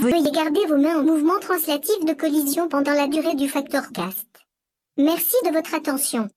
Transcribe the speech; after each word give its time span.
Veuillez 0.00 0.30
garder 0.30 0.64
vos 0.66 0.78
mains 0.78 0.98
en 0.98 1.02
mouvement 1.02 1.38
translatif 1.40 2.02
de 2.06 2.14
collision 2.14 2.68
pendant 2.68 2.92
la 2.94 3.06
durée 3.06 3.34
du 3.34 3.50
facteur 3.50 3.92
cast. 3.92 4.26
Merci 4.96 5.36
de 5.44 5.52
votre 5.52 5.74
attention. 5.74 6.30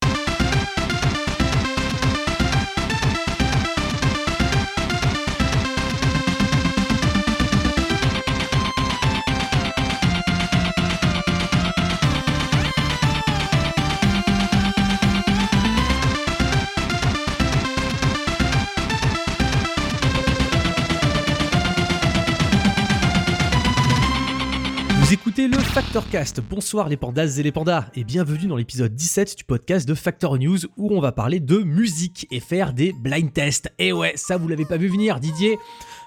Le 25.47 25.57
Factorcast. 25.57 26.39
Bonsoir 26.41 26.87
les 26.87 26.95
pandas 26.95 27.37
et 27.37 27.43
les 27.43 27.51
pandas 27.51 27.87
et 27.95 28.03
bienvenue 28.03 28.47
dans 28.47 28.55
l'épisode 28.55 28.95
17 28.95 29.37
du 29.37 29.43
podcast 29.43 29.87
de 29.87 29.93
Factor 29.93 30.37
News 30.37 30.59
où 30.77 30.95
on 30.95 31.01
va 31.01 31.11
parler 31.11 31.41
de 31.41 31.57
musique 31.57 32.27
et 32.31 32.39
faire 32.39 32.71
des 32.71 32.93
blind 32.93 33.33
tests. 33.33 33.69
Et 33.77 33.91
ouais, 33.91 34.13
ça 34.15 34.37
vous 34.37 34.47
l'avez 34.47 34.63
pas 34.63 34.77
vu 34.77 34.87
venir 34.87 35.19
Didier 35.19 35.57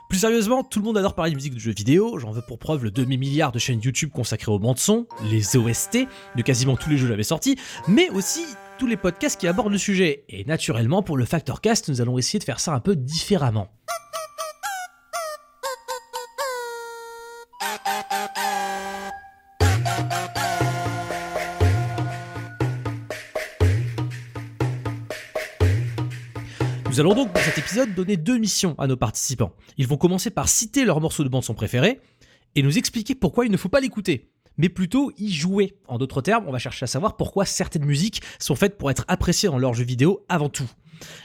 plus 0.09 0.21
sérieusement, 0.21 0.63
tout 0.63 0.79
le 0.79 0.85
monde 0.85 0.97
adore 0.97 1.17
parler 1.17 1.33
de 1.33 1.37
musique 1.37 1.55
de 1.55 1.59
jeux 1.59 1.73
vidéo, 1.73 2.19
j'en 2.19 2.31
veux 2.31 2.41
pour 2.41 2.61
preuve 2.61 2.85
le 2.85 2.93
demi-milliard 2.93 3.51
de 3.51 3.59
chaînes 3.59 3.81
YouTube 3.83 4.11
consacrées 4.15 4.53
aux 4.53 4.61
bandes 4.61 4.79
son, 4.79 5.07
les 5.31 5.57
OST 5.57 6.07
de 6.37 6.43
quasiment 6.43 6.77
tous 6.77 6.89
les 6.89 6.97
jeux 6.97 7.09
j'avais 7.09 7.25
sortis, 7.25 7.57
mais 7.89 8.09
aussi 8.11 8.45
tous 8.79 8.87
les 8.87 8.97
podcasts 8.97 9.41
qui 9.41 9.49
abordent 9.49 9.73
le 9.73 9.79
sujet. 9.79 10.25
Et 10.29 10.45
naturellement, 10.45 11.03
pour 11.03 11.17
le 11.17 11.25
Factorcast, 11.25 11.89
nous 11.89 12.01
allons 12.01 12.19
essayer 12.19 12.39
de 12.39 12.45
faire 12.45 12.61
ça 12.61 12.73
un 12.73 12.81
peu 12.81 12.95
différemment. 12.95 13.69
Nous 26.97 27.01
allons 27.01 27.15
donc 27.15 27.35
dans 27.35 27.43
cet 27.43 27.59
épisode 27.59 27.95
donner 27.95 28.17
deux 28.17 28.39
missions 28.39 28.75
à 28.79 28.87
nos 28.87 28.97
participants. 28.97 29.53
Ils 29.77 29.87
vont 29.87 29.99
commencer 29.99 30.31
par 30.31 30.49
citer 30.49 30.87
leur 30.87 30.99
morceau 30.99 31.25
de 31.25 31.29
bande 31.29 31.45
son 31.45 31.53
préféré 31.53 32.01
et 32.55 32.63
nous 32.63 32.79
expliquer 32.79 33.15
pourquoi 33.15 33.45
il 33.45 33.53
ne 33.53 33.59
faut 33.59 33.69
pas 33.69 33.81
l'écouter, 33.81 34.31
mais 34.57 34.71
plutôt 34.71 35.13
y 35.19 35.31
jouer. 35.31 35.77
En 35.89 35.99
d'autres 35.99 36.23
termes, 36.23 36.47
on 36.49 36.53
va 36.53 36.59
chercher 36.59 36.85
à 36.85 36.87
savoir 36.87 37.19
pourquoi 37.19 37.45
certaines 37.45 37.85
musiques 37.85 38.23
sont 38.39 38.55
faites 38.55 38.79
pour 38.79 38.91
être 38.91 39.05
appréciées 39.09 39.51
dans 39.51 39.59
leurs 39.59 39.75
jeux 39.75 39.85
vidéo 39.85 40.25
avant 40.31 40.49
tout. 40.49 40.71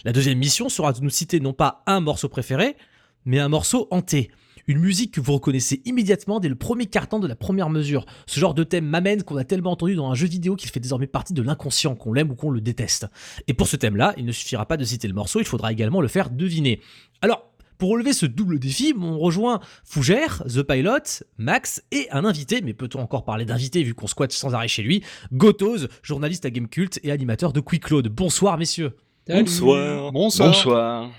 La 0.03 0.11
deuxième 0.11 0.39
mission 0.39 0.67
sera 0.67 0.91
de 0.91 0.99
nous 0.99 1.09
citer 1.09 1.39
non 1.39 1.53
pas 1.53 1.83
un 1.85 2.01
morceau 2.01 2.27
préféré, 2.27 2.75
mais 3.23 3.39
un 3.39 3.47
morceau 3.47 3.87
hanté. 3.91 4.29
Une 4.71 4.79
musique 4.79 5.11
que 5.13 5.19
vous 5.19 5.33
reconnaissez 5.33 5.81
immédiatement 5.83 6.39
dès 6.39 6.47
le 6.47 6.55
premier 6.55 6.85
carton 6.85 7.19
de 7.19 7.27
la 7.27 7.35
première 7.35 7.69
mesure. 7.69 8.05
Ce 8.25 8.39
genre 8.39 8.53
de 8.53 8.63
thème 8.63 8.85
m'amène 8.85 9.21
qu'on 9.21 9.35
a 9.35 9.43
tellement 9.43 9.71
entendu 9.71 9.95
dans 9.95 10.09
un 10.09 10.15
jeu 10.15 10.27
vidéo 10.27 10.55
qu'il 10.55 10.69
fait 10.69 10.79
désormais 10.79 11.07
partie 11.07 11.33
de 11.33 11.41
l'inconscient, 11.41 11.93
qu'on 11.93 12.13
l'aime 12.13 12.31
ou 12.31 12.35
qu'on 12.35 12.51
le 12.51 12.61
déteste. 12.61 13.07
Et 13.49 13.53
pour 13.53 13.67
ce 13.67 13.75
thème-là, 13.75 14.13
il 14.15 14.23
ne 14.23 14.31
suffira 14.31 14.65
pas 14.65 14.77
de 14.77 14.85
citer 14.85 15.09
le 15.09 15.13
morceau, 15.13 15.41
il 15.41 15.45
faudra 15.45 15.73
également 15.73 15.99
le 15.99 16.07
faire 16.07 16.29
deviner. 16.29 16.79
Alors, 17.21 17.51
pour 17.79 17.89
relever 17.89 18.13
ce 18.13 18.25
double 18.25 18.59
défi, 18.59 18.93
on 18.97 19.19
rejoint 19.19 19.59
Fougère, 19.83 20.41
The 20.47 20.61
Pilot, 20.61 21.25
Max 21.37 21.83
et 21.91 22.07
un 22.11 22.23
invité, 22.23 22.61
mais 22.61 22.73
peut-on 22.73 23.01
encore 23.01 23.25
parler 23.25 23.43
d'invité 23.43 23.83
vu 23.83 23.93
qu'on 23.93 24.07
squatte 24.07 24.31
sans 24.31 24.55
arrêt 24.55 24.69
chez 24.69 24.83
lui, 24.83 25.03
Gotoz, 25.33 25.89
journaliste 26.01 26.45
à 26.45 26.49
Gamecult 26.49 26.97
et 27.03 27.11
animateur 27.11 27.51
de 27.51 27.59
Quick 27.59 27.89
Load. 27.89 28.07
Bonsoir 28.07 28.57
messieurs. 28.57 28.95
Bonsoir. 29.27 30.13
Bonsoir. 30.13 31.11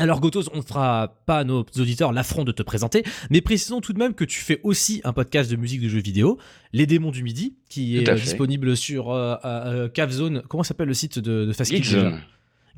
Alors 0.00 0.20
Gotos, 0.20 0.44
on 0.54 0.56
ne 0.58 0.62
fera 0.62 1.14
pas 1.26 1.38
à 1.40 1.44
nos 1.44 1.64
auditeurs 1.78 2.12
l'affront 2.12 2.44
de 2.44 2.52
te 2.52 2.62
présenter, 2.62 3.04
mais 3.30 3.40
précisons 3.42 3.80
tout 3.82 3.92
de 3.92 3.98
même 3.98 4.14
que 4.14 4.24
tu 4.24 4.40
fais 4.40 4.58
aussi 4.62 5.00
un 5.04 5.12
podcast 5.12 5.50
de 5.50 5.56
musique 5.56 5.82
de 5.82 5.88
jeux 5.88 6.00
vidéo, 6.00 6.38
Les 6.72 6.86
Démons 6.86 7.10
du 7.10 7.22
Midi, 7.22 7.56
qui 7.68 7.98
est 7.98 8.08
euh, 8.08 8.14
disponible 8.14 8.76
sur 8.78 9.10
euh, 9.10 9.36
euh, 9.44 9.88
Cavzone. 9.90 10.42
Comment 10.48 10.62
s'appelle 10.62 10.88
le 10.88 10.94
site 10.94 11.18
de, 11.18 11.44
de 11.44 11.52
Fast 11.52 11.70
Geekzone. 11.70 12.18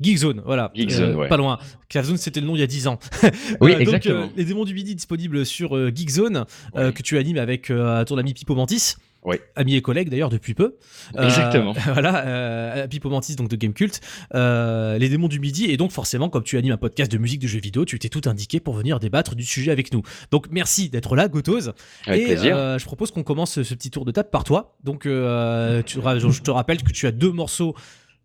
Geekzone, 0.01 0.41
voilà. 0.45 0.65
Euh, 0.75 0.79
Geekzone, 0.81 1.15
ouais. 1.15 1.29
Pas 1.29 1.37
loin. 1.37 1.59
Cavzone, 1.87 2.17
c'était 2.17 2.41
le 2.41 2.47
nom 2.47 2.55
il 2.55 2.59
y 2.59 2.63
a 2.63 2.67
10 2.67 2.87
ans. 2.87 2.99
Oui, 3.61 3.71
donc, 3.71 3.81
exactement. 3.81 4.23
euh, 4.23 4.27
les 4.35 4.43
Démons 4.43 4.65
du 4.65 4.73
Midi 4.73 4.93
disponible 4.93 5.45
sur 5.45 5.77
euh, 5.77 5.91
Geekzone, 5.95 6.45
euh, 6.75 6.87
Ouais. 6.87 6.93
que 6.93 7.01
tu 7.03 7.17
animes 7.17 7.37
avec 7.37 7.69
euh, 7.69 8.03
ton 8.03 8.17
ami 8.17 8.33
Pipo 8.33 8.53
Mantis. 8.55 8.95
Ouais. 9.23 9.41
Ami 9.55 9.75
et 9.75 9.81
collègue 9.81 10.09
d'ailleurs 10.09 10.29
depuis 10.29 10.53
peu. 10.53 10.75
Euh, 11.15 11.23
Exactement. 11.25 11.73
voilà, 11.93 12.25
euh, 12.25 12.87
Pipo 12.87 13.09
Mantis 13.09 13.35
donc 13.35 13.49
de 13.49 13.55
Gamecult. 13.55 14.01
Euh, 14.33 14.97
les 14.97 15.09
démons 15.09 15.27
du 15.27 15.39
midi 15.39 15.65
et 15.65 15.77
donc 15.77 15.91
forcément 15.91 16.29
comme 16.29 16.43
tu 16.43 16.57
animes 16.57 16.73
un 16.73 16.77
podcast 16.77 17.11
de 17.11 17.17
musique 17.17 17.41
de 17.41 17.47
jeux 17.47 17.59
vidéo, 17.59 17.85
tu 17.85 17.97
t'es 17.99 18.09
tout 18.09 18.21
indiqué 18.25 18.59
pour 18.59 18.73
venir 18.73 18.99
débattre 18.99 19.35
du 19.35 19.43
sujet 19.43 19.71
avec 19.71 19.93
nous. 19.93 20.01
Donc 20.31 20.47
merci 20.51 20.89
d'être 20.89 21.15
là, 21.15 21.27
Gotoz. 21.27 21.73
Avec 22.05 22.21
et 22.21 22.25
plaisir. 22.25 22.57
euh, 22.57 22.77
je 22.77 22.85
propose 22.85 23.11
qu'on 23.11 23.23
commence 23.23 23.61
ce 23.61 23.73
petit 23.73 23.91
tour 23.91 24.05
de 24.05 24.11
table 24.11 24.29
par 24.29 24.43
toi. 24.43 24.75
Donc 24.83 25.03
tu, 25.03 25.09
je 25.09 26.41
te 26.41 26.51
rappelle 26.51 26.83
que 26.83 26.91
tu 26.91 27.07
as 27.07 27.11
deux 27.11 27.31
morceaux, 27.31 27.75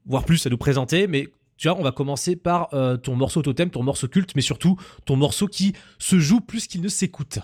voire 0.06 0.24
plus 0.24 0.46
à 0.46 0.50
nous 0.50 0.58
présenter, 0.58 1.06
mais 1.06 1.28
tu 1.58 1.68
vois, 1.68 1.76
on 1.76 1.82
va 1.82 1.90
commencer 1.90 2.36
par 2.36 2.72
euh, 2.72 2.96
ton 2.96 3.16
morceau 3.16 3.42
totem, 3.42 3.68
ton 3.68 3.82
morceau 3.82 4.06
culte, 4.06 4.30
mais 4.36 4.42
surtout 4.42 4.76
ton 5.04 5.16
morceau 5.16 5.48
qui 5.48 5.74
se 5.98 6.18
joue 6.20 6.40
plus 6.40 6.68
qu'il 6.68 6.80
ne 6.80 6.88
s'écoute. 6.88 7.40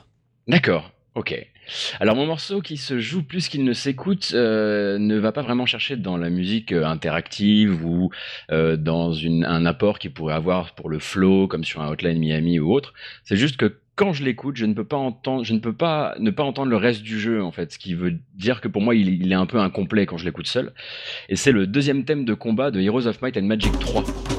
D'accord. 0.47 0.93
Ok. 1.17 1.35
Alors 2.01 2.17
mon 2.17 2.27
morceau 2.27 2.61
qui 2.61 2.77
se 2.77 2.99
joue 2.99 3.23
plus 3.23 3.49
qu'il 3.49 3.65
ne 3.65 3.73
s'écoute 3.73 4.33
euh, 4.35 4.99
ne 4.99 5.17
va 5.17 5.33
pas 5.33 5.43
vraiment 5.43 5.67
chercher 5.67 5.97
dans 5.97 6.17
la 6.17 6.31
musique 6.31 6.73
euh, 6.73 6.85
interactive 6.85 7.85
ou 7.85 8.11
euh, 8.51 8.77
dans 8.77 9.15
un 9.17 9.67
apport 9.67 9.99
qu'il 9.99 10.13
pourrait 10.13 10.35
avoir 10.35 10.75
pour 10.75 10.89
le 10.89 10.99
flow 10.99 11.49
comme 11.49 11.65
sur 11.65 11.83
un 11.83 11.89
Hotline 11.89 12.19
Miami 12.19 12.59
ou 12.59 12.73
autre. 12.73 12.95
C'est 13.25 13.37
juste 13.37 13.57
que 13.57 13.79
quand 13.97 14.13
je 14.13 14.25
l'écoute, 14.25 14.57
je 14.57 14.67
ne 14.67 14.75
peux 14.75 14.85
pas 14.85 14.97
entendre, 14.97 15.45
je 15.45 15.55
ne 15.55 15.61
peux 15.61 15.73
pas 15.73 16.17
ne 16.19 16.31
pas 16.31 16.43
entendre 16.43 16.71
le 16.71 16.77
reste 16.77 17.03
du 17.03 17.21
jeu 17.21 17.43
en 17.43 17.53
fait, 17.53 17.73
ce 17.73 17.79
qui 17.79 17.95
veut 17.95 18.19
dire 18.35 18.61
que 18.61 18.69
pour 18.69 18.83
moi 18.83 18.95
il, 18.95 19.09
il 19.23 19.31
est 19.31 19.37
un 19.37 19.47
peu 19.47 19.59
incomplet 19.59 20.07
quand 20.07 20.17
je 20.17 20.25
l'écoute 20.25 20.49
seul. 20.49 20.73
Et 21.29 21.37
c'est 21.37 21.53
le 21.53 21.67
deuxième 21.67 22.05
thème 22.05 22.25
de 22.25 22.35
combat 22.35 22.71
de 22.71 22.81
Heroes 22.81 23.07
of 23.07 23.23
Might 23.23 23.37
and 23.37 23.43
Magic 23.43 23.79
3. 23.79 24.34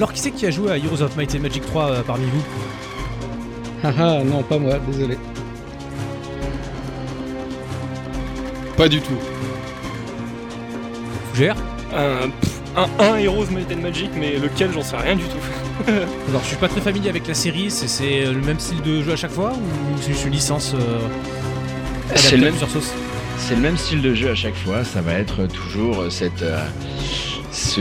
Alors 0.00 0.14
qui 0.14 0.20
c'est 0.20 0.30
qui 0.30 0.46
a 0.46 0.50
joué 0.50 0.70
à 0.72 0.78
Heroes 0.78 1.02
of 1.02 1.14
Might 1.18 1.34
and 1.34 1.40
Magic 1.40 1.62
3 1.66 1.84
euh, 1.90 2.02
parmi 2.06 2.24
vous 2.24 2.42
Haha, 3.86 4.24
non, 4.24 4.42
pas 4.42 4.56
moi, 4.58 4.78
désolé. 4.90 5.18
Pas 8.78 8.88
du 8.88 8.98
tout. 9.02 9.12
Gère 11.34 11.54
Un, 11.94 12.30
pff, 12.30 12.60
un, 12.78 12.88
un 13.04 13.16
Heroes 13.18 13.50
Might 13.50 13.70
and 13.70 13.82
Magic, 13.82 14.08
mais 14.16 14.38
lequel 14.38 14.72
j'en 14.72 14.82
sais 14.82 14.96
rien 14.96 15.16
du 15.16 15.24
tout. 15.24 15.86
Alors, 16.30 16.40
je 16.44 16.46
suis 16.48 16.56
pas 16.56 16.68
très 16.68 16.80
familier 16.80 17.10
avec 17.10 17.28
la 17.28 17.34
série. 17.34 17.70
C'est- 17.70 17.86
C'est 17.86 18.24
le 18.24 18.40
même 18.40 18.58
style 18.58 18.80
de 18.80 19.02
jeu 19.02 19.12
à 19.12 19.16
chaque 19.16 19.32
fois 19.32 19.52
ou 19.52 20.00
c'est 20.00 20.12
juste 20.12 20.24
une 20.24 20.32
licence 20.32 20.72
euh, 20.74 20.98
C'est 22.14 22.38
le 22.38 22.44
même- 22.44 22.54
C'est 23.36 23.54
le 23.54 23.60
même 23.60 23.76
style 23.76 24.00
de 24.00 24.14
jeu 24.14 24.30
à 24.30 24.34
chaque 24.34 24.56
fois, 24.56 24.82
ça 24.82 25.02
va 25.02 25.12
être 25.12 25.46
toujours 25.46 26.04
cette, 26.10 26.40
euh, 26.40 26.58
ce- 27.52 27.80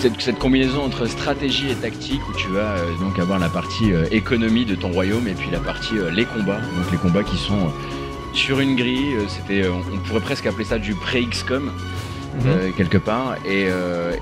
cette, 0.00 0.20
cette 0.20 0.38
combinaison 0.38 0.82
entre 0.82 1.06
stratégie 1.06 1.70
et 1.70 1.74
tactique 1.74 2.20
où 2.28 2.32
tu 2.36 2.48
vas 2.48 2.76
euh, 2.78 2.96
donc 3.00 3.18
avoir 3.18 3.38
la 3.38 3.48
partie 3.48 3.92
euh, 3.92 4.06
économie 4.10 4.64
de 4.64 4.74
ton 4.74 4.90
royaume 4.90 5.28
et 5.28 5.34
puis 5.34 5.50
la 5.50 5.60
partie 5.60 5.98
euh, 5.98 6.10
les 6.10 6.24
combats, 6.24 6.60
donc 6.60 6.90
les 6.90 6.98
combats 6.98 7.22
qui 7.22 7.36
sont 7.36 7.70
sur 8.32 8.60
une 8.60 8.76
grille, 8.76 9.14
c'était, 9.28 9.68
on 9.68 9.78
on 9.94 9.98
pourrait 10.06 10.20
presque 10.20 10.46
appeler 10.46 10.64
ça 10.64 10.78
du 10.78 10.94
pré-XCOM. 10.94 11.70
euh, 12.46 12.70
quelque 12.76 12.96
part 12.96 13.34
et, 13.44 13.66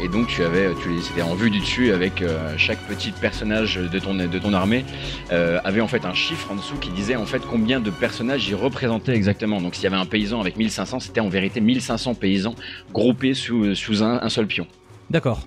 et 0.02 0.08
donc 0.08 0.28
tu 0.28 0.42
avais 0.42 0.72
tu 0.82 0.88
les- 0.88 1.02
c'était 1.02 1.20
en 1.22 1.34
vue 1.34 1.50
du 1.50 1.60
dessus 1.60 1.92
avec 1.92 2.24
chaque 2.56 2.80
petit 2.88 3.10
personnage 3.12 3.76
de 3.76 3.98
ton 3.98 4.14
de 4.14 4.38
ton 4.38 4.54
armée 4.54 4.84
avait 5.30 5.82
en 5.82 5.88
fait 5.88 6.04
un 6.06 6.14
chiffre 6.14 6.50
en 6.50 6.54
dessous 6.56 6.76
qui 6.80 6.88
disait 6.90 7.16
en 7.16 7.26
fait 7.26 7.42
combien 7.48 7.80
de 7.80 7.90
personnages 7.90 8.48
il 8.48 8.54
représentait 8.54 9.14
exactement. 9.14 9.60
Donc 9.60 9.74
s'il 9.74 9.84
y 9.84 9.86
avait 9.88 9.96
un 9.96 10.06
paysan 10.06 10.40
avec 10.40 10.56
1500, 10.56 11.00
c'était 11.00 11.20
en 11.20 11.28
vérité 11.28 11.60
1500 11.60 12.14
paysans 12.14 12.54
groupés 12.94 13.34
sous, 13.34 13.74
sous 13.74 14.02
un, 14.02 14.20
un 14.22 14.28
seul 14.30 14.46
pion. 14.46 14.66
D'accord. 15.10 15.40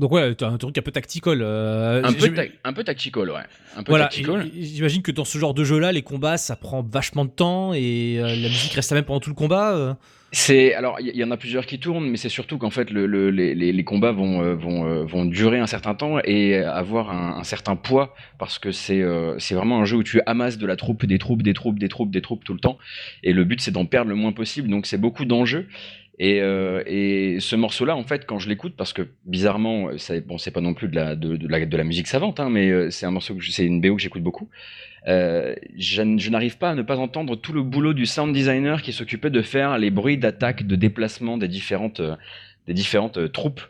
Donc 0.00 0.10
ouais, 0.12 0.34
t'as 0.34 0.48
un 0.48 0.56
truc 0.56 0.76
un 0.78 0.82
peu 0.82 0.90
tactical. 0.90 1.40
euh, 1.42 2.02
Un 2.02 2.12
peu, 2.12 2.32
ta- 2.32 2.42
un 2.64 2.72
peu 2.72 2.82
tactical, 2.84 3.30
ouais. 3.30 3.36
Un 3.76 3.82
peu 3.82 3.92
Voilà, 3.92 4.08
j'imagine 4.10 5.02
que 5.02 5.12
dans 5.12 5.24
ce 5.26 5.36
genre 5.38 5.52
de 5.54 5.62
jeu-là, 5.62 5.92
les 5.92 6.02
combats, 6.02 6.38
ça 6.38 6.56
prend 6.56 6.82
vachement 6.82 7.24
de 7.26 7.30
temps 7.30 7.74
et 7.74 8.16
euh, 8.18 8.28
la 8.34 8.48
musique 8.48 8.72
reste 8.72 8.90
la 8.90 8.96
même 8.96 9.04
pendant 9.04 9.20
tout 9.20 9.30
le 9.30 9.36
combat. 9.36 9.76
euh. 9.76 9.94
C'est 10.32 10.74
alors 10.74 10.98
il 11.00 11.08
y, 11.08 11.18
y 11.18 11.24
en 11.24 11.30
a 11.32 11.36
plusieurs 11.36 11.66
qui 11.66 11.80
tournent, 11.80 12.08
mais 12.08 12.16
c'est 12.16 12.28
surtout 12.28 12.56
qu'en 12.56 12.70
fait 12.70 12.88
le, 12.92 13.06
le- 13.06 13.30
les, 13.30 13.84
combats 13.84 14.12
vont 14.12 14.54
vont 14.54 15.04
vont 15.04 15.24
durer 15.24 15.58
un 15.58 15.66
certain 15.66 15.96
temps 15.96 16.18
et 16.22 16.54
avoir 16.56 17.10
un, 17.10 17.38
un 17.38 17.42
certain 17.42 17.74
poids 17.74 18.14
parce 18.38 18.60
que 18.60 18.70
c'est 18.70 19.02
euh, 19.02 19.36
c'est 19.40 19.56
vraiment 19.56 19.80
un 19.80 19.84
jeu 19.84 19.96
où 19.96 20.04
tu 20.04 20.20
amasses 20.26 20.56
de 20.56 20.66
la 20.68 20.76
troupe, 20.76 21.04
des 21.04 21.18
troupes, 21.18 21.42
des 21.42 21.52
troupes, 21.52 21.80
des 21.80 21.88
troupes, 21.88 22.12
des 22.12 22.20
troupes 22.22 22.44
tout 22.44 22.54
le 22.54 22.60
temps 22.60 22.78
et 23.24 23.32
le 23.32 23.42
but 23.42 23.60
c'est 23.60 23.72
d'en 23.72 23.86
perdre 23.86 24.08
le 24.10 24.14
moins 24.14 24.30
possible. 24.30 24.68
Donc 24.68 24.86
c'est 24.86 24.98
beaucoup 24.98 25.24
d'enjeux. 25.24 25.66
Et, 26.22 26.42
euh, 26.42 26.82
et 26.86 27.38
ce 27.40 27.56
morceau-là, 27.56 27.96
en 27.96 28.04
fait, 28.04 28.26
quand 28.26 28.38
je 28.38 28.50
l'écoute, 28.50 28.74
parce 28.76 28.92
que 28.92 29.08
bizarrement, 29.24 29.96
ça, 29.96 30.20
bon, 30.20 30.36
c'est 30.36 30.50
pas 30.50 30.60
non 30.60 30.74
plus 30.74 30.88
de 30.88 30.96
la, 31.76 31.84
musique 31.84 32.08
savante, 32.08 32.38
hein, 32.40 32.50
mais 32.50 32.68
euh, 32.68 32.90
c'est 32.90 33.06
un 33.06 33.10
morceau, 33.10 33.38
c'est 33.40 33.64
une 33.64 33.80
BO 33.80 33.96
que 33.96 34.02
j'écoute 34.02 34.22
beaucoup. 34.22 34.50
Euh, 35.08 35.54
je, 35.78 36.02
je 36.18 36.30
n'arrive 36.30 36.58
pas 36.58 36.70
à 36.70 36.74
ne 36.74 36.82
pas 36.82 36.98
entendre 36.98 37.36
tout 37.36 37.54
le 37.54 37.62
boulot 37.62 37.94
du 37.94 38.04
sound 38.04 38.34
designer 38.34 38.82
qui 38.82 38.92
s'occupait 38.92 39.30
de 39.30 39.40
faire 39.40 39.78
les 39.78 39.90
bruits 39.90 40.18
d'attaque, 40.18 40.66
de 40.66 40.76
déplacement 40.76 41.38
des 41.38 41.48
différentes, 41.48 42.00
euh, 42.00 42.16
des 42.66 42.74
différentes 42.74 43.16
euh, 43.16 43.28
troupes. 43.28 43.62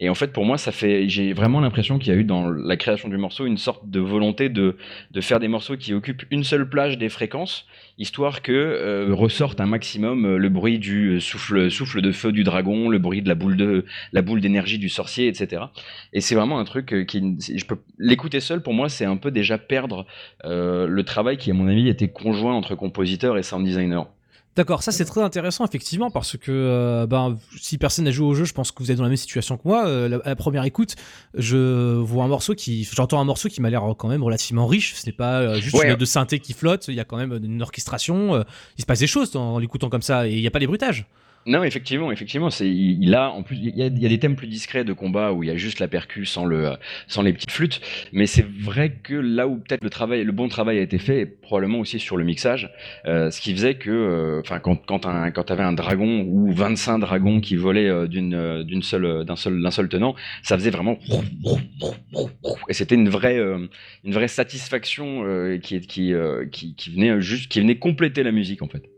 Et 0.00 0.08
en 0.08 0.14
fait, 0.14 0.32
pour 0.32 0.44
moi, 0.44 0.58
ça 0.58 0.72
fait, 0.72 1.08
j'ai 1.08 1.32
vraiment 1.32 1.60
l'impression 1.60 1.98
qu'il 1.98 2.12
y 2.12 2.16
a 2.16 2.18
eu 2.18 2.24
dans 2.24 2.50
la 2.50 2.76
création 2.76 3.08
du 3.08 3.16
morceau 3.16 3.46
une 3.46 3.58
sorte 3.58 3.88
de 3.88 4.00
volonté 4.00 4.48
de, 4.48 4.76
de 5.12 5.20
faire 5.20 5.40
des 5.40 5.48
morceaux 5.48 5.76
qui 5.76 5.94
occupent 5.94 6.24
une 6.30 6.44
seule 6.44 6.68
plage 6.68 6.98
des 6.98 7.08
fréquences, 7.08 7.66
histoire 7.96 8.42
que 8.42 8.52
euh, 8.52 9.14
ressorte 9.14 9.60
un 9.60 9.66
maximum 9.66 10.24
euh, 10.24 10.36
le 10.36 10.48
bruit 10.48 10.78
du 10.78 11.16
euh, 11.16 11.20
souffle, 11.20 11.70
souffle 11.70 12.02
de 12.02 12.12
feu 12.12 12.32
du 12.32 12.42
dragon, 12.42 12.88
le 12.88 12.98
bruit 12.98 13.22
de 13.22 13.28
la 13.28 13.34
boule 13.34 13.56
de, 13.56 13.84
la 14.12 14.22
boule 14.22 14.40
d'énergie 14.40 14.78
du 14.78 14.88
sorcier, 14.88 15.28
etc. 15.28 15.62
Et 16.12 16.20
c'est 16.20 16.34
vraiment 16.34 16.58
un 16.58 16.64
truc 16.64 16.92
euh, 16.92 17.04
qui, 17.04 17.36
je 17.40 17.64
peux 17.64 17.78
l'écouter 17.98 18.40
seul 18.40 18.62
pour 18.62 18.74
moi, 18.74 18.88
c'est 18.88 19.04
un 19.04 19.16
peu 19.16 19.30
déjà 19.30 19.58
perdre 19.58 20.06
euh, 20.44 20.86
le 20.86 21.02
travail 21.04 21.36
qui, 21.36 21.50
à 21.50 21.54
mon 21.54 21.68
avis, 21.68 21.88
était 21.88 22.08
conjoint 22.08 22.54
entre 22.54 22.74
compositeur 22.74 23.38
et 23.38 23.42
sound 23.42 23.64
designer. 23.64 24.08
D'accord, 24.56 24.84
ça 24.84 24.92
c'est 24.92 25.04
très 25.04 25.20
intéressant 25.20 25.64
effectivement 25.64 26.12
parce 26.12 26.36
que 26.36 26.52
euh, 26.52 27.06
ben, 27.06 27.36
si 27.60 27.76
personne 27.76 28.04
n'a 28.04 28.12
joué 28.12 28.26
au 28.26 28.34
jeu, 28.34 28.44
je 28.44 28.52
pense 28.52 28.70
que 28.70 28.80
vous 28.84 28.92
êtes 28.92 28.96
dans 28.98 29.02
la 29.02 29.08
même 29.08 29.16
situation 29.16 29.56
que 29.56 29.62
moi. 29.66 29.88
Euh, 29.88 30.08
la, 30.08 30.16
à 30.18 30.28
la 30.28 30.36
première 30.36 30.64
écoute, 30.64 30.94
je 31.34 31.96
vois 31.96 32.22
un 32.22 32.28
morceau 32.28 32.54
qui, 32.54 32.84
j'entends 32.94 33.20
un 33.20 33.24
morceau 33.24 33.48
qui 33.48 33.60
m'a 33.60 33.68
l'air 33.68 33.82
quand 33.98 34.06
même 34.06 34.22
relativement 34.22 34.68
riche. 34.68 34.94
Ce 34.94 35.06
n'est 35.06 35.12
pas 35.12 35.40
euh, 35.40 35.60
juste 35.60 35.74
Ouais. 35.76 35.84
une 35.86 35.90
note 35.90 35.98
de 36.00 36.04
synthé 36.04 36.38
qui 36.38 36.52
flotte. 36.52 36.86
Il 36.86 36.94
y 36.94 37.00
a 37.00 37.04
quand 37.04 37.16
même 37.16 37.32
une 37.42 37.62
orchestration. 37.62 38.36
euh, 38.36 38.42
il 38.78 38.82
se 38.82 38.86
passe 38.86 39.00
des 39.00 39.08
choses 39.08 39.34
en 39.34 39.58
l'écoutant 39.58 39.88
comme 39.90 40.02
ça 40.02 40.28
et 40.28 40.34
il 40.34 40.40
n'y 40.40 40.46
a 40.46 40.52
pas 40.52 40.60
les 40.60 40.68
bruitages. 40.68 41.06
Non, 41.46 41.62
effectivement, 41.62 42.10
effectivement, 42.10 42.48
c'est 42.48 42.68
il 42.68 43.14
a 43.14 43.30
en 43.30 43.42
plus 43.42 43.56
il 43.56 43.76
y 43.76 43.82
a, 43.82 43.86
il 43.86 44.02
y 44.02 44.06
a 44.06 44.08
des 44.08 44.18
thèmes 44.18 44.36
plus 44.36 44.46
discrets 44.46 44.84
de 44.84 44.94
combat 44.94 45.32
où 45.32 45.42
il 45.42 45.48
y 45.48 45.52
a 45.52 45.56
juste 45.56 45.78
la 45.78 45.88
percu 45.88 46.24
sans 46.24 46.46
le 46.46 46.72
sans 47.06 47.22
les 47.22 47.34
petites 47.34 47.50
flûtes, 47.50 47.80
mais 48.12 48.26
c'est 48.26 48.46
vrai 48.46 48.92
que 49.02 49.14
là 49.14 49.46
où 49.46 49.56
peut-être 49.56 49.84
le 49.84 49.90
travail 49.90 50.24
le 50.24 50.32
bon 50.32 50.48
travail 50.48 50.78
a 50.78 50.82
été 50.82 50.98
fait, 50.98 51.26
probablement 51.26 51.80
aussi 51.80 51.98
sur 52.00 52.16
le 52.16 52.24
mixage, 52.24 52.70
euh, 53.06 53.30
ce 53.30 53.40
qui 53.42 53.52
faisait 53.52 53.74
que 53.74 53.90
euh, 53.90 54.40
enfin 54.40 54.58
quand 54.58 54.76
quand 54.86 55.04
un 55.04 55.30
quand 55.32 55.44
t'avais 55.44 55.62
un 55.62 55.74
dragon 55.74 56.24
ou 56.26 56.50
25 56.50 56.98
dragons 57.00 57.40
qui 57.40 57.56
volaient 57.56 57.90
euh, 57.90 58.06
d'une 58.06 58.34
euh, 58.34 58.64
d'une 58.64 58.82
seule 58.82 59.24
d'un 59.26 59.36
seul 59.36 59.62
d'un 59.62 59.70
seul 59.70 59.88
tenant, 59.88 60.14
ça 60.42 60.56
faisait 60.56 60.70
vraiment 60.70 60.98
et 62.68 62.72
c'était 62.72 62.94
une 62.94 63.10
vraie 63.10 63.38
une 63.38 64.12
vraie 64.12 64.28
satisfaction 64.28 65.24
qui 65.62 65.80
qui 65.82 66.14
qui 66.50 66.74
qui 66.74 66.90
venait 66.90 67.20
juste 67.20 67.50
qui 67.50 67.60
venait 67.60 67.78
compléter 67.78 68.22
la 68.22 68.32
musique 68.32 68.62
en 68.62 68.68
fait. 68.68 68.93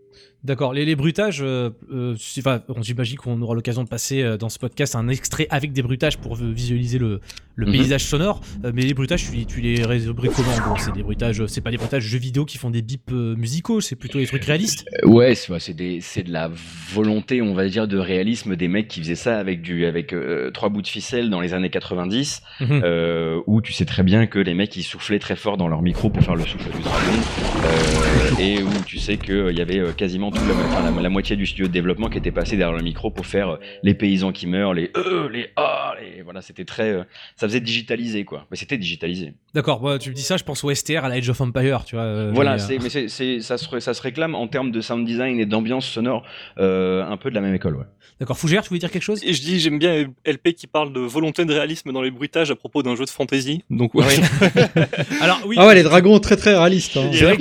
D'accord, 0.47 0.73
les, 0.73 0.85
les 0.85 0.95
bruitages, 0.95 1.41
euh, 1.43 1.71
euh, 1.93 2.15
enfin, 2.39 2.63
j'imagine 2.81 3.17
qu'on 3.17 3.43
aura 3.43 3.57
l'occasion 3.57 3.83
de 3.83 3.89
passer 3.89 4.23
euh, 4.23 4.37
dans 4.37 4.49
ce 4.49 4.61
podcast 4.61 4.95
un 4.95 5.09
extrait 5.09 5.49
avec 5.51 5.73
des 5.73 5.83
bruitages 5.83 6.19
pour 6.19 6.37
visualiser 6.37 6.99
le, 6.99 7.21
le 7.57 7.67
Mhm. 7.67 7.73
paysage 7.73 8.05
sonore. 8.05 8.41
Euh, 8.65 8.71
mais 8.73 8.83
les 8.83 8.95
bruitages, 8.95 9.25
tu, 9.29 9.45
tu 9.45 9.61
les 9.61 9.85
résoudrais 9.85 10.29
comment 10.29 10.77
C'est 10.79 10.93
des 10.93 11.03
bruitages, 11.03 11.41
euh, 11.41 11.49
c'est 11.49 11.63
pas 11.63 11.73
des 11.73 11.79
bruitages 11.79 12.05
jeux 12.05 12.19
vidéo 12.21 12.45
qui 12.45 12.59
font 12.59 12.71
des 12.71 12.81
bips 12.81 13.11
musicaux, 13.11 13.81
c'est 13.81 13.97
plutôt 13.97 14.21
des 14.21 14.27
trucs 14.27 14.45
réalistes? 14.45 14.85
Ouais, 15.03 15.35
c'est 15.35 15.51
ouais, 15.53 15.59
c'est 15.59 16.23
de 16.23 16.33
la 16.33 16.49
volonté, 16.95 17.43
on 17.43 17.53
va 17.55 17.67
dire, 17.69 17.89
de 17.89 17.99
réalisme 17.99 18.55
des 18.55 18.69
mecs 18.69 18.87
qui 18.87 19.01
faisaient 19.01 19.17
ça 19.17 19.39
avec 19.41 19.63
du 19.63 19.85
avec 19.85 20.15
trois 20.55 20.69
bouts 20.69 20.83
de 20.83 20.87
ficelle 20.87 21.29
dans 21.29 21.41
les 21.41 21.55
années 21.55 21.71
90, 21.71 22.43
Mhm. 22.61 22.83
euh, 22.85 23.41
où 23.49 23.61
tu 23.61 23.73
sais 23.73 23.85
très 23.85 24.05
bien 24.05 24.29
que 24.29 24.39
les 24.39 24.55
mecs 24.55 24.77
ils 24.77 24.85
soufflaient 24.85 25.19
très 25.19 25.35
fort 25.35 25.57
dans 25.57 25.67
leur 25.67 25.83
micro 25.83 26.09
pour 26.09 26.23
faire 26.23 26.37
le 26.37 26.45
souffle 26.45 26.71
du 26.71 26.83
dragon, 26.83 28.39
et 28.39 28.63
où 28.63 28.69
tu 28.87 28.99
sais 28.99 29.17
qu'il 29.17 29.57
y 29.57 29.61
avait 29.61 29.83
quasiment 29.97 30.31
toute 30.37 30.49
la, 30.49 30.55
enfin, 30.67 30.91
la, 30.95 31.03
la 31.03 31.09
moitié 31.09 31.37
du 31.37 31.47
studio 31.47 31.67
de 31.67 31.73
développement 31.73 32.09
qui 32.09 32.19
était 32.19 32.31
passé 32.31 32.57
derrière 32.57 32.77
le 32.77 32.83
micro 32.83 33.11
pour 33.11 33.27
faire 33.27 33.51
euh, 33.51 33.57
les 33.83 33.95
paysans 33.95 34.33
qui 34.33 34.47
meurent, 34.47 34.75
les 34.75 34.91
euh, 34.97 35.29
les 35.31 35.49
ah, 35.57 35.95
les 36.01 36.23
voilà, 36.23 36.43
c'était 36.43 36.65
très, 36.65 36.91
euh, 36.91 37.05
ça 37.37 37.47
faisait 37.49 37.61
digitaliser 37.61 38.25
quoi, 38.25 38.47
mais 38.51 38.57
c'était 38.57 38.79
digitalisé. 38.79 39.35
D'accord, 39.55 39.81
bah, 39.81 39.99
tu 39.99 40.11
me 40.11 40.15
dis 40.15 40.23
ça, 40.23 40.37
je 40.37 40.45
pense 40.45 40.63
au 40.65 40.75
STR 40.75 41.05
à 41.05 41.09
la 41.09 41.17
Age 41.17 41.29
of 41.31 41.41
Empire, 41.41 41.85
tu 41.85 41.97
vois. 41.97 42.05
euh, 42.05 42.31
Voilà, 42.35 42.57
mais, 42.69 42.79
euh, 42.97 43.41
ça, 43.41 43.59
se, 43.59 43.81
ça 43.81 43.95
se 43.95 44.03
réclame 44.03 44.35
en 44.35 44.47
termes 44.49 44.71
de 44.71 44.81
sound 44.81 45.07
design 45.07 45.41
et 45.41 45.47
d'ambiance 45.47 45.87
sonore 45.87 46.25
euh, 46.59 47.05
un 47.05 47.17
peu 47.17 47.31
de 47.31 47.35
la 47.35 47.41
même 47.41 47.55
école. 47.55 47.77
Ouais. 47.77 47.85
D'accord, 48.21 48.39
Fougère, 48.39 48.63
tu 48.63 48.69
voulais 48.71 48.81
dire 48.81 48.91
quelque 48.91 49.03
chose? 49.03 49.23
Et 49.25 49.33
je 49.35 49.43
dis, 49.43 49.61
j'aime 49.61 49.79
bien 49.79 50.07
LP 50.27 50.55
qui 50.55 50.67
parle 50.67 50.93
de 50.93 51.01
volonté 51.01 51.45
de 51.45 51.53
réalisme 51.53 51.93
dans 51.93 52.01
les 52.03 52.11
bruitages 52.11 52.51
à 52.51 52.57
propos 52.57 52.83
d'un 52.83 52.97
jeu 52.97 53.05
de 53.05 53.11
fantasy. 53.11 53.63
Donc, 53.69 53.95
ouais. 53.95 54.05
Alors 55.21 55.41
oui, 55.47 55.57
Ah 55.59 55.67
ouais, 55.67 55.75
les 55.75 55.83
dragons 55.83 56.19
très 56.19 56.37
très 56.37 56.57
réalistes. 56.57 56.97
hein. 56.97 57.11
C'est 57.13 57.25
vrai 57.25 57.37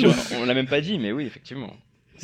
l'a 0.45 0.53
même 0.53 0.67
pas 0.67 0.81
dit, 0.81 0.99
mais 0.99 1.11
oui, 1.11 1.25
effectivement. 1.25 1.73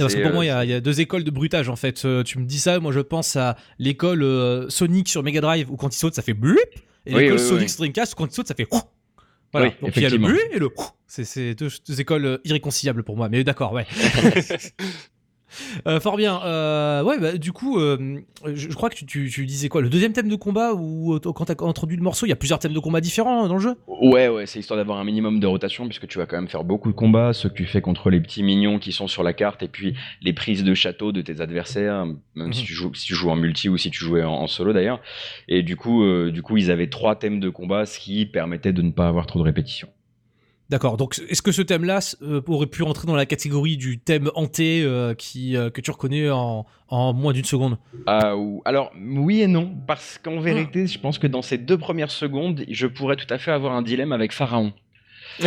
Parce 0.06 0.16
que 0.16 0.22
pour 0.22 0.32
euh, 0.32 0.34
moi, 0.34 0.46
il 0.46 0.48
y, 0.48 0.52
a- 0.52 0.64
il 0.66 0.70
y 0.70 0.74
a 0.74 0.82
deux 0.82 1.02
écoles 1.02 1.24
de 1.24 1.32
bruitage 1.32 1.70
en 1.70 1.76
fait. 1.76 2.04
Euh, 2.06 2.24
tu 2.24 2.40
me 2.40 2.46
dis 2.46 2.60
ça, 2.60 2.80
moi 2.80 2.92
je 2.92 3.00
pense 3.00 3.36
à 3.36 3.58
l'école 3.80 4.24
euh, 4.24 4.70
Sonic 4.70 5.08
sur 5.10 5.24
Mega 5.24 5.42
Drive 5.42 5.70
où 5.72 5.76
quand 5.78 5.94
il 5.94 5.98
saute 5.98 6.14
ça 6.16 6.22
fait 6.22 6.34
blup, 6.34 6.58
et 7.06 7.14
Oui, 7.16 7.22
l'école 7.24 7.38
oui, 7.40 7.48
Sonic 7.48 7.70
oui. 7.70 7.76
Dreamcast 7.78 8.14
où 8.14 8.16
quand 8.18 8.28
il 8.28 8.34
saute 8.36 8.48
ça 8.48 8.56
fait. 8.56 8.68
Voilà, 9.54 9.68
Oui, 9.68 9.74
donc 9.82 9.98
il 9.98 10.04
y 10.04 10.06
a 10.06 10.10
le 10.10 10.18
blup 10.18 10.40
et 10.54 10.60
le. 10.60 10.70
C'est 11.08 11.26
c'est 11.26 11.56
deux, 11.56 11.68
deux 11.88 12.00
écoles 12.00 12.26
euh, 12.26 12.38
irréconciliables 12.46 13.04
pour 13.04 13.18
moi, 13.18 13.28
mais 13.28 13.44
d'accord, 13.44 13.74
ouais. 13.74 13.86
Euh, 15.88 16.00
fort 16.00 16.16
bien. 16.18 16.42
Euh, 16.44 17.04
ouais, 17.04 17.18
bah, 17.20 17.38
du 17.38 17.52
coup, 17.52 17.80
euh, 17.80 18.20
je, 18.46 18.70
je 18.70 18.76
crois 18.76 18.90
que 18.90 18.96
tu, 18.96 19.06
tu- 19.06 19.30
tu 19.30 19.46
disais 19.46 19.68
quoi 19.70 19.82
Le 19.82 19.90
deuxième 19.90 20.14
thème 20.14 20.28
de 20.30 20.36
combat 20.36 20.74
ou 20.74 21.20
quand 21.20 21.46
t'as 21.46 21.56
introduit 21.66 21.98
le 21.98 22.04
morceau, 22.04 22.26
il 22.26 22.30
y 22.30 22.32
a 22.34 22.36
plusieurs 22.36 22.60
thèmes 22.60 22.74
de 22.74 22.80
combat 22.80 23.02
différents 23.02 23.48
dans 23.48 23.56
le 23.56 23.60
jeu? 23.60 23.76
Ouais, 23.88 24.28
ouais, 24.30 24.46
c'est 24.46 24.60
histoire 24.60 24.78
d'avoir 24.78 25.00
un 25.00 25.04
minimum 25.04 25.40
de 25.40 25.48
rotation, 25.48 25.88
puisque 25.88 26.08
tu 26.08 26.18
vas 26.20 26.26
quand 26.26 26.36
même 26.38 26.48
faire 26.48 26.64
beaucoup 26.64 26.90
de 26.90 26.96
combats, 26.96 27.34
ce 27.34 27.48
que 27.48 27.54
tu 27.54 27.66
fais 27.66 27.82
contre 27.82 28.10
les 28.10 28.20
petits 28.22 28.44
mignons 28.44 28.80
qui 28.80 28.92
sont 28.92 29.08
sur 29.08 29.24
la 29.24 29.34
carte, 29.34 29.64
et 29.64 29.68
puis 29.68 29.96
les 30.22 30.34
prises 30.34 30.64
de 30.64 30.74
château 30.74 31.12
de 31.12 31.22
tes 31.22 31.42
adversaires, 31.42 32.06
même 32.36 32.54
si, 32.54 32.62
Mhm. 32.62 32.66
tu 32.68 32.74
joues, 32.74 32.94
si 32.94 33.06
tu 33.08 33.16
joues 33.16 33.30
en 33.32 33.36
multi 33.36 33.68
ou 33.70 33.78
si 33.78 33.90
tu 33.92 34.04
jouais 34.04 34.24
en, 34.24 34.34
en 34.34 34.48
solo 34.48 34.74
d'ailleurs. 34.74 35.00
Et 35.48 35.64
du 35.64 35.76
coup, 35.76 36.04
du 36.30 36.42
coup, 36.44 36.58
ils 36.58 36.70
avaient 36.72 36.90
trois 36.90 37.16
thèmes 37.16 37.40
de 37.40 37.50
combat, 37.50 37.86
ce 37.86 38.00
qui 38.00 38.26
permettait 38.26 38.74
de 38.74 38.82
ne 38.82 38.92
pas 38.92 39.08
avoir 39.08 39.26
trop 39.26 39.40
de 39.40 39.44
répétitions. 39.46 39.90
D'accord. 40.72 40.96
Donc, 40.96 41.20
est-ce 41.28 41.42
que 41.42 41.52
ce 41.52 41.62
thème-là 41.62 42.00
euh, 42.22 42.42
aurait 42.48 42.66
pu 42.66 42.82
rentrer 42.82 43.06
dans 43.06 43.18
la 43.18 43.26
catégorie 43.26 43.76
du 43.76 44.00
thème 44.00 44.32
hanté 44.36 44.84
euh, 44.86 45.14
qui, 45.14 45.58
euh, 45.58 45.70
que 45.70 45.82
tu 45.82 45.92
reconnais 45.92 46.30
en, 46.30 46.66
en 46.88 47.12
moins 47.12 47.34
d'une 47.34 47.44
seconde? 47.44 47.78
Ah. 48.08 48.36
Alors, 48.64 48.94
oui 48.98 49.42
et 49.42 49.48
non, 49.48 49.70
parce 49.86 50.18
qu'en 50.18 50.40
vérité, 50.40 50.88
je 50.88 50.98
pense 50.98 51.20
que 51.20 51.28
dans 51.28 51.42
ces 51.42 51.58
deux 51.58 51.78
premières 51.78 52.10
secondes, 52.10 52.64
je 52.70 52.88
pourrais 52.88 53.18
tout 53.18 53.28
à 53.30 53.38
fait 53.38 53.52
avoir 53.52 53.74
un 53.74 53.82
dilemme 53.82 54.14
avec 54.14 54.32
Pharaon. 54.32 54.72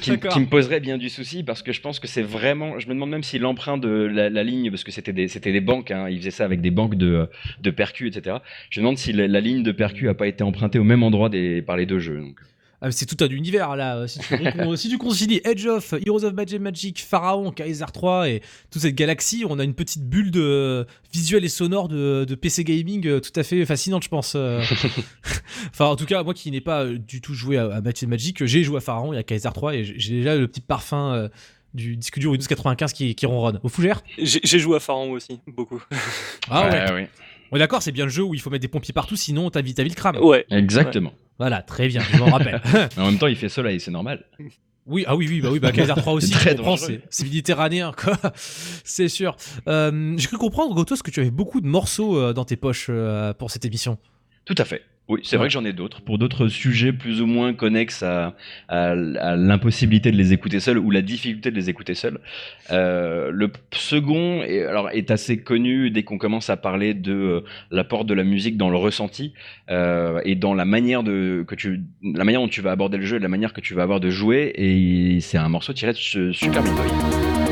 Qui, 0.00 0.12
me 0.12 0.48
poserait 0.48 0.80
bien 0.80 0.96
du 0.96 1.10
souci 1.10 1.42
parce 1.42 1.62
que 1.62 1.72
je 1.72 1.80
pense 1.80 1.98
que 1.98 2.06
c'est 2.06 2.22
vraiment 2.22 2.78
je 2.78 2.88
me 2.88 2.94
demande 2.94 3.08
même 3.08 3.22
si 3.22 3.38
l'emprunt 3.38 3.78
de 3.78 3.88
la, 3.88 4.28
la 4.28 4.44
ligne 4.44 4.70
parce 4.70 4.84
que 4.84 4.92
c'était 4.92 5.14
des 5.14 5.28
c'était 5.28 5.50
des 5.50 5.62
banques 5.62 5.90
hein, 5.90 6.06
ils 6.08 6.18
faisaient 6.18 6.30
ça 6.30 6.44
avec 6.44 6.60
des 6.60 6.70
banques 6.70 6.96
de 6.96 7.26
de 7.62 7.70
percu 7.70 8.06
etc 8.06 8.36
je 8.68 8.80
me 8.80 8.84
demande 8.84 8.98
si 8.98 9.14
la, 9.14 9.26
la 9.26 9.40
ligne 9.40 9.62
de 9.62 9.72
percu 9.72 10.10
a 10.10 10.14
pas 10.14 10.26
été 10.26 10.44
empruntée 10.44 10.78
au 10.78 10.84
même 10.84 11.02
endroit 11.02 11.30
des 11.30 11.62
par 11.62 11.78
les 11.78 11.86
deux 11.86 11.98
jeux 11.98 12.20
donc. 12.20 12.36
Ah, 12.82 12.90
c'est 12.90 13.06
tout 13.06 13.16
un 13.24 13.28
univers 13.28 13.74
là. 13.74 14.06
Si 14.06 14.18
tu, 14.18 14.34
recon- 14.34 14.76
si 14.76 14.88
tu 14.90 14.98
concilies 14.98 15.40
Edge 15.44 15.64
of, 15.66 15.94
Heroes 16.04 16.24
of 16.24 16.34
Magic 16.34 16.60
Magic, 16.60 17.00
Pharaon, 17.02 17.50
Kaiser 17.50 17.86
3 17.92 18.28
et 18.28 18.42
toute 18.70 18.82
cette 18.82 18.94
galaxie, 18.94 19.44
on 19.48 19.58
a 19.58 19.64
une 19.64 19.72
petite 19.74 20.02
bulle 20.04 20.30
de 20.30 20.86
visuelle 21.12 21.44
et 21.44 21.48
sonore 21.48 21.88
de, 21.88 22.24
de 22.28 22.34
PC 22.34 22.64
gaming 22.64 23.06
euh, 23.06 23.20
tout 23.20 23.32
à 23.38 23.42
fait 23.42 23.64
fascinante, 23.64 24.04
je 24.04 24.08
pense. 24.10 24.34
euh. 24.36 24.60
enfin, 25.70 25.86
en 25.86 25.96
tout 25.96 26.06
cas, 26.06 26.22
moi 26.22 26.34
qui 26.34 26.50
n'ai 26.50 26.60
pas 26.60 26.84
euh, 26.84 26.98
du 26.98 27.20
tout 27.20 27.34
joué 27.34 27.56
à, 27.58 27.64
à 27.76 27.80
Magic 27.80 28.08
Magic, 28.08 28.44
j'ai 28.44 28.62
joué 28.62 28.76
à 28.76 28.80
Pharaon 28.80 29.12
et 29.12 29.18
à 29.18 29.22
Kaiser 29.22 29.48
3 29.52 29.74
et 29.74 29.84
j'ai- 29.84 30.16
déjà 30.18 30.36
le 30.36 30.46
petit 30.48 30.60
parfum 30.60 31.14
euh, 31.14 31.28
du 31.74 31.96
disque 31.96 32.18
dur 32.18 32.30
Windows 32.30 32.46
95 32.46 32.92
qui, 32.92 33.14
qui 33.14 33.26
ronronne. 33.26 33.60
Au 33.62 33.68
fougère? 33.68 34.02
J'ai 34.18 34.58
joué 34.58 34.76
à 34.76 34.80
Pharaon 34.80 35.10
aussi, 35.12 35.40
beaucoup. 35.46 35.82
Ah 36.50 36.68
ouais. 36.68 36.92
ouais. 36.92 37.10
On 37.52 37.56
est 37.56 37.60
d'accord, 37.60 37.82
c'est 37.82 37.92
bien 37.92 38.04
le 38.04 38.10
jeu 38.10 38.22
où 38.22 38.34
il 38.34 38.40
faut 38.40 38.50
mettre 38.50 38.62
des 38.62 38.68
pompiers 38.68 38.92
partout, 38.92 39.16
sinon 39.16 39.50
ta 39.50 39.60
vie, 39.60 39.74
ta 39.74 39.82
vie 39.82 39.90
le 39.90 39.94
crame. 39.94 40.16
Ouais. 40.18 40.44
Exactement. 40.50 41.12
Voilà, 41.38 41.62
très 41.62 41.88
bien, 41.88 42.00
je 42.00 42.18
m'en 42.18 42.26
rappelle. 42.26 42.60
Mais 42.96 43.02
en 43.02 43.06
même 43.06 43.18
temps, 43.18 43.26
il 43.26 43.36
fait 43.36 43.48
soleil, 43.48 43.78
c'est 43.80 43.90
normal. 43.90 44.24
Oui, 44.86 45.04
ah 45.06 45.16
oui, 45.16 45.26
oui, 45.28 45.40
bah 45.40 45.48
oui, 45.50 45.58
bah 45.58 45.72
Kaiser 45.72 45.94
3 45.94 46.12
aussi, 46.12 46.30
Très 46.30 46.50
tu 46.50 46.56
comprends, 46.58 46.76
c'est 46.76 47.00
c'est 47.10 47.24
méditerranéen, 47.24 47.92
quoi. 47.92 48.16
c'est 48.84 49.08
sûr. 49.08 49.36
Euh, 49.68 50.14
J'ai 50.16 50.28
cru 50.28 50.38
comprendre, 50.38 50.74
Gotos, 50.74 50.96
que 51.02 51.10
tu 51.10 51.20
avais 51.20 51.32
beaucoup 51.32 51.60
de 51.60 51.66
morceaux 51.66 52.16
euh, 52.16 52.32
dans 52.32 52.44
tes 52.44 52.56
poches 52.56 52.86
euh, 52.88 53.34
pour 53.34 53.50
cette 53.50 53.64
émission. 53.64 53.98
Tout 54.44 54.54
à 54.58 54.64
fait. 54.64 54.82
Oui, 55.08 55.20
c'est 55.22 55.36
vrai 55.36 55.46
que 55.46 55.52
j'en 55.52 55.64
ai 55.64 55.72
d'autres. 55.72 56.00
Pour 56.02 56.18
d'autres 56.18 56.48
sujets 56.48 56.92
plus 56.92 57.20
ou 57.20 57.26
moins 57.26 57.54
connexes 57.54 58.02
à, 58.02 58.34
à, 58.68 58.90
à 58.90 59.36
l'impossibilité 59.36 60.10
de 60.10 60.16
les 60.16 60.32
écouter 60.32 60.58
seuls 60.58 60.78
ou 60.78 60.90
la 60.90 61.00
difficulté 61.00 61.52
de 61.52 61.56
les 61.56 61.70
écouter 61.70 61.94
seuls. 61.94 62.18
Euh, 62.72 63.30
le 63.32 63.52
second 63.72 64.42
est, 64.42 64.64
alors, 64.64 64.90
est 64.90 65.12
assez 65.12 65.38
connu 65.38 65.90
dès 65.90 66.02
qu'on 66.02 66.18
commence 66.18 66.50
à 66.50 66.56
parler 66.56 66.92
de 66.92 67.12
euh, 67.12 67.40
l'apport 67.70 68.04
de 68.04 68.14
la 68.14 68.24
musique 68.24 68.56
dans 68.56 68.68
le 68.68 68.76
ressenti 68.76 69.32
euh, 69.70 70.20
et 70.24 70.34
dans 70.34 70.54
la 70.54 70.64
manière, 70.64 71.04
de, 71.04 71.44
que 71.46 71.54
tu, 71.54 71.82
la 72.02 72.24
manière 72.24 72.40
dont 72.40 72.48
tu 72.48 72.60
vas 72.60 72.72
aborder 72.72 72.96
le 72.96 73.04
jeu 73.04 73.18
et 73.18 73.20
la 73.20 73.28
manière 73.28 73.52
que 73.52 73.60
tu 73.60 73.74
vas 73.74 73.84
avoir 73.84 74.00
de 74.00 74.10
jouer. 74.10 74.52
Et 74.56 75.20
c'est 75.20 75.38
un 75.38 75.48
morceau 75.48 75.72
tiré 75.72 75.92
de 75.92 75.98
ce 75.98 76.32
Super 76.32 76.64
Meat 76.64 77.45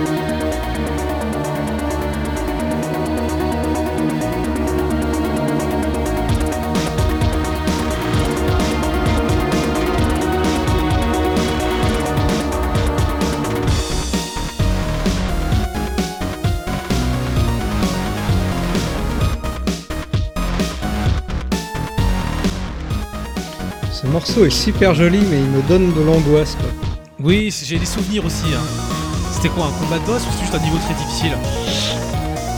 morceau 24.27 24.47
est 24.47 24.51
super 24.51 24.95
joli, 24.95 25.19
mais 25.31 25.37
il 25.39 25.51
me 25.51 25.61
donne 25.69 25.93
de 25.93 26.01
l'angoisse. 26.01 26.57
quoi. 26.57 26.71
Oui, 27.23 27.55
j'ai 27.65 27.79
des 27.79 27.85
souvenirs 27.87 28.25
aussi. 28.25 28.45
hein. 28.55 28.63
C'était 29.33 29.51
quoi, 29.51 29.67
un 29.67 29.85
combat 29.85 29.99
de 29.99 30.05
boss 30.07 30.23
ou 30.23 30.29
c'est 30.33 30.41
juste 30.45 30.55
un 30.55 30.65
niveau 30.65 30.79
très 30.79 30.95
difficile 30.95 31.33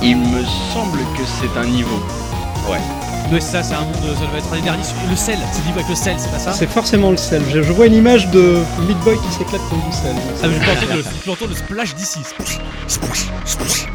Il 0.00 0.16
me 0.16 0.42
semble 0.72 0.98
que 1.16 1.24
c'est 1.26 1.58
un 1.58 1.64
niveau. 1.64 2.00
Ouais. 2.70 2.78
Ouais, 3.32 3.40
c'est 3.40 3.50
ça, 3.50 3.62
c'est 3.64 3.74
un 3.74 3.80
monde, 3.80 3.94
ça 3.94 4.26
doit 4.26 4.38
être 4.38 4.52
un 4.52 4.56
des 4.56 4.62
derniers. 4.62 4.82
Le 5.10 5.16
sel, 5.16 5.38
c'est 5.50 5.58
le 5.62 5.66
niveau 5.66 5.78
avec 5.80 5.88
le 5.88 5.96
sel, 5.96 6.14
c'est 6.18 6.30
pas 6.30 6.38
ça 6.38 6.52
C'est 6.52 6.68
forcément 6.70 7.10
le 7.10 7.16
sel. 7.16 7.42
Je, 7.52 7.60
je 7.62 7.72
vois 7.72 7.86
une 7.86 7.94
image 7.94 8.30
de 8.30 8.62
Meat 8.86 8.98
Boy 9.00 9.16
qui 9.18 9.34
s'éclate 9.36 9.60
comme 9.68 9.80
du 9.80 9.92
sel. 9.96 10.14
Ah, 10.44 10.46
mais 10.46 10.54
je 10.54 10.60
peux 10.64 10.70
entendre 10.70 10.94
le, 10.94 11.02
je 11.02 11.24
peux 11.24 11.30
entendre 11.32 11.50
le 11.50 11.56
splash 11.56 11.94
d'ici. 11.96 12.20
Splash, 12.22 12.60
splash, 12.86 13.26
splash. 13.44 13.86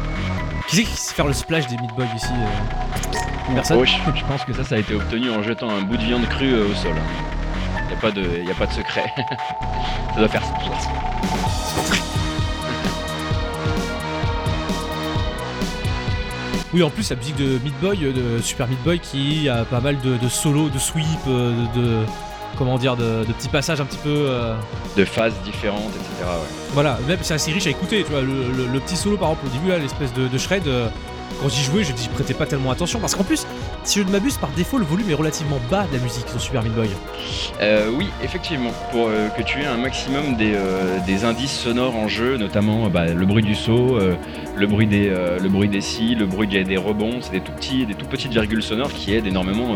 Qui 0.68 0.76
c'est 0.76 0.82
qui 0.84 0.96
sait 0.96 1.14
faire 1.14 1.26
le 1.26 1.32
splash 1.32 1.66
des 1.68 1.76
Meat 1.78 1.94
Boy 1.96 2.06
ici 2.14 2.26
euh? 2.30 3.54
Personne? 3.54 3.78
Oh, 3.80 3.84
je, 3.86 3.92
je 4.18 4.24
pense 4.26 4.44
que 4.44 4.52
ça, 4.52 4.64
ça 4.64 4.74
a 4.74 4.78
été 4.78 4.94
obtenu 4.94 5.30
en 5.30 5.42
jetant 5.42 5.70
un 5.70 5.80
bout 5.80 5.96
de 5.96 6.02
viande 6.04 6.28
crue 6.28 6.52
euh, 6.52 6.66
au 6.70 6.74
sol. 6.74 6.92
Il 7.92 7.94
n'y 7.94 7.98
a, 7.98 8.00
pas 8.00 8.10
de- 8.10 8.42
y 8.46 8.50
a 8.50 8.54
pas 8.54 8.66
de 8.66 8.72
secret. 8.72 9.04
ça 10.14 10.18
doit 10.18 10.28
faire 10.28 10.42
ça. 10.44 10.52
Oui, 16.74 16.82
en 16.82 16.88
plus, 16.88 17.10
la 17.10 17.16
musique 17.16 17.36
de 17.36 17.58
Meat 17.62 17.78
Boy, 17.80 17.98
euh, 18.02 18.36
de 18.38 18.40
Super 18.42 18.66
Meat 18.66 18.82
Boy, 18.82 18.98
qui 18.98 19.46
a 19.48 19.64
pas 19.64 19.80
mal 19.80 20.00
de, 20.00 20.16
de 20.16 20.28
solos, 20.28 20.70
de 20.70 20.78
sweep, 20.78 21.04
euh, 21.28 21.52
de, 21.74 21.80
de- 21.80 21.98
comment 22.56 22.78
dire, 22.78 22.96
de, 22.96 23.24
de 23.26 23.32
petits 23.34 23.48
passages 23.50 23.80
un 23.80 23.84
petit 23.84 23.98
peu. 23.98 24.08
euh, 24.08 24.54
De 24.96 25.04
phases 25.04 25.34
différentes, 25.44 25.90
etc. 25.90 26.08
Ouais. 26.22 26.48
voilà, 26.72 26.98
même 27.06 27.18
c'est 27.20 27.34
assez 27.34 27.52
riche 27.52 27.66
à 27.66 27.70
écouter. 27.70 28.04
Tu 28.04 28.10
vois, 28.10 28.22
le, 28.22 28.50
le- 28.56 28.66
le 28.72 28.80
petit 28.80 28.96
solo, 28.96 29.18
par 29.18 29.30
exemple, 29.30 29.48
au 29.48 29.50
début, 29.50 29.68
là, 29.68 29.78
l'espèce 29.78 30.14
de, 30.14 30.28
de 30.28 30.38
shred. 30.38 30.66
euh, 30.66 30.88
quand 31.40 31.48
j'y 31.48 31.62
jouais, 31.62 31.84
je 31.84 31.92
j'y 31.96 32.08
prêtais 32.08 32.34
pas 32.34 32.46
tellement 32.46 32.70
attention 32.70 32.98
parce 33.00 33.14
qu'en 33.14 33.24
plus, 33.24 33.46
si 33.84 33.98
je 34.00 34.04
ne 34.04 34.10
m'abuse, 34.10 34.36
par 34.36 34.50
défaut, 34.50 34.78
le 34.78 34.84
volume 34.84 35.10
est 35.10 35.14
relativement 35.14 35.58
bas 35.70 35.86
de 35.90 35.96
la 35.96 36.02
musique 36.02 36.28
sur 36.28 36.40
Super 36.40 36.62
Meat 36.62 36.74
Boy. 36.74 36.88
Euh, 37.60 37.90
oui, 37.96 38.08
effectivement, 38.22 38.70
pour 38.90 39.08
euh, 39.08 39.28
que 39.28 39.42
tu 39.42 39.60
aies 39.60 39.66
un 39.66 39.76
maximum 39.76 40.36
des, 40.36 40.52
euh, 40.54 40.98
des 41.06 41.24
indices 41.24 41.52
sonores 41.52 41.96
en 41.96 42.08
jeu, 42.08 42.36
notamment 42.36 42.88
bah, 42.88 43.06
le 43.06 43.26
bruit 43.26 43.42
du 43.42 43.54
saut, 43.54 43.98
le 44.56 44.66
bruit 44.66 44.86
des 44.86 45.08
le 45.08 45.48
bruit 45.48 45.68
des 45.68 45.80
scies, 45.80 46.14
le 46.14 46.26
bruit 46.26 46.46
des, 46.48 46.64
des 46.64 46.76
rebonds, 46.76 47.18
c'est 47.20 47.32
des 47.32 47.40
tout 47.40 47.52
petits, 47.52 47.86
des 47.86 47.94
tout 47.94 48.06
petites 48.06 48.32
virgules 48.32 48.62
sonores 48.62 48.92
qui 48.92 49.14
aident 49.14 49.26
énormément 49.26 49.74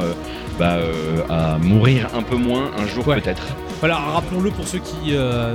bah, 0.58 0.78
à 1.28 1.58
mourir 1.58 2.08
un 2.16 2.22
peu 2.22 2.36
moins 2.36 2.70
un 2.78 2.86
jour 2.86 3.06
Ouais. 3.06 3.20
peut-être. 3.20 3.42
Voilà, 3.80 3.96
rappelons-le 3.96 4.50
pour 4.50 4.66
ceux 4.66 4.78
qui 4.78 5.12
euh, 5.14 5.54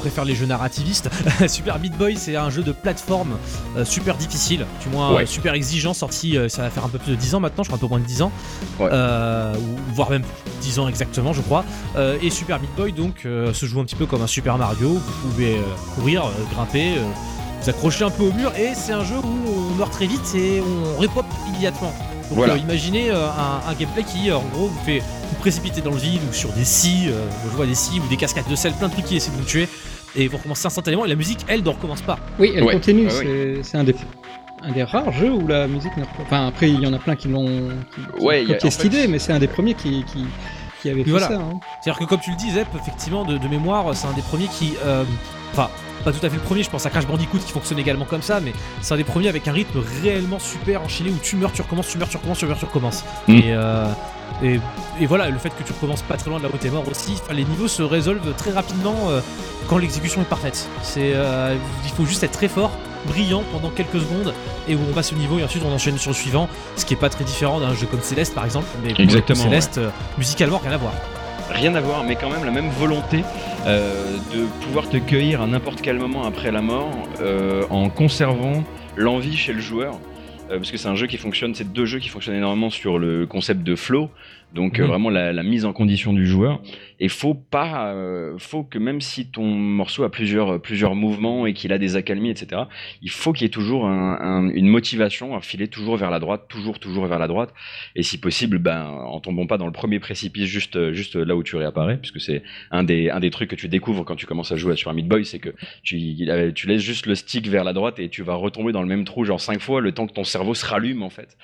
préfèrent 0.00 0.24
les 0.24 0.34
jeux 0.34 0.46
narrativistes. 0.46 1.10
super 1.48 1.78
Meat 1.78 1.96
Boy, 1.96 2.16
c'est 2.16 2.34
un 2.36 2.48
jeu 2.48 2.62
de 2.62 2.72
plateforme 2.72 3.32
euh, 3.76 3.84
super 3.84 4.16
difficile, 4.16 4.64
du 4.82 4.88
moins 4.88 5.14
Ouais. 5.14 5.26
super 5.26 5.52
exigeant, 5.54 5.92
sorti, 5.92 6.38
euh, 6.38 6.48
ça 6.48 6.62
va 6.62 6.70
faire 6.70 6.84
un 6.86 6.88
peu 6.88 6.98
plus 6.98 7.12
de 7.12 7.16
10 7.16 7.34
ans 7.34 7.40
maintenant, 7.40 7.62
je 7.62 7.68
crois 7.68 7.76
un 7.76 7.80
peu 7.80 7.86
moins 7.86 7.98
de 8.00 8.04
10 8.04 8.22
ans, 8.22 8.32
Ouais. 8.78 8.88
Voire 9.94 10.10
même 10.10 10.22
10 10.62 10.78
ans 10.78 10.88
exactement, 10.88 11.32
je 11.34 11.42
crois. 11.42 11.64
Et 12.22 12.30
Super 12.30 12.60
Meat 12.60 12.74
Boy, 12.76 12.92
donc, 12.92 13.20
se 13.24 13.66
joue 13.66 13.80
un 13.80 13.84
petit 13.84 13.96
peu 13.96 14.06
comme 14.06 14.22
un 14.22 14.26
Super 14.26 14.56
Mario, 14.56 14.88
vous 14.94 15.28
pouvez 15.28 15.60
courir, 15.94 16.24
grimper, 16.54 16.94
vous 17.62 17.68
accrocher 17.68 18.04
un 18.04 18.10
peu 18.10 18.22
au 18.24 18.32
mur, 18.32 18.52
et 18.56 18.70
c'est 18.74 18.92
un 18.92 19.04
jeu 19.04 19.16
où 19.16 19.70
on 19.72 19.74
meurt 19.76 19.92
très 19.92 20.06
vite 20.06 20.34
et 20.34 20.62
on 20.62 20.98
repop 20.98 21.26
immédiatement. 21.48 21.92
Donc 22.30 22.38
Voilà. 22.38 22.54
euh, 22.54 22.58
imaginez 22.58 23.10
euh, 23.10 23.26
un, 23.28 23.68
un 23.68 23.74
gameplay 23.74 24.04
qui, 24.04 24.30
euh, 24.30 24.36
en 24.36 24.44
gros, 24.54 24.68
vous 24.68 24.84
fait 24.84 25.00
vous 25.00 25.36
précipiter 25.40 25.80
dans 25.80 25.90
le 25.90 25.96
vide 25.98 26.20
ou 26.28 26.32
sur 26.32 26.50
des 26.52 26.64
scies, 26.64 27.08
euh, 27.08 27.26
je 27.44 27.56
vois 27.56 27.66
des 27.66 27.74
scies 27.74 28.00
ou 28.00 28.08
des 28.08 28.16
cascades 28.16 28.48
de 28.48 28.54
sel, 28.54 28.72
plein 28.72 28.86
de 28.88 28.92
trucs 28.92 29.04
qui 29.06 29.16
essaient 29.16 29.32
de 29.32 29.36
vous 29.36 29.44
tuer, 29.44 29.68
et 30.16 30.28
vous 30.28 30.36
recommencez 30.36 30.66
instantanément, 30.66 31.04
et 31.04 31.08
la 31.08 31.16
musique, 31.16 31.40
elle, 31.48 31.62
ne 31.62 31.68
recommence 31.68 32.02
pas. 32.02 32.18
Oui, 32.38 32.52
elle 32.54 32.62
Ouais. 32.64 32.72
continue. 32.74 33.08
Ah 33.10 33.60
c'est 33.62 33.76
un 33.76 33.84
des, 33.84 33.94
un 34.62 34.70
des 34.72 34.82
rares 34.84 35.12
jeux 35.12 35.30
où 35.32 35.46
la 35.46 35.66
musique 35.66 35.96
n'a 35.96 36.04
pas. 36.04 36.22
Enfin, 36.22 36.46
après, 36.46 36.70
il 36.70 36.80
y 36.80 36.86
en 36.86 36.92
a 36.92 36.98
plein 36.98 37.16
qui 37.16 37.26
l'ont 37.28 37.46
Ouais, 38.20 38.40
ont 38.40 38.42
il 38.42 38.48
y 38.48 38.52
a- 38.52 38.54
copié 38.54 38.68
en 38.68 38.70
cette 38.70 38.82
fait, 38.82 38.86
idée, 38.88 39.06
mais 39.08 39.18
c'est 39.18 39.32
un 39.32 39.38
des 39.40 39.48
premiers 39.48 39.74
qui, 39.74 40.04
qui, 40.12 40.24
qui 40.82 40.88
avait 40.90 41.02
fait 41.04 41.10
voilà. 41.10 41.28
ça. 41.28 41.34
hein. 41.34 41.58
C'est-à-dire 41.82 41.98
que 42.00 42.04
comme 42.08 42.20
tu 42.20 42.30
le 42.30 42.36
dis, 42.36 42.50
Zep, 42.52 42.68
effectivement, 42.80 43.24
de, 43.24 43.38
de 43.38 43.48
mémoire, 43.48 43.86
c'est 43.96 44.06
un 44.06 44.12
des 44.12 44.22
premiers 44.22 44.46
qui... 44.48 44.74
euh, 44.84 45.02
Enfin, 45.52 45.68
pas 46.00 46.12
tout 46.12 46.24
à 46.24 46.30
fait 46.30 46.36
le 46.36 46.42
premier, 46.42 46.62
je 46.62 46.70
pense 46.70 46.86
à 46.86 46.90
Crash 46.90 47.06
Bandicoot 47.06 47.38
qui 47.38 47.52
fonctionne 47.52 47.78
également 47.78 48.04
comme 48.04 48.22
ça, 48.22 48.40
mais 48.40 48.52
c'est 48.80 48.94
un 48.94 48.96
des 48.96 49.04
premiers 49.04 49.28
avec 49.28 49.46
un 49.48 49.52
rythme 49.52 49.80
réellement 50.02 50.38
super 50.38 50.82
enchaîné 50.82 51.10
où 51.10 51.18
tu 51.22 51.36
meurs, 51.36 51.52
tu 51.52 51.62
recommences, 51.62 51.88
tu 51.88 51.98
meurs, 51.98 52.08
tu 52.08 52.16
recommences, 52.16 52.38
tu 52.38 52.46
meurs, 52.46 52.58
tu 52.58 52.64
recommences. 52.64 53.04
Mm. 53.28 53.32
Et, 53.32 53.42
euh, 53.48 53.86
et, 54.42 54.60
et 55.00 55.06
voilà, 55.06 55.28
le 55.28 55.38
fait 55.38 55.50
que 55.50 55.62
tu 55.62 55.72
recommences 55.72 56.02
pas 56.02 56.16
très 56.16 56.30
loin 56.30 56.38
de 56.38 56.44
là 56.44 56.50
où 56.52 56.56
t'es 56.56 56.70
mort 56.70 56.84
aussi, 56.88 57.20
les 57.30 57.44
niveaux 57.44 57.68
se 57.68 57.82
résolvent 57.82 58.34
très 58.36 58.52
rapidement 58.52 58.96
euh, 59.08 59.20
quand 59.68 59.78
l'exécution 59.78 60.22
est 60.22 60.28
parfaite. 60.28 60.68
C'est, 60.82 61.12
euh, 61.14 61.56
il 61.84 61.90
faut 61.90 62.06
juste 62.06 62.22
être 62.22 62.32
très 62.32 62.48
fort, 62.48 62.70
brillant 63.06 63.42
pendant 63.52 63.70
quelques 63.70 64.00
secondes, 64.00 64.34
et 64.68 64.74
où 64.74 64.80
on 64.88 64.92
passe 64.92 65.12
au 65.12 65.16
niveau 65.16 65.38
et 65.38 65.44
ensuite 65.44 65.62
on 65.66 65.72
enchaîne 65.72 65.98
sur 65.98 66.10
le 66.10 66.16
suivant, 66.16 66.48
ce 66.76 66.84
qui 66.84 66.94
est 66.94 66.98
pas 66.98 67.10
très 67.10 67.24
différent 67.24 67.60
d'un 67.60 67.74
jeu 67.74 67.86
comme 67.86 68.02
Céleste 68.02 68.34
par 68.34 68.44
exemple, 68.44 68.66
mais 68.82 68.94
Exactement, 68.98 69.42
Céleste, 69.42 69.80
musicalement 70.18 70.58
rien 70.58 70.72
à 70.72 70.76
voir. 70.76 70.92
Rien 71.52 71.74
à 71.74 71.80
voir, 71.80 72.04
mais 72.04 72.16
quand 72.16 72.30
même 72.30 72.44
la 72.44 72.50
même 72.50 72.68
volonté 72.70 73.22
euh, 73.66 74.16
de 74.32 74.46
pouvoir 74.64 74.88
te 74.88 74.96
cueillir 74.96 75.42
à 75.42 75.46
n'importe 75.46 75.80
quel 75.82 75.98
moment 75.98 76.24
après 76.24 76.50
la 76.50 76.62
mort 76.62 76.90
euh, 77.20 77.64
en 77.70 77.90
conservant 77.90 78.64
l'envie 78.96 79.36
chez 79.36 79.52
le 79.52 79.60
joueur. 79.60 79.98
Euh, 80.50 80.56
parce 80.56 80.70
que 80.70 80.76
c'est 80.76 80.88
un 80.88 80.94
jeu 80.94 81.06
qui 81.06 81.16
fonctionne, 81.16 81.54
c'est 81.54 81.70
deux 81.72 81.86
jeux 81.86 81.98
qui 81.98 82.08
fonctionnent 82.08 82.36
énormément 82.36 82.70
sur 82.70 82.98
le 82.98 83.26
concept 83.26 83.62
de 83.62 83.76
flow, 83.76 84.10
donc 84.54 84.78
euh, 84.78 84.82
Mhm. 84.82 84.88
vraiment 84.88 85.10
la, 85.10 85.32
la 85.32 85.42
mise 85.42 85.64
en 85.64 85.72
condition 85.72 86.12
du 86.12 86.26
joueur. 86.26 86.60
Et 86.98 87.08
faut 87.08 87.34
pas, 87.34 87.92
euh, 87.94 88.34
faut 88.38 88.62
que 88.62 88.78
même 88.78 89.00
si 89.00 89.30
ton 89.30 89.44
morceau 89.46 90.02
a 90.04 90.10
plusieurs 90.10 90.60
plusieurs 90.60 90.94
mouvements 90.94 91.46
et 91.46 91.54
qu'il 91.54 91.72
a 91.72 91.78
des 91.78 91.96
accalmies, 91.96 92.30
etc., 92.30 92.62
il 93.00 93.10
faut 93.10 93.32
qu'il 93.32 93.42
y 93.42 93.46
ait 93.46 93.48
toujours 93.50 93.86
un- 93.86 94.18
un- 94.20 94.48
une 94.50 94.68
motivation 94.68 95.34
à 95.34 95.40
filer 95.40 95.68
toujours 95.68 95.96
vers 95.96 96.10
la 96.10 96.18
droite, 96.18 96.46
toujours 96.48 96.78
toujours 96.78 97.06
vers 97.06 97.18
la 97.18 97.26
droite, 97.28 97.54
et 97.96 98.02
si 98.02 98.18
possible, 98.18 98.58
ben 98.58 98.84
en 98.86 99.20
tombant 99.20 99.46
pas 99.46 99.56
dans 99.56 99.66
le 99.66 99.72
premier 99.72 99.98
précipice 100.00 100.44
juste 100.46 100.92
juste 100.92 101.16
là 101.16 101.36
où 101.36 101.42
tu 101.42 101.56
réapparais, 101.56 101.96
puisque 101.98 102.20
c'est 102.20 102.42
un 102.70 102.82
des 102.84 103.08
un 103.10 103.20
des 103.20 103.30
trucs 103.30 103.48
que 103.50 103.56
tu 103.56 103.68
découvres 103.68 104.04
quand 104.04 104.16
tu 104.16 104.26
commences 104.26 104.52
à 104.52 104.56
jouer 104.56 104.76
sur 104.76 104.90
un 104.90 104.94
Meat 104.94 105.08
Boy, 105.08 105.24
c'est 105.24 105.38
que 105.38 105.50
tu 105.82 105.98
tu 106.54 106.66
laisses 106.66 106.82
juste 106.82 107.06
le 107.06 107.14
stick 107.14 107.48
vers 107.48 107.64
la 107.64 107.72
droite 107.72 107.98
et 107.98 108.08
tu 108.08 108.22
vas 108.22 108.34
retomber 108.34 108.72
dans 108.72 108.82
le 108.82 108.88
même 108.88 109.04
trou 109.04 109.24
genre 109.24 109.40
cinq 109.40 109.60
fois 109.60 109.80
le 109.80 109.92
temps 109.92 110.06
que 110.06 110.12
ton 110.12 110.24
cerveau 110.24 110.54
se 110.54 110.66
rallume 110.66 111.02
en 111.02 111.10
fait. 111.10 111.36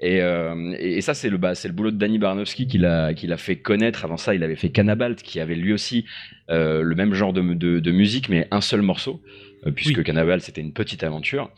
Et, 0.00 0.20
euh, 0.20 0.74
et 0.78 0.98
et 0.98 1.00
ça, 1.00 1.14
c'est 1.14 1.30
le, 1.30 1.38
bah, 1.38 1.54
c'est 1.54 1.68
le 1.68 1.74
boulot 1.74 1.90
de 1.90 1.96
Danny 1.96 2.18
Barnowski 2.18 2.66
qui 2.66 2.78
l'a, 2.78 3.14
fait 3.36 3.56
connaître. 3.56 4.04
Avant 4.04 4.16
ça, 4.16 4.34
il 4.34 4.42
avait 4.42 4.56
fait 4.56 4.70
Cannabalt, 4.70 5.22
qui 5.22 5.40
avait 5.40 5.54
lui 5.54 5.72
aussi 5.72 6.04
euh, 6.50 6.82
le 6.82 6.94
même 6.94 7.14
genre 7.14 7.32
de, 7.32 7.42
de, 7.42 7.80
de 7.80 7.90
musique, 7.90 8.28
mais 8.28 8.48
un 8.50 8.60
seul 8.60 8.82
morceau, 8.82 9.22
euh, 9.66 9.70
puisque 9.70 9.98
Oui. 9.98 10.04
Cannabalt, 10.04 10.42
c'était 10.42 10.60
une 10.60 10.72
petite 10.72 11.04
aventure. 11.04 11.50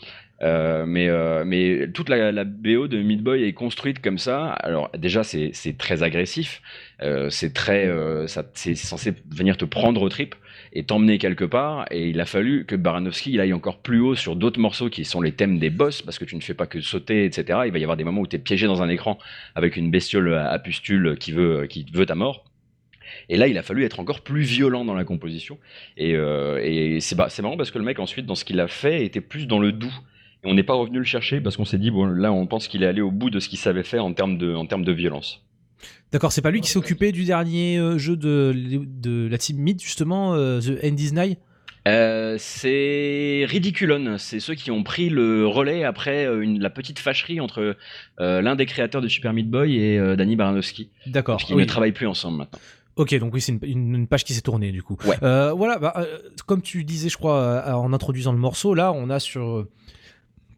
Mais, 0.42 1.08
mais 1.46 1.88
toute 1.94 2.10
la, 2.10 2.30
la, 2.30 2.44
BO 2.44 2.88
de 2.88 2.98
Meat 2.98 3.22
Boy 3.22 3.44
est 3.44 3.54
construite 3.54 4.02
comme 4.02 4.18
ça. 4.18 4.48
Alors 4.48 4.90
déjà, 4.96 5.22
c'est 5.24 5.78
très 5.78 6.02
agressif. 6.02 6.60
C'est 7.30 7.54
très, 7.54 7.90
c'est 8.52 8.74
censé 8.74 9.14
venir 9.30 9.56
te 9.56 9.64
prendre 9.64 10.02
au 10.02 10.08
trip 10.10 10.34
et 10.76 10.85
t'emmener 10.85 11.18
quelque 11.18 11.45
part. 11.45 11.87
Et 11.90 12.09
il 12.11 12.21
a 12.21 12.26
fallu 12.26 12.66
que 12.66 12.76
Baranowski 12.76 13.33
il 13.33 13.40
aille 13.40 13.52
encore 13.52 13.78
plus 13.78 14.00
haut 14.00 14.14
sur 14.14 14.37
d'autres 14.37 14.61
morceaux 14.61 14.90
qui 14.90 15.04
sont 15.04 15.21
les 15.21 15.33
thèmes 15.33 15.59
des 15.59 15.71
boss, 15.71 16.02
parce 16.02 16.18
que 16.18 16.25
tu 16.25 16.37
ne 16.37 16.40
fais 16.40 16.54
pas 16.54 16.66
que 16.66 16.80
sauter, 16.80 17.25
etc. 17.25 17.61
Il 17.66 17.73
va 17.73 17.78
y 17.78 17.83
avoir 17.83 17.97
des 17.97 18.04
moments 18.04 18.21
où 18.21 18.26
tu 18.26 18.37
es 18.37 18.38
piégé 18.38 18.66
dans 18.66 18.83
un 18.83 18.88
écran 18.88 19.18
avec 19.54 19.76
une 19.76 19.90
bestiole 19.90 20.35
à 20.35 20.59
pustule 20.59 21.16
qui 21.18 21.33
veut, 21.33 21.66
qui 21.66 21.87
veut 21.92 22.06
ta 22.06 22.14
mort. 22.14 22.45
Et 23.28 23.37
là, 23.37 23.49
il 23.49 23.56
a 23.56 23.62
fallu 23.62 23.85
être 23.85 24.00
encore 24.00 24.21
plus 24.21 24.42
violent 24.42 24.85
dans 24.85 24.95
la 24.95 25.04
composition. 25.04 25.59
Et, 25.97 26.14
euh, 26.14 26.61
et 26.62 27.00
c'est 27.00 27.16
marrant 27.16 27.56
parce 27.56 27.71
que 27.71 27.78
le 27.78 27.85
mec, 27.85 27.99
ensuite, 27.99 28.26
dans 28.26 28.35
ce 28.35 28.45
qu'il 28.45 28.61
a 28.61 28.68
fait, 28.68 29.04
était 29.04 29.21
plus 29.21 29.47
dans 29.47 29.59
le 29.59 29.73
doux. 29.73 29.95
Et 30.45 30.49
on 30.49 30.54
n'est 30.54 30.62
pas 30.62 30.75
revenu 30.75 30.99
le 30.99 31.04
chercher 31.04 31.40
parce 31.40 31.56
qu'on 31.56 31.64
s'est 31.64 31.78
dit, 31.78 31.90
bon, 31.90 32.04
là, 32.04 32.33
on 32.33 32.47
pense 32.47 32.68
qu'il 32.68 32.83
est 32.83 32.87
allé 32.87 33.00
au 33.00 33.11
bout 33.11 33.30
de 33.30 33.40
ce 33.40 33.49
qu'il 33.49 33.59
savait 33.59 33.83
faire 33.83 34.04
en 34.04 34.12
termes 34.12 34.37
de, 34.37 34.54
en 34.54 34.66
termes 34.66 34.85
de 34.85 34.92
violence. 34.92 35.42
D'accord, 36.12 36.32
c'est 36.32 36.42
pas 36.42 36.50
lui 36.50 36.60
qui 36.60 36.70
s'est 36.70 36.78
occupé 36.78 37.12
du 37.12 37.25
dernier 37.25 37.78
euh, 37.78 37.98
jeu 37.98 38.16
de, 38.16 38.54
de 38.86 39.28
la 39.28 39.38
team 39.38 39.58
Mid, 39.58 39.82
justement, 39.82 40.34
euh, 40.34 40.60
The 40.60 40.84
End 40.84 40.96
is 40.96 41.12
Nigh? 41.12 41.36
Euh, 41.88 42.36
c'est 42.38 43.44
Ridiculon, 43.46 44.16
c'est 44.18 44.40
ceux 44.40 44.54
qui 44.54 44.70
ont 44.70 44.82
pris 44.82 45.08
le 45.08 45.46
relais 45.46 45.84
après 45.84 46.26
une, 46.26 46.60
la 46.60 46.70
petite 46.70 46.98
fâcherie 46.98 47.40
entre 47.40 47.76
l'un 48.18 48.56
des 48.56 48.66
créateurs 48.66 49.00
de 49.00 49.08
Super 49.08 49.32
Meat 49.32 49.48
Boy 49.48 49.76
et 49.76 50.16
Danny 50.16 50.34
Baranowski. 50.34 50.90
D'accord. 51.06 51.36
Qu'ils 51.38 51.56
ne 51.56 51.64
travaillent 51.64 51.92
plus 51.92 52.08
ensemble 52.08 52.38
maintenant. 52.38 52.58
Ok, 52.96 53.14
donc 53.18 53.34
oui, 53.34 53.40
c'est 53.40 53.52
une, 53.62 53.94
une, 53.94 54.06
page 54.08 54.25
qui 54.25 54.34
s'est 54.34 54.40
tournée 54.40 54.72
du 54.72 54.82
coup. 54.82 54.96
Ouais. 55.04 55.16
voilà, 55.20 55.78
bah, 55.78 55.94
comme 56.46 56.60
tu 56.60 56.82
disais, 56.82 57.08
je 57.08 57.18
crois, 57.18 57.72
en 57.76 57.92
introduisant 57.92 58.32
le 58.32 58.38
morceau, 58.38 58.75
là, 58.75 58.92
on 58.92 59.08
a 59.08 59.20
sur 59.20 59.68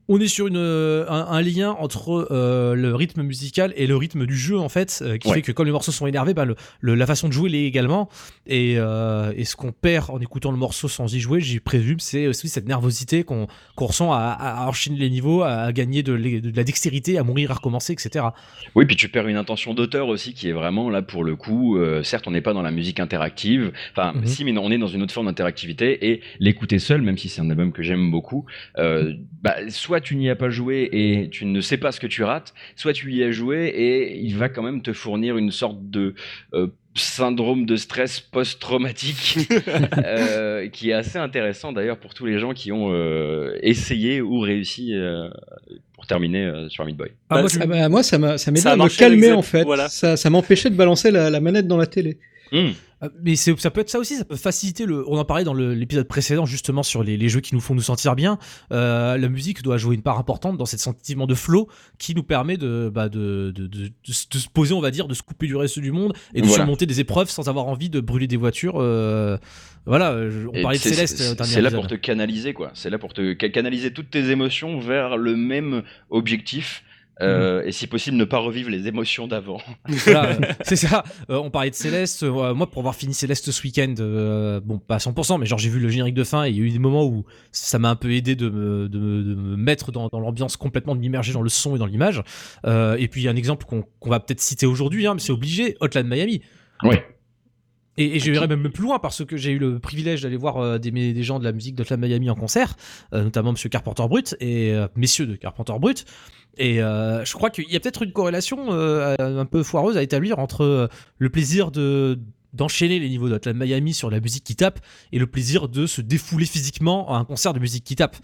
on 0.08 0.18
est 0.20 0.28
sur 0.28 0.46
une, 0.46 0.56
euh, 0.56 1.04
un, 1.08 1.42
lien 1.42 1.72
entre 1.78 2.28
euh, 2.30 2.74
le 2.74 2.94
rythme 2.94 3.22
musical 3.22 3.74
et 3.76 3.86
le 3.86 3.94
rythme 3.94 4.24
du 4.24 4.36
jeu 4.36 4.58
en 4.58 4.70
fait, 4.70 5.00
euh, 5.02 5.18
qui 5.18 5.30
fait 5.30 5.42
que 5.42 5.52
quand 5.52 5.64
les 5.64 5.70
morceaux 5.70 5.92
sont 5.92 6.06
énervés, 6.06 6.32
bah, 6.32 6.46
le, 6.46 6.94
la 6.94 7.06
façon 7.06 7.28
de 7.28 7.32
jouer 7.34 7.50
l'est 7.50 7.64
également. 7.64 8.08
Et, 8.46 8.72
et 8.74 9.44
ce 9.44 9.56
qu'on 9.56 9.72
perd 9.72 10.10
en 10.10 10.20
écoutant 10.20 10.50
le 10.50 10.56
morceau 10.56 10.88
sans 10.88 11.14
y 11.14 11.20
jouer, 11.20 11.40
j'y 11.40 11.60
présume, 11.60 12.00
c'est 12.00 12.26
aussi 12.26 12.48
cette 12.48 12.66
nervosité 12.66 13.22
qu'on 13.22 13.46
ressent 13.76 14.12
à, 14.12 14.30
à, 14.38 14.66
enchaîner 14.66 14.96
les 14.96 15.10
niveaux, 15.10 15.42
à 15.42 15.72
gagner 15.72 16.02
de, 16.02 16.16
de, 16.16 16.56
la 16.56 16.64
dextérité, 16.64 17.18
à 17.18 17.22
mourir, 17.22 17.50
à 17.50 17.54
recommencer, 17.54 17.92
etc. 17.92 18.26
Oui, 18.74 18.86
puis 18.86 18.96
tu 18.96 19.10
perds 19.10 19.28
une 19.28 19.36
intention 19.36 19.74
d'auteur 19.74 20.08
aussi 20.08 20.32
qui 20.32 20.48
est 20.48 20.52
vraiment 20.52 20.88
là 20.88 21.02
pour 21.02 21.24
le 21.24 21.36
coup. 21.36 21.78
certes, 22.02 22.26
on 22.26 22.30
n'est 22.30 22.40
pas 22.40 22.54
dans 22.54 22.62
la 22.62 22.70
musique 22.70 23.00
interactive, 23.00 23.72
enfin 23.92 24.14
mhm. 24.14 24.26
si, 24.26 24.44
mais 24.44 24.56
on 24.56 24.70
est 24.70 24.78
dans 24.78 24.86
une 24.86 25.02
autre 25.02 25.12
forme 25.12 25.26
d'interactivité 25.26 26.10
et 26.10 26.22
l'écouter 26.38 26.78
seul, 26.78 27.02
même 27.02 27.18
si 27.18 27.28
c'est 27.28 27.42
un 27.42 27.50
album 27.50 27.72
que 27.72 27.82
j'aime 27.82 28.10
beaucoup, 28.10 28.46
bah, 28.76 29.56
soit 29.68 29.97
tu 30.00 30.16
n'y 30.16 30.30
as 30.30 30.36
pas 30.36 30.50
joué 30.50 30.88
et 30.92 31.28
tu 31.30 31.44
ne 31.44 31.60
sais 31.60 31.76
pas 31.76 31.92
ce 31.92 32.00
que 32.00 32.06
tu 32.06 32.22
rates, 32.22 32.54
soit 32.76 32.92
tu 32.92 33.12
y 33.12 33.22
as 33.22 33.30
joué 33.30 33.66
et 33.66 34.18
il 34.18 34.36
va 34.36 34.48
quand 34.48 34.62
même 34.62 34.82
te 34.82 34.92
fournir 34.92 35.36
une 35.36 35.50
sorte 35.50 35.90
de 35.90 36.14
euh, 36.54 36.68
syndrome 36.94 37.66
de 37.66 37.76
stress 37.76 38.20
post-traumatique 38.20 39.38
euh, 39.98 40.68
qui 40.68 40.90
est 40.90 40.94
assez 40.94 41.18
intéressant 41.18 41.72
d'ailleurs 41.72 41.98
pour 41.98 42.14
tous 42.14 42.26
les 42.26 42.38
gens 42.38 42.52
qui 42.52 42.72
ont 42.72 42.92
euh, 42.92 43.56
essayé 43.62 44.20
ou 44.20 44.40
réussi 44.40 44.94
pour 45.94 46.06
terminer 46.06 46.66
sur 46.68 46.84
Meat 46.84 46.96
Boy. 46.96 47.10
Ah, 47.30 47.40
moi, 47.40 47.66
bah, 47.66 47.88
moi, 47.88 48.02
ça 48.02 48.18
m'a 48.18 48.38
ça 48.38 48.50
m'aidait 48.50 48.68
à 48.68 48.76
me 48.76 48.88
calmer 48.88 49.32
en 49.32 49.42
fait. 49.42 49.66
Ça, 49.88 50.16
ça 50.16 50.30
m'empêchait 50.30 50.70
de 50.70 50.76
balancer 50.76 51.10
la, 51.10 51.30
la, 51.30 51.40
manette 51.40 51.66
dans 51.66 51.76
la 51.76 51.86
télé. 51.86 52.18
Mmh. 52.52 52.70
Euh, 53.02 53.08
mais 53.22 53.36
ça 53.36 53.70
peut 53.70 53.80
être 53.80 53.90
ça 53.90 53.98
aussi, 53.98 54.16
ça 54.16 54.24
peut 54.24 54.36
faciliter 54.36 54.86
le. 54.86 55.08
On 55.08 55.18
en 55.18 55.24
parlait 55.24 55.44
dans 55.44 55.54
l'épisode 55.54 56.08
précédent 56.08 56.46
justement 56.46 56.82
sur 56.82 57.02
les, 57.02 57.16
les, 57.16 57.28
jeux 57.28 57.40
qui 57.40 57.54
nous 57.54 57.60
font 57.60 57.74
nous 57.74 57.82
sentir 57.82 58.16
bien. 58.16 58.38
Euh, 58.72 59.16
la 59.16 59.28
musique 59.28 59.62
doit 59.62 59.76
jouer 59.76 59.94
une 59.94 60.02
part 60.02 60.18
importante 60.18 60.56
dans 60.56 60.66
cet 60.66 60.80
sentiment 60.80 61.26
de 61.26 61.34
flow 61.34 61.68
qui 61.98 62.14
nous 62.14 62.22
permet 62.22 62.56
de, 62.56 62.90
bah 62.92 63.08
de, 63.08 63.52
de, 63.54 63.66
de, 63.66 63.88
de, 63.88 64.12
se 64.12 64.48
poser, 64.48 64.74
on 64.74 64.80
va 64.80 64.90
dire, 64.90 65.06
de 65.06 65.14
se 65.14 65.22
couper 65.22 65.46
du 65.46 65.56
reste 65.56 65.78
du 65.78 65.92
monde 65.92 66.12
et 66.34 66.42
de 66.42 66.46
surmonter 66.46 66.86
des 66.86 67.00
épreuves 67.00 67.30
sans 67.30 67.48
avoir 67.48 67.66
envie 67.66 67.90
de 67.90 68.00
brûler 68.00 68.26
des 68.26 68.36
voitures. 68.36 68.76
Euh, 68.76 69.36
voilà, 69.86 70.14
on 70.52 70.62
parlait 70.62 70.78
de 70.78 70.82
Céleste. 70.82 71.44
C'est 71.44 71.62
là 71.62 71.70
pour 71.70 71.86
te 71.86 71.94
canaliser 71.94 72.52
quoi. 72.52 72.70
C'est 72.74 72.90
là 72.90 72.98
pour 72.98 73.14
te 73.14 73.32
canaliser 73.32 73.92
toutes 73.92 74.10
tes 74.10 74.30
émotions 74.30 74.80
vers 74.80 75.16
le 75.16 75.36
même 75.36 75.82
objectif 76.10 76.82
euh, 77.20 77.62
et 77.64 77.72
si 77.72 77.86
possible 77.86 78.16
ne 78.16 78.24
pas 78.24 78.38
revivre 78.38 78.70
les 78.70 78.86
émotions 78.86 79.26
d'avant. 79.26 79.60
Voilà, 79.88 80.36
c'est 80.62 80.76
ça. 80.76 81.02
Euh, 81.30 81.36
on 81.36 81.50
parlait 81.50 81.70
de 81.70 81.74
Céleste. 81.74 82.22
Euh, 82.22 82.54
moi, 82.54 82.70
pour 82.70 82.80
avoir 82.80 82.94
fini 82.94 83.14
Céleste 83.14 83.50
ce 83.50 83.62
week-end, 83.62 83.94
bon, 84.64 84.78
pas 84.78 84.96
à 84.96 84.98
100%, 84.98 85.38
mais 85.38 85.46
genre 85.46 85.58
j'ai 85.58 85.68
vu 85.68 85.80
le 85.80 85.88
générique 85.88 86.14
de 86.14 86.24
fin 86.24 86.44
et 86.44 86.50
il 86.50 86.56
y 86.56 86.60
a 86.60 86.64
eu 86.64 86.70
des 86.70 86.78
moments 86.78 87.04
où 87.04 87.24
ça 87.52 87.78
m'a 87.78 87.90
un 87.90 87.96
peu 87.96 88.12
aidé 88.12 88.36
de 88.36 88.48
me, 88.48 88.88
de 88.88 88.98
me, 88.98 89.22
de 89.22 89.34
me 89.34 89.56
mettre 89.56 89.92
dans, 89.92 90.08
dans 90.08 90.20
l'ambiance 90.20 90.56
complètement, 90.56 90.94
de 90.94 91.00
m'immerger 91.00 91.32
dans 91.32 91.42
le 91.42 91.48
son 91.48 91.76
et 91.76 91.78
dans 91.78 91.86
l'image. 91.86 92.22
et 92.64 93.08
puis 93.08 93.22
il 93.22 93.24
y 93.24 93.28
a 93.28 93.30
un 93.30 93.36
exemple 93.36 93.66
qu'on 93.66 94.10
va 94.10 94.20
peut-être 94.20 94.40
citer 94.40 94.66
aujourd'hui, 94.66 95.06
hein, 95.06 95.14
mais 95.14 95.20
c'est 95.20 95.32
obligé, 95.32 95.76
Hotline 95.80 96.06
Miami. 96.06 96.42
Ouais. 96.82 97.04
Et, 97.98 98.16
et 98.16 98.18
je 98.20 98.32
vais 98.32 98.46
même 98.46 98.70
plus 98.70 98.84
loin 98.84 98.98
parce 98.98 99.24
que 99.24 99.36
j'ai 99.36 99.50
eu 99.50 99.58
le 99.58 99.78
privilège 99.78 100.22
d'aller 100.22 100.36
voir 100.38 100.80
des, 100.80 100.90
des, 100.90 101.22
gens 101.22 101.38
de 101.38 101.44
la 101.44 101.52
musique 101.52 101.74
de 101.74 101.96
Miami 101.96 102.30
en 102.30 102.34
concert, 102.34 102.76
notamment 103.12 103.52
Monsieur 103.52 103.68
Carpenter 103.68 104.06
Brut 104.08 104.36
et 104.40 104.74
messieurs 104.96 105.26
de 105.26 105.36
Carpenter 105.36 105.74
Brut. 105.78 106.06
Et 106.58 106.82
euh, 106.82 107.24
je 107.24 107.32
crois 107.34 107.50
qu'il 107.50 107.70
y 107.70 107.76
a 107.76 107.80
peut-être 107.80 108.02
une 108.02 108.12
corrélation 108.12 108.72
euh, 108.72 109.14
un 109.18 109.44
peu 109.46 109.62
foireuse 109.62 109.96
à 109.96 110.02
établir 110.02 110.38
entre 110.38 110.64
euh, 110.64 110.88
le 111.18 111.30
plaisir 111.30 111.70
de 111.70 112.18
d'enchaîner 112.52 112.98
les 112.98 113.08
niveaux 113.08 113.28
de 113.28 113.52
Miami 113.52 113.94
sur 113.94 114.10
la 114.10 114.20
musique 114.20 114.44
qui 114.44 114.56
tape 114.56 114.80
et 115.12 115.18
le 115.18 115.26
plaisir 115.26 115.68
de 115.68 115.86
se 115.86 116.00
défouler 116.00 116.46
physiquement 116.46 117.14
à 117.14 117.18
un 117.18 117.24
concert 117.24 117.52
de 117.52 117.58
musique 117.58 117.84
qui 117.84 117.96
tape. 117.96 118.16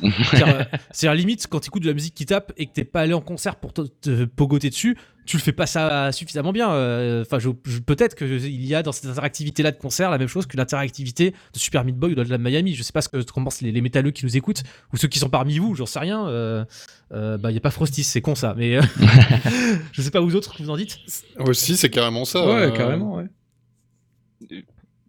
C'est 0.93 1.07
la 1.07 1.15
limite 1.15 1.47
quand 1.49 1.61
tu 1.61 1.69
écoutes 1.69 1.83
de 1.83 1.89
la 1.89 1.95
musique 1.95 2.15
qui 2.15 2.27
tape 2.27 2.53
et 2.57 2.67
que 2.67 2.73
t'es 2.73 2.85
pas 2.85 3.01
allé 3.01 3.15
en 3.15 3.21
concert 3.21 3.57
pour 3.57 3.73
te, 3.73 4.25
pogoter 4.25 4.71
dessus, 4.71 4.97
tu 5.27 5.39
le 5.39 5.43
fais 5.43 5.53
pas 5.53 5.67
ça 5.67 6.13
suffisamment 6.13 6.53
bien. 6.53 6.69
Enfin, 7.23 7.39
peut-être 7.87 8.15
qu'il 8.15 8.65
y 8.65 8.75
a 8.75 8.83
dans 8.83 8.93
cette 8.93 9.11
interactivité-là 9.11 9.73
de 9.73 9.79
concert 9.79 10.11
la 10.11 10.19
même 10.19 10.29
chose 10.29 10.47
que 10.47 10.57
l'interactivité 10.57 11.31
de 11.31 11.59
Super 11.59 11.85
Meat 11.85 11.97
Boy 11.97 12.13
ou 12.13 12.15
de 12.15 12.37
Miami. 12.37 12.75
Je 12.75 12.83
sais 12.83 12.93
pas 12.93 13.01
ce 13.01 13.09
que 13.09 13.23
commencent 13.23 13.63
les, 13.63 13.73
les 13.73 13.81
métalleux 13.81 14.11
qui 14.11 14.25
nous 14.25 14.37
écoutent 14.37 14.63
ou 14.93 14.97
ceux 14.97 15.09
qui 15.09 15.19
sont 15.19 15.29
parmi 15.29 15.59
vous, 15.59 15.75
j'en 15.75 15.87
sais 15.87 15.99
rien. 15.99 16.27
Euh, 16.29 16.65
euh, 17.13 17.39
bah, 17.39 17.51
il 17.51 17.55
y 17.55 17.57
a 17.57 17.61
pas 17.61 17.71
Frostis, 17.71 18.05
c'est 18.05 18.21
con 18.21 18.35
ça. 18.35 18.55
Mais 18.57 18.77
euh, 18.77 18.83
je 19.93 20.03
sais 20.03 20.11
pas 20.11 20.21
vous 20.21 20.37
autres 20.37 20.57
que 20.57 20.63
vous 20.63 20.71
en 20.71 20.77
dites? 20.77 20.99
Aussi, 21.39 21.77
c'est 21.77 21.91
carrément 21.91 22.25
ça. 22.25 22.47
Ouais, 22.47 22.73
carrément, 22.77 23.17
ouais. 23.17 23.27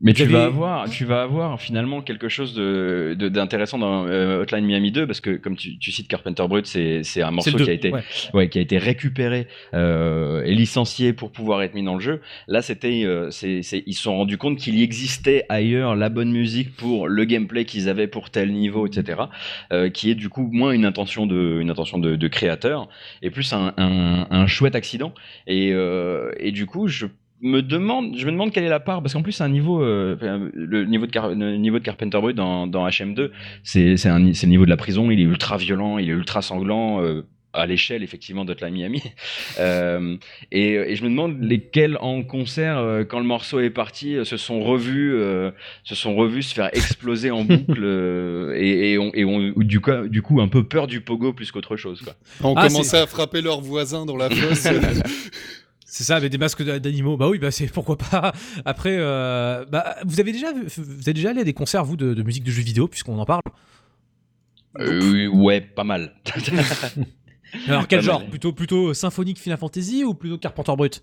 Mais 0.01 0.13
tu 0.13 0.25
vas 0.25 0.43
avoir, 0.43 0.89
tu 0.89 1.05
vas 1.05 1.21
avoir 1.21 1.61
finalement 1.61 2.01
quelque 2.01 2.27
chose 2.27 2.53
de 2.53 3.15
d'intéressant 3.17 3.77
dans 3.77 4.05
euh, 4.07 4.41
Hotline 4.41 4.65
Miami 4.65 4.91
2 4.91 5.07
parce 5.07 5.21
que 5.21 5.37
comme 5.37 5.55
tu, 5.55 5.79
tu 5.79 5.91
cites 5.91 6.09
Carpenter 6.09 6.45
Brut, 6.49 6.65
c'est 6.65 7.01
c'est 7.03 7.21
un 7.21 7.31
morceau 7.31 7.57
qui 7.57 7.69
a 7.69 7.73
été 7.73 7.93
ouais. 8.33 8.49
qui 8.49 8.59
a 8.59 8.61
été 8.61 8.77
récupéré 8.77 9.47
euh, 9.73 10.43
et 10.43 10.53
licencié 10.53 11.13
pour 11.13 11.31
pouvoir 11.31 11.63
être 11.63 11.73
mis 11.73 11.83
dans 11.83 11.93
le 11.95 12.01
jeu. 12.01 12.21
Là, 12.47 12.61
c'était 12.61 13.03
euh, 13.05 13.31
c'est 13.31 13.61
ils 13.87 13.93
se 13.93 14.03
sont 14.03 14.17
rendus 14.17 14.37
compte 14.37 14.57
qu'il 14.57 14.77
y 14.77 14.83
existait 14.83 15.45
ailleurs 15.47 15.95
la 15.95 16.09
bonne 16.09 16.31
musique 16.31 16.75
pour 16.75 17.07
le 17.07 17.23
gameplay 17.23 17.63
qu'ils 17.63 17.87
avaient 17.87 18.07
pour 18.07 18.29
tel 18.29 18.51
niveau, 18.51 18.85
etc. 18.85 19.23
Euh, 19.71 19.89
qui 19.89 20.11
est 20.11 20.15
du 20.15 20.27
coup 20.27 20.49
moins 20.51 20.71
une 20.71 20.85
intention 20.85 21.25
de 21.25 21.59
une 21.61 21.69
intention 21.69 21.99
de, 21.99 22.17
de 22.17 22.27
créateur 22.27 22.89
et 23.21 23.29
plus 23.29 23.53
un, 23.53 23.73
un, 23.77 24.27
un 24.29 24.45
chouette 24.45 24.75
accident. 24.75 25.13
Et 25.47 25.69
et 26.39 26.51
du 26.51 26.65
coup, 26.65 26.87
je 26.87 27.07
me 27.41 27.61
demande, 27.61 28.17
je 28.17 28.25
me 28.25 28.31
demande 28.31 28.51
quelle 28.51 28.63
est 28.63 28.69
la 28.69 28.79
part, 28.79 29.01
parce 29.01 29.13
qu'en 29.13 29.21
plus 29.21 29.33
c'est 29.33 29.43
un 29.43 29.49
niveau, 29.49 29.81
euh, 29.81 30.15
le 30.53 30.85
niveau 30.85 31.05
de, 31.05 31.55
niveau 31.57 31.79
de 31.79 31.83
Carpenter 31.83 32.19
Brut 32.19 32.35
dans, 32.35 32.67
dans 32.67 32.87
HM2, 32.87 33.31
c'est 33.63 33.97
c'est 33.97 34.09
le 34.09 34.47
niveau 34.47 34.65
de 34.65 34.69
la 34.69 34.77
prison, 34.77 35.11
il 35.11 35.19
est 35.19 35.23
ultra 35.23 35.57
violent, 35.57 35.97
il 35.97 36.09
est 36.09 36.13
ultra 36.13 36.41
sanglant. 36.41 37.01
Euh, 37.01 37.25
à 37.57 37.65
l'échelle 37.65 38.03
effectivement 38.03 38.43
d'Hotline 38.43 38.73
Miami 38.73 39.01
euh, 39.59 40.17
et, 40.51 40.73
et, 40.73 40.95
je 40.97 41.05
me 41.05 41.09
demande 41.09 41.41
lesquels 41.41 41.97
en 42.01 42.21
concert 42.21 42.77
euh, 42.79 43.05
quand 43.05 43.19
le 43.19 43.25
morceau 43.25 43.61
est 43.61 43.69
parti 43.69 44.17
se 44.25 44.35
sont 44.35 44.61
revus 44.61 45.17
se 45.85 45.95
sont 45.95 46.15
revus 46.17 46.43
se 46.43 46.53
faire 46.53 46.69
exploser 46.73 47.31
en 47.31 47.43
boucle 47.45 47.85
et, 48.57 48.91
et, 48.91 48.97
on, 48.97 49.09
et 49.13 49.23
on, 49.23 49.53
du 49.55 49.79
coup 49.79 49.91
du 50.09 50.21
coup 50.21 50.41
un 50.41 50.49
peu 50.49 50.65
peur 50.65 50.85
du 50.85 50.99
pogo 50.99 51.31
plus 51.31 51.49
qu'autre 51.53 51.77
chose 51.77 52.01
quoi. 52.01 52.15
On 52.43 52.55
ah, 52.57 52.67
commençait 52.67 52.97
à 52.97 53.07
frapper 53.07 53.41
leurs 53.41 53.61
voisins 53.61 54.05
dans 54.05 54.17
la 54.17 54.29
fosse 54.29 54.67
C'est 55.95 56.03
ça, 56.03 56.17
avec 56.17 56.29
des 56.29 56.37
masques 56.37 56.61
d'animaux. 56.61 57.15
Bah 57.15 57.29
oui, 57.29 57.39
bah 57.39 57.51
c'est 57.51 57.67
pourquoi 57.67 57.97
pas. 57.97 58.33
Après, 58.65 58.97
euh, 58.99 59.63
bah, 59.71 59.95
vous 60.05 60.19
avez 60.19 60.33
déjà 60.33 60.47
vous 60.51 61.09
êtes 61.09 61.15
déjà 61.15 61.29
allé 61.29 61.39
à 61.39 61.43
des 61.45 61.53
concerts 61.53 61.85
vous 61.85 61.95
de, 61.95 62.21
musique 62.21 62.43
de 62.43 62.51
jeux 62.51 62.63
vidéo 62.63 62.89
puisqu'on 62.89 63.17
en 63.17 63.23
parle? 63.23 63.43
Euh, 64.77 65.27
ouais, 65.27 65.61
pas 65.61 65.85
mal. 65.85 66.13
Alors 67.67 67.87
quel 67.87 68.01
genre 68.01 68.25
Plutôt 68.25 68.53
plutôt 68.53 68.93
symphonique 68.93 69.39
Final 69.39 69.57
Fantasy 69.57 70.03
ou 70.03 70.13
plutôt 70.13 70.37
Carpenter 70.37 70.73
Brut? 70.75 71.01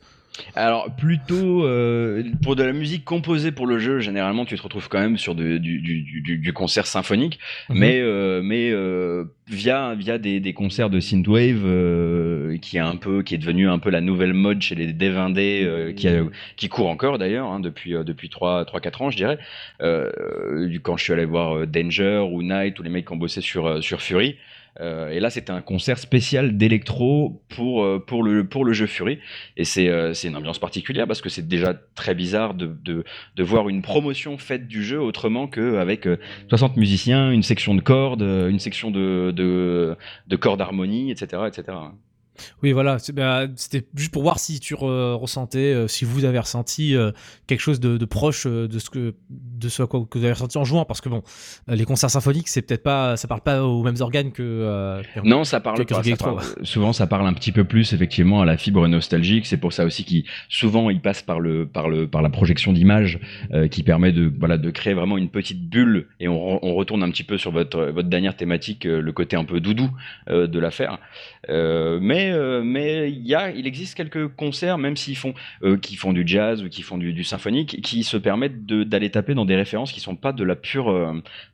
Alors 0.55 0.95
plutôt 0.97 1.65
euh, 1.65 2.23
pour 2.43 2.57
de 2.57 2.63
la 2.63 2.73
musique 2.73 3.05
composée 3.05 3.53
pour 3.53 3.67
le 3.67 3.79
jeu, 3.79 4.01
généralement 4.01 4.45
tu 4.47 4.57
te 4.57 4.63
retrouves 4.63 4.89
quand 4.89 4.99
même 4.99 5.19
sur 5.19 5.35
du, 5.35 5.61
du, 5.61 5.81
du, 5.81 6.39
du, 6.39 6.53
concert 6.55 6.87
symphonique, 6.87 7.39
mhm. 7.69 7.79
mais 7.79 8.01
euh, 8.01 8.41
mais 8.43 8.71
euh, 8.71 9.25
via 9.49 9.95
via 9.95 10.17
des, 10.17 10.41
des, 10.41 10.55
concerts 10.55 10.89
de 10.89 11.01
synthwave 11.01 11.63
euh, 11.67 12.57
qui 12.59 12.79
est 12.79 12.81
un 12.81 12.97
peu 12.97 13.23
qui 13.23 13.35
est 13.35 13.39
devenu 13.39 13.69
un 13.69 13.79
peu 13.79 13.91
la 13.91 14.01
nouvelle 14.01 14.33
mode 14.33 14.63
chez 14.63 14.75
les 14.75 14.93
dev 14.93 15.19
indés 15.19 15.93
qui 15.97 16.09
qui 16.57 16.69
court 16.69 16.89
encore 16.89 17.19
d'ailleurs 17.19 17.49
hein, 17.49 17.61
depuis 17.61 17.93
depuis 17.93 18.31
trois 18.31 18.65
trois 18.65 18.81
quatre 18.81 19.03
ans 19.03 19.11
je 19.11 19.17
dirais. 19.19 19.39
quand 19.79 20.97
je 20.97 21.05
suis 21.05 21.13
allé 21.13 21.27
voir 21.27 21.67
Danger 21.67 22.27
ou 22.31 22.43
Night 22.43 22.79
ou 22.79 22.83
les 22.83 22.91
mecs 22.91 23.07
qui 23.07 23.13
ont 23.13 23.17
bossé 23.17 23.43
sur 23.43 23.83
sur 23.83 24.01
Fury. 24.01 24.37
Euh, 24.81 25.11
et 25.11 25.21
là, 25.21 25.31
c'était 25.31 25.51
un 25.51 25.61
concert 25.61 25.99
spécial 25.99 26.57
d'électro 26.57 27.43
pour, 27.49 27.85
euh, 27.85 27.99
pour, 27.99 28.23
le, 28.23 28.47
pour 28.47 28.65
le 28.65 28.73
jeu 28.73 28.87
Fury. 28.87 29.19
Et 29.57 29.65
c'est 29.65 29.89
euh, 29.89 30.13
une 30.15 30.37
ambiance 30.37 30.59
particulière 30.59 31.07
parce 31.07 31.21
que 31.21 31.29
c'est 31.29 31.47
déjà 31.47 31.75
très 31.95 32.15
bizarre 32.15 32.55
de, 32.55 32.67
de, 32.67 33.05
de 33.37 33.43
voir 33.43 33.69
une 33.69 33.83
promotion 33.83 34.39
faite 34.39 34.67
du 34.67 34.83
jeu 34.83 35.01
autrement 35.01 35.47
qu'avec 35.47 36.09
60 36.49 36.77
musiciens, 36.77 37.31
une 37.31 37.43
section 37.43 37.75
de 37.75 37.81
cordes, 37.81 38.23
une 38.23 38.59
section 38.59 38.91
de, 38.91 39.33
de, 39.35 39.97
de 40.27 40.37
cordes 40.37 40.61
harmonie, 40.61 41.11
etc. 41.11 41.43
etc. 41.47 41.77
Oui, 42.63 42.73
voilà, 42.73 42.97
bah, 43.15 43.47
c'était 43.57 43.87
juste 43.95 44.13
pour 44.13 44.23
voir 44.23 44.39
si 44.39 44.61
tu 44.61 44.75
re- 44.75 45.15
ressentais, 45.15 45.73
euh, 45.73 45.89
si 45.89 46.05
vous 46.05 46.25
avez 46.25 46.39
ressenti 46.39 46.95
euh, 46.97 47.11
quelque 47.47 47.61
chose 47.61 47.81
de, 47.81 47.97
de 47.97 48.05
proche 48.05 48.47
euh, 48.47 48.69
de 48.69 48.79
ce 48.79 48.91
que 48.91 49.15
de 49.31 49.69
ce 49.69 49.83
à 49.83 49.87
quoi 49.87 50.05
que 50.09 50.19
vous 50.19 50.25
avez 50.25 50.33
ressenti 50.35 50.59
en 50.59 50.65
jouant, 50.65 50.85
parce 50.85 51.01
que 51.01 51.09
bon, 51.09 51.23
les 51.69 51.85
concerts 51.85 52.11
symphoniques, 52.11 52.49
c'est 52.49 52.63
peut-être 52.63 52.83
pas, 52.83 53.17
ça 53.17 53.29
parle 53.29 53.41
pas 53.43 53.63
aux 53.65 53.83
mêmes 53.83 53.97
organes 54.01 54.33
que. 54.33 54.43
Non, 55.25 55.45
ça 55.45 55.61
parle 55.61 55.77
pas. 55.95 56.03
ça 56.11 56.25
parle- 56.25 56.67
souvent, 56.67 56.93
ça 56.93 57.07
parle 57.07 57.27
un 57.27 57.33
petit 57.33 57.53
peu 57.53 57.65
plus 57.65 57.93
effectivement 57.93 58.43
à 58.43 58.45
la 58.45 58.57
fibre 58.57 58.87
nostalgique. 58.89 59.47
C'est 59.47 59.57
pour 59.57 59.73
ça 59.73 59.85
aussi 59.85 60.05
qu'il 60.05 60.25
souvent 60.49 60.91
il 60.91 61.01
passe 61.01 61.23
par 61.23 61.41
le 61.41 61.67
par 61.67 61.89
le 61.89 62.09
par 62.09 62.23
la 62.23 62.29
projection 62.31 62.73
d'images 62.73 63.19
qui 63.71 63.83
permet 63.83 64.13
de 64.13 64.33
voilà 64.39 64.59
de 64.59 64.71
créer 64.71 64.95
vraiment 64.95 65.17
une 65.19 65.29
petite 65.31 65.69
bulle. 65.69 66.09
Et 66.21 66.29
on, 66.29 66.65
on 66.65 66.75
retourne 66.75 67.03
un 67.03 67.11
petit 67.11 67.25
peu 67.25 67.39
sur 67.39 67.51
votre 67.53 67.85
votre 67.87 68.09
dernière 68.09 68.37
thématique, 68.37 68.85
le 68.85 69.13
côté 69.13 69.37
un 69.37 69.45
peu 69.45 69.61
doudou 69.61 69.91
de 70.29 70.59
l'affaire. 70.59 70.99
Euh, 71.51 71.99
mais 72.01 72.31
euh, 72.31 72.63
mais 72.63 73.11
il 73.11 73.27
y 73.27 73.35
a 73.35 73.51
il 73.51 73.67
existe 73.67 73.97
quelques 73.97 74.29
concerts 74.29 74.79
même 74.79 74.97
s'ils 74.97 75.17
font 75.17 75.35
euh, 75.65 75.77
qui 75.77 75.97
font 75.97 76.13
du 76.13 76.23
jazz 76.25 76.63
ou 76.63 76.69
qui 76.69 76.83
font 76.83 76.99
du, 76.99 77.13
du 77.13 77.25
symphonique 77.25 77.81
qui 77.83 78.05
se 78.05 78.17
permettent 78.17 78.65
d'aller 78.65 79.11
taper 79.11 79.35
dans 79.35 79.45
des 79.45 79.57
références 79.57 79.91
qui 79.91 79.99
sont 79.99 80.15
pas 80.15 80.33
de 80.33 80.45
la 80.45 80.55
pure 80.55 80.93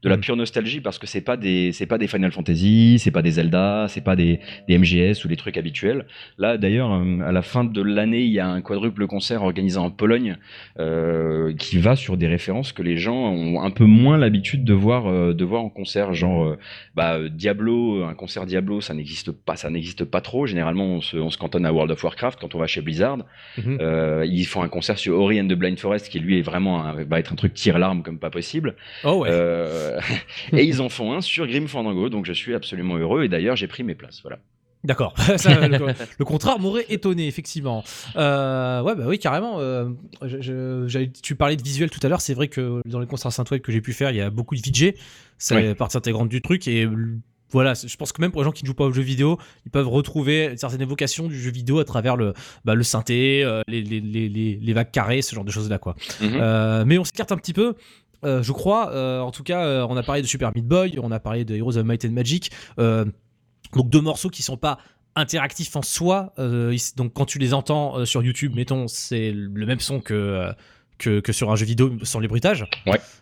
de 0.02 0.08
la 0.08 0.18
Mm. 0.18 0.20
pure 0.20 0.36
nostalgie 0.36 0.80
parce 0.80 0.98
que 0.98 1.06
c'est 1.06 1.20
pas 1.20 1.36
des 1.36 1.72
c'est 1.72 1.86
pas 1.86 1.98
des 1.98 2.06
Final 2.06 2.32
Fantasy, 2.32 2.98
c'est 2.98 3.10
pas 3.10 3.22
des 3.22 3.32
Zelda, 3.32 3.86
c'est 3.88 4.02
pas 4.02 4.16
des, 4.16 4.40
des 4.68 4.78
MGS 4.78 5.24
ou 5.24 5.28
les 5.28 5.36
trucs 5.36 5.56
habituels. 5.56 6.06
Là 6.36 6.58
d'ailleurs 6.58 6.90
à 7.24 7.32
la 7.32 7.42
fin 7.42 7.64
de 7.64 7.82
l'année, 7.82 8.22
il 8.22 8.32
y 8.32 8.40
a 8.40 8.48
un 8.48 8.60
quadruple 8.60 9.06
concert 9.06 9.42
organisé 9.42 9.78
en 9.78 9.90
Pologne 9.90 10.36
euh, 10.78 11.54
qui 11.54 11.78
va 11.78 11.96
sur 11.96 12.16
des 12.16 12.26
références 12.26 12.72
que 12.72 12.82
les 12.82 12.96
gens 12.96 13.16
ont 13.16 13.62
un 13.62 13.70
peu 13.70 13.84
moins 13.84 14.18
l'habitude 14.18 14.64
de 14.64 14.74
voir 14.74 15.06
euh, 15.06 15.32
de 15.32 15.44
voir 15.44 15.62
en 15.62 15.70
concert 15.70 16.14
genre 16.14 16.44
euh, 16.44 16.58
bah, 16.94 17.18
Diablo, 17.28 18.04
un 18.04 18.14
concert 18.14 18.46
Diablo, 18.46 18.80
ça 18.80 18.94
n'existe 18.94 19.32
pas, 19.32 19.56
ça 19.56 19.70
n'existe 19.78 20.04
pas 20.04 20.20
trop. 20.20 20.46
Généralement, 20.46 20.84
on 20.84 21.00
se, 21.00 21.16
on 21.16 21.30
se 21.30 21.38
cantonne 21.38 21.64
à 21.66 21.72
World 21.72 21.90
of 21.92 22.02
Warcraft 22.04 22.38
quand 22.40 22.54
on 22.54 22.58
va 22.58 22.66
chez 22.66 22.80
Blizzard. 22.80 23.18
Mhm. 23.56 23.78
Euh, 23.80 24.24
ils 24.26 24.44
font 24.44 24.62
un 24.62 24.68
concert 24.68 24.98
sur 24.98 25.18
Ori 25.18 25.40
and 25.40 25.46
the 25.48 25.54
Blind 25.54 25.78
Forest 25.78 26.08
qui 26.08 26.18
lui 26.18 26.38
est 26.38 26.42
vraiment 26.42 26.84
un- 26.84 27.04
va 27.04 27.18
être 27.18 27.32
un 27.32 27.36
truc 27.36 27.54
tire-larme 27.54 28.02
comme 28.02 28.18
pas 28.18 28.30
possible. 28.30 28.76
Oh 29.04 29.22
ouais. 29.22 29.28
Euh, 29.30 29.98
et 30.52 30.64
ils 30.64 30.80
en 30.82 30.88
font 30.88 31.12
un 31.14 31.20
sur 31.20 31.46
Grim 31.46 31.66
Fandango, 31.66 32.08
donc 32.08 32.26
je 32.26 32.32
suis 32.32 32.54
absolument 32.54 32.96
heureux. 32.96 33.24
Et 33.24 33.28
d'ailleurs, 33.28 33.56
j'ai 33.56 33.66
pris 33.68 33.82
mes 33.84 33.94
places. 33.94 34.20
Voilà. 34.22 34.38
D'accord. 34.84 35.12
Le, 35.28 35.92
le 36.20 36.24
contraire 36.24 36.60
m'aurait 36.60 36.86
étonné, 36.88 37.26
effectivement. 37.26 37.82
Euh, 38.14 38.80
ouais, 38.82 38.94
bah 38.94 39.04
oui, 39.08 39.18
carrément. 39.18 39.58
euh, 39.58 39.88
je- 40.22 40.40
je- 40.40 40.84
j'avais- 40.86 41.10
tu 41.10 41.34
parlais 41.34 41.56
de 41.56 41.62
visuel 41.62 41.90
tout 41.90 41.98
à 42.04 42.08
l'heure. 42.08 42.20
C'est 42.20 42.34
vrai 42.34 42.46
que 42.46 42.80
dans 42.86 43.00
les 43.00 43.06
concerts 43.08 43.32
Saint-Web 43.32 43.60
que 43.60 43.72
j'ai 43.72 43.80
pu 43.80 43.92
faire, 43.92 44.10
il 44.12 44.16
y 44.18 44.20
a 44.20 44.30
beaucoup 44.30 44.54
de 44.54 44.60
VJ. 44.60 44.94
C'est 45.36 45.54
Ouais. 45.56 45.74
partie 45.74 45.96
intégrante 45.96 46.28
du 46.28 46.40
truc. 46.42 46.68
Et 46.68 46.86
voilà, 47.50 47.74
je 47.74 47.96
pense 47.96 48.12
que 48.12 48.20
même 48.20 48.30
pour 48.30 48.42
les 48.42 48.44
gens 48.44 48.52
qui 48.52 48.64
ne 48.64 48.66
jouent 48.66 48.74
pas 48.74 48.84
aux 48.84 48.92
jeux 48.92 49.02
vidéo, 49.02 49.38
ils 49.64 49.70
peuvent 49.70 49.88
retrouver 49.88 50.54
certaines 50.56 50.82
évocations 50.82 51.28
du 51.28 51.40
jeu 51.40 51.50
vidéo 51.50 51.78
à 51.78 51.84
travers 51.84 52.16
le, 52.16 52.34
bah, 52.64 52.74
le 52.74 52.82
synthé, 52.82 53.42
euh, 53.42 53.62
les, 53.68 53.82
les, 53.82 54.00
les, 54.00 54.28
les, 54.28 54.56
les 54.56 54.72
vagues 54.72 54.90
carrées, 54.90 55.22
ce 55.22 55.34
genre 55.34 55.44
de 55.44 55.50
choses-là, 55.50 55.78
quoi. 55.78 55.94
Mhm. 56.20 56.32
Euh, 56.34 56.84
mais 56.86 56.98
on 56.98 57.04
s'écarte 57.04 57.32
un 57.32 57.36
petit 57.36 57.54
peu. 57.54 57.74
euh, 58.24 58.42
je 58.42 58.52
crois, 58.52 59.22
en 59.22 59.30
tout 59.30 59.42
cas, 59.44 59.86
on 59.86 59.96
a 59.96 60.02
parlé 60.02 60.22
de 60.22 60.26
Super 60.26 60.52
Meat 60.54 60.66
Boy, 60.66 60.98
on 61.02 61.10
a 61.10 61.20
parlé 61.20 61.44
de 61.44 61.54
Heroes 61.56 61.76
of 61.78 61.84
Might 61.84 62.04
and 62.04 62.10
Magic, 62.12 62.50
donc 62.76 63.88
deux 63.90 64.00
morceaux 64.00 64.30
qui 64.30 64.42
sont 64.42 64.56
pas 64.56 64.78
interactifs 65.16 65.74
en 65.76 65.82
soi. 65.82 66.34
donc 66.96 67.12
quand 67.14 67.24
tu 67.24 67.38
les 67.38 67.54
entends 67.54 68.04
sur 68.04 68.22
YouTube, 68.22 68.54
mettons, 68.54 68.88
c'est 68.88 69.32
le 69.32 69.66
même 69.66 69.80
son 69.80 70.00
que, 70.00 70.50
que 70.98 71.20
que 71.20 71.32
sur 71.32 71.50
un 71.50 71.56
jeu 71.56 71.64
vidéo 71.66 71.92
sans 72.02 72.20
les 72.20 72.28
bruitages. 72.28 72.64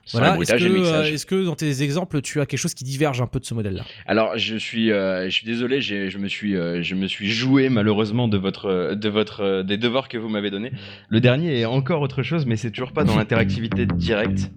Sans 0.05 0.19
Voilà. 0.19 0.35
le 0.37 0.43
Est-ce 0.43 0.53
bruitage 0.53 0.61
que, 0.61 0.77
et 0.79 0.87
euh, 0.87 1.13
est-ce 1.15 1.27
que 1.27 1.45
dans 1.45 1.55
tes 1.57 1.83
exemples, 1.83 2.21
tu 2.23 2.41
as 2.41 2.47
quelque 2.47 2.59
chose 2.61 2.75
qui 2.75 2.85
diverge 2.85 3.21
un 3.21 3.27
peu 3.27 3.41
de 3.41 3.45
ce 3.45 3.55
modèle-là? 3.55 3.85
Alors, 4.07 4.37
je 4.39 4.57
suis, 4.57 4.91
euh, 4.93 5.25
je 5.27 5.31
suis 5.31 5.47
désolé, 5.47 5.81
j'ai- 5.81 6.11
je 6.11 6.19
me 6.19 6.29
suis, 6.29 6.57
euh, 6.57 6.83
je 6.83 6.95
me 6.95 7.07
suis 7.07 7.31
joué 7.31 7.69
malheureusement 7.69 8.29
de 8.29 8.39
votre, 8.39 8.95
de 8.95 9.09
votre, 9.09 9.63
des 9.63 9.77
devoirs 9.77 10.09
que 10.09 10.17
vous 10.19 10.29
m'avez 10.29 10.51
donnés. 10.51 10.73
Le 11.09 11.21
dernier 11.21 11.61
est 11.61 11.65
encore 11.65 12.01
autre 12.03 12.23
chose, 12.23 12.47
mais 12.47 12.57
c'est 12.57 12.71
toujours 12.71 12.93
pas 12.93 13.05
dans 13.05 13.17
l'interactivité 13.17 13.87
directe. 13.87 14.51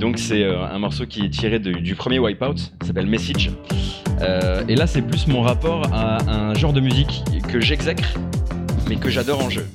Donc 0.00 0.18
c'est 0.18 0.44
un 0.44 0.78
morceau 0.78 1.04
qui 1.06 1.26
est 1.26 1.30
tiré 1.30 1.58
de- 1.58 1.72
du 1.72 1.94
premier 1.94 2.18
Wipeout, 2.18 2.56
ça 2.56 2.86
s'appelle 2.86 3.06
Message. 3.06 3.50
Et 4.68 4.74
là, 4.76 4.86
c'est 4.86 5.02
plus 5.02 5.26
mon 5.26 5.42
rapport 5.42 5.92
à 5.92 6.22
un 6.30 6.54
genre 6.54 6.72
de 6.72 6.80
musique 6.80 7.22
que 7.50 7.60
j'exècre, 7.60 8.14
mais 8.88 8.96
que 8.96 9.10
j'adore 9.10 9.44
en 9.44 9.50
jeu. 9.50 9.66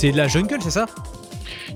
C'est 0.00 0.12
de 0.12 0.16
la 0.16 0.28
jungle, 0.28 0.56
c'est 0.62 0.70
ça? 0.70 0.86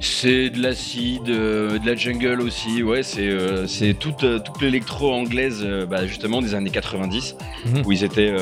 C'est 0.01 0.49
de 0.49 0.63
l'acide, 0.63 1.29
euh, 1.29 1.79
de 1.79 1.85
la 1.87 1.95
jungle 1.95 2.41
aussi, 2.41 2.83
ouais, 2.83 3.03
c'est 3.03 3.29
euh, 3.29 3.67
toute, 4.01 4.25
euh, 4.25 4.39
toute 4.39 4.63
l'électro 4.63 5.13
anglaise, 5.13 5.63
bah, 5.91 6.07
justement, 6.07 6.41
des 6.41 6.55
années 6.55 6.71
90, 6.71 7.37
Mhm. 7.67 7.83
où 7.85 7.93
ils 7.93 8.03
étaient, 8.03 8.33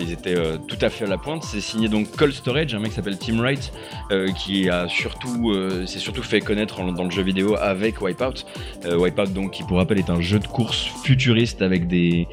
ils 0.00 0.12
étaient 0.12 0.36
tout 0.68 0.76
à 0.80 0.90
fait 0.90 1.06
à 1.06 1.08
la 1.08 1.18
pointe. 1.18 1.42
C'est 1.42 1.60
signé 1.60 1.88
donc 1.88 2.08
Cold 2.16 2.32
Storage, 2.32 2.72
un 2.76 2.78
mec 2.78 2.90
qui 2.90 2.94
s'appelle 2.94 3.18
Tim 3.18 3.40
Wright, 3.40 3.72
qui 4.36 4.70
a 4.70 4.86
surtout, 4.86 5.52
s'est 5.86 5.98
surtout 5.98 6.22
fait 6.22 6.38
connaître 6.40 6.78
en- 6.78 6.92
dans 6.92 7.04
le 7.04 7.10
jeu 7.10 7.22
vidéo 7.24 7.56
avec 7.60 8.00
Wipeout. 8.00 8.44
Wipeout, 8.88 9.26
donc, 9.32 9.50
qui 9.54 9.64
pour 9.64 9.78
rappel 9.78 9.98
est 9.98 10.08
un 10.10 10.20
jeu 10.20 10.38
de 10.38 10.46
course 10.46 10.86
futuriste 11.02 11.62
avec 11.62 11.88
des, 11.88 12.28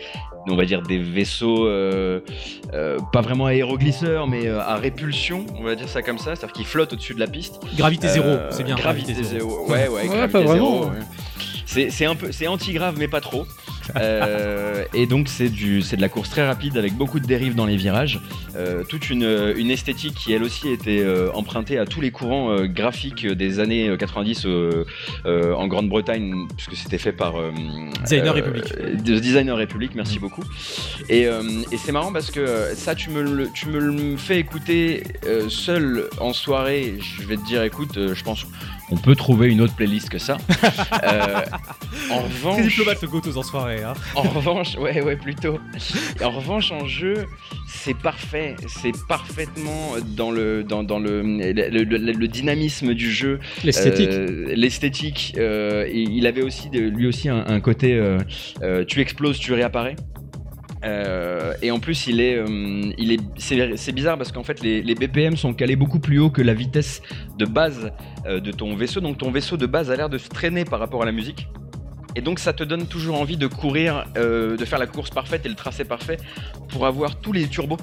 on 0.48 0.56
va 0.56 0.66
dire 0.66 0.82
des 0.82 0.98
vaisseaux, 0.98 1.66
euh, 1.68 2.22
euh, 2.74 2.98
pas 3.12 3.22
vraiment 3.22 3.46
aéroglisseurs, 3.48 4.28
mais 4.28 4.48
euh, 4.48 4.60
à 4.62 4.76
répulsion, 4.78 5.46
on 5.60 5.64
va 5.64 5.76
dire 5.76 5.90
ça 5.90 6.02
comme 6.02 6.18
ça, 6.18 6.36
c'est-à-dire 6.36 6.54
qu'ils 6.54 6.66
flottent 6.66 6.94
au-dessus 6.94 7.14
de 7.14 7.20
la 7.20 7.28
piste. 7.28 7.60
Gravité 7.78 8.08
zéro, 8.08 8.28
Euh, 8.28 8.48
c'est 8.52 8.64
bien. 8.64 8.76
Gravité 8.76 9.14
zéro. 9.14 9.66
Ouais, 9.68 9.88
ouais, 9.88 9.90
Ouais, 9.90 10.08
gravité 10.08 10.28
pas 10.32 10.40
vraiment. 10.42 10.54
zéro. 10.54 10.86
ouais. 10.86 10.92
C'est 11.66 11.92
c'est 11.92 12.06
un 12.06 12.16
peu, 12.16 12.32
c'est 12.32 12.48
anti-grave 12.48 12.96
mais 12.98 13.08
pas 13.08 13.22
trop. 13.22 13.46
Euh, 13.98 14.84
et 14.94 15.06
donc 15.06 15.28
c'est 15.28 15.50
du, 15.50 15.82
c'est 15.82 15.96
de 15.96 16.02
la 16.02 16.10
course 16.10 16.30
très 16.30 16.46
rapide 16.46 16.78
avec 16.78 16.94
beaucoup 16.94 17.20
de 17.20 17.26
dérives 17.26 17.56
dans 17.56 17.66
les 17.66 17.78
virages. 17.78 18.20
Euh, 18.56 18.84
toute 18.84 19.10
une, 19.10 19.54
une 19.58 19.72
esthétique 19.72 20.16
qui 20.16 20.34
elle 20.34 20.44
aussi 20.44 20.70
était 20.70 21.02
euh, 21.02 21.32
empruntée 21.34 21.78
à 21.78 21.86
tous 21.86 22.02
les 22.02 22.12
courants 22.12 22.52
euh, 22.52 22.66
graphiques 22.68 23.26
des 23.26 23.60
années 23.60 23.90
euh, 23.90 23.98
90 23.98 24.46
euh, 24.46 24.86
euh, 25.26 25.54
en 25.54 25.68
Grande-Bretagne 25.68 26.48
puisque 26.56 26.76
c'était 26.76 26.98
fait 26.98 27.12
par 27.12 27.40
euh, 27.40 27.52
Designer 28.04 28.36
euh, 28.36 28.40
Republic. 28.42 29.04
de 29.04 29.20
Designer 29.20 29.58
Republic. 29.58 29.92
Merci 29.96 30.20
beaucoup. 30.20 30.44
Et, 31.10 31.28
euh, 31.28 31.42
et 31.72 31.78
c'est 31.78 31.92
marrant 31.92 32.12
parce 32.12 32.32
que 32.32 32.40
euh, 32.40 32.76
ça 32.76 32.96
tu 32.96 33.10
me 33.10 33.22
le, 33.22 33.50
tu 33.54 33.68
me 33.68 33.80
le 33.80 34.18
fais 34.18 34.40
écouter 34.40 35.04
euh, 35.26 35.50
seul 35.50 36.06
en 36.20 36.34
soirée. 36.34 36.96
Je 37.00 37.28
vais 37.28 37.38
te 37.38 37.46
dire 37.46 37.64
écoute, 37.64 37.98
euh, 37.98 38.14
je 38.16 38.24
pense 38.24 38.46
on 38.92 38.98
peut 38.98 39.16
trouver 39.16 39.50
une 39.50 39.62
autre 39.62 39.76
playlist 39.76 40.10
que 40.10 40.18
ça. 40.20 40.38
Euh, 41.04 41.42
en 42.12 42.20
revanche, 42.24 42.62
diplomate 42.64 43.02
le 43.02 43.08
Gotos 43.08 43.38
en 43.38 43.44
soirée. 43.44 43.84
Hein. 43.84 43.94
en 44.16 44.22
revanche, 44.24 44.76
ouais, 44.78 45.02
ouais, 45.02 45.16
plutôt. 45.16 45.60
Et 46.20 46.24
en 46.24 46.32
revanche, 46.32 46.72
en 46.72 46.86
jeu, 46.88 47.26
c'est 47.68 47.96
parfait. 47.98 48.56
C'est 48.68 48.92
parfaitement 49.08 49.94
dans 50.16 50.32
le, 50.32 50.64
dans, 50.64 50.84
dans 50.84 51.00
le, 51.00 51.22
le, 51.22 51.52
le- 51.84 51.98
le 52.14 52.28
dynamisme 52.28 52.94
du 52.94 53.12
jeu. 53.12 53.40
L'esthétique. 53.64 54.10
Euh, 54.12 54.54
L'esthétique. 54.56 55.36
euh, 55.38 55.88
il 55.92 56.26
avait 56.28 56.42
aussi, 56.42 56.70
de- 56.70 56.80
lui 56.80 57.08
aussi, 57.08 57.30
un, 57.30 57.46
un 57.48 57.60
côté 57.60 57.94
euh, 57.96 58.18
euh, 58.62 58.84
tu 58.86 59.00
exploses, 59.02 59.40
tu 59.40 59.54
réapparais. 59.54 59.96
Euh, 60.86 61.54
et 61.62 61.72
en 61.72 61.80
plus, 61.80 62.08
il 62.08 62.22
est, 62.22 62.38
euh, 62.38 62.92
il 62.98 63.12
est, 63.12 63.20
c'est, 63.38 63.92
bizarre 63.92 64.18
parce 64.18 64.32
qu'en 64.32 64.44
fait, 64.44 64.62
les, 64.62 64.96
BPM 64.96 65.36
sont 65.36 65.54
calés 65.54 65.76
beaucoup 65.76 66.00
plus 66.00 66.20
haut 66.20 66.30
que 66.30 66.42
la 66.42 66.54
vitesse 66.54 67.02
de 67.38 67.46
base 67.46 67.92
euh, 68.26 68.40
de 68.40 68.52
ton 68.52 68.76
vaisseau. 68.76 69.02
Donc, 69.02 69.18
ton 69.18 69.32
vaisseau 69.32 69.58
de 69.58 69.66
base 69.66 69.92
a 69.92 69.96
l'air 69.96 70.10
de 70.10 70.18
se 70.18 70.30
traîner 70.30 70.66
par 70.66 70.80
rapport 70.80 71.02
à 71.02 71.06
la 71.06 71.12
musique. 71.12 71.48
Et 72.16 72.22
donc, 72.22 72.40
ça 72.40 72.54
te 72.54 72.64
donne 72.64 72.88
toujours 72.88 73.20
envie 73.20 73.38
de 73.38 73.48
courir, 73.48 74.06
de 74.16 74.66
faire 74.66 74.80
la 74.80 74.88
course 74.88 75.12
parfaite 75.12 75.46
et 75.46 75.50
le 75.50 75.54
tracé 75.54 75.86
parfait 75.86 76.18
pour 76.70 76.88
avoir 76.88 77.20
tous 77.20 77.32
les 77.32 77.48
turbos 77.48 77.78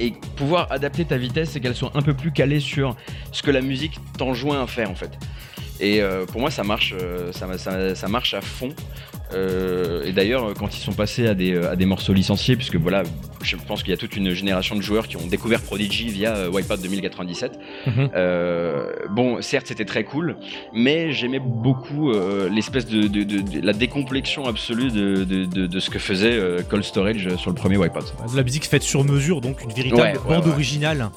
et 0.00 0.12
pouvoir 0.34 0.66
adapter 0.72 1.04
ta 1.04 1.16
vitesse 1.16 1.54
et 1.54 1.60
qu'elle 1.60 1.76
soit 1.76 1.92
un 1.94 2.02
peu 2.02 2.12
plus 2.12 2.32
calée 2.32 2.58
sur 2.58 2.96
ce 3.30 3.44
que 3.44 3.52
la 3.52 3.60
musique 3.60 4.00
t'enjoint 4.18 4.60
à 4.60 4.66
faire 4.66 4.90
en 4.90 4.96
fait. 4.96 5.16
Et 5.78 6.02
pour 6.32 6.40
moi, 6.40 6.50
ça 6.50 6.64
marche, 6.64 6.92
ça 7.30 8.08
marche 8.08 8.34
à 8.34 8.40
fond. 8.40 8.74
Euh, 9.34 10.04
et 10.04 10.12
d'ailleurs, 10.12 10.54
quand 10.54 10.76
ils 10.76 10.80
sont 10.80 10.92
passés 10.92 11.26
à 11.26 11.34
des, 11.34 11.56
à 11.58 11.74
des 11.76 11.86
morceaux 11.86 12.12
licenciés, 12.12 12.56
puisque 12.56 12.76
voilà, 12.76 13.02
je 13.42 13.56
pense 13.56 13.82
qu'il 13.82 13.90
y 13.90 13.94
a 13.94 13.96
toute 13.96 14.16
une 14.16 14.30
génération 14.32 14.76
de 14.76 14.80
joueurs 14.82 15.08
qui 15.08 15.16
ont 15.16 15.26
découvert 15.26 15.60
Prodigy 15.60 16.08
via 16.08 16.48
Wipeout 16.48 16.76
2097. 16.82 17.58
Mhm. 17.86 18.10
Euh, 18.14 18.92
bon, 19.10 19.42
certes, 19.42 19.66
c'était 19.66 19.84
très 19.84 20.04
cool, 20.04 20.36
mais 20.72 21.12
j'aimais 21.12 21.40
beaucoup 21.40 22.12
euh, 22.12 22.48
l'espèce 22.48 22.86
de, 22.86 23.02
de, 23.08 23.24
de- 23.24 23.40
de- 23.40 23.66
la 23.66 23.72
décomplexion 23.72 24.46
absolue 24.46 24.90
de, 24.90 25.78
ce 25.80 25.90
que 25.90 25.98
faisait 25.98 26.32
euh, 26.32 26.62
Cold 26.68 26.84
Storage 26.84 27.34
sur 27.36 27.50
le 27.50 27.56
premier 27.56 27.76
Wipeout. 27.76 28.04
De 28.30 28.36
la 28.36 28.42
musique 28.44 28.66
faite 28.66 28.82
sur 28.82 29.02
mesure, 29.04 29.40
donc 29.40 29.62
une 29.62 29.72
véritable 29.72 30.00
Ouais, 30.02 30.12
ouais, 30.12 30.36
bande 30.36 30.46
ouais. 30.46 30.52
originale. 30.52 31.10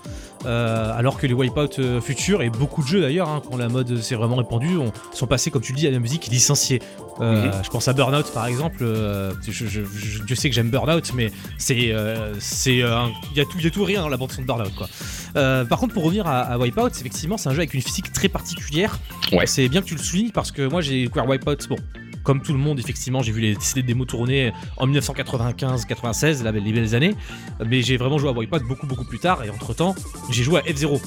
Euh, 0.45 0.93
alors 0.97 1.17
que 1.19 1.27
les 1.27 1.33
Wipeout 1.33 1.79
euh, 1.79 1.99
futurs 1.99 2.41
et 2.41 2.49
beaucoup 2.49 2.81
de 2.81 2.87
jeux 2.87 3.01
d'ailleurs, 3.01 3.27
hein, 3.27 3.41
quand 3.49 3.57
la 3.57 3.67
mode 3.67 3.97
s'est 3.97 4.15
vraiment 4.15 4.37
répandue, 4.37 4.77
ont- 4.77 4.93
sont 5.11 5.27
passés, 5.27 5.51
comme 5.51 5.61
tu 5.61 5.73
le 5.73 5.77
dis, 5.77 5.85
à 5.87 5.91
la 5.91 5.99
musique 5.99 6.27
licenciée. 6.27 6.81
Euh, 7.21 7.45
Mhm. 7.47 7.51
Je 7.63 7.69
pense 7.69 7.87
à 7.87 7.93
Burnout 7.93 8.31
par 8.33 8.45
exemple. 8.47 8.77
euh, 8.81 9.33
je, 9.45 9.51
je, 9.51 9.81
je- 9.83 10.23
Dieu 10.23 10.35
sait 10.35 10.49
que 10.49 10.55
j'aime 10.55 10.69
Burnout, 10.69 11.11
mais 11.13 11.31
c'est, 11.57 11.91
euh, 11.91 12.33
euh, 12.35 13.07
il 13.31 13.37
y 13.37 13.41
a 13.41 13.45
tout, 13.45 13.57
il 13.57 13.63
y 13.63 13.67
a 13.67 13.71
tout 13.71 13.83
rien 13.83 14.01
dans 14.01 14.09
la 14.09 14.17
bande 14.17 14.31
son 14.31 14.41
de 14.41 14.47
Burnout 14.47 14.73
quoi. 14.75 14.87
Par 15.65 15.79
contre, 15.79 15.93
pour 15.93 16.03
revenir 16.03 16.27
à, 16.27 16.39
à 16.41 16.57
Wipeout, 16.57 16.87
effectivement, 16.99 17.37
c'est 17.37 17.49
un 17.49 17.53
jeu 17.53 17.59
avec 17.59 17.73
une 17.73 17.81
physique 17.81 18.11
très 18.13 18.29
particulière. 18.29 18.97
Ouais. 19.31 19.45
C'est 19.47 19.67
bien 19.69 19.81
que 19.81 19.87
tu 19.87 19.95
le 19.95 20.01
soulignes 20.01 20.31
parce 20.31 20.51
que 20.51 20.61
moi 20.67 20.81
j'ai 20.81 21.03
découvert 21.03 21.27
Wipeout. 21.27 21.67
Bon, 21.69 21.75
comme 22.23 22.41
tout 22.41 22.53
le 22.53 22.59
monde, 22.59 22.79
effectivement, 22.79 23.21
j'ai 23.21 23.31
vu 23.31 23.41
les 23.41 23.55
CD 23.59 23.81
démos 23.83 24.05
tourner 24.07 24.51
en 24.77 24.85
1995-96, 24.87 26.43
là, 26.43 26.51
les 26.51 26.71
belles 26.73 26.95
années. 26.95 27.15
Mais 27.65 27.81
j'ai 27.81 27.97
vraiment 27.97 28.17
joué 28.17 28.29
à 28.29 28.33
Wipeout 28.33 28.67
beaucoup, 28.67 28.87
beaucoup 28.87 29.05
plus 29.05 29.19
tard. 29.19 29.43
Et 29.43 29.49
entre 29.49 29.73
temps, 29.73 29.95
j'ai 30.29 30.43
joué 30.43 30.59
à 30.59 30.61
F0. 30.63 31.01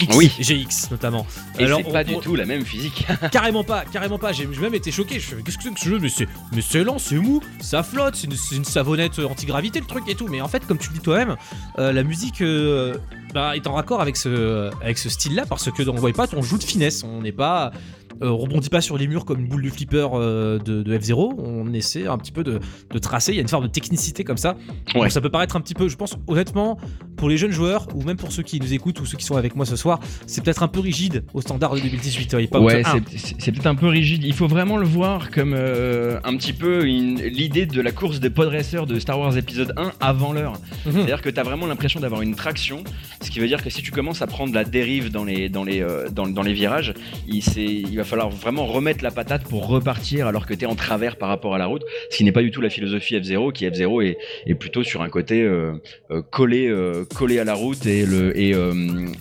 X, 0.00 0.14
Oui. 0.16 0.30
GX 0.38 0.90
notamment. 0.90 1.26
Et 1.58 1.64
Alors, 1.64 1.80
c'est 1.84 1.92
pas 1.92 2.00
on- 2.00 2.04
du 2.04 2.14
on- 2.16 2.20
tout 2.20 2.34
la 2.36 2.44
même 2.46 2.64
physique. 2.64 3.06
Carrément 3.32 3.64
pas, 3.64 3.84
carrément 3.84 4.18
pas. 4.18 4.32
J'ai 4.32 4.46
même 4.46 4.74
été 4.74 4.90
choqué. 4.92 5.18
Je 5.20 5.26
fais, 5.34 5.42
qu'est-ce 5.42 5.56
que 5.56 5.62
c'est 5.64 5.74
que 5.74 5.80
ce 5.80 5.88
jeu? 5.88 5.98
Mais 6.00 6.08
c'est, 6.08 6.28
mais 6.52 6.62
c'est 6.62 6.84
lent, 6.84 6.98
c'est 6.98 7.16
mou, 7.16 7.42
ça 7.60 7.82
flotte, 7.82 8.16
c'est 8.16 8.26
une, 8.26 8.36
c'est 8.36 8.56
une 8.56 8.64
savonnette 8.64 9.18
antigravité 9.18 9.80
le 9.80 9.86
truc 9.86 10.04
et 10.08 10.14
tout. 10.14 10.28
Mais 10.28 10.40
en 10.40 10.48
fait, 10.48 10.66
comme 10.66 10.78
tu 10.78 10.88
le 10.90 10.94
dis 10.94 11.00
toi-même, 11.00 11.36
euh, 11.78 11.92
la 11.92 12.02
musique 12.02 12.40
euh, 12.42 12.96
bah, 13.34 13.56
est 13.56 13.66
en 13.66 13.72
raccord 13.74 14.00
avec 14.00 14.16
ce, 14.16 14.70
avec 14.82 14.98
ce 14.98 15.08
style-là 15.08 15.44
parce 15.46 15.70
que 15.70 15.82
dans 15.82 15.96
Wipeout, 15.98 16.28
on 16.36 16.42
joue 16.42 16.58
de 16.58 16.64
finesse. 16.64 17.02
On 17.04 17.22
n'est 17.22 17.32
pas, 17.32 17.72
euh, 18.22 18.28
on 18.30 18.36
rebondit 18.36 18.68
pas 18.68 18.80
sur 18.80 18.96
les 18.98 19.06
murs 19.06 19.24
comme 19.24 19.40
une 19.40 19.48
boule 19.48 19.62
de 19.62 19.70
flipper 19.70 20.08
euh, 20.14 20.58
de, 20.58 20.82
de 20.82 20.98
F0. 20.98 21.34
On 21.38 21.72
essaie 21.72 22.06
un 22.06 22.18
petit 22.18 22.32
peu 22.32 22.44
de, 22.44 22.60
de 22.90 22.98
tracer. 22.98 23.32
Il 23.32 23.36
y 23.36 23.38
a 23.38 23.42
une 23.42 23.48
forme 23.48 23.64
de 23.64 23.70
technicité 23.70 24.24
comme 24.24 24.36
ça. 24.36 24.56
Ouais. 24.94 25.02
Donc 25.02 25.10
ça 25.10 25.20
peut 25.20 25.30
paraître 25.30 25.56
un 25.56 25.60
petit 25.60 25.74
peu, 25.74 25.88
je 25.88 25.96
pense 25.96 26.16
honnêtement, 26.26 26.78
pour 27.16 27.28
les 27.28 27.36
jeunes 27.36 27.50
joueurs 27.52 27.88
ou 27.94 28.02
même 28.02 28.16
pour 28.16 28.32
ceux 28.32 28.42
qui 28.42 28.60
nous 28.60 28.72
écoutent 28.72 29.00
ou 29.00 29.06
ceux 29.06 29.16
qui 29.16 29.24
sont 29.24 29.36
avec 29.36 29.56
moi 29.56 29.66
ce 29.66 29.76
soir, 29.76 30.00
c'est 30.26 30.42
peut-être 30.44 30.62
un 30.62 30.68
peu 30.68 30.80
rigide 30.80 31.24
au 31.34 31.40
standard 31.40 31.74
de 31.74 31.80
2018. 31.80 32.34
Wipeout 32.34 32.58
Ouais, 32.60 32.82
1. 32.86 33.00
c'est- 33.16 33.52
peut-être 33.52 33.66
un 33.66 33.74
peu 33.74 33.86
rigide. 33.88 34.24
Il 34.24 34.32
faut 34.34 34.46
vraiment 34.48 34.76
le 34.76 34.86
voir 34.86 35.30
comme 35.30 35.54
euh, 35.56 36.18
un 36.24 36.36
petit 36.36 36.52
peu 36.52 36.82
l'idée 36.84 37.66
de 37.66 37.80
la 37.80 37.92
course 37.92 38.20
des 38.20 38.30
pod 38.30 38.48
racers 38.48 38.86
de 38.86 38.98
Star 38.98 39.18
Wars 39.18 39.36
épisode 39.36 39.72
1 39.76 39.92
avant 40.00 40.32
l'heure. 40.32 40.54
Mhm. 40.84 40.92
C'est-à-dire 40.92 41.22
que 41.22 41.30
tu 41.30 41.38
as 41.40 41.42
vraiment 41.42 41.66
l'impression 41.66 42.00
d'avoir 42.00 42.22
une 42.22 42.34
traction, 42.34 42.82
ce 43.22 43.30
qui 43.30 43.40
veut 43.40 43.46
dire 43.48 43.62
que 43.62 43.70
si 43.70 43.82
tu 43.82 43.90
commences 43.90 44.22
à 44.22 44.26
prendre 44.26 44.52
la 44.54 44.64
dérive 44.64 45.10
dans 45.10 45.24
les, 45.24 45.48
dans 45.48 45.64
les, 45.64 45.84
dans, 46.12 46.26
dans 46.28 46.42
les 46.42 46.52
virages, 46.52 46.94
il, 47.28 47.42
il 47.56 47.96
va 47.96 48.04
falloir 48.06 48.30
vraiment 48.30 48.64
remettre 48.66 49.04
la 49.04 49.10
patate 49.10 49.42
pour 49.44 49.66
repartir 49.66 50.26
alors 50.26 50.46
que 50.46 50.54
tu 50.54 50.64
es 50.64 50.66
en 50.66 50.74
travers 50.74 51.16
par 51.16 51.28
rapport 51.28 51.54
à 51.54 51.58
la 51.58 51.66
route, 51.66 51.82
ce 52.10 52.16
qui 52.16 52.24
n'est 52.24 52.32
pas 52.32 52.42
du 52.42 52.50
tout 52.50 52.60
la 52.60 52.70
philosophie 52.70 53.16
F0, 53.16 53.52
qui 53.52 53.66
F0 53.66 54.16
est, 54.46 54.54
plutôt 54.54 54.82
sur 54.82 55.02
un 55.02 55.08
côté 55.08 55.42
euh, 55.42 55.74
euh, 56.10 56.22
collé, 56.22 56.68
euh, 56.68 57.04
collé 57.14 57.38
à 57.38 57.44
la 57.44 57.54
route 57.54 57.84
et, 57.84 58.06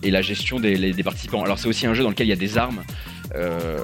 la 0.03 0.21
gestion 0.21 0.59
des 0.59 1.03
participants. 1.03 1.43
Alors 1.43 1.59
c'est 1.59 1.67
aussi 1.67 1.85
un 1.87 1.93
jeu 1.93 2.03
dans 2.03 2.09
lequel 2.09 2.27
il 2.27 2.29
y 2.29 2.33
a 2.33 2.37
des 2.37 2.57
armes. 2.57 2.81
Euh, 3.35 3.79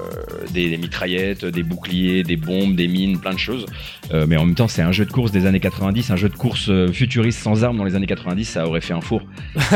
des, 0.51 0.69
des 0.69 0.77
mitraillettes, 0.77 1.45
des 1.45 1.63
boucliers, 1.63 2.23
des 2.23 2.37
bombes, 2.37 2.75
des 2.75 2.87
mines, 2.87 3.19
plein 3.19 3.33
de 3.33 3.39
choses. 3.39 3.65
Euh, 4.13 4.25
mais 4.27 4.37
en 4.37 4.45
même 4.45 4.55
temps, 4.55 4.67
c'est 4.67 4.81
un 4.81 4.91
jeu 4.91 5.05
de 5.05 5.11
course 5.11 5.31
des 5.31 5.45
années 5.45 5.59
90, 5.59 6.11
un 6.11 6.15
jeu 6.15 6.29
de 6.29 6.35
course 6.35 6.69
euh, 6.69 6.91
futuriste 6.91 7.39
sans 7.39 7.63
armes 7.63 7.77
dans 7.77 7.83
les 7.83 7.95
années 7.95 8.07
90, 8.07 8.45
ça 8.45 8.67
aurait 8.67 8.81
fait 8.81 8.93
un 8.93 9.01
four. 9.01 9.21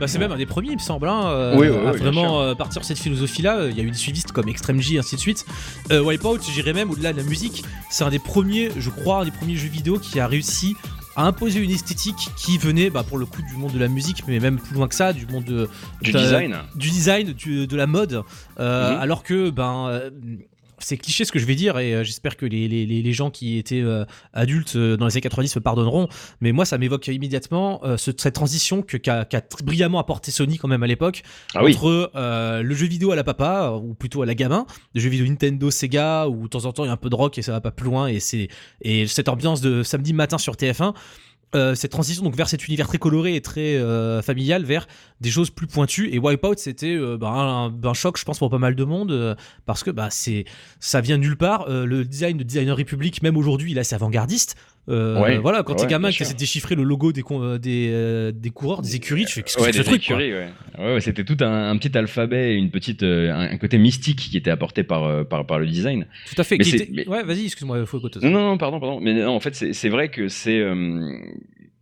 Bah, 0.00 0.06
c'est 0.06 0.18
même 0.18 0.32
un 0.32 0.36
des 0.36 0.46
premiers, 0.46 0.70
il 0.70 0.76
me 0.76 0.80
semble, 0.80 1.08
hein, 1.08 1.52
Oui, 1.56 1.68
oui, 1.68 1.76
à 1.86 1.92
oui, 1.92 1.98
vraiment 1.98 2.54
partir 2.54 2.84
cette 2.84 2.98
philosophie-là. 2.98 3.68
Il 3.70 3.76
y 3.76 3.80
a 3.80 3.84
eu 3.84 3.90
des 3.90 3.96
suivistes 3.96 4.32
comme 4.32 4.48
Extreme 4.48 4.80
J, 4.80 4.98
ainsi 4.98 5.16
de 5.16 5.20
suite. 5.20 5.44
Wipeout, 5.90 6.40
j'irais 6.52 6.72
même 6.72 6.90
au-delà 6.90 7.12
de 7.12 7.18
la 7.18 7.24
musique. 7.24 7.64
C'est 7.90 8.04
un 8.04 8.10
des 8.10 8.18
premiers, 8.18 8.70
je 8.76 8.90
crois, 8.90 9.20
un 9.20 9.24
des 9.24 9.30
premiers 9.30 9.56
jeux 9.56 9.68
vidéo 9.68 9.98
qui 9.98 10.18
a 10.18 10.26
réussi 10.26 10.76
à 11.16 11.26
imposer 11.26 11.60
une 11.60 11.70
esthétique 11.70 12.30
qui 12.36 12.56
venait, 12.58 12.88
bah, 12.90 13.02
pour 13.06 13.18
le 13.18 13.26
coup, 13.26 13.42
du 13.42 13.54
monde 13.56 13.72
de 13.72 13.78
la 13.78 13.88
musique, 13.88 14.26
mais 14.26 14.40
même 14.40 14.58
plus 14.58 14.74
loin 14.74 14.88
que 14.88 14.94
ça, 14.94 15.12
du 15.12 15.26
monde 15.26 15.44
de, 15.44 15.68
Du 16.00 16.12
de- 16.12 16.18
design 16.18 16.56
du 16.74 16.90
design, 16.90 17.32
du- 17.32 17.66
de 17.66 17.76
la 17.76 17.86
mode, 17.86 18.22
euh, 18.60 18.94
Mhm. 18.94 19.00
alors 19.00 19.22
que 19.22 19.50
ben 19.50 19.88
euh, 19.88 20.10
c'est 20.82 20.96
cliché 20.96 21.24
ce 21.24 21.32
que 21.32 21.38
je 21.38 21.46
vais 21.46 21.54
dire 21.54 21.78
et 21.78 21.94
euh, 21.94 22.04
j'espère 22.04 22.36
que 22.36 22.44
les, 22.46 22.68
les- 22.68 22.86
les- 22.86 23.12
gens 23.12 23.30
qui 23.30 23.58
étaient 23.58 23.80
euh, 23.82 24.04
adultes 24.32 24.76
euh, 24.76 24.96
dans 24.96 25.06
les 25.06 25.12
années 25.14 25.20
90 25.22 25.56
me 25.56 25.60
pardonneront, 25.60 26.08
mais 26.40 26.52
moi 26.52 26.64
ça 26.64 26.78
m'évoque 26.78 27.06
immédiatement 27.08 27.80
ce- 27.96 28.10
cette 28.16 28.34
transition 28.34 28.82
que 28.82 28.96
qu'a 28.96 29.26
brillamment 29.64 29.98
apporté 29.98 30.30
Sony 30.30 30.58
quand 30.58 30.68
même 30.68 30.82
à 30.82 30.86
l'époque 30.86 31.22
Ah 31.54 31.62
oui. 31.64 31.74
entre 31.74 32.10
euh, 32.16 32.62
le 32.62 32.74
jeu 32.74 32.86
vidéo 32.86 33.12
à 33.12 33.16
la 33.16 33.24
papa 33.24 33.78
ou 33.82 33.94
plutôt 33.94 34.22
à 34.22 34.26
la 34.26 34.34
gamin, 34.34 34.66
le 34.94 35.00
jeu 35.00 35.08
vidéo 35.10 35.26
Nintendo, 35.26 35.70
Sega 35.70 36.28
où 36.28 36.44
de 36.44 36.48
temps 36.48 36.64
en 36.64 36.72
temps 36.72 36.84
il 36.84 36.88
y 36.88 36.90
a 36.90 36.92
un 36.92 36.96
peu 36.96 37.10
de 37.10 37.14
rock 37.16 37.36
et 37.38 37.42
ça 37.42 37.52
va 37.52 37.60
pas 37.60 37.70
plus 37.70 37.86
loin 37.86 38.06
et 38.08 38.18
c'est 38.20 38.48
et 38.80 39.06
cette 39.06 39.28
ambiance 39.28 39.60
de 39.60 39.82
samedi 39.82 40.12
matin 40.12 40.38
sur 40.38 40.54
TF1 40.54 40.94
euh, 41.54 41.74
cette 41.74 41.90
transition 41.90 42.24
donc 42.24 42.34
vers 42.34 42.48
cet 42.48 42.66
univers 42.66 42.88
très 42.88 42.96
coloré 42.96 43.36
et 43.36 43.42
très 43.42 43.76
euh, 43.76 44.22
familial 44.22 44.64
vers 44.64 44.86
des 45.20 45.30
choses 45.30 45.50
plus 45.50 45.66
pointues. 45.66 46.08
Et 46.12 46.18
Wipeout 46.18 46.54
c'était 46.56 46.94
euh, 46.94 47.18
bah, 47.18 47.28
un, 47.30 47.94
choc 47.94 48.18
je 48.18 48.24
pense 48.24 48.38
pour 48.38 48.48
pas 48.48 48.58
mal 48.58 48.74
de 48.74 48.84
monde 48.84 49.36
parce 49.66 49.84
que 49.84 49.90
bah 49.90 50.08
c'est 50.10 50.44
ça 50.80 51.00
vient 51.00 51.18
nulle 51.18 51.36
part. 51.36 51.68
Le 51.68 52.04
design 52.04 52.38
de 52.38 52.42
Designer 52.42 52.76
Republic 52.76 53.22
même 53.22 53.36
aujourd'hui 53.36 53.72
il 53.72 53.76
est 53.76 53.82
assez 53.82 53.94
avant-gardiste 53.94 54.56
Euh, 54.88 55.20
Ouais, 55.20 55.38
voilà 55.38 55.62
quand 55.62 55.74
t'es 55.76 55.82
ouais, 55.84 55.88
gamin 55.90 56.08
bien 56.08 56.10
que 56.10 56.16
sûr. 56.16 56.26
c'est 56.26 56.36
déchiffrer 56.36 56.74
le 56.74 56.82
logo 56.82 57.12
des, 57.12 57.22
euh, 57.30 57.56
des, 57.56 57.90
euh, 57.92 58.32
des 58.34 58.50
coureurs 58.50 58.82
des 58.82 58.96
écuries 58.96 59.26
tu 59.26 59.34
fais 59.34 59.42
qu'est-ce 59.42 59.56
que 59.56 59.62
c'est 59.62 59.72
ce 59.74 59.82
truc 59.82 60.02
écuries, 60.02 60.32
ouais. 60.34 61.00
C'était 61.00 61.22
tout 61.22 61.36
un, 61.40 61.70
un 61.70 61.76
petit 61.76 61.96
alphabet 61.96 62.54
et 62.54 62.56
une 62.56 62.70
petite, 62.70 63.04
euh, 63.04 63.30
un, 63.32 63.52
un 63.52 63.56
côté 63.58 63.78
mystique 63.78 64.18
qui 64.18 64.36
était 64.36 64.50
apporté 64.50 64.82
par, 64.82 65.24
par, 65.26 65.46
par 65.46 65.60
le 65.60 65.66
design. 65.68 66.06
tout 66.28 66.40
à 66.40 66.42
fait 66.42 66.56
Mais 66.58 66.68
était- 66.68 66.88
mais- 66.92 67.08
ouais 67.08 67.22
vas-y 67.22 67.44
excuse-moi 67.44 67.86
faut 67.86 67.98
écouter 67.98 68.18
Non, 68.24 68.30
non, 68.30 68.40
non, 68.40 68.58
pardon, 68.58 68.80
pardon. 68.80 68.98
Mais 69.00 69.14
non, 69.14 69.28
en 69.36 69.40
fait, 69.40 69.54
c'est 69.54 69.88
vrai 69.88 70.08
que 70.08 70.26
c'est. 70.26 70.60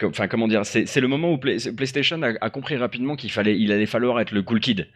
Enfin, 0.02 0.28
comment 0.28 0.48
dire 0.48 0.64
C'est 0.64 0.86
c'est 0.86 1.00
le 1.00 1.08
moment 1.08 1.32
où 1.32 1.38
Play- 1.38 1.58
PlayStation 1.76 2.22
a, 2.22 2.32
a 2.40 2.50
compris 2.50 2.76
rapidement 2.76 3.16
qu'il 3.16 3.30
fallait, 3.30 3.58
il 3.58 3.70
allait 3.72 3.86
falloir 3.86 4.18
être 4.20 4.32
le 4.32 4.42
cool 4.42 4.60
kid. 4.60 4.88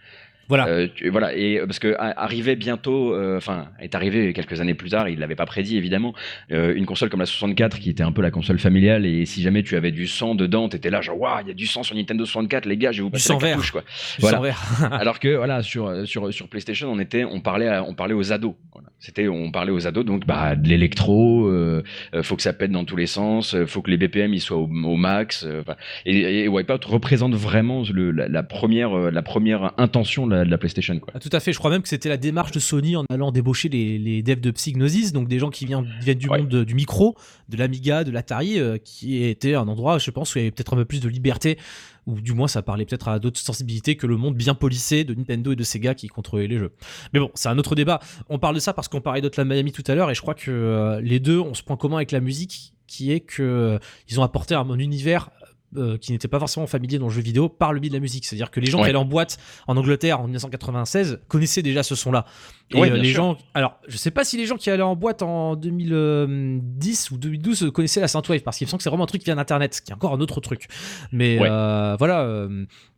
Voilà. 0.48 0.66
Euh, 0.68 0.88
tu- 0.94 1.08
voilà. 1.10 1.34
Et 1.36 1.58
euh, 1.58 1.66
parce 1.66 1.78
que 1.78 1.94
a- 1.98 2.22
arrivait 2.22 2.56
bientôt, 2.56 3.14
euh, 3.14 3.36
enfin, 3.36 3.66
est 3.80 3.94
arrivé 3.94 4.32
quelques 4.32 4.60
années 4.60 4.74
plus 4.74 4.90
tard, 4.90 5.08
il 5.08 5.18
l'avait 5.18 5.34
pas 5.34 5.46
prédit 5.46 5.76
évidemment, 5.76 6.14
euh, 6.52 6.74
une 6.74 6.86
console 6.86 7.08
comme 7.10 7.20
la 7.20 7.26
64 7.26 7.78
qui 7.78 7.90
était 7.90 8.02
un 8.02 8.12
peu 8.12 8.22
la 8.22 8.30
console 8.30 8.58
familiale. 8.58 9.06
Et 9.06 9.26
si 9.26 9.42
jamais 9.42 9.62
tu 9.62 9.76
avais 9.76 9.90
du 9.90 10.06
sang 10.06 10.34
dedans, 10.34 10.68
t'étais 10.68 10.90
là 10.90 11.00
genre, 11.00 11.20
waouh, 11.20 11.40
il 11.42 11.48
y 11.48 11.50
a 11.50 11.54
du 11.54 11.66
sang 11.66 11.82
sur 11.82 11.94
Nintendo 11.96 12.24
64, 12.24 12.66
les 12.66 12.76
gars, 12.76 12.92
je 12.92 12.98
vais 12.98 13.02
vous 13.04 13.10
passer 13.10 13.28
sang 13.28 13.34
la 13.34 13.40
vert. 13.40 13.48
cartouche, 13.50 13.70
quoi. 13.72 13.80
Du 13.82 13.86
voilà. 14.20 14.36
sang 14.36 14.42
vert. 14.42 14.62
Alors 14.92 15.18
que 15.20 15.34
voilà 15.36 15.62
sur 15.62 16.06
sur 16.06 16.32
sur 16.32 16.48
PlayStation 16.48 16.90
on 16.92 16.98
était 16.98 17.24
on 17.24 17.40
parlait 17.40 17.68
à- 17.68 17.84
on 17.84 17.94
parlait 17.94 18.14
aux 18.14 18.32
ados. 18.32 18.54
Voilà. 18.72 18.88
C'était 18.98 19.28
on 19.28 19.50
parlait 19.50 19.72
aux 19.72 19.86
ados 19.86 20.04
donc 20.04 20.26
bah 20.26 20.56
de 20.56 20.68
l'électro, 20.68 21.46
euh, 21.48 21.82
euh, 22.14 22.22
faut 22.22 22.36
que 22.36 22.42
ça 22.42 22.52
pète 22.52 22.70
dans 22.70 22.84
tous 22.84 22.96
les 22.96 23.06
sens, 23.06 23.54
euh, 23.54 23.66
faut 23.66 23.82
que 23.82 23.90
les 23.90 23.96
BPM 23.98 24.32
ils 24.34 24.40
soient 24.40 24.56
au, 24.56 24.64
au 24.68 24.96
max. 24.96 25.44
euh, 25.44 25.62
et, 26.06 26.44
et 26.44 26.48
Wipeout 26.48 26.80
représente 26.86 27.34
vraiment 27.34 27.82
le, 27.92 28.10
la, 28.10 28.28
la 28.28 28.42
première 28.42 28.96
euh, 28.96 29.10
la 29.10 29.22
première 29.22 29.72
intention 29.78 30.26
de 30.26 30.33
la, 30.34 30.44
de 30.44 30.50
la 30.50 30.58
PlayStation 30.58 30.98
quoi. 30.98 31.12
Ah, 31.16 31.20
tout 31.20 31.30
à 31.32 31.40
fait, 31.40 31.52
je 31.52 31.58
crois 31.58 31.70
même 31.70 31.82
que 31.82 31.88
c'était 31.88 32.08
la 32.08 32.16
démarche 32.16 32.52
de 32.52 32.58
Sony 32.60 32.96
en 32.96 33.04
allant 33.10 33.32
débaucher 33.32 33.68
les, 33.68 33.98
les 33.98 34.22
devs 34.22 34.40
de 34.40 34.50
Psygnosis, 34.50 35.12
donc 35.12 35.28
des 35.28 35.38
gens 35.38 35.50
qui 35.50 35.66
viennent, 35.66 35.88
viennent 36.00 36.18
du 36.18 36.28
Ouais. 36.28 36.38
monde 36.38 36.48
de- 36.48 36.64
du 36.64 36.74
micro, 36.74 37.16
de 37.48 37.56
l'Amiga, 37.56 38.04
de 38.04 38.10
l'Atari, 38.10 38.58
euh, 38.58 38.78
qui 38.78 39.22
était 39.22 39.54
un 39.54 39.68
endroit, 39.68 39.98
je 39.98 40.10
pense, 40.10 40.34
où 40.34 40.38
il 40.38 40.42
y 40.42 40.44
avait 40.44 40.50
peut-être 40.50 40.74
un 40.74 40.76
peu 40.76 40.84
plus 40.84 41.00
de 41.00 41.08
liberté, 41.08 41.58
ou 42.06 42.20
du 42.20 42.32
moins 42.32 42.48
ça 42.48 42.60
parlait 42.62 42.84
peut-être 42.84 43.08
à 43.08 43.18
d'autres 43.18 43.38
sensibilités 43.40 43.96
que 43.96 44.06
le 44.06 44.16
monde 44.16 44.34
bien 44.36 44.54
polissé 44.54 45.04
de 45.04 45.14
Nintendo 45.14 45.52
et 45.52 45.56
de 45.56 45.62
Sega 45.62 45.94
qui 45.94 46.08
contrôlaient 46.08 46.46
les 46.48 46.58
jeux. 46.58 46.72
Mais 47.12 47.20
bon, 47.20 47.30
c'est 47.34 47.48
un 47.48 47.56
autre 47.58 47.74
débat. 47.74 48.00
On 48.28 48.38
parle 48.38 48.54
de 48.56 48.60
ça 48.60 48.72
parce 48.74 48.88
qu'on 48.88 49.00
parlait 49.00 49.20
d'Hotline 49.22 49.46
Miami 49.48 49.72
tout 49.72 49.84
à 49.86 49.94
l'heure, 49.94 50.10
et 50.10 50.14
je 50.14 50.20
crois 50.20 50.34
que 50.34 50.50
euh, 50.50 51.00
les 51.00 51.20
deux 51.20 51.38
ont 51.38 51.54
ce 51.54 51.62
point 51.62 51.76
commun 51.76 51.96
avec 51.96 52.12
la 52.12 52.20
musique, 52.20 52.72
qui 52.86 53.10
est 53.12 53.20
que 53.20 53.42
euh, 53.42 53.78
ils 54.10 54.20
ont 54.20 54.22
apporté 54.22 54.54
un 54.54 54.78
univers 54.78 55.30
euh, 55.76 55.98
qui 55.98 56.12
n'était 56.12 56.28
pas 56.28 56.38
forcément 56.38 56.66
familier 56.66 56.98
dans 56.98 57.06
le 57.06 57.12
jeu 57.12 57.20
vidéo 57.22 57.48
par 57.48 57.72
le 57.72 57.80
biais 57.80 57.88
de 57.90 57.94
la 57.94 58.00
musique. 58.00 58.24
C'est-à-dire 58.24 58.50
que 58.50 58.60
les 58.60 58.66
gens 58.66 58.78
Ouais. 58.78 58.84
qui 58.84 58.90
allaient 58.90 58.98
en 58.98 59.04
boîte 59.04 59.38
en 59.66 59.76
Angleterre 59.76 60.20
en 60.20 60.24
1996 60.24 61.20
connaissaient 61.28 61.62
déjà 61.62 61.82
ce 61.82 61.94
son-là. 61.94 62.24
Et 62.70 62.78
Ouais, 62.80 62.90
euh, 62.90 62.96
les 62.96 63.08
sûr. 63.08 63.16
gens, 63.16 63.38
alors 63.54 63.78
je 63.88 63.96
sais 63.96 64.10
pas 64.10 64.24
si 64.24 64.36
les 64.36 64.46
gens 64.46 64.56
qui 64.56 64.70
allaient 64.70 64.82
en 64.82 64.96
boîte 64.96 65.22
en 65.22 65.56
2010 65.56 67.10
ou 67.10 67.16
2012 67.18 67.70
connaissaient 67.72 68.00
la 68.00 68.08
synthwave 68.08 68.40
parce 68.42 68.58
qu'il 68.58 68.66
me 68.66 68.70
semble 68.70 68.78
que 68.78 68.84
c'est 68.84 68.90
vraiment 68.90 69.04
un 69.04 69.08
truc 69.08 69.20
qui 69.20 69.26
vient 69.26 69.36
d'internet, 69.36 69.74
ce 69.74 69.82
qui 69.82 69.90
est 69.90 69.94
encore 69.94 70.12
un 70.14 70.20
autre 70.20 70.40
truc. 70.40 70.66
Mais 71.12 71.38
Ouais. 71.38 71.48
euh, 71.50 71.96
voilà, 71.98 72.48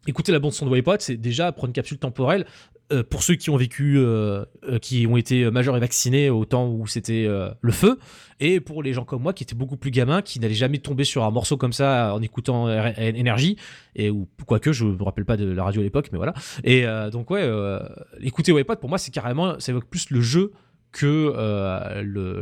écouter 0.07 0.33
la 0.33 0.39
bande 0.39 0.53
son 0.53 0.67
de 0.67 0.71
Wipeout, 0.71 0.97
c'est 1.01 1.17
déjà 1.17 1.51
prendre 1.53 1.69
une 1.69 1.73
capsule 1.75 1.99
temporelle. 1.99 2.47
Euh, 2.93 3.03
pour 3.03 3.25
ceux 3.25 3.35
qui 3.35 3.51
ont 3.51 3.57
vécu, 3.57 3.99
euh, 3.99 4.45
euh, 4.69 4.79
qui 4.79 5.09
ont 5.09 5.17
été 5.17 5.51
majeurs 5.51 5.77
et 5.77 5.81
vaccinés 5.81 6.31
au 6.31 6.45
temps 6.45 6.69
où 6.69 6.87
c'était 6.87 7.27
le 7.61 7.73
feu, 7.73 7.99
et 8.39 8.61
pour 8.61 8.83
les 8.83 8.93
gens 8.93 9.05
comme 9.05 9.23
moi 9.23 9.33
qui 9.33 9.43
étaient 9.43 9.57
beaucoup 9.57 9.77
plus 9.77 9.91
gamins, 9.91 10.23
qui 10.23 10.39
n'allaient 10.39 10.55
jamais 10.55 10.79
tomber 10.79 11.05
sur 11.05 11.25
un 11.25 11.31
morceau 11.31 11.57
comme 11.57 11.73
ça 11.73 12.15
en 12.15 12.23
écoutant 12.23 12.69
énergie, 12.97 13.57
et 13.97 14.11
ou 14.11 14.29
quoique 14.47 14.73
je 14.73 14.85
me 14.85 15.03
rappelle 15.03 15.25
pas 15.25 15.37
de 15.37 15.51
la 15.51 15.65
radio 15.65 15.81
à 15.81 15.85
l'époque, 15.85 16.11
mais 16.13 16.19
voilà. 16.19 16.35
Et 16.63 16.85
donc 17.11 17.31
ouais, 17.31 17.49
écouter 18.21 18.53
Wipeout 18.53 18.77
pour 18.77 18.89
moi 18.89 18.99
c'est 18.99 19.11
carrément, 19.11 19.59
ça 19.59 19.73
évoque 19.73 19.87
plus 19.87 20.11
le 20.11 20.21
jeu 20.21 20.53
que 20.93 21.33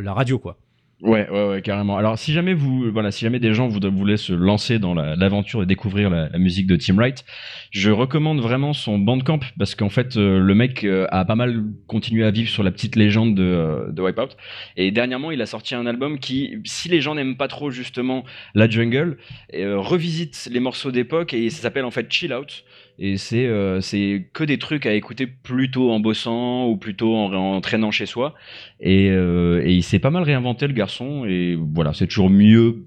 la 0.03 0.13
radio 0.13 0.39
quoi. 0.39 0.59
Ouais, 1.05 1.29
ouais, 1.29 1.49
ouais, 1.49 1.61
carrément. 1.61 1.99
Alors, 1.99 2.19
si 2.19 2.33
jamais 2.33 2.55
vous, 2.55 2.91
voilà, 2.91 3.11
si 3.11 3.27
jamais 3.27 3.39
des 3.39 3.53
gens 3.53 3.69
voudraient- 3.69 3.91
voulaient 3.91 4.17
se 4.17 4.33
lancer 4.33 4.79
dans 4.79 4.95
la- 4.95 5.17
l'aventure 5.17 5.63
et 5.63 5.67
découvrir 5.67 6.09
la, 6.09 6.31
musique 6.39 6.67
de 6.67 6.77
Tim 6.77 6.95
Wright, 6.95 7.27
je 7.73 7.91
recommande 7.91 8.41
vraiment 8.41 8.73
son 8.73 8.99
Bandcamp 8.99 9.41
parce 9.59 9.75
qu'en 9.75 9.91
fait, 9.91 10.17
euh, 10.17 10.39
le 10.39 10.55
mec 10.55 10.83
euh, 10.83 11.07
a 11.11 11.27
pas 11.27 11.35
mal 11.35 11.63
continué 11.89 12.25
à 12.25 12.31
vivre 12.31 12.49
sur 12.49 12.63
la 12.63 12.71
petite 12.71 12.97
légende 12.97 13.35
de, 13.35 13.43
euh, 13.43 13.93
de 13.93 14.01
Wipeout. 14.01 14.31
Et 14.79 14.91
dernièrement, 14.93 15.31
il 15.31 15.43
a 15.43 15.47
sorti 15.47 15.75
un 15.75 15.85
album 15.85 16.19
qui, 16.19 16.57
si 16.65 16.89
les 16.89 17.03
gens 17.03 17.15
n'aiment 17.15 17.37
pas 17.37 17.49
trop 17.49 17.71
justement 17.71 18.25
la 18.55 18.67
jungle, 18.67 19.19
euh, 19.55 19.79
revisite 19.79 20.49
les 20.51 20.61
morceaux 20.61 20.91
d'époque 20.91 21.35
et 21.35 21.51
ça 21.51 21.61
s'appelle 21.61 21.85
en 21.85 21.91
fait 21.91 22.11
Chill 22.11 22.33
Out. 22.33 22.65
Et 22.99 23.17
c'est 23.17 23.47
euh, 23.47 23.81
c'est 23.81 24.29
que 24.33 24.45
des 24.45 24.59
trucs 24.59 24.87
à 24.87 24.95
écouter 24.95 25.27
plutôt 25.27 25.91
en 25.91 26.01
bossant 26.01 26.69
ou 26.69 26.77
plutôt 26.77 27.17
en, 27.17 27.61
traînant 27.61 27.91
chez 27.91 28.07
soi. 28.07 28.35
Et, 28.81 29.11
euh, 29.11 29.63
et 29.65 29.73
il 29.73 29.83
s'est 29.83 29.99
pas 29.99 30.11
mal 30.11 30.23
réinventé 30.23 30.67
le 30.67 30.75
garçon. 30.75 31.25
Et 31.25 31.57
voilà, 31.57 31.93
c'est 31.93 32.07
toujours 32.07 32.31
mieux. 32.31 32.85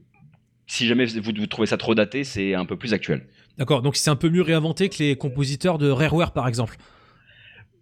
Si 0.66 0.88
jamais 0.88 1.06
vous, 1.06 1.32
vous 1.38 1.48
trouvez 1.48 1.68
ça 1.68 1.78
trop 1.78 1.96
daté, 1.96 2.24
c'est 2.24 2.54
un 2.54 2.66
peu 2.66 2.78
plus 2.78 2.94
actuel. 2.94 3.26
D'accord, 3.58 3.82
donc 3.82 3.96
c'est 3.96 4.10
un 4.10 4.16
peu 4.16 4.30
mieux 4.30 4.42
réinventé 4.42 4.88
que 4.90 4.98
les 5.00 5.16
compositeurs 5.16 5.78
de 5.78 5.90
Rareware 5.90 6.32
par 6.32 6.48
exemple. 6.48 6.78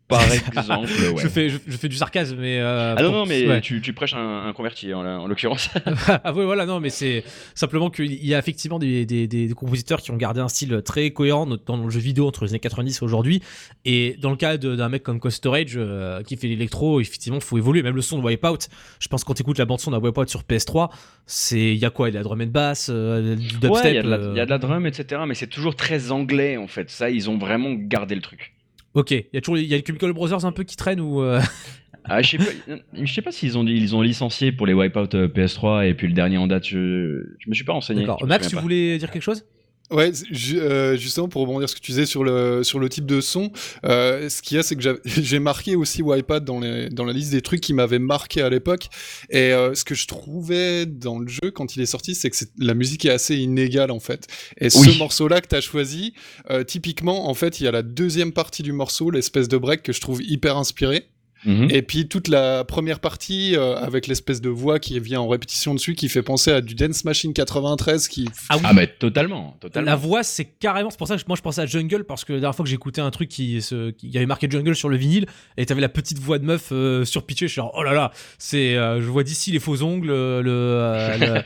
Par 0.08 0.22
exemple, 0.32 0.88
ouais. 0.88 1.14
Je 1.18 1.28
fais 1.28 1.50
je, 1.50 1.58
je 1.66 1.78
fais 1.78 1.88
du 1.90 1.96
sarcasme 1.96 2.38
mais 2.40 2.60
euh, 2.60 2.94
Ah 2.96 3.02
non, 3.02 3.10
pour- 3.10 3.18
non, 3.20 3.26
mais 3.26 3.48
ouais. 3.48 3.62
tu, 3.62 3.82
tu 3.82 3.92
prêches 3.94 4.14
un, 4.14 4.46
un 4.46 4.54
converti 4.54 4.94
en, 4.94 5.04
en 5.06 5.26
l'occurrence. 5.28 5.70
ah 6.24 6.32
ouais, 6.34 6.46
voilà, 6.46 6.68
non, 6.68 6.80
mais 6.80 6.92
c'est 6.92 7.24
simplement 7.56 7.90
qu'il 7.90 8.14
y 8.24 8.36
a 8.36 8.40
effectivement 8.40 8.78
des, 8.78 9.06
des, 9.08 9.26
des 9.28 9.50
compositeurs 9.56 10.02
qui 10.02 10.12
ont 10.12 10.18
gardé 10.18 10.42
un 10.42 10.48
style 10.48 10.82
très 10.86 11.10
cohérent 11.12 11.48
dans 11.66 11.78
le 11.78 11.90
jeu 11.90 12.00
vidéo 12.00 12.28
entre 12.28 12.44
les 12.46 12.52
années 12.52 12.60
90 12.60 13.00
et 13.02 13.04
aujourd'hui. 13.04 13.42
Et 13.84 14.16
dans 14.22 14.30
le 14.30 14.36
cas 14.38 14.58
d'un 14.58 14.90
mec 14.90 15.02
comme 15.02 15.20
Cold 15.20 15.34
Storage 15.34 15.74
euh, 15.76 16.22
qui 16.22 16.38
fait 16.38 16.48
l'électro, 16.48 17.00
effectivement, 17.02 17.40
faut 17.40 17.58
évoluer. 17.58 17.82
Même 17.82 17.96
le 17.96 18.02
son 18.04 18.20
de 18.20 18.24
Wipeout, 18.24 18.68
je 19.00 19.08
pense 19.08 19.24
quand 19.24 19.34
tu 19.34 19.42
écoutes 19.42 19.58
la 19.58 19.66
bande 19.66 19.80
son 19.80 19.90
d'un 19.92 20.00
Wipeout 20.00 20.28
sur 20.28 20.42
PS3, 20.44 20.90
c'est 21.26 21.72
il 21.72 21.78
y 21.78 21.86
a 21.86 21.90
quoi? 21.90 22.10
Il 22.10 22.14
y 22.14 22.18
a 22.18 22.20
de 22.20 22.24
la 22.24 22.30
drum 22.30 22.42
and 22.42 22.46
bass, 22.52 22.90
euh, 22.94 23.36
du 23.36 23.48
dubstep. 23.58 23.72
Ouais, 23.72 23.96
il 23.96 23.96
y, 23.96 23.98
euh, 24.08 24.32
il 24.34 24.38
y 24.38 24.40
a 24.40 24.46
de 24.46 24.50
la 24.52 24.58
drum, 24.60 24.86
etc. 24.86 25.22
Mais 25.28 25.34
c'est 25.34 25.48
toujours 25.48 25.76
très 25.76 26.12
anglais 26.12 26.58
en 26.58 26.68
fait. 26.68 26.92
Ça, 26.92 27.10
ils 27.10 27.30
ont 27.30 27.38
vraiment 27.40 27.74
gardé 27.74 28.14
le 28.16 28.22
truc. 28.22 28.52
Ok, 28.96 29.12
il 29.12 29.26
y 29.34 29.38
a 29.38 29.42
toujours 29.42 29.58
il 29.58 29.66
y 29.66 29.74
a 29.74 29.78
les 29.78 29.84
Chemical 29.86 30.14
Brothers 30.14 30.46
un 30.46 30.52
peu 30.52 30.64
qui 30.64 30.76
traînent 30.78 31.02
ou 31.02 31.22
euh, 31.22 31.40
Ah, 32.08 32.22
je 32.22 32.32
sais 32.32 32.38
pas, 32.38 32.76
je 32.94 33.14
sais 33.14 33.22
pas 33.22 33.32
s'ils 33.32 33.58
ont, 33.58 33.66
ils 33.66 33.96
ont 33.96 34.02
licencié 34.02 34.52
pour 34.52 34.68
les 34.68 34.74
Wipeout 34.74 35.16
euh, 35.16 35.28
PS3 35.28 35.88
et 35.90 35.96
puis 35.96 36.08
le 36.08 36.14
dernier 36.14 36.38
en 36.38 36.46
date, 36.46 36.64
je, 36.66 37.24
je 37.40 37.50
me 37.50 37.54
suis 37.56 37.64
pas 37.64 37.74
renseigné. 37.74 38.06
Max, 38.26 38.48
tu 38.48 38.56
voulais 38.58 38.98
dire 38.98 39.10
quelque 39.10 39.24
chose? 39.24 39.44
Ouais, 39.92 40.12
euh, 40.56 40.98
justement 40.98 41.28
pour 41.28 41.44
rebondir 41.44 41.70
sur 41.70 41.78
ce 41.78 41.82
que 41.82 41.86
tu 41.86 41.92
disais 41.92 42.08
sur 42.08 42.24
le 42.24 42.64
sur 42.64 42.80
le 42.80 42.90
type 42.90 43.06
de 43.06 43.22
son, 43.22 43.52
euh, 43.86 44.30
ce 44.30 44.42
qu'il 44.42 44.58
y 44.58 44.60
a 44.60 44.64
c'est 44.64 44.76
que 44.76 45.00
j'ai 45.06 45.38
marqué 45.38 45.76
aussi 45.76 46.02
Wipeout 46.02 46.40
dans 46.40 46.60
les 46.60 46.90
dans 46.90 47.06
la 47.06 47.14
liste 47.14 47.32
des 47.32 47.44
trucs 47.44 47.62
qui 47.62 47.74
m'avaient 47.74 48.00
marqué 48.00 48.42
à 48.42 48.50
l'époque 48.50 48.88
et 49.30 49.54
euh, 49.54 49.76
ce 49.76 49.84
que 49.84 49.94
je 49.94 50.08
trouvais 50.08 50.88
dans 50.88 51.20
le 51.20 51.28
jeu 51.28 51.52
quand 51.52 51.76
il 51.76 51.84
est 51.84 51.86
sorti 51.86 52.16
c'est 52.16 52.32
que 52.32 52.38
la 52.58 52.74
musique 52.74 53.06
est 53.06 53.12
assez 53.12 53.36
inégale 53.36 53.92
en 53.92 54.00
fait. 54.00 54.26
Et 54.58 54.72
ce 54.72 54.98
morceau 54.98 55.28
là 55.28 55.40
que 55.40 55.48
t'as 55.48 55.62
choisi, 55.62 56.16
euh, 56.50 56.64
typiquement 56.64 57.30
en 57.30 57.36
fait 57.36 57.60
il 57.60 57.66
y 57.66 57.68
a 57.68 57.72
la 57.72 57.84
deuxième 57.84 58.34
partie 58.34 58.64
du 58.64 58.72
morceau, 58.72 59.12
l'espèce 59.12 59.48
de 59.48 59.58
break 59.58 59.84
que 59.84 59.94
je 59.94 60.02
trouve 60.02 60.24
hyper 60.24 60.58
inspiré. 60.58 61.10
Mhm. 61.44 61.68
Et 61.70 61.82
puis 61.82 62.08
toute 62.08 62.28
la 62.28 62.64
première 62.64 63.00
partie 63.00 63.56
euh, 63.56 63.76
avec 63.78 64.08
l'espèce 64.08 64.42
de 64.42 64.50
voix 64.50 64.80
qui 64.80 65.00
vient 65.00 65.20
en 65.22 65.28
répétition 65.28 65.74
dessus 65.76 65.94
qui 65.94 66.10
fait 66.10 66.24
penser 66.24 66.52
à 66.52 66.62
du 66.62 66.74
Dance 66.76 67.04
Machine 67.06 67.34
93 67.34 68.08
qui 68.08 68.28
Ah 68.50 68.56
oui. 68.58 68.62
Ah, 68.66 68.74
mais 68.74 68.88
totalement, 68.88 69.56
totalement. 69.60 69.90
La 69.92 69.96
voix, 69.96 70.24
c'est 70.24 70.46
carrément. 70.46 70.90
C'est 70.90 70.98
pour 70.98 71.08
ça 71.08 71.18
que 71.18 71.22
moi 71.28 71.36
je 71.38 71.42
pensais 71.42 71.62
à 71.62 71.66
Jungle 71.66 72.04
parce 72.06 72.24
que 72.26 72.34
la 72.34 72.40
dernière 72.40 72.56
fois 72.56 72.64
que 72.64 72.70
j'écoutais 72.70 73.02
un 73.02 73.12
truc 73.12 73.30
qui, 73.30 73.62
se, 73.62 73.92
qui 73.92 74.08
y 74.10 74.18
avait 74.18 74.26
marqué 74.26 74.48
Jungle 74.50 74.76
sur 74.76 74.90
le 74.90 74.98
vinyle 74.98 75.26
et 75.58 75.66
t'avais 75.66 75.82
la 75.82 75.90
petite 75.90 76.20
voix 76.20 76.40
de 76.40 76.46
meuf 76.46 76.70
euh, 76.72 77.06
surpitchée. 77.06 77.48
Je 77.48 77.52
suis 77.52 77.58
genre 77.58 77.74
oh 77.76 77.84
là 77.84 77.94
là, 77.94 78.12
c'est. 78.40 78.76
euh, 78.76 79.02
je 79.02 79.06
vois 79.08 79.24
d'ici 79.24 79.52
les 79.52 79.60
faux 79.60 79.82
ongles, 79.84 80.08
le. 80.08 80.14
euh, 80.14 81.44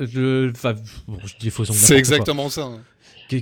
le- 0.00 0.06
le- 0.46 0.52
Enfin, 0.54 0.74
bon, 1.06 1.18
je 1.24 1.34
dis 1.38 1.44
les 1.46 1.50
faux 1.50 1.64
ongles. 1.64 1.72
C'est 1.78 1.94
quoi. 1.94 1.98
exactement 1.98 2.48
ça. 2.48 2.62
hein. 2.62 2.80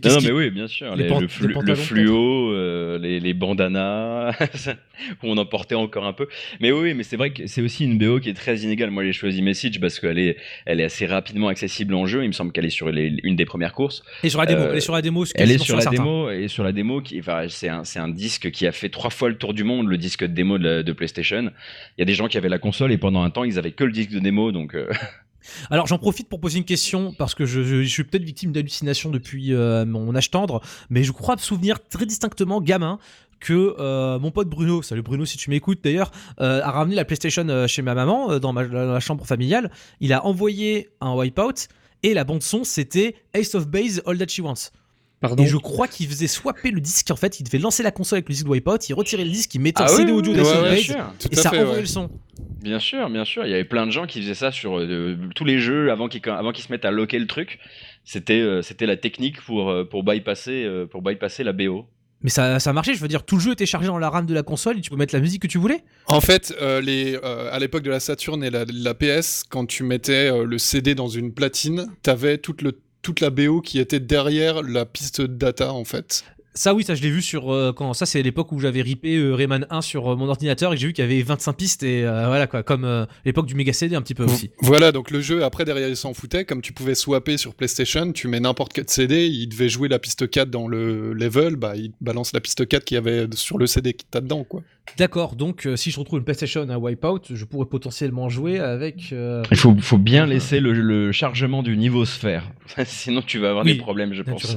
Non, 0.05 0.19
mais 0.23 0.31
oui, 0.33 0.51
bien 0.51 0.67
sûr. 0.67 0.95
les 0.97 1.05
Les- 1.05 1.09
pan- 1.09 1.21
le, 1.21 1.29
flu- 1.29 1.55
le 1.63 1.75
fluo, 1.75 2.53
euh, 2.53 2.99
les, 2.99 3.21
les 3.21 3.35
bandanas, 3.35 4.33
on 5.23 5.37
en 5.37 5.45
portait 5.47 5.75
encore 5.75 6.07
un 6.07 6.13
peu. 6.13 6.29
Mais 6.61 6.73
oui, 6.73 6.95
mais 6.95 7.03
c'est 7.03 7.17
vrai 7.17 7.33
que 7.33 7.47
c'est 7.47 7.63
aussi 7.63 7.85
une 7.85 7.99
BO 7.99 8.21
qui 8.21 8.29
est 8.31 8.35
très 8.35 8.59
inégale. 8.59 8.91
Moi, 8.91 9.05
j'ai 9.05 9.13
choisi 9.13 9.43
Message 9.43 9.81
parce 9.81 9.99
qu'elle 10.01 10.19
est, 10.19 10.37
elle 10.67 10.81
est 10.81 10.85
assez 10.85 11.07
rapidement 11.07 11.49
accessible 11.49 11.95
en 11.95 12.07
jeu. 12.07 12.23
Il 12.23 12.29
me 12.29 12.33
semble 12.33 12.53
qu'elle 12.53 12.65
est 12.67 12.71
sur 12.71 12.91
les- 12.91 13.15
une 13.23 13.37
des 13.37 13.45
premières 13.45 13.73
courses. 13.73 14.03
Et 14.23 14.29
sur 14.29 14.41
la 14.41 14.47
démo, 14.47 14.61
Euh, 14.63 14.71
elle 14.73 14.77
est 14.79 14.81
sur 14.81 14.93
la 14.95 15.03
démo. 15.03 15.25
Elle 15.35 15.51
est 15.51 15.59
sur 15.59 15.77
la 15.77 15.83
certain. 15.83 15.97
démo 16.03 16.31
et 16.31 16.49
sur 16.49 16.65
la 16.65 16.73
démo 16.73 17.01
qui, 17.01 17.19
enfin, 17.21 17.47
c'est 17.49 17.69
un, 17.69 17.85
c'est 17.85 17.99
un 17.99 18.09
disque 18.09 18.51
qui 18.51 18.67
a 18.67 18.73
fait 18.73 18.89
trois 18.89 19.11
fois 19.11 19.29
le 19.29 19.37
tour 19.37 19.55
du 19.55 19.65
monde, 19.65 19.89
le 19.89 19.99
disque 19.99 20.23
de 20.23 20.33
démo 20.33 20.59
de, 20.59 20.65
la- 20.65 20.83
de 20.83 20.93
PlayStation. 20.93 21.51
Il 21.97 22.01
y 22.01 22.03
a 22.03 22.05
des 22.07 22.15
gens 22.15 22.29
qui 22.29 22.37
avaient 22.39 22.49
la 22.49 22.59
console 22.59 22.93
et 22.93 22.99
pendant 22.99 23.23
un 23.23 23.31
temps 23.31 23.45
ils 23.45 23.59
avaient 23.59 23.73
que 23.73 23.85
le 23.85 23.93
disque 23.93 24.11
de 24.13 24.19
démo, 24.19 24.53
donc 24.53 24.75
euh, 24.75 24.89
Alors 25.71 25.87
j'en 25.87 25.99
profite 25.99 26.29
pour 26.29 26.41
poser 26.41 26.59
une 26.59 26.65
question 26.65 27.13
parce 27.13 27.35
que 27.35 27.47
je, 27.47 27.83
suis 27.83 28.05
peut-être 28.05 28.25
victime 28.25 28.53
d'hallucinations 28.53 29.11
depuis 29.11 29.55
euh, 29.55 29.85
mon 29.85 30.15
âge 30.15 30.31
tendre, 30.31 30.61
mais 30.91 31.05
je 31.05 31.13
crois 31.13 31.37
me 31.37 31.41
souvenir 31.41 31.79
très 31.89 32.07
distinctement, 32.07 32.61
gamin, 32.61 32.99
que 33.41 33.75
euh, 33.79 34.19
mon 34.19 34.31
pote 34.31 34.49
Bruno, 34.49 34.83
salut 34.83 35.03
Bruno 35.03 35.25
si 35.25 35.37
tu 35.37 35.51
m'écoutes 35.51 35.83
d'ailleurs, 35.83 36.13
euh, 36.41 36.61
a 36.63 36.71
ramené 36.71 36.95
la 36.95 37.05
PlayStation 37.05 37.67
chez 37.67 37.83
ma 37.83 37.95
maman 37.95 38.39
dans, 38.39 38.53
ma, 38.53 38.65
dans 38.65 38.93
la 38.93 39.01
chambre 39.01 39.27
familiale. 39.27 39.71
Il 40.01 40.13
a 40.13 40.25
envoyé 40.25 40.91
un 41.01 41.15
wipeout 41.15 41.69
et 42.03 42.15
la 42.15 42.25
bande 42.25 42.43
son 42.43 42.65
c'était 42.65 43.17
Ace 43.35 43.55
of 43.55 43.69
Base 43.69 44.03
All 44.07 44.19
That 44.19 44.29
She 44.29 44.41
Wants. 44.41 44.71
Pardon. 45.23 45.45
Et 45.45 45.47
je 45.47 45.57
crois 45.57 45.87
qu'il 45.87 46.09
faisait 46.09 46.27
swapper 46.27 46.73
le 46.73 46.81
disque 46.81 47.11
en 47.13 47.17
fait, 47.17 47.39
il 47.39 47.45
devait 47.45 47.59
lancer 47.59 47.85
la 47.85 47.93
console 47.93 48.19
avec 48.19 48.29
le 48.29 48.35
disque 48.35 48.45
de 48.45 48.51
wipeout, 48.51 48.89
il 48.89 48.93
retirait 48.95 49.25
le 49.25 49.31
disque, 49.31 49.55
il 49.55 49.61
mettait 49.61 49.81
un 49.81 49.85
Ah 49.85 49.89
CD 49.89 50.11
oui, 50.11 50.19
audio 50.19 50.33
ouais, 50.33 50.41
ouais. 50.41 50.83
Tout 51.19 51.29
et 51.31 51.37
ça 51.37 51.51
fait, 51.51 51.59
envoyait 51.59 51.75
ouais. 51.77 51.81
le 51.81 51.87
son. 51.87 52.11
Bien 52.61 52.81
sûr, 52.81 53.09
bien 53.09 53.25
sûr. 53.25 53.47
Il 53.47 53.51
y 53.51 53.55
avait 53.55 53.65
plein 53.65 53.87
de 53.87 53.93
gens 53.93 54.07
qui 54.07 54.21
faisaient 54.21 54.35
ça 54.35 54.51
sur 54.51 54.79
euh, 54.79 55.17
tous 55.37 55.45
les 55.45 55.61
jeux 55.61 55.93
avant 55.93 56.09
qu'ils 56.09 56.29
avant 56.29 56.51
qu'ils 56.51 56.65
se 56.65 56.73
mettent 56.73 56.85
à 56.85 56.91
loquer 56.91 57.21
le 57.21 57.29
truc. 57.29 57.61
C'était 58.05 58.41
euh, 58.41 58.63
c'était 58.63 58.87
la 58.87 58.97
technique 58.97 59.41
pour 59.43 59.71
euh, 59.71 59.85
pour 59.85 60.03
bypasser 60.03 60.65
euh, 60.65 60.87
pour 60.87 61.03
bypasser 61.03 61.45
la 61.45 61.53
BO. 61.53 61.87
Mais 62.23 62.31
ça, 62.31 62.61
ça 62.61 62.73
marchait, 62.73 62.95
je 62.95 63.01
veux 63.01 63.09
dire, 63.09 63.25
tout 63.25 63.37
le 63.37 63.41
jeu 63.43 63.53
était 63.53 63.67
chargé 63.67 63.89
dans 63.89 63.99
la 63.99 64.09
RAM 64.09 64.27
de 64.27 64.35
la 64.35 64.45
console 64.45 64.79
et 64.79 64.81
tu 64.81 64.91
peux 64.91 64.97
mettre 64.97 65.15
la 65.15 65.21
musique 65.21 65.43
que 65.43 65.49
tu 65.49 65.59
voulais. 65.59 65.83
En 66.07 66.21
fait, 66.21 66.55
euh, 66.61 66.81
les, 66.81 67.17
euh, 67.17 67.49
à 67.53 67.59
l'époque 67.59 67.83
de 67.83 67.91
la 67.91 67.99
Saturn 67.99 68.45
et 68.45 68.51
la, 68.51 68.65
la 68.73 68.95
PS, 68.95 69.43
quand 69.49 69.67
tu 69.67 69.83
mettais 69.83 70.31
euh, 70.31 70.45
le 70.45 70.59
CD 70.59 70.95
dans 70.95 71.09
une 71.09 71.35
platine, 71.35 71.87
t'avais 72.03 72.39
toute, 72.39 72.63
le, 72.63 72.79
toute 73.03 73.21
la 73.21 73.31
BO 73.31 73.61
qui 73.61 73.79
était 73.79 74.01
derrière 74.01 74.63
la 74.63 74.87
piste 74.87 75.21
de 75.21 75.27
data, 75.27 75.73
en 75.73 75.85
fait. 75.85 76.25
Ça 76.55 76.75
oui, 76.75 76.85
ça 76.85 76.95
je 76.95 77.03
l'ai 77.03 77.11
vu 77.11 77.23
sur 77.23 77.51
euh, 77.51 77.73
quand 77.73 77.95
ça 77.95 78.05
c'est 78.05 78.23
l'époque 78.23 78.53
où 78.53 78.61
j'avais 78.61 78.83
ripé 78.83 79.17
euh, 79.17 79.33
Rayman 79.33 79.67
1 79.71 79.81
sur 79.81 80.13
euh, 80.13 80.17
mon 80.17 80.29
ordinateur 80.29 80.75
et 80.75 80.77
j'ai 80.77 80.89
vu 80.89 80.93
qu'il 80.93 81.03
y 81.03 81.07
avait 81.07 81.23
25 81.23 81.53
pistes 81.55 81.83
et 81.83 82.03
voilà 82.03 82.47
quoi, 82.47 82.63
comme 82.63 83.07
l'époque 83.25 83.47
du 83.47 83.55
Mega 83.55 83.73
CD 83.73 83.97
un 83.97 84.03
petit 84.03 84.15
peu 84.15 84.25
aussi. 84.25 84.51
Voilà, 84.61 84.93
donc 84.93 85.11
le 85.11 85.21
jeu, 85.21 85.45
après, 85.45 85.65
derrière, 85.65 85.89
il 85.89 85.97
s'en 85.97 86.13
foutait. 86.13 86.45
Comme 86.45 86.61
tu 86.61 86.73
pouvais 86.73 86.95
swapper 86.95 87.37
sur 87.37 87.55
PlayStation, 87.55 88.13
tu 88.13 88.29
mets 88.29 88.41
n'importe 88.41 88.73
quel 88.73 88.89
CD, 88.89 89.27
il 89.27 89.49
devait 89.49 89.69
jouer 89.69 89.89
la 89.89 89.99
piste 89.99 90.29
4 90.29 90.51
dans 90.51 90.69
le 90.69 91.13
level, 91.13 91.57
bah, 91.57 91.75
il 91.75 91.93
balance 92.01 92.33
la 92.33 92.41
piste 92.41 92.67
4 92.67 92.85
qu'il 92.85 92.97
y 92.97 92.99
avait 92.99 93.27
sur 93.35 93.59
le 93.59 93.67
CD 93.67 93.95
qui 93.95 94.05
t'a 94.05 94.21
dedans, 94.21 94.45
quoi. 94.45 94.63
D'accord, 94.99 95.37
donc 95.37 95.67
euh, 95.67 95.77
si 95.77 95.91
je 95.91 95.99
retrouve 95.99 96.19
une 96.19 96.25
PlayStation 96.25 96.69
à 96.69 96.77
Wipeout, 96.77 97.21
je 97.31 97.45
pourrais 97.45 97.67
potentiellement 97.67 98.29
jouer 98.29 98.59
avec. 98.59 99.11
euh, 99.13 99.43
Il 99.51 99.57
faut 99.57 99.75
faut 99.81 99.97
bien 99.97 100.27
laisser 100.27 100.61
le, 100.61 100.73
le 100.73 101.13
chargement 101.13 101.63
du 101.63 101.77
niveau 101.77 102.05
se 102.05 102.19
faire. 102.19 102.51
Sinon 102.85 103.23
tu 103.23 103.39
vas 103.39 103.51
avoir 103.51 103.65
Oui, 103.65 103.75
des 103.75 103.79
problèmes, 103.79 104.13
je 104.13 104.23
pense. 104.23 104.57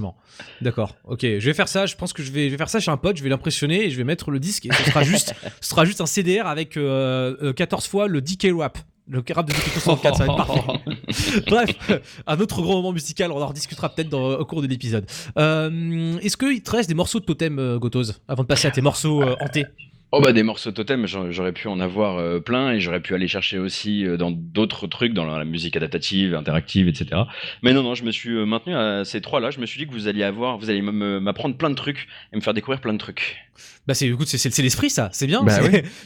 D'accord. 0.62 0.96
Ok, 1.06 1.22
je 1.22 1.40
vais 1.40 1.54
faire 1.54 1.68
ça. 1.68 1.86
Je 1.86 1.96
pense 1.96 2.12
que 2.12 2.22
je 2.24 2.32
vais, 2.32 2.46
je 2.48 2.52
vais 2.52 2.58
faire 2.58 2.70
ça 2.70 2.80
chez 2.80 2.92
un 2.92 2.98
pote. 2.98 3.18
Je 3.18 3.24
vais 3.24 3.30
l'impressionner 3.30 3.86
et 3.86 3.90
je 3.92 3.96
vais 3.98 4.04
mettre 4.04 4.32
le 4.32 4.40
disque 4.40 4.66
et 4.66 4.74
ce 4.74 4.84
sera 4.84 5.04
juste, 5.04 5.34
ce 5.62 5.70
sera 5.70 5.86
juste 5.86 6.02
un 6.02 6.06
CDR 6.06 6.48
avec 6.48 6.76
euh, 6.76 7.36
euh, 7.42 7.54
14 7.54 7.88
fois 7.88 8.08
le 8.08 8.20
DK 8.20 8.48
rap. 8.58 8.78
Le 9.08 9.24
rap 9.34 9.48
de 9.48 9.54
DK64, 9.54 10.18
ça 10.18 10.26
va 10.26 10.34
être 10.34 10.36
parfait. 10.36 11.44
Bref, 11.48 12.02
un 12.26 12.40
autre 12.40 12.62
grand 12.64 12.74
moment 12.74 12.92
musical, 12.92 13.32
on 13.32 13.40
en 13.40 13.48
rediscutera 13.48 13.94
peut-être 13.94 14.16
au 14.16 14.44
cours 14.46 14.64
de 14.64 14.68
l'épisode. 14.68 15.06
Est-ce 15.38 16.36
qu'il 16.38 16.64
te 16.64 16.72
reste 16.72 16.90
des 16.90 16.96
morceaux 16.96 17.20
de 17.20 17.26
totem, 17.26 17.78
Gotos, 17.78 18.14
avant 18.28 18.42
de 18.42 18.48
passer 18.48 18.68
à 18.68 18.72
tes 18.72 18.82
morceaux 18.82 19.22
hantés? 19.40 19.66
Oh 20.18 20.22
bah 20.22 20.32
des 20.32 20.44
morceaux 20.44 20.72
totem, 20.72 21.06
j'aurais 21.08 21.52
pu 21.52 21.68
en 21.68 21.82
avoir 21.82 22.20
euh, 22.20 22.40
plein 22.40 22.72
et 22.72 22.80
j'aurais 22.80 23.02
pu 23.02 23.14
aller 23.14 23.28
chercher 23.28 23.60
aussi 23.60 24.06
euh, 24.06 24.16
dans 24.16 24.32
d'autres 24.32 24.88
trucs, 24.88 25.12
dans 25.12 25.26
la 25.26 25.44
musique 25.44 25.76
adaptative, 25.76 26.34
interactive, 26.36 26.88
etc. 26.88 27.24
Mais 27.64 27.74
non, 27.74 27.84
non, 27.84 27.96
je 27.96 28.06
me 28.06 28.12
suis 28.12 28.30
euh, 28.30 28.46
maintenu 28.46 28.74
à 28.74 29.04
ces 29.04 29.20
trois-là. 29.20 29.52
Je 29.52 29.60
me 29.60 29.66
suis 29.66 29.78
dit 29.78 29.86
que 29.86 29.92
vous 29.92 30.08
alliez 30.08 30.24
avoir, 30.24 30.58
vous 30.58 30.70
alliez 30.70 30.82
m'apprendre 30.82 31.58
plein 31.58 31.70
de 31.70 31.76
trucs 31.76 32.08
et 32.32 32.38
me 32.38 32.42
faire 32.42 32.54
découvrir 32.54 32.80
plein 32.80 32.94
de 32.94 32.98
trucs. 32.98 33.36
Bah 33.88 33.94
c'est 33.94 34.08
écoute 34.08 34.28
c'est 34.28 34.38
c'est- 34.38 34.50
c'est 34.52 34.62
l'esprit 34.64 34.90
ça 34.90 35.10
c'est 35.14 35.28
bien 35.28 35.44
Bah 35.44 35.54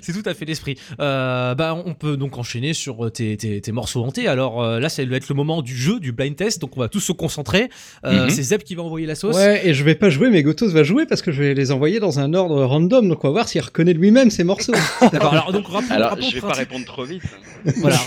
c'est 0.03 0.13
oui. 0.13 0.21
tout 0.21 0.29
à 0.29 0.33
fait 0.33 0.45
l'esprit 0.45 0.77
euh, 0.99 1.55
bah 1.55 1.81
on 1.85 1.93
peut 1.93 2.17
donc 2.17 2.37
enchaîner 2.37 2.73
sur 2.73 3.05
euh, 3.05 3.09
tes, 3.09 3.37
tes, 3.37 3.61
tes 3.61 3.71
morceaux 3.71 4.03
hantés 4.03 4.27
alors 4.27 4.61
euh, 4.61 4.79
là 4.79 4.89
ça 4.89 5.03
va 5.05 5.15
être 5.15 5.29
le 5.29 5.35
moment 5.35 5.61
du 5.61 5.75
jeu 5.75 5.99
du 5.99 6.11
blind 6.11 6.35
test 6.35 6.59
donc 6.59 6.75
on 6.75 6.79
va 6.81 6.89
tous 6.89 6.99
se 6.99 7.11
concentrer 7.13 7.69
euh, 8.05 8.23
Mhm. 8.25 8.29
c'est 8.31 8.43
Zeb 8.43 8.63
qui 8.63 8.75
va 8.75 8.83
envoyer 8.83 9.05
la 9.07 9.15
sauce 9.15 9.35
Ouais, 9.35 9.67
et 9.67 9.73
je 9.73 9.83
vais 9.83 9.95
pas 9.95 10.09
jouer, 10.09 10.29
mais 10.29 10.43
Gotos 10.43 10.69
va 10.71 10.83
jouer 10.83 11.05
parce 11.05 11.21
que 11.21 11.31
je 11.31 11.41
vais 11.41 11.53
les 11.53 11.71
envoyer 11.71 11.99
dans 11.99 12.19
un 12.19 12.33
ordre 12.33 12.63
random, 12.65 13.07
donc 13.07 13.23
on 13.23 13.27
va 13.27 13.31
voir 13.31 13.47
s'il 13.47 13.61
reconnaît 13.61 13.93
lui-même 13.93 14.29
ses 14.29 14.43
morceaux. 14.43 14.73
d'accord 15.11 15.31
alors 15.33 15.51
donc 15.53 15.67
rappelons, 15.67 15.91
Alors, 15.95 16.09
rappelons 16.09 16.27
je 16.27 16.35
le 16.35 16.35
vais 16.35 16.41
pas 16.41 16.47
principe. 16.47 16.69
répondre 16.69 16.85
trop 16.85 17.03
vite. 17.05 17.23
Voilà. 17.77 17.97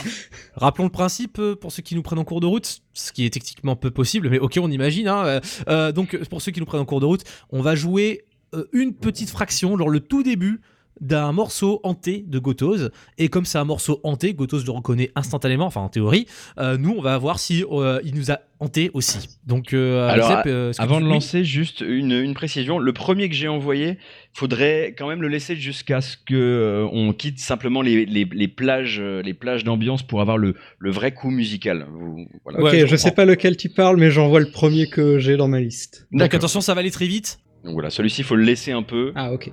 Rappelons 0.56 0.84
le 0.84 0.90
principe 0.90 1.38
euh, 1.38 1.56
pour 1.56 1.72
ceux 1.72 1.82
qui 1.82 1.94
nous 1.94 2.02
prennent 2.02 2.18
en 2.18 2.24
cours 2.24 2.40
de 2.40 2.46
route, 2.46 2.80
ce 2.92 3.12
qui 3.12 3.24
est 3.24 3.30
techniquement 3.30 3.74
peu 3.76 3.90
possible, 3.90 4.28
mais 4.28 4.38
ok, 4.38 4.58
on 4.60 4.70
imagine. 4.70 5.08
Hein. 5.08 5.40
Euh, 5.68 5.92
donc, 5.92 6.16
pour 6.28 6.42
ceux 6.42 6.52
qui 6.52 6.60
nous 6.60 6.66
prennent 6.66 6.80
en 6.80 6.84
cours 6.84 7.00
de 7.00 7.06
route, 7.06 7.22
on 7.50 7.62
va 7.62 7.74
jouer 7.74 8.24
une 8.72 8.94
petite 8.94 9.30
fraction, 9.30 9.76
genre 9.78 9.88
le 9.90 10.00
tout 10.00 10.22
début 10.22 10.60
d'un 11.00 11.32
morceau 11.32 11.80
hanté 11.82 12.22
de 12.28 12.38
Gotos. 12.38 12.90
Et 13.18 13.28
comme 13.28 13.44
c'est 13.44 13.58
un 13.58 13.64
morceau 13.64 13.98
hanté, 14.04 14.34
Gotos 14.34 14.62
le 14.64 14.70
reconnaît 14.70 15.10
instantanément, 15.16 15.66
enfin 15.66 15.80
en 15.80 15.88
théorie, 15.88 16.26
euh, 16.58 16.76
nous, 16.76 16.94
on 16.96 17.00
va 17.00 17.16
voir 17.18 17.40
si 17.40 17.64
euh, 17.68 17.98
il 18.04 18.14
nous 18.14 18.30
a 18.30 18.38
hanté 18.60 18.90
aussi. 18.94 19.38
Donc, 19.44 19.72
euh, 19.72 20.06
Alors, 20.08 20.28
Zep, 20.28 20.38
euh, 20.46 20.70
Avant 20.78 21.00
de 21.00 21.06
lancer, 21.06 21.44
juste 21.44 21.80
une, 21.80 22.12
une 22.12 22.34
précision. 22.34 22.78
Le 22.78 22.92
premier 22.92 23.28
que 23.28 23.34
j'ai 23.34 23.48
envoyé, 23.48 23.98
faudrait 24.32 24.94
quand 24.96 25.08
même 25.08 25.22
le 25.22 25.28
laisser 25.28 25.56
jusqu'à 25.56 26.00
ce 26.02 26.16
que 26.16 26.34
euh, 26.34 26.86
on 26.92 27.12
quitte 27.12 27.40
simplement 27.40 27.82
les, 27.82 28.06
les, 28.06 28.28
les 28.30 28.48
plages, 28.48 29.00
euh, 29.00 29.22
les 29.22 29.34
plages 29.34 29.64
d'ambiance 29.64 30.04
pour 30.04 30.20
avoir 30.20 30.38
le, 30.38 30.54
le 30.78 30.90
vrai 30.92 31.12
coup 31.12 31.30
musical. 31.30 31.86
Vous- 31.90 32.28
voilà. 32.44 32.60
ok, 32.60 32.64
Ouais, 32.64 32.80
je 32.80 32.86
je, 32.86 32.96
sais 32.96 33.10
pas 33.10 33.24
lequel 33.24 33.56
tu 33.56 33.70
parles, 33.70 33.96
mais 33.96 34.10
j'envoie 34.12 34.38
le 34.40 34.50
premier 34.50 34.88
que 34.88 35.18
j'ai 35.18 35.36
dans 35.36 35.48
ma 35.48 35.58
liste. 35.60 36.06
Donc, 36.12 36.32
attention, 36.32 36.60
ça 36.60 36.74
va 36.74 36.80
aller 36.80 36.92
très 36.92 37.06
vite. 37.06 37.40
Donc 37.64 37.74
voilà, 37.74 37.90
celui-ci, 37.90 38.22
il 38.22 38.24
faut 38.24 38.36
le 38.36 38.42
laisser 38.42 38.72
un 38.72 38.82
peu. 38.82 39.12
Ah, 39.14 39.32
ok. 39.32 39.50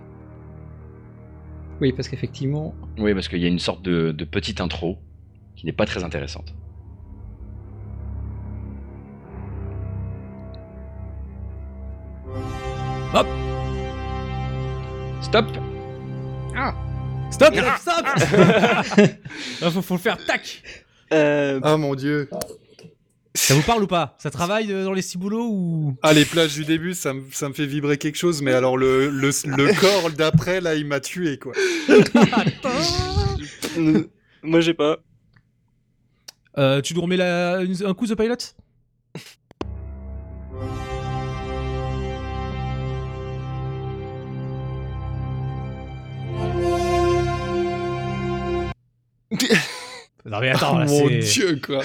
Oui, 1.82 1.93
parce 1.93 2.10
qu'effectivement. 2.10 2.76
Oui, 2.97 3.14
parce 3.14 3.28
qu'il 3.28 3.39
y 3.39 3.45
a 3.45 3.47
une 3.47 3.60
sorte 3.60 3.82
de, 3.82 4.12
de 4.12 4.26
petite 4.26 4.62
intro 4.62 4.97
qui 5.55 5.66
n'est 5.66 5.72
pas 5.74 5.86
très 5.86 6.03
intéressante. 6.03 6.53
Hop. 13.14 13.28
Stop 15.22 15.45
Stop, 17.32 17.53
stop 17.80 18.05
Ah, 19.62 19.70
faut, 19.72 19.82
faut 19.82 19.93
le 19.93 19.99
faire, 19.99 20.18
tac 20.26 20.64
Euh, 21.14 21.60
Ah 21.64 21.78
mon 21.78 21.95
dieu. 21.95 22.30
Ça 23.47 23.55
vous 23.55 23.63
parle 23.63 23.83
ou 23.83 23.87
pas? 23.87 24.15
Ça 24.19 24.29
travaille 24.29 24.71
euh, 24.71 24.83
dans 24.83 24.93
les 24.93 25.01
ciboulots 25.01 25.47
ou? 25.49 25.95
Ah, 26.03 26.13
les 26.13 26.25
plages 26.25 26.53
du 26.53 26.65
début, 26.65 26.93
ça, 26.93 27.13
me- 27.13 27.23
ça 27.31 27.49
me 27.49 27.53
fait 27.53 27.65
vibrer 27.65 27.97
quelque 27.97 28.17
chose, 28.17 28.41
mais 28.41 28.53
alors 28.53 28.77
le, 28.77 29.09
le, 29.09 29.29
le 29.45 29.79
corps 29.79 30.11
d'après, 30.11 30.61
là, 30.61 30.75
il 30.75 30.85
m'a 30.85 30.99
tué, 30.99 31.39
quoi. 31.39 31.53
Moi, 34.43 34.61
j'ai 34.61 34.73
pas. 34.75 34.97
Euh, 36.57 36.81
tu 36.81 36.93
nous 36.93 37.01
remets 37.01 37.17
la- 37.17 37.61
une- 37.61 37.85
un 37.85 37.93
coup 37.93 38.05
The 38.07 38.15
Pilot? 38.15 38.35
Non 50.25 50.39
mais 50.41 50.49
attends, 50.49 50.77
là, 50.79 50.85
Oh, 50.89 50.91
mon 51.03 51.07
dieu, 51.19 51.59
quoi. 51.65 51.81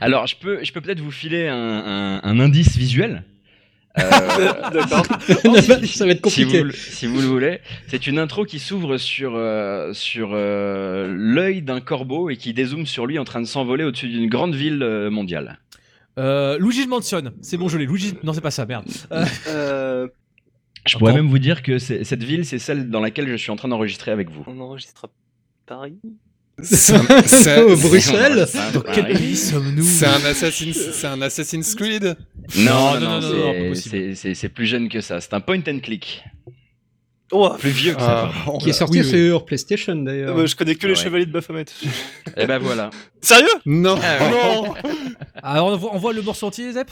Alors, 0.00 0.26
je 0.26 0.36
peux, 0.36 0.62
je 0.64 0.72
peux 0.72 0.80
peut-être 0.80 1.00
vous 1.00 1.10
filer 1.10 1.48
un, 1.48 1.56
un- 1.56 2.20
un 2.22 2.40
indice 2.40 2.76
visuel. 2.76 3.24
Euh, 3.98 4.02
D'accord. 4.72 5.06
ça 5.86 6.04
va 6.04 6.12
être 6.12 6.28
si, 6.28 6.44
vous, 6.44 6.50
compliqué. 6.52 6.76
si 6.76 7.06
vous 7.06 7.20
le 7.20 7.26
voulez. 7.26 7.60
C'est 7.88 8.06
une 8.06 8.18
intro 8.18 8.44
qui 8.44 8.58
s'ouvre 8.58 8.98
sur, 8.98 9.32
euh, 9.36 9.92
sur 9.94 10.30
euh, 10.34 11.06
l'œil 11.16 11.62
d'un 11.62 11.80
corbeau 11.80 12.28
et 12.28 12.36
qui 12.36 12.52
dézoome 12.52 12.84
sur 12.86 13.06
lui 13.06 13.18
en 13.18 13.24
train 13.24 13.40
de 13.40 13.46
s'envoler 13.46 13.84
au-dessus 13.84 14.08
d'une 14.08 14.28
grande 14.28 14.54
ville 14.54 14.84
mondiale. 15.10 15.58
Euh, 16.18 16.58
Luigi's 16.58 16.86
Mansion, 16.88 17.32
c'est 17.42 17.56
bon, 17.56 17.68
je 17.68 17.76
l'ai. 17.78 17.86
Luigi... 17.86 18.14
Non, 18.22 18.32
c'est 18.32 18.40
pas 18.40 18.50
ça, 18.50 18.64
merde. 18.66 18.86
Je 20.86 20.98
pourrais 20.98 21.14
même 21.14 21.28
vous 21.28 21.38
dire 21.38 21.62
que 21.62 21.78
cette 21.78 22.22
ville, 22.22 22.44
c'est 22.46 22.58
celle 22.58 22.90
dans 22.90 23.00
laquelle 23.00 23.28
je 23.28 23.36
suis 23.36 23.50
en 23.50 23.56
train 23.56 23.68
d'enregistrer 23.68 24.10
avec 24.12 24.30
vous. 24.30 24.44
on 24.46 24.60
enregistre 24.60 25.06
à 25.06 25.08
Paris. 25.66 25.98
C'est 26.62 26.94
un- 26.94 27.22
c'est 27.26 27.62
Au 27.62 27.72
un- 27.72 27.76
Bruxelles 27.76 28.46
dans 28.74 28.80
quel 28.80 29.08
pays 29.08 29.36
sommes-nous 29.36 29.82
c'est 29.84 30.06
un 30.06 30.24
Assassin's, 30.24 30.90
c'est 30.92 31.06
un 31.06 31.20
Assassin's 31.20 31.74
Creed. 31.74 32.16
Non, 32.56 32.94
Non, 32.94 33.00
non, 33.00 33.20
non, 33.20 33.68
non, 33.68 33.74
c'est- 33.74 34.48
plus 34.48 34.66
jeune 34.66 34.88
que 34.88 35.00
ça. 35.00 35.20
C'est 35.20 35.34
un 35.34 35.40
point 35.40 35.60
and 35.68 35.80
click. 35.80 36.24
Oh, 37.32 37.50
Plus 37.58 37.70
vieux 37.70 37.92
que 37.94 38.00
ça. 38.00 38.30
Ah. 38.32 38.52
Qui 38.60 38.70
est 38.70 38.72
sorti 38.72 39.00
oui, 39.00 39.04
oui. 39.12 39.28
sur 39.28 39.44
PlayStation 39.44 39.96
d'ailleurs. 39.96 40.38
euh, 40.38 40.46
je 40.46 40.54
connais 40.54 40.76
que 40.76 40.86
les 40.86 40.94
Ouais. 40.94 41.02
chevaliers 41.02 41.26
de 41.26 41.32
Baphomet. 41.32 41.64
Et 42.36 42.46
ben 42.46 42.58
voilà. 42.58 42.88
Sérieux? 43.20 43.48
Non, 43.66 43.98
Ah 44.00 44.22
ouais. 44.24 44.30
non. 44.30 44.74
Alors, 45.42 45.66
on 45.66 45.76
voit, 45.76 45.90
on 45.94 45.98
voit 45.98 46.12
le 46.12 46.22
morceau 46.22 46.46
entier, 46.46 46.70
Zep? 46.72 46.88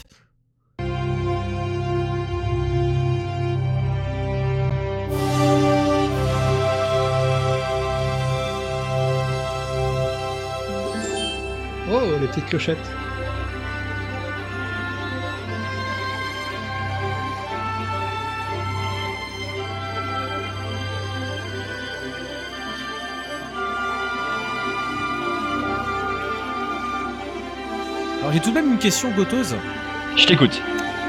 Oh, 12.07 12.19
les 12.21 12.27
petites 12.27 12.45
clochettes. 12.45 12.77
Alors, 28.19 28.33
j'ai 28.33 28.39
tout 28.39 28.49
de 28.49 28.55
même 28.55 28.71
une 28.71 28.77
question, 28.77 29.09
Gotos. 29.11 29.55
Je 30.15 30.25
t'écoute. 30.27 30.61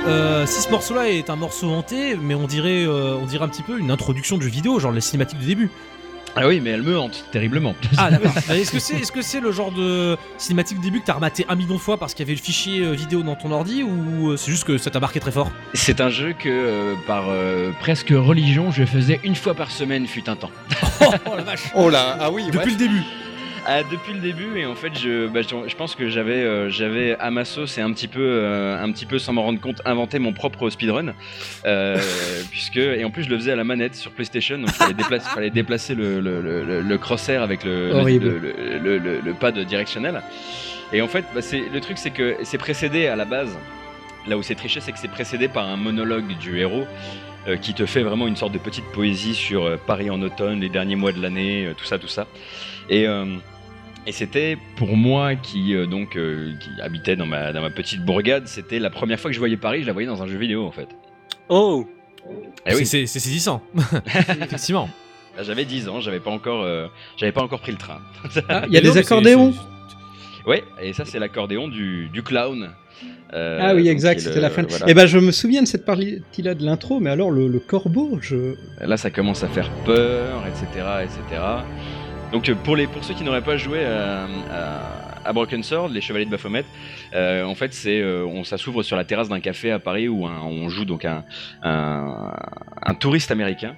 Euh, 0.07 0.47
si 0.47 0.63
ce 0.63 0.71
morceau-là 0.71 1.11
est 1.11 1.29
un 1.29 1.37
morceau 1.37 1.69
hanté, 1.71 2.17
mais 2.17 2.35
on 2.35 2.47
dirait, 2.47 2.87
euh, 2.87 3.17
on 3.17 3.27
dirait 3.27 3.45
un 3.45 3.49
petit 3.49 3.63
peu 3.63 3.79
une 3.79 3.91
introduction 3.91 4.39
de 4.39 4.43
jeu 4.43 4.49
vidéo, 4.49 4.79
genre 4.79 4.93
les 4.93 5.01
cinématiques 5.03 5.41
du 5.41 5.47
début. 5.47 5.71
Ah 6.39 6.47
oui, 6.47 6.61
mais 6.61 6.71
elle 6.71 6.83
me 6.83 6.99
hante 6.99 7.25
terriblement. 7.33 7.75
Ah 7.97 8.11
d'accord. 8.11 8.31
Est-ce 8.51 8.71
que 8.71 8.79
c'est, 8.79 8.97
est-ce 8.97 9.11
que 9.11 9.23
c'est 9.23 9.41
le 9.41 9.53
genre 9.53 9.73
de 9.73 10.19
cinématique 10.37 10.81
début 10.81 11.01
que 11.01 11.07
t'as 11.07 11.15
rematé 11.15 11.47
un 11.49 11.57
million 11.57 11.75
de 11.75 11.81
fois 11.81 11.97
parce 11.97 12.13
qu'il 12.13 12.27
y 12.27 12.29
avait 12.29 12.37
le 12.37 12.43
fichier 12.43 12.85
euh, 12.85 12.93
vidéo 12.93 13.23
dans 13.23 13.37
ton 13.37 13.51
ordi 13.53 13.83
ou 13.83 14.31
euh, 14.33 14.37
c'est 14.37 14.51
juste 14.51 14.65
que 14.65 14.77
ça 14.77 14.91
t'a 14.91 15.01
marqué 15.01 15.19
très 15.19 15.33
fort? 15.33 15.51
C'est 15.73 16.01
un 16.03 16.11
jeu 16.11 16.35
que, 16.39 16.49
euh, 16.49 16.95
par 17.07 17.25
euh, 17.31 17.71
presque 17.81 18.11
religion, 18.11 18.71
je 18.71 18.85
faisais 18.85 19.19
une 19.25 19.35
fois 19.35 19.55
par 19.55 19.71
semaine, 19.71 20.07
fut 20.07 20.29
un 20.29 20.37
temps. 20.37 20.51
Oh 21.27 21.37
la 21.37 21.43
vache. 21.43 21.71
Oh 21.75 21.89
là, 21.89 22.17
ah 22.21 22.31
oui, 22.31 22.45
ouais. 22.45 22.51
Depuis 22.51 22.73
le 22.73 22.77
début. 22.77 23.03
Ah, 23.69 23.83
depuis 23.83 24.13
le 24.13 24.21
début, 24.21 24.61
et 24.61 24.65
en 24.65 24.77
fait, 24.77 24.97
je, 24.97 25.27
bah, 25.27 25.43
je, 25.43 25.49
je 25.67 25.75
pense 25.75 25.97
que 25.97 26.09
j'avais, 26.09 26.45
euh, 26.45 26.71
j'avais 26.71 27.17
à 27.19 27.33
ma 27.33 27.45
sauce 27.45 27.79
et 27.79 27.81
un 27.81 27.93
petit 27.93 28.07
peu, 28.07 28.21
euh, 28.23 28.81
un 28.81 28.93
petit 28.93 29.07
peu 29.07 29.19
sans 29.19 29.33
m'en 29.33 29.43
rendre 29.43 29.61
compte, 29.61 29.83
inventé 29.85 30.21
mon 30.21 30.33
propre 30.33 30.71
speedrun, 30.71 31.15
euh, 31.65 32.01
puisque 32.53 32.77
et 32.77 33.05
en 33.05 33.11
plus 33.11 33.25
je 33.25 33.29
le 33.29 33.37
faisais 33.37 33.51
à 33.51 33.57
la 33.57 33.65
manette 33.65 33.97
sur 33.97 34.13
PlayStation, 34.13 34.57
donc 34.59 34.69
il 34.69 34.75
fallait 34.75 34.95
déplacer, 34.95 35.29
fallait 35.31 35.51
déplacer 35.51 35.95
le, 35.97 36.21
le, 36.21 36.41
le, 36.41 36.81
le 36.81 36.99
crosshair 36.99 37.43
avec 37.43 37.65
le, 37.65 37.91
le, 37.91 39.33
pad 39.35 39.59
directionnel. 39.59 40.23
Et 40.93 41.03
en 41.03 41.09
fait, 41.09 41.25
bah, 41.35 41.43
c'est 41.43 41.65
le 41.69 41.81
truc, 41.81 41.99
c'est 41.99 42.11
que 42.11 42.37
c'est 42.45 42.59
précédé 42.59 43.09
à 43.09 43.17
la 43.17 43.25
base. 43.25 43.51
Là 44.29 44.39
où 44.39 44.45
c'est 44.45 44.55
triché, 44.55 44.81
c'est 44.81 44.93
que 44.93 44.99
c'est 44.99 45.11
précédé 45.11 45.49
par 45.49 45.69
un 45.69 45.77
monologue 45.77 46.39
du 46.39 46.61
héros 46.61 46.87
qui 47.63 47.75
te 47.75 47.87
fait 47.87 48.03
vraiment 48.03 48.27
une 48.27 48.35
sorte 48.35 48.53
de 48.53 48.59
petite 48.59 48.87
poésie 48.87 49.35
sur 49.35 49.79
Paris 49.87 50.11
en 50.11 50.21
automne, 50.23 50.61
les 50.61 50.69
derniers 50.69 50.97
mois 50.97 51.13
de 51.13 51.23
l'année, 51.23 51.73
tout 51.77 51.85
ça, 51.85 51.97
tout 51.99 52.09
ça. 52.09 52.27
Et, 52.89 53.07
euh, 53.07 53.25
et 54.07 54.13
c'était 54.13 54.57
pour 54.77 54.97
moi 54.97 55.35
qui 55.35 55.75
euh, 55.75 55.87
donc 55.87 56.17
euh, 56.17 56.53
qui 56.61 56.71
habitait 56.81 57.17
dans 57.17 57.27
ma, 57.27 57.53
dans 57.53 57.61
ma 57.63 57.71
petite 57.71 58.05
bourgade, 58.05 58.47
c'était 58.47 58.79
la 58.79 58.91
première 58.91 59.19
fois 59.19 59.31
que 59.31 59.35
je 59.35 59.39
voyais 59.41 59.57
Paris, 59.57 59.83
je 59.83 59.87
la 59.87 59.93
voyais 59.93 60.09
dans 60.09 60.23
un 60.23 60.27
jeu 60.27 60.39
vidéo 60.39 60.65
en 60.65 60.71
fait. 60.73 60.89
Oh 61.49 61.87
Eh 62.67 62.75
oui, 62.75 62.87
C'est, 62.87 63.07
saisissant. 63.07 63.63
Effectivement. 64.41 64.89
Là, 65.37 65.43
j'avais 65.43 65.65
10 65.67 65.89
ans, 65.91 66.01
j'avais 66.01 66.19
pas 66.21 66.31
encore, 66.31 66.63
euh, 66.63 66.87
j'avais 67.19 67.33
pas 67.33 67.43
encore 67.43 67.61
pris 67.61 67.73
le 67.73 67.79
train. 67.79 68.01
Ah, 68.49 68.65
il 68.69 68.73
y 68.73 68.79
a 68.79 68.81
des 68.81 68.97
accordéons 68.97 69.53
Ouais, 70.47 70.65
et 70.81 70.93
ça 70.93 71.05
c'est 71.05 71.19
l'accordéon 71.19 71.69
du, 71.69 72.09
du 72.09 72.23
clown. 72.23 72.71
Euh, 73.35 73.59
Ah 73.61 73.75
oui, 73.75 73.89
exact, 73.89 74.21
c'était 74.21 74.41
la 74.41 74.49
fin. 74.51 74.63
voilà. 74.63 74.89
Et 74.89 74.95
ben, 74.95 75.07
je 75.07 75.19
me 75.19 75.33
souviens 75.33 75.61
de 75.63 75.67
cette 75.67 75.85
partie-là 75.85 76.55
de 76.55 76.65
l'intro, 76.65 77.01
mais 77.01 77.11
alors 77.11 77.31
le, 77.31 77.49
le 77.49 77.59
corbeau, 77.59 78.19
je. 78.23 78.55
Là, 78.81 78.97
ça 78.97 79.11
commence 79.11 79.43
à 79.43 79.49
faire 79.49 79.69
peur, 79.85 80.45
etc., 80.47 80.85
etc. 81.03 81.43
Donc, 82.33 82.49
euh, 82.49 82.55
pour, 82.55 82.77
les, 82.77 82.87
pour 82.87 83.05
ceux 83.05 83.15
qui 83.15 83.25
n'auraient 83.25 83.43
pas 83.43 83.57
joué 83.57 83.85
à, 83.85 84.27
à- 85.25 85.33
Broken 85.33 85.63
Sword, 85.63 85.89
les 85.89 86.01
Chevaliers 86.01 86.25
de 86.25 86.31
Baphomet, 86.31 86.65
euh, 87.15 87.45
en 87.45 87.55
fait, 87.55 87.77
euh, 87.87 88.45
ça 88.45 88.59
s'ouvre 88.59 88.83
sur 88.83 88.97
la 88.97 89.05
terrasse 89.05 89.29
d'un 89.29 89.41
café 89.41 89.71
à 89.73 89.79
Paris 89.79 90.09
où 90.09 90.25
on 90.25 90.69
joue 90.69 90.85
donc 90.85 91.05
un, 91.05 91.25
touriste 93.01 93.31
américain 93.31 93.75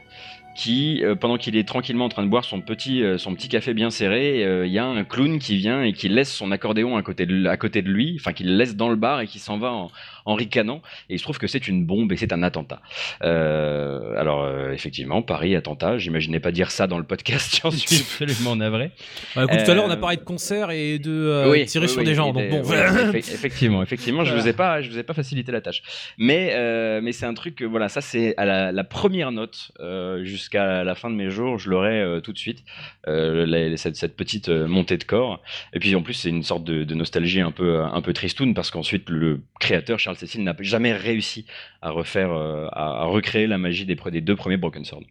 qui, 0.58 1.04
euh, 1.04 1.14
pendant 1.14 1.38
qu'il 1.38 1.56
est 1.56 1.66
tranquillement 1.66 2.06
en 2.06 2.08
train 2.08 2.24
de 2.24 2.28
boire 2.28 2.44
son 2.44 2.60
petit, 2.60 3.02
euh, 3.02 3.16
café 3.48 3.74
bien 3.74 3.90
serré, 3.90 4.44
euh, 4.44 4.66
il 4.66 4.72
y 4.72 4.78
a 4.78 4.84
un 4.84 5.04
clown 5.04 5.38
qui 5.38 5.56
vient 5.56 5.84
et 5.84 5.92
qui 5.92 6.08
laisse 6.08 6.32
son 6.34 6.50
accordéon 6.50 6.96
à 6.96 7.02
côté 7.02 7.26
de, 7.26 7.46
à 7.46 7.56
côté 7.56 7.80
de 7.80 7.88
lui, 7.88 8.16
enfin 8.18 8.32
qui 8.32 8.42
le 8.42 8.56
laisse 8.56 8.74
dans 8.74 8.88
le 8.88 8.96
bar 8.96 9.20
et 9.20 9.28
qui 9.28 9.38
s'en 9.38 9.58
va 9.58 9.72
en, 9.72 9.90
en 10.28 10.34
ricanant. 10.34 10.82
Et 11.08 11.14
il 11.14 11.18
se 11.18 11.24
trouve 11.24 11.38
que 11.38 11.46
c'est 11.46 11.66
une 11.68 11.84
bombe 11.84 12.12
et 12.12 12.16
c'est 12.16 12.32
un 12.32 12.42
attentat. 12.42 12.80
Euh, 13.22 14.14
alors 14.18 14.42
euh, 14.44 14.72
effectivement, 14.72 15.22
Paris 15.22 15.54
attentat. 15.56 15.98
J'imaginais 15.98 16.40
pas 16.40 16.52
dire 16.52 16.70
ça 16.70 16.86
dans 16.86 16.98
le 16.98 17.04
podcast. 17.04 17.60
J'en 17.62 17.70
suis 17.72 17.96
absolument 18.00 18.56
navré. 18.56 18.90
Bah, 19.34 19.44
écoute, 19.44 19.64
tout 19.64 19.70
à 19.70 19.74
l'heure, 19.74 19.84
on 19.86 19.90
a 19.90 19.94
Euh, 19.94 20.00
parlé 20.00 20.16
de 20.16 20.22
concert 20.22 20.70
et 20.70 20.98
de 20.98 21.10
euh, 21.10 21.50
Oui, 21.50 21.64
tirer 21.66 21.86
oui, 21.86 21.90
sur 21.90 21.98
oui, 22.00 22.04
des 22.04 22.14
gens. 22.14 22.32
Donc 22.32 22.48
bon, 22.50 22.62
effectivement, 23.14 23.82
effectivement, 23.82 24.24
je 24.24 24.34
vous 24.34 24.46
ai 24.46 24.52
pas, 24.52 24.80
je 24.82 24.90
vous 24.90 24.98
ai 24.98 25.02
pas 25.02 25.14
facilité 25.14 25.50
la 25.52 25.60
tâche. 25.60 25.82
Mais 26.18 26.50
euh, 26.52 27.00
mais 27.02 27.12
c'est 27.12 27.26
un 27.26 27.34
truc 27.34 27.56
que 27.56 27.64
voilà, 27.64 27.88
ça 27.88 28.00
c'est 28.00 28.34
à 28.36 28.44
la, 28.44 28.70
la 28.72 28.84
première 28.84 29.32
note 29.32 29.72
euh, 29.80 30.24
jusqu'à 30.24 30.84
la 30.84 30.94
fin 30.94 31.10
de 31.10 31.14
mes 31.16 31.30
jours, 31.30 31.58
je 31.58 31.70
l'aurai 31.70 32.00
euh, 32.00 32.20
tout 32.20 32.32
de 32.32 32.38
suite 32.38 32.64
euh, 33.08 33.46
la- 33.46 33.76
cette, 33.76 33.96
cette 33.96 34.16
petite 34.16 34.48
euh, 34.48 34.66
montée 34.68 34.96
de 34.96 35.04
corps. 35.04 35.40
Et 35.72 35.78
puis 35.80 35.94
en 35.94 36.02
plus 36.02 36.14
c'est 36.14 36.28
une 36.28 36.42
sorte 36.42 36.64
de, 36.64 36.84
de 36.84 36.94
nostalgie 36.94 37.40
un 37.40 37.50
peu 37.50 37.80
un 37.80 38.00
peu 38.02 38.12
tristoun 38.12 38.54
parce 38.54 38.70
qu'ensuite 38.70 39.08
le 39.10 39.40
créateur 39.60 39.98
Charles 39.98 40.17
Cécile 40.18 40.42
n'a 40.44 40.54
jamais 40.60 40.92
réussi 40.92 41.46
à 41.82 41.90
refaire 41.90 42.32
euh, 42.32 42.66
à, 42.72 43.02
à 43.02 43.04
recréer 43.04 43.46
la 43.46 43.58
magie 43.58 43.86
des, 43.86 43.96
deux 44.20 44.36
premiers 44.36 44.56
Broken 44.56 44.84
Sword. 44.84 45.04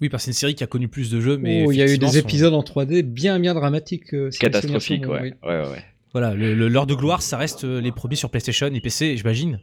oui, 0.00 0.08
parce 0.08 0.22
que 0.22 0.24
c'est 0.26 0.30
une 0.30 0.34
série 0.40 0.54
qui 0.54 0.64
a 0.64 0.66
connu 0.66 0.88
plus 0.88 1.10
de 1.10 1.20
jeux, 1.20 1.36
mais 1.36 1.64
Oh, 1.66 1.72
il 1.72 1.78
y 1.78 1.82
a 1.82 1.86
eu 1.92 1.98
des 1.98 2.06
son- 2.08 2.18
épisodes 2.18 2.54
en 2.54 2.62
3D 2.62 3.02
bien 3.02 3.38
bien 3.40 3.54
dramatiques. 3.54 4.14
euh, 4.14 4.30
si 4.30 4.38
Catastrophique, 4.38 5.06
ouais. 5.08 5.32
bons, 5.42 5.48
ouais, 5.48 5.60
ouais, 5.62 5.68
ouais. 5.70 5.84
Voilà, 6.12 6.34
l'heure 6.34 6.86
de 6.86 6.94
gloire, 6.94 7.20
ça 7.20 7.36
reste 7.36 7.64
euh, 7.64 7.78
les 7.80 7.92
premiers 7.92 8.14
sur 8.16 8.30
PlayStation 8.30 8.68
et 8.72 8.80
PC, 8.80 9.16
j'imagine, 9.18 9.60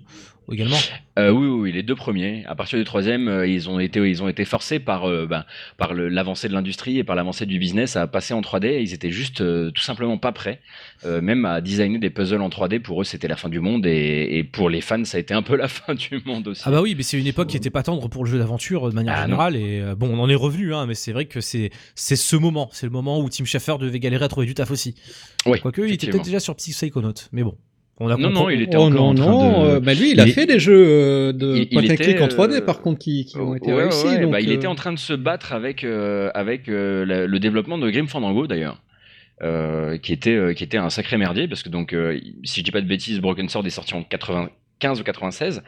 également. 0.52 0.78
Euh, 1.20 1.30
oui, 1.32 1.48
oui, 1.48 1.60
oui, 1.62 1.72
les 1.72 1.84
deux 1.84 1.96
premiers. 1.96 2.44
À 2.46 2.56
partir 2.56 2.78
du 2.80 2.86
troisième, 2.86 3.28
euh, 3.28 3.48
ils 3.48 3.70
ont 3.70 3.80
été, 3.80 4.00
ils 4.00 4.24
ont 4.24 4.28
été 4.28 4.46
forcés 4.46 4.80
par, 4.80 5.08
euh, 5.10 5.26
ben, 5.28 5.46
par 5.78 5.94
l'avancée 5.94 6.48
de 6.50 6.54
l'industrie 6.54 6.98
et 6.98 7.04
par 7.04 7.16
l'avancée 7.16 7.46
du 7.46 7.60
business 7.60 7.96
à 7.96 8.08
passer 8.08 8.34
en 8.34 8.42
3D. 8.42 8.66
Et 8.68 8.82
ils 8.82 8.94
étaient 8.94 9.12
juste 9.12 9.38
tout 9.38 9.82
simplement 9.82 10.18
pas 10.18 10.32
prêts, 10.32 10.60
même 11.06 11.46
à 11.46 11.62
designer 11.62 12.00
des 12.00 12.10
puzzles 12.10 12.42
en 12.42 12.50
3D. 12.50 12.80
Pour 12.80 13.02
eux, 13.02 13.04
c'était 13.06 13.28
la 13.28 13.36
fin 13.36 13.50
du 13.50 13.60
monde 13.60 13.86
et, 13.86 14.38
et 14.38 14.44
pour 14.44 14.70
les 14.70 14.82
fans, 14.82 15.06
ça 15.06 15.18
a 15.18 15.20
été 15.20 15.34
un 15.34 15.42
peu 15.44 15.56
la 15.58 15.68
fin 15.68 15.94
du 15.94 16.22
monde 16.26 16.48
aussi. 16.48 16.64
Ah 16.66 16.72
bah 16.72 16.82
oui, 16.82 16.96
mais 16.96 17.04
c'est 17.04 17.20
une 17.20 17.28
époque 17.28 17.50
qui 17.50 17.58
était 17.58 17.70
pas 17.70 17.84
tendre 17.84 18.08
pour 18.10 18.26
le 18.26 18.30
jeu 18.32 18.38
d'aventure 18.40 18.90
de 18.90 18.96
manière 18.96 19.14
Ah 19.16 19.22
non. 19.28 19.38
générale. 19.38 19.56
Et 19.56 19.84
bon, 19.96 20.10
on 20.10 20.20
en 20.20 20.30
est 20.30 20.36
revenu, 20.36 20.74
hein, 20.74 20.86
mais 20.88 20.96
c'est 20.96 21.12
vrai 21.14 21.26
que 21.26 21.42
c'est 21.42 21.72
ce 21.96 22.36
moment, 22.36 22.70
c'est 22.74 22.86
le 22.86 22.92
moment 22.92 23.20
où 23.20 23.30
Tim 23.30 23.46
Schafer 23.46 23.78
devait 23.80 24.00
galérer 24.00 24.26
à 24.26 24.28
trouver 24.28 24.46
du 24.48 24.54
taf 24.54 24.72
aussi. 24.72 24.96
Oui, 25.46 25.60
Quoique, 25.60 25.82
il 25.82 25.94
était 25.94 26.08
peut-être 26.08 26.26
déjà 26.26 26.40
sur 26.40 26.56
Psychonaut, 26.56 27.14
mais 27.32 27.44
bon. 27.44 27.56
On 28.00 28.08
a 28.08 28.18
Non, 28.18 28.30
compris- 28.30 28.34
non, 28.34 28.50
il 28.50 28.62
était 28.64 28.78
Oh 28.78 28.82
encore 28.84 29.02
non, 29.02 29.10
en 29.10 29.14
train 29.16 29.32
non, 29.32 29.64
de- 29.66 29.70
euh, 29.76 29.80
bah 29.80 29.94
lui, 29.94 30.12
il 30.12 30.20
a 30.20 30.26
Il 30.26 30.34
fait 30.34 30.48
des 30.48 30.58
jeux 30.60 30.86
euh, 30.88 31.32
de 31.32 31.56
Il- 31.56 31.62
il 31.64 31.70
point 31.70 31.82
and 31.84 31.94
était, 31.94 32.22
en 32.22 32.28
3D 32.28 32.56
euh, 32.56 32.62
par 32.62 32.82
contre 32.82 33.00
qui, 33.00 33.26
qui 33.26 33.38
ont 33.38 33.54
été 33.56 33.72
Ouais, 33.72 33.84
réussis. 33.84 34.08
ouais, 34.08 34.20
donc, 34.20 34.32
bah, 34.32 34.42
il 34.42 34.52
était 34.52 34.66
en 34.68 34.76
train 34.76 34.92
de 34.94 34.98
se 35.00 35.14
battre 35.14 35.54
avec, 35.54 35.84
euh, 35.84 36.32
avec 36.34 36.70
euh, 36.70 37.06
la- 37.06 37.28
le 37.28 37.40
développement 37.40 37.78
de 37.78 37.90
Grim 37.90 38.08
Fandango 38.08 38.48
d'ailleurs. 38.48 38.82
euh, 39.42 39.98
qui 39.98 40.14
était 40.14 40.36
euh, 40.36 40.54
qui 40.54 40.64
était 40.64 40.78
un 40.78 40.90
sacré 40.92 41.18
merdier 41.18 41.48
parce 41.48 41.64
que 41.64 41.70
donc 41.70 41.92
euh, 41.92 42.20
si 42.44 42.60
je 42.60 42.64
dis 42.66 42.72
pas 42.72 42.82
de 42.82 42.88
bêtises 42.88 43.20
Broken 43.20 43.50
Sword 43.50 43.66
est 43.66 43.72
sorti 43.72 43.94
en 43.96 44.04
95 44.04 45.02
ou 45.02 45.04
96 45.04 45.64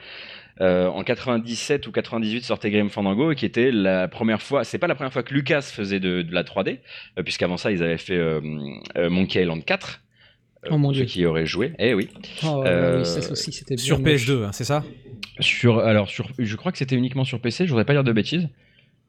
Euh, 0.61 0.87
en 0.87 1.03
97 1.03 1.85
ou 1.87 1.91
98 1.91 2.43
sortait 2.45 2.69
Grim 2.69 2.87
Fandango 2.89 3.31
et 3.31 3.35
qui 3.35 3.45
était 3.45 3.71
la 3.71 4.07
première 4.07 4.41
fois 4.41 4.63
c'est 4.63 4.77
pas 4.77 4.87
la 4.87 4.95
première 4.95 5.11
fois 5.11 5.23
que 5.23 5.33
Lucas 5.33 5.61
faisait 5.63 5.99
de, 5.99 6.21
de 6.21 6.33
la 6.33 6.43
3D 6.43 6.77
euh, 7.19 7.23
puisqu'avant 7.23 7.57
ça 7.57 7.71
ils 7.71 7.83
avaient 7.83 7.97
fait 7.97 8.15
euh, 8.15 8.39
euh, 8.97 9.09
Monkey 9.09 9.41
Island 9.41 9.65
4 9.65 9.99
euh, 9.99 10.04
Oh 10.71 10.77
mon 10.77 10.91
Dieu. 10.91 11.01
ceux 11.01 11.05
qui 11.07 11.19
y 11.21 11.25
auraient 11.25 11.45
joué 11.45 11.73
eh 11.79 11.93
oui 11.93 12.09
Oh, 12.43 12.63
Euh, 12.65 12.99
oui, 12.99 13.05
ça 13.05 13.31
aussi, 13.31 13.51
c'était 13.51 13.75
bien 13.75 13.83
Sur 13.83 13.99
moche. 13.99 14.27
PS2, 14.27 14.43
hein, 14.45 14.51
c'est 14.51 14.63
ça? 14.63 14.83
Sur, 15.39 15.79
alors, 15.79 16.07
sur, 16.09 16.29
je 16.37 16.55
crois 16.55 16.71
que 16.71 16.77
c'était 16.77 16.95
uniquement 16.95 17.23
sur 17.25 17.39
PC, 17.41 17.65
je 17.65 17.69
voudrais 17.71 17.85
pas 17.85 17.93
dire 17.93 18.03
de 18.03 18.11
bêtises. 18.13 18.47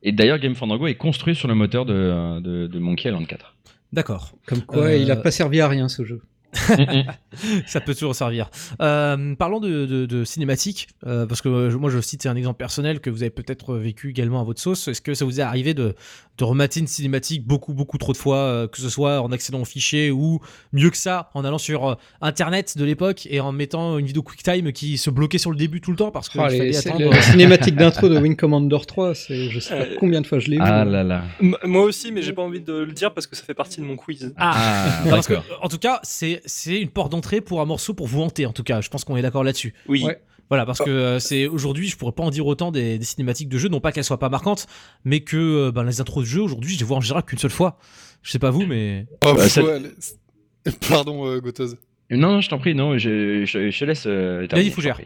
Et 0.03 0.13
d'ailleurs, 0.13 0.39
Game 0.39 0.55
Fandango 0.55 0.87
est 0.87 0.95
construit 0.97 1.35
sur 1.35 1.49
le 1.49 1.55
moteur 1.55 1.85
de, 1.87 2.41
de, 2.41 2.67
de 2.67 2.79
Monkey 2.79 3.09
Island 3.09 3.27
4. 3.27 3.57
D'accord. 3.93 4.33
Comme 4.47 4.63
quoi, 4.63 4.85
Euh, 4.87 4.97
il 4.97 5.11
a 5.11 5.17
pas 5.17 5.31
servi 5.31 5.61
à 5.61 5.69
rien 5.69 5.89
ce 5.89 6.05
jeu. 6.05 6.23
ça 7.67 7.81
peut 7.81 7.95
toujours 7.95 8.15
servir. 8.15 8.51
Euh, 8.81 9.35
parlons 9.35 9.61
de, 9.61 9.87
de, 9.87 10.07
de 10.07 10.25
cinématique, 10.25 10.89
euh, 11.07 11.27
parce 11.27 11.43
que 11.43 11.49
euh, 11.49 11.79
moi 11.79 11.91
je 11.91 12.01
cite 12.01 12.27
un 12.27 12.37
exemple 12.37 12.59
personnel 12.59 13.01
que 13.01 13.11
vous 13.11 13.23
avez 13.23 13.31
peut-être 13.31 13.77
vécu 13.77 14.11
également 14.11 14.41
à 14.41 14.45
votre 14.45 14.61
sauce. 14.61 14.89
Est-ce 14.89 15.01
que 15.03 15.15
ça 15.15 15.25
vous 15.25 15.41
est 15.41 15.43
arrivé 15.43 15.75
de, 15.75 15.95
de 16.39 16.45
remater 16.45 16.81
une 16.81 16.87
cinématique 16.87 17.47
beaucoup 17.47 17.73
beaucoup 17.73 17.99
trop 17.99 18.13
de 18.13 18.17
fois, 18.17 18.37
euh, 18.39 18.69
que 18.69 18.79
ce 18.79 18.89
soit 18.91 19.21
en 19.23 19.33
accédant 19.33 19.61
au 19.61 19.65
fichier 19.65 20.11
ou 20.11 20.41
mieux 20.73 20.91
que 20.91 20.97
ça, 20.97 21.31
en 21.35 21.45
allant 21.45 21.59
sur 21.59 21.89
euh, 21.89 21.95
internet 22.21 22.77
de 22.77 22.85
l'époque 22.85 23.27
et 23.31 23.41
en 23.41 23.53
mettant 23.53 23.99
une 23.99 24.07
vidéo 24.07 24.23
QuickTime 24.23 24.73
qui 24.73 24.99
se 24.99 25.11
bloquait 25.11 25.39
sur 25.39 25.51
le 25.51 25.57
début 25.57 25.81
tout 25.81 25.91
le 25.91 25.97
temps 25.97 26.11
parce 26.11 26.29
qu'il 26.29 26.41
Oh, 26.41 26.49
les- 26.49 26.59
fallait 26.59 26.77
attendre. 26.77 26.99
le- 27.01 27.11
la 27.11 27.23
cinématique 27.33 27.77
d'intro 27.77 28.09
de 28.09 28.19
Wing 28.19 28.37
Commander 28.37 28.79
3, 28.87 29.15
c'est 29.15 29.49
je 29.51 29.61
sais 29.61 29.77
pas 29.79 29.85
Euh, 29.85 29.97
combien 29.99 30.21
de 30.21 30.27
fois 30.27 30.39
je 30.39 30.49
l'ai 30.51 30.57
vu. 30.57 30.63
Ah 30.65 30.85
là 30.85 31.03
là. 31.03 31.25
M- 31.41 31.57
Moi 31.65 31.83
aussi, 31.85 32.13
mais 32.13 32.23
j'ai 32.23 32.33
pas 32.33 32.43
envie 32.43 32.61
de 32.61 32.73
le 32.73 32.93
dire 32.93 33.15
parce 33.15 33.27
que 33.27 33.35
ça 33.37 33.43
fait 33.45 33.55
partie 33.55 33.81
de 33.81 33.87
mon 33.87 33.97
quiz. 33.97 34.33
Ah, 34.37 34.53
Ah, 34.57 35.03
que, 35.05 35.11
d'accord. 35.35 35.45
en 35.63 35.69
tout 35.69 35.79
cas, 35.79 36.01
c'est 36.03 36.43
c'est 36.45 36.81
une 36.81 36.91
porte 36.91 37.13
d'entrée 37.13 37.41
pour 37.41 37.61
un 37.61 37.65
morceau 37.65 37.95
pour 37.95 38.07
vous 38.07 38.21
hanter. 38.23 38.47
En 38.47 38.53
tout 38.53 38.63
cas, 38.63 38.81
je 38.81 38.89
pense 38.89 39.05
qu'on 39.05 39.17
est 39.17 39.23
d'accord 39.23 39.45
là-dessus. 39.45 39.75
Oui. 39.89 40.05
Ouais. 40.05 40.21
Voilà, 40.49 40.65
parce 40.65 40.79
que 40.81 40.91
euh, 40.91 41.19
c'est 41.19 41.47
aujourd'hui, 41.49 41.89
je 41.89 41.97
pourrais 41.97 42.13
pas 42.13 42.23
en 42.23 42.31
dire 42.31 42.47
autant 42.47 42.71
des, 42.71 42.99
des 42.99 43.05
cinématiques 43.05 43.49
de 43.49 43.59
jeu, 43.59 43.69
non 43.69 43.81
pas 43.81 43.91
qu'elles 43.93 44.05
soient 44.05 44.19
pas 44.19 44.29
marquantes, 44.29 44.67
mais 45.05 45.21
que 45.21 45.37
euh, 45.37 45.73
ben, 45.73 45.83
les 45.85 46.01
intros 46.01 46.23
de 46.25 46.29
jeu 46.29 46.41
aujourd'hui, 46.41 46.73
je 46.75 46.79
les 46.79 46.85
vois 46.85 46.97
en 46.99 47.01
général 47.01 47.25
qu'une 47.25 47.39
seule 47.39 47.51
fois. 47.51 47.79
Je 48.23 48.31
sais 48.31 48.39
pas 48.39 48.51
vous, 48.51 48.65
mais 48.67 49.07
Oh, 49.25 49.35
Bah, 49.35 49.49
ça- 49.49 49.63
ouais, 49.65 49.81
les- 49.81 50.73
Pardon, 50.89 51.27
euh, 51.27 51.41
Gotoz. 51.41 51.77
Non, 52.11 52.33
non, 52.33 52.41
je 52.41 52.49
t'en 52.49 52.59
prie, 52.59 52.75
non, 52.75 52.97
je, 52.99 53.45
je, 53.45 53.71
je 53.71 53.79
te 53.79 53.85
laisse. 53.85 54.05
Euh, 54.07 54.47
Vas-y, 54.51 54.71
Fougère. 54.71 55.01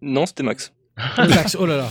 Non, 0.00 0.26
c'était 0.26 0.42
Max. 0.42 0.72
Max, 1.16 1.56
oh 1.58 1.64
là 1.64 1.76
là. 1.76 1.90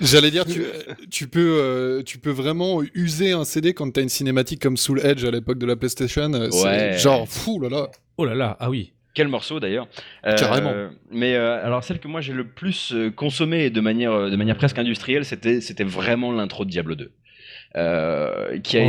J'allais 0.00 0.30
dire, 0.30 0.44
tu, 0.44 0.62
tu, 1.10 1.28
peux, 1.28 1.58
euh, 1.60 2.02
tu 2.02 2.18
peux 2.18 2.30
vraiment 2.30 2.82
user 2.94 3.32
un 3.32 3.44
CD 3.44 3.72
quand 3.74 3.90
t'as 3.92 4.02
une 4.02 4.08
cinématique 4.08 4.60
comme 4.60 4.76
Soul 4.76 5.00
Edge 5.04 5.24
à 5.24 5.30
l'époque 5.30 5.58
de 5.58 5.66
la 5.66 5.76
PlayStation. 5.76 6.30
c'est 6.50 6.62
Ouais. 6.64 6.98
Genre, 6.98 7.26
fou 7.28 7.60
là 7.60 7.68
là. 7.68 7.88
Oh 8.18 8.24
là 8.24 8.34
là, 8.34 8.56
ah 8.60 8.68
oui. 8.68 8.92
Quel 9.14 9.28
morceau 9.28 9.58
d'ailleurs. 9.60 9.88
Euh, 10.26 10.36
Carrément. 10.36 10.72
Mais 11.10 11.34
euh, 11.34 11.64
alors 11.64 11.82
celle 11.82 11.98
que 11.98 12.08
moi 12.08 12.20
j'ai 12.20 12.32
le 12.32 12.46
plus 12.46 12.92
euh, 12.92 13.10
consommée 13.10 13.70
de 13.70 13.80
manière, 13.80 14.30
de 14.30 14.36
manière 14.36 14.56
presque 14.56 14.78
industrielle, 14.78 15.24
c'était, 15.24 15.60
c'était 15.60 15.84
vraiment 15.84 16.32
l'intro 16.32 16.64
de 16.64 16.70
Diablo 16.70 16.94
2. 16.94 17.10
Euh, 17.76 18.58
qui 18.60 18.78
a 18.78 18.86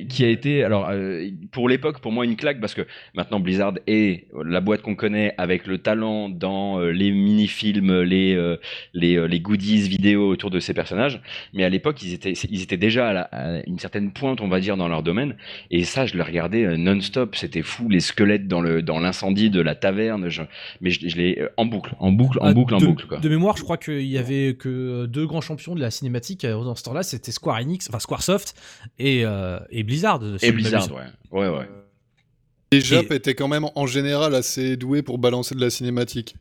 été 0.00 0.06
qui 0.08 0.24
a 0.24 0.28
été 0.28 0.64
alors 0.64 0.88
euh, 0.90 1.28
pour 1.52 1.68
l'époque 1.68 2.00
pour 2.00 2.10
moi 2.10 2.24
une 2.24 2.34
claque 2.34 2.60
parce 2.60 2.74
que 2.74 2.82
maintenant 3.14 3.38
Blizzard 3.38 3.74
est 3.86 4.26
la 4.44 4.60
boîte 4.60 4.82
qu'on 4.82 4.96
connaît 4.96 5.32
avec 5.38 5.66
le 5.68 5.78
talent 5.78 6.28
dans 6.28 6.80
euh, 6.80 6.90
les 6.90 7.12
mini-films 7.12 8.02
les 8.02 8.34
les, 8.94 9.28
les 9.28 9.40
goodies 9.40 9.88
vidéo 9.88 10.28
autour 10.28 10.50
de 10.50 10.58
ces 10.58 10.74
personnages. 10.74 11.20
Mais 11.54 11.62
à 11.62 11.68
l'époque 11.68 12.02
ils 12.02 12.14
étaient 12.14 12.32
ils 12.32 12.62
étaient 12.62 12.76
déjà 12.76 13.08
à, 13.08 13.12
la- 13.12 13.28
à 13.30 13.60
une 13.66 13.78
certaine 13.78 14.10
pointe 14.12 14.40
on 14.40 14.48
va 14.48 14.58
dire 14.58 14.76
dans 14.76 14.88
leur 14.88 15.04
domaine. 15.04 15.36
Et 15.70 15.84
ça 15.84 16.04
je 16.04 16.16
le 16.16 16.22
regardais 16.24 16.76
non-stop. 16.76 17.36
C'était 17.36 17.62
fou 17.62 17.88
les 17.88 18.00
squelettes 18.00 18.48
dans 18.48 18.60
le 18.60 18.82
dans 18.82 18.98
l'incendie 18.98 19.50
de 19.50 19.60
la 19.60 19.76
taverne. 19.76 20.28
Je- 20.30 20.42
mais 20.80 20.90
je, 20.90 21.08
je 21.08 21.16
l'ai 21.16 21.46
en 21.56 21.64
boucle 21.64 21.94
en 22.00 22.10
boucle 22.10 22.38
en 22.40 22.46
Ah, 22.46 22.52
boucle 22.54 22.74
en 22.74 22.78
de, 22.78 22.86
boucle 22.86 23.06
quoi. 23.06 23.18
de 23.18 23.28
mémoire, 23.28 23.56
je 23.56 23.62
crois 23.62 23.76
qu'il 23.78 24.02
y 24.02 24.18
avait 24.18 24.56
que 24.58 25.06
deux 25.06 25.26
grands 25.26 25.40
champions 25.40 25.76
de 25.76 25.80
la 25.80 25.92
cinématique 25.92 26.44
dans 26.44 26.74
ce 26.74 26.82
temps-là, 26.82 27.04
c'était 27.04 27.30
Square 27.32 27.58
Enix, 27.60 27.88
enfin 27.88 28.00
Squaresoft 28.20 28.54
et, 28.98 29.24
euh, 29.24 29.58
et 29.70 29.82
Blizzard. 29.82 30.20
si 30.38 30.46
et 30.46 30.52
Blizzard 30.52 30.88
ouais 30.92 31.02
ouais 31.32 31.48
ouais 31.48 31.68
Les 32.72 32.80
Jap 32.80 33.10
Et- 33.10 33.16
étaient 33.16 33.34
quand 33.34 33.48
même 33.48 33.66
en 33.74 33.86
général 33.86 34.34
assez 34.34 34.76
doués 34.76 35.02
pour 35.02 35.18
balancer 35.18 35.54
de 35.54 35.60
la 35.60 35.70
cinématique. 35.70 36.36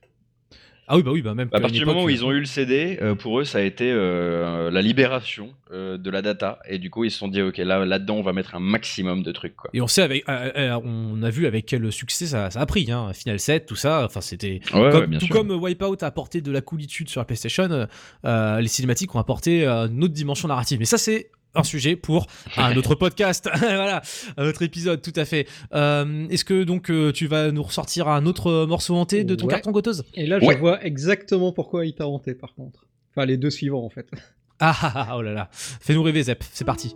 Ah 0.88 0.98
oui, 0.98 1.02
bah 1.04 1.10
oui, 1.12 1.24
bah 1.24 1.34
même. 1.34 1.48
À 1.48 1.58
qu'à 1.58 1.62
partir 1.62 1.80
du 1.80 1.86
moment 1.88 2.04
où 2.04 2.10
ils 2.12 2.24
ont 2.24 2.32
eu 2.32 2.40
le 2.40 2.46
CD, 2.46 3.00
euh, 3.02 3.16
pour 3.16 3.40
eux, 3.40 3.44
ça 3.44 3.58
a 3.58 3.62
été 3.62 3.92
euh, 3.92 4.70
la 4.70 4.84
libération 4.84 5.52
euh, 5.72 5.98
de 5.98 6.10
la 6.12 6.22
data. 6.22 6.60
Et 6.70 6.78
du 6.78 6.92
coup, 6.92 7.04
ils 7.06 7.10
se 7.10 7.18
sont 7.18 7.28
dit, 7.28 7.42
OK, 7.42 7.58
là, 7.58 7.84
là-dedans, 7.86 8.18
on 8.18 8.22
va 8.22 8.34
mettre 8.34 8.54
un 8.54 8.60
maximum 8.60 9.24
de 9.24 9.32
trucs. 9.32 9.56
Quoi. 9.56 9.72
Et 9.74 9.82
on 9.82 9.88
sait 9.88 10.04
avec, 10.04 10.30
euh, 10.30 10.52
euh, 10.56 10.80
on 10.84 11.24
a 11.24 11.32
vu 11.32 11.48
avec 11.48 11.66
quel 11.66 11.92
succès 11.92 12.28
ça, 12.28 12.52
ça 12.52 12.62
a 12.62 12.66
pris, 12.68 12.92
hein. 12.92 13.12
Final 13.14 13.40
7, 13.40 13.66
tout 13.66 13.76
ça. 13.76 14.06
Enfin, 14.06 14.22
c'était 14.22 14.60
Ouais, 14.76 14.92
comme- 14.92 14.94
ouais, 14.94 15.08
bien 15.08 15.18
tout 15.18 15.26
sûr. 15.26 15.36
comme 15.36 15.50
Wipeout 15.50 15.98
a 16.04 16.06
apporté 16.06 16.42
de 16.42 16.52
la 16.52 16.62
coolitude 16.62 17.10
sur 17.10 17.20
la 17.20 17.26
PlayStation, 17.26 17.88
les 18.24 18.68
cinématiques 18.68 19.16
ont 19.16 19.20
apporté 19.20 19.66
euh, 19.68 19.88
une 19.88 20.04
autre 20.04 20.14
dimension 20.14 20.48
narrative. 20.48 20.78
Mais 20.78 20.86
ça, 20.86 21.00
c'est 21.00 21.32
un 21.56 21.64
sujet 21.64 21.96
pour 21.96 22.28
un 22.58 22.76
autre 22.78 22.96
podcast, 22.96 23.50
voilà, 23.58 24.02
un 24.38 24.46
autre 24.48 24.62
épisode, 24.62 25.02
tout 25.02 25.14
à 25.16 25.26
fait. 25.26 25.48
Euh, 25.74 26.28
Est-ce 26.30 26.46
que 26.46 26.64
donc 26.64 26.90
euh, 26.92 27.12
tu 27.12 27.28
vas 27.28 27.52
nous 27.52 27.64
ressortir 27.64 28.08
un 28.08 28.26
autre 28.26 28.66
morceau 28.66 28.96
hanté 28.96 29.24
de 29.24 29.36
ton 29.36 29.46
Ouais. 29.48 29.54
carton 29.54 29.72
goteuse 29.72 30.04
Et 30.14 30.26
là, 30.28 30.40
je 30.40 30.46
Ouais. 30.46 30.56
vois 30.56 30.84
exactement 30.86 31.52
pourquoi 31.52 31.86
il 31.86 31.94
t'a 31.96 32.08
hanté 32.08 32.34
par 32.36 32.54
contre. 32.56 32.86
Enfin, 33.16 33.26
les 33.26 33.38
deux 33.38 33.50
suivants 33.50 33.84
en 33.86 33.90
fait. 33.90 34.08
ah, 34.60 34.76
ah, 34.82 34.92
ah, 35.10 35.18
oh 35.18 35.22
là 35.22 35.34
là, 35.34 35.50
fais-nous 35.52 36.04
rêver, 36.04 36.24
Zep, 36.24 36.44
c'est 36.52 36.66
parti. 36.66 36.96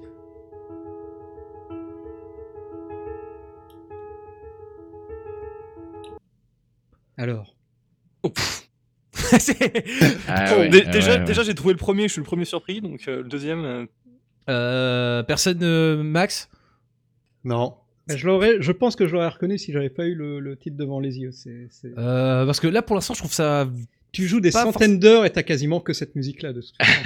Alors. 7.18 7.56
Ah 10.28 10.50
Bon, 10.50 10.60
ouais, 10.62 10.70
dé- 10.70 10.78
ouais, 10.80 10.86
déjà, 10.92 11.18
ouais. 11.20 11.24
déjà 11.24 11.44
j'ai 11.44 11.54
trouvé 11.54 11.74
le 11.74 11.78
premier, 11.80 12.04
je 12.08 12.14
suis 12.14 12.22
le 12.22 12.26
premier 12.26 12.46
surpris, 12.46 12.82
donc 12.82 13.02
euh, 13.08 13.18
le 13.18 13.24
deuxième. 13.30 13.88
Euh, 14.50 15.24
personne, 15.24 15.60
euh, 15.64 16.02
Max? 16.04 16.50
Non. 17.44 17.76
Je, 18.08 18.26
l'aurais, 18.26 18.56
je 18.60 18.72
pense 18.72 18.96
que 18.96 19.08
je 19.08 19.14
l'aurais 19.14 19.28
reconnu 19.28 19.58
si 19.60 19.72
j'avais 19.72 19.90
pas 19.90 20.06
eu 20.06 20.16
le, 20.16 20.40
le 20.40 20.58
titre 20.58 20.76
devant 20.78 21.00
les 21.00 21.20
yeux. 21.20 21.32
C'est, 21.32 21.68
c'est- 21.70 21.94
Euh, 21.98 22.46
parce 22.46 22.60
que 22.60 22.68
là, 22.68 22.82
pour 22.82 22.96
l'instant, 22.96 23.14
je 23.14 23.20
trouve 23.20 23.32
ça 23.34 23.68
Tu 24.12 24.26
joues 24.28 24.40
des 24.40 24.50
Pas 24.52 24.64
centaines 24.64 24.98
d'heures 25.00 25.26
et 25.26 25.30
t'as 25.30 25.44
quasiment 25.44 25.80
que 25.80 25.94
cette 25.94 26.16
musique-là 26.16 26.52
de. 26.54 26.62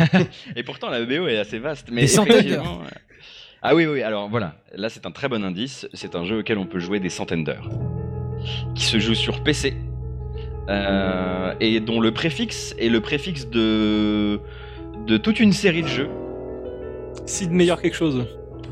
Et 0.55 0.63
pourtant, 0.63 0.89
la 0.89 1.03
BO 1.05 1.27
est 1.27 1.37
assez 1.37 1.59
vaste. 1.59 1.89
Mais 1.91 2.01
Des 2.03 2.07
centaines 2.07 2.53
euh, 2.53 2.59
Ah 3.61 3.75
oui, 3.75 3.85
oui, 3.85 4.01
alors 4.01 4.29
voilà. 4.29 4.55
Là, 4.73 4.87
c'est 4.89 5.05
un 5.05 5.11
très 5.11 5.27
bon 5.27 5.43
indice. 5.43 5.87
C'est 5.93 6.15
un 6.15 6.23
jeu 6.23 6.39
auquel 6.39 6.57
on 6.57 6.65
peut 6.65 6.79
jouer 6.79 6.99
des 7.01 7.09
centaines 7.09 7.43
d'heures. 7.43 7.69
Qui 8.73 8.85
se 8.85 8.97
joue 8.99 9.13
sur 9.15 9.43
PC. 9.43 9.73
euh, 10.69 11.53
et 11.59 11.81
dont 11.81 11.99
le 11.99 12.13
préfixe 12.13 12.73
est 12.79 12.87
le 12.89 13.01
préfixe 13.01 13.47
de. 13.49 14.39
de 15.05 15.17
toute 15.17 15.41
une 15.41 15.51
série 15.53 15.83
de 15.83 15.87
jeux. 15.87 16.09
Sid 17.25 17.51
meilleur 17.51 17.81
quelque 17.81 17.95
chose. 17.95 18.25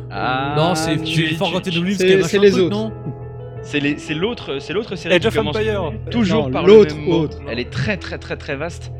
Ah, 0.09 0.55
non, 0.57 0.75
c'est 0.75 0.97
tu- 0.97 1.03
tu 1.03 1.27
tu- 1.29 1.35
Forgotten 1.35 1.77
Oblivion, 1.77 1.97
c'est- 2.27 2.37
les 2.39 2.51
truc, 2.51 2.63
autres. 2.63 2.69
non 2.75 2.91
C'est 3.63 3.79
l'autre, 4.13 4.57
c'est 4.59 4.73
l'autre 4.73 4.95
série 4.95 5.13
Age 5.15 5.21
qui 5.21 5.27
of 5.27 5.35
commence 5.35 5.55
Empire. 5.55 5.93
toujours 6.09 6.45
Non, 6.47 6.51
par 6.51 6.65
l'autre. 6.65 6.95
Elle 7.49 7.59
est 7.59 7.69
très 7.69 7.95
très 7.97 8.17
très 8.17 8.35
très 8.35 8.55
vaste. 8.55 8.91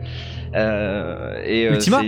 Euh, 0.55 1.41
et 1.45 1.67
euh, 1.67 1.73
Ultima 1.73 2.01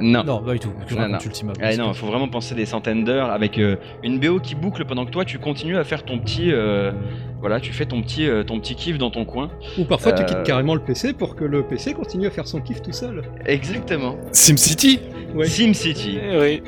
Non. 0.00 0.22
Non, 0.24 0.38
pas 0.42 0.52
du 0.52 0.58
tout. 0.60 0.72
Je 0.86 0.94
Non, 0.94 1.08
non. 1.08 1.18
Ultima. 1.18 1.52
Ah 1.60 1.74
non, 1.76 1.88
il 1.88 1.94
faut 1.94 2.06
vraiment 2.06 2.28
penser 2.28 2.54
des 2.54 2.66
centaines 2.66 3.04
d'heures 3.04 3.30
avec 3.30 3.58
euh, 3.58 3.76
une 4.02 4.18
BO 4.20 4.38
qui 4.40 4.54
boucle 4.54 4.84
pendant 4.84 5.06
que 5.06 5.10
toi 5.10 5.24
tu 5.24 5.38
continues 5.38 5.76
à 5.78 5.84
faire 5.84 6.04
ton 6.04 6.18
petit, 6.18 6.52
euh, 6.52 6.92
voilà, 7.40 7.60
tu 7.60 7.72
fais 7.72 7.86
ton 7.86 8.02
petit, 8.02 8.28
euh, 8.28 8.42
ton 8.42 8.58
petit 8.60 8.74
kiff 8.74 8.98
dans 8.98 9.10
ton 9.10 9.24
coin. 9.24 9.50
Ou 9.78 9.84
parfois 9.84 10.12
tu 10.12 10.22
Euh. 10.22 10.24
quittes 10.26 10.42
carrément 10.44 10.74
le 10.74 10.80
PC 10.80 11.12
pour 11.12 11.36
que 11.36 11.44
le 11.44 11.62
PC 11.62 11.92
continue 11.94 12.26
à 12.26 12.30
faire 12.30 12.46
son 12.48 12.60
kiff 12.60 12.82
tout 12.82 12.92
seul. 12.92 13.22
Exactement. 13.46 14.16
SimCity 14.32 15.00
Ouais. 15.34 15.46
SimCity. 15.46 16.18
Eh 16.22 16.38
oui. 16.40 16.62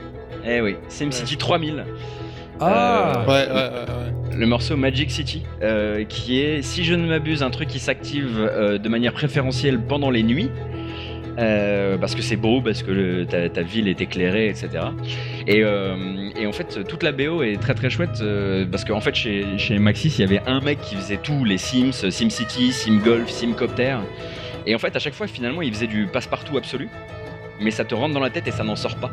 Eh 0.46 0.60
oui, 0.60 0.76
SimCity 0.88 1.36
3000. 1.36 1.84
Ah 2.60 3.12
Euh, 3.16 3.26
Ouais, 3.26 3.32
ouais, 3.32 3.54
ouais. 3.54 4.30
ouais. 4.32 4.36
le 4.36 4.46
morceau 4.46 4.76
Magic 4.76 5.10
City, 5.10 5.42
euh, 5.62 6.04
qui 6.04 6.40
est, 6.40 6.62
si 6.62 6.84
je 6.84 6.94
ne 6.94 7.06
m'abuse, 7.06 7.42
un 7.42 7.50
truc 7.50 7.68
qui 7.68 7.78
s'active 7.78 8.36
euh, 8.38 8.78
de 8.78 8.88
manière 8.88 9.12
préférentielle 9.12 9.80
pendant 9.80 10.10
les 10.10 10.22
nuits. 10.22 10.50
Euh, 11.38 11.96
parce 11.98 12.14
que 12.14 12.22
c'est 12.22 12.36
beau, 12.36 12.60
parce 12.60 12.82
que 12.82 12.90
le- 12.90 13.26
ta, 13.26 13.48
ta 13.48 13.62
ville 13.62 13.86
est 13.88 14.00
éclairée, 14.00 14.48
etc. 14.48 14.68
Et, 15.46 15.62
euh, 15.62 16.30
et 16.36 16.46
en 16.46 16.52
fait, 16.52 16.84
toute 16.86 17.02
la 17.02 17.12
BO 17.12 17.42
est 17.42 17.60
très 17.60 17.74
très 17.74 17.90
chouette, 17.90 18.18
euh, 18.20 18.66
parce 18.70 18.84
qu'en 18.84 19.00
fait, 19.00 19.14
chez, 19.14 19.46
chez 19.56 19.78
Maxis, 19.78 20.14
il 20.18 20.20
y 20.20 20.24
avait 20.24 20.42
un 20.46 20.60
mec 20.60 20.80
qui 20.80 20.96
faisait 20.96 21.18
tout, 21.18 21.44
les 21.44 21.58
Sims, 21.58 21.92
SimCity, 22.10 22.72
SimGolf, 22.72 23.28
SimCopter. 23.30 23.96
Et 24.66 24.74
en 24.74 24.78
fait, 24.78 24.94
à 24.96 24.98
chaque 24.98 25.14
fois, 25.14 25.26
finalement, 25.26 25.62
il 25.62 25.72
faisait 25.72 25.86
du 25.86 26.06
passe-partout 26.06 26.56
absolu. 26.58 26.88
Mais 27.60 27.70
ça 27.70 27.84
te 27.84 27.94
rentre 27.94 28.14
dans 28.14 28.20
la 28.20 28.30
tête 28.30 28.46
et 28.46 28.52
ça 28.52 28.64
n'en 28.64 28.76
sort 28.76 28.96
pas. 28.96 29.10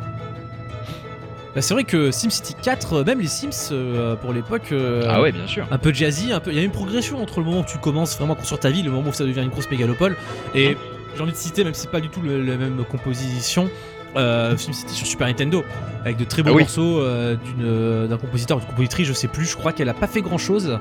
Bah, 1.54 1.62
c'est 1.62 1.72
vrai 1.72 1.84
que 1.84 2.10
SimCity 2.10 2.54
4, 2.62 2.92
euh, 2.92 3.04
même 3.04 3.18
les 3.20 3.26
Sims 3.28 3.70
euh, 3.72 4.14
pour 4.16 4.32
l'époque, 4.34 4.72
euh, 4.72 5.04
ah 5.08 5.22
ouais, 5.22 5.32
bien 5.32 5.46
sûr. 5.46 5.66
un 5.70 5.78
peu 5.78 5.92
jazzy, 5.92 6.30
un 6.32 6.38
peu. 6.40 6.50
Il 6.50 6.56
y 6.56 6.60
a 6.60 6.62
une 6.62 6.70
progression 6.70 7.20
entre 7.22 7.40
le 7.40 7.46
moment 7.46 7.60
où 7.60 7.64
tu 7.64 7.78
commences 7.78 8.16
vraiment 8.18 8.34
à 8.34 8.36
construire 8.36 8.60
ta 8.60 8.68
ville 8.70 8.84
le 8.84 8.90
moment 8.90 9.08
où 9.08 9.12
ça 9.14 9.24
devient 9.24 9.40
une 9.40 9.48
grosse 9.48 9.70
mégalopole. 9.70 10.16
Et 10.54 10.76
j'ai 11.16 11.22
envie 11.22 11.32
de 11.32 11.36
citer, 11.36 11.64
même 11.64 11.74
si 11.74 11.82
c'est 11.82 11.90
pas 11.90 12.00
du 12.00 12.08
tout 12.08 12.20
le- 12.22 12.42
la 12.42 12.56
même 12.56 12.84
composition, 12.90 13.68
euh, 14.16 14.56
SimCity 14.56 14.94
sur 14.94 15.06
Super 15.06 15.26
Nintendo, 15.26 15.62
avec 16.04 16.16
de 16.16 16.24
très 16.24 16.42
beaux 16.42 16.50
Ah 16.52 16.54
oui. 16.54 16.62
morceaux 16.62 17.00
euh, 17.00 17.36
d'une, 17.36 17.64
euh, 17.66 18.06
d'un 18.06 18.16
compositeur 18.16 18.58
d'une 18.58 18.66
compositrice, 18.68 19.06
je 19.08 19.12
sais 19.12 19.28
plus. 19.28 19.44
Je 19.44 19.56
crois 19.56 19.72
qu'elle 19.72 19.88
a 19.88 19.94
pas 19.94 20.06
fait 20.06 20.22
grand 20.22 20.38
chose. 20.38 20.78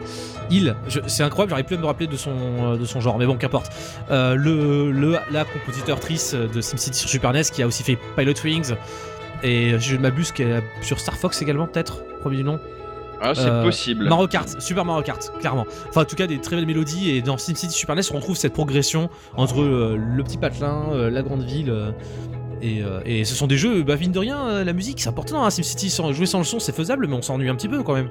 Il, 0.50 0.76
c'est 1.08 1.24
incroyable, 1.24 1.50
j'arrive 1.50 1.66
plus 1.66 1.76
à 1.76 1.80
me 1.80 1.86
rappeler 1.86 2.08
de 2.08 2.16
son, 2.16 2.32
euh, 2.62 2.78
de 2.78 2.86
son 2.86 3.02
genre, 3.02 3.18
mais 3.18 3.26
bon, 3.26 3.36
qu'importe. 3.36 3.72
Euh, 4.12 4.36
le, 4.36 4.92
le, 4.92 5.18
la 5.32 5.44
compositrice 5.44 6.34
de 6.34 6.62
SimCity 6.62 6.98
sur 7.00 7.10
Super 7.10 7.34
NES 7.34 7.42
qui 7.52 7.62
a 7.64 7.68
aussi 7.68 7.84
fait 7.84 7.98
Pilot 8.16 8.34
Wings. 8.44 8.74
Et 9.44 9.78
je 9.80 9.96
ne 9.96 10.02
m'abuse, 10.02 10.32
qu'elle 10.32 10.64
sur 10.82 11.00
Star 11.00 11.16
Fox 11.18 11.42
également, 11.42 11.68
peut-être, 11.68 12.04
premier 12.22 12.38
du 12.38 12.44
nom. 12.46 12.60
Ah, 13.22 13.34
c'est 13.34 13.48
Euh, 13.48 13.64
possible. 13.64 14.08
Mario 14.08 14.28
Kart, 14.28 14.62
Super 14.62 14.86
Mario 14.86 15.04
Kart, 15.04 15.32
clairement. 15.40 15.66
Enfin, 15.90 16.02
en 16.02 16.06
tout 16.06 16.16
cas, 16.16 16.28
des 16.28 16.40
très 16.40 16.56
belles 16.56 16.66
mélodies. 16.66 17.12
Et 17.12 17.22
dans 17.22 17.38
SimCity 17.38 17.72
Super 17.74 17.96
NES, 17.96 18.02
on 18.14 18.18
retrouve 18.18 18.36
cette 18.36 18.54
progression 18.54 19.10
entre 19.38 19.62
euh, 19.62 19.98
le 19.98 20.24
petit 20.24 20.38
patelin, 20.38 20.84
euh, 20.92 21.10
la 21.10 21.22
grande 21.22 21.44
ville. 21.44 21.74
Euh, 22.64 22.66
et, 22.66 22.82
euh, 22.84 23.00
et 23.06 23.26
ce 23.26 23.36
sont 23.36 23.48
des 23.48 23.58
jeux, 23.58 23.84
bah, 23.84 23.96
mine 24.00 24.12
de 24.12 24.20
rien, 24.20 24.48
euh, 24.48 24.64
la 24.64 24.74
musique, 24.74 25.00
c'est 25.00 25.10
important. 25.10 25.44
Hein, 25.46 25.50
SimCity, 25.50 25.90
sans, 25.90 26.12
jouer 26.14 26.26
sans 26.26 26.40
le 26.40 26.44
son, 26.46 26.60
c'est 26.60 26.76
faisable, 26.76 27.08
mais 27.08 27.16
on 27.16 27.22
s'ennuie 27.22 27.50
un 27.50 27.56
petit 27.56 27.68
peu 27.68 27.84
quand 27.84 27.94
même. 27.94 28.10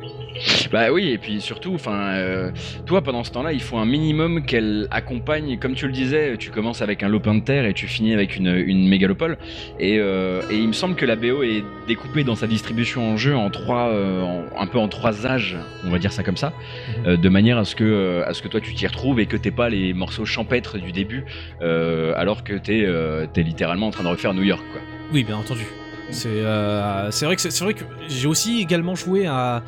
Bah 0.72 0.90
oui, 0.92 1.08
et 1.10 1.18
puis 1.18 1.40
surtout, 1.40 1.74
enfin, 1.74 2.14
euh, 2.14 2.50
toi 2.86 3.02
pendant 3.02 3.22
ce 3.24 3.30
temps-là, 3.32 3.52
il 3.52 3.60
faut 3.62 3.76
un 3.78 3.86
minimum 3.86 4.44
qu'elle 4.44 4.88
accompagne. 4.90 5.58
Comme 5.58 5.74
tu 5.74 5.86
le 5.86 5.92
disais, 5.92 6.36
tu 6.38 6.50
commences 6.50 6.82
avec 6.82 7.02
un 7.02 7.08
lopin 7.08 7.34
de 7.34 7.40
terre 7.40 7.64
et 7.66 7.74
tu 7.74 7.86
finis 7.86 8.12
avec 8.12 8.36
une, 8.36 8.48
une 8.48 8.88
mégalopole. 8.88 9.38
Et, 9.78 9.94
et 9.96 10.56
il 10.56 10.66
me 10.68 10.72
semble 10.72 10.96
que 10.96 11.06
la 11.06 11.16
BO 11.16 11.42
est 11.42 11.62
découpée 11.86 12.24
dans 12.24 12.34
sa 12.34 12.46
distribution 12.46 13.12
en 13.12 13.16
jeu 13.16 13.36
en 13.36 13.50
trois, 13.50 13.92
en- 13.92 14.44
un 14.58 14.66
peu 14.66 14.78
en 14.78 14.88
trois 14.88 15.26
âges, 15.26 15.56
on 15.84 15.90
va 15.90 15.98
dire 15.98 16.12
ça 16.12 16.22
comme 16.22 16.36
ça, 16.36 16.52
Mhm. 17.06 17.16
de 17.16 17.28
manière 17.28 17.58
à 17.58 17.64
ce 17.64 17.74
que, 17.76 18.22
à 18.26 18.34
ce 18.34 18.42
que 18.42 18.48
toi 18.48 18.60
tu 18.60 18.74
t'y 18.74 18.86
retrouves 18.86 19.20
et 19.20 19.26
que 19.26 19.36
t'aies 19.36 19.50
pas 19.50 19.68
les 19.68 19.94
morceaux 19.94 20.24
champêtres 20.24 20.78
du 20.78 20.92
début, 20.92 21.24
alors 21.60 22.44
que 22.44 22.54
t'es, 22.54 22.86
t'es 23.32 23.42
littéralement 23.42 23.86
en 23.86 23.90
train 23.90 24.02
de 24.04 24.08
refaire 24.08 24.33
New 24.34 24.42
York, 24.42 24.62
quoi. 24.72 24.80
Oui, 25.12 25.24
bien 25.24 25.36
entendu. 25.36 25.64
C'est 26.10 26.28
euh, 26.28 27.10
c'est 27.10 27.24
vrai 27.24 27.34
que 27.36 27.42
c'est 27.42 27.50
c'est 27.50 27.64
vrai 27.64 27.72
que 27.74 27.84
j'ai 28.08 28.26
aussi 28.28 28.60
également 28.60 28.94
joué 28.94 29.26
à 29.26 29.62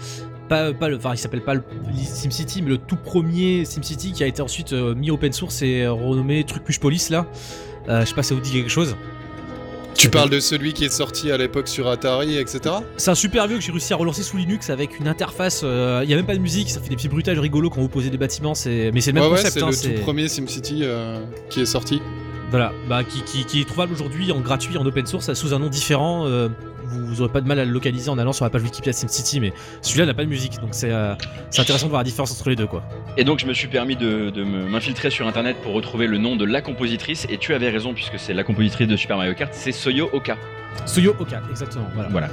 pas, 0.51 0.73
pas 0.75 0.89
le 0.89 0.97
enfin 0.97 1.13
il 1.15 1.19
s'appelle 1.19 1.43
pas 1.43 1.55
le 1.55 1.63
SimCity 1.97 2.61
mais 2.63 2.69
le 2.69 2.79
tout 2.79 2.97
premier 2.97 3.65
SimCity 3.65 4.13
qui 4.13 4.23
a 4.23 4.27
été 4.27 4.43
ensuite 4.43 4.75
euh, 4.75 4.95
mis 4.95 5.11
open 5.11 5.33
source 5.33 5.63
et 5.63 5.83
euh, 5.83 5.93
renommé 5.93 6.45
Truc 6.45 6.63
Police 6.79 7.09
là. 7.11 7.27
Euh, 7.89 8.03
je 8.03 8.07
sais 8.07 8.15
pas 8.15 8.23
si 8.23 8.29
ça 8.29 8.35
vous 8.35 8.43
dit 8.43 8.53
quelque 8.53 8.69
chose. 8.71 8.97
Tu 9.97 10.11
parles 10.11 10.29
de 10.29 10.41
celui 10.41 10.75
qui 10.75 10.85
est 10.85 10.93
sorti 10.93 11.31
à 11.31 11.39
l'époque 11.39 11.69
sur 11.69 11.89
Atari, 11.89 12.37
etc. 12.37 12.61
C'est 12.99 13.11
un 13.11 13.15
super 13.15 13.49
vieux 13.49 13.57
que 13.57 13.63
j'ai 13.63 13.73
réussi 13.73 13.95
à 13.95 13.97
relancer 13.97 14.23
sous 14.23 14.37
Linux 14.37 14.69
avec 14.69 15.01
une 15.01 15.09
interface. 15.09 15.63
euh, 15.65 16.03
Il 16.05 16.11
y 16.11 16.13
a 16.13 16.17
même 16.17 16.27
pas 16.27 16.35
de 16.35 16.41
musique, 16.41 16.71
ça 16.71 16.81
fait 16.81 16.91
des 16.91 16.97
petits 16.97 17.09
bruitages 17.09 17.39
rigolos 17.39 17.71
quand 17.71 17.81
vous 17.81 17.89
posez 17.89 18.11
des 18.11 18.19
bâtiments. 18.19 18.55
C'est 18.55 18.91
mais 18.93 19.01
c'est 19.01 19.13
le 19.13 19.21
même 19.21 19.31
Ouais, 19.31 19.37
ouais, 19.37 19.51
c'est 19.51 19.63
hein, 19.63 19.71
le 19.71 19.97
tout 19.97 20.03
premier 20.03 20.29
SimCity 20.29 20.81
euh, 20.83 21.25
qui 21.49 21.63
est 21.63 21.67
sorti. 21.67 22.03
Voilà, 22.51 22.73
bah, 22.89 23.03
qui, 23.03 23.23
qui- 23.23 23.45
qui 23.45 23.61
est 23.61 23.65
trouvable 23.65 23.93
aujourd'hui 23.93 24.31
en 24.33 24.41
gratuit, 24.41 24.79
en 24.79 24.87
open 24.87 25.07
source, 25.07 25.33
sous 25.35 25.53
un 25.55 25.59
nom 25.59 25.69
différent. 25.69 26.27
euh, 26.27 26.49
vous, 26.89 27.05
vous 27.05 27.21
aurez 27.21 27.33
pas 27.33 27.41
de 27.41 27.49
mal 27.49 27.59
à 27.59 27.65
le 27.65 27.73
localiser 27.73 28.09
en 28.11 28.19
allant 28.19 28.33
sur 28.33 28.45
la 28.45 28.51
page 28.51 28.63
Wikipédia 28.63 28.93
de 28.93 28.97
SimCity, 28.97 29.41
mais 29.41 29.53
celui-là 29.83 30.07
n'a 30.07 30.15
pas 30.15 30.23
de 30.23 30.29
musique, 30.29 30.61
donc 30.61 30.69
c'est 30.71 30.93
euh, 30.93 31.15
intéressant 31.59 31.87
de 31.87 31.91
voir 31.91 32.01
la 32.01 32.05
différence 32.05 32.31
entre 32.31 32.49
les 32.49 32.55
deux, 32.55 32.69
quoi. 32.69 32.85
Et 33.17 33.25
donc 33.25 33.41
je 33.41 33.47
me 33.47 33.53
suis 33.53 33.67
permis 33.67 33.97
de, 33.97 34.31
m'infiltrer 34.71 35.11
sur 35.11 35.27
internet 35.27 35.57
pour 35.65 35.73
retrouver 35.73 36.07
le 36.07 36.19
nom 36.19 36.37
de 36.37 36.45
la 36.45 36.63
compositrice, 36.63 37.27
et 37.29 37.39
tu 37.39 37.53
avais 37.55 37.71
raison 37.71 37.93
puisque 37.93 38.21
c'est 38.21 38.35
la 38.35 38.45
compositrice 38.45 38.87
de 38.87 38.97
Super 38.97 39.17
Mario 39.17 39.35
Kart, 39.35 39.53
c'est 39.53 39.73
Soyo 39.73 40.09
Oka. 40.13 40.37
Soyo 40.87 41.17
Oka, 41.19 41.43
exactement, 41.51 41.89
voilà. 41.95 42.09
Voilà. 42.11 42.29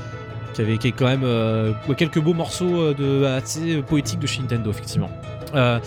Qui 0.54 0.62
avait 0.62 0.78
qui 0.78 0.90
est 0.90 0.92
quand 0.92 1.08
même 1.08 1.24
euh, 1.24 1.72
quelques 1.98 2.20
beaux 2.20 2.36
morceaux 2.36 2.94
de 2.94 3.24
assez 3.26 3.78
poétiques 3.82 4.20
de 4.20 4.28
chez 4.28 4.42
Nintendo, 4.42 4.70
effectivement. 4.70 5.10
Euh, 5.56 5.80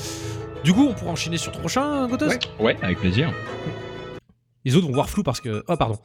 du 0.65 0.73
coup, 0.73 0.89
on 0.91 0.93
pourra 0.93 1.13
enchaîner 1.13 1.37
sur 1.37 1.53
le 1.53 1.59
prochain, 1.61 2.09
Gotos? 2.09 2.27
Ouais. 2.27 2.39
Ouais, 2.59 2.77
avec 2.83 2.99
plaisir. 2.99 3.31
Les 4.67 4.75
autres 4.75 4.89
vont 4.89 4.93
voir 4.93 5.09
flou 5.09 5.23
parce 5.23 5.41
que. 5.41 5.63
Oh, 5.69 5.77
pardon. 5.77 5.97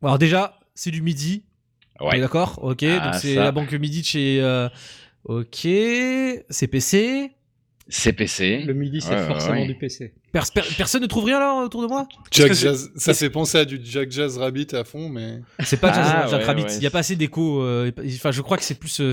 Bon, 0.00 0.08
Alors, 0.08 0.18
déjà, 0.18 0.58
c'est 0.74 0.90
du 0.90 1.02
midi. 1.02 1.44
Ouais. 2.00 2.18
d'accord? 2.20 2.58
Ok, 2.62 2.82
Ah, 2.82 3.10
donc 3.12 3.20
c'est 3.20 3.34
ça. 3.34 3.44
la 3.44 3.52
banque 3.52 3.72
midi 3.72 4.00
de 4.00 4.06
chez. 4.06 4.40
euh, 4.42 4.68
Ok, 5.24 5.60
c'est 6.50 6.66
PC. 6.70 7.32
CPC. 7.88 8.62
Le 8.66 8.72
midi, 8.74 9.00
c'est 9.02 9.10
Ouais, 9.10 9.26
forcément 9.26 9.60
ouais. 9.60 9.66
du 9.66 9.74
PC. 9.74 10.14
Pers- 10.32 10.50
per- 10.52 10.62
personne 10.76 11.02
ne 11.02 11.06
trouve 11.06 11.24
rien 11.24 11.38
là 11.38 11.54
autour 11.64 11.82
de 11.82 11.86
moi? 11.86 12.08
Jack 12.30 12.52
Jazz, 12.54 12.90
ça 12.96 13.12
fait 13.14 13.28
penser 13.30 13.58
à 13.58 13.64
du 13.66 13.78
Jack 13.84 14.10
Jazz 14.10 14.38
Rabbit 14.38 14.68
à 14.74 14.84
fond, 14.84 15.08
mais. 15.10 15.40
C'est 15.62 15.76
pas 15.78 15.92
Jazz, 15.92 16.06
Ah, 16.14 16.26
Jack 16.30 16.40
ouais, 16.40 16.46
Rabbit, 16.46 16.64
il 16.76 16.82
y 16.82 16.86
a 16.86 16.90
pas 16.90 17.00
assez 17.00 17.14
d'écho. 17.16 17.60
euh, 17.62 17.92
Enfin, 18.16 18.32
je 18.32 18.40
crois 18.40 18.56
que 18.56 18.64
c'est 18.64 18.74
plus. 18.78 19.00
euh, 19.00 19.12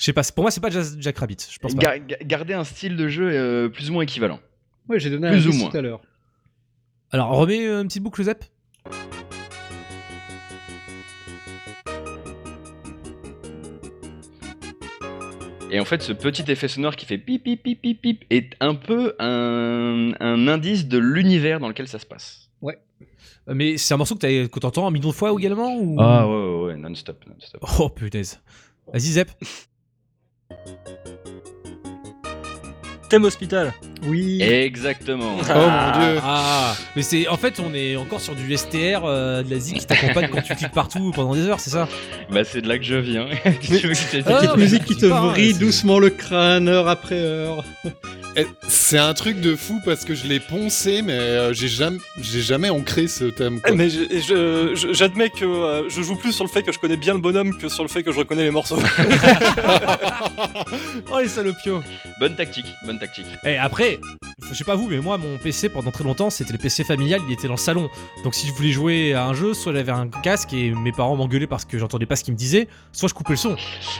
Je 0.00 0.06
sais 0.06 0.14
pas, 0.14 0.22
pour 0.34 0.44
moi, 0.44 0.50
c'est 0.50 0.62
pas 0.62 0.70
Jack 0.70 1.18
Rabbit. 1.18 1.36
Je 1.50 1.58
pense 1.58 1.74
pas. 1.74 1.82
Ga- 1.82 1.98
ga- 1.98 2.16
garder 2.24 2.54
un 2.54 2.64
style 2.64 2.96
de 2.96 3.06
jeu 3.06 3.28
euh, 3.30 3.68
plus 3.68 3.90
ou 3.90 3.92
moins 3.92 4.02
équivalent. 4.02 4.40
Ouais, 4.88 4.98
j'ai 4.98 5.10
donné 5.10 5.28
un 5.28 5.32
Plus 5.32 5.44
ou 5.44 5.48
indice 5.50 5.60
moins. 5.60 5.70
tout 5.70 5.76
à 5.76 5.82
l'heure. 5.82 6.00
Alors, 7.10 7.28
remets 7.36 7.66
euh, 7.66 7.82
une 7.82 7.88
petite 7.88 8.02
boucle, 8.02 8.22
Zep 8.24 8.42
Et 15.72 15.78
en 15.78 15.84
fait, 15.84 16.02
ce 16.02 16.12
petit 16.12 16.50
effet 16.50 16.66
sonore 16.66 16.96
qui 16.96 17.06
fait 17.06 17.18
pip 17.18 17.44
pip 17.44 17.62
pip 17.62 17.80
pip 17.80 18.00
pip 18.02 18.24
est 18.30 18.54
un 18.60 18.74
peu 18.74 19.14
un, 19.20 20.12
un 20.18 20.48
indice 20.48 20.88
de 20.88 20.98
l'univers 20.98 21.60
dans 21.60 21.68
lequel 21.68 21.86
ça 21.86 21.98
se 21.98 22.06
passe. 22.06 22.48
Euh, 23.48 23.54
Mais 23.54 23.78
c'est 23.78 23.94
un 23.94 23.96
morceau 23.96 24.16
que 24.16 24.46
que 24.46 24.58
t'entends 24.60 24.86
un 24.86 24.90
million 24.90 25.08
de 25.10 25.14
fois 25.14 25.32
également 25.38 25.74
ou... 25.76 25.96
Ah 25.98 26.28
ouais, 26.28 26.34
ouais, 26.34 26.62
ouais, 26.72 26.76
non-stop, 26.76 27.24
non-stop. 27.26 27.64
Oh 27.78 27.88
punaise. 27.88 28.40
Vas-y 28.92 29.00
Zep. 29.12 29.30
Thème 33.08 33.24
hospital. 33.24 33.72
Oui. 34.06 34.40
Exactement. 34.40 35.36
Oh 35.40 35.44
mon 35.52 36.00
dieu. 36.00 36.20
Ah, 36.22 36.74
mais 36.94 37.02
c'est 37.02 37.26
en 37.26 37.36
fait 37.36 37.60
on 37.60 37.74
est 37.74 37.96
encore 37.96 38.20
sur 38.20 38.36
du 38.36 38.56
STR 38.56 39.02
euh, 39.04 39.42
de 39.42 39.50
la 39.50 39.58
ZIC 39.58 39.78
qui 39.80 39.86
t'accompagne 39.86 40.28
quand 40.32 40.42
tu 40.42 40.54
cliques 40.54 40.70
partout 40.70 41.10
pendant 41.14 41.34
des 41.34 41.46
heures, 41.48 41.58
c'est 41.58 41.70
ça? 41.70 41.88
Bah 42.30 42.44
c'est 42.44 42.62
de 42.62 42.68
là 42.68 42.78
que 42.78 42.84
je 42.84 42.94
viens. 42.94 43.26
Dise 43.60 44.22
Ah, 44.26 44.32
Petite 44.38 44.56
musique 44.56 44.84
qui 44.84 44.96
te 44.96 45.06
vrille 45.06 45.54
doucement 45.54 45.98
le 45.98 46.10
crâne 46.10 46.68
heure 46.68 46.86
après 46.88 47.18
heure. 47.18 47.64
Eh, 48.36 48.46
C'est 48.68 48.98
un 48.98 49.12
truc 49.14 49.40
de 49.40 49.56
fou 49.56 49.80
parce 49.84 50.04
que 50.04 50.14
je 50.14 50.26
l'ai 50.26 50.38
poncé, 50.38 51.02
mais 51.02 51.12
euh, 51.18 51.52
j'ai 51.52 51.66
jamais, 51.68 51.98
j'ai 52.20 52.40
jamais 52.40 52.70
ancré 52.70 53.08
ce 53.08 53.24
thème. 53.24 53.60
quoi. 53.60 53.72
Mais 53.74 53.90
je- 53.90 54.02
et 54.02 54.20
je- 54.20 54.74
je- 54.76 54.92
j'admets 54.92 55.30
que 55.30 55.44
euh, 55.44 55.88
je 55.88 56.00
joue 56.02 56.14
plus 56.16 56.32
sur 56.32 56.44
le 56.44 56.50
fait 56.50 56.62
que 56.62 56.70
je 56.72 56.78
connais 56.78 56.96
bien 56.96 57.14
le 57.14 57.20
bonhomme 57.20 57.56
que 57.58 57.68
sur 57.68 57.82
le 57.82 57.88
fait 57.88 58.02
que 58.04 58.12
je 58.12 58.18
reconnais 58.18 58.44
les 58.44 58.50
morceaux. 58.50 58.78
Oh 61.12 61.18
les 61.20 61.28
salopios 61.28 61.82
Bonne 62.20 62.36
tactique, 62.36 62.66
bonne 62.86 62.98
tactique. 62.98 63.26
Et 63.44 63.56
après, 63.56 63.98
je 64.48 64.54
sais 64.54 64.64
pas 64.64 64.76
vous, 64.76 64.88
mais 64.88 64.98
moi, 64.98 65.18
mon 65.18 65.36
PC 65.38 65.68
pendant 65.68 65.90
très 65.90 66.04
longtemps, 66.04 66.30
c'était 66.30 66.52
le 66.52 66.58
PC 66.58 66.84
familial, 66.84 67.20
il 67.26 67.32
était 67.32 67.48
dans 67.48 67.54
le 67.54 67.58
salon. 67.58 67.90
Donc 68.24 68.34
si 68.34 68.46
je 68.46 68.52
voulais 68.52 68.70
jouer 68.72 69.12
à 69.14 69.26
un 69.26 69.34
jeu, 69.34 69.54
soit 69.54 69.72
j'avais 69.72 69.92
un 69.92 70.08
casque 70.08 70.52
et 70.52 70.70
mes 70.70 70.92
parents 70.92 71.16
m'engueulaient 71.16 71.46
parce 71.48 71.64
que 71.64 71.78
j'entendais 71.78 72.06
pas 72.06 72.16
ce 72.16 72.24
qu'ils 72.24 72.34
me 72.34 72.38
disaient, 72.38 72.68
soit 72.92 73.08
je 73.08 73.14
coupais 73.14 73.32
le 73.32 73.38
son. 73.38 73.56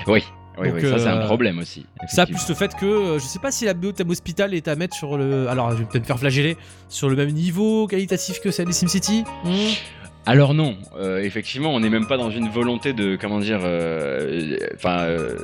Oui, 0.06 0.22
oui, 0.58 0.68
Donc, 0.68 0.78
oui, 0.82 0.88
ça 0.88 0.98
c'est 0.98 1.08
un 1.08 1.20
euh, 1.20 1.26
problème 1.26 1.58
aussi. 1.58 1.86
Ça, 2.08 2.26
plus 2.26 2.48
le 2.48 2.54
fait 2.54 2.74
que 2.74 2.86
euh, 2.86 3.18
je 3.18 3.24
sais 3.24 3.38
pas 3.38 3.50
si 3.50 3.64
la 3.64 3.74
BO 3.74 3.92
Hospital 4.08 4.54
est 4.54 4.68
à 4.68 4.76
mettre 4.76 4.96
sur 4.96 5.16
le. 5.16 5.48
Alors, 5.48 5.70
je 5.72 5.76
vais 5.76 5.84
peut-être 5.84 6.02
me 6.02 6.06
faire 6.06 6.18
flageller. 6.18 6.56
Sur 6.88 7.08
le 7.08 7.16
même 7.16 7.30
niveau 7.30 7.86
qualitatif 7.86 8.40
que 8.40 8.50
celle 8.50 8.66
des 8.66 8.72
SimCity. 8.72 9.24
Alors 10.26 10.52
non, 10.52 10.76
euh, 10.96 11.22
effectivement, 11.22 11.74
on 11.74 11.80
n'est 11.80 11.88
même 11.88 12.06
pas 12.06 12.18
dans 12.18 12.30
une 12.30 12.48
volonté 12.48 12.92
de, 12.92 13.16
comment 13.16 13.38
dire, 13.38 13.60
euh, 13.64 14.58
enfin, 14.74 15.04
euh, 15.04 15.36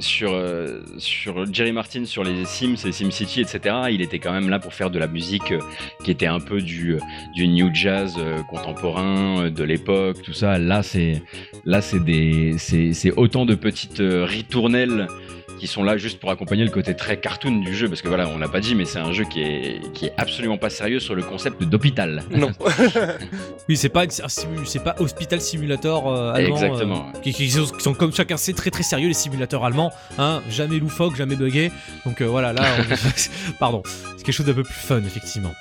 sur, 0.00 0.32
euh, 0.32 0.80
sur 0.98 1.52
Jerry 1.52 1.72
Martin, 1.72 2.04
sur 2.04 2.24
les 2.24 2.44
Sims 2.44 2.76
et 2.84 2.92
SimCity, 2.92 3.40
etc., 3.40 3.76
il 3.90 4.00
était 4.02 4.18
quand 4.18 4.32
même 4.32 4.48
là 4.48 4.58
pour 4.58 4.74
faire 4.74 4.90
de 4.90 4.98
la 4.98 5.06
musique 5.06 5.52
euh, 5.52 5.60
qui 6.04 6.10
était 6.10 6.26
un 6.26 6.40
peu 6.40 6.60
du, 6.60 6.94
euh, 6.94 7.46
new 7.46 7.70
jazz 7.72 8.16
contemporain 8.48 9.50
de 9.50 9.64
l'époque, 9.64 10.22
tout 10.22 10.32
ça. 10.32 10.58
Là, 10.58 10.82
c'est 10.82 11.22
là, 11.64 11.80
c'est 11.80 12.00
des, 12.00 12.56
c'est 12.58 13.12
autant 13.16 13.46
de 13.46 13.54
petites 13.54 14.02
ritournelles 14.02 15.06
qui 15.60 15.66
sont 15.66 15.84
là 15.84 15.96
juste 15.98 16.18
pour 16.18 16.30
accompagner 16.30 16.64
le 16.64 16.70
côté 16.70 16.96
très 16.96 17.20
cartoon 17.20 17.60
du 17.60 17.74
jeu, 17.74 17.88
parce 17.88 18.00
que 18.02 18.08
voilà, 18.08 18.26
on 18.28 18.38
l'a 18.38 18.48
pas 18.48 18.60
dit, 18.60 18.74
mais 18.74 18.86
c'est 18.86 18.98
un 18.98 19.12
jeu 19.12 19.24
qui 19.24 19.42
est, 19.42 19.92
qui 19.92 20.06
est 20.06 20.12
absolument 20.16 20.56
pas 20.58 20.70
sérieux 20.70 20.98
sur 21.00 21.14
le 21.14 21.22
concept 21.22 21.62
d'hôpital. 21.62 22.24
non. 22.30 22.50
Oui, 23.68 23.76
c'est 23.76 23.88
pas, 23.90 24.04
c'est 24.08 24.82
pas 24.82 24.96
Hospital 24.98 25.40
Simulator 25.40 26.12
euh, 26.12 26.32
allemand. 26.32 26.56
Exactement. 26.56 27.12
euh, 27.14 27.18
qui, 27.20 27.32
qui 27.32 27.48
sont, 27.50 27.66
qui 27.66 27.82
sont, 27.82 27.94
comme 27.94 28.12
chacun 28.12 28.36
sait, 28.36 28.52
très 28.52 28.70
très 28.70 28.82
sérieux, 28.82 29.06
les 29.08 29.14
simulateurs 29.14 29.64
allemands. 29.64 29.92
Hein, 30.18 30.42
jamais 30.50 30.78
loufoque, 30.80 31.14
jamais 31.14 31.36
buggé. 31.36 31.70
Donc 32.04 32.20
euh, 32.20 32.26
voilà, 32.26 32.52
là, 32.52 32.62
on- 32.80 33.52
pardon. 33.60 33.82
C'est 34.16 34.24
quelque 34.24 34.34
chose 34.34 34.46
d'un 34.46 34.54
peu 34.54 34.64
plus 34.64 34.72
fun, 34.74 34.98
effectivement. 35.06 35.52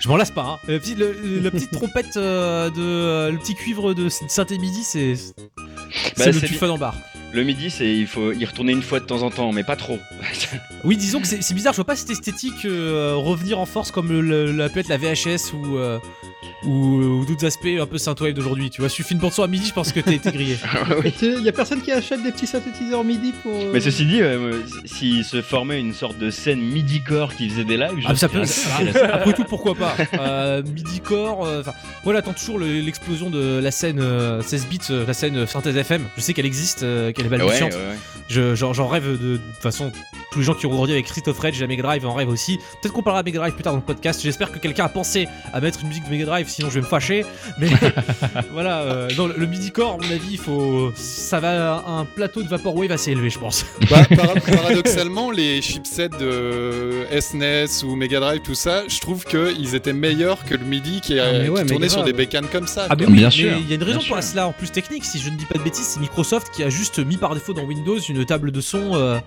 Je 0.00 0.08
m'en 0.08 0.16
lasse 0.16 0.30
pas, 0.32 0.42
hein. 0.42 0.58
Le- 0.68 1.40
la 1.40 1.50
petite 1.50 1.70
trompette 1.70 2.16
euh, 2.16 2.70
de. 2.70 2.80
euh, 2.80 3.30
le 3.30 3.38
petit 3.38 3.54
cuivre 3.54 3.94
de 3.94 4.08
synthé 4.08 4.58
midi, 4.58 4.82
c'est. 4.82 5.14
Bah, 5.46 6.24
c'est 6.24 6.32
le 6.32 6.40
plus 6.40 6.54
fun 6.56 6.68
en 6.70 6.78
barre. 6.78 6.96
Le 7.34 7.42
midi, 7.42 7.68
c'est 7.68 7.92
il 7.96 8.06
faut 8.06 8.32
y 8.32 8.44
retourner 8.44 8.72
une 8.72 8.82
fois 8.82 9.00
de 9.00 9.04
temps 9.06 9.22
en 9.22 9.30
temps, 9.30 9.50
mais 9.52 9.64
pas 9.64 9.76
trop. 9.76 9.98
Oui, 10.84 10.96
disons 10.98 11.20
que 11.20 11.26
c'est 11.26 11.54
bizarre, 11.54 11.72
je 11.72 11.78
vois 11.78 11.86
pas 11.86 11.96
cette 11.96 12.10
esthétique 12.10 12.64
euh, 12.66 13.14
revenir 13.16 13.58
en 13.58 13.64
force 13.66 13.90
comme 13.90 14.08
le, 14.08 14.20
le- 14.20 14.52
la 14.52 14.68
peut 14.68 14.80
être 14.80 14.88
la 14.88 14.98
VHS 14.98 15.52
ou, 15.54 15.78
euh, 15.78 15.98
ou, 16.64 16.70
ou 17.20 17.24
d'autres 17.26 17.44
aspects 17.46 17.66
un 17.80 17.86
peu 17.86 17.98
synthwave 17.98 18.32
d'aujourd'hui. 18.34 18.70
Tu 18.70 18.80
vois, 18.80 18.88
suffit 18.88 19.14
une 19.14 19.20
bande 19.20 19.32
son 19.32 19.42
à 19.42 19.46
midi, 19.46 19.66
je 19.68 19.72
pense 19.74 19.92
que 19.92 20.00
t'es 20.00 20.18
grillé. 20.18 20.56
Oui. 21.04 21.12
Il 21.22 21.42
y 21.42 21.48
a 21.48 21.52
personne 21.52 21.80
qui 21.82 21.90
achète 21.92 22.22
des 22.22 22.30
petits 22.32 22.46
synthétiseurs 22.46 23.04
MIDI 23.04 23.32
pour. 23.42 23.52
euh, 23.52 23.70
Mais 23.72 23.80
ceci 23.80 24.04
dit, 24.06 24.20
euh, 24.22 24.60
s'il 24.84 25.24
se 25.24 25.42
formait 25.42 25.80
une 25.80 25.92
sorte 25.94 26.18
de 26.18 26.30
scène 26.30 26.60
midi-core 26.60 27.34
qui 27.34 27.48
faisait 27.48 27.64
des 27.64 27.76
lives, 27.76 27.98
je 28.00 28.06
Ah, 28.08 28.14
ça 28.14 28.28
peut. 28.28 28.42
Après 29.12 29.32
tout, 29.32 29.44
pourquoi 29.44 29.74
pas 29.74 29.94
euh, 30.18 30.62
Midi-core. 30.62 31.44
euh, 31.46 31.60
Enfin, 31.60 31.72
moi, 32.04 32.14
j'attends 32.14 32.32
toujours 32.32 32.58
le- 32.58 32.80
l'explosion 32.80 33.30
de 33.30 33.60
la 33.62 33.70
scène 33.70 33.98
euh, 34.00 34.42
16 34.42 34.66
bits, 34.66 34.78
euh, 34.90 35.04
la 35.06 35.14
scène 35.14 35.46
synthèse 35.46 35.76
FM. 35.76 36.02
Je 36.16 36.20
sais 36.22 36.34
qu'elle 36.34 36.46
existe, 36.46 36.82
euh, 36.82 37.12
qu'elle 37.12 37.26
est 37.26 37.28
Ouais, 37.28 37.36
ouais, 37.36 37.44
balbutiante. 37.44 37.72
ouais. 37.72 37.96
Je- 38.28 38.54
J'en 38.54 38.88
rêve 38.88 39.10
de, 39.10 39.16
de 39.16 39.36
toute 39.36 39.62
façon. 39.62 39.92
Tous 40.32 40.40
les 40.40 40.44
gens 40.44 40.54
qui 40.54 40.66
ont 40.66 40.70
grandi 40.70 40.92
avec 40.92 41.06
Rage 41.08 41.58
et 41.58 41.60
la 41.60 41.66
Mega 41.68 41.82
Drive 41.82 42.04
en 42.06 42.12
rêvent 42.14 42.28
aussi. 42.28 42.58
Peut-être 42.82 42.92
qu'on 42.92 43.02
parlera 43.02 43.22
de 43.22 43.28
Mega 43.28 43.38
Drive 43.38 43.54
plus 43.54 43.62
tard 43.62 43.72
dans 43.72 43.78
le 43.78 43.84
podcast. 43.84 44.20
J'espère 44.20 44.50
que 44.50 44.58
quelqu'un 44.58 44.86
a 44.86 44.88
pensé 44.88 45.28
à 45.52 45.60
mettre 45.60 45.80
une 45.82 45.88
musique 45.88 46.04
de 46.06 46.10
Mega 46.10 46.24
Drive, 46.24 46.33
sinon 46.46 46.68
je 46.70 46.74
vais 46.74 46.80
me 46.80 46.86
fâcher. 46.86 47.24
Mais 47.58 47.68
voilà, 48.52 48.80
euh, 48.82 49.08
non, 49.16 49.26
le, 49.26 49.34
le 49.36 49.46
midi-core, 49.46 49.92
à 50.00 50.04
mon 50.04 50.10
avis, 50.12 50.32
il 50.32 50.38
faut. 50.38 50.92
Ça 50.96 51.40
va 51.40 51.76
à 51.76 51.90
un 51.90 52.04
plateau 52.04 52.42
de 52.42 52.48
Vaporwave 52.48 52.90
assez 52.92 53.12
élevé, 53.12 53.30
je 53.30 53.38
pense. 53.38 53.64
Bah, 53.90 54.04
para- 54.16 54.34
paradoxalement, 54.56 55.30
les 55.30 55.60
chipsets 55.62 56.08
de 56.08 57.04
SNES 57.18 57.84
ou 57.84 57.96
Mega 57.96 58.20
Drive, 58.20 58.40
tout 58.42 58.54
ça, 58.54 58.82
je 58.88 58.98
trouve 59.00 59.24
qu'ils 59.24 59.74
étaient 59.74 59.92
meilleurs 59.92 60.44
que 60.44 60.54
le 60.54 60.64
MIDI 60.64 61.00
qui, 61.00 61.18
Ah, 61.18 61.32
mais 61.32 61.48
ouais, 61.48 61.62
qui 61.62 61.68
tournait 61.68 61.88
sur 61.88 62.04
des 62.04 62.12
bécanes 62.12 62.48
comme 62.50 62.66
ça. 62.66 62.86
Ah, 62.90 62.96
mais 62.98 63.06
oui, 63.06 63.12
Bien 63.14 63.26
mais 63.26 63.30
sûr, 63.30 63.52
il 63.58 63.68
y 63.68 63.72
a 63.72 63.76
une 63.76 63.82
raison 63.82 64.00
pour 64.06 64.22
cela 64.22 64.48
en 64.48 64.52
plus 64.52 64.70
technique, 64.70 65.04
si 65.04 65.18
je 65.18 65.30
ne 65.30 65.36
dis 65.36 65.46
pas 65.46 65.58
de 65.58 65.62
bêtises, 65.64 65.86
c'est 65.86 66.00
Microsoft 66.00 66.48
qui 66.54 66.62
a 66.62 66.68
juste 66.70 66.98
mis 66.98 67.16
par 67.16 67.34
défaut 67.34 67.52
dans 67.52 67.64
Windows 67.64 67.98
une 68.08 68.24
table 68.24 68.50
de 68.50 68.60
son, 68.60 68.94
euh, 68.94 69.18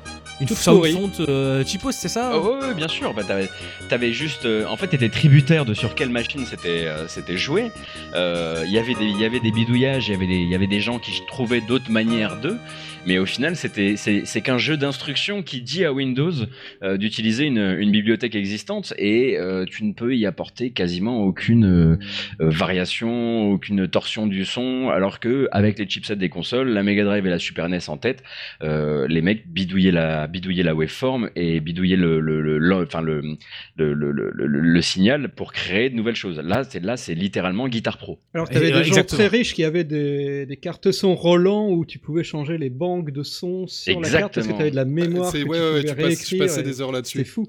une 0.42 0.48
sound 0.48 0.78
pourrie. 0.78 0.94
font 0.94 1.12
euh, 1.28 1.64
cheapos, 1.66 1.92
c'est 1.92 2.08
ça 2.10 2.32
Oh, 2.34 2.58
ouais, 2.62 2.74
bien 2.74 2.88
sûr. 2.88 3.14
Bah, 3.14 3.24
t'avais, 3.26 3.50
t'avais 3.90 4.12
juste, 4.14 4.46
euh, 4.46 4.66
en 4.68 4.78
fait, 4.78 4.88
t'étais 4.88 5.10
tributaire 5.10 5.66
de 5.66 5.74
sur 5.74 5.96
quelle 5.96 6.10
machine 6.10 6.46
c'était, 6.50 6.84
euh, 6.86 6.97
c'était 7.08 7.38
joué. 7.38 7.72
Euh, 8.14 8.64
Il 8.66 8.72
y 8.72 8.78
avait 8.78 8.94
des, 9.40 9.52
bidouillages, 9.52 10.10
il 10.10 10.50
y 10.50 10.56
avait 10.56 10.68
des 10.68 10.80
gens 10.80 11.00
qui 11.00 11.24
trouvaient 11.26 11.62
d'autres 11.62 11.92
manières 11.92 12.38
d'eux. 12.38 12.60
Mais 13.08 13.18
au 13.18 13.26
final, 13.26 13.56
c'était, 13.56 13.96
c'est, 13.96 14.24
c'est 14.26 14.42
qu'un 14.42 14.58
jeu 14.58 14.78
d'instruction 14.78 15.42
qui 15.42 15.62
dit 15.62 15.86
à 15.86 15.94
Windows 15.94 16.32
euh, 16.84 16.98
d'utiliser 16.98 17.46
une, 17.46 17.78
une 17.80 17.90
bibliothèque 17.92 18.36
existante 18.36 18.94
et 18.98 19.38
euh, 19.40 19.66
tu 19.66 19.84
ne 19.86 19.94
peux 19.94 20.16
y 20.16 20.26
apporter 20.26 20.72
quasiment 20.72 21.24
aucune 21.24 21.66
euh, 21.66 21.98
variation, 22.40 23.52
aucune 23.52 23.88
torsion 23.88 24.28
du 24.28 24.44
son. 24.46 24.90
Alors 24.90 25.20
que 25.20 25.48
avec 25.52 25.80
les 25.80 25.88
chipsets 25.88 26.16
des 26.18 26.30
consoles, 26.30 26.70
la 26.70 26.84
Mega 26.84 27.04
Drive 27.04 27.26
et 27.26 27.30
la 27.30 27.40
Super 27.40 27.70
NES 27.70 27.80
en 27.88 27.98
tête, 27.98 28.24
euh, 28.62 29.08
les 29.08 29.22
mecs 29.22 29.48
bidouillaient 29.48 29.92
la, 29.92 30.28
bidouillaient 30.28 30.64
la 30.64 30.76
waveform 30.76 31.30
et 31.36 31.60
bidouillaient 31.60 31.96
le, 31.96 32.20
le, 32.20 32.42
le, 32.42 32.58
le- 32.58 32.76
enfin 32.84 33.02
le, 33.02 33.22
le, 33.78 33.94
le, 33.94 34.12
le, 34.12 34.32
le- 34.34 34.48
le 34.48 34.82
signal 34.82 35.30
pour 35.30 35.54
créer 35.54 35.90
de 35.90 35.96
nouvelles 35.96 36.16
choses. 36.16 36.40
Là, 36.40 36.64
c'est 36.64 36.84
là, 36.84 36.98
c'est 36.98 37.16
littéralement 37.16 37.68
Guitar 37.68 37.98
Pro. 37.98 38.20
Alors, 38.34 38.50
t'avais 38.50 38.70
Et, 38.70 38.74
des 38.74 38.84
gens 38.84 39.04
très 39.04 39.28
riches 39.28 39.54
qui 39.54 39.64
avaient 39.64 39.84
des, 39.84 40.46
des 40.46 40.58
cartes 40.58 40.92
son 40.92 41.16
Roland 41.16 41.70
où 41.70 41.86
tu 41.86 42.00
pouvais 42.00 42.24
changer 42.24 42.58
les 42.58 42.70
de 43.04 43.24
son 43.24 43.68
sur 43.68 44.00
la 44.00 44.10
carte 44.10 44.34
parce 44.36 44.48
que 44.48 44.52
Exactement. 44.54 44.58
t'avais 44.58 44.72
de 44.72 44.76
la 44.76 44.86
mémoire 44.86 45.32
C'est- 45.32 45.44
que 45.44 45.48
ouais, 45.48 45.58
tu 45.58 45.64
ouais, 45.64 45.70
pouvais 45.70 45.82
tu 45.82 45.88
passes- 45.88 45.98
je 45.98 46.04
réécrire. 46.06 46.40
passais 46.40 46.60
et 46.60 46.64
des 46.64 46.82
heures 46.82 46.92
là-dessus. 46.92 47.26
fou. 47.26 47.48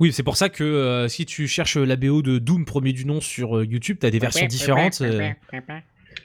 Oui, 0.00 0.12
c'est 0.12 0.22
pour 0.24 0.36
ça 0.36 0.48
que 0.48 0.64
euh, 0.64 1.06
si 1.08 1.24
tu 1.24 1.46
cherches 1.46 1.76
la 1.76 1.94
BO 1.96 2.20
de 2.22 2.38
Doom 2.38 2.64
premier 2.64 2.92
du 2.92 3.04
nom 3.06 3.20
sur 3.20 3.58
euh, 3.58 3.64
YouTube, 3.64 3.98
t'as 4.00 4.10
des 4.10 4.18
versions 4.18 4.46
différentes. 4.46 5.00
euh, 5.02 5.30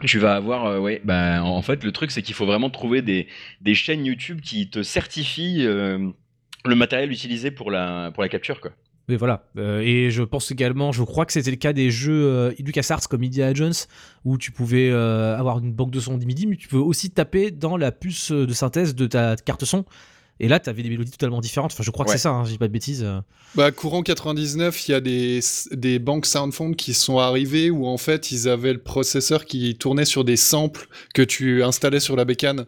Tu 0.05 0.17
vas 0.19 0.35
avoir, 0.35 0.65
euh, 0.65 0.79
ouais, 0.79 1.01
bah, 1.03 1.43
en 1.43 1.61
fait, 1.61 1.83
le 1.83 1.91
truc, 1.91 2.09
c'est 2.11 2.21
qu'il 2.21 2.33
faut 2.33 2.45
vraiment 2.45 2.69
trouver 2.69 3.01
des, 3.01 3.27
des 3.61 3.75
chaînes 3.75 4.05
YouTube 4.05 4.39
qui 4.41 4.69
te 4.69 4.81
certifient 4.81 5.65
euh, 5.65 6.09
le 6.65 6.75
matériel 6.75 7.11
utilisé 7.11 7.51
pour 7.51 7.69
la, 7.69 8.11
pour 8.13 8.23
la 8.23 8.29
capture, 8.29 8.59
quoi. 8.61 8.71
Mais 9.09 9.17
voilà. 9.17 9.43
Euh, 9.57 9.81
et 9.81 10.11
je 10.11 10.23
pense 10.23 10.51
également, 10.51 10.91
je 10.93 11.03
crois 11.03 11.25
que 11.25 11.33
c'était 11.33 11.49
le 11.51 11.57
cas 11.57 11.73
des 11.73 11.89
jeux 11.91 12.13
euh, 12.27 12.51
LucasArts 12.59 13.09
comme 13.09 13.23
Indiana 13.23 13.53
Jones, 13.53 13.73
où 14.23 14.37
tu 14.37 14.51
pouvais 14.51 14.89
euh, 14.91 15.35
avoir 15.37 15.59
une 15.59 15.73
banque 15.73 15.91
de 15.91 15.99
son 15.99 16.15
MIDI, 16.17 16.47
mais 16.47 16.55
tu 16.55 16.67
peux 16.67 16.77
aussi 16.77 17.09
taper 17.09 17.49
dans 17.51 17.75
la 17.75 17.91
puce 17.91 18.31
de 18.31 18.53
synthèse 18.53 18.95
de 18.95 19.07
ta 19.07 19.35
carte 19.35 19.65
son. 19.65 19.83
Et 20.41 20.47
là, 20.47 20.57
tu 20.61 20.69
avais 20.69 20.83
des 20.83 20.89
mélodies 20.89 21.11
totalement 21.11 21.41
différentes. 21.41 21.73
Enfin, 21.73 21.83
je 21.83 21.91
crois 21.91 22.05
que 22.05 22.11
Ouais. 22.11 22.17
c'est 22.17 22.21
ça, 22.23 22.29
hein, 22.29 22.45
je 22.45 22.51
dis 22.51 22.57
pas 22.57 22.67
de 22.69 22.71
bêtises. 22.71 23.03
euh. 23.03 23.19
Bah, 23.55 23.71
courant 23.71 24.03
99, 24.03 24.87
il 24.87 24.91
y 24.91 24.93
a 24.93 25.01
des, 25.01 25.39
des 25.73 25.99
banques 25.99 26.25
Soundfont 26.27 26.71
qui 26.71 26.93
sont 26.93 27.17
arrivées 27.19 27.69
où 27.69 27.85
en 27.87 27.97
fait 27.97 28.31
ils 28.31 28.47
avaient 28.47 28.71
le 28.71 28.79
processeur 28.79 29.43
qui 29.43 29.75
tournait 29.75 30.05
sur 30.05 30.23
des 30.23 30.37
samples 30.37 30.87
que 31.13 31.23
tu 31.23 31.61
installais 31.63 31.99
sur 31.99 32.15
la 32.15 32.23
bécane. 32.23 32.65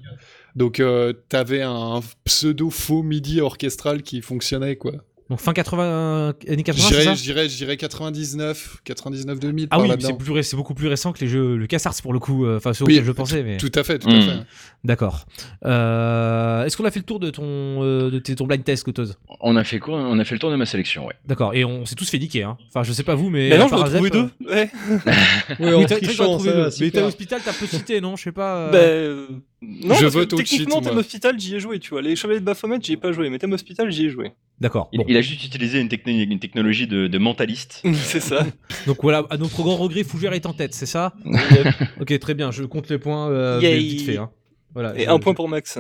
Donc 0.56 0.82
euh, 0.82 1.14
t'avais 1.30 1.62
un 1.62 2.02
pseudo 2.26 2.70
faux 2.72 3.04
MIDI 3.04 3.40
orchestral 3.40 4.02
qui 4.02 4.22
fonctionnait 4.22 4.76
quoi. 4.76 4.92
Donc 5.32 5.40
fin 5.40 5.54
80, 5.54 6.34
années 6.50 6.58
Je 6.58 6.62
80, 6.62 6.74
c'est 6.84 6.90
dirais, 6.90 7.04
ça 7.06 7.14
je 7.16 7.22
dirais, 7.24 7.48
je 7.48 7.56
dirais 7.56 7.78
99, 7.78 8.80
99 8.84 9.40
2000 9.40 9.68
Ah 9.72 9.80
oui, 9.80 9.90
c'est 10.02 10.18
plus 10.18 10.34
ré- 10.34 10.44
c'est 10.44 10.58
beaucoup 10.58 10.74
plus 10.74 10.90
récent 10.90 11.14
que 11.14 11.22
les 11.22 11.28
jeux 11.30 11.56
LucasArts 11.56 11.96
pour 12.04 12.12
le 12.12 12.20
coup. 12.20 12.46
euh, 12.46 12.58
Enfin, 12.58 12.74
ceux 12.74 12.84
Oui, 12.84 12.96
auxquels 12.96 13.06
je 13.06 13.12
pensais, 13.14 13.42
mais 13.42 13.56
Tout 13.56 13.72
à 13.76 13.84
fait, 13.86 13.98
tout 13.98 14.10
à 14.10 14.14
Mm. 14.18 14.22
fait. 14.24 14.40
d'accord. 14.84 15.26
Euh, 15.66 16.66
Est-ce 16.66 16.76
qu'on 16.76 16.84
a 16.84 16.92
fait 16.92 17.00
le 17.00 17.06
tour 17.06 17.22
de 17.22 17.30
ton 17.30 17.44
euh, 17.46 18.12
de 18.12 18.20
tes- 18.20 18.36
ton 18.36 18.46
blind 18.46 18.62
test, 18.64 18.84
Coteuse 18.84 19.16
On 19.40 19.56
a 19.56 19.64
fait 19.64 19.80
quoi? 19.80 20.00
On 20.00 20.20
a 20.20 20.26
fait 20.26 20.36
le 20.36 20.40
tour 20.40 20.52
de 20.52 20.58
ma 20.58 20.66
sélection, 20.66 21.06
ouais. 21.08 21.14
D'accord. 21.26 21.54
Et 21.54 21.64
on 21.64 21.86
s'est 21.86 21.96
tous 21.96 22.10
fait 22.10 22.20
niquer. 22.20 22.44
Hein. 22.44 22.58
Enfin, 22.68 22.84
je 22.84 22.92
sais 22.92 23.04
pas 23.04 23.16
vous, 23.16 23.30
mais 23.30 23.50
Mais 23.52 23.58
non, 23.58 23.70
je 23.70 23.76
trouvé 23.76 24.10
deux. 24.10 24.30
Ouais. 24.50 24.70
Ouais, 25.62 25.74
en 25.74 25.82
t'as- 25.86 25.96
t'as 26.00 26.06
trichant. 26.08 26.40
Mais 26.42 26.98
à 26.98 27.02
l'hôpital, 27.02 27.40
t'as 27.44 27.54
peu 27.54 27.68
cité, 27.68 28.02
non? 28.02 28.18
Je 28.18 28.24
sais 28.24 28.32
pas. 28.34 28.56
euh, 28.58 28.72
Bah, 28.72 28.78
euh, 28.80 29.28
non, 29.62 29.78
Je 29.84 29.88
parce 29.88 30.02
que 30.02 30.06
vote 30.08 30.36
techniquement, 30.36 30.82
Thème. 30.82 30.98
Hospital, 30.98 31.40
j'y 31.40 31.56
ai 31.56 31.60
joué, 31.62 31.80
tu 31.80 31.92
vois. 31.92 32.02
Les 32.02 32.18
Chevaliers 32.18 32.42
de 32.42 32.46
Baphomet, 32.46 32.80
j'y 32.82 32.94
ai 32.94 32.98
pas 32.98 33.14
joué, 33.14 33.30
mais 33.30 33.40
Thème 33.40 33.54
Hospital, 33.54 33.90
j'y 33.92 34.08
ai 34.08 34.10
joué. 34.10 34.32
D'accord. 34.62 34.88
Il, 34.94 35.00
Bon. 35.00 35.06
il 35.10 35.18
a 35.18 35.22
juste 35.22 35.44
utilisé 35.44 35.82
une, 35.82 35.88
techni- 35.90 36.24
une 36.32 36.40
technologie 36.40 36.88
de, 36.88 37.08
de 37.08 37.18
mentaliste. 37.18 37.82
c'est 37.96 38.20
ça. 38.22 38.46
Donc 38.88 39.00
voilà, 39.02 39.26
à 39.30 39.38
notre 39.38 39.56
grand 39.62 39.76
regret, 39.76 40.04
Fougère 40.06 40.32
est 40.34 40.46
en 40.46 40.54
tête, 40.54 40.74
c'est 40.74 40.86
ça? 40.86 41.14
Ok, 42.00 42.18
très 42.20 42.34
bien. 42.36 42.52
Je 42.52 42.64
compte 42.64 42.90
les 42.90 42.98
points 43.00 43.30
euh, 43.30 43.60
vite 43.60 44.04
fait. 44.06 44.18
Hein. 44.18 44.30
Voilà. 44.74 44.96
Et 44.98 45.06
je- 45.06 45.10
un 45.10 45.20
point 45.20 45.34
pour 45.34 45.50
Max. 45.50 45.78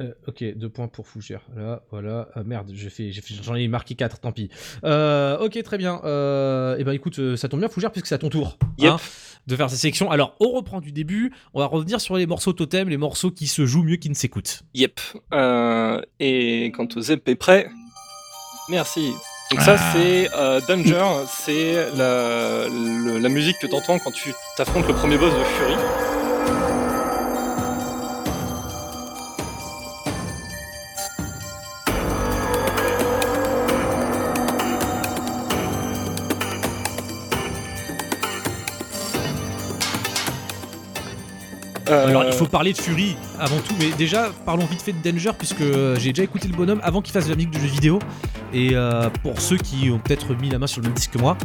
Euh, 0.00 0.12
ok, 0.28 0.44
deux 0.56 0.68
points 0.68 0.86
pour 0.86 1.08
Fougère. 1.08 1.40
Là, 1.56 1.82
voilà. 1.90 2.28
Ah, 2.36 2.44
merde, 2.44 2.70
j'ai 2.72 2.88
fait, 2.88 3.10
j'ai 3.10 3.20
fait- 3.20 3.34
j'en 3.42 3.56
ai 3.56 3.66
marqué 3.66 3.96
quatre, 3.96 4.20
tant 4.20 4.30
pis. 4.30 4.48
Euh, 4.84 5.36
ok, 5.38 5.60
très 5.64 5.76
bien. 5.76 6.00
Euh, 6.04 6.76
et 6.78 6.84
ben 6.84 6.92
écoute, 6.92 7.34
ça 7.36 7.48
tombe 7.48 7.58
bien, 7.58 7.68
Fougère, 7.68 7.90
puisque 7.90 8.06
c'est 8.06 8.14
à 8.14 8.18
ton 8.18 8.28
tour. 8.30 8.58
Yep. 8.78 8.92
hein. 8.92 8.96
de 9.48 9.56
faire 9.56 9.70
cette 9.70 9.78
sélection. 9.80 10.10
Alors, 10.10 10.36
on 10.40 10.50
reprend 10.52 10.80
du 10.80 10.92
début. 10.92 11.32
On 11.54 11.58
va 11.60 11.66
revenir 11.66 12.00
sur 12.02 12.16
les 12.16 12.26
morceaux 12.26 12.52
totems, 12.52 12.88
les 12.90 12.96
morceaux 12.98 13.30
qui 13.32 13.46
se 13.48 13.64
jouent 13.66 13.82
mieux, 13.82 13.96
qui 13.96 14.08
ne 14.10 14.14
s'écoutent. 14.14 14.62
Yep. 14.74 15.00
Euh, 15.32 16.00
et 16.20 16.66
quand 16.76 17.00
Zep 17.00 17.26
est 17.28 17.34
prêt, 17.34 17.68
merci. 18.68 19.14
Donc 19.50 19.60
ça 19.62 19.76
Ah. 19.78 19.92
c'est 19.94 20.28
euh, 20.34 20.60
Danger, 20.68 21.04
c'est 21.26 21.88
la, 21.94 22.68
le- 22.68 23.18
la 23.18 23.28
musique 23.30 23.58
que 23.58 23.66
t'entends 23.66 23.98
quand 23.98 24.10
tu 24.12 24.34
t'affrontes 24.56 24.86
le 24.86 24.94
premier 24.94 25.16
boss 25.16 25.32
de 25.32 25.44
Fury. 25.44 25.74
Alors, 41.90 42.24
il 42.26 42.32
faut 42.32 42.46
parler 42.46 42.72
de 42.72 42.78
Fury 42.78 43.16
avant 43.38 43.56
tout, 43.58 43.74
mais 43.78 43.90
déjà, 43.96 44.30
parlons 44.44 44.64
vite 44.66 44.82
fait 44.82 44.92
de 44.92 45.10
Danger, 45.10 45.30
puisque 45.38 45.60
euh, 45.60 45.96
j'ai 45.98 46.10
déjà 46.12 46.22
écouté 46.24 46.48
le 46.48 46.56
bonhomme 46.56 46.80
avant 46.82 47.00
qu'il 47.02 47.12
fasse 47.12 47.24
de 47.26 47.30
la 47.30 47.36
musique 47.36 47.50
de 47.52 47.58
jeux 47.58 47.66
vidéo. 47.66 47.98
Et 48.52 48.70
euh, 48.74 49.08
pour 49.22 49.40
ceux 49.40 49.56
qui 49.56 49.90
ont 49.90 49.98
peut-être 49.98 50.34
mis 50.40 50.50
la 50.50 50.58
main 50.58 50.66
sur 50.66 50.80
le 50.80 50.86
même 50.88 50.94
disque 50.94 51.12
que 51.12 51.18
moi, 51.18 51.36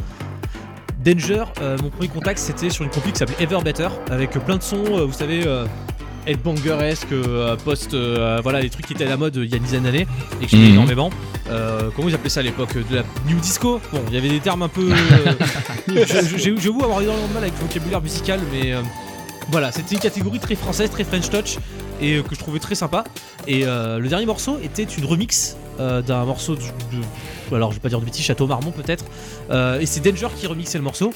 Danger, 1.04 1.44
euh, 1.60 1.76
mon 1.82 1.90
premier 1.90 2.08
contact, 2.08 2.38
c'était 2.38 2.70
sur 2.70 2.84
une 2.84 2.90
compil 2.90 3.12
qui 3.12 3.18
s'appelait 3.18 3.42
Ever 3.44 3.58
Better, 3.62 3.88
avec 4.10 4.36
euh, 4.36 4.40
plein 4.40 4.56
de 4.56 4.62
sons, 4.62 4.84
euh, 4.90 5.04
vous 5.04 5.12
savez, 5.12 5.46
euh, 5.46 5.66
headbanger-esque, 6.26 7.12
euh, 7.12 7.56
post, 7.56 7.92
euh, 7.92 8.40
voilà, 8.42 8.60
les 8.62 8.70
trucs 8.70 8.86
qui 8.86 8.94
étaient 8.94 9.04
à 9.04 9.10
la 9.10 9.18
mode 9.18 9.36
euh, 9.36 9.44
il 9.44 9.50
y 9.50 9.54
a 9.54 9.58
une 9.58 9.62
dizaine 9.64 9.82
d'années, 9.82 10.06
et 10.40 10.44
que 10.46 10.50
j'aimais 10.50 10.68
Mhm. 10.68 10.72
énormément. 10.72 11.10
Euh, 11.50 11.90
comment 11.94 12.08
ils 12.08 12.14
appelaient 12.14 12.30
ça 12.30 12.40
à 12.40 12.42
l'époque 12.42 12.74
De 12.90 12.96
la 12.96 13.02
New 13.28 13.38
Disco? 13.38 13.80
Bon, 13.92 14.00
il 14.08 14.14
y 14.14 14.16
avait 14.16 14.30
des 14.30 14.40
termes 14.40 14.62
un 14.62 14.68
peu. 14.68 14.90
euh, 14.90 15.32
je- 15.88 16.70
avoir 16.82 17.02
énormément 17.02 17.28
de 17.28 17.34
mal 17.34 17.42
avec 17.42 17.52
le 17.60 17.66
vocabulaire 17.66 18.00
musical, 18.00 18.40
mais 18.50 18.72
euh, 18.72 18.80
voilà, 19.50 19.70
c'était 19.72 19.94
une 19.94 20.00
catégorie 20.00 20.38
très 20.40 20.54
française, 20.54 20.90
très 20.90 21.04
French 21.04 21.28
touch, 21.30 21.58
et 22.00 22.16
euh, 22.16 22.22
que 22.22 22.34
je 22.34 22.40
trouvais 22.40 22.58
très 22.58 22.74
sympa. 22.74 23.04
Et 23.46 23.64
euh, 23.66 23.98
le 23.98 24.08
dernier 24.08 24.26
morceau 24.26 24.58
était 24.62 24.82
une 24.84 25.04
remix 25.04 25.56
euh, 25.80 26.02
d'un 26.02 26.24
morceau 26.24 26.56
de, 26.56 26.62
alors 27.54 27.70
je 27.70 27.76
vais 27.76 27.80
pas 27.80 27.88
dire 27.88 28.00
de 28.00 28.04
bêtises, 28.04 28.24
Château 28.24 28.46
Marmont 28.46 28.72
peut-être, 28.72 29.04
et 29.80 29.86
c'est 29.86 30.00
Danger 30.00 30.28
qui 30.38 30.46
remixait 30.46 30.78
le 30.78 30.84
morceau. 30.84 31.12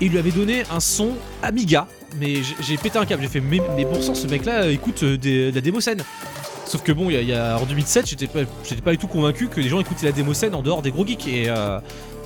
Et 0.00 0.06
il 0.06 0.10
lui 0.12 0.18
avait 0.18 0.30
donné 0.32 0.64
un 0.74 0.80
son 0.80 1.10
Amiga, 1.42 1.86
mais 2.18 2.36
j'ai- 2.60 2.76
pété 2.76 2.98
un 2.98 3.06
câble, 3.06 3.22
j'ai 3.22 3.28
fait 3.28 3.40
mais, 3.40 3.60
mais 3.76 3.84
bon 3.84 4.02
sang, 4.02 4.14
ce 4.14 4.26
mec-là 4.26 4.66
écoute 4.68 5.04
de 5.04 5.52
la 5.54 5.60
démo 5.60 5.80
scène. 5.80 6.02
Sauf 6.66 6.82
que 6.82 6.90
bon, 6.92 7.08
y 7.10 7.14
y 7.14 7.32
a- 7.32 7.58
en 7.60 7.64
2007, 7.66 8.08
j'étais 8.08 8.26
pas, 8.26 8.40
pas 8.84 8.90
du 8.92 8.98
tout 8.98 9.06
convaincu 9.06 9.48
que 9.48 9.60
les 9.60 9.68
gens 9.68 9.78
écoutaient 9.80 10.06
la 10.06 10.12
démo 10.12 10.34
scène 10.34 10.54
en 10.54 10.62
dehors 10.62 10.82
des 10.82 10.90
gros 10.90 11.06
geeks 11.06 11.26
et 11.28 11.48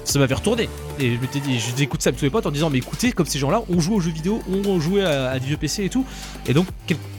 ça 0.06 0.18
m'avait 0.18 0.34
retourné. 0.34 0.68
Et 0.98 1.16
je 1.16 1.20
m'étais 1.20 1.40
dit, 1.40 1.58
je 1.58 1.72
disais, 1.72 1.84
écoute 1.84 2.02
ça 2.02 2.08
avec 2.08 2.18
tous 2.18 2.24
mes 2.24 2.30
potes 2.30 2.46
en 2.46 2.50
disant, 2.50 2.70
mais 2.70 2.78
écoutez, 2.78 3.12
comme 3.12 3.26
ces 3.26 3.38
gens-là, 3.38 3.62
on 3.68 3.80
joue 3.80 3.94
aux 3.94 4.00
jeux 4.00 4.12
vidéo, 4.12 4.40
on 4.48 4.80
jouait 4.80 5.04
à, 5.04 5.30
à 5.30 5.38
des 5.38 5.46
vieux 5.46 5.56
PC 5.56 5.84
et 5.84 5.90
tout. 5.90 6.04
Et 6.46 6.54
donc, 6.54 6.66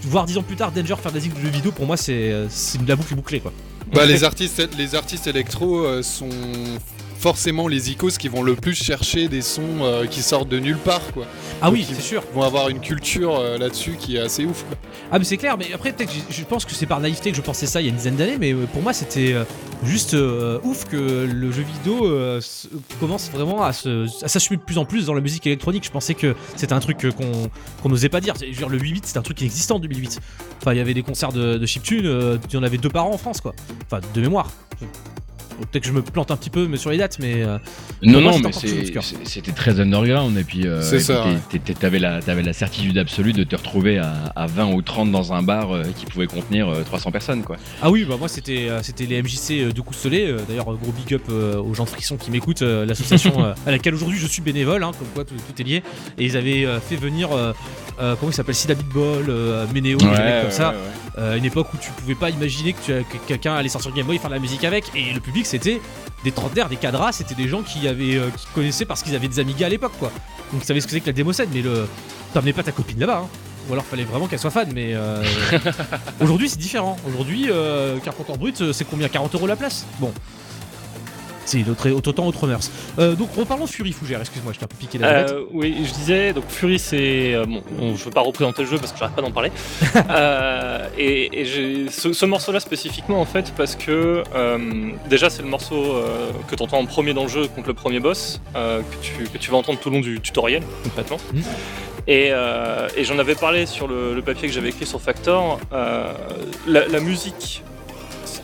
voire 0.03 0.25
dix 0.25 0.37
ans 0.37 0.43
plus 0.43 0.55
tard, 0.55 0.71
Danger 0.71 0.95
faire 0.95 1.11
de 1.11 1.17
la 1.17 1.23
musique 1.23 1.35
de 1.35 1.41
jeux 1.41 1.49
vidéo, 1.49 1.71
pour 1.71 1.85
moi, 1.85 1.97
c'est 1.97 2.31
euh, 2.31 2.47
c'est 2.49 2.83
de 2.83 2.87
la 2.87 2.95
boucle 2.95 3.15
bouclée 3.15 3.39
quoi. 3.39 3.51
Bah, 3.93 4.05
les 4.05 4.23
artistes, 4.23 4.67
les 4.77 4.95
artistes 4.95 5.27
électro 5.27 5.79
euh, 5.79 6.03
sont 6.03 6.29
forcément 7.19 7.67
les 7.67 7.91
icônes 7.91 8.11
qui 8.11 8.27
vont 8.27 8.43
le 8.43 8.55
plus 8.55 8.75
chercher 8.75 9.27
des 9.27 9.41
sons 9.41 9.81
euh, 9.81 10.05
qui 10.05 10.21
sortent 10.21 10.49
de 10.49 10.59
nulle 10.59 10.77
part, 10.77 11.11
quoi. 11.13 11.25
Ah 11.61 11.71
oui, 11.71 11.81
Donc, 11.83 11.95
c'est 11.95 12.01
sûr. 12.01 12.23
vont 12.33 12.43
avoir 12.43 12.69
une 12.69 12.79
culture 12.79 13.35
euh, 13.35 13.57
là-dessus 13.57 13.95
qui 13.99 14.15
est 14.15 14.19
assez 14.19 14.45
ouf. 14.45 14.63
Quoi. 14.63 14.77
Ah 15.11 15.19
mais 15.19 15.25
c'est 15.25 15.37
clair, 15.37 15.57
mais 15.57 15.73
après 15.73 15.91
peut-être 15.91 16.11
je 16.29 16.43
pense 16.43 16.65
que 16.65 16.73
c'est 16.73 16.85
par 16.85 16.99
naïveté 16.99 17.31
que 17.31 17.37
je 17.37 17.41
pensais 17.41 17.65
ça 17.65 17.81
il 17.81 17.85
y 17.85 17.87
a 17.87 17.89
une 17.89 17.95
dizaine 17.95 18.15
d'années, 18.15 18.37
mais 18.39 18.53
euh, 18.53 18.65
pour 18.71 18.81
moi 18.81 18.93
c'était 18.93 19.35
juste 19.83 20.13
euh, 20.13 20.59
ouf 20.63 20.85
que 20.85 20.95
le 21.25 21.51
jeu 21.51 21.63
vidéo 21.63 22.07
commence 22.99 23.29
vraiment 23.31 23.63
à 23.63 23.73
s'assumer 23.73 24.57
de 24.57 24.61
plus 24.61 24.77
en 24.77 24.85
plus 24.85 25.05
dans 25.05 25.13
la 25.13 25.21
musique 25.21 25.47
électronique. 25.47 25.85
Je 25.85 25.91
pensais 25.91 26.13
que 26.13 26.35
c'était 26.55 26.73
un 26.73 26.79
truc 26.79 27.07
qu'on 27.81 27.89
n'osait 27.89 28.09
pas 28.09 28.21
dire. 28.21 28.35
Je 28.39 28.45
veux 28.45 28.51
dire, 28.51 28.69
le 28.69 28.79
8-8 28.79 29.01
c'est 29.03 29.17
un 29.17 29.21
truc 29.21 29.37
qui 29.37 29.45
existait 29.45 29.73
en 29.73 29.79
2008. 29.79 30.19
Enfin 30.61 30.73
il 30.73 30.77
y 30.77 30.81
avait 30.81 30.93
des 30.93 31.03
concerts 31.03 31.31
de, 31.31 31.57
de 31.57 31.65
chiptune, 31.65 32.39
il 32.49 32.53
y 32.53 32.57
en 32.57 32.63
avait 32.63 32.77
deux 32.77 32.89
par 32.89 33.05
an 33.07 33.13
en 33.13 33.17
France 33.17 33.41
quoi. 33.41 33.53
Enfin 33.85 34.01
de 34.13 34.21
mémoire. 34.21 34.49
Peut-être 35.57 35.83
que 35.83 35.87
je 35.89 35.93
me 35.93 36.01
plante 36.01 36.31
un 36.31 36.37
petit 36.37 36.49
peu 36.49 36.67
mais 36.67 36.77
sur 36.77 36.89
les 36.91 36.97
dates, 36.97 37.17
mais 37.19 37.43
euh, 37.43 37.57
Non, 38.03 38.21
moi, 38.21 38.31
non, 38.33 38.37
mais 38.39 38.51
c'était 39.25 39.51
très 39.51 39.79
underground. 39.79 40.37
Et 40.37 40.43
puis, 40.43 40.61
euh, 40.65 40.81
t'avais 41.79 41.99
la, 41.99 42.21
t'avais 42.21 42.43
la 42.43 42.53
certitude 42.53 42.97
absolue 42.97 43.33
de 43.33 43.43
te 43.43 43.55
retrouver 43.55 43.97
à, 43.97 44.13
à 44.35 44.47
20 44.47 44.73
ou 44.73 44.81
30 44.81 45.11
dans 45.11 45.33
un 45.33 45.41
bar 45.43 45.73
euh, 45.75 45.83
qui 45.95 46.05
pouvait 46.05 46.27
contenir 46.27 46.69
euh, 46.69 46.83
300 46.83 47.11
personnes, 47.11 47.43
quoi. 47.43 47.57
Ah 47.81 47.89
oui, 47.89 48.05
bah 48.07 48.15
moi 48.19 48.27
c'était 48.27 48.67
euh, 48.69 48.81
c'était 48.83 49.05
les 49.05 49.21
MJC 49.21 49.51
euh, 49.51 49.71
de 49.71 49.81
Coustelet. 49.81 50.27
euh, 50.27 50.39
D'ailleurs, 50.47 50.65
gros 50.65 50.91
big 50.91 51.13
up 51.13 51.23
euh, 51.29 51.57
aux 51.57 51.73
gens 51.73 51.83
de 51.85 51.89
Frisson 51.89 52.17
qui 52.17 52.31
m'écoutent, 52.31 52.61
euh, 52.61 52.85
l'association 52.85 53.33
euh, 53.45 53.53
à 53.65 53.71
laquelle 53.71 53.93
aujourd'hui 53.95 54.17
je 54.19 54.27
suis 54.27 54.41
bénévole, 54.41 54.83
hein, 54.83 54.91
comme 54.97 55.07
quoi 55.13 55.23
tout, 55.25 55.33
tout 55.35 55.61
est 55.61 55.65
lié. 55.65 55.83
Et 56.17 56.25
ils 56.25 56.37
avaient 56.37 56.65
euh, 56.65 56.79
fait 56.79 56.95
venir, 56.95 57.31
euh, 57.31 57.53
euh, 57.99 58.15
comment 58.19 58.31
il 58.31 58.35
s'appelle, 58.35 58.55
Sida 58.55 58.75
Beatball, 58.75 59.25
euh, 59.29 59.65
Ménéo, 59.73 59.97
des 59.97 60.05
mecs 60.05 60.41
comme 60.43 60.51
ça. 60.51 60.73
Euh, 61.17 61.35
une 61.35 61.45
époque 61.45 61.73
où 61.73 61.77
tu 61.77 61.89
pouvais 61.91 62.13
pas 62.13 62.29
imaginer 62.29 62.73
que, 62.73 62.77
tu 62.85 62.93
as- 62.93 62.99
que 63.01 63.17
quelqu'un 63.27 63.55
allait 63.55 63.69
sortir 63.69 63.91
Game 63.91 64.05
Boy 64.05 64.17
et 64.17 64.19
faire 64.19 64.29
de 64.29 64.35
la 64.35 64.39
musique 64.41 64.63
avec. 64.63 64.83
Et 64.95 65.11
le 65.13 65.19
public 65.19 65.46
c'était 65.47 65.81
des 66.23 66.31
trentenaires, 66.31 66.69
des 66.69 66.75
cadras, 66.75 67.11
c'était 67.11 67.35
des 67.35 67.47
gens 67.47 67.61
qui 67.61 67.87
avaient 67.87 68.15
euh, 68.15 68.29
qui 68.35 68.45
connaissaient 68.53 68.85
parce 68.85 69.01
qu'ils 69.01 69.15
avaient 69.15 69.27
des 69.27 69.39
Amiga 69.39 69.65
à 69.65 69.69
l'époque 69.69 69.93
quoi. 69.99 70.11
Donc 70.51 70.61
ils 70.61 70.65
savaient 70.65 70.81
ce 70.81 70.87
que 70.87 70.93
c'est 70.93 70.99
que 70.99 71.07
la 71.07 71.13
démo 71.13 71.33
scène, 71.33 71.49
mais 71.53 71.61
le 71.61 71.87
t'emmenais 72.33 72.53
pas 72.53 72.63
ta 72.63 72.71
copine 72.71 72.99
là-bas. 72.99 73.21
hein. 73.23 73.29
Ou 73.69 73.73
alors 73.73 73.85
fallait 73.85 74.05
vraiment 74.05 74.27
qu'elle 74.27 74.39
soit 74.39 74.51
fan, 74.51 74.69
mais 74.73 74.93
euh, 74.93 75.23
aujourd'hui 76.21 76.49
c'est 76.49 76.59
différent. 76.59 76.95
Aujourd'hui, 77.07 77.47
euh, 77.49 77.97
Carpenter 77.99 78.33
Brut, 78.37 78.61
euh, 78.61 78.71
c'est 78.73 78.85
combien? 78.85 79.09
40 79.09 79.35
euros 79.35 79.47
la 79.47 79.57
place? 79.57 79.85
Bon. 79.99 80.13
C'est 81.47 81.67
autre, 81.69 81.89
autre 81.91 82.11
temps, 82.11 82.27
autre 82.27 82.45
mœurs. 82.45 82.69
Euh, 82.99 83.15
donc 83.15 83.29
reparlons 83.33 83.67
Fury 83.67 83.93
Fougère, 83.93 84.19
excuse-moi, 84.19 84.51
je 84.51 84.59
t'ai 84.59 84.65
un 84.65 84.67
peu 84.67 84.75
piqué 84.75 84.97
la. 84.97 85.07
Euh, 85.29 85.43
oui, 85.53 85.77
je 85.85 85.93
disais, 85.93 86.33
donc 86.33 86.43
Fury, 86.49 86.77
c'est. 86.77 87.33
euh, 87.35 87.45
bon, 87.45 87.61
on- 87.79 87.95
je 87.95 88.03
veux 88.03 88.11
pas 88.11 88.19
représenter 88.19 88.63
le 88.63 88.67
jeu 88.69 88.77
parce 88.77 88.91
que 88.91 88.99
j'arrête 88.99 89.15
pas 89.15 89.21
d'en 89.21 89.31
parler. 89.31 89.51
Euh, 90.09 90.87
et 90.97 91.45
ce, 91.89 92.11
ce 92.13 92.25
morceau-là 92.25 92.59
spécifiquement, 92.59 93.21
en 93.21 93.25
fait, 93.25 93.53
parce 93.55 93.75
que 93.75 94.23
euh, 94.35 94.57
déjà, 95.09 95.29
c'est 95.29 95.41
le 95.41 95.47
morceau 95.47 95.95
que 96.49 96.55
tu 96.55 96.63
entends 96.63 96.79
en 96.79 96.85
premier 96.85 97.13
dans 97.13 97.23
le 97.23 97.29
jeu 97.29 97.47
contre 97.47 97.67
le 97.67 97.73
premier 97.73 97.99
boss, 97.99 98.41
que, 98.53 98.81
tu, 99.01 99.23
que 99.29 99.37
tu 99.37 99.49
vas 99.51 99.57
entendre 99.57 99.79
tout 99.79 99.89
le 99.89 99.95
long 99.95 100.01
du 100.01 100.19
tutoriel, 100.19 100.63
concrètement. 100.83 101.17
Mhm. 101.33 101.43
Et, 102.07 102.29
euh, 102.31 102.87
et 102.95 103.03
j'en 103.03 103.19
avais 103.19 103.35
parlé 103.35 103.65
sur 103.65 103.87
le, 103.87 104.13
le 104.15 104.21
papier 104.21 104.47
que 104.47 104.53
j'avais 104.53 104.69
écrit 104.69 104.85
sur 104.85 105.01
Factor. 105.01 105.59
euh, 105.73 106.11
la, 106.67 106.87
la 106.87 106.99
musique. 106.99 107.63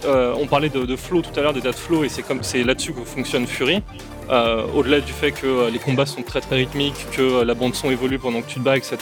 Euh, 0.05 0.33
on 0.39 0.47
parlait 0.47 0.69
de, 0.69 0.95
flow 0.95 1.21
tout 1.21 1.37
à 1.39 1.43
l'heure, 1.43 1.53
d'état 1.53 1.71
de 1.71 1.75
flow, 1.75 2.03
et 2.03 2.09
c'est 2.09 2.23
comme 2.23 2.43
c'est 2.43 2.63
là-dessus 2.63 2.93
que 2.93 3.03
fonctionne 3.03 3.47
Fury. 3.47 3.81
Euh, 4.29 4.63
au-delà 4.73 5.01
du 5.01 5.11
fait 5.11 5.31
que 5.31 5.45
euh, 5.45 5.69
les 5.69 5.79
combats 5.79 6.05
sont 6.05 6.21
très 6.21 6.39
très 6.39 6.55
rythmiques, 6.55 7.07
que 7.11 7.43
la 7.43 7.53
bande 7.53 7.75
son 7.75 7.91
évolue 7.91 8.19
pendant 8.19 8.41
que 8.41 8.47
tu 8.47 8.55
te 8.55 8.59
bats, 8.59 8.77
etc. 8.77 8.97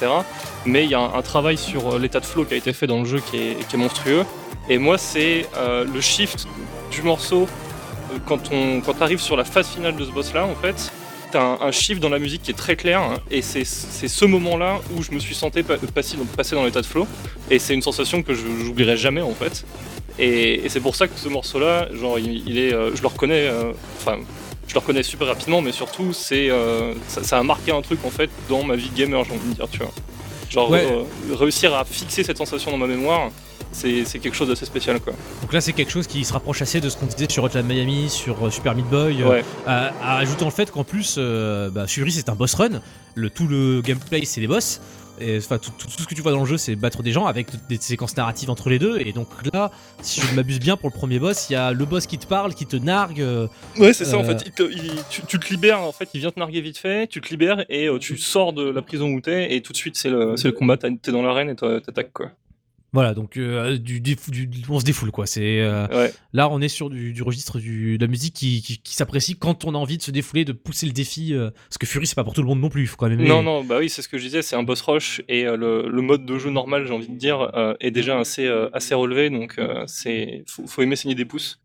Mais 0.66 0.84
il 0.84 0.90
y 0.90 0.96
a 0.96 1.00
un, 1.00 1.22
travail 1.22 1.58
sur 1.58 2.00
l'état 2.00 2.20
de 2.20 2.26
flow 2.26 2.44
qui 2.46 2.56
a 2.56 2.58
été 2.58 2.74
fait 2.74 2.88
dans 2.88 3.00
le 3.00 3.06
jeu 3.06 3.20
qui 3.20 3.38
est, 3.38 3.78
monstrueux. 3.78 4.26
Et 4.70 4.78
moi, 4.78 4.98
c'est 4.98 5.48
le 5.58 6.02
shift 6.02 6.48
du 6.92 7.02
morceau 7.04 7.48
quand 8.26 8.52
on 8.52 8.82
quand 8.82 9.02
arrive 9.02 9.20
sur 9.20 9.38
la 9.38 9.44
phase 9.44 9.70
finale 9.70 9.96
de 9.96 10.06
ce 10.06 10.12
boss-là, 10.12 10.46
en 10.46 10.56
fait. 10.56 10.92
T'as 11.32 11.58
un, 11.62 11.72
shift 11.72 12.02
dans 12.02 12.10
la 12.10 12.20
musique 12.20 12.42
qui 12.42 12.52
est 12.52 12.56
très 12.56 12.76
clair, 12.76 13.00
hein, 13.00 13.14
et 13.30 13.42
c'est 13.42 13.64
ce 13.64 14.26
moment-là 14.26 14.80
où 14.96 15.02
je 15.02 15.12
me 15.12 15.20
suis 15.20 15.34
senti 15.34 15.64
pa- 15.64 15.78
passer, 15.78 16.18
dans- 16.18 16.26
passer 16.26 16.56
dans 16.56 16.66
l'état 16.66 16.82
de 16.82 16.86
flow, 16.86 17.08
et 17.50 17.58
c'est 17.58 17.74
une 17.74 17.82
sensation 17.82 18.22
que 18.22 18.34
je 18.34 18.42
j'oublierai 18.66 18.98
jamais 18.98 19.22
en 19.22 19.34
fait. 19.34 19.66
Et, 20.20 20.66
et 20.66 20.70
c'est 20.70 20.80
pour 20.80 20.96
ça 20.96 21.08
que 21.08 21.18
ce 21.18 21.28
morceau-là, 21.30 21.88
genre, 21.94 22.20
il, 22.20 22.48
il 22.48 22.58
est, 22.60 22.74
euh, 22.74 22.96
je 22.96 23.02
le 23.02 23.08
reconnais, 23.08 23.48
euh, 23.48 23.72
enfin, 24.00 24.18
je 24.68 24.74
le 24.74 24.80
reconnais 24.80 25.04
super 25.04 25.28
rapidement, 25.28 25.62
mais 25.62 25.72
surtout, 25.72 26.14
c'est, 26.14 26.50
euh, 26.50 26.94
ça, 27.08 27.24
ça 27.24 27.40
a 27.40 27.44
marqué 27.44 27.72
un 27.72 27.82
truc 27.82 28.00
en 28.06 28.10
fait 28.10 28.30
dans 28.50 28.64
ma 28.64 28.76
vie 28.76 28.90
gamer, 28.96 29.24
j'ai 29.26 29.32
envie 29.34 29.50
de 29.50 29.54
dire, 29.56 29.68
tu 29.72 29.80
vois. 29.80 29.92
Genre, 30.50 30.70
Ouais. 30.70 30.86
réussir 31.34 31.74
à 31.74 31.86
fixer 31.86 32.24
cette 32.24 32.38
sensation 32.38 32.72
dans 32.72 32.78
ma 32.78 32.88
mémoire, 32.88 33.30
c'est 33.74 34.04
c'est 34.04 34.20
quelque 34.20 34.36
chose 34.36 34.50
d'assez 34.50 34.66
spécial, 34.66 35.00
quoi. 35.00 35.14
Donc 35.42 35.54
là, 35.54 35.62
c'est 35.62 35.72
quelque 35.72 35.92
chose 35.92 36.06
qui 36.08 36.26
se 36.26 36.34
rapproche 36.34 36.62
assez 36.62 36.82
de 36.82 36.90
ce 36.90 36.98
qu'on 36.98 37.06
disait 37.06 37.30
sur 37.30 37.46
Hotline 37.46 37.66
Miami, 37.66 38.10
sur 38.10 38.52
Super 38.52 38.76
Meat 38.76 38.86
Boy. 38.88 39.24
Ouais. 39.24 39.46
à 39.66 40.18
ajouter 40.18 40.44
le 40.44 40.52
fait 40.52 40.70
qu'en 40.70 40.84
plus, 40.84 41.16
euh, 41.18 41.70
bah, 41.70 41.88
Fury 41.88 42.12
c'est 42.12 42.28
un 42.28 42.36
boss 42.36 42.54
run. 42.56 42.82
Le, 43.16 43.30
tout 43.30 43.48
le 43.48 43.82
gameplay 43.82 44.24
c'est 44.26 44.42
des 44.42 44.48
boss. 44.48 44.82
Et, 45.22 45.38
Enfin, 45.38 45.58
tout, 45.58 45.72
tout- 45.78 45.88
tout 45.88 46.02
ce 46.04 46.08
que 46.08 46.16
tu 46.16 46.22
vois 46.22 46.32
dans 46.32 46.40
le 46.42 46.46
jeu, 46.46 46.58
c'est 46.58 46.76
battre 46.76 47.04
des 47.04 47.12
gens 47.12 47.26
avec 47.26 47.48
des 47.70 47.78
séquences 47.78 48.16
narratives 48.18 48.50
entre 48.50 48.70
les 48.70 48.80
deux. 48.80 49.00
Et 49.00 49.12
donc 49.14 49.28
là, 49.54 49.72
si 50.02 50.22
je 50.22 50.34
m'abuse 50.36 50.60
bien, 50.60 50.78
pour 50.78 50.90
le 50.90 50.94
premier 50.96 51.20
boss, 51.20 51.50
il 51.50 51.54
y 51.54 51.56
a 51.56 51.72
le 51.74 51.86
boss 51.86 52.06
qui 52.08 52.18
te 52.18 52.26
parle, 52.28 52.54
qui 52.54 52.66
te 52.66 52.76
nargue. 52.76 53.22
euh, 53.22 53.48
Ouais, 53.78 53.94
c'est 53.94 54.06
ça, 54.06 54.18
en 54.18 54.24
Euh, 54.24 54.38
fait. 54.38 54.44
Il 54.46 54.52
te- 54.52 54.64
il- 54.72 55.04
tu, 55.10 55.22
tu 55.28 55.40
te 55.40 55.50
libères, 55.50 55.82
en 55.82 55.92
fait, 55.92 56.10
il 56.14 56.20
vient 56.22 56.32
te 56.32 56.40
narguer 56.40 56.62
vite 56.62 56.78
fait, 56.78 57.08
tu 57.08 57.22
te 57.22 57.30
libères 57.30 57.66
et 57.70 57.88
euh, 57.88 58.00
tu 58.00 58.18
sors 58.18 58.54
de 58.54 58.70
la 58.70 58.82
prison 58.82 59.08
où 59.10 59.22
t'es, 59.22 59.56
et 59.56 59.62
tout 59.62 59.72
de 59.74 59.78
suite, 59.78 59.96
c'est 59.98 60.10
le, 60.10 60.36
le 60.42 60.52
combat, 60.52 60.78
t'es 60.78 61.12
dans 61.12 61.22
l'arène 61.22 61.50
et 61.50 61.56
t'a- 61.56 61.82
t'attaques, 61.82 62.14
quoi. 62.14 62.32
Voilà, 62.94 63.14
donc 63.14 63.38
euh, 63.38 63.78
du, 63.78 64.02
déf- 64.02 64.30
du- 64.30 64.50
on 64.68 64.80
se 64.80 64.84
défoule 64.84 65.12
quoi. 65.12 65.26
C'est 65.26 65.62
euh, 65.62 65.88
Ouais. 65.88 66.14
là, 66.34 66.50
on 66.50 66.60
est 66.60 66.68
sur 66.68 66.90
du, 66.90 67.14
du 67.14 67.24
registre 67.24 67.58
du, 67.58 67.98
de 67.98 68.04
la 68.06 68.10
musique 68.10 68.34
qui, 68.34 68.62
qui, 68.62 68.80
qui 68.80 68.94
s'apprécie 68.96 69.38
quand 69.38 69.64
on 69.64 69.74
a 69.76 69.78
envie 69.78 69.98
de 69.98 70.02
se 70.04 70.12
défouler, 70.12 70.44
de 70.44 70.52
pousser 70.52 70.86
le 70.88 70.92
défi. 70.92 71.34
euh, 71.34 71.52
parce 71.70 71.78
que 71.78 71.86
Fury, 71.86 72.06
c'est 72.06 72.16
pas 72.16 72.26
pour 72.26 72.34
tout 72.34 72.42
le 72.42 72.48
monde 72.48 72.60
non 72.60 72.68
plus. 72.70 72.88
Faut 72.88 72.98
quand 72.98 73.08
même. 73.08 73.20
aimer. 73.22 73.30
Non, 73.30 73.44
non, 73.44 73.64
bah 73.64 73.78
oui, 73.80 73.90
c'est 73.90 74.02
ce 74.02 74.10
que 74.10 74.18
je 74.18 74.24
disais, 74.24 74.42
c'est 74.42 74.58
un 74.58 74.64
boss 74.64 74.82
rush 74.82 75.22
et 75.30 75.46
euh, 75.46 75.56
le, 75.56 75.88
le 75.90 76.02
mode 76.02 76.26
de 76.26 76.38
jeu 76.38 76.50
normal, 76.50 76.86
j'ai 76.86 76.94
envie 76.94 77.08
de 77.08 77.18
dire, 77.18 77.50
euh, 77.56 77.76
est 77.80 77.92
déjà 77.92 78.20
assez, 78.20 78.46
euh, 78.46 78.70
assez 78.74 78.94
relevé, 78.94 79.30
donc 79.30 79.58
euh, 79.58 79.84
c'est 79.88 80.44
faut, 80.48 80.68
faut 80.68 80.82
aimer 80.82 80.98
saigner 80.98 81.16
des 81.16 81.24
pouces. 81.26 81.62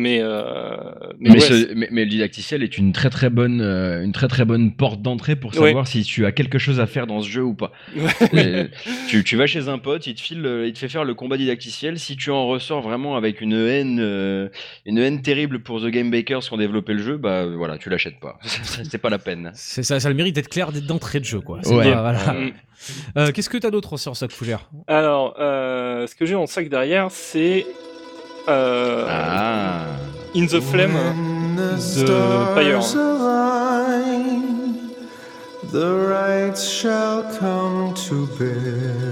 Mais, 0.00 0.18
euh, 0.22 0.76
Mais, 1.18 1.30
ouais, 1.32 1.40
ce- 1.40 1.52
c'est- 1.66 1.74
mais- 1.74 1.88
mais 1.90 2.04
le 2.04 2.10
didacticiel 2.10 2.62
est 2.62 2.78
une 2.78 2.92
très 2.92 3.10
très 3.10 3.28
bonne, 3.28 3.60
euh, 3.60 4.02
une 4.02 4.12
très 4.12 4.28
très 4.28 4.44
bonne 4.44 4.72
porte 4.72 5.02
d'entrée 5.02 5.36
pour 5.36 5.52
savoir 5.66 5.86
si 5.86 6.02
tu 6.04 6.24
as 6.26 6.32
quelque 6.32 6.58
chose 6.58 6.80
à 6.80 6.86
faire 6.86 7.06
dans 7.06 7.20
ce 7.20 7.28
jeu 7.28 7.42
ou 7.42 7.54
pas. 7.54 7.72
Euh, 8.34 8.66
tu, 9.08 9.22
tu 9.24 9.36
vas 9.36 9.46
chez 9.46 9.68
un 9.68 9.78
pote, 9.78 10.06
il 10.06 10.14
te 10.14 10.20
file, 10.20 10.40
le- 10.40 10.66
il 10.66 10.72
te 10.72 10.78
fait 10.78 10.88
faire 10.88 11.04
le 11.04 11.14
combat 11.14 11.36
didacticiel. 11.36 11.98
Si 11.98 12.16
tu 12.16 12.30
en 12.30 12.46
ressors 12.46 12.80
vraiment 12.82 13.16
avec 13.16 13.40
une 13.40 13.52
haine, 13.52 13.98
euh, 14.00 14.48
une 14.86 14.98
haine 14.98 15.20
terrible 15.22 15.60
pour 15.60 15.80
The 15.82 15.86
Game 15.88 16.10
Bakers 16.10 16.40
qui 16.40 16.52
ont 16.52 16.56
développé 16.56 16.92
le 16.94 17.02
jeu, 17.02 17.16
bah 17.18 17.46
voilà, 17.46 17.76
tu 17.78 17.90
l'achètes 17.90 18.18
pas. 18.20 18.38
C'est 18.90 18.98
pas 18.98 19.10
la 19.10 19.18
peine. 19.18 19.50
C'est 19.54 19.82
ça, 19.82 20.00
ça 20.00 20.08
a 20.08 20.10
le 20.10 20.16
mérite 20.16 20.34
d'être 20.34 20.48
clair 20.48 20.72
d'entrée 20.72 21.20
de 21.20 21.24
jeu, 21.26 21.40
quoi. 21.40 21.60
Voilà. 23.14 23.32
Qu'est-ce 23.32 23.50
que 23.50 23.58
t'as 23.58 23.70
d'autre 23.70 23.96
sur 23.98 24.16
ça, 24.16 24.28
Fougère? 24.28 24.70
Alors, 24.86 25.36
euh, 25.38 26.06
ce 26.06 26.14
que 26.14 26.24
j'ai 26.24 26.34
en 26.34 26.46
sac 26.46 26.68
derrière, 26.68 27.08
c'est 27.10 27.66
euh, 28.48 29.06
Ah. 29.08 29.86
In 30.34 30.46
the 30.46 30.60
Flame 30.60 30.96
de 31.56 32.54
Pyre. 32.54 32.80
The 35.72 35.90
rights 36.08 36.64
shall 36.68 37.22
come 37.38 37.94
to 38.06 38.26
bear, 38.38 39.04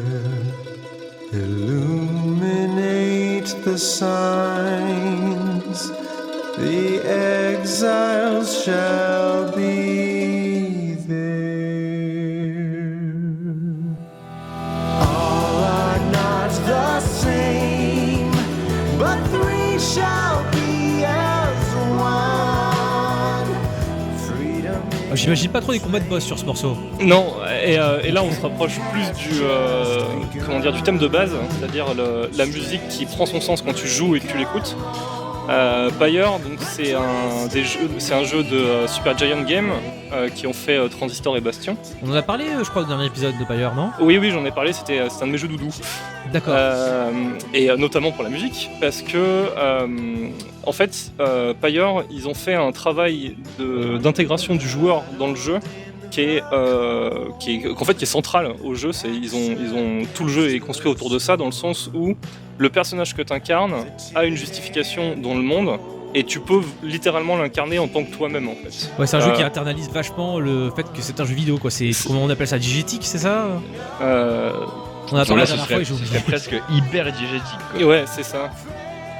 illuminate 2.28 3.54
the 3.64 3.78
signs. 3.78 4.98
The 6.56 7.00
exiles 7.06 8.50
shall 8.64 9.52
be 9.54 10.94
there. 11.06 12.96
All 15.00 15.62
are 15.62 16.00
not 16.10 16.50
the 16.66 17.00
same, 17.00 17.38
J'imagine 25.14 25.50
pas 25.50 25.60
trop 25.60 25.72
des 25.72 25.80
combats 25.80 26.00
de 26.00 26.04
boss 26.04 26.24
sur 26.24 26.38
ce 26.38 26.44
morceau. 26.44 26.76
Non, 27.00 27.34
et, 27.64 27.78
euh, 27.78 28.00
et 28.04 28.10
là 28.10 28.22
on 28.22 28.30
se 28.30 28.40
rapproche 28.40 28.78
plus 28.92 29.10
du, 29.12 29.40
euh, 29.42 30.00
comment 30.44 30.60
dire, 30.60 30.72
du 30.72 30.82
thème 30.82 30.98
de 30.98 31.08
base, 31.08 31.32
c'est-à-dire 31.58 31.86
la 32.36 32.46
musique 32.46 32.86
qui 32.88 33.06
prend 33.06 33.26
son 33.26 33.40
sens 33.40 33.62
quand 33.62 33.74
tu 33.74 33.88
joues 33.88 34.16
et 34.16 34.20
que 34.20 34.26
tu 34.26 34.36
l'écoutes. 34.36 34.76
Euh, 35.49 35.90
Pyre, 35.99 36.38
donc 36.40 36.59
c'est 36.61 36.92
un, 36.94 37.46
des 37.51 37.64
jeux, 37.64 37.88
c'est 37.99 38.12
un 38.12 38.24
jeu 38.24 38.42
de 38.42 38.57
euh, 38.57 38.86
Super 38.86 39.16
Giant 39.16 39.40
Game 39.42 39.70
euh, 40.12 40.28
qui 40.28 40.46
ont 40.46 40.53
fait 40.53 40.76
euh, 40.76 40.88
Transistor 40.88 41.38
et 41.38 41.40
Bastion. 41.40 41.76
On 42.03 42.11
en 42.11 42.14
a 42.14 42.20
parlé, 42.22 42.44
je 42.62 42.68
crois, 42.68 42.82
au 42.82 42.84
dernier 42.84 43.07
épisode 43.07 43.32
de 43.38 43.44
Pyre, 43.44 43.74
non? 43.74 43.90
Oui, 44.01 44.18
oui, 44.18 44.30
j'en 44.30 44.44
ai 44.44 44.51
parlé, 44.51 44.74
c'était 44.74 45.09
c'est 45.09 45.22
un 45.22 45.26
de 45.26 45.32
mes 45.32 45.38
jeux 45.38 45.49
doudou. 45.49 45.68
D'accord. 46.32 46.55
Et 47.55 47.68
notamment 47.78 48.12
pour 48.12 48.24
la 48.24 48.28
musique, 48.30 48.68
parce 48.80 49.01
que 49.01 49.46
en 50.66 50.72
fait, 50.72 51.12
Pyre, 51.62 52.05
ils 52.11 52.28
ont 52.28 52.34
fait 52.34 52.55
un 52.55 52.72
travail 52.72 53.36
de- 53.59 53.96
d'intégration 53.96 54.55
du 54.55 54.68
joueur 54.68 55.03
dans 55.18 55.28
le 55.28 55.36
jeu 55.36 55.61
qui 56.11 56.22
est, 56.22 56.42
euh, 56.53 57.11
qui 57.40 57.57
est, 57.57 57.74
qu'en 57.74 57.84
fait, 57.84 57.94
qui 57.94 58.05
est 58.05 58.07
central 58.07 58.53
au 58.64 58.74
jeu. 58.74 58.92
C'est, 58.92 59.09
ils 59.09 59.34
ont, 59.34 59.57
ils 59.59 59.74
ont, 59.74 60.07
tout 60.14 60.24
le 60.24 60.30
jeu 60.30 60.55
est 60.55 60.59
construit 60.59 60.90
autour 60.90 61.11
de 61.11 61.18
ça, 61.18 61.36
dans 61.36 61.46
le 61.46 61.53
sens 61.53 61.90
où 61.94 62.14
le 62.59 62.68
personnage 62.68 63.14
que 63.14 63.22
tu 63.22 63.32
incarnes 63.32 63.84
a 64.14 64.24
une 64.24 64.36
justification 64.36 65.14
dans 65.16 65.34
le 65.34 65.42
monde. 65.42 65.78
Et 66.14 66.24
tu 66.24 66.40
peux 66.40 66.62
littéralement 66.82 67.36
l'incarner 67.36 67.78
en 67.78 67.86
tant 67.86 68.02
que 68.02 68.11
toi-même 68.11 68.48
en 68.48 68.54
fait. 68.54 68.90
Ouais, 68.98 69.06
c'est 69.06 69.18
un 69.18 69.20
jeu 69.20 69.28
euh, 69.30 69.34
qui 69.34 69.42
internalise 69.42 69.90
vachement 69.90 70.40
le 70.40 70.70
fait 70.74 70.84
que 70.84 71.02
c'est 71.02 71.20
un 71.20 71.26
jeu 71.26 71.34
vidéo, 71.34 71.59
quoi. 71.59 71.70
C'est 71.70 71.90
comment 72.06 72.24
on 72.24 72.30
appelle 72.30 72.48
ça, 72.48 72.59
digétique, 72.59 73.02
c'est 73.04 73.18
ça? 73.18 73.48
Euh, 74.00 74.52
On 75.12 75.16
a 75.18 75.26
parlé 75.26 75.42
la 75.42 75.46
dernière 75.46 75.66
fois 75.66 75.76
et 75.76 75.80
j'ai 75.80 75.84
ce 75.84 75.92
oublié. 75.92 76.09
serait 76.09 76.20
presque 76.22 76.54
hyper 76.70 77.12
diégétique. 77.12 77.59
quoi. 77.76 77.84
Ouais, 77.86 78.04
c'est 78.06 78.22
ça. 78.22 78.50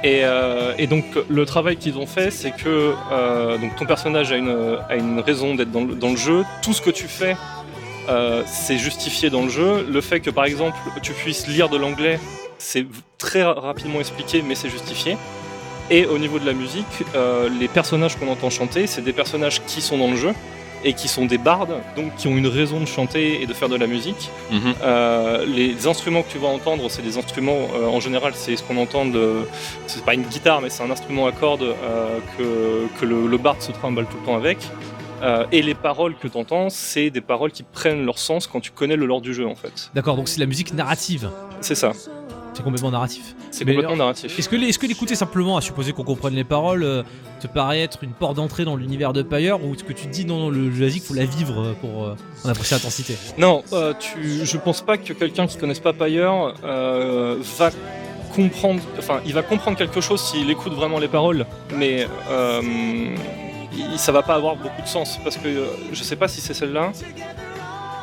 Et, 0.03 0.21
euh, 0.23 0.73
et 0.79 0.87
donc 0.87 1.05
le 1.29 1.45
travail 1.45 1.77
qu'ils 1.77 1.97
ont 1.99 2.07
fait, 2.07 2.31
c'est 2.31 2.51
que 2.51 2.93
euh, 3.11 3.57
donc 3.59 3.75
ton 3.75 3.85
personnage 3.85 4.31
a 4.31 4.37
une, 4.37 4.77
a 4.89 4.95
une 4.95 5.19
raison 5.19 5.53
d'être 5.53 5.71
dans, 5.71 5.83
le- 5.83 5.93
dans 5.93 6.09
le 6.09 6.17
jeu. 6.17 6.43
Tout 6.63 6.73
ce 6.73 6.81
que 6.81 6.89
tu 6.89 7.05
fais, 7.07 7.37
euh, 8.09 8.41
c'est 8.47 8.79
justifié 8.79 9.29
dans 9.29 9.43
le 9.43 9.49
jeu. 9.49 9.85
Le 9.87 10.01
fait 10.01 10.21
que 10.21 10.31
par 10.31 10.45
exemple 10.45 10.75
tu 11.03 11.11
puisses 11.13 11.45
lire 11.47 11.69
de 11.69 11.77
l'anglais, 11.77 12.19
c'est 12.59 12.85
très 13.17 13.41
ra- 13.43 13.53
rapidement 13.53 13.99
expliqué, 13.99 14.43
mais 14.47 14.53
c'est 14.53 14.69
justifié. 14.69 15.17
Et 15.89 16.05
au 16.05 16.19
niveau 16.19 16.37
de 16.37 16.45
la 16.45 16.53
musique, 16.53 16.85
euh, 17.15 17.49
les 17.59 17.67
personnages 17.67 18.15
qu'on 18.17 18.27
entend 18.29 18.51
chanter, 18.51 18.85
c'est 18.85 19.01
des 19.01 19.13
personnages 19.13 19.63
qui 19.65 19.81
sont 19.81 19.97
dans 19.97 20.11
le 20.11 20.15
jeu 20.17 20.33
et 20.85 20.93
qui 20.93 21.07
sont 21.09 21.25
des 21.25 21.37
bardes, 21.39 21.73
donc 21.97 22.15
qui 22.15 22.27
ont 22.27 22.37
une 22.37 22.47
raison 22.47 22.79
de 22.79 22.85
chanter 22.85 23.41
et 23.41 23.47
de 23.47 23.53
faire 23.53 23.67
de 23.69 23.75
la 23.75 23.87
musique. 23.87 24.29
Mhm. 24.51 24.75
Euh, 24.83 25.45
les 25.45 25.87
instruments 25.87 26.21
que 26.21 26.31
tu 26.31 26.37
vas 26.37 26.47
entendre, 26.47 26.89
c'est 26.89 27.01
des 27.01 27.17
instruments, 27.17 27.67
euh, 27.75 27.87
en 27.87 27.99
général, 27.99 28.33
c'est 28.35 28.55
ce 28.55 28.63
qu'on 28.63 28.77
entend 28.77 29.05
de. 29.05 29.41
C'est 29.87 30.05
pas 30.05 30.13
une 30.13 30.21
guitare, 30.23 30.61
mais 30.61 30.69
c'est 30.69 30.83
un 30.83 30.91
instrument 30.91 31.25
à 31.27 31.31
cordes 31.33 31.63
euh, 31.63 32.19
que, 32.37 32.87
que 32.99 33.05
le, 33.05 33.27
le 33.27 33.37
bard 33.37 33.55
se 33.61 33.71
trimballe 33.73 34.05
tout 34.05 34.17
le 34.21 34.25
temps 34.25 34.35
avec. 34.37 34.57
Euh, 35.21 35.45
et 35.51 35.61
les 35.61 35.73
paroles 35.75 36.15
que 36.15 36.29
tu 36.29 36.37
entends, 36.37 36.69
c'est 36.69 37.09
des 37.09 37.19
paroles 37.19 37.51
qui 37.51 37.63
prennent 37.63 38.05
leur 38.05 38.17
sens 38.19 38.47
quand 38.47 38.61
tu 38.61 38.71
connais 38.71 38.95
le 38.95 39.05
lore 39.05 39.19
du 39.19 39.33
jeu, 39.33 39.45
en 39.47 39.55
fait. 39.55 39.89
D'accord, 39.93 40.15
donc 40.15 40.29
c'est 40.29 40.35
de 40.37 40.41
la 40.41 40.45
musique 40.47 40.73
narrative. 40.73 41.29
C'est 41.59 41.75
ça, 41.75 41.91
C'est 42.59 42.63
complètement 42.65 42.91
narratif. 42.91 43.35
c'est 43.51 43.59
complètement 43.59 43.83
alors, 43.93 43.97
narratif. 43.97 44.37
Est-ce 44.37 44.49
que, 44.49 44.85
l'écouter 44.85 45.15
simplement, 45.15 45.55
à 45.55 45.61
supposer 45.61 45.93
qu'on 45.93 46.03
comprenne 46.03 46.33
les 46.33 46.43
paroles, 46.43 46.83
euh, 46.83 47.03
te 47.39 47.47
paraît 47.47 47.79
être 47.79 48.03
une 48.03 48.11
porte 48.11 48.35
d'entrée 48.35 48.65
dans 48.65 48.75
l'univers 48.75 49.13
de 49.13 49.21
Pyre 49.23 49.63
ou 49.63 49.75
est-ce 49.75 49.85
que 49.85 49.93
tu 49.93 50.07
te 50.07 50.11
dis 50.11 50.25
non, 50.25 50.39
non, 50.39 50.49
le 50.49 50.69
jeu 50.69 50.83
basique, 50.83 51.03
faut 51.03 51.13
la 51.13 51.23
vivre 51.23 51.61
euh, 51.61 51.73
pour 51.79 52.03
euh, 52.03 52.15
en 52.43 52.49
apprécier 52.49 52.75
l'intensité? 52.75 53.15
Non, 53.37 53.63
tu, 53.97 54.45
je 54.45 54.57
pense 54.57 54.81
pas 54.81 54.97
que 54.97 55.13
quelqu'un 55.13 55.47
qui 55.47 55.57
connaisse 55.57 55.79
pas 55.79 55.93
Pyre 55.93 56.53
va 56.61 57.69
comprendre, 58.35 58.81
enfin, 58.97 59.21
il 59.25 59.33
va 59.33 59.41
comprendre 59.41 59.77
quelque 59.77 60.01
chose 60.01 60.21
s'il 60.21 60.49
écoute 60.51 60.73
vraiment 60.73 60.99
les 60.99 61.07
paroles, 61.07 61.45
mais 61.77 62.07
il- 63.73 63.97
ça 63.97 64.11
va 64.11 64.21
pas 64.21 64.35
avoir 64.35 64.57
beaucoup 64.57 64.81
de 64.81 64.87
sens 64.87 65.17
parce 65.23 65.37
que 65.37 65.47
je 65.93 66.03
sais 66.03 66.17
pas 66.17 66.27
si 66.27 66.41
c'est 66.41 66.53
celle-là, 66.53 66.91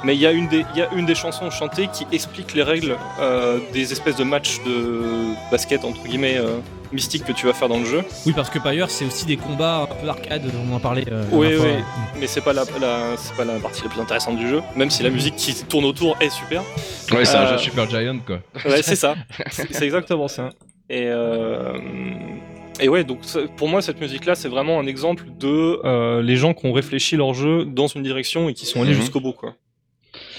mais 0.07 0.14
il 0.14 0.20
y 0.20 0.26
a 0.26 0.30
une 0.32 0.46
des, 0.48 0.64
il 0.74 0.78
y 0.78 0.82
a 0.82 0.88
une 0.94 1.04
des 1.07 1.14
chansons 1.16 1.50
chantées 1.50 1.88
qui 1.92 2.07
explique 2.12 2.54
les 2.54 2.62
règles 2.62 2.96
euh, 3.20 3.59
des 3.72 3.90
espèces 3.92 4.16
de 4.16 4.24
matchs 4.24 4.61
de 4.64 5.34
basket 5.50 5.84
entre 5.84 6.02
guillemets 6.04 6.38
euh, 6.38 6.59
mystiques 6.92 7.24
que 7.24 7.32
tu 7.32 7.44
vas 7.46 7.52
faire 7.52 7.68
dans 7.68 7.80
le 7.80 7.84
jeu. 7.84 8.02
Oui, 8.24 8.32
parce 8.34 8.48
que 8.48 8.61
Pyre, 8.61 8.88
c'est 8.88 9.04
aussi 9.04 9.26
des 9.26 9.36
combats 9.36 9.78
un 9.78 9.86
peu 9.86 10.09
arcade, 10.09 10.42
on 10.70 10.74
en 10.74 10.78
parlait. 10.78 11.04
euh, 11.11 11.24
la 11.30 11.36
Oui, 11.36 11.48
oui, 11.61 11.82
mais 12.20 12.28
c'est 12.28 12.40
pas 12.40 12.52
la, 12.52 12.62
la- 12.80 13.16
c'est 13.16 13.34
pas 13.36 13.44
la 13.44 13.59
partie 13.59 13.82
la 13.82 13.88
plus 13.90 14.00
intéressante 14.00 14.36
du 14.38 14.48
jeu, 14.48 14.62
même 14.76 14.90
si 14.90 15.02
la 15.02 15.11
musique 15.11 15.34
qui 15.36 15.52
tourne 15.64 15.84
autour 15.84 16.16
est 16.20 16.30
super. 16.30 16.62
Ouais, 17.12 17.24
c'est 17.24 17.36
un 17.36 17.48
jeu 17.48 17.59
Super 17.59 17.90
Giant 17.90 18.18
quoi. 18.24 18.38
Ouais, 18.64 18.82
c'est 18.82 18.96
ça. 18.96 19.16
C'est 19.50 19.82
exactement 19.84 20.28
ça. 20.28 20.50
Et, 20.88 21.07
euh, 21.07 21.76
et 22.80 22.88
ouais, 22.88 23.02
donc 23.04 23.18
pour 23.57 23.68
moi, 23.68 23.82
cette 23.82 24.00
musique-là, 24.00 24.34
c'est 24.36 24.48
vraiment 24.48 24.78
un 24.78 24.86
exemple 24.86 25.24
de 25.38 25.80
euh, 25.84 26.22
les 26.22 26.36
gens 26.36 26.54
qui 26.54 26.66
ont 26.66 26.72
réfléchi 26.72 27.16
leur 27.16 27.34
jeu 27.34 27.64
dans 27.64 27.88
une 27.88 28.02
direction 28.04 28.48
et 28.48 28.54
qui 28.54 28.66
sont 28.66 28.82
allés 28.82 28.92
Mhm. 28.92 29.00
jusqu'au 29.00 29.20
bout, 29.20 29.32
quoi. 29.32 29.54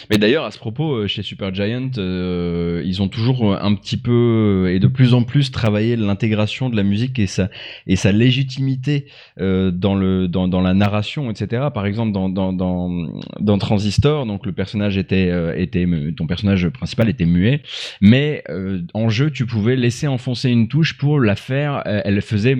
Mais 0.10 0.18
d'ailleurs, 0.18 0.46
à 0.46 0.52
ce 0.52 0.58
propos, 0.60 0.94
euh, 0.94 1.08
chez 1.08 1.22
Super 1.24 1.54
Giant, 1.54 1.90
euh, 1.98 2.82
ils 2.86 3.02
ont 3.02 3.08
toujours 3.08 3.56
un 3.56 3.76
petit 3.76 3.98
peu 3.98 4.66
euh, 4.68 4.74
et 4.74 4.80
de 4.80 4.88
plus 4.88 5.14
en 5.14 5.24
plus 5.24 5.52
travaillé 5.52 5.96
l'intégration 5.96 6.70
de 6.70 6.76
la 6.76 6.84
musique 6.84 7.20
et 7.20 7.28
sa 7.28 7.50
et 7.88 7.96
sa 7.96 8.12
légitimité 8.12 9.06
euh, 9.40 9.72
dans 9.72 9.96
le 9.96 10.28
dans, 10.28 10.48
dans 10.48 10.62
la 10.62 10.74
narration, 10.74 11.30
etc. 11.32 11.68
Par 11.74 11.86
exemple, 11.86 12.12
dans 12.12 12.30
dans 12.30 12.54
dans, 12.54 13.58
Transistor, 13.58 14.26
donc 14.26 14.46
le 14.46 14.52
personnage 14.52 14.98
était 14.98 15.30
euh, 15.32 15.54
était 15.58 15.88
ton 16.16 16.28
personnage 16.28 16.70
principal 16.70 17.10
était 17.10 17.26
muet, 17.26 17.62
mais 18.02 18.44
euh, 18.50 18.82
en 18.94 19.10
jeu, 19.10 19.32
tu 19.32 19.46
pouvais 19.46 19.76
laisser 19.76 20.08
enfoncer 20.08 20.50
une 20.50 20.68
touche 20.68 20.98
pour 20.98 21.20
la 21.20 21.36
faire. 21.36 21.84
euh, 21.88 22.02
Elle 22.06 22.22
faisait 22.22 22.56
mm, 22.56 22.60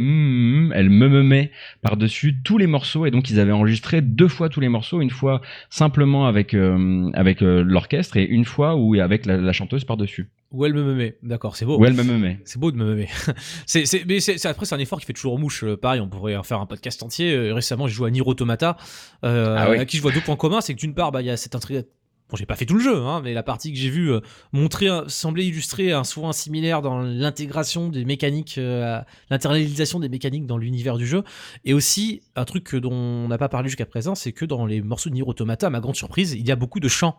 mm, 0.70 0.74
elle 0.76 0.90
me 0.90 1.08
me 1.08 1.24
met 1.24 1.52
par 1.82 1.98
dessus 1.98 2.38
tous 2.44 2.58
les 2.58 2.68
morceaux 2.68 3.06
et 3.06 3.12
donc 3.12 3.30
ils 3.30 3.40
avaient 3.40 3.52
enregistré 3.52 4.02
deux 4.02 4.28
fois 4.28 4.50
tous 4.50 4.60
les 4.60 4.70
morceaux, 4.70 5.02
une 5.02 5.10
fois 5.10 5.42
simplement 5.70 6.28
avec 6.28 6.54
euh, 6.54 7.10
avec 7.28 7.42
euh, 7.42 7.64
l'orchestre 7.64 8.18
et 8.18 8.26
une 8.26 8.46
fois 8.46 8.76
où 8.76 8.96
avec 9.00 9.26
la, 9.26 9.38
la 9.38 9.54
chanteuse 9.54 9.86
par 9.86 9.98
dessus. 9.98 10.30
Où 10.52 10.66
elle 10.66 10.74
me 10.74 10.84
me 10.84 10.96
met. 10.96 11.18
D'accord, 11.24 11.56
c'est 11.58 11.66
beau. 11.66 11.78
Où 11.78 11.86
elle 11.86 11.94
me 11.94 12.04
me 12.04 12.18
met. 12.18 12.40
C'est 12.46 12.60
beau 12.60 12.72
de 12.72 12.78
me 12.78 12.86
memer. 12.86 13.10
c'est, 13.66 13.86
c'est, 13.86 14.06
mais 14.06 14.20
c'est, 14.22 14.44
après, 14.46 14.66
c'est 14.66 14.76
un 14.76 14.80
effort 14.80 15.00
qui 15.00 15.06
fait 15.06 15.14
toujours 15.14 15.38
mouche. 15.38 15.64
Euh, 15.66 15.76
pareil, 15.76 16.00
on 16.00 16.08
pourrait 16.08 16.36
en 16.38 16.44
faire 16.44 16.60
un 16.62 16.66
podcast 16.66 17.04
entier. 17.04 17.34
Euh, 17.36 17.54
récemment, 17.54 17.88
j'ai 17.88 17.94
joué 17.94 18.08
à 18.08 18.12
Nier 18.12 18.22
Automata, 18.26 18.78
euh, 19.26 19.56
Ah 19.58 19.70
oui. 19.72 19.78
à 19.78 19.86
qui 19.86 19.98
je 19.98 20.02
vois 20.02 20.12
deux 20.14 20.22
points 20.22 20.38
communs. 20.38 20.62
C'est 20.62 20.74
que 20.74 20.80
d'une 20.80 20.94
part, 20.94 21.12
bah, 21.12 21.22
il 21.22 21.26
y 21.26 21.30
a 21.30 21.36
cette 21.38 21.56
intrigue. 21.56 21.86
Bon, 22.30 22.36
j'ai 22.36 22.46
pas 22.46 22.58
fait 22.58 22.66
tout 22.66 22.74
le 22.74 22.82
jeu, 22.82 22.98
hein, 23.04 23.22
mais 23.24 23.34
la 23.34 23.42
partie 23.42 23.72
que 23.72 23.80
j'ai 23.80 23.90
vue 23.90 24.12
euh, 24.12 24.20
montrer, 24.52 24.90
un- 24.90 25.08
semblait 25.08 25.46
illustrer 25.46 25.94
un 25.94 26.04
soin 26.04 26.34
similaire 26.34 26.82
dans 26.82 27.00
l'intégration 27.02 27.88
des 27.88 28.04
mécaniques, 28.04 28.58
euh, 28.58 29.00
l'internalisation 29.30 30.02
des 30.02 30.10
mécaniques 30.10 30.46
dans 30.46 30.58
l'univers 30.58 30.98
du 30.98 31.08
jeu. 31.08 31.24
Et 31.64 31.74
aussi, 31.74 32.22
un 32.36 32.44
truc 32.44 32.76
dont 32.76 32.92
on 32.92 33.30
n'a 33.30 33.38
pas 33.38 33.48
parlé 33.48 33.70
jusqu'à 33.70 33.86
présent, 33.86 34.14
c'est 34.14 34.34
que 34.34 34.44
dans 34.44 34.66
les 34.66 34.82
morceaux 34.82 35.10
de 35.10 35.16
Nier 35.16 35.24
Automata, 35.24 35.68
à 35.68 35.70
ma 35.70 35.80
grande 35.80 35.96
surprise, 35.96 36.34
il 36.34 36.46
y 36.46 36.52
a 36.52 36.58
beaucoup 36.58 36.82
de 36.82 36.90
chants. 36.90 37.18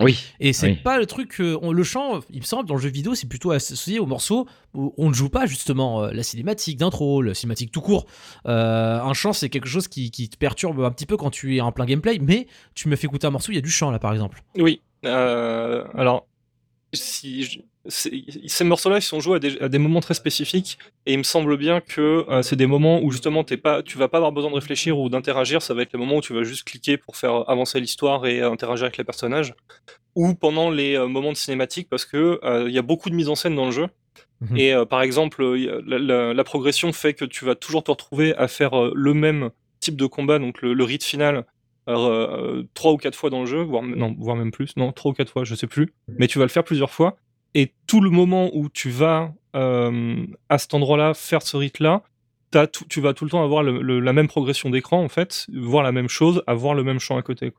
Oui. 0.00 0.18
Et 0.40 0.52
c'est 0.52 0.66
Oui. 0.70 0.74
pas 0.76 0.98
le 0.98 1.06
truc. 1.06 1.40
euh, 1.40 1.56
on- 1.62 1.70
le 1.72 1.82
chant, 1.84 2.20
il 2.30 2.40
me 2.40 2.44
semble, 2.44 2.68
dans 2.68 2.74
le 2.74 2.80
jeu 2.80 2.88
vidéo, 2.88 3.14
c'est 3.14 3.28
plutôt 3.28 3.52
associé 3.52 3.98
au 4.00 4.06
morceau 4.06 4.46
où 4.74 4.92
on 4.98 5.08
ne 5.08 5.14
joue 5.14 5.28
pas 5.28 5.46
justement 5.46 6.02
euh, 6.04 6.10
la 6.12 6.22
cinématique 6.24 6.76
d'intro, 6.78 7.22
la 7.22 7.32
cinématique 7.34 7.70
tout 7.70 7.80
court. 7.80 8.06
Euh, 8.46 9.00
un 9.00 9.14
chant, 9.14 9.32
c'est 9.32 9.48
quelque 9.50 9.68
chose 9.68 9.86
qui, 9.86 10.10
qui 10.10 10.28
te 10.28 10.36
perturbe 10.36 10.80
un 10.80 10.90
petit 10.90 11.06
peu 11.06 11.16
quand 11.16 11.30
tu 11.30 11.56
es 11.56 11.60
en 11.60 11.70
plein 11.70 11.84
gameplay, 11.86 12.18
mais 12.20 12.48
tu 12.74 12.88
me 12.88 12.96
fais 12.96 13.06
écouter 13.06 13.26
un 13.26 13.30
morceau, 13.30 13.52
il 13.52 13.54
y 13.54 13.58
a 13.58 13.60
du 13.62 13.70
chant 13.70 13.90
là 13.92 13.98
par 14.00 14.12
exemple. 14.12 14.42
Oui. 14.58 14.82
euh, 15.04 15.84
alors, 15.94 16.26
si 16.92 17.62
ces 17.88 18.64
morceaux-là, 18.64 18.98
ils 18.98 19.02
sont 19.02 19.20
joués 19.20 19.36
à 19.36 19.38
des, 19.38 19.58
à 19.60 19.68
des 19.68 19.78
moments 19.78 20.00
très 20.00 20.14
spécifiques, 20.14 20.78
et 21.06 21.12
il 21.12 21.18
me 21.18 21.22
semble 21.22 21.56
bien 21.56 21.80
que 21.80 22.24
euh, 22.28 22.42
c'est 22.42 22.56
des 22.56 22.66
moments 22.66 23.00
où 23.02 23.10
justement 23.10 23.44
t'es 23.44 23.56
pas, 23.56 23.82
tu 23.82 23.98
vas 23.98 24.08
pas 24.08 24.18
avoir 24.18 24.32
besoin 24.32 24.50
de 24.50 24.54
réfléchir 24.54 24.98
ou 24.98 25.08
d'interagir. 25.08 25.60
Ça 25.62 25.74
va 25.74 25.82
être 25.82 25.92
les 25.92 25.98
moments 25.98 26.16
où 26.16 26.20
tu 26.22 26.32
vas 26.34 26.42
juste 26.44 26.64
cliquer 26.64 26.96
pour 26.96 27.16
faire 27.16 27.48
avancer 27.48 27.80
l'histoire 27.80 28.26
et 28.26 28.40
euh, 28.40 28.50
interagir 28.50 28.84
avec 28.84 28.96
les 28.96 29.04
personnages, 29.04 29.54
ou 30.14 30.34
pendant 30.34 30.70
les 30.70 30.96
euh, 30.96 31.06
moments 31.06 31.32
de 31.32 31.36
cinématique, 31.36 31.88
parce 31.90 32.04
que 32.04 32.40
il 32.66 32.72
y 32.72 32.78
a 32.78 32.82
beaucoup 32.82 33.10
de 33.10 33.14
mise 33.14 33.28
en 33.28 33.34
scène 33.34 33.54
dans 33.54 33.66
le 33.66 33.72
jeu. 33.72 33.86
Mhm. 34.40 34.56
Et 34.56 34.74
par 34.88 35.02
exemple, 35.02 35.44
la, 35.44 35.98
la- 35.98 36.34
la 36.34 36.44
progression 36.44 36.92
fait 36.92 37.14
que 37.14 37.24
tu 37.24 37.44
vas 37.44 37.54
toujours 37.54 37.82
te 37.84 37.90
retrouver 37.90 38.34
à 38.36 38.48
faire 38.48 38.72
le 38.94 39.14
même 39.14 39.50
type 39.80 39.96
de 39.96 40.06
combat, 40.06 40.38
donc 40.38 40.62
le, 40.62 40.74
le 40.74 40.84
rite 40.84 41.04
final, 41.04 41.44
trois 41.86 42.92
ou 42.92 42.96
quatre 42.96 43.16
fois 43.16 43.30
dans 43.30 43.40
le 43.40 43.46
jeu, 43.46 43.62
voire, 43.62 43.82
non, 43.82 44.14
voire 44.18 44.36
même 44.36 44.50
plus, 44.50 44.76
non, 44.76 44.92
trois 44.92 45.10
ou 45.12 45.14
quatre 45.14 45.30
fois, 45.30 45.44
je 45.44 45.54
sais 45.54 45.66
plus, 45.66 45.92
mais 46.18 46.26
tu 46.26 46.38
vas 46.38 46.44
le 46.44 46.50
faire 46.50 46.64
plusieurs 46.64 46.90
fois. 46.90 47.16
Et 47.54 47.72
tout 47.86 48.00
le 48.00 48.10
moment 48.10 48.50
où 48.54 48.68
tu 48.68 48.90
vas 48.90 49.32
euh, 49.54 50.26
à 50.48 50.58
cet 50.58 50.74
endroit-là 50.74 51.14
faire 51.14 51.42
ce 51.42 51.56
rite-là, 51.56 52.02
tu 52.88 53.00
vas 53.00 53.14
tout 53.14 53.24
le 53.24 53.30
temps 53.30 53.42
avoir 53.42 53.62
la 53.62 54.12
même 54.12 54.28
progression 54.28 54.70
d'écran, 54.70 55.02
en 55.02 55.08
fait, 55.08 55.46
voir 55.52 55.82
la 55.82 55.92
même 55.92 56.08
chose, 56.08 56.42
avoir 56.46 56.74
le 56.74 56.84
même 56.84 57.00
chant 57.00 57.16
à 57.16 57.22
côté. 57.22 57.52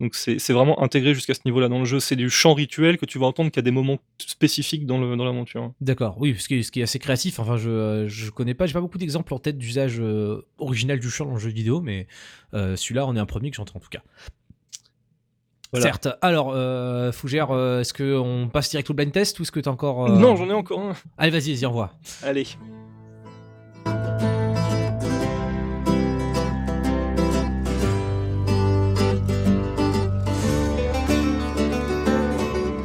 Donc 0.00 0.14
c'est 0.14 0.52
vraiment 0.52 0.82
intégré 0.82 1.14
jusqu'à 1.14 1.32
ce 1.32 1.40
niveau-là 1.46 1.68
dans 1.68 1.78
le 1.78 1.84
jeu. 1.84 2.00
C'est 2.00 2.16
du 2.16 2.28
chant 2.28 2.52
rituel 2.52 2.98
que 2.98 3.06
tu 3.06 3.18
vas 3.18 3.26
entendre 3.26 3.50
qu'à 3.50 3.62
des 3.62 3.70
moments 3.70 3.98
spécifiques 4.18 4.84
dans 4.84 4.98
le- 4.98 5.16
dans 5.16 5.24
l'aventure. 5.24 5.72
D'accord, 5.80 6.16
oui, 6.18 6.36
ce 6.38 6.48
qui, 6.48 6.80
est, 6.80 6.82
assez 6.82 6.98
créatif. 6.98 7.38
Enfin, 7.38 7.56
je, 7.56 8.06
je 8.08 8.30
connais 8.30 8.54
pas, 8.54 8.66
j'ai 8.66 8.74
pas 8.74 8.80
beaucoup 8.80 8.98
d'exemples 8.98 9.32
en 9.32 9.38
tête 9.38 9.56
d'usage 9.58 9.98
euh, 10.00 10.42
original 10.58 10.98
du 10.98 11.08
chant 11.08 11.24
dans 11.24 11.34
le 11.34 11.38
jeu 11.40 11.48
vidéo, 11.48 11.80
mais 11.80 12.06
euh, 12.52 12.76
celui-là, 12.76 13.06
on 13.06 13.16
est 13.16 13.20
un 13.20 13.26
premier 13.26 13.50
que 13.50 13.56
j'entends 13.56 13.76
en 13.78 13.80
tout 13.80 13.88
cas. 13.88 14.02
Voilà. 15.76 15.82
Certes. 15.92 16.08
Alors, 16.22 16.52
euh, 16.54 17.12
Fougère, 17.12 17.48
euh, 17.50 17.80
est-ce 17.80 17.92
qu'on 17.92 18.48
passe 18.48 18.70
direct 18.70 18.88
au 18.90 18.94
blind 18.94 19.12
test 19.12 19.38
ou 19.38 19.42
est-ce 19.42 19.52
que 19.52 19.60
t'as 19.60 19.70
encore. 19.70 20.06
euh, 20.06 20.16
Non, 20.16 20.36
j'en 20.36 20.48
ai 20.48 20.52
encore 20.54 20.80
un. 20.80 20.92
Allez, 21.18 21.30
vas-y, 21.30 21.54
vas-y, 21.54 21.66
envoie. 21.66 21.90
Allez. 22.22 22.46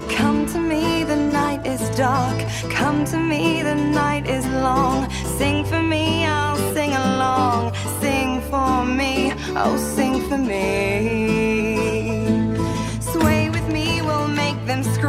Come 0.10 0.46
to 0.54 0.60
me, 0.60 1.04
the 1.04 1.16
night 1.16 1.66
is 1.66 1.82
dark. 1.98 2.38
Come 2.70 3.06
to 3.06 3.18
me, 3.18 3.62
the 3.64 3.76
night 3.76 4.28
is 4.28 4.46
long. 4.48 5.10
Sing 5.38 5.66
for 5.66 5.82
me, 5.82 6.26
I'll 6.26 6.58
sing 6.74 6.94
along. 6.94 7.74
Sing 8.02 8.42
for 8.50 8.86
me, 8.86 9.34
oh, 9.56 9.78
sing 9.96 10.22
for 10.30 10.38
me. 10.38 11.01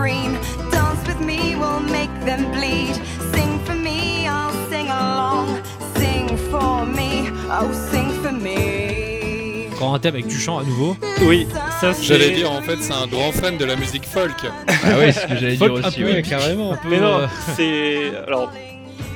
Scream. 0.02 0.32
Dance 0.70 1.06
with 1.06 1.20
me, 1.20 1.54
we'll 1.56 1.80
make 1.80 2.12
them 2.24 2.50
bleed. 2.52 2.94
Sing 3.32 3.58
for 3.64 3.74
me, 3.74 4.26
I'll 4.26 4.52
sing 4.68 4.88
along. 4.88 5.62
Sing 5.96 6.36
for 6.50 6.84
me, 6.86 7.30
oh, 7.50 7.70
sing 7.90 8.10
for 8.22 8.32
me. 8.32 9.68
Encore 9.74 9.94
un 9.94 9.98
thème 9.98 10.14
avec 10.14 10.26
du 10.26 10.38
chant 10.38 10.58
à 10.58 10.64
nouveau. 10.64 10.96
Oui, 11.22 11.46
ça 11.80 11.92
c'est. 11.94 12.04
J'allais 12.04 12.30
dire, 12.32 12.50
en 12.50 12.62
fait, 12.62 12.78
c'est 12.80 12.92
un 12.92 13.06
grand 13.06 13.32
fan 13.32 13.56
de 13.56 13.64
la 13.64 13.76
musique 13.76 14.04
folk. 14.04 14.32
Ah 14.68 14.72
c'est 14.82 15.12
ce 15.12 15.26
que 15.26 15.36
j'allais 15.36 15.56
dire 15.56 15.72
aussi. 15.72 15.86
un 15.86 15.90
peu, 15.90 16.12
ouais. 16.12 16.22
carrément. 16.22 16.72
Un 16.72 16.76
peu, 16.76 16.88
Mais 16.88 17.00
non, 17.00 17.20
euh, 17.20 17.26
c'est. 17.56 18.12
Alors, 18.26 18.52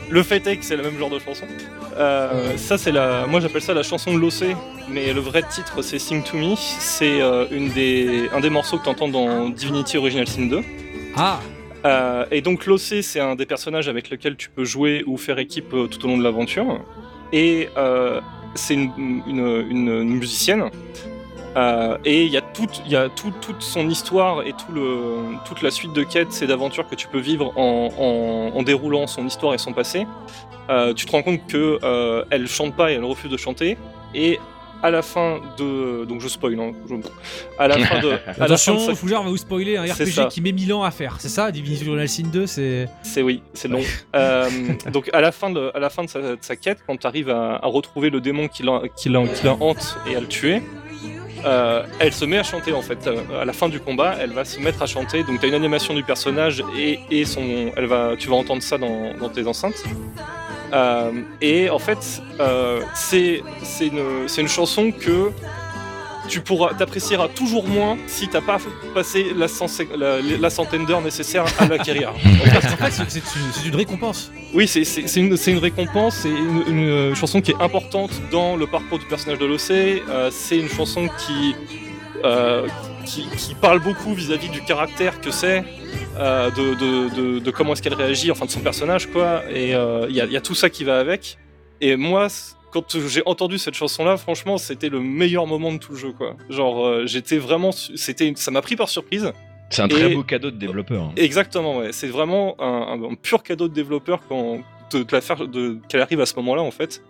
le 0.09 0.23
fait 0.23 0.47
est 0.47 0.57
que 0.57 0.65
c'est 0.65 0.77
le 0.77 0.85
même 0.85 0.99
genre 0.99 1.11
de 1.11 1.19
chanson. 1.19 1.47
Euh, 1.99 2.57
ça, 2.57 2.77
c'est 2.79 2.93
la. 2.93 3.27
Moi, 3.27 3.41
j'appelle 3.41 3.63
ça 3.63 3.73
la 3.75 3.83
chanson 3.83 4.13
de 4.15 4.19
l'OC, 4.19 4.55
mais 4.89 5.13
le 5.13 5.21
vrai 5.21 5.43
titre, 5.49 5.83
c'est 5.83 5.99
Sing 5.99 6.23
to 6.23 6.37
Me. 6.37 6.55
C'est 6.57 7.21
euh, 7.23 7.47
une 7.51 7.71
des... 7.71 8.29
un 8.35 8.41
des 8.41 8.51
morceaux 8.51 8.79
que 8.79 8.85
tu 8.85 8.89
entends 8.91 9.09
dans 9.09 9.49
Divinity 9.49 9.97
Original 9.97 10.27
Sin 10.29 10.47
2. 10.47 10.61
Ah, 11.17 11.41
Euh, 11.85 12.25
et 12.33 12.41
donc, 12.41 12.67
l'OC, 12.67 13.03
c'est 13.03 13.21
un 13.21 13.37
des 13.37 13.47
personnages 13.47 13.89
avec 13.89 14.11
lequel 14.11 14.37
tu 14.37 14.49
peux 14.51 14.65
jouer 14.65 15.05
ou 15.07 15.17
faire 15.17 15.39
équipe 15.39 15.71
tout 15.71 16.05
au 16.05 16.09
long 16.09 16.19
de 16.19 16.25
l'aventure. 16.25 16.81
Et 17.33 17.69
c'est 18.55 18.75
une, 18.75 18.91
une- 19.27 19.67
une- 19.71 19.89
une 20.03 20.15
musicienne. 20.19 20.65
Euh, 21.57 21.97
et 22.05 22.25
il 22.25 22.31
y 22.31 22.37
a, 22.37 22.43
toute, 22.43 22.83
il 22.85 22.93
y 22.93 22.97
a 22.97 23.09
tout- 23.09 23.33
toute 23.41 23.63
son 23.63 23.89
histoire 23.89 24.43
et 24.47 24.53
tout 24.53 24.73
le, 24.73 25.37
toute 25.47 25.63
la 25.63 25.71
suite 25.71 25.93
de 25.95 26.03
quêtes 26.03 26.43
et 26.43 26.47
d'aventures 26.47 26.87
que 26.89 26.95
tu 26.95 27.09
peux 27.09 27.19
vivre 27.21 27.53
en, 27.57 27.91
en- 27.99 28.59
en 28.59 28.63
déroulant 28.63 29.07
son 29.07 29.27
histoire 29.27 29.55
et 29.55 29.59
son 29.59 29.73
passé. 29.73 30.07
Euh, 30.69 30.93
tu 30.93 31.07
te 31.07 31.13
rends 31.13 31.23
compte 31.23 31.47
que 31.47 31.79
euh, 31.83 32.25
elle 32.31 32.47
chante 32.47 32.75
pas 32.77 32.91
et 32.91 32.95
elle 32.97 33.05
refuse 33.05 33.31
de 33.31 33.37
chanter. 33.37 33.79
Et 34.15 34.39
à 34.83 34.91
la 34.91 35.01
fin 35.01 35.41
de. 35.57 36.05
Donc 36.05 36.21
je 36.21 36.29
spoil, 36.29 36.61
hein, 36.61 36.73
je- 36.91 36.95
à 37.59 37.67
la 37.69 37.79
fin 37.79 38.01
de. 38.01 38.09
à 38.27 38.27
la 38.27 38.35
fin 38.35 38.43
attention, 38.45 38.75
de 38.75 38.81
sa- 38.81 38.95
Fougère 38.95 39.23
va 39.23 39.31
vous 39.31 39.37
spoiler 39.39 39.79
un 39.79 39.87
C'est 39.87 40.05
RPG 40.05 40.13
ça. 40.13 40.25
qui 40.27 40.43
met 40.43 40.53
1000 40.53 40.75
ans 40.75 40.83
à 40.83 40.91
faire. 40.91 41.17
C'est 41.21 41.31
ça, 41.31 41.51
Divinity 41.51 41.85
Original 41.89 42.09
Sin 42.09 42.29
2, 42.31 42.47
c'est. 42.47 42.87
C'est 43.03 43.23
oui, 43.23 43.43
c'est 43.55 43.69
long. 43.69 43.81
Euh, 44.15 44.51
donc 44.93 45.09
à 45.15 45.23
la 45.23 45.33
fin 45.33 45.49
de, 45.49 45.71
à 45.75 45.79
la 45.79 45.89
fin 45.89 46.05
de 46.05 46.11
sa, 46.11 46.21
de 46.21 46.39
sa 46.43 46.57
quête, 46.57 46.81
quand 46.87 46.99
tu 46.99 47.07
arrives 47.07 47.31
à, 47.31 47.55
à 47.57 47.67
retrouver 47.67 48.11
le 48.11 48.21
démon 48.21 48.49
qui 48.49 48.63
la, 48.63 48.83
qui, 48.95 49.09
la, 49.09 49.27
qui 49.27 49.47
la 49.47 49.55
hante 49.55 49.97
et 50.11 50.15
à 50.17 50.21
le 50.21 50.27
tuer, 50.27 50.61
euh, 51.47 51.85
elle 52.01 52.13
se 52.13 52.25
met 52.25 52.39
à 52.39 52.43
chanter 52.43 52.73
en 52.73 52.83
fait. 52.83 53.07
Euh, 53.07 53.41
À 53.41 53.45
la 53.45 53.53
fin 53.53 53.69
du 53.69 53.81
combat, 53.81 54.17
elle 54.21 54.33
va 54.33 54.45
se 54.45 54.59
mettre 54.59 54.83
à 54.83 54.87
chanter. 54.87 55.23
Donc 55.23 55.41
tu 55.41 55.47
as 55.47 55.49
une 55.49 55.55
animation 55.55 55.95
du 55.95 56.03
personnage 56.03 56.63
et, 56.77 56.99
elle 57.77 57.87
va, 57.87 58.17
tu 58.19 58.29
vas 58.29 58.37
entendre 58.37 58.63
ça 58.63 58.79
dans, 58.79 59.29
tes 59.29 59.47
enceintes. 59.47 59.83
Euh, 60.73 61.13
et 61.41 61.71
en 61.71 61.79
fait, 61.79 62.23
c'est 62.95 63.43
une 64.39 64.49
chanson 64.49 64.91
que 64.91 65.31
tu 66.27 66.41
pourras 66.41 66.75
t'apprécieras 66.75 67.29
toujours 67.29 67.67
moins 67.69 67.97
si 68.07 68.29
t'as 68.29 68.41
pas 68.41 68.59
passé 68.95 69.27
la, 69.37 69.49
cent- 69.49 69.67
la, 69.97 70.21
la 70.21 70.51
centaine 70.51 70.85
d'heures 70.87 71.01
nécessaires 71.03 71.45
à 71.59 71.67
l'acquérir. 71.67 72.13
En 72.47 72.61
fait, 72.61 72.91
c'est- 72.91 73.19
une, 73.19 73.53
c'est 73.53 73.69
une 73.69 73.77
récompense. 73.77 74.31
Oui, 74.55 74.67
c'est- 74.69 74.85
une, 75.17 75.37
c'est 75.37 75.53
une 75.53 75.59
récompense, 75.59 76.17
c'est 76.23 76.29
une, 76.31 76.63
une, 76.69 76.89
euh, 76.89 77.15
chanson 77.15 77.41
qui 77.41 77.51
est 77.53 77.61
importante 77.63 78.11
dans 78.31 78.57
le 78.57 78.67
parcours 78.67 78.99
du 78.99 79.07
personnage 79.07 79.39
de 79.39 79.47
l'OC. 79.47 79.71
euh, 79.71 80.31
c'est 80.33 80.59
une 80.59 80.69
chanson 80.69 81.09
qui, 81.27 81.55
euh, 82.25 82.67
qui, 83.05 83.27
qui 83.37 83.55
parle 83.55 83.81
beaucoup 83.81 84.15
vis-à-vis 84.15 84.49
du 84.49 84.63
caractère 84.63 85.21
que 85.21 85.31
c'est, 85.31 85.65
euh, 86.19 86.51
de, 86.51 86.75
de, 86.75 87.15
de, 87.15 87.39
de 87.41 87.51
comment 87.51 87.73
est-ce 87.73 87.83
qu'elle 87.83 87.95
réagit, 87.95 88.31
enfin 88.31 88.47
de 88.47 88.51
son 88.51 88.61
personnage, 88.61 89.07
quoi. 89.11 89.43
Et 89.51 89.75
euh, 89.75 90.07
il 90.09 90.15
y, 90.15 90.19
y 90.33 90.37
a 90.37 90.41
tout 90.41 90.55
ça 90.55 90.71
qui 90.71 90.85
va 90.85 90.99
avec. 90.99 91.39
Et 91.81 91.97
moi, 91.97 92.29
quand 92.73 92.99
j'ai 93.09 93.23
entendu 93.27 93.59
cette 93.59 93.75
chanson-là, 93.75 94.17
franchement, 94.17 94.59
c'était 94.59 94.89
le 94.89 95.01
meilleur 95.01 95.47
moment 95.47 95.73
de 95.73 95.79
tout 95.79 95.93
le 95.93 95.99
jeu, 95.99 96.13
quoi. 96.13 96.37
Genre, 96.51 96.87
euh, 96.87 97.07
j'étais 97.07 97.39
vraiment, 97.39 97.73
c'était, 97.73 98.33
ça 98.37 98.51
m'a 98.51 98.63
pris 98.63 98.77
par 98.77 98.89
surprise. 98.89 99.33
C'est 99.71 99.83
un 99.83 99.89
très 99.89 100.09
beau 100.15 100.23
cadeau 100.23 100.51
de 100.51 100.57
développeur. 100.59 101.05
hein. 101.05 101.13
Exactement, 101.17 101.79
ouais. 101.79 101.93
C'est 101.93 102.07
vraiment 102.09 102.55
un, 102.61 103.01
un- 103.03 103.11
un 103.11 103.15
pur 103.15 103.43
cadeau 103.43 103.67
de 103.69 103.75
développeur 103.75 104.21
quand 104.29 104.61
de, 104.93 105.03
de 105.03 105.13
la 105.13 105.21
faire, 105.21 105.49
de, 105.49 105.79
qu'elle 105.89 106.01
arrive 106.01 106.21
à 106.21 106.27
ce 106.27 106.37
moment-là, 106.37 106.63
en 106.63 106.71
fait. 106.71 107.03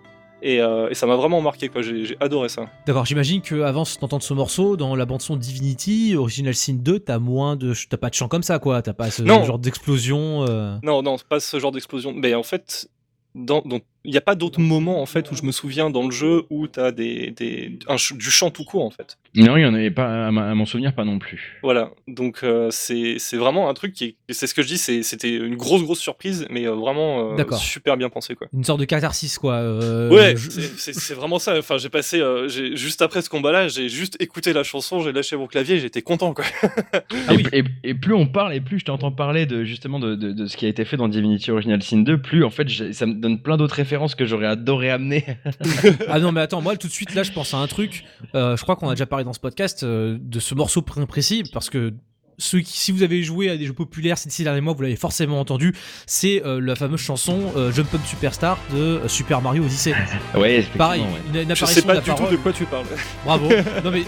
Et, 0.42 0.61
euh, 0.61 0.88
et 0.90 0.94
ça 0.94 1.07
m'a 1.07 1.16
vraiment 1.16 1.40
marqué, 1.40 1.68
quoi. 1.68 1.82
J'ai 1.82 2.04
j'ai 2.04 2.16
adoré 2.20 2.48
ça. 2.50 2.66
D'accord, 2.86 3.04
j'imagine 3.07 3.40
que 3.42 3.62
avant 3.62 3.84
d'entendre 4.00 4.22
ce 4.22 4.32
morceau, 4.34 4.76
dans 4.76 4.94
la 4.94 5.04
bande-son 5.07 5.36
Divinity, 5.36 6.14
Original 6.16 6.54
Sin 6.54 6.74
2, 6.74 7.00
t'as 7.00 7.18
moins 7.18 7.57
de. 7.57 7.72
T'as 7.88 7.96
pas 7.96 8.09
de 8.11 8.14
chant 8.14 8.28
comme 8.28 8.42
ça, 8.42 8.59
quoi. 8.59 8.80
T'as 8.82 8.92
pas 8.92 9.11
ce 9.11 9.22
Non. 9.22 9.44
genre 9.44 9.59
d'explosion. 9.59 10.44
euh. 10.48 10.76
Non, 10.82 11.02
non, 11.02 11.16
pas 11.28 11.40
ce 11.40 11.59
genre 11.59 11.72
d'explosion. 11.72 12.12
Mais 12.14 12.34
en 12.34 12.42
fait, 12.42 12.88
dans, 13.34 13.62
dans- 13.62 13.80
il 14.07 14.11
n'y 14.12 14.16
a 14.16 14.22
pas 14.22 14.34
d'autres 14.34 14.61
moments, 14.61 15.02
en 15.02 15.07
fait, 15.07 15.30
où 15.30 15.34
je 15.36 15.42
me 15.42 15.52
souviens 15.52 15.90
dans 15.90 16.04
le 16.04 16.11
jeu 16.12 16.44
où 16.50 16.66
t'as 16.68 16.92
des, 16.92 17.32
des, 17.32 17.78
un 17.88 17.98
ch- 17.98 18.14
du 18.16 18.30
chant 18.30 18.50
tout 18.50 18.64
court, 18.64 18.84
en 18.84 18.90
fait. 18.90 19.18
Non, 19.34 19.57
il 19.57 19.62
y 19.62 19.66
en 19.66 19.74
avait 19.74 19.90
pas, 19.90 20.28
à, 20.28 20.30
ma- 20.30 20.50
à 20.50 20.54
mon 20.54 20.64
souvenir, 20.64 20.94
pas 20.94 21.04
non 21.04 21.18
plus. 21.18 21.59
Voilà. 21.62 21.90
Donc, 22.09 22.40
euh, 22.42 22.68
c'est 22.70 23.16
c'est 23.18 23.36
vraiment 23.36 23.68
un 23.68 23.74
truc 23.74 23.92
qui 23.92 24.04
est. 24.04 24.14
C'est 24.30 24.46
ce 24.46 24.54
que 24.54 24.62
je 24.62 24.68
dis, 24.68 24.78
c'est- 24.78 25.02
c'était 25.02 25.34
une 25.34 25.57
grosse, 25.57 25.82
grosse 25.82 25.98
surprise, 26.00 26.46
mais 26.50 26.66
euh, 26.66 26.72
vraiment 26.74 27.32
euh, 27.36 27.57
super 27.57 27.96
bien 27.96 28.09
pensé, 28.09 28.34
quoi. 28.34 28.46
Une 28.54 28.64
sorte 28.64 28.80
de 28.80 28.84
catharsis, 28.86 29.36
quoi. 29.38 29.54
euh, 29.54 30.09
Ouais, 30.11 30.34
je- 30.36 30.50
c'est- 30.50 31.14
vraiment 31.14 31.38
ça. 31.38 31.59
Enfin, 31.59 31.76
j'ai 31.76 31.88
passé 31.88 32.20
euh, 32.20 32.48
j'ai- 32.48 32.76
juste 32.76 33.02
après 33.02 33.20
ce 33.22 33.28
combat-là, 33.28 33.68
j'ai 33.68 33.88
juste 33.88 34.16
écouté 34.20 34.52
la 34.52 34.62
chanson, 34.62 35.00
j'ai 35.00 35.12
lâché 35.12 35.36
mon 35.36 35.46
clavier, 35.46 35.78
j'étais 35.80 36.02
content 36.02 36.32
quoi. 36.32 36.44
Ah 36.92 37.32
et, 37.32 37.36
oui. 37.36 37.44
et- 37.52 37.64
et 37.90 37.94
plus 37.94 38.14
on 38.14 38.26
parle 38.26 38.54
et 38.54 38.61
plus 38.61 38.78
je 38.78 38.84
t'entends 38.84 39.11
parler 39.12 39.46
de 39.46 39.64
justement 39.64 39.98
de, 39.98 40.14
de- 40.14 40.32
de 40.32 40.46
ce 40.46 40.57
qui 40.57 40.66
a 40.66 40.68
été 40.68 40.84
fait 40.84 40.96
dans 40.96 41.09
Divinity 41.09 41.50
Original 41.50 41.82
Sin 41.82 41.98
2, 41.98 42.20
plus 42.20 42.44
en 42.44 42.50
fait 42.50 42.68
ça 42.92 43.07
me 43.07 43.14
donne 43.14 43.40
plein 43.40 43.57
d'autres 43.57 43.74
références 43.74 43.95
que 44.14 44.24
j'aurais 44.26 44.47
adoré 44.47 44.90
amener. 44.90 45.24
Ah 46.09 46.18
non, 46.20 46.32
mais 46.32 46.40
attends, 46.40 46.61
moi 46.62 46.76
tout 46.76 46.88
de 46.88 46.92
suite 46.92 47.14
là, 47.14 47.22
je 47.22 47.32
pense 47.32 47.55
à 47.55 47.59
un 47.59 47.66
truc. 47.66 48.05
euh, 48.34 48.57
je 48.57 48.62
crois 48.62 48.76
qu'on 48.76 48.88
a 48.88 48.92
déjà 48.94 49.07
parlé 49.07 49.24
dans 49.24 49.32
ce 49.32 49.40
podcast 49.40 49.82
euh, 49.82 50.16
de 50.20 50.38
ce 50.40 50.55
morceau 50.55 50.80
pr- 50.82 51.07
précis 51.07 51.42
parce 51.53 51.70
que. 51.70 51.92
Ceux 52.38 52.61
qui, 52.61 52.76
si 52.78 52.92
vous 52.92 53.03
avez 53.03 53.22
joué 53.22 53.49
à 53.49 53.57
des 53.57 53.64
jeux 53.64 53.72
populaires 53.72 54.18
ces 54.18 54.28
six 54.28 54.44
derniers 54.44 54.61
mois, 54.61 54.74
vous 54.74 54.82
l'avez 54.82 54.97
forcément 54.97 55.40
entendu. 55.40 55.74
C'est 56.07 56.44
euh, 56.44 56.61
la 56.61 56.76
fameuse 56.76 57.01
chanson 57.01 57.40
euh, 57.57 57.72
Jump 57.72 57.94
Up 57.94 58.01
Superstar 58.05 58.59
de 58.74 58.76
euh, 58.78 59.09
Super 59.09 59.40
Mario 59.40 59.64
Odyssey. 59.64 59.94
ouais, 60.34 60.57
effectivement. 60.57 60.84
Pareil, 60.84 61.01
ouais. 61.01 61.09
une, 61.32 61.49
une 61.49 61.55
Je 61.57 61.64
apparition 61.64 61.66
sais 61.68 61.80
pas 61.86 61.94
de 61.94 62.07
la 62.07 62.14
du 62.14 62.22
tout 62.22 62.30
de 62.30 62.36
quoi 62.36 62.53
tu 62.53 62.66
parles. 62.66 62.84
Bravo. 63.24 63.49
non 63.84 63.90
mais 63.90 64.03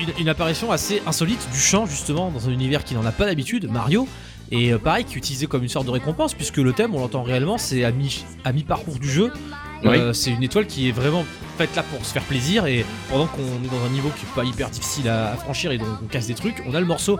une, 0.00 0.08
une 0.18 0.28
apparition 0.30 0.72
assez 0.72 1.02
insolite 1.06 1.46
du 1.52 1.58
chant 1.58 1.84
justement 1.84 2.30
dans 2.30 2.48
un 2.48 2.52
univers 2.52 2.84
qui 2.84 2.94
n'en 2.94 3.04
a 3.04 3.12
pas 3.12 3.26
d'habitude, 3.26 3.68
Mario. 3.70 4.08
Et 4.50 4.72
euh, 4.72 4.78
pareil, 4.78 5.04
qui 5.04 5.14
est 5.14 5.18
utilisé 5.18 5.46
comme 5.46 5.62
une 5.62 5.68
sorte 5.68 5.86
de 5.86 5.90
récompense 5.90 6.34
puisque 6.34 6.56
le 6.58 6.72
thème, 6.72 6.94
on 6.94 7.00
l'entend 7.00 7.22
réellement, 7.22 7.58
c'est 7.58 7.84
à 7.84 7.90
mi 7.90 8.24
à 8.44 8.52
mi 8.52 8.62
parcours 8.62 8.98
du 8.98 9.10
jeu. 9.10 9.32
Euh, 9.84 10.12
c'est 10.12 10.30
une 10.30 10.42
étoile 10.42 10.66
qui 10.66 10.88
est 10.88 10.92
vraiment 10.92 11.24
faite 11.56 11.74
là 11.76 11.82
pour 11.84 12.04
se 12.04 12.12
faire 12.12 12.22
plaisir 12.24 12.66
et 12.66 12.84
pendant 13.10 13.26
qu'on 13.26 13.42
est 13.42 13.70
dans 13.70 13.84
un 13.86 13.90
niveau 13.90 14.10
qui 14.18 14.24
est 14.26 14.34
pas 14.34 14.44
hyper 14.44 14.70
difficile 14.70 15.08
à, 15.08 15.32
à 15.32 15.36
franchir 15.36 15.70
et 15.70 15.78
donc 15.78 15.86
on 16.02 16.06
casse 16.06 16.26
des 16.26 16.34
trucs, 16.34 16.62
on 16.66 16.74
a 16.74 16.80
le 16.80 16.86
morceau 16.86 17.18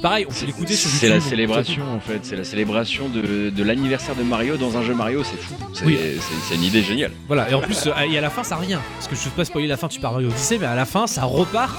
pareil, 0.00 0.24
on 0.28 0.32
peut 0.32 0.46
l'écouter 0.46 0.74
sur. 0.74 0.88
C'est 0.90 1.08
la 1.10 1.20
célébration 1.20 1.82
en 1.94 2.00
fait, 2.00 2.20
c'est 2.22 2.34
la 2.36 2.44
célébration 2.44 3.08
de, 3.10 3.50
de 3.50 3.62
l'anniversaire 3.62 4.14
de 4.16 4.22
Mario 4.22 4.56
dans 4.56 4.76
un 4.78 4.82
jeu 4.82 4.94
Mario, 4.94 5.22
c'est 5.22 5.36
fou. 5.40 5.54
C'est 5.74 5.84
Oui. 5.84 5.98
une 6.54 6.62
idée 6.64 6.82
géniale. 6.82 7.12
Voilà, 7.26 7.50
et 7.50 7.54
en 7.54 7.60
plus, 7.60 7.86
euh, 7.86 7.92
et 8.10 8.16
à 8.16 8.20
la 8.22 8.30
fin, 8.30 8.42
ça 8.42 8.56
rien. 8.56 8.80
Parce 8.96 9.08
que 9.08 9.14
je 9.14 9.20
ne 9.20 9.24
vais 9.26 9.36
pas 9.36 9.44
spoiler 9.44 9.68
la 9.68 9.76
fin 9.76 9.88
de 9.88 9.92
Super 9.92 10.12
Mario 10.12 10.28
Odyssey, 10.28 10.58
mais 10.58 10.66
à 10.66 10.74
la 10.74 10.86
fin, 10.86 11.06
ça 11.06 11.24
repart. 11.24 11.76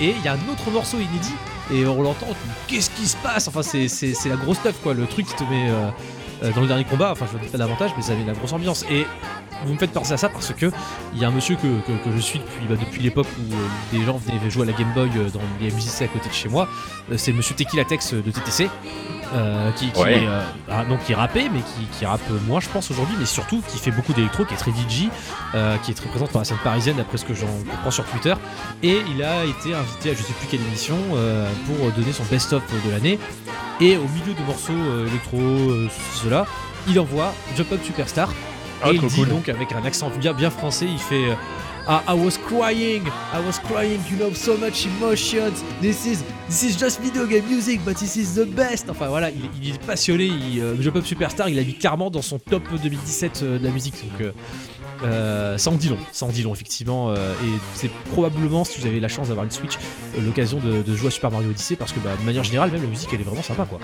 Et 0.00 0.10
il 0.18 0.24
y 0.24 0.28
a 0.28 0.32
un 0.34 0.52
autre 0.52 0.70
morceau 0.72 0.96
inédit. 0.98 1.34
Et 1.72 1.84
on 1.86 2.00
l'entend, 2.02 2.26
qu'est-ce 2.68 2.90
qui 2.90 3.06
se 3.06 3.16
passe? 3.16 3.48
Enfin, 3.48 3.62
c'est- 3.62 3.88
la 4.28 4.36
grosse 4.36 4.58
stuff, 4.58 4.76
quoi. 4.82 4.94
Le 4.94 5.06
truc 5.06 5.26
qui 5.26 5.34
te 5.34 5.42
met 5.44 5.68
euh, 5.68 5.88
euh, 6.44 6.52
dans 6.52 6.60
le 6.60 6.66
dernier 6.68 6.84
combat. 6.84 7.10
Enfin, 7.12 7.26
je 7.32 7.38
dis 7.38 7.48
pas 7.50 7.58
davantage, 7.58 7.90
mais 7.96 8.02
ça 8.02 8.12
avait 8.12 8.24
la 8.24 8.34
grosse 8.34 8.52
ambiance. 8.52 8.84
Et 8.90 9.04
vous 9.64 9.72
me 9.74 9.78
faites 9.78 9.92
penser 9.92 10.12
à 10.12 10.16
ça 10.16 10.28
parce 10.28 10.52
que 10.52 10.70
il 11.14 11.18
y 11.20 11.24
a 11.24 11.28
un 11.28 11.30
monsieur 11.32 11.56
que, 11.56 11.62
que- 11.62 12.04
que 12.04 12.12
je 12.14 12.20
suis 12.20 12.38
depuis, 12.38 12.66
bah, 12.68 12.74
depuis 12.78 13.02
l'époque 13.02 13.26
où 13.38 13.52
euh, 13.54 13.56
des 13.92 14.04
gens 14.04 14.18
venaient 14.18 14.50
jouer 14.50 14.64
à 14.64 14.66
la 14.66 14.72
Game 14.72 14.92
Boy 14.94 15.10
euh, 15.16 15.30
dans 15.30 15.40
les 15.60 15.70
MJC 15.70 16.02
à 16.02 16.08
côté 16.08 16.28
de 16.28 16.34
chez 16.34 16.48
moi. 16.48 16.68
Euh, 17.10 17.16
c'est 17.16 17.32
monsieur 17.32 17.54
Tequila 17.54 17.84
Tex 17.84 18.14
de 18.14 18.30
TTC. 18.30 18.68
euh, 19.34 19.72
qui, 19.72 19.90
qui 19.90 20.00
Ouais. 20.00 20.22
est, 20.22 20.26
euh, 20.28 20.40
ah, 20.70 20.84
donc 20.84 21.02
qui 21.04 21.12
rappait 21.12 21.48
mais 21.52 21.58
qui, 21.60 21.84
qui 21.98 22.06
rappe 22.06 22.20
moins 22.46 22.60
je 22.60 22.68
pense 22.68 22.92
aujourd'hui 22.92 23.16
mais 23.18 23.26
surtout 23.26 23.60
qui 23.68 23.76
fait 23.78 23.90
beaucoup 23.90 24.12
d'électro 24.12 24.44
qui 24.44 24.54
est 24.54 24.56
très 24.56 24.70
DJ 24.70 25.08
euh, 25.56 25.76
qui 25.78 25.90
est 25.90 25.94
très 25.94 26.06
présente 26.08 26.32
dans 26.32 26.38
la 26.38 26.44
scène 26.44 26.58
parisienne 26.62 26.96
d'après 26.96 27.18
ce 27.18 27.24
que 27.24 27.34
j'en 27.34 27.48
comprends 27.68 27.90
sur 27.90 28.04
Twitter 28.04 28.34
et 28.84 29.00
il 29.12 29.24
a 29.24 29.44
été 29.44 29.74
invité 29.74 30.10
à 30.10 30.14
je 30.14 30.22
sais 30.22 30.32
plus 30.32 30.46
quelle 30.48 30.60
émission 30.68 30.96
pour 31.66 31.90
donner 31.90 32.12
son 32.12 32.22
best-of 32.30 32.62
de 32.84 32.90
l'année 32.92 33.18
et 33.80 33.96
au 33.96 34.06
milieu 34.06 34.32
de 34.32 34.42
morceaux 34.46 35.06
électro 35.08 35.38
cela 36.14 36.46
il 36.86 37.00
envoie 37.00 37.34
Jump 37.56 37.72
Up 37.72 37.80
Superstar 37.84 38.28
Ah, 38.82 38.90
et 38.90 38.94
il 38.94 39.00
dit 39.00 39.14
cool. 39.16 39.28
donc 39.28 39.48
avec 39.48 39.72
un 39.72 39.84
accent 39.84 40.10
bien, 40.18 40.32
bien 40.32 40.50
français 40.50 40.86
il 40.86 40.98
fait 40.98 41.30
euh, 41.30 41.34
Ah, 41.88 42.02
I 42.08 42.14
was 42.14 42.36
crying, 42.36 43.04
I 43.32 43.38
was 43.46 43.60
crying, 43.60 44.00
you 44.10 44.16
know, 44.16 44.34
so 44.34 44.56
much 44.56 44.86
emotions. 44.86 45.62
This 45.80 46.04
is, 46.04 46.24
this 46.48 46.64
is 46.64 46.76
just 46.76 47.00
video 47.00 47.26
game 47.26 47.44
music, 47.48 47.80
but 47.84 47.96
this 47.96 48.16
is 48.16 48.34
the 48.34 48.44
best. 48.44 48.90
Enfin 48.90 49.06
voilà, 49.06 49.30
il, 49.30 49.48
il 49.62 49.74
est 49.74 49.80
passionné. 49.80 50.24
Il, 50.24 50.60
euh, 50.60 50.82
Jump 50.82 50.96
Up 50.96 51.06
Superstar, 51.06 51.48
il 51.48 51.54
l'a 51.54 51.62
mis 51.62 51.74
clairement 51.74 52.10
dans 52.10 52.22
son 52.22 52.40
top 52.40 52.64
2017 52.82 53.42
euh, 53.42 53.58
de 53.60 53.64
la 53.64 53.70
musique. 53.70 53.94
Donc 54.02 54.32
euh, 55.04 55.56
ça 55.58 55.70
en 55.70 55.76
dit 55.76 55.88
long, 55.88 55.98
ça 56.10 56.26
en 56.26 56.30
dit 56.30 56.42
long 56.42 56.52
effectivement. 56.54 57.14
et 57.14 57.18
c'est 57.74 57.90
probablement, 58.10 58.64
si 58.64 58.80
vous 58.80 58.86
avez 58.88 58.98
la 58.98 59.08
chance 59.08 59.28
d'avoir 59.28 59.44
une 59.44 59.52
Switch, 59.52 59.78
l'occasion 60.20 60.58
de, 60.58 60.82
de 60.82 60.96
jouer 60.96 61.08
à 61.08 61.10
Super 61.12 61.30
Mario 61.30 61.50
Odyssey 61.50 61.76
parce 61.76 61.92
que 61.92 62.00
bah, 62.00 62.10
de 62.18 62.24
manière 62.24 62.42
générale, 62.42 62.72
même 62.72 62.82
la 62.82 62.88
musique, 62.88 63.10
elle 63.12 63.20
est 63.20 63.24
vraiment 63.24 63.44
sympa 63.44 63.64
quoi. 63.64 63.78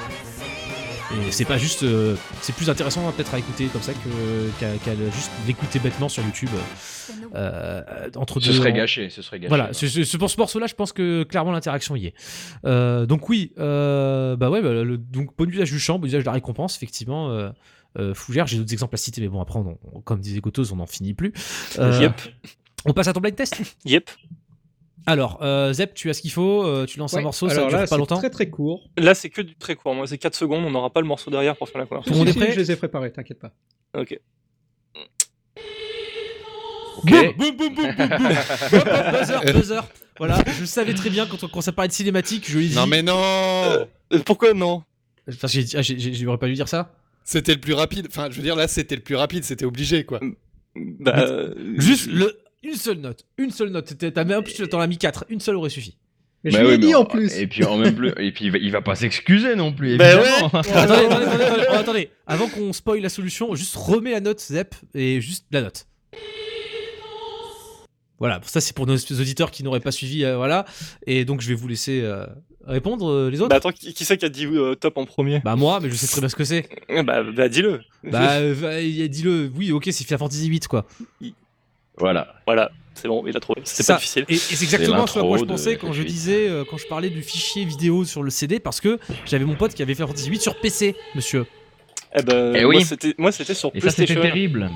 Et 1.21 1.31
c'est 1.31 1.45
pas 1.45 1.59
juste, 1.59 1.83
euh, 1.83 2.17
c'est 2.41 2.55
plus 2.55 2.71
intéressant 2.71 3.07
hein, 3.07 3.13
peut-être 3.17 3.35
à 3.35 3.39
écouter 3.39 3.67
comme 3.67 3.83
ça 3.83 3.93
que- 3.93 4.51
qu'à 4.61 4.95
juste 5.15 5.31
l'écouter 5.47 5.79
bêtement 5.79 6.09
sur 6.09 6.23
YouTube. 6.25 6.49
euh, 7.35 7.83
entre 8.17 8.41
Ce 8.41 8.47
deux- 8.49 8.53
serait 8.55 8.73
en- 8.73 8.77
gâché, 8.77 9.11
ce 9.11 9.23
serait 9.23 9.39
gâché. 9.39 9.49
voilà, 9.49 9.67
ouais. 9.69 9.73
ce, 9.75 9.87
ce- 9.89 10.05
ce- 10.05 10.17
pour 10.17 10.31
ce 10.31 10.39
morceau-là, 10.39 10.67
je 10.67 10.75
pense 10.75 10.93
que 10.93 11.23
clairement 11.25 11.53
l'interaction 11.53 11.97
y 11.97 12.07
est. 12.07 12.15
Euh, 12.65 13.07
donc 13.07 13.29
oui, 13.29 13.53
euh, 13.59 14.37
bah 14.37 14.51
ouais, 14.51 14.63
bah, 14.63 14.73
le, 14.73 14.97
donc 14.99 15.31
bon 15.37 15.49
usage 15.49 15.71
du 15.71 15.79
champ, 15.79 15.99
bon 15.99 16.07
usage 16.07 16.23
de 16.23 16.27
la 16.27 16.33
récompense, 16.33 16.77
effectivement. 16.77 17.31
Euh, 17.31 17.51
euh, 17.99 18.15
Fougère, 18.15 18.47
j'ai 18.47 18.57
d'autres 18.59 18.73
exemples 18.73 18.95
à 18.95 18.99
citer, 18.99 19.21
mais 19.21 19.29
bon 19.29 19.41
après, 19.41 19.59
on- 19.59 19.79
on- 19.95 20.01
comme 20.01 20.21
disait 20.21 20.41
Gotos, 20.41 20.73
on 20.73 20.77
n'en 20.77 20.87
finit 20.87 21.15
plus. 21.15 21.33
Euh, 21.79 21.99
Yep. 22.01 22.21
On 22.85 22.93
passe 22.93 23.09
à 23.09 23.13
ton 23.13 23.21
blind 23.21 23.37
test? 23.37 23.61
Yep. 23.85 24.11
Alors, 25.07 25.39
euh, 25.43 25.73
Zep, 25.73 25.95
tu 25.95 26.11
as 26.11 26.15
ce 26.15 26.21
qu'il 26.23 26.31
faut, 26.31 26.65
euh, 26.65 26.87
tu 26.87 26.99
lances 26.99 27.15
un 27.15 27.23
morceau, 27.23 27.49
ça 27.49 27.55
alors 27.57 27.69
dure 27.69 27.79
là, 27.79 27.83
pas 27.85 27.87
c'est 27.89 27.97
longtemps. 27.99 28.19
très 28.19 28.31
très 28.31 28.49
court. 28.51 28.89
Là, 28.97 29.15
c'est 29.15 29.31
que 29.31 29.43
du 29.43 29.57
très 29.57 29.75
court. 29.75 29.95
Moi, 29.95 30.07
c'est 30.07 30.19
4 30.19 30.35
secondes. 30.37 30.65
On 30.65 30.71
n'aura 30.71 30.91
pas 30.91 31.01
le 31.01 31.07
morceau 31.07 31.31
derrière 31.31 31.57
pour 31.57 31.69
faire 31.69 31.81
la 31.81 31.87
conversation. 31.87 32.13
Tout 32.13 32.19
le 32.21 32.25
monde 32.25 32.37
est 32.37 32.39
prêt 32.39 32.53
Je 32.53 32.61
les 32.61 32.71
ai 32.71 32.77
préparés, 32.77 33.11
t'inquiète 33.13 33.41
pas. 33.41 33.53
Ok. 33.99 34.19
Boum, 37.05 37.33
boum, 37.37 37.57
boum, 37.57 37.75
boum, 37.75 37.95
boum, 37.97 38.09
boum. 38.09 38.09
Hop, 38.09 38.89
hop, 38.89 39.19
buzzer, 39.19 39.41
buzzer. 39.55 39.81
Voilà, 40.19 40.39
je 40.61 40.65
savais 40.65 40.95
très 40.95 41.11
bien 41.11 41.27
quand, 41.27 41.43
on- 41.43 41.49
quand 41.49 41.61
ça 41.63 41.73
parlait 41.73 41.89
de 41.89 41.93
cinématique, 41.95 42.49
je 42.49 42.59
dit. 42.59 42.75
Non 42.77 42.87
mais 42.87 43.03
non 43.03 43.17
Euh, 43.19 43.85
Pourquoi 44.25 44.53
non? 44.53 44.83
Parce 45.41 45.53
que 45.55 45.61
j'ai 45.61 45.79
ah, 45.79 45.83
j'aurais 45.83 46.39
pas 46.39 46.47
dû 46.47 46.53
dire 46.55 46.69
ça. 46.69 46.93
C'était 47.25 47.55
le 47.55 47.61
plus 47.61 47.73
rapide. 47.73 48.07
Enfin, 48.11 48.29
je 48.31 48.37
veux 48.37 48.43
dire, 48.43 48.57
là, 48.57 48.69
c'était 48.69 48.95
le 48.97 49.01
plus 49.03 49.15
rapide, 49.17 49.43
c'était 49.45 49.65
obligé, 49.65 50.05
quoi. 50.05 50.21
Bah, 50.75 51.27
Juste 51.77 52.09
le, 52.09 52.37
une 52.63 52.75
seule 52.75 52.99
note. 52.99 53.25
Une 53.39 53.51
seule 53.51 53.71
note. 53.71 53.93
T'as 53.99 54.25
même 54.25 54.43
plus, 54.43 54.69
t'en 54.69 54.81
as 54.81 54.87
mis 54.87 54.99
4. 54.99 55.27
Une 55.29 55.41
seule 55.41 55.57
aurait 55.57 55.71
suffi. 55.71 55.97
Mais 56.45 56.51
Bah 56.51 56.59
je 56.61 56.65
oui, 56.65 56.71
l'ai 56.73 56.79
dit 56.79 56.95
en 56.95 57.05
plus. 57.05 57.37
Et 57.39 57.47
puis 57.47 57.65
en 57.65 57.77
même 57.77 57.95
plus, 57.95 58.13
et 58.19 58.33
puis 58.33 58.47
il 58.47 58.51
va, 58.51 58.59
il 58.59 58.73
va 58.73 58.83
pas 58.83 58.97
s'excuser 58.97 59.55
non 59.55 59.73
plus. 59.73 59.97
Bah 59.97 60.13
évidemment. 60.13 60.47
attendez, 60.55 60.73
attendez, 60.81 61.05
attendez, 61.07 61.45
attendez, 61.45 61.65
oh, 61.71 61.75
attendez. 61.75 62.11
Avant 62.27 62.49
qu'on 62.49 62.73
spoil 62.73 63.01
la 63.01 63.09
solution, 63.09 63.55
juste 63.55 63.77
remets 63.77 64.11
la 64.11 64.21
note, 64.21 64.41
Zep, 64.41 64.75
et 64.95 65.21
juste 65.21 65.47
la 65.53 65.63
note. 65.63 65.87
Voilà, 68.19 68.41
ça 68.45 68.61
c'est 68.61 68.75
pour 68.75 68.87
nos 68.87 68.97
auditeurs 68.97 69.51
qui 69.51 69.65
n'auraient 69.65 69.81
pas 69.81 69.91
suivi, 69.91 70.25
euh, 70.25 70.37
voilà. 70.37 70.65
Et 71.07 71.25
donc 71.25 71.41
je 71.41 71.49
vais 71.49 71.55
vous 71.55 71.67
laisser 71.67 72.03
euh, 72.03 72.25
répondre 72.65 73.11
euh, 73.11 73.31
les 73.31 73.41
autres. 73.41 73.49
bah 73.49 73.57
attends, 73.57 73.73
qui, 73.73 73.93
qui 73.95 74.05
c'est 74.05 74.17
qui 74.17 74.25
a 74.25 74.29
dit 74.29 74.47
euh, 74.47 74.77
top 74.77 74.97
en 74.97 75.07
premier? 75.07 75.41
Bah 75.45 75.57
moi, 75.57 75.81
mais 75.81 75.91
je 75.91 75.95
sais 75.97 76.07
très 76.07 76.21
bien 76.21 76.29
ce 76.29 76.37
que 76.37 76.45
c'est. 76.45 76.69
Bah, 77.05 77.25
bah 77.25 77.49
dis-le. 77.49 77.81
Bah 78.05 78.41
dit-le, 78.43 79.51
oui 79.57 79.73
ok 79.73 79.89
c'est 79.91 80.05
Final 80.05 80.19
Fantasy 80.21 80.47
8 80.47 80.69
quoi. 80.69 80.87
Voilà. 81.99 82.35
Voilà, 82.47 82.71
c'est 82.95 83.09
bon, 83.09 83.25
il 83.27 83.37
a 83.37 83.41
trouvé. 83.41 83.61
C'était 83.65 83.83
Ça. 83.83 83.95
pas 83.95 83.99
difficile. 84.01 84.25
Et, 84.29 84.35
et 84.35 84.37
c'est 84.37 84.65
exactement 84.65 85.07
ce 85.07 85.19
à 85.19 85.23
quoi 85.23 85.37
je 85.39 85.43
de 85.45 85.49
pensais 85.49 85.77
quand 85.77 85.93
je 85.93 86.03
FF8. 86.03 86.07
disais, 86.07 86.49
euh, 86.49 86.65
quand 86.69 86.79
je 86.79 86.87
parlais 86.87 87.11
du 87.11 87.23
fichier 87.23 87.65
vidéo 87.65 88.05
sur 88.05 88.23
le 88.23 88.31
CD, 88.31 88.59
parce 88.61 88.81
que 88.81 88.99
j'avais 89.27 89.45
mon 89.45 89.55
pote 89.57 89.75
qui 89.75 89.83
avait 89.83 89.95
Final 89.95 90.09
Fantasy 90.09 90.31
8 90.31 90.41
sur 90.43 90.59
PC, 90.61 90.97
monsieur. 91.15 91.47
Eh 92.15 92.23
ben, 92.23 92.55
Eh 92.57 92.63
moi, 92.65 92.75
oui. 92.77 92.85
c'était, 92.85 93.15
moi, 93.19 93.33
c'était 93.33 93.55
sur 93.55 93.71
Et 93.75 93.81
ça 93.81 93.91
c'était 93.91 94.15
terrible. 94.15 94.71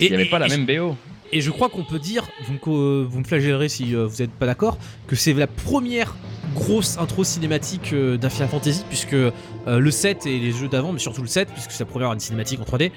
Et, 0.00 0.06
Il 0.06 0.10
y 0.12 0.14
avait 0.14 0.24
pas 0.26 0.38
la 0.38 0.46
et- 0.46 0.50
même 0.56 0.66
BO. 0.66 0.96
Et 1.32 1.40
je 1.40 1.50
crois 1.50 1.68
qu'on 1.68 1.82
peut 1.84 1.98
dire, 1.98 2.28
vous 2.46 2.52
me, 2.52 2.58
co- 2.58 3.04
vous 3.04 3.18
me 3.18 3.24
flagellerez 3.24 3.68
si 3.68 3.96
euh, 3.96 4.06
vous 4.06 4.18
n'êtes 4.22 4.30
pas 4.30 4.46
d'accord, 4.46 4.78
que 5.08 5.16
c'est 5.16 5.32
la 5.32 5.48
première 5.48 6.14
grosse 6.54 6.96
intro 6.98 7.24
cinématique 7.24 7.92
euh, 7.92 8.16
d'un 8.16 8.28
Final 8.28 8.48
Fantasy, 8.50 8.84
puisque 8.88 9.14
euh, 9.14 9.30
le 9.66 9.90
7 9.90 10.26
et 10.26 10.38
les 10.38 10.52
jeux 10.52 10.68
d'avant, 10.68 10.92
mais 10.92 11.00
surtout 11.00 11.22
le 11.22 11.26
7, 11.26 11.48
puisque 11.48 11.72
c'est 11.72 11.82
la 11.84 11.90
première 11.90 12.12
une 12.12 12.20
cinématique 12.20 12.60
en 12.60 12.64
3D, 12.64 12.92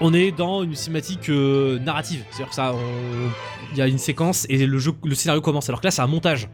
on 0.00 0.12
est 0.14 0.32
dans 0.32 0.62
une 0.62 0.74
cinématique 0.74 1.28
euh, 1.28 1.78
narrative. 1.78 2.22
C'est-à-dire 2.30 2.48
que 2.48 2.54
ça, 2.54 2.72
on- 2.74 3.30
il 3.72 3.78
y 3.78 3.82
a 3.82 3.86
une 3.86 3.98
séquence 3.98 4.46
et 4.48 4.66
le, 4.66 4.78
jeu, 4.78 4.92
le 5.04 5.14
scénario 5.14 5.40
commence. 5.40 5.68
Alors 5.68 5.80
que 5.80 5.86
là, 5.86 5.90
c'est 5.90 6.02
un 6.02 6.06
montage. 6.06 6.48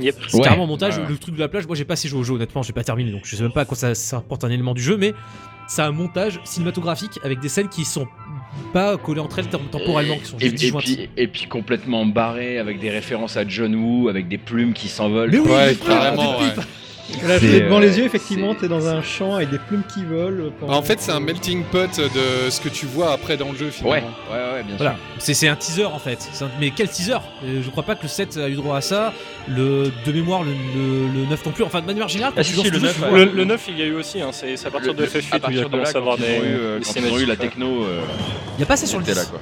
Yep. 0.00 0.16
C'est 0.28 0.36
Ouais. 0.38 0.42
carrément 0.42 0.64
un 0.64 0.68
montage. 0.68 0.96
Ouais. 0.98 1.04
Le 1.08 1.18
truc 1.18 1.34
de 1.34 1.40
la 1.40 1.48
plage, 1.48 1.66
moi 1.66 1.76
j'ai 1.76 1.84
pas 1.84 1.92
assez 1.94 2.08
joué 2.08 2.20
au 2.20 2.24
jeu, 2.24 2.34
honnêtement, 2.34 2.62
j'ai 2.62 2.72
pas 2.72 2.82
terminé, 2.82 3.10
donc 3.12 3.22
je 3.24 3.36
sais 3.36 3.42
même 3.42 3.52
pas 3.52 3.60
à 3.60 3.64
quoi 3.66 3.76
ça, 3.76 3.94
ça 3.94 4.16
apporte 4.16 4.42
un 4.44 4.48
élément 4.48 4.72
du 4.72 4.80
jeu, 4.82 4.96
mais 4.96 5.12
c'est 5.68 5.82
un 5.82 5.92
montage 5.92 6.40
cinématographique 6.44 7.20
avec 7.22 7.40
des 7.40 7.50
scènes 7.50 7.68
qui 7.68 7.84
sont 7.84 8.06
pas 8.72 8.96
collées 8.96 9.20
entre 9.20 9.38
elles 9.40 9.48
tem- 9.48 9.68
temporellement, 9.70 10.16
qui 10.16 10.24
sont 10.24 10.38
Et, 10.38 10.44
juste 10.44 10.54
et 10.54 10.56
disjointes. 10.56 10.84
puis, 10.84 11.10
et 11.14 11.28
puis 11.28 11.46
complètement 11.46 12.06
barré 12.06 12.58
avec 12.58 12.80
des 12.80 12.88
références 12.88 13.36
à 13.36 13.46
John 13.46 13.74
Woo, 13.74 14.08
avec 14.08 14.28
des 14.28 14.38
plumes 14.38 14.72
qui 14.72 14.88
s'envolent. 14.88 15.30
Mais 15.30 15.38
oui, 15.38 15.50
Ouais, 15.50 15.76
carrément, 15.86 16.38
des 16.38 16.44
ouais. 16.46 16.50
pipes. 16.54 16.64
Là, 17.26 17.38
je 17.38 17.46
l'ai 17.46 17.60
devant 17.62 17.78
euh, 17.78 17.80
les 17.80 17.98
yeux, 17.98 18.04
effectivement, 18.04 18.54
t'es 18.54 18.68
dans 18.68 18.86
un 18.88 19.02
champ 19.02 19.34
avec 19.34 19.50
des 19.50 19.58
plumes 19.58 19.82
qui 19.92 20.04
volent. 20.04 20.50
pendant- 20.60 20.74
En 20.74 20.82
fait, 20.82 21.00
c'est 21.00 21.10
un 21.12 21.20
melting 21.20 21.64
pot 21.64 21.90
de 21.98 22.50
ce 22.50 22.60
que 22.60 22.68
tu 22.68 22.86
vois 22.86 23.12
après 23.12 23.36
dans 23.36 23.50
le 23.52 23.58
jeu, 23.58 23.66
Ouais, 23.66 23.72
finalement. 23.72 24.08
ouais, 24.30 24.36
ouais, 24.54 24.62
bien 24.62 24.76
Voilà, 24.76 24.92
sûr. 24.92 25.00
c'est 25.18 25.34
c'est 25.34 25.48
un 25.48 25.56
teaser 25.56 25.84
en 25.84 25.98
fait. 25.98 26.18
Un- 26.40 26.48
Mais 26.60 26.70
quel 26.70 26.88
teaser? 26.88 27.14
Euh, 27.44 27.60
Je 27.62 27.70
crois 27.70 27.82
pas 27.82 27.94
que 27.96 28.02
le 28.04 28.08
7 28.08 28.36
a 28.38 28.48
eu 28.48 28.54
droit 28.54 28.76
à 28.76 28.80
ça. 28.80 29.12
Le 29.48 29.90
de 30.06 30.12
mémoire, 30.12 30.42
le, 30.44 30.50
le, 30.52 31.20
le 31.22 31.26
9 31.26 31.44
non 31.44 31.52
plus. 31.52 31.64
Enfin, 31.64 31.80
de 31.80 31.86
manière 31.86 32.08
générale, 32.08 32.32
quand 32.34 32.40
Ah, 32.40 32.44
tu 32.44 32.54
si, 32.54 32.60
si, 32.60 32.70
le 32.70 32.78
jeu, 32.78 32.86
9, 32.86 32.94
tu 32.94 33.00
vois- 33.00 33.18
le, 33.18 33.24
le 33.32 33.44
9, 33.44 33.64
il 33.68 33.78
y 33.78 33.82
a 33.82 33.86
eu 33.86 33.94
aussi. 33.94 34.20
Hein, 34.20 34.30
c'est, 34.32 34.54
à 34.66 34.70
partir 34.70 34.94
de 34.94 35.02
Le- 35.02 35.08
FF8 35.08 35.32
à 35.32 35.36
où 35.36 35.36
il 35.36 35.36
a 35.36 35.40
partir 35.40 35.50
de 35.52 35.64
là, 35.64 35.68
commencé 35.70 35.94
à 35.96 35.98
avoir 35.98 36.16
des, 36.18 36.24
euh, 36.28 36.80
quand 36.84 36.92
ils 37.00 37.12
ont 37.12 37.18
eu 37.18 37.24
la 37.24 37.32
ouais. 37.34 37.36
techno, 37.36 37.84
euh, 37.84 38.00
Il 38.56 38.60
y 38.60 38.62
a 38.62 38.66
pas 38.66 38.76
ça 38.76 38.86
sur 38.86 38.98
le 39.00 39.04
c'était 39.04 39.18
10. 39.20 39.32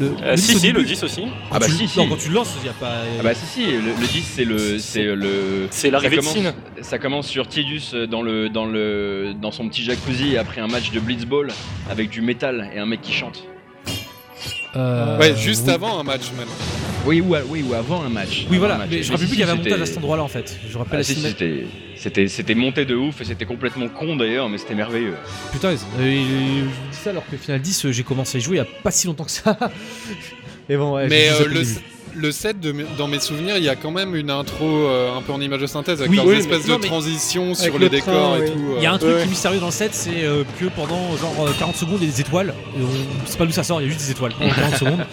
Le, 0.00 0.06
Euh, 0.22 0.30
le 0.32 0.36
si, 0.36 0.48
10 0.52 0.54
au 0.56 0.58
si, 0.58 0.66
le 0.66 0.72
début, 0.74 0.84
10 0.86 1.02
aussi. 1.04 1.20
quand 1.22 1.28
Ah 1.52 1.58
bah 1.58 1.66
tu- 1.66 1.72
si, 1.72 1.88
si. 1.88 1.98
Non, 1.98 2.08
quand 2.08 2.16
tu 2.16 2.28
le 2.28 2.34
lances, 2.34 2.54
il 2.60 2.66
y 2.66 2.68
a 2.68 2.72
pas. 2.72 2.92
Ah 3.18 3.22
bah 3.22 3.34
si 3.34 3.46
si, 3.46 3.66
le, 3.66 3.78
le 4.00 4.06
10 4.06 4.22
c'est 4.34 4.44
le 4.44 4.78
c'est 4.78 5.02
le 5.04 5.68
C'est 5.70 5.90
l'arrivée 5.90 6.16
de 6.16 6.22
ça 6.22 6.32
commence, 6.32 6.54
ça 6.82 6.98
commence 6.98 7.26
sur 7.28 7.46
Tidus 7.48 7.82
dans 8.10 8.22
le 8.22 8.48
dans 8.48 8.66
le 8.66 9.32
dans 9.40 9.50
son 9.52 9.68
petit 9.68 9.82
jacuzzi 9.84 10.36
après 10.36 10.60
un 10.60 10.66
match 10.68 10.90
de 10.90 11.00
blitzball 11.00 11.48
avec 11.90 12.10
du 12.10 12.20
métal 12.20 12.70
et 12.74 12.78
un 12.78 12.86
mec 12.86 13.00
qui 13.02 13.12
chante. 13.12 13.44
Euh, 14.74 15.18
Ouais, 15.18 15.34
juste 15.36 15.64
oui. 15.68 15.72
avant 15.72 15.98
un 15.98 16.02
match, 16.02 16.24
même. 16.36 16.48
Oui 17.06 17.20
ou, 17.20 17.36
oui 17.48 17.62
ou 17.62 17.72
avant 17.74 18.02
un 18.02 18.08
match. 18.08 18.46
Oui, 18.50 18.58
voilà. 18.58 18.78
match. 18.78 18.88
Mais 18.90 19.02
je 19.02 19.08
Mais 19.10 19.14
rappelle 19.14 19.28
plus 19.28 19.36
qu'il 19.36 19.40
y 19.40 19.42
avait 19.48 19.52
un 19.52 19.56
montage 19.62 19.80
à 19.80 19.86
cet 19.86 19.98
endroit-là 19.98 20.22
en 20.24 20.28
fait. 20.28 20.58
Je 20.68 20.76
rappelle 20.76 20.94
Ah, 20.94 20.96
la 20.98 21.04
si, 21.04 21.14
si, 21.14 22.28
c'était 22.28 22.54
monté 22.54 22.84
de 22.84 22.94
ouf 22.96 23.20
et 23.20 23.24
c'était 23.24 23.44
complètement 23.44 23.88
con 23.88 24.16
d'ailleurs 24.16 24.48
mais 24.48 24.58
c'était 24.58 24.74
merveilleux. 24.74 25.14
Putain, 25.52 25.70
je 25.70 25.76
vous 25.76 26.70
dis 26.90 26.96
ça 26.96 27.10
alors 27.10 27.24
que 27.30 27.36
Final 27.36 27.60
10, 27.60 27.86
euh, 27.86 27.92
j'ai 27.92 28.02
commencé 28.02 28.36
à 28.36 28.40
y 28.40 28.42
jouer 28.42 28.56
il 28.56 28.58
y 28.58 28.62
a 28.62 28.66
pas 28.82 28.90
si 28.90 29.06
longtemps 29.06 29.24
que 29.24 29.30
ça. 29.30 29.56
Et 30.68 30.76
bon, 30.76 30.96
ouais, 30.96 31.08
Mais 31.08 31.28
euh, 31.30 31.46
le. 31.46 31.62
Le 32.16 32.32
set, 32.32 32.58
de, 32.60 32.74
dans 32.98 33.08
mes 33.08 33.20
souvenirs, 33.20 33.56
il 33.58 33.64
y 33.64 33.68
a 33.68 33.76
quand 33.76 33.90
même 33.90 34.16
une 34.16 34.30
intro 34.30 34.64
euh, 34.66 35.16
un 35.16 35.22
peu 35.22 35.32
en 35.32 35.40
image 35.40 35.60
de 35.60 35.66
synthèse 35.66 36.00
avec 36.00 36.10
Oui, 36.10 36.16
leurs 36.16 36.26
oui, 36.26 36.36
espèces 36.36 36.62
mais- 36.66 36.72
non, 36.72 36.78
de 36.78 36.86
Avec 36.86 36.90
sur 37.56 37.78
le 37.78 37.88
train, 37.88 37.96
décors 38.12 38.36
et 38.36 38.40
oui. 38.40 38.50
tout. 38.50 38.60
Il 38.78 38.82
y 38.82 38.86
a 38.86 38.90
euh. 38.90 38.94
un 38.94 38.98
truc 38.98 39.10
Ouais. 39.12 39.16
qui 39.20 39.26
est 39.26 39.30
mystérieux 39.30 39.60
dans 39.60 39.66
le 39.66 39.72
set, 39.72 39.94
c'est 39.94 40.24
euh, 40.24 40.42
que 40.58 40.64
pendant 40.66 41.16
genre 41.16 41.46
euh, 41.46 41.50
40 41.58 41.76
secondes, 41.76 41.98
il 42.00 42.06
y 42.06 42.08
a 42.08 42.12
des 42.12 42.20
étoiles. 42.22 42.54
Et 42.76 42.80
on 42.82 43.26
sait 43.26 43.38
pas 43.38 43.46
d'où 43.46 43.52
ça 43.52 43.62
sort, 43.62 43.80
il 43.80 43.84
y 43.84 43.86
a 43.86 43.90
juste 43.92 44.04
des 44.04 44.10
étoiles 44.10 44.32
pendant 44.38 44.50
40 44.54 44.76
secondes. 44.76 45.06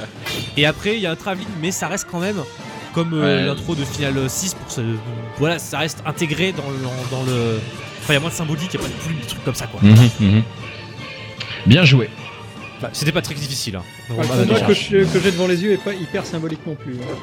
Et 0.57 0.65
après, 0.65 0.95
il 0.95 1.01
y 1.01 1.05
a 1.05 1.11
un 1.11 1.15
travelling, 1.15 1.47
mais 1.61 1.71
ça 1.71 1.87
reste 1.87 2.07
quand 2.09 2.19
même 2.19 2.37
comme 2.93 3.13
euh, 3.13 3.39
Ouais. 3.41 3.45
l'intro 3.45 3.75
de 3.75 3.83
Final 3.83 4.13
6 4.29 4.53
pour 4.55 4.71
ce. 4.71 4.81
Voilà, 5.39 5.59
ça 5.59 5.79
reste 5.79 6.01
intégré 6.05 6.51
dans 6.53 6.69
le. 6.69 6.77
Dans 7.11 7.23
le... 7.23 7.59
Enfin, 8.01 8.13
il 8.13 8.13
y 8.13 8.17
a 8.17 8.19
moins 8.19 8.29
de 8.29 8.35
symbolique, 8.35 8.69
il 8.73 8.75
y 8.75 8.77
a 8.77 8.81
pas 8.81 8.89
de 8.89 8.93
plumes, 8.93 9.19
des 9.19 9.27
trucs 9.27 9.43
comme 9.45 9.55
ça 9.55 9.65
quoi. 9.67 9.79
Bien 11.65 11.85
joué. 11.85 12.09
C'était 12.93 13.11
pas 13.11 13.21
très 13.21 13.35
difficile. 13.35 13.75
Hein. 13.77 13.83
Le 14.09 14.15
combat 14.15 14.61
que 14.67 14.73
je- 14.73 14.89
que 15.13 15.19
j'ai 15.19 15.31
devant 15.31 15.47
les 15.47 15.63
yeux 15.63 15.71
est 15.73 15.77
pas 15.83 15.93
hyper 15.93 16.25
symbolique 16.25 16.65
non 16.67 16.75
plus. 16.75 16.93
hein. 16.95 17.15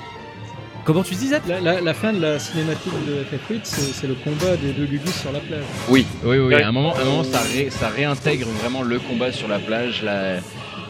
Comment 0.84 1.02
tu 1.02 1.14
disais 1.14 1.40
La, 1.46 1.60
la- 1.60 1.80
la 1.82 1.94
fin 1.94 2.12
de 2.12 2.20
la 2.20 2.38
cinématique 2.38 2.92
de 3.06 3.22
FF8, 3.22 3.60
c'est 3.64 3.92
c'est 3.92 4.06
le 4.06 4.14
combat 4.14 4.56
des 4.56 4.72
deux 4.72 4.86
Gugus 4.86 5.14
sur 5.14 5.30
la 5.30 5.40
plage. 5.40 5.62
Oui, 5.90 6.06
oui, 6.24 6.38
oui. 6.38 6.54
Ouais. 6.54 6.62
À 6.62 6.68
un 6.68 6.72
moment, 6.72 6.94
à 6.96 7.00
un 7.02 7.04
moment 7.04 7.22
ça, 7.24 7.40
ré- 7.42 7.68
ça 7.70 7.88
réintègre 7.88 8.46
vraiment 8.62 8.82
le 8.82 8.98
combat 8.98 9.30
sur 9.30 9.46
la 9.46 9.58
plage, 9.58 10.02
la- 10.02 10.36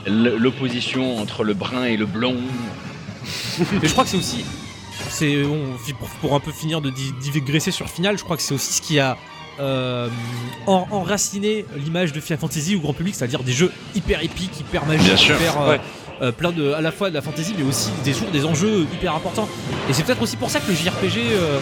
l- 0.06 0.34
l'opposition 0.38 1.18
entre 1.18 1.42
le 1.42 1.54
brun 1.54 1.84
et 1.84 1.96
le 1.96 2.06
blond. 2.06 2.36
Mais 3.82 3.88
je 3.88 3.92
crois 3.92 4.04
que 4.04 4.10
c'est 4.10 4.16
aussi. 4.16 4.44
C'est 5.08 5.44
on- 5.44 5.76
pour, 5.98 6.08
pour 6.20 6.34
un 6.36 6.40
peu 6.40 6.52
finir 6.52 6.80
de 6.80 6.90
di- 6.90 7.12
digresser 7.20 7.70
sur 7.72 7.84
le 7.84 7.90
final, 7.90 8.16
je 8.16 8.22
crois 8.24 8.36
que 8.36 8.42
c'est 8.42 8.54
aussi 8.54 8.72
ce 8.74 8.80
qui 8.82 8.98
a 9.00 9.16
euh, 9.58 10.08
en- 10.66 10.86
enraciné 10.90 11.64
l'image 11.76 12.12
de 12.12 12.20
Final 12.20 12.38
Fantasy 12.38 12.76
au 12.76 12.80
grand 12.80 12.92
public, 12.94 13.14
c'est-à-dire 13.14 13.42
des 13.42 13.52
jeux 13.52 13.72
hyper 13.94 14.22
épiques, 14.22 14.58
hyper 14.60 14.86
magiques, 14.86 15.06
Bien 15.06 15.16
sûr. 15.16 15.36
hyper 15.36 15.60
euh, 15.62 15.70
Ouais. 15.70 15.80
euh, 16.22 16.32
plein 16.32 16.52
de 16.52 16.72
à 16.72 16.80
la 16.80 16.92
fois 16.92 17.10
de 17.10 17.14
la 17.14 17.22
fantasy, 17.22 17.54
mais 17.58 17.64
aussi 17.64 17.90
des 18.04 18.12
jours 18.12 18.28
des 18.30 18.44
enjeux 18.44 18.86
hyper 18.94 19.14
importants. 19.14 19.48
Et 19.88 19.92
c'est 19.92 20.02
peut-être 20.04 20.22
aussi 20.22 20.36
pour 20.36 20.50
ça 20.50 20.60
que 20.60 20.68
le 20.70 20.74
JRPG. 20.76 21.18
euh, 21.32 21.58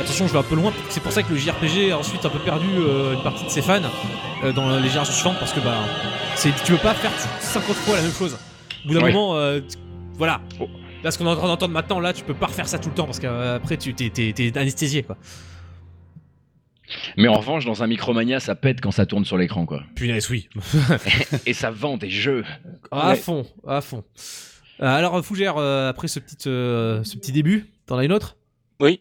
attention, 0.00 0.26
je 0.26 0.32
vais 0.32 0.38
un 0.38 0.42
peu 0.42 0.54
loin. 0.54 0.72
C'est 0.90 1.02
pour 1.02 1.12
ça 1.12 1.22
que 1.22 1.32
le 1.32 1.38
JRPG 1.38 1.92
a 1.92 1.98
ensuite 1.98 2.24
un 2.24 2.28
peu 2.30 2.38
perdu 2.38 2.66
euh, 2.78 3.14
une 3.14 3.22
partie 3.22 3.44
de 3.44 3.50
ses 3.50 3.62
fans 3.62 3.80
euh, 4.44 4.52
dans 4.52 4.68
les 4.78 4.88
générations 4.88 5.14
suivantes, 5.14 5.38
parce 5.40 5.52
que 5.52 5.60
bah, 5.60 5.78
c'est 6.36 6.50
tu 6.64 6.72
peux 6.72 6.78
pas 6.78 6.94
faire 6.94 7.10
50 7.40 7.74
fois 7.76 7.96
la 7.96 8.02
même 8.02 8.12
chose. 8.12 8.36
Au 8.84 8.88
bout 8.88 8.94
d'un 8.94 9.04
Oui. 9.04 9.12
moment, 9.12 9.36
euh, 9.36 9.60
voilà. 10.18 10.40
Là, 11.04 11.10
ce 11.10 11.18
qu'on 11.18 11.26
est 11.26 11.30
en 11.30 11.36
train 11.36 11.46
d'entendre 11.46 11.72
maintenant, 11.72 12.00
là, 12.00 12.12
tu 12.12 12.24
peux 12.24 12.34
pas 12.34 12.46
refaire 12.46 12.66
ça 12.68 12.78
tout 12.78 12.88
le 12.88 12.94
temps 12.94 13.04
parce 13.04 13.18
qu'après, 13.20 13.76
tu 13.76 13.94
t'es, 13.94 14.10
t'es- 14.10 14.32
t'es 14.34 14.56
anesthésié, 14.58 15.02
quoi. 15.02 15.16
Mais 17.16 17.28
en 17.28 17.34
revanche, 17.34 17.64
dans 17.64 17.82
un 17.82 17.86
Micromania, 17.86 18.40
ça 18.40 18.54
pète 18.54 18.80
quand 18.80 18.90
ça 18.92 19.06
tourne 19.06 19.24
sur 19.24 19.36
l'écran, 19.38 19.66
quoi. 19.66 19.82
Punaise, 19.94 20.30
oui. 20.30 20.48
Et 21.46 21.52
ça 21.52 21.70
vend 21.70 21.96
des 21.96 22.10
jeux. 22.10 22.44
à 22.90 23.08
Ouais. 23.10 23.16
fond, 23.16 23.46
à 23.66 23.80
fond. 23.80 24.04
Euh, 24.80 24.86
alors, 24.86 25.24
Fougère, 25.24 25.56
euh, 25.56 25.88
après 25.88 26.08
ce 26.08 26.20
petit, 26.20 26.48
euh, 26.48 27.02
ce 27.04 27.16
petit 27.16 27.32
début, 27.32 27.66
t'en 27.86 27.98
as 27.98 28.04
une 28.04 28.12
autre? 28.12 28.36
Oui. 28.80 29.00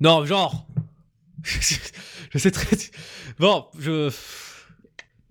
Non, 0.00 0.24
genre. 0.24 0.66
je 1.44 2.38
sais 2.38 2.50
très. 2.50 2.76
Bon, 3.38 3.66
je. 3.78 4.10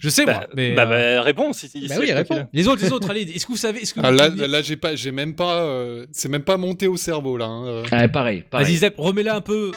Je 0.01 0.09
sais, 0.09 0.25
moi, 0.25 0.33
Bah, 0.33 0.47
mais. 0.55 0.73
bah, 0.73 0.87
euh, 0.89 1.17
bah, 1.17 1.21
réponds 1.21 1.53
si 1.53 1.69
si 1.69 1.87
Bah 1.87 1.95
oui, 1.99 2.11
réponds. 2.11 2.47
Les 2.53 2.67
autres, 2.67 2.81
les 2.83 2.91
autres, 2.91 3.07
allez, 3.11 3.21
est-ce 3.21 3.45
que 3.45 3.51
vous 3.51 3.57
savez. 3.57 3.81
Est-ce 3.81 3.93
que 3.93 3.99
Ah, 4.03 4.11
là, 4.11 4.61
j'ai 4.63 4.75
pas, 4.75 4.95
j'ai 4.95 5.11
même 5.11 5.35
pas, 5.35 5.61
euh, 5.61 6.07
c'est 6.11 6.27
même 6.27 6.41
pas 6.43 6.57
monté 6.57 6.87
au 6.87 6.97
cerveau 6.97 7.37
là. 7.37 7.45
hein, 7.45 7.67
euh. 7.67 7.83
Ah, 7.91 8.07
pareil, 8.07 8.41
pareil. 8.49 8.65
Vas-y, 8.65 8.77
Zep, 8.77 8.95
remets-la 8.97 9.35
un 9.35 9.41
peu. 9.41 9.71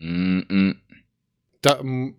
Hum, 0.00 0.44
hum. 0.50 0.74
T'as- 1.60 1.82
mm, 1.82 2.12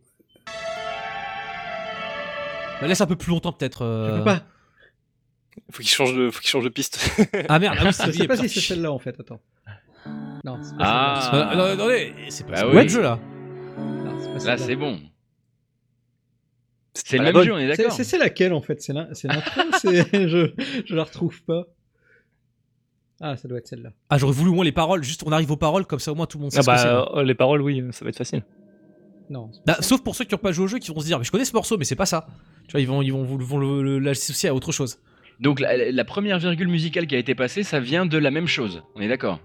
Bah, 2.79 2.87
laisse 2.87 3.01
un 3.01 3.07
peu 3.07 3.15
plus 3.15 3.31
longtemps, 3.31 3.53
peut-être. 3.53 3.79
Je 3.83 4.11
euh. 4.13 4.17
peux 4.19 4.23
pas. 4.23 4.43
Faut 5.71 5.81
qu'il 5.81 5.89
change 5.91 6.15
de, 6.15 6.29
faut 6.29 6.39
qu'il 6.41 6.49
change 6.49 6.63
de 6.63 6.69
piste. 6.69 6.99
Ah 7.49 7.57
merde, 7.59 7.75
ah 7.79 7.83
oui, 7.85 7.91
Je 7.91 7.95
c'est 7.95 8.11
sais 8.13 8.27
pas 8.27 8.37
si 8.37 8.49
c'est 8.49 8.59
celle-là 8.61 8.91
en 8.91 8.99
fait, 8.99 9.15
attends. 9.19 9.41
Non, 10.45 10.57
c'est 10.61 10.77
pas 10.77 10.79
Ah. 10.79 11.29
celle-là. 11.31 11.51
Euh, 11.51 11.55
non, 11.55 11.63
attendez, 11.73 12.13
c'est 12.29 12.45
pas 12.45 12.53
Bah 12.53 12.67
oui. 12.67 12.73
pas 12.75 12.83
le 12.83 12.89
jeu 12.89 13.01
là. 13.01 13.19
Non, 13.81 14.45
Là, 14.45 14.57
c'est 14.57 14.75
bon. 14.75 14.99
C'est 16.93 17.17
le 17.17 17.23
même 17.23 17.33
bonne. 17.33 17.45
jeu, 17.45 17.53
on 17.53 17.57
est 17.57 17.73
C'est- 17.75 17.83
d'accord 17.83 17.99
C'est 18.03 18.17
laquelle 18.17 18.53
en 18.53 18.61
fait? 18.61 18.81
C'est 18.81 18.93
l'intro 18.93 19.61
je, 19.83 20.51
je 20.85 20.95
la 20.95 21.03
retrouve 21.03 21.41
pas. 21.43 21.63
Ah, 23.21 23.37
ça 23.37 23.47
doit 23.47 23.59
être 23.59 23.67
celle-là. 23.67 23.91
Ah, 24.09 24.17
j'aurais 24.17 24.33
voulu 24.33 24.49
au 24.49 24.53
moins 24.55 24.65
les 24.65 24.71
paroles, 24.71 25.03
juste 25.03 25.23
on 25.25 25.31
arrive 25.31 25.51
aux 25.51 25.57
paroles, 25.57 25.85
comme 25.85 25.99
ça 25.99 26.11
au 26.11 26.15
moins 26.15 26.25
tout 26.25 26.37
le 26.37 26.43
monde 26.43 26.51
sait 26.51 26.57
Ah 26.59 26.63
ce 26.63 26.71
que 26.71 26.77
c'est. 26.77 26.83
bah, 26.85 27.11
euh, 27.17 27.23
les 27.23 27.35
paroles, 27.35 27.61
oui, 27.61 27.83
ça 27.91 28.03
va 28.03 28.09
être 28.09 28.17
facile. 28.17 28.43
Non. 29.29 29.51
Bah, 29.65 29.77
sauf 29.81 30.01
pour 30.03 30.15
ceux 30.15 30.25
qui 30.25 30.33
n'ont 30.33 30.39
pas 30.41 30.51
joué 30.51 30.65
au 30.65 30.67
jeu, 30.67 30.79
qui 30.79 30.91
vont 30.91 30.99
se 30.99 31.05
dire, 31.05 31.19
mais 31.19 31.23
je 31.23 31.31
connais 31.31 31.45
ce 31.45 31.53
morceau, 31.53 31.77
mais 31.77 31.85
c'est 31.85 31.95
pas 31.95 32.07
ça. 32.07 32.25
Tu 32.67 32.71
vois, 32.71 32.81
ils 32.81 32.87
vont, 32.87 33.01
ils 33.01 33.13
vont, 33.13 33.99
l'associer 33.99 34.49
à 34.49 34.55
autre 34.55 34.71
chose. 34.71 34.99
Donc 35.39 35.59
la, 35.59 35.91
la 35.91 36.03
première 36.05 36.39
virgule 36.39 36.67
musicale 36.67 37.05
qui 37.07 37.15
a 37.15 37.19
été 37.19 37.35
passée, 37.35 37.63
ça 37.63 37.79
vient 37.79 38.05
de 38.07 38.17
la 38.17 38.31
même 38.31 38.47
chose. 38.47 38.83
On 38.95 39.01
est 39.01 39.07
d'accord? 39.07 39.39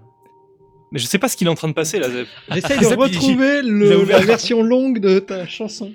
Mais 0.93 0.99
je 0.99 1.07
sais 1.07 1.19
pas 1.19 1.29
ce 1.29 1.37
qu'il 1.37 1.47
est 1.47 1.51
en 1.51 1.55
train 1.55 1.69
de 1.69 1.73
passer 1.75 1.99
là, 1.99 2.09
Zep. 2.09 2.29
J'essaye 2.53 2.79
de 2.79 2.87
retrouver 2.87 3.63
le, 3.63 4.05
la 4.05 4.21
version 4.21 4.63
longue 4.63 5.01
de 5.01 5.19
ta 5.19 5.47
chanson. 5.47 5.93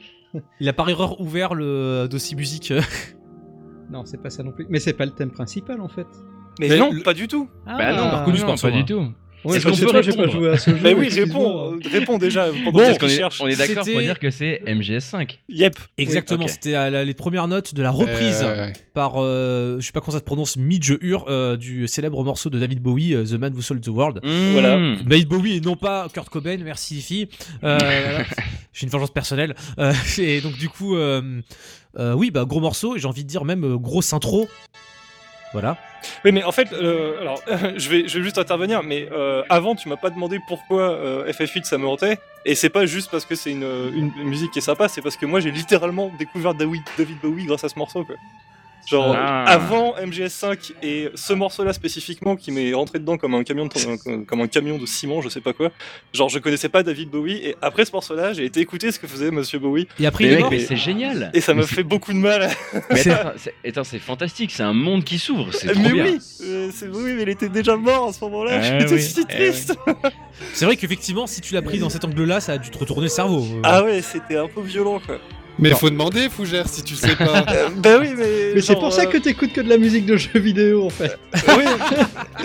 Il 0.60 0.68
a 0.70 0.74
par 0.74 0.90
erreur 0.90 1.20
ouvert 1.22 1.54
le 1.54 2.08
dossier 2.10 2.36
musique. 2.36 2.74
Non, 3.92 4.06
c'est 4.06 4.22
pas 4.22 4.30
ça 4.30 4.42
non 4.42 4.54
plus. 4.54 4.66
Mais 4.70 4.80
c'est 4.80 4.94
pas 4.94 5.04
le 5.06 5.12
thème 5.12 5.32
principal 5.32 5.82
en 5.82 5.90
fait. 5.90 6.08
Mais, 6.62 6.70
Mais 6.70 6.78
non, 6.78 6.92
le- 6.94 7.04
pas 7.04 7.14
du 7.14 7.28
tout. 7.28 7.50
Bah 7.66 7.92
non, 7.94 8.06
morceau, 8.46 8.68
pas 8.70 8.74
du 8.74 8.86
tout. 8.86 9.12
Ouais, 9.44 9.58
Est-ce 9.58 9.66
qu'on 9.66 9.72
peut 9.72 10.02
j'ai 10.02 10.12
pas 10.12 10.22
répondre 10.22 10.32
joué 10.32 10.50
à 10.50 10.58
ce 10.58 10.70
jeu. 10.72 10.78
Mais 10.84 10.94
oui, 10.94 11.10
réponds, 11.14 11.80
réponds 11.92 12.18
déjà 12.18 12.50
Bon, 12.52 12.80
est, 12.80 13.42
on 13.42 13.48
est 13.48 13.56
d'accord 13.56 13.86
pour 13.86 14.02
dire 14.02 14.20
que 14.20 14.30
c'est 14.30 14.62
MGS5. 14.66 15.38
Yep. 15.50 15.76
Exactement, 15.98 16.48
c'était 16.48 17.06
les 17.06 17.14
premières 17.14 17.48
notes 17.48 17.74
de 17.74 17.82
la 17.82 17.92
reprise 17.92 18.42
Euh, 18.44 18.70
par, 18.94 19.14
euh, 19.18 19.78
je 19.80 19.86
sais 19.86 19.92
pas 19.92 20.02
comment 20.02 20.14
ça 20.14 20.20
se 20.20 20.24
prononce, 20.24 20.58
Midge 20.58 20.94
Ur, 21.02 21.26
euh, 21.28 21.58
du 21.58 21.88
célèbre 21.88 22.24
morceau 22.24 22.50
de 22.50 22.60
David 22.60 22.82
Bowie, 22.82 23.14
euh, 23.14 23.24
The 23.24 23.34
Man 23.34 23.54
Who 23.54 23.62
Sold 23.62 23.84
the 23.84 23.88
World. 23.88 24.20
Voilà. 24.24 24.78
Mmh. 24.78 24.98
David 25.06 25.28
Bowie 25.28 25.58
et 25.58 25.62
non 25.62 25.76
pas 25.76 26.08
Kurt 26.14 26.30
Cobain, 26.30 26.58
merci 26.64 26.96
les 26.96 27.02
filles. 27.02 27.28
Euh, 27.64 27.78
voilà. 27.80 28.26
J'ai 28.74 28.86
une 28.86 28.90
vengeance 28.90 29.12
personnelle. 29.12 29.56
Euh, 29.80 29.94
et 30.18 30.42
donc 30.42 30.58
du 30.58 30.70
coup, 30.70 30.96
euh, 30.96 31.42
euh, 31.98 32.14
oui, 32.14 32.32
bah 32.32 32.46
gros 32.46 32.60
morceau, 32.60 32.96
et 32.96 33.00
j'ai 33.00 33.08
envie 33.08 33.24
de 33.24 33.30
dire 33.30 33.46
même 33.46 33.64
euh, 33.66 33.78
grosse 33.78 34.14
intro. 34.14 34.48
Voilà. 35.54 35.78
Oui, 36.24 36.32
mais 36.32 36.44
en 36.44 36.52
fait, 36.52 36.72
euh, 36.74 37.20
alors, 37.22 37.42
je 37.76 37.90
vais, 37.90 38.08
je 38.08 38.18
vais 38.18 38.24
juste 38.24 38.38
intervenir, 38.38 38.84
mais 38.84 39.08
euh, 39.12 39.44
avant, 39.50 39.76
tu 39.76 39.90
m'as 39.90 39.98
pas 39.98 40.10
demandé 40.10 40.40
pourquoi 40.48 40.82
euh, 40.82 41.32
FF8 41.32 41.64
ça 41.66 41.78
me 41.78 41.88
hantait, 41.88 42.20
et 42.46 42.56
c'est 42.56 42.70
pas 42.70 42.86
juste 42.86 43.12
parce 43.12 43.26
que 43.26 43.36
c'est 43.36 43.52
une, 43.52 43.64
une, 43.64 44.12
une 44.18 44.28
musique 44.28 44.52
qui 44.52 44.60
est 44.60 44.64
sympa, 44.64 44.88
c'est 44.88 45.02
parce 45.02 45.18
que 45.18 45.26
moi 45.26 45.40
j'ai 45.40 45.52
littéralement 45.52 46.12
découvert 46.18 46.54
David, 46.54 46.84
Bowie 47.22 47.46
grâce 47.46 47.64
à 47.64 47.70
ce 47.70 47.78
morceau, 47.78 48.04
quoi. 48.04 48.16
Genre, 48.90 49.16
Ah. 49.18 49.44
avant 49.46 49.96
MGS5 49.98 50.74
et 50.84 51.10
ce 51.16 51.34
morceau-là 51.34 51.72
spécifiquement 51.74 52.36
qui 52.36 52.52
m'est 52.52 52.74
rentré 52.74 53.00
dedans 53.00 53.18
comme 53.18 53.36
un 53.36 53.44
camion 53.44 53.68
de, 53.68 54.24
comme 54.26 54.42
un 54.42 54.48
camion 54.48 54.78
de 54.78 54.86
ciment, 54.86 55.22
je 55.22 55.30
sais 55.30 55.42
pas 55.42 55.54
quoi. 55.54 55.70
Genre, 56.14 56.30
je 56.30 56.40
connaissais 56.40 56.70
pas 56.70 56.84
David 56.84 57.10
Bowie, 57.10 57.36
et 57.44 57.56
après 57.62 57.86
ce 57.86 57.92
morceau-là, 57.92 58.34
j'ai 58.34 58.46
été 58.46 58.60
écouter 58.60 58.92
ce 58.92 59.00
que 59.00 59.08
faisait 59.08 59.32
Monsieur 59.32 59.60
Bowie, 59.60 59.88
Et 60.00 60.06
après, 60.08 60.24
Mais 60.26 60.30
il 60.30 60.34
est 60.34 60.36
mec, 60.38 60.42
mort. 60.44 60.52
mais 60.52 60.60
c'est 60.60 60.76
génial. 60.76 61.32
et 61.34 61.42
ça 61.42 61.54
m'a 61.54 61.64
fait 61.64 61.84
beaucoup 61.84 62.12
de 62.14 62.18
mal. 62.18 62.50
Mais 62.90 63.08
attends, 63.10 63.32
c'est- 63.38 63.54
attends, 63.68 63.84
c'est 63.84 64.00
fantastique, 64.00 64.52
c'est 64.52 64.64
un 64.64 64.74
monde 64.74 65.04
qui 65.04 65.20
s'ouvre, 65.20 65.54
c'est 65.54 65.72
trop 65.74 65.82
mais 65.82 65.92
bien. 65.94 66.06
oui, 66.06 66.18
euh, 66.44 66.70
c'est 66.74 66.88
oui, 66.88 67.14
mais 67.16 67.22
il 67.24 67.30
était 67.30 67.50
déjà 67.50 67.78
mort 67.78 68.10
à 68.10 68.14
ce 68.14 68.24
moment-là. 68.26 68.60
Ah 68.62 68.80
J'étais 68.80 68.94
oui, 68.94 69.02
si 69.02 69.22
eh 69.30 69.34
triste. 69.34 69.76
C'est 70.54 70.66
vrai 70.66 70.76
qu'effectivement, 70.76 71.28
si 71.28 71.40
tu 71.42 71.54
l'as 71.54 71.62
pris 71.62 71.78
dans 71.80 71.90
cet 71.90 72.04
angle-là, 72.06 72.40
ça 72.42 72.54
a 72.54 72.58
dû 72.58 72.70
te 72.72 72.78
retourner 72.78 73.04
le 73.04 73.10
cerveau. 73.10 73.42
Euh, 73.44 73.62
Ah 73.64 73.84
ouais, 73.84 74.02
c'était 74.02 74.38
un 74.38 74.48
peu 74.48 74.62
violent 74.62 75.00
quoi. 75.06 75.18
Mais 75.62 75.70
Non. 75.70 75.76
faut 75.78 75.90
demander, 75.90 76.28
Fougère, 76.30 76.68
si 76.68 76.84
tu 76.84 76.96
sais 76.96 77.16
pas. 77.16 77.46
Euh, 77.52 77.70
bah 77.78 77.98
oui, 78.00 78.10
mais. 78.18 78.52
Mais 78.56 78.62
c'est 78.62 78.74
genre, 78.74 78.80
pour 78.82 78.94
ça 78.94 79.04
euh, 79.04 79.06
que 79.06 79.18
t'écoutes 79.18 79.54
que 79.54 79.62
de 79.62 79.70
la 79.70 79.78
musique 79.78 80.06
de 80.06 80.18
jeux 80.18 80.40
vidéo 80.40 80.86
en 80.86 80.90
fait. 80.90 81.18
oui. 81.58 81.64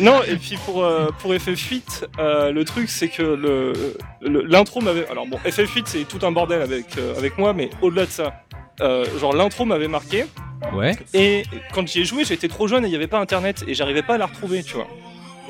non, 0.00 0.22
et 0.22 0.36
puis 0.36 0.56
pour, 0.64 0.84
euh, 0.84 1.08
pour 1.20 1.32
FF8, 1.32 2.04
euh, 2.18 2.52
le 2.52 2.64
truc 2.64 2.88
c'est 2.90 3.08
que 3.08 3.22
le 3.22 3.72
le- 4.20 4.42
l'intro 4.42 4.80
m'avait. 4.80 5.06
Alors 5.08 5.26
bon, 5.26 5.38
FF8 5.44 5.82
c'est 5.86 6.04
tout 6.06 6.24
un 6.26 6.30
bordel 6.32 6.60
avec, 6.62 6.86
euh, 6.98 7.16
avec 7.16 7.38
moi, 7.38 7.52
mais 7.52 7.70
au-delà 7.82 8.06
de 8.06 8.10
ça, 8.10 8.42
euh, 8.80 9.04
genre 9.18 9.34
l'intro 9.34 9.64
m'avait 9.64 9.88
marqué. 9.88 10.26
Ouais. 10.74 10.96
Et 11.14 11.44
quand 11.74 11.86
j'y 11.86 12.00
ai 12.00 12.04
joué, 12.04 12.24
j'étais 12.24 12.48
trop 12.48 12.66
jeune 12.68 12.84
et 12.84 12.88
il 12.88 12.90
n'y 12.90 12.96
avait 12.96 13.06
pas 13.06 13.18
internet 13.20 13.64
et 13.68 13.74
j'arrivais 13.74 14.02
pas 14.02 14.14
à 14.14 14.18
la 14.18 14.26
retrouver, 14.26 14.62
tu 14.62 14.74
vois. 14.74 14.88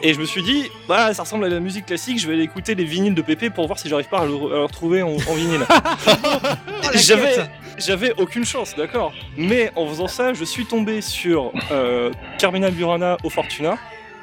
Et 0.03 0.13
je 0.15 0.21
me 0.21 0.25
suis 0.25 0.43
dit, 0.43 0.71
bah 0.89 1.15
ça 1.15 1.23
ressemble 1.23 1.45
à 1.47 1.49
la 1.49 1.61
musique 1.61 1.87
classique, 1.87 2.19
je 2.21 2.27
vais 2.27 2.35
aller 2.35 2.43
écouter 2.43 2.75
les 2.75 2.85
vinyles 2.85 3.15
de 3.15 3.23
Pépé 3.23 3.51
pour 3.51 3.67
voir 3.67 3.79
si 3.79 3.89
j'arrive 3.89 4.09
pas 4.09 4.21
à 4.21 4.27
le, 4.27 4.35
à 4.35 4.57
le 4.57 4.65
retrouver 4.65 5.03
en, 5.03 5.09
en 5.09 5.35
vinyle. 5.35 5.67
J'avais, 6.95 7.37
j'avais 7.79 8.13
aucune 8.17 8.45
chance, 8.45 8.75
d'accord. 8.77 9.13
Mais 9.37 9.73
en 9.75 9.87
faisant 9.89 10.09
ça, 10.09 10.33
je 10.33 10.45
suis 10.45 10.67
tombé 10.67 11.01
sur 11.01 11.53
euh, 11.73 12.11
Carmina 12.39 12.71
Burana 12.71 13.17
au 13.25 13.31
Fortuna. 13.31 13.77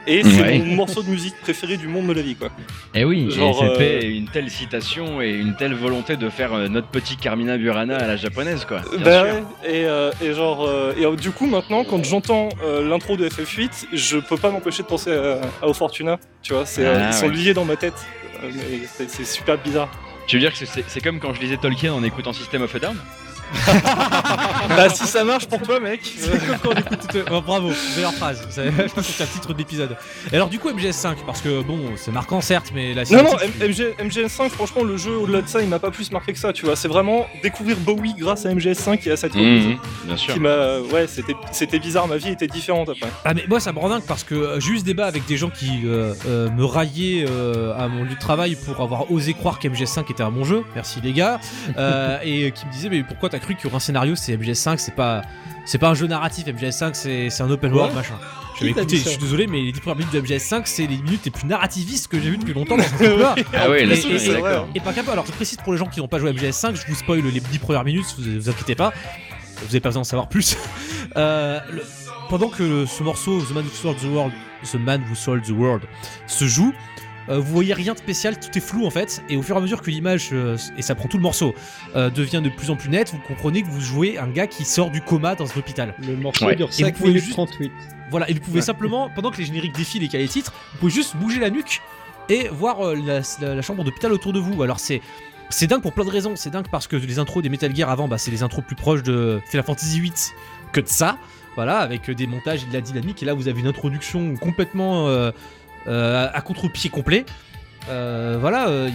Et 0.05 0.21
c'est 0.23 0.41
Ouais. 0.41 0.57
mon 0.59 0.75
morceau 0.75 1.01
de 1.01 1.09
musique 1.09 1.35
préféré 1.41 1.77
du 1.77 1.87
monde 1.87 2.07
de 2.07 2.13
la 2.13 2.21
vie, 2.21 2.35
quoi. 2.35 2.49
Et 2.93 3.05
oui, 3.05 3.31
Genre, 3.31 3.63
et 3.63 3.69
c'était 3.69 4.05
euh, 4.05 4.17
une 4.17 4.27
telle 4.27 4.49
citation 4.49 5.21
et 5.21 5.29
une 5.29 5.55
telle 5.55 5.73
volonté 5.73 6.17
de 6.17 6.29
faire 6.29 6.53
euh, 6.53 6.67
notre 6.67 6.87
petit 6.89 7.15
Carmina 7.15 7.57
Burana 7.57 7.97
à 7.97 8.05
la 8.07 8.17
japonaise, 8.17 8.65
quoi. 8.65 8.81
Bien 8.97 9.03
Bah 9.05 9.23
sûr. 9.25 9.33
ouais, 9.35 9.43
et, 9.63 9.85
euh, 9.85 10.11
et 10.21 10.33
genre, 10.33 10.65
euh, 10.67 10.93
et 10.97 11.05
euh, 11.05 11.15
du 11.15 11.31
coup 11.31 11.45
maintenant 11.47 11.83
quand 11.85 12.03
j'entends 12.03 12.49
euh, 12.65 12.87
l'intro 12.87 13.15
de 13.15 13.29
FF8, 13.29 13.85
je 13.93 14.17
peux 14.17 14.35
pas 14.37 14.49
m'empêcher 14.51 14.83
de 14.83 14.87
penser 14.87 15.11
à, 15.13 15.39
à 15.61 15.67
Au 15.67 15.73
Fortuna, 15.73 16.19
tu 16.41 16.51
vois, 16.53 16.65
c'est, 16.65 16.85
euh, 16.85 16.97
Ah, 16.99 17.07
ils 17.07 17.13
sont 17.13 17.27
ouais. 17.27 17.33
liés 17.35 17.53
dans 17.53 17.65
ma 17.65 17.77
tête, 17.77 17.93
Euh, 18.43 18.49
c'est, 18.93 19.09
c'est 19.09 19.23
super 19.25 19.57
bizarre. 19.57 19.89
Tu 20.27 20.35
veux 20.35 20.41
dire 20.41 20.51
que 20.51 20.57
c'est 20.65 20.83
c'est 20.87 20.99
comme 21.01 21.19
quand 21.21 21.33
je 21.33 21.39
lisais 21.39 21.55
Tolkien 21.57 21.93
en 21.93 22.03
écoutant 22.03 22.33
System 22.33 22.61
of 22.61 22.75
a 22.75 22.79
Down? 22.79 22.97
bah 24.69 24.89
si 24.89 25.05
ça 25.05 25.23
marche 25.23 25.47
pour 25.47 25.61
toi 25.61 25.79
mec, 25.79 26.01
C'est 26.17 26.29
comme 26.31 26.57
quand 26.61 26.69
on 26.69 26.79
écoute 26.79 26.99
toute- 27.11 27.25
oh, 27.31 27.41
bravo, 27.41 27.71
meilleure 27.95 28.13
phrase. 28.13 28.45
Ça- 28.49 28.63
Je 28.65 28.93
pense 28.93 29.05
que 29.07 29.13
c'est 29.13 29.23
un 29.23 29.27
titre 29.27 29.53
d'épisode. 29.53 29.95
Et 30.31 30.35
alors 30.35 30.49
du 30.49 30.59
coup 30.59 30.69
MGS5, 30.69 31.15
parce 31.25 31.41
que 31.41 31.61
bon, 31.61 31.79
c'est 31.95 32.11
marquant 32.11 32.41
certes, 32.41 32.71
mais 32.73 32.93
la 32.93 33.03
Non, 33.03 33.23
non, 33.23 33.37
cinématique- 33.37 33.61
M- 33.61 33.69
MG, 34.07 34.09
MGS5, 34.09 34.49
franchement, 34.49 34.83
le 34.83 34.97
jeu, 34.97 35.15
au-delà 35.17 35.41
de 35.41 35.47
ça, 35.47 35.61
il 35.61 35.67
m'a 35.67 35.79
pas 35.79 35.91
plus 35.91 36.11
marqué 36.11 36.33
que 36.33 36.39
ça, 36.39 36.53
tu 36.53 36.65
vois. 36.65 36.75
C'est 36.75 36.87
vraiment 36.87 37.27
découvrir 37.41 37.77
Bowie 37.77 38.13
grâce 38.17 38.45
à 38.45 38.49
MGS5 38.53 39.07
et 39.07 39.11
à 39.11 39.17
cette 39.17 39.33
reprise 39.33 39.65
Mhm, 39.67 39.77
Bien 40.05 40.17
sûr. 40.17 40.33
qui 40.33 40.39
m'a. 40.39 40.79
Ouais, 40.91 41.07
c'était, 41.07 41.35
c'était 41.51 41.79
bizarre, 41.79 42.07
ma 42.07 42.17
vie 42.17 42.29
était 42.29 42.47
différente 42.47 42.89
après. 42.89 43.09
Ah 43.25 43.33
mais 43.33 43.45
moi 43.47 43.59
ça 43.59 43.71
me 43.71 43.79
rend 43.79 43.89
dingue 43.89 44.03
parce 44.07 44.23
que 44.23 44.35
euh, 44.35 44.59
j'ai 44.59 44.71
eu 44.71 44.79
ce 44.79 44.83
débat 44.83 45.05
avec 45.05 45.25
des 45.25 45.37
gens 45.37 45.49
qui 45.49 45.81
euh, 45.85 46.13
euh, 46.27 46.49
me 46.51 46.65
raillaient 46.65 47.25
euh, 47.29 47.73
à 47.77 47.87
mon 47.87 48.03
lieu 48.03 48.13
de 48.15 48.19
travail 48.19 48.55
pour 48.55 48.81
avoir 48.81 49.11
osé 49.11 49.33
croire 49.33 49.59
qu'MGS5 49.59 50.09
était 50.11 50.23
un 50.23 50.31
bon 50.31 50.43
jeu, 50.43 50.63
merci 50.75 50.99
les 51.03 51.13
gars, 51.13 51.39
euh, 51.77 52.17
et 52.23 52.51
qui 52.51 52.65
me 52.65 52.71
disaient 52.71 52.89
mais 52.89 53.03
pourquoi 53.03 53.29
t'as 53.29 53.39
cru 53.43 53.55
qu'il 53.55 53.65
y 53.65 53.67
aurait 53.67 53.75
un 53.77 53.79
scénario, 53.79 54.15
c'est 54.15 54.35
MGS5, 54.35 54.77
c'est 54.77 54.95
pas, 54.95 55.21
c'est 55.65 55.77
pas 55.77 55.89
un 55.89 55.93
jeu 55.93 56.07
narratif. 56.07 56.45
MGS5, 56.47 56.93
c'est 56.93 57.41
un 57.43 57.49
open 57.51 57.71
world, 57.73 57.93
machin. 57.95 58.15
Je 58.59 58.67
écoutez, 58.67 58.97
je 58.97 59.09
suis 59.09 59.17
désolé, 59.17 59.47
mais 59.47 59.61
les 59.61 59.71
10 59.71 59.79
premières 59.81 59.97
minutes 59.97 60.13
de 60.13 60.21
MGS5, 60.21 60.61
c'est 60.65 60.85
les 60.87 60.97
minutes 60.97 61.25
les 61.25 61.31
plus 61.31 61.47
narrativistes 61.47 62.07
que 62.07 62.19
j'ai 62.19 62.29
vues 62.29 62.37
depuis 62.37 62.53
longtemps 62.53 62.77
dans 62.77 62.83
ce. 62.83 63.43
Ah 63.53 63.69
ouais, 63.69 63.85
là-dessus, 63.85 64.15
et- 64.15 64.33
d'accord. 64.33 64.67
Et 64.75 64.79
pas 64.79 64.93
qu'un 64.93 65.03
peu. 65.03 65.11
Alors, 65.11 65.25
je 65.25 65.31
précise 65.31 65.57
pour 65.57 65.73
les 65.73 65.79
gens 65.79 65.87
qui 65.87 65.99
n'ont 65.99 66.07
pas 66.07 66.19
joué 66.19 66.29
à 66.29 66.33
MGS5, 66.33 66.75
je 66.75 66.85
vous 66.87 66.95
spoil 66.95 67.21
les 67.21 67.39
10 67.39 67.59
premières 67.59 67.83
minutes, 67.83 68.05
vous, 68.17 68.39
vous 68.39 68.49
inquiétez 68.49 68.75
pas. 68.75 68.91
Vous 69.59 69.65
n'avez 69.67 69.79
pas 69.79 69.89
besoin 69.89 70.01
d'en 70.01 70.05
savoir 70.05 70.29
plus. 70.29 70.55
Euh, 71.15 71.59
le- 71.71 71.83
pendant 72.29 72.47
que 72.49 72.87
ce 72.87 73.03
morceau, 73.03 73.39
The 73.41 73.51
Man 73.51 73.65
Who 73.65 73.69
Sold 73.75 73.97
the 73.99 74.05
World, 74.05 74.31
The 74.71 74.75
Man 74.75 75.03
Who 75.07 75.13
Sold 75.13 75.43
the 75.45 75.51
World, 75.51 75.83
se 76.25 76.45
joue, 76.45 76.73
euh, 77.29 77.37
vous 77.39 77.51
voyez 77.53 77.73
rien 77.73 77.93
de 77.93 77.97
spécial, 77.97 78.39
tout 78.39 78.57
est 78.57 78.61
flou 78.61 78.85
en 78.85 78.89
fait. 78.89 79.23
Et 79.29 79.37
au 79.37 79.41
fur 79.41 79.55
et 79.55 79.59
à 79.59 79.61
mesure 79.61 79.81
que 79.81 79.89
l'image, 79.91 80.29
euh, 80.33 80.57
et 80.77 80.81
ça 80.81 80.95
prend 80.95 81.07
tout 81.07 81.17
le 81.17 81.23
morceau, 81.23 81.53
euh, 81.95 82.09
devient 82.09 82.41
de 82.43 82.49
plus 82.49 82.69
en 82.69 82.75
plus 82.75 82.89
net, 82.89 83.11
vous 83.11 83.19
comprenez 83.27 83.61
que 83.63 83.67
vous 83.67 83.81
jouez 83.81 84.17
un 84.17 84.27
gars 84.27 84.47
qui 84.47 84.65
sort 84.65 84.89
du 84.91 85.01
coma 85.01 85.35
dans 85.35 85.45
un 85.45 85.57
hôpital. 85.57 85.95
Le 85.99 86.15
morceau 86.15 86.45
Ouais. 86.45 86.55
dure 86.55 86.67
Et 86.67 86.81
vous 86.83 86.87
5 86.89 86.95
pouvez 86.95 87.09
minutes 87.09 87.23
juste- 87.23 87.33
38. 87.35 87.71
Voilà, 88.11 88.29
et 88.29 88.33
vous 88.33 88.41
pouvez 88.41 88.61
simplement, 88.61 89.09
pendant 89.15 89.31
que 89.31 89.37
les 89.37 89.45
génériques 89.45 89.75
défilent 89.75 90.03
et 90.03 90.07
qu'il 90.07 90.19
y 90.19 90.21
a 90.21 90.25
les 90.25 90.29
titres, 90.31 90.53
vous 90.73 90.79
pouvez 90.79 90.91
juste 90.91 91.15
bouger 91.15 91.39
la 91.39 91.49
nuque 91.49 91.81
et 92.29 92.47
voir 92.49 92.85
euh, 92.85 92.95
la, 92.95 93.21
la- 93.41 93.55
la 93.55 93.61
chambre 93.61 93.83
d'hôpital 93.83 94.11
autour 94.11 94.33
de 94.33 94.39
vous. 94.39 94.61
Alors 94.63 94.79
c'est 94.79 95.01
c'est 95.49 95.67
dingue 95.67 95.81
pour 95.81 95.93
plein 95.93 96.05
de 96.05 96.09
raisons. 96.09 96.33
C'est 96.35 96.49
dingue 96.49 96.67
parce 96.71 96.87
que 96.87 96.95
les 96.95 97.19
intros 97.19 97.43
des 97.43 97.49
Metal 97.49 97.75
Gear 97.75 97.89
avant, 97.89 98.07
bah, 98.07 98.17
c'est 98.17 98.31
les 98.31 98.41
intros 98.43 98.63
plus 98.65 98.75
proches 98.75 99.03
de 99.03 99.39
Final 99.49 99.65
Fantasy 99.65 99.99
VIII 99.99 100.11
que 100.71 100.81
de 100.81 100.87
ça. 100.87 101.17
Voilà, 101.55 101.77
avec 101.79 102.09
des 102.09 102.25
montages 102.25 102.63
et 102.63 102.65
de 102.65 102.73
la 102.73 102.81
dynamique. 102.81 103.21
Et 103.21 103.25
là, 103.27 103.35
vous 103.35 103.47
avez 103.47 103.59
une 103.59 103.67
introduction 103.67 104.35
complètement 104.37 105.07
à 105.87 106.41
contre-pied 106.41 106.89
complet. 106.89 107.25
Euh, 107.89 108.37
voilà, 108.39 108.67
euh, 108.69 108.89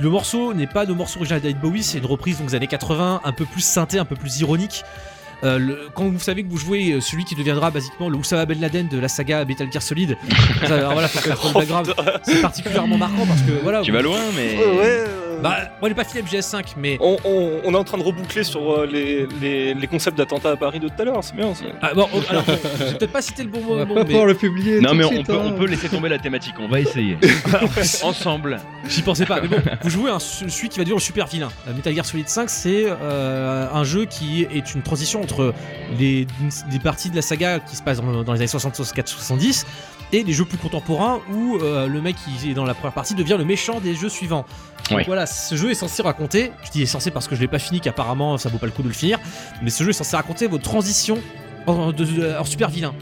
le 0.00 0.08
morceau 0.10 0.54
n'est 0.54 0.66
pas 0.66 0.84
le 0.84 0.94
morceau 0.94 1.18
original 1.20 1.40
d'David 1.40 1.60
Bowie, 1.60 1.82
c'est 1.82 1.98
une 1.98 2.06
reprise 2.06 2.38
donc 2.38 2.48
des 2.48 2.54
années 2.54 2.66
80, 2.66 3.20
un 3.24 3.32
peu 3.32 3.44
plus 3.44 3.60
synthé, 3.62 3.98
un 3.98 4.04
peu 4.04 4.16
plus 4.16 4.40
ironique. 4.40 4.82
Euh, 5.44 5.56
le- 5.58 5.88
quand 5.94 6.04
vous 6.08 6.18
savez 6.18 6.42
que 6.42 6.48
vous 6.50 6.56
jouez 6.56 6.92
euh, 6.94 7.00
celui 7.00 7.24
qui 7.24 7.36
deviendra 7.36 7.70
basiquement 7.70 8.08
le 8.08 8.16
Oussama 8.16 8.44
Ben 8.44 8.60
Laden 8.60 8.88
de 8.88 8.98
la 8.98 9.06
saga 9.06 9.44
Metal 9.44 9.70
Gear 9.70 9.82
Solid, 9.82 10.16
ça, 10.66 10.74
alors 10.74 10.94
voilà, 10.94 11.06
faut 11.06 11.18
être 11.30 11.46
le 11.48 11.54
background. 11.54 11.94
C'est 12.24 12.40
particulièrement 12.42 12.96
marquant 12.98 13.24
parce 13.26 13.42
que 13.42 13.52
voilà. 13.62 13.82
Tu 13.82 13.90
vous- 13.92 13.96
vas 13.98 14.02
loin, 14.02 14.18
mais. 14.34 14.56
Ouais, 14.56 14.64
ouais, 14.78 15.04
euh, 15.06 15.27
Bah, 15.42 15.56
moi 15.80 15.88
j'ai 15.88 15.94
pas 15.94 16.04
fini 16.04 16.22
MGS5, 16.24 16.74
mais 16.76 16.96
on, 17.00 17.16
on- 17.24 17.60
on 17.64 17.72
est 17.74 17.76
en 17.76 17.84
train 17.84 17.98
de 17.98 18.02
reboucler 18.02 18.42
sur 18.44 18.72
euh, 18.72 18.86
les, 18.86 19.26
les- 19.40 19.74
les 19.74 19.86
concepts 19.86 20.18
d'attentats 20.18 20.50
à 20.50 20.56
Paris 20.56 20.80
de 20.80 20.88
tout 20.88 20.94
à 20.98 21.04
l'heure, 21.04 21.22
c'est 21.22 21.36
bien. 21.36 21.52
ah, 21.82 21.94
bon, 21.94 22.08
oh, 22.14 22.18
alors, 22.28 22.44
j'ai 22.46 22.94
peut-être 22.96 23.12
pas 23.12 23.22
cité 23.22 23.42
le 23.44 23.48
bon 23.50 23.60
On 23.68 23.76
va 23.76 23.84
mot, 23.84 23.94
pas 23.94 24.00
mais 24.00 24.06
pouvoir 24.06 24.26
le 24.26 24.34
publier. 24.34 24.80
Non 24.80 24.90
tout 24.90 24.94
mais 24.96 25.04
on 25.04 25.08
suite, 25.10 25.26
peut, 25.26 25.34
hein. 25.34 25.42
on 25.44 25.52
peut 25.52 25.66
laisser 25.66 25.88
tomber 25.88 26.08
la 26.08 26.18
thématique, 26.18 26.54
on 26.58 26.68
va 26.68 26.80
essayer. 26.80 27.16
Ensemble. 28.02 28.58
j'y 28.88 29.02
pensais 29.02 29.26
pas. 29.26 29.40
Mais 29.40 29.48
bon, 29.48 29.58
vous 29.82 29.90
jouez 29.90 30.10
un, 30.10 30.18
celui 30.18 30.68
qui 30.68 30.78
va 30.78 30.84
devenir 30.84 30.96
le 30.96 31.00
super 31.02 31.26
vilain. 31.26 31.48
Euh, 31.68 31.74
Metal 31.74 31.94
Gear 31.94 32.04
Solid 32.04 32.28
5, 32.28 32.50
c'est 32.50 32.84
euh, 32.86 33.66
un 33.72 33.84
jeu 33.84 34.04
qui 34.06 34.42
est 34.42 34.74
une 34.74 34.82
transition 34.82 35.22
entre 35.22 35.54
les, 35.98 36.26
des 36.70 36.78
parties 36.78 37.10
de 37.10 37.16
la 37.16 37.22
saga 37.22 37.60
qui 37.60 37.76
se 37.76 37.82
passent 37.82 38.00
dans, 38.00 38.22
dans 38.24 38.32
les 38.32 38.40
années 38.40 38.46
60, 38.48 38.74
64, 38.74 39.08
70 39.08 39.66
et 40.12 40.22
les 40.22 40.32
jeux 40.32 40.46
plus 40.46 40.56
contemporains 40.58 41.20
où 41.30 41.56
euh, 41.58 41.86
le 41.86 42.00
mec 42.00 42.16
qui 42.16 42.50
est 42.50 42.54
dans 42.54 42.64
la 42.64 42.72
première 42.74 42.94
partie 42.94 43.14
devient 43.14 43.36
le 43.38 43.44
méchant 43.44 43.78
des 43.80 43.94
jeux 43.94 44.08
suivants. 44.08 44.46
Donc 44.88 44.98
Ouais. 44.98 45.04
voilà, 45.06 45.26
ce 45.28 45.54
jeu 45.54 45.70
est 45.70 45.74
censé 45.74 46.02
raconter, 46.02 46.52
je 46.64 46.70
dis 46.70 46.82
est 46.82 46.86
censé 46.86 47.10
parce 47.10 47.28
que 47.28 47.34
je 47.34 47.40
l'ai 47.40 47.48
pas 47.48 47.58
fini, 47.58 47.80
qu'apparemment 47.80 48.38
ça 48.38 48.48
vaut 48.48 48.58
pas 48.58 48.66
le 48.66 48.72
coup 48.72 48.82
de 48.82 48.88
le 48.88 48.94
finir, 48.94 49.18
mais 49.62 49.70
ce 49.70 49.84
jeu 49.84 49.90
est 49.90 49.94
censé 49.94 50.16
raconter 50.16 50.46
votre 50.46 50.64
transition 50.64 51.18
en, 51.66 51.92
super 52.44 52.68
vilain. 52.68 52.94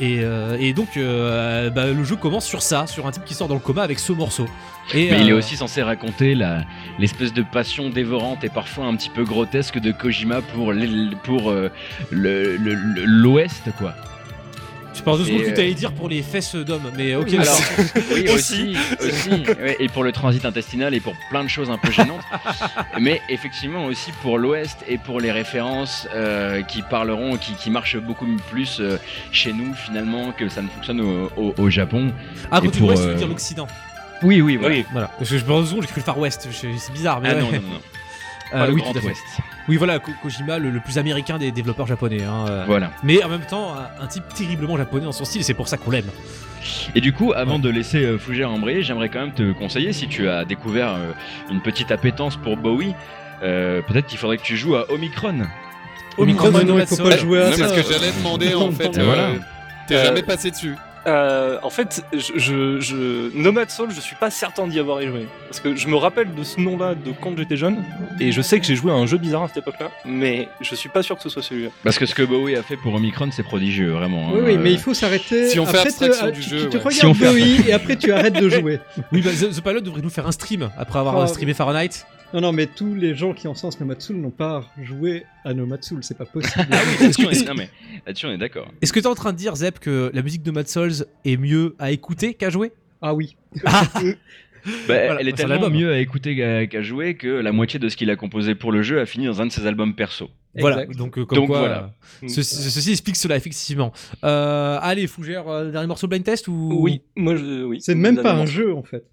Et, 0.00 0.20
euh, 0.22 0.56
et 0.58 0.72
donc 0.72 0.96
euh, 0.96 1.68
bah, 1.68 1.86
le 1.86 2.04
jeu 2.04 2.16
commence 2.16 2.46
sur 2.46 2.62
ça, 2.62 2.86
sur 2.86 3.06
un 3.06 3.10
type 3.10 3.24
qui 3.24 3.34
sort 3.34 3.48
dans 3.48 3.54
le 3.54 3.60
coma 3.60 3.82
avec 3.82 3.98
ce 3.98 4.12
morceau. 4.12 4.46
Et, 4.94 5.10
Mais 5.10 5.20
il 5.20 5.28
est 5.28 5.32
euh, 5.32 5.38
aussi 5.38 5.56
censé 5.56 5.82
raconter 5.82 6.34
l'espèce 6.98 7.34
de 7.34 7.42
passion 7.42 7.90
dévorante 7.90 8.42
et 8.42 8.48
parfois 8.48 8.86
un 8.86 8.96
petit 8.96 9.10
peu 9.10 9.24
grotesque 9.24 9.78
de 9.78 9.92
Kojima 9.92 10.40
pour 10.40 10.72
pour 11.22 11.54
l'Ouest, 12.10 13.70
quoi. 13.78 13.94
Je 15.00 15.04
pense 15.04 15.18
deux 15.18 15.24
secondes 15.24 15.40
Et, 15.40 15.44
que 15.46 15.50
euh, 15.50 15.54
t'allais 15.56 15.72
dire 15.74 15.92
pour 15.92 16.08
les 16.10 16.22
fesses 16.22 16.54
d'hommes, 16.54 16.90
mais 16.94 17.14
ok. 17.14 17.32
Alors, 17.32 17.58
oui, 18.14 18.28
aussi, 18.28 18.76
aussi, 19.00 19.30
ouais, 19.30 19.76
et 19.80 19.88
pour 19.88 20.04
le 20.04 20.12
transit 20.12 20.44
intestinal 20.44 20.94
et 20.94 21.00
pour 21.00 21.14
plein 21.30 21.42
de 21.42 21.48
choses 21.48 21.70
un 21.70 21.78
peu 21.78 21.90
gênantes, 21.90 22.20
mais 23.00 23.22
effectivement 23.30 23.86
aussi 23.86 24.12
pour 24.22 24.36
l'Ouest 24.38 24.76
et 24.86 24.98
pour 24.98 25.18
les 25.20 25.32
références 25.32 26.06
euh, 26.14 26.60
qui 26.62 26.82
parleront, 26.82 27.38
qui, 27.38 27.54
qui 27.54 27.70
marchent 27.70 27.96
beaucoup 27.96 28.26
plus 28.50 28.76
euh, 28.80 28.98
chez 29.32 29.54
nous 29.54 29.72
finalement 29.74 30.32
que 30.32 30.48
ça 30.50 30.60
ne 30.60 30.68
fonctionne 30.68 31.00
au, 31.00 31.30
au- 31.36 31.54
au 31.56 31.70
Japon. 31.70 32.12
Ah, 32.50 32.58
et 32.58 32.66
quand 32.66 32.70
tu 32.70 32.78
pour, 32.80 32.88
vois, 32.92 32.96
tu 32.96 33.02
veux 33.08 33.14
euh, 33.14 33.14
dire 33.14 33.28
l'Occident. 33.28 33.66
Oui, 34.22 34.42
oui, 34.42 34.56
voilà. 34.56 34.74
Oui. 34.74 34.84
Voilà. 34.92 35.10
Parce 35.18 35.30
que 35.30 35.38
je 35.38 35.44
pense 35.46 35.70
j'ai 35.70 35.76
cru 35.86 35.92
le 35.96 36.02
Far 36.02 36.18
West, 36.18 36.46
c'est 36.52 36.92
bizarre, 36.92 37.22
mais 37.22 37.30
Ah 37.30 37.34
ouais. 37.36 37.40
non, 37.40 37.46
non, 37.52 37.52
non, 37.62 37.80
Euh, 38.54 38.66
le 38.66 38.72
oui, 38.74 38.80
Grand 38.80 38.92
tout 38.92 38.98
à 38.98 39.00
fait. 39.02 39.06
Ouest. 39.08 39.22
Oui, 39.68 39.76
voilà, 39.76 39.98
Ko- 40.00 40.10
Kojima, 40.22 40.58
le, 40.58 40.70
le 40.70 40.80
plus 40.80 40.98
américain 40.98 41.38
des 41.38 41.52
développeurs 41.52 41.86
japonais. 41.86 42.22
hein, 42.24 42.46
euh. 42.48 42.64
Voilà. 42.66 42.90
Mais 43.04 43.22
en 43.22 43.28
même 43.28 43.44
temps, 43.48 43.74
un, 43.74 44.04
un 44.04 44.06
type 44.06 44.24
terriblement 44.34 44.76
japonais 44.76 45.04
dans 45.04 45.12
son 45.12 45.24
style, 45.24 45.42
et 45.42 45.44
c'est 45.44 45.54
pour 45.54 45.68
ça 45.68 45.76
qu'on 45.76 45.90
l'aime. 45.90 46.10
Et 46.94 47.00
du 47.00 47.12
coup, 47.12 47.32
avant 47.32 47.58
de 47.58 47.70
laisser 47.70 48.04
euh, 48.04 48.18
Fougère 48.18 48.50
embrayer, 48.50 48.82
j'aimerais 48.82 49.08
quand 49.08 49.20
même 49.20 49.32
te 49.32 49.52
conseiller, 49.52 49.92
si 49.92 50.08
tu 50.08 50.28
as 50.28 50.44
découvert 50.44 50.88
euh, 50.94 51.12
une 51.50 51.60
petite 51.60 51.90
appétence 51.92 52.36
pour 52.36 52.56
Bowie, 52.56 52.94
euh, 53.42 53.80
peut-être 53.82 54.06
qu'il 54.06 54.18
faudrait 54.18 54.36
que 54.36 54.42
tu 54.42 54.56
joues 54.56 54.76
à 54.76 54.90
Omicron. 54.90 55.38
Omicron, 56.18 56.50
mais 56.52 56.64
non, 56.64 56.78
il 56.78 56.86
faut 56.86 56.96
pas 56.96 57.16
jouer 57.16 57.42
à 57.42 57.50
Non, 57.50 57.56
ça. 57.56 57.68
parce 57.68 57.72
que 57.80 57.92
j'allais 57.92 58.12
demander 58.12 58.54
en 58.54 58.70
fait. 58.72 58.98
Voilà. 59.00 59.28
T'es 59.86 59.94
Euh, 59.94 60.04
jamais 60.04 60.22
passé 60.22 60.50
dessus. 60.50 60.74
Euh, 61.06 61.58
en 61.62 61.70
fait, 61.70 62.04
je, 62.12 62.32
je, 62.36 62.80
je- 62.80 63.34
Nomad 63.36 63.70
Soul, 63.70 63.90
je 63.90 64.00
suis 64.00 64.16
pas 64.16 64.30
certain 64.30 64.66
d'y 64.66 64.78
avoir 64.78 65.00
joué. 65.00 65.26
Parce 65.48 65.58
que 65.60 65.74
je 65.74 65.88
me 65.88 65.96
rappelle 65.96 66.34
de 66.34 66.42
ce 66.44 66.60
nom-là 66.60 66.94
de 66.94 67.12
quand 67.20 67.34
j'étais 67.38 67.56
jeune, 67.56 67.82
et 68.20 68.32
je 68.32 68.42
sais 68.42 68.60
que 68.60 68.66
j'ai 68.66 68.76
joué 68.76 68.92
à 68.92 68.94
un 68.96 69.06
jeu 69.06 69.16
bizarre 69.16 69.44
à 69.44 69.48
cette 69.48 69.58
époque-là, 69.58 69.90
mais 70.04 70.48
je 70.60 70.74
suis 70.74 70.90
pas 70.90 71.02
sûr 71.02 71.16
que 71.16 71.22
ce 71.22 71.28
soit 71.30 71.42
celui-là. 71.42 71.70
Parce 71.84 71.98
que 71.98 72.04
ce 72.04 72.14
que 72.14 72.22
Bowie 72.22 72.54
a 72.56 72.62
fait 72.62 72.76
pour 72.76 72.94
Omicron, 72.94 73.30
c'est 73.32 73.42
prodigieux, 73.42 73.92
vraiment. 73.92 74.30
Oui, 74.32 74.40
hein. 74.40 74.42
oui, 74.46 74.56
mais 74.58 74.68
Euh, 74.70 74.72
il 74.72 74.78
faut 74.78 74.92
s'arrêter. 74.94 75.48
Si 75.48 75.58
on 75.58 75.64
fait 75.64 75.78
Après, 75.78 75.88
abstraction 75.88 76.26
tu- 76.26 76.32
du 76.32 76.40
tu- 76.42 76.48
jeu, 76.50 76.58
Tu 76.68 76.76
ouais. 76.76 76.82
regardes 76.82 76.92
Si 76.92 77.06
on 77.06 77.14
fait 77.14 77.26
Bowie 77.26 77.64
et 77.68 77.72
après 77.72 77.96
tu 77.96 78.12
arrêtes 78.12 78.34
de 78.40 78.48
jouer. 78.50 78.80
Oui, 79.12 79.22
bah, 79.22 79.30
The, 79.30 79.50
The 79.56 79.60
Pilot 79.62 79.80
devrait 79.80 80.02
nous 80.02 80.10
faire 80.10 80.26
un 80.26 80.32
stream 80.32 80.70
après 80.76 80.98
avoir 80.98 81.16
Oh, 81.16 81.22
euh, 81.22 81.26
streamé 81.26 81.54
Fahrenheit. 81.54 82.04
Non, 82.32 82.40
non, 82.40 82.52
mais 82.52 82.66
tous 82.66 82.94
les 82.94 83.14
gens 83.14 83.32
qui 83.34 83.48
encensent 83.48 83.80
Nomatsul 83.80 84.16
n'ont 84.16 84.30
pas 84.30 84.64
joué 84.80 85.24
à 85.44 85.52
Nomatsul, 85.52 85.98
c'est 86.04 86.16
pas 86.16 86.26
possible. 86.26 86.66
Ah 86.70 86.78
oui, 86.86 87.02
là-dessus, 87.02 87.26
on 87.26 87.30
est, 87.30 87.46
non, 87.48 87.54
mais 87.56 87.68
là-dessus, 88.06 88.26
on 88.26 88.30
est 88.32 88.38
d'accord. 88.38 88.68
Est-ce 88.80 88.92
que 88.92 89.00
t'es 89.00 89.06
en 89.08 89.14
train 89.16 89.32
de 89.32 89.36
dire, 89.38 89.56
Zep, 89.56 89.80
que 89.80 90.10
la 90.14 90.22
musique 90.22 90.42
de 90.44 90.50
Mad 90.52 90.68
Souls 90.68 91.06
est 91.24 91.36
mieux 91.36 91.74
à 91.80 91.90
écouter 91.90 92.34
qu'à 92.34 92.50
jouer? 92.50 92.72
Ah 93.02 93.14
oui. 93.14 93.36
Bah, 94.86 95.06
Voilà, 95.06 95.20
elle 95.22 95.28
est 95.28 95.32
tellement 95.32 95.54
l'album. 95.54 95.72
mieux 95.72 95.90
à 95.90 95.98
écouter 96.00 96.36
qu'à 96.36 96.66
qu'à 96.66 96.82
jouer 96.82 97.14
que 97.16 97.28
la 97.28 97.50
moitié 97.50 97.78
de 97.80 97.88
ce 97.88 97.96
qu'il 97.96 98.10
a 98.10 98.16
composé 98.16 98.54
pour 98.54 98.72
le 98.72 98.82
jeu 98.82 99.00
a 99.00 99.06
fini 99.06 99.24
dans 99.24 99.40
un 99.40 99.46
de 99.46 99.50
ses 99.52 99.66
albums 99.66 99.94
perso. 99.94 100.28
Voilà, 100.58 100.82
Exact. 100.82 100.98
donc, 100.98 101.16
euh, 101.16 101.24
comme 101.24 101.38
Donc 101.38 101.46
quoi, 101.46 101.58
voilà. 101.60 101.94
euh, 102.22 102.28
ceci, 102.28 102.70
ceci 102.70 102.90
explique 102.90 103.16
cela, 103.16 103.36
effectivement. 103.36 103.90
Euh, 104.22 104.78
allez, 104.82 105.06
Fougère, 105.06 105.48
euh, 105.48 105.70
dernier 105.70 105.86
morceau 105.86 106.08
blind 106.08 106.22
test 106.24 106.46
ou? 106.48 106.78
Oui, 106.78 107.00
moi 107.16 107.36
je. 107.36 107.64
Oui. 107.64 107.78
C'est 107.80 107.94
même 107.94 108.20
pas 108.20 108.34
un 108.34 108.44
jeu 108.44 108.74
en 108.74 108.82
fait. 108.82 109.04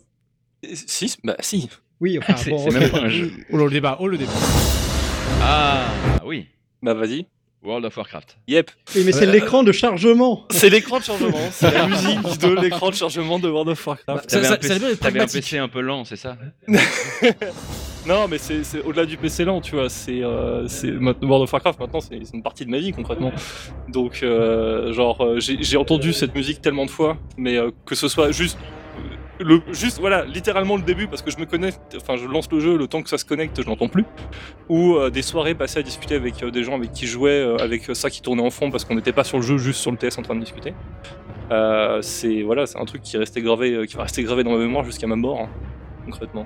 Si, 0.74 1.16
bah 1.24 1.38
si. 1.40 1.70
Oui, 2.00 2.18
enfin 2.22 2.36
C'est 2.38 2.50
bon. 2.52 2.60
c'est 2.70 2.80
même 2.80 2.90
pas 2.90 3.00
un 3.02 3.10
jeu. 3.10 3.32
Oh 3.52 3.58
le 3.58 3.70
débat, 3.70 3.98
oh 4.00 4.08
le 4.08 4.18
débat. 4.18 4.32
Ah 5.42 5.86
oui, 6.26 6.48
Bah 6.82 6.94
vas-y. 6.94 7.26
World 7.64 7.86
of 7.86 7.98
Warcraft. 7.98 8.38
Yep. 8.48 8.72
Oui, 8.96 9.02
mais 9.06 9.12
c'est 9.12 9.26
l'écran 9.26 9.64
de 9.64 9.72
chargement. 9.72 10.46
C'est 10.52 10.70
l'écran 10.70 11.00
de 11.00 11.04
chargement, 11.04 11.38
c'est 11.52 11.72
la 11.74 11.88
musique 11.88 12.22
de 12.40 12.62
l'écran 12.62 12.90
de 12.92 12.96
chargement 12.96 13.40
de 13.40 13.50
World 13.50 13.70
of 13.70 13.86
Warcraft. 13.88 14.30
Ça- 14.30 14.40
T'avais 14.40 14.48
ça- 14.48 14.54
un, 14.54 14.56
ça 14.56 14.58
PC 14.60 14.74
être 14.74 14.80
t'avais 14.80 14.94
un 14.94 14.98
pragmatique. 14.98 15.42
PC 15.44 15.58
un 15.58 15.68
peu 15.68 15.82
lent, 15.82 16.06
c'est 16.06 16.16
ça 16.16 16.38
Non, 18.06 18.28
mais 18.30 18.38
c'est 18.38 18.64
c'est 18.64 18.82
au-delà 18.84 19.06
du 19.06 19.18
PC 19.18 19.44
lent, 19.44 19.60
tu 19.60 19.76
vois. 19.76 19.90
C'est 19.90 20.24
euh, 20.24 20.66
c'est- 20.68 20.92
World 20.92 21.24
of 21.44 21.52
Warcraft, 21.52 21.80
maintenant, 21.80 22.00
c'est 22.00 22.20
c'est 22.24 22.36
une 22.36 22.44
partie 22.44 22.64
de 22.64 22.70
ma 22.70 22.78
vie 22.78 22.94
concrètement. 22.94 23.34
Donc, 23.90 24.20
euh, 24.24 24.94
genre, 24.94 25.20
euh, 25.26 25.40
j'ai 25.42 25.58
j'ai 25.62 25.78
entendu 25.78 26.14
cette 26.14 26.34
musique 26.36 26.62
tellement 26.62 26.86
de 26.86 26.92
fois, 26.92 27.18
mais 27.38 27.58
euh, 27.58 27.72
que 27.86 27.96
ce 27.96 28.08
soit 28.08 28.32
juste. 28.32 28.58
Le, 29.40 29.62
juste 29.72 30.00
voilà 30.00 30.26
littéralement 30.26 30.78
le 30.78 30.82
début 30.82 31.08
parce 31.08 31.22
que 31.22 31.30
je 31.30 31.38
me 31.38 31.46
connecte 31.46 31.96
enfin 31.96 32.18
je 32.18 32.26
lance 32.26 32.52
le 32.52 32.60
jeu 32.60 32.78
le 32.78 32.88
temps 32.88 33.04
que 33.04 33.10
ça 33.10 33.18
se 33.18 33.26
connecte 33.26 33.62
je 33.62 33.68
l'entends 33.68 33.88
plus. 33.88 34.06
Ou 34.70 34.96
euh, 34.96 35.10
des 35.10 35.22
soirées 35.22 35.56
passées 35.56 35.80
à 35.80 35.84
discuter 35.84 36.16
avec 36.16 36.42
euh, 36.42 36.52
des 36.52 36.64
gens 36.64 36.76
avec 36.76 36.92
qui 36.92 37.08
je 37.08 37.20
euh, 37.20 37.58
avec 37.58 37.96
ça 37.96 38.10
qui 38.10 38.22
tournait 38.22 38.42
en 38.42 38.50
fond 38.50 38.72
parce 38.72 38.86
qu'on 38.86 38.96
n'était 38.96 39.14
pas 39.14 39.24
sur 39.24 39.38
le 39.38 39.44
jeu 39.44 39.58
juste 39.58 39.82
sur 39.82 39.92
le 39.92 39.98
TS 39.98 40.18
en 40.18 40.22
train 40.22 40.36
de 40.36 40.42
discuter. 40.42 40.74
C'est 42.02 42.42
voilà 42.42 42.66
c'est 42.66 42.80
un 42.80 42.86
truc 42.86 43.02
qui 43.02 43.16
est 43.16 43.20
resté 43.20 43.42
gravé 43.42 43.86
qui 43.88 43.96
va 43.96 44.04
rester 44.04 44.24
gravé 44.24 44.44
dans 44.44 44.52
ma 44.52 44.58
mémoire 44.58 44.84
jusqu'à 44.84 45.08
ma 45.08 45.16
mort 45.16 45.42
hein, 45.42 45.50
concrètement 46.06 46.46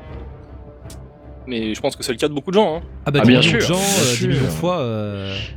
mais 1.48 1.74
je 1.74 1.82
pense 1.82 1.96
que 1.96 2.04
c'est 2.04 2.12
le 2.12 2.18
cas 2.18 2.28
de 2.28 2.34
beaucoup 2.34 2.52
de 2.52 2.56
gens. 2.56 2.78
Hein. 2.78 2.82
Ah 3.06 3.12
bah 3.12 3.22
ah, 3.24 3.28
bien 3.28 3.42
sûr. 3.42 3.60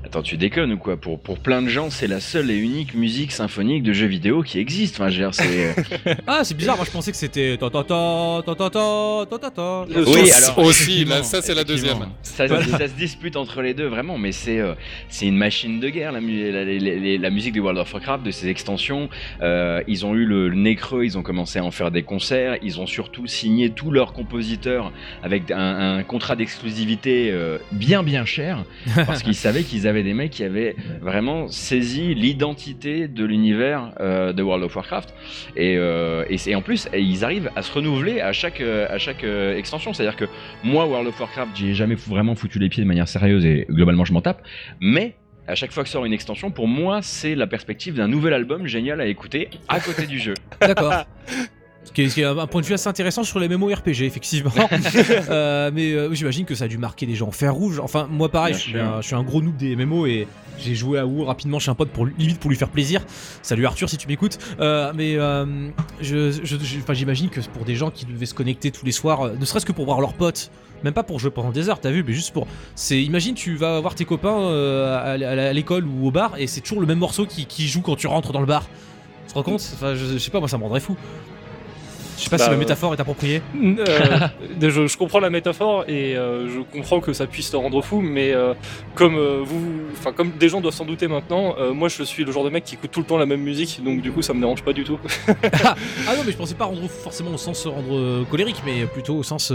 Attends, 0.04 0.22
tu 0.22 0.36
déconnes 0.36 0.72
ou 0.72 0.78
quoi? 0.78 0.96
Pour, 0.96 1.18
pour 1.18 1.38
plein 1.38 1.62
de 1.62 1.68
gens, 1.68 1.90
c'est 1.90 2.06
la 2.06 2.20
seule 2.20 2.50
et 2.50 2.56
unique 2.56 2.94
musique 2.94 3.32
symphonique 3.32 3.82
de 3.82 3.92
jeux 3.92 4.06
vidéo 4.06 4.42
qui 4.42 4.58
existe. 4.58 5.00
Enfin, 5.00 5.10
c'est... 5.32 5.44
Euh, 5.44 6.14
ah, 6.26 6.40
c'est 6.42 6.56
bizarre. 6.56 6.76
Moi, 6.76 6.84
je 6.86 6.90
pensais 6.90 7.10
que 7.10 7.16
c'était. 7.16 7.58
Oui, 10.06 10.30
aussi. 10.56 11.06
Ça, 11.22 11.42
c'est 11.42 11.54
la 11.54 11.64
deuxième. 11.64 12.06
Ça, 12.22 12.46
se 12.48 12.96
dispute 12.96 13.36
entre 13.36 13.62
les 13.62 13.74
deux 13.74 13.86
vraiment, 13.86 14.18
mais 14.18 14.32
c'est 14.32 14.58
euh, 14.58 14.74
c'est 15.08 15.26
une 15.26 15.36
machine 15.36 15.80
de 15.80 15.88
guerre 15.88 16.12
la, 16.12 16.20
musique 17.30 17.54
de 17.54 17.60
World 17.60 17.78
of 17.78 17.92
Warcraft, 17.92 18.24
de 18.24 18.30
ses 18.30 18.48
extensions. 18.48 19.08
Euh, 19.42 19.82
ils 19.86 20.06
ont 20.06 20.14
eu 20.14 20.24
le, 20.24 20.48
le 20.48 20.56
nez 20.56 20.76
creux, 20.76 21.04
ils 21.04 21.18
ont 21.18 21.22
commencé 21.22 21.58
à 21.58 21.64
en 21.64 21.70
faire 21.70 21.90
des 21.90 22.02
concerts. 22.02 22.58
Ils 22.62 22.80
ont 22.80 22.86
surtout 22.86 23.26
signé 23.26 23.70
tous 23.70 23.90
leurs 23.90 24.12
compositeurs 24.12 24.92
avec 25.22 25.50
un 25.50 25.73
un, 25.74 25.98
un 25.98 26.02
contrat 26.02 26.36
d'exclusivité 26.36 27.30
euh, 27.30 27.58
bien 27.72 28.02
bien 28.02 28.24
cher 28.24 28.64
parce 29.06 29.22
qu'ils 29.22 29.34
savaient 29.46 29.62
qu'ils 29.62 29.86
avaient 29.86 30.02
des 30.02 30.14
mecs 30.14 30.30
qui 30.30 30.44
avaient 30.44 30.76
vraiment 31.00 31.48
saisi 31.48 32.14
l'identité 32.14 33.08
de 33.08 33.24
l'univers 33.24 33.92
euh, 34.00 34.32
de 34.32 34.42
World 34.42 34.64
of 34.64 34.74
Warcraft 34.76 35.14
et, 35.56 35.76
euh, 35.76 36.24
et 36.28 36.38
c'est 36.38 36.54
en 36.54 36.62
plus 36.62 36.88
et 36.92 37.00
ils 37.00 37.24
arrivent 37.24 37.50
à 37.56 37.62
se 37.62 37.72
renouveler 37.72 38.20
à 38.20 38.32
chaque 38.32 38.60
euh, 38.60 38.86
à 38.88 38.98
chaque 38.98 39.24
euh, 39.24 39.56
extension 39.56 39.92
c'est 39.92 40.06
à 40.06 40.10
dire 40.10 40.16
que 40.16 40.26
moi 40.62 40.86
World 40.86 41.08
of 41.08 41.18
Warcraft 41.18 41.56
j'y 41.56 41.70
ai 41.70 41.74
jamais 41.74 41.94
vraiment 41.94 42.34
foutu 42.34 42.58
les 42.58 42.68
pieds 42.68 42.82
de 42.82 42.88
manière 42.88 43.08
sérieuse 43.08 43.44
et 43.44 43.66
globalement 43.70 44.04
je 44.04 44.12
m'en 44.12 44.20
tape 44.20 44.42
mais 44.80 45.16
à 45.46 45.54
chaque 45.54 45.72
fois 45.72 45.82
que 45.82 45.90
sort 45.90 46.06
une 46.06 46.14
extension, 46.14 46.50
pour 46.50 46.68
moi, 46.68 47.02
c'est 47.02 47.34
la 47.34 47.46
perspective 47.46 47.94
d'un 47.94 48.08
nouvel 48.08 48.32
album 48.32 48.66
génial 48.66 48.98
à 49.02 49.06
écouter 49.06 49.50
à 49.68 49.78
côté 49.78 50.06
du 50.06 50.18
jeu. 50.18 50.32
D'accord. 50.58 51.04
Qui 51.94 52.02
est, 52.02 52.08
qui 52.08 52.20
est 52.22 52.24
un 52.24 52.46
point 52.48 52.60
de 52.60 52.66
vue 52.66 52.74
assez 52.74 52.88
intéressant 52.88 53.22
sur 53.22 53.38
les 53.38 53.48
MMORPG, 53.48 54.02
effectivement. 54.02 54.50
Euh, 55.30 55.70
mais 55.72 55.92
euh, 55.92 56.12
j'imagine 56.12 56.44
que 56.44 56.54
ça 56.54 56.64
a 56.64 56.68
dû 56.68 56.76
marquer 56.78 57.06
des 57.06 57.14
gens 57.14 57.28
en 57.28 57.32
fer 57.32 57.54
rouge. 57.54 57.78
Enfin, 57.80 58.06
moi, 58.10 58.28
pareil, 58.28 58.54
je 58.54 58.58
suis, 58.58 58.78
un, 58.78 59.00
je 59.00 59.06
suis 59.06 59.14
un 59.14 59.22
gros 59.22 59.40
noob 59.40 59.56
des 59.56 59.74
MMO 59.76 60.06
et 60.06 60.26
j'ai 60.58 60.74
joué 60.74 60.98
à 60.98 61.06
WoW 61.06 61.24
rapidement 61.24 61.58
chez 61.58 61.70
un 61.70 61.74
pote 61.74 61.90
pour 61.90 62.04
lui- 62.06 62.14
limite 62.18 62.38
pour 62.40 62.50
lui 62.50 62.56
faire 62.56 62.68
plaisir. 62.68 63.02
Salut 63.42 63.64
Arthur, 63.66 63.88
si 63.88 63.96
tu 63.96 64.06
m'écoutes. 64.08 64.38
Euh, 64.60 64.92
mais 64.94 65.14
je, 66.00 66.30
je- 66.32 66.94
j'imagine 66.94 67.28
que 67.30 67.40
pour 67.40 67.64
des 67.64 67.74
gens 67.76 67.90
qui 67.90 68.04
devaient 68.06 68.26
se 68.26 68.34
connecter 68.34 68.70
tous 68.70 68.84
les 68.84 68.92
soirs, 68.92 69.30
ne 69.38 69.44
serait-ce 69.44 69.66
que 69.66 69.72
pour 69.72 69.84
voir 69.84 70.00
leurs 70.00 70.14
potes, 70.14 70.50
même 70.82 70.94
pas 70.94 71.02
pour 71.04 71.18
jouer 71.18 71.30
pendant 71.30 71.50
des 71.50 71.68
heures, 71.68 71.80
t'as 71.80 71.90
vu, 71.90 72.04
mais 72.06 72.12
juste 72.12 72.32
pour. 72.32 72.46
C'est, 72.74 73.02
imagine, 73.02 73.34
tu 73.34 73.54
vas 73.56 73.80
voir 73.80 73.94
tes 73.94 74.04
copains 74.04 74.36
euh, 74.38 75.48
à, 75.48 75.52
l'école 75.52 75.86
ou 75.86 76.08
au 76.08 76.10
bar 76.10 76.32
et 76.38 76.46
c'est 76.46 76.60
toujours 76.60 76.80
le 76.80 76.86
même 76.86 76.98
morceau 76.98 77.24
qui, 77.26 77.46
qui 77.46 77.66
joue 77.68 77.80
quand 77.82 77.96
tu 77.96 78.06
rentres 78.06 78.32
dans 78.32 78.40
le 78.40 78.46
bar. 78.46 78.68
Tu 79.26 79.32
te 79.32 79.34
rends 79.34 79.42
compte? 79.44 79.70
Enfin, 79.74 79.94
je, 79.94 80.04
je 80.04 80.18
sais 80.18 80.30
pas, 80.30 80.40
moi 80.40 80.48
ça 80.48 80.58
me 80.58 80.62
rendrait 80.64 80.80
fou. 80.80 80.96
Je 82.16 82.22
sais 82.24 82.30
pas 82.30 82.36
Bah, 82.36 82.44
si 82.44 82.50
ma 82.50 82.56
euh, 82.56 82.58
métaphore 82.58 82.94
est 82.94 83.00
appropriée. 83.00 83.42
Euh, 83.56 84.28
je, 84.60 84.86
je 84.86 84.96
comprends 84.96 85.20
la 85.20 85.30
métaphore 85.30 85.84
et 85.88 86.16
euh, 86.16 86.48
je 86.48 86.60
comprends 86.60 87.00
que 87.00 87.12
ça 87.12 87.26
puisse 87.26 87.50
te 87.50 87.56
rendre 87.56 87.82
fou, 87.82 88.00
mais 88.00 88.32
euh, 88.32 88.54
comme 88.94 89.16
euh, 89.16 89.40
vous, 89.44 89.60
enfin 89.92 90.12
comme 90.12 90.30
des 90.32 90.48
gens 90.48 90.60
doivent 90.60 90.74
s'en 90.74 90.84
douter 90.84 91.08
maintenant, 91.08 91.56
euh, 91.58 91.72
moi 91.72 91.88
je 91.88 92.02
suis 92.04 92.24
le 92.24 92.30
genre 92.32 92.44
de 92.44 92.50
mec 92.50 92.64
qui 92.64 92.76
écoute 92.76 92.90
tout 92.92 93.00
le 93.00 93.06
temps 93.06 93.18
la 93.18 93.26
même 93.26 93.40
musique, 93.42 93.82
donc 93.84 94.00
du 94.00 94.12
coup 94.12 94.22
ça 94.22 94.32
me 94.34 94.40
dérange 94.40 94.62
pas 94.62 94.72
du 94.72 94.84
tout. 94.84 94.98
Ah 96.06 96.14
non, 96.16 96.22
mais 96.24 96.32
je 96.32 96.36
pensais 96.36 96.54
pas 96.54 96.66
rendre 96.66 96.82
fou 96.82 96.88
forcément 97.02 97.32
au 97.32 97.38
sens 97.38 97.66
euh, 97.66 97.70
rendre 97.70 98.24
colérique, 98.30 98.62
mais 98.64 98.84
plutôt 98.86 99.16
au 99.16 99.22
sens. 99.22 99.52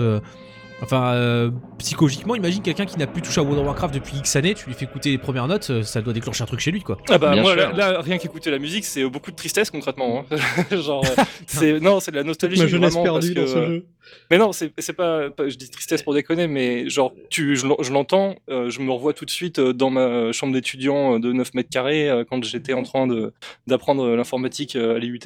Enfin, 0.82 1.14
euh, 1.14 1.52
psychologiquement, 1.78 2.36
imagine 2.36 2.62
quelqu'un 2.64 2.86
qui 2.86 2.98
n'a 2.98 3.06
plus 3.06 3.22
touché 3.22 3.40
à 3.42 3.44
World 3.44 3.60
of 3.60 3.66
Warcraft 3.68 3.94
depuis 3.94 4.18
X 4.18 4.36
années, 4.38 4.54
tu 4.54 4.66
lui 4.68 4.74
fais 4.74 4.86
écouter 4.86 5.12
les 5.12 5.18
premières 5.18 5.48
notes, 5.48 5.70
euh, 5.70 5.84
ça 5.84 6.02
doit 6.02 6.14
déclencher 6.14 6.42
un 6.44 6.46
truc 6.48 6.62
chez 6.62 6.72
lui, 6.72 6.82
quoi. 6.82 6.98
Ah 7.10 7.18
bah 7.18 7.34
Bien 7.34 7.42
moi 7.42 7.52
sûr. 7.52 7.74
là, 7.74 7.92
là, 7.92 8.02
rien 8.02 8.18
qu'écouter 8.18 8.50
la 8.50 8.60
musique 8.60 8.86
c'est 8.86 9.04
beaucoup 9.04 9.30
de 9.30 9.36
tristesse 9.36 9.70
concrètement. 9.72 10.26
hein. 10.32 10.38
Genre 10.78 11.06
euh, 11.06 11.24
c'est 11.48 11.80
non 11.82 12.00
c'est 12.00 12.12
de 12.12 12.16
la 12.16 12.24
nostalgie 12.24 12.62
Ma 12.62 12.68
jeunesse 12.68 12.94
vraiment 12.94 13.14
parce 13.14 13.26
perdue 13.28 13.34
que, 13.36 13.40
dans 13.42 13.48
ce 13.48 13.66
jeu. 13.68 13.86
Mais 14.32 14.38
non, 14.38 14.52
c'est 14.54 14.72
c'est 14.80 14.94
pas, 14.94 15.30
pas- 15.30 15.50
Je 15.50 15.58
dis 15.58 15.70
tristesse 15.70 16.02
pour 16.02 16.14
déconner, 16.14 16.48
mais 16.48 16.90
genre, 16.90 17.14
tu, 17.30 17.56
je, 17.58 17.68
l'en- 17.68 17.78
je 17.82 17.92
l'entends, 17.92 18.36
euh, 18.50 18.70
je 18.70 18.80
me 18.80 18.92
revois 18.92 19.14
tout 19.14 19.26
de 19.26 19.30
suite 19.30 19.60
dans 19.60 19.90
ma 19.90 20.32
chambre 20.32 20.54
d'étudiant 20.54 21.20
de 21.20 21.32
9 21.34 21.54
mètres 21.56 21.70
carrés 21.70 22.10
euh, 22.10 22.24
quand 22.28 22.42
j'étais 22.44 22.74
en 22.74 22.84
train 22.84 23.06
de 23.06 23.34
d'apprendre 23.68 24.16
l'informatique 24.16 24.76
à 24.78 24.98
l'IUT 24.98 25.20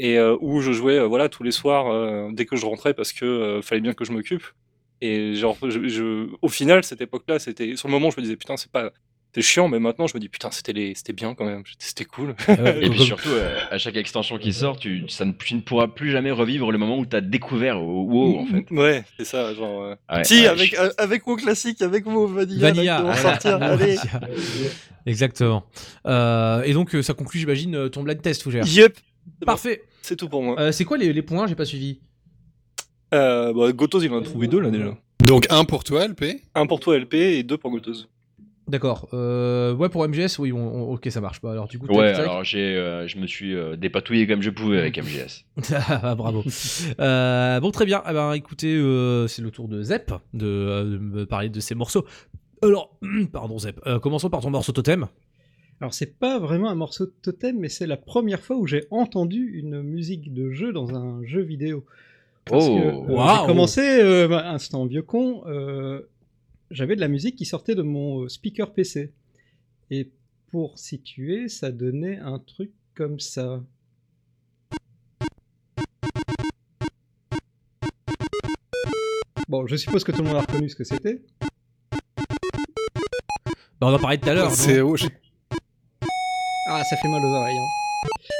et 0.00 0.16
euh, 0.18 0.36
où 0.40 0.60
je 0.60 0.72
jouais 0.72 0.96
euh, 0.98 1.06
voilà 1.06 1.28
tous 1.28 1.42
les 1.42 1.50
soirs 1.50 1.88
euh, 1.92 2.28
dès 2.32 2.46
que 2.46 2.56
je 2.56 2.64
rentrais 2.66 2.94
parce 2.94 3.12
que 3.12 3.24
euh, 3.24 3.62
fallait 3.62 3.80
bien 3.80 3.92
que 3.92 4.04
je 4.04 4.12
m'occupe. 4.12 4.44
Et 5.00 5.34
genre, 5.34 5.56
je, 5.62 5.88
je- 5.88 6.28
au 6.42 6.48
final, 6.48 6.82
cette 6.84 7.00
époque-là, 7.00 7.38
c'était 7.38 7.76
sur 7.76 7.88
le 7.88 7.92
moment, 7.92 8.10
je 8.10 8.16
me 8.18 8.22
disais 8.22 8.36
putain, 8.36 8.56
c'est 8.56 8.70
pas. 8.70 8.90
C'est 9.34 9.42
chiant, 9.42 9.68
mais 9.68 9.78
maintenant 9.78 10.06
je 10.06 10.14
me 10.14 10.20
dis 10.20 10.30
putain, 10.30 10.50
c'était 10.50 10.72
les... 10.72 10.94
c'était 10.94 11.12
bien 11.12 11.34
quand 11.34 11.44
même, 11.44 11.62
c'était 11.78 12.06
cool. 12.06 12.34
Euh, 12.48 12.80
Et 12.82 12.88
puis 12.88 12.98
surtout, 13.00 13.28
euh, 13.28 13.58
à 13.70 13.76
chaque 13.76 13.96
extension 13.96 14.38
qui 14.38 14.54
sort, 14.54 14.78
tu, 14.78 15.06
ça 15.10 15.26
ne, 15.26 15.32
tu 15.32 15.54
ne 15.54 15.60
pourras 15.60 15.86
plus 15.86 16.10
jamais 16.10 16.30
revivre 16.30 16.72
le 16.72 16.78
moment 16.78 16.96
où 16.98 17.04
tu 17.04 17.14
as 17.14 17.20
découvert 17.20 17.78
WoW 17.80 18.38
en 18.38 18.46
fait. 18.46 18.64
Ouais, 18.70 19.04
c'est 19.18 19.26
ça, 19.26 19.52
genre. 19.52 19.82
euh, 19.82 19.94
Ouais, 20.10 20.24
si, 20.24 20.40
ouais, 20.40 20.46
avec, 20.46 20.74
je- 20.74 20.80
euh, 20.80 20.88
avec 20.96 21.26
WoW 21.26 21.36
classique, 21.36 21.82
avec 21.82 22.06
WoW 22.06 22.26
Vanilla, 22.26 22.68
Vanilla, 22.70 23.02
là, 23.02 23.14
sortir, 23.16 23.56
allez. 23.62 23.96
Vanilla. 23.96 24.20
Exactement. 25.04 25.64
Euh, 26.06 26.62
et 26.62 26.72
donc, 26.72 26.96
ça 27.02 27.12
conclut, 27.14 27.38
j'imagine, 27.40 27.90
ton 27.90 28.02
blind 28.02 28.20
test, 28.22 28.42
Fougère. 28.42 28.66
Yep, 28.66 28.96
Parfait. 29.44 29.82
c'est 30.02 30.16
tout 30.16 30.28
pour 30.30 30.42
moi. 30.42 30.58
Euh, 30.58 30.72
c'est 30.72 30.84
quoi 30.86 30.96
les, 30.98 31.12
les 31.12 31.22
points? 31.22 31.46
J'ai 31.46 31.54
pas 31.54 31.66
suivi. 31.66 32.00
Euh, 33.14 33.52
bah, 33.52 33.72
Gotos, 33.72 34.00
il 34.02 34.12
en 34.12 34.18
a 34.18 34.22
trouvé 34.22 34.48
deux 34.48 34.60
là 34.60 34.70
déjà. 34.70 34.96
Donc 35.26 35.46
un 35.50 35.64
pour 35.64 35.84
toi, 35.84 36.06
LP. 36.06 36.42
Un 36.54 36.66
pour 36.66 36.80
toi 36.80 36.96
LP 36.98 37.14
et 37.14 37.42
deux 37.42 37.56
pour 37.58 37.70
Gotos. 37.70 38.06
D'accord. 38.68 39.08
Euh, 39.14 39.74
ouais, 39.74 39.88
pour 39.88 40.06
MGS, 40.06 40.38
oui, 40.38 40.52
on- 40.52 40.58
on- 40.90 40.92
ok, 40.92 41.06
ça 41.10 41.22
marche 41.22 41.40
pas. 41.40 41.52
Alors, 41.52 41.68
du 41.68 41.78
coup, 41.78 41.86
Ouais, 41.86 42.12
alors 42.12 42.44
j'ai, 42.44 42.76
euh, 42.76 43.06
je 43.08 43.16
me 43.16 43.26
suis 43.26 43.54
euh, 43.54 43.76
dépatouillé 43.76 44.26
comme 44.26 44.42
je 44.42 44.50
pouvais 44.50 44.78
avec 44.78 44.98
MGS. 44.98 45.46
Ah, 45.88 46.14
Bravo. 46.14 46.44
Euh, 47.00 47.60
bon, 47.60 47.70
très 47.70 47.86
bien. 47.86 48.02
Eh 48.08 48.12
ben, 48.12 48.34
écoutez, 48.34 48.74
euh, 48.76 49.26
c'est 49.26 49.40
le 49.40 49.50
tour 49.50 49.68
de 49.68 49.82
Zep 49.82 50.12
de, 50.34 50.46
euh, 50.46 50.84
de 50.84 50.98
me 50.98 51.24
parler 51.24 51.48
de 51.48 51.60
ces 51.60 51.74
morceaux. 51.74 52.04
Alors, 52.62 52.98
pardon 53.32 53.58
Zep. 53.58 53.80
Euh, 53.86 53.98
commençons 54.00 54.28
par 54.28 54.42
ton 54.42 54.50
morceau 54.50 54.72
totem. 54.72 55.06
Alors 55.80 55.94
c'est 55.94 56.18
pas 56.18 56.38
vraiment 56.40 56.68
un 56.68 56.74
morceau 56.74 57.06
de 57.06 57.14
totem, 57.22 57.56
mais 57.60 57.68
c'est 57.68 57.86
la 57.86 57.96
première 57.96 58.40
fois 58.40 58.56
où 58.56 58.66
j'ai 58.66 58.84
entendu 58.90 59.52
une 59.54 59.80
musique 59.80 60.34
de 60.34 60.50
jeu 60.50 60.72
dans 60.72 60.92
un 60.94 61.24
jeu 61.24 61.40
vidéo. 61.40 61.84
Parce 62.48 62.66
Oh, 62.68 62.76
que 62.76 62.82
euh, 62.82 63.14
waouh. 63.14 63.40
j'ai 63.40 63.46
commencé, 63.46 63.80
euh, 64.02 64.28
bah, 64.28 64.48
instant 64.50 64.86
vieux 64.86 65.02
con, 65.02 65.42
euh, 65.46 66.02
j'avais 66.70 66.96
de 66.96 67.00
la 67.00 67.08
musique 67.08 67.36
qui 67.36 67.44
sortait 67.44 67.74
de 67.74 67.82
mon 67.82 68.28
speaker 68.28 68.72
PC. 68.72 69.12
Et 69.90 70.10
pour 70.50 70.78
situer, 70.78 71.48
ça 71.48 71.70
donnait 71.70 72.18
un 72.18 72.38
truc 72.38 72.72
comme 72.94 73.20
ça. 73.20 73.60
Bon, 79.48 79.66
je 79.66 79.76
suppose 79.76 80.04
que 80.04 80.12
tout 80.12 80.18
le 80.22 80.28
monde 80.28 80.36
a 80.36 80.40
reconnu 80.40 80.68
ce 80.68 80.76
que 80.76 80.84
c'était. 80.84 81.22
Bah, 83.80 83.86
on 83.88 83.94
en 83.94 83.98
parlait 83.98 84.18
tout 84.18 84.28
à 84.28 84.34
l'heure. 84.34 84.50
C'est 84.50 84.80
Ah, 86.70 86.82
ça 86.84 86.96
fait 86.96 87.08
mal 87.08 87.24
aux 87.24 87.28
oreilles. 87.34 87.56
hein. 87.56 87.87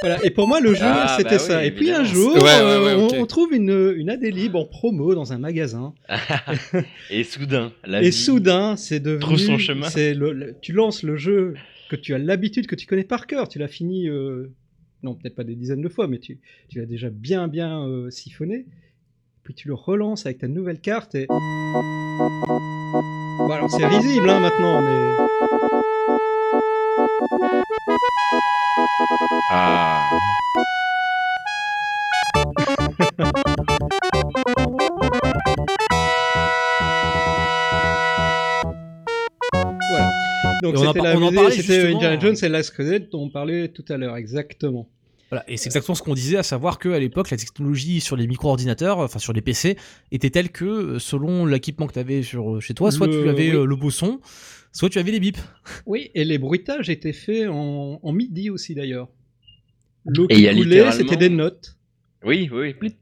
Voilà, 0.01 0.23
et 0.23 0.29
pour 0.29 0.47
moi, 0.47 0.61
le 0.61 0.73
jeu, 0.73 0.85
Ah, 0.85 1.15
c'était 1.17 1.31
bah 1.31 1.39
ça. 1.39 1.59
oui, 1.59 1.65
et 1.67 1.71
puis 1.71 1.91
un 1.91 2.05
jour, 2.05 2.33
Ouais, 2.35 2.41
ouais, 2.41 2.49
euh, 2.49 2.95
ouais, 3.09 3.19
on- 3.19 3.25
trouve 3.25 3.53
une, 3.53 3.93
une 3.97 4.09
Adélib 4.09 4.55
en 4.55 4.63
promo 4.65 5.13
dans 5.13 5.33
un 5.33 5.37
magasin. 5.39 5.93
Et 7.09 7.25
soudain, 7.25 7.73
la 7.85 7.99
et 8.01 8.05
vie 8.05 8.11
soudain, 8.13 8.77
c'est 8.77 9.01
devenu. 9.01 9.19
trouve 9.19 9.37
son 9.37 9.57
chemin. 9.57 9.89
c'est 9.89 10.13
le- 10.13 10.31
le- 10.31 10.55
tu 10.61 10.71
lances 10.71 11.03
le 11.03 11.17
jeu 11.17 11.55
que 11.89 11.97
tu 11.97 12.13
as 12.13 12.17
l'habitude, 12.17 12.65
que 12.67 12.75
tu 12.75 12.85
connais 12.87 13.03
par 13.03 13.27
cœur. 13.27 13.49
Tu 13.49 13.59
l'as 13.59 13.67
fini, 13.67 14.07
euh, 14.07 14.49
non, 15.03 15.15
peut-être 15.15 15.35
pas 15.35 15.43
des 15.43 15.55
dizaines 15.55 15.81
de 15.81 15.89
fois, 15.89 16.07
mais 16.07 16.19
tu, 16.19 16.39
tu 16.69 16.79
l'as 16.79 16.85
déjà 16.85 17.09
bien, 17.09 17.49
bien 17.49 17.85
euh, 17.85 18.09
siphonné. 18.09 18.67
Puis 19.43 19.53
tu 19.53 19.67
le 19.67 19.73
relances 19.73 20.25
avec 20.25 20.37
ta 20.37 20.47
nouvelle 20.47 20.79
carte 20.79 21.15
et. 21.15 21.25
Bon, 21.27 21.35
alors 23.51 23.69
c'est 23.71 23.85
risible 23.87 24.29
hein, 24.29 24.39
maintenant, 24.39 24.81
mais. 24.81 25.25
Ah, 29.51 30.09
Voilà. 39.89 40.11
Donc 40.61 40.75
Et 40.75 40.77
on 40.77 40.81
en 40.81 40.87
c'était 40.93 41.01
la 41.01 41.15
musique, 41.15 41.35
parlait 41.35 41.51
c'était. 41.51 41.91
Indiana 41.93 42.19
Jones 42.19 42.35
et 42.41 42.49
Last 42.49 42.71
Crusade 42.71 43.09
dont 43.11 43.23
on 43.23 43.29
parlait 43.29 43.69
tout 43.69 43.85
à 43.89 43.97
l'heure, 43.97 44.15
exactement. 44.17 44.87
Voilà, 45.31 45.43
et 45.47 45.57
c'est 45.57 45.67
exactement 45.67 45.93
ce 45.93 46.01
qu'on 46.01 46.15
disait, 46.15 46.37
à 46.37 46.43
savoir 46.43 46.79
qu'à 46.79 46.97
l'époque, 46.97 47.29
la 47.29 47.37
technologie 47.37 48.01
sur 48.01 48.15
les 48.15 48.25
micro-ordinateurs, 48.25 48.97
enfin 48.97 49.19
sur 49.19 49.31
les 49.31 49.41
PC, 49.41 49.77
était 50.11 50.31
telle 50.31 50.49
que 50.49 50.65
euh, 50.65 50.99
selon 50.99 51.45
l'équipement 51.45 51.85
que 51.85 51.93
tu 51.93 51.99
avais 51.99 52.23
sur, 52.23 52.59
chez 52.61 52.73
toi, 52.73 52.89
soit 52.91 53.05
Le- 53.05 53.21
tu 53.21 53.29
avais 53.29 53.51
oui. 53.51 53.55
euh, 53.55 53.65
le 53.65 53.75
beau 53.75 53.91
son, 53.91 54.19
soit 54.71 54.89
tu 54.89 54.99
avais 54.99 55.11
les 55.11 55.19
bips. 55.19 55.39
Oui, 55.85 56.11
et 56.15 56.23
les 56.25 56.37
bruitages 56.37 56.89
étaient 56.89 57.13
faits 57.13 57.47
en, 57.49 57.99
en 58.01 58.13
MIDI 58.13 58.49
aussi 58.49 58.75
d'ailleurs. 58.75 59.09
L'eau 60.05 60.25
Et 60.29 60.35
qui 60.35 60.39
il 60.41 60.43
y 60.43 60.47
a 60.47 60.53
coulait, 60.53 60.63
littéralement- 60.63 60.97
c'était 60.97 61.17
des 61.17 61.29
notes. 61.29 61.75
oui, 62.23 62.49
oui, 62.51 62.59
oui, 62.59 62.73
plip, 62.73 62.95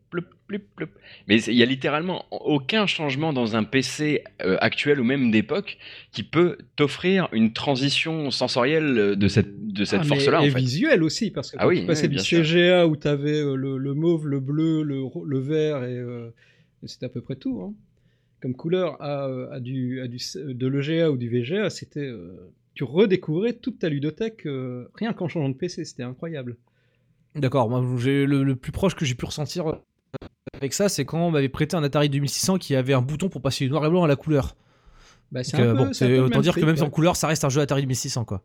plip, 0.48 0.64
plop. 0.76 0.90
Mais 1.28 1.42
il 1.44 1.54
y 1.54 1.62
a 1.64 1.66
littéralement 1.66 2.26
aucun 2.32 2.86
changement 2.88 3.34
dans 3.34 3.56
un 3.56 3.64
PC 3.64 4.24
euh, 4.42 4.58
actuel 4.62 5.00
ou 5.00 5.04
même 5.04 5.30
d'époque 5.32 5.78
qui 6.12 6.24
peut 6.24 6.58
t'offrir 6.76 7.28
une 7.34 7.52
transition 7.54 8.32
sensorielle 8.32 8.98
euh, 8.98 9.16
de 9.16 9.28
cette, 9.28 9.68
de 9.74 9.84
cette 9.86 10.02
Ah, 10.02 10.06
force-là, 10.06 10.42
en 10.42 10.46
et 10.46 10.50
fait. 10.50 10.60
visuel 10.60 11.04
aussi, 11.04 11.32
parce 11.32 11.52
que 11.52 11.58
Ah 11.60 11.64
quand 11.64 11.70
oui, 11.70 11.82
tu 11.82 11.86
passais 11.86 12.08
oui, 12.08 12.14
du 12.16 12.20
sûr. 12.20 12.44
CGA 12.46 12.88
où 12.88 12.96
tu 12.96 13.08
avais 13.08 13.42
le, 13.44 13.78
le 13.78 13.94
mauve, 13.94 14.28
le 14.28 14.40
bleu, 14.40 14.84
le, 14.84 15.04
le 15.26 15.40
vert 15.40 15.84
et, 15.84 15.98
euh, 15.98 16.30
et 16.84 16.88
c'était 16.88 17.06
à 17.08 17.10
peu 17.10 17.22
près 17.22 17.36
tout. 17.36 17.62
hein. 17.62 17.74
Comme 18.42 18.54
couleur 18.56 19.02
à, 19.02 19.26
à 19.52 19.60
du, 19.60 20.00
à 20.02 20.08
du, 20.08 20.18
de 20.36 20.68
l'EGA 20.68 21.10
ou 21.12 21.18
du 21.18 21.30
VGA, 21.30 21.70
c'était. 21.70 22.02
euh, 22.06 22.52
tu 22.76 22.84
redécouvrais 22.84 23.54
toute 23.54 23.80
ta 23.80 23.90
ludothèque 23.90 24.46
euh, 24.46 24.88
rien 24.94 25.12
qu'en 25.12 25.28
changeant 25.28 25.50
de 25.50 25.56
PC, 25.56 25.84
c'était 25.84 26.04
incroyable. 26.04 26.58
D'accord, 27.36 27.70
moi 27.70 27.84
j'ai 27.98 28.26
le, 28.28 28.44
le 28.44 28.56
plus 28.56 28.72
proche 28.72 28.94
que 28.96 29.06
j'ai 29.06 29.16
pu 29.16 29.26
ressentir 29.26 29.68
euh, 29.68 29.76
avec 30.54 30.74
ça, 30.74 30.88
c'est 30.90 31.04
quand 31.06 31.20
on 31.20 31.32
m'avait 31.32 31.50
prêté 31.50 31.76
un 31.76 31.84
Atari 31.84 32.10
2600 32.10 32.58
qui 32.58 32.76
avait 32.76 32.94
un 32.94 33.02
bouton 33.02 33.30
pour 33.30 33.42
passer 33.42 33.66
du 33.66 33.72
noir 33.72 33.86
et 33.86 33.90
blanc 33.90 34.04
à 34.04 34.08
la 34.08 34.16
couleur. 34.16 34.56
Bah, 35.32 35.44
c'est 35.44 35.60
euh, 35.60 35.74
bon, 35.74 35.90
autant 36.24 36.42
dire 36.42 36.56
que 36.56 36.66
même 36.66 36.82
en 36.82 36.90
couleur, 36.90 37.16
ça 37.16 37.28
reste 37.28 37.44
un 37.44 37.50
jeu 37.50 37.62
Atari 37.62 37.82
2600 37.82 38.26
quoi. 38.26 38.44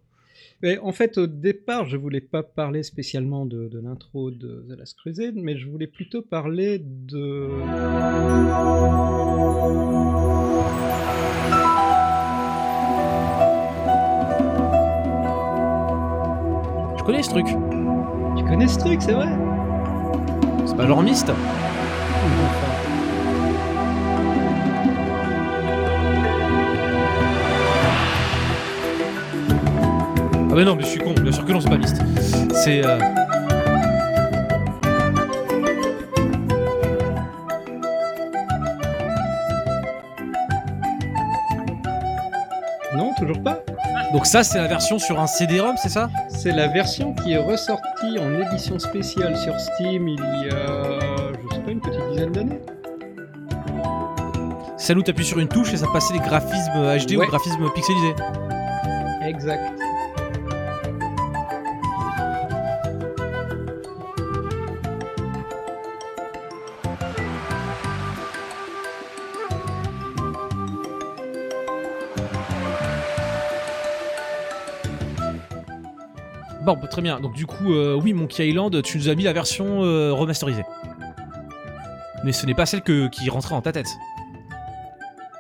Mais 0.63 0.79
en 0.79 0.93
fait, 0.93 1.19
au 1.19 1.27
départ, 1.27 1.87
je 1.87 1.97
voulais 1.97 2.21
pas 2.21 2.45
parler 2.45 2.85
spécialement 2.85 3.47
de, 3.47 3.67
de 3.67 3.81
l'intro 3.81 4.31
de 4.31 4.65
The 4.69 4.79
Last 4.79 4.97
Crusade, 4.97 5.35
mais 5.35 5.57
je 5.57 5.69
voulais 5.69 5.89
plutôt 5.89 6.23
parler 6.23 6.79
de. 6.79 7.49
Je 16.97 17.03
connais 17.03 17.25
ce 17.25 17.31
truc? 17.31 17.47
Tu 18.37 18.45
connais 18.45 18.69
ce 18.69 18.79
truc, 18.79 19.03
c'est 19.03 19.15
vrai? 19.15 19.31
C'est 20.65 20.77
pas 20.77 20.87
genre 20.87 21.03
Myst? 21.03 21.29
Ah 30.53 30.55
bah 30.55 30.65
non, 30.65 30.77
mais 30.77 30.83
je 30.83 30.89
suis 30.89 31.01
con, 31.01 31.13
bien 31.13 31.33
sûr 31.33 31.47
que 31.47 31.53
non, 31.53 31.61
c'est 31.61 31.71
pas 31.71 31.79
Myst. 31.79 31.97
C'est... 32.53 32.85
euh, 32.85 32.99
Non, 42.95 43.13
toujours 43.19 43.43
pas. 43.43 43.59
Donc 44.13 44.27
ça, 44.27 44.45
c'est 44.45 44.59
la 44.59 44.67
version 44.69 44.99
sur 44.99 45.19
un 45.19 45.27
CD-ROM, 45.27 45.77
c'est 45.79 45.89
ça? 45.89 46.11
C'est 46.29 46.53
la 46.53 46.69
version 46.69 47.15
qui 47.15 47.33
est 47.33 47.39
ressortie 47.39 48.19
en 48.21 48.39
édition 48.41 48.79
spéciale 48.79 49.37
sur 49.39 49.59
Steam 49.59 50.09
il 50.09 50.19
y 50.19 50.51
a, 50.51 50.99
je 51.51 51.55
sais 51.55 51.61
pas, 51.63 51.71
une 51.71 51.81
petite 51.81 52.09
dizaine 52.11 52.33
d'années. 52.33 52.61
Celle 54.77 54.99
où 54.99 55.03
t'appuies 55.03 55.25
sur 55.25 55.39
une 55.39 55.49
touche 55.49 55.73
et 55.73 55.77
ça 55.79 55.87
passait 55.93 56.13
les 56.13 56.21
graphismes 56.21 56.73
HD 57.07 57.13
Ouais. 57.17 57.25
ou 57.27 57.29
graphismes 57.31 57.71
pixelisés. 57.75 58.15
Exact. 59.25 59.82
Bon, 76.65 76.77
bah, 76.81 76.87
très 76.87 77.03
bien. 77.03 77.21
Donc 77.21 77.35
du 77.35 77.47
coup, 77.47 77.73
euh, 77.73 77.99
oui, 78.01 78.13
Monkey 78.13 78.49
Island, 78.49 78.83
tu 78.83 78.99
nous 78.99 79.09
as 79.09 79.15
mis 79.15 79.25
la 79.25 79.33
version 79.33 79.83
euh, 79.83 80.13
remasterisée. 80.13 80.65
Mais 82.25 82.33
ce 82.33 82.47
n'est 82.47 82.55
pas 82.55 82.67
celle 82.67 82.83
que, 82.83 83.09
qui 83.09 83.29
rentrait 83.31 83.55
en 83.55 83.63
ta 83.63 83.73
tête. 83.73 83.89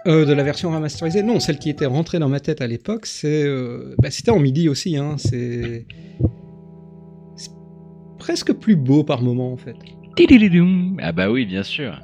Euh, 0.06 0.24
de 0.24 0.32
la 0.32 0.42
version 0.42 0.72
remasterisée 0.72 1.22
Non, 1.22 1.38
celle 1.38 1.58
qui 1.58 1.70
était 1.70 1.86
rentrée 1.86 2.18
dans 2.18 2.28
ma 2.28 2.40
tête 2.40 2.60
à 2.60 2.66
l'époque, 2.66 3.06
c'est, 3.06 3.44
euh, 3.44 3.94
bah, 3.98 4.10
c'était 4.10 4.32
en 4.32 4.40
midi 4.40 4.68
aussi. 4.68 4.96
Hein, 4.96 5.14
c'est... 5.16 5.86
c'est 7.36 7.50
presque 8.18 8.52
plus 8.52 8.74
beau 8.74 9.04
par 9.04 9.22
moment 9.22 9.52
en 9.52 9.56
fait. 9.56 9.76
Ah 11.00 11.12
bah 11.12 11.30
oui, 11.30 11.46
bien 11.46 11.62
sûr. 11.62 12.00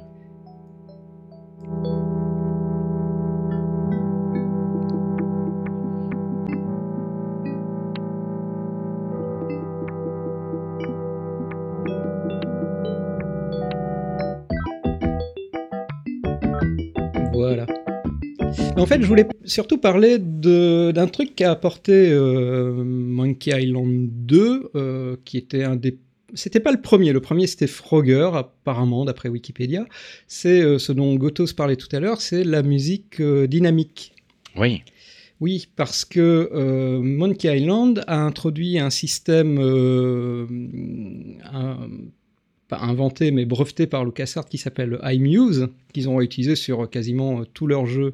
Fait, 18.89 19.01
je 19.01 19.07
voulais 19.07 19.25
surtout 19.45 19.77
parler 19.77 20.17
d'un 20.19 21.07
truc 21.07 21.35
qu'a 21.35 21.51
apporté 21.51 22.11
euh, 22.11 22.83
Monkey 22.83 23.51
Island 23.63 24.09
2, 24.11 24.71
euh, 24.75 25.15
qui 25.25 25.37
était 25.37 25.63
un 25.63 25.75
des. 25.75 25.97
C'était 26.35 26.59
pas 26.59 26.71
le 26.71 26.81
premier, 26.81 27.11
le 27.11 27.21
premier 27.21 27.47
c'était 27.47 27.65
Frogger, 27.67 28.29
apparemment, 28.33 29.05
d'après 29.05 29.29
Wikipédia. 29.29 29.85
C'est 30.27 30.61
euh, 30.61 30.77
ce 30.77 30.91
dont 30.91 31.15
Gotos 31.15 31.53
parlait 31.55 31.75
tout 31.75 31.87
à 31.95 31.99
l'heure, 31.99 32.21
c'est 32.21 32.43
la 32.43 32.61
musique 32.61 33.19
euh, 33.19 33.47
dynamique. 33.47 34.13
Oui. 34.55 34.83
Oui, 35.41 35.69
parce 35.77 36.03
que 36.05 36.49
euh, 36.53 36.99
Monkey 37.01 37.57
Island 37.57 38.03
a 38.07 38.19
introduit 38.19 38.77
un 38.77 38.89
système 38.89 39.57
un- 41.51 41.77
pas 42.69 42.77
inventé 42.79 43.31
mais 43.31 43.43
breveté 43.45 43.87
par 43.87 44.05
LucasArts 44.05 44.45
qui 44.45 44.57
s'appelle 44.57 44.97
iMuse, 45.03 45.67
qu'ils 45.93 46.07
ont 46.07 46.21
utilisé 46.21 46.55
sur 46.55 46.89
quasiment 46.89 47.41
euh, 47.41 47.43
tous 47.53 47.67
leurs 47.67 47.85
jeux 47.87 48.13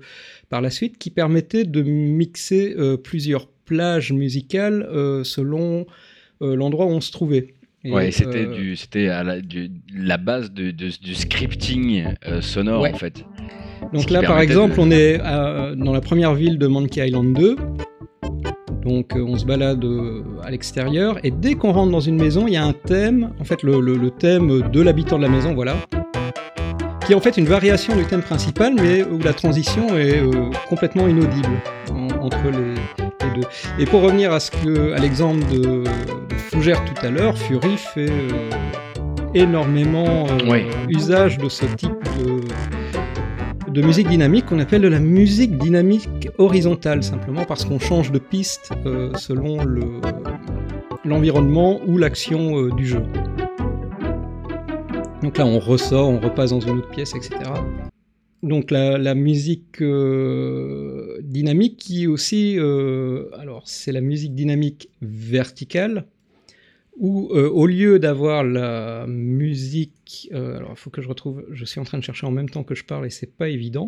par 0.49 0.61
la 0.61 0.69
suite, 0.71 0.97
qui 0.97 1.11
permettait 1.11 1.65
de 1.65 1.81
mixer 1.83 2.73
euh, 2.77 2.97
plusieurs 2.97 3.47
plages 3.65 4.11
musicales 4.13 4.87
euh, 4.91 5.23
selon 5.23 5.85
euh, 6.41 6.55
l'endroit 6.55 6.85
où 6.85 6.89
on 6.89 7.01
se 7.01 7.11
trouvait. 7.11 7.53
Et, 7.83 7.91
Ouais, 7.91 8.11
c'était 8.11 8.45
euh, 8.47 8.55
du, 8.55 8.75
c'était 8.75 9.09
à 9.09 9.23
la, 9.23 9.41
du- 9.41 9.69
la 9.95 10.17
base 10.17 10.51
de- 10.51 10.71
de- 10.71 10.89
du 11.03 11.13
scripting 11.13 12.05
euh, 12.27 12.41
sonore 12.41 12.81
Ouais. 12.81 12.91
en 12.93 12.97
fait. 12.97 13.23
Donc 13.93 14.09
là, 14.09 14.23
par 14.23 14.39
exemple, 14.39 14.75
de- 14.77 14.81
on 14.81 14.89
est 14.89 15.19
à- 15.19 15.75
dans 15.75 15.93
la 15.93 16.01
première 16.01 16.33
ville 16.33 16.57
de 16.57 16.65
Monkey 16.65 17.05
Island 17.07 17.35
2. 17.37 17.55
Donc 18.85 19.15
euh, 19.15 19.25
on 19.27 19.37
se 19.37 19.45
balade 19.45 19.83
euh, 19.83 20.21
à 20.43 20.51
l'extérieur 20.51 21.17
et 21.23 21.31
dès 21.31 21.55
qu'on 21.55 21.71
rentre 21.71 21.91
dans 21.91 21.99
une 21.99 22.17
maison, 22.21 22.45
il 22.47 22.53
y 22.53 22.57
a 22.57 22.63
un 22.63 22.73
thème, 22.73 23.31
en 23.39 23.43
fait 23.43 23.63
le, 23.63 23.79
le- 23.79 23.97
le 23.97 24.11
thème 24.11 24.69
de 24.69 24.81
l'habitant 24.81 25.17
de 25.17 25.23
la 25.23 25.29
maison, 25.29 25.53
voilà, 25.55 25.75
qui 27.05 27.11
est 27.13 27.15
en 27.15 27.19
fait 27.19 27.37
une 27.37 27.45
variation 27.45 27.95
du 27.95 28.03
thème 28.05 28.21
principal, 28.21 28.73
mais 28.75 29.03
où 29.03 29.17
la 29.19 29.33
transition 29.33 29.97
est 29.97 30.19
euh, 30.21 30.49
complètement 30.69 31.07
inaudible 31.07 31.49
en- 31.91 32.23
entre 32.25 32.37
les, 32.51 32.75
les 33.27 33.41
deux. 33.41 33.47
Et 33.79 33.85
pour 33.85 34.01
revenir 34.01 34.31
à 34.31 34.39
ce 34.39 34.51
que, 34.51 34.93
à 34.93 34.99
l'exemple 34.99 35.43
de, 35.51 35.59
de 35.83 36.35
Fougère 36.51 36.83
tout 36.85 37.05
à 37.05 37.09
l'heure, 37.09 37.35
Fury 37.37 37.77
fait 37.77 38.09
euh, 38.09 38.49
énormément 39.33 40.27
euh, 40.29 40.37
usage 40.89 41.37
de 41.39 41.49
ce 41.49 41.65
type 41.65 41.91
de 42.23 42.41
musique 43.81 44.07
dynamique 44.07 44.45
qu'on 44.45 44.59
appelle 44.59 44.81
de 44.81 44.87
la 44.87 44.99
musique 44.99 45.57
dynamique 45.57 46.29
horizontale, 46.37 47.03
simplement 47.03 47.45
parce 47.45 47.65
qu'on 47.65 47.79
change 47.79 48.11
de 48.11 48.19
piste 48.19 48.71
euh, 48.85 49.13
selon 49.15 49.63
le- 49.63 49.99
l'environnement 51.03 51.81
ou 51.85 51.97
l'action 51.97 52.57
euh, 52.59 52.71
du 52.71 52.85
jeu. 52.85 53.03
Donc 55.21 55.37
là, 55.37 55.45
on 55.45 55.59
ressort, 55.59 56.09
on 56.09 56.19
repasse 56.19 56.51
dans 56.51 56.59
une 56.59 56.77
autre 56.77 56.89
pièce, 56.89 57.13
etc. 57.15 57.37
Donc 58.43 58.69
la, 58.69 59.15
musique 59.15 59.81
euh, 59.81 61.17
dynamique 61.23 61.77
qui 61.77 62.05
aussi, 62.05 62.57
alors 63.39 63.63
c'est 63.65 63.91
la 63.91 64.01
musique 64.01 64.35
dynamique 64.35 64.89
verticale, 65.01 66.05
où 66.97 67.29
euh, 67.33 67.49
au 67.49 67.67
lieu 67.67 67.99
d'avoir 67.99 68.43
la 68.43 69.05
musique, 69.07 70.29
euh, 70.33 70.57
alors 70.57 70.71
il 70.71 70.77
faut 70.77 70.89
que 70.89 71.01
je 71.01 71.07
retrouve, 71.07 71.45
je 71.51 71.65
suis 71.65 71.79
en 71.79 71.83
train 71.83 71.97
de 71.97 72.03
chercher 72.03 72.25
en 72.25 72.31
même 72.31 72.49
temps 72.49 72.63
que 72.63 72.75
je 72.75 72.83
parle 72.83 73.05
et 73.05 73.09
c'est 73.09 73.35
pas 73.37 73.49
évident. 73.49 73.87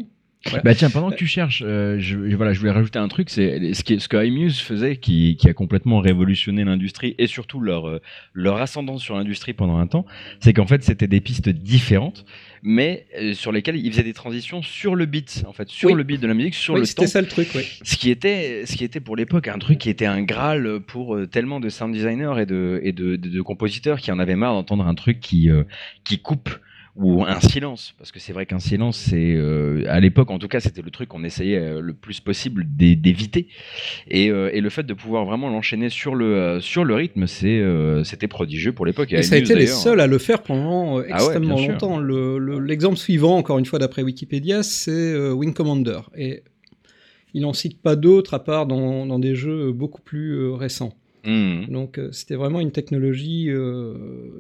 Bah 0.63 0.75
tiens, 0.75 0.89
pendant 0.89 1.09
que 1.09 1.15
tu 1.15 1.25
cherches, 1.25 1.63
euh, 1.65 1.97
je, 1.99 2.15
voilà, 2.35 2.53
je 2.53 2.59
voulais 2.59 2.71
rajouter 2.71 2.99
un 2.99 3.07
truc, 3.07 3.29
c'est 3.29 3.73
ce, 3.73 4.07
que 4.07 4.25
iMuse 4.25 4.59
faisait, 4.59 4.97
qui, 4.97 5.38
a 5.45 5.53
complètement 5.53 5.99
révolutionné 5.99 6.63
l'industrie 6.63 7.15
et 7.17 7.27
surtout 7.27 7.59
leur, 7.59 7.99
leur 8.34 8.57
ascendance 8.57 9.01
sur 9.01 9.15
l'industrie 9.15 9.53
pendant 9.53 9.77
un 9.77 9.88
temps, 9.88 10.05
c'est 10.39 10.53
qu'en 10.53 10.67
fait 10.67 10.84
c'était 10.84 11.07
des 11.07 11.21
pistes 11.21 11.49
différentes, 11.49 12.23
mais 12.63 13.05
euh, 13.19 13.34
sur 13.34 13.51
lesquelles 13.51 13.75
ils 13.77 13.91
faisaient 13.91 14.03
des 14.03 14.13
transitions 14.13 14.61
sur 14.61 14.95
le 14.95 15.05
beat, 15.05 15.43
en 15.47 15.53
fait, 15.53 15.69
sur 15.69 15.89
Oui. 15.89 15.95
le 15.95 16.03
beat 16.03 16.21
de 16.21 16.27
la 16.27 16.34
musique, 16.34 16.55
sur 16.55 16.73
oui, 16.75 16.81
le 16.81 16.85
c'était 16.85 17.03
temps. 17.05 17.11
ça 17.11 17.21
le 17.21 17.27
truc, 17.27 17.49
oui. 17.55 17.63
Ce 17.84 17.95
qui 17.97 18.09
était, 18.09 18.65
ce 18.65 18.75
qui 18.75 18.84
était 18.84 18.99
pour 18.99 19.15
l'époque 19.15 19.47
un 19.47 19.59
truc 19.59 19.77
qui 19.79 19.89
était 19.89 20.05
un 20.05 20.21
graal 20.23 20.79
pour 20.81 21.15
euh, 21.15 21.27
tellement 21.27 21.59
de 21.59 21.69
sound 21.69 21.93
designers 21.93 22.34
et 22.41 22.45
de, 22.45 22.79
et 22.84 22.91
de, 22.91 23.15
de- 23.15 23.29
de 23.29 23.41
compositeurs 23.41 23.99
qui 23.99 24.11
en 24.11 24.19
avaient 24.19 24.35
marre 24.35 24.53
d'entendre 24.53 24.85
un 24.88 24.95
truc 24.95 25.19
qui, 25.19 25.49
euh, 25.49 25.63
qui 26.03 26.19
coupe 26.19 26.49
ou 26.98 27.24
un 27.24 27.40
silence, 27.40 27.94
parce 27.98 28.11
que 28.11 28.19
c'est 28.19 28.34
vrai 28.34 28.45
qu'un 28.45 28.60
silence, 28.60 28.98
c'est 28.98 29.34
euh, 29.36 29.84
à 29.88 29.99
l'époque 29.99 30.32
en 30.32 30.40
tout 30.40 30.48
cas, 30.48 30.60
c'était 30.60 30.82
le 30.82 30.90
truc 30.90 31.10
qu'on 31.10 31.24
essayait 31.24 31.57
euh, 31.60 31.80
le 31.80 31.94
plus 31.94 32.19
possible 32.19 32.65
d'é- 32.68 32.95
d'éviter. 32.95 33.48
Et, 34.10 34.30
euh, 34.32 34.49
et 34.52 34.61
le 34.61 34.69
fait 34.69 34.84
de 34.84 34.94
pouvoir 34.94 35.26
vraiment 35.26 35.49
l'enchaîner 35.49 35.90
sur 35.90 36.15
le 36.15 36.60
sur 36.60 36.84
le 36.84 36.95
rythme, 36.95 37.28
c'est 37.28 37.61
c'était 38.03 38.28
prodigieux 38.28 38.72
pour 38.74 38.86
l'époque. 38.86 39.14
Et 39.14 39.22
ça 39.24 39.36
a 39.36 39.38
été 39.38 39.53
les 39.56 39.68
seuls 39.68 39.99
à 40.02 40.07
le 40.07 40.18
faire 40.18 40.41
pendant 40.41 40.98
Ah 40.98 41.02
ouais, 41.02 41.10
extrêmement 41.14 41.56
longtemps. 41.74 41.98
Le- 41.99 42.38
le- 42.40 42.60
L'exemple 42.60 42.98
suivant, 42.98 43.38
encore 43.38 43.60
une 43.60 43.65
fois 43.65 43.80
d'après 43.80 44.02
Wikipédia, 44.02 44.64
c'est 44.64 45.15
Wing 45.32 45.53
Commander. 45.53 45.99
Et 46.18 46.44
il 47.34 47.41
n'en 47.41 47.53
cite 47.53 47.82
pas 47.82 47.95
d'autres 47.95 48.34
à 48.34 48.44
part 48.44 48.65
dans, 48.65 49.06
dans 49.06 49.19
des 49.19 49.36
jeux 49.36 49.72
beaucoup 49.72 50.02
plus 50.02 50.49
récents. 50.52 50.94
Mhm. 51.28 51.68
Donc 51.68 51.99
euh, 51.99 52.10
c'était 52.12 52.36
vraiment 52.36 52.60
une 52.60 52.72
technologie 52.72 53.49
euh, 53.49 53.94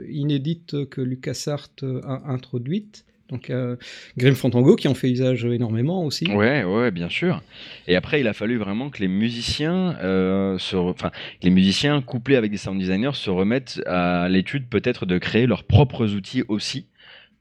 inédite 0.09 0.89
que 0.89 1.01
LucasArts 1.01 1.69
euh, 1.83 2.01
a 2.03 2.31
introduite. 2.31 3.03
Donc 3.29 3.49
euh, 3.49 3.75
Grim 4.17 4.35
Fandango 4.35 4.77
qui 4.77 4.87
en 4.87 4.93
fait 4.93 5.09
usage 5.11 5.43
énormément 5.43 6.05
aussi. 6.05 6.25
Ouais, 6.31 6.63
ouais, 6.63 6.91
bien 6.91 7.09
sûr. 7.09 7.43
Et 7.89 7.97
après, 7.97 8.21
il 8.21 8.27
a 8.29 8.31
fallu 8.33 8.57
vraiment 8.57 8.89
que 8.89 8.99
les 9.01 9.09
musiciens, 9.09 9.97
euh, 10.01 10.57
se 10.57 10.77
re- 10.77 10.91
enfin, 10.91 11.09
que 11.09 11.43
les 11.43 11.49
musiciens 11.49 12.01
couplés 12.01 12.37
avec 12.37 12.51
des 12.51 12.57
sound 12.57 12.79
designers 12.79 13.11
se 13.15 13.29
remettent 13.29 13.81
à 13.85 14.29
l'étude 14.29 14.67
peut-être 14.69 15.05
de 15.05 15.17
créer 15.17 15.45
leurs 15.45 15.65
propres 15.65 16.13
outils 16.15 16.43
aussi. 16.47 16.85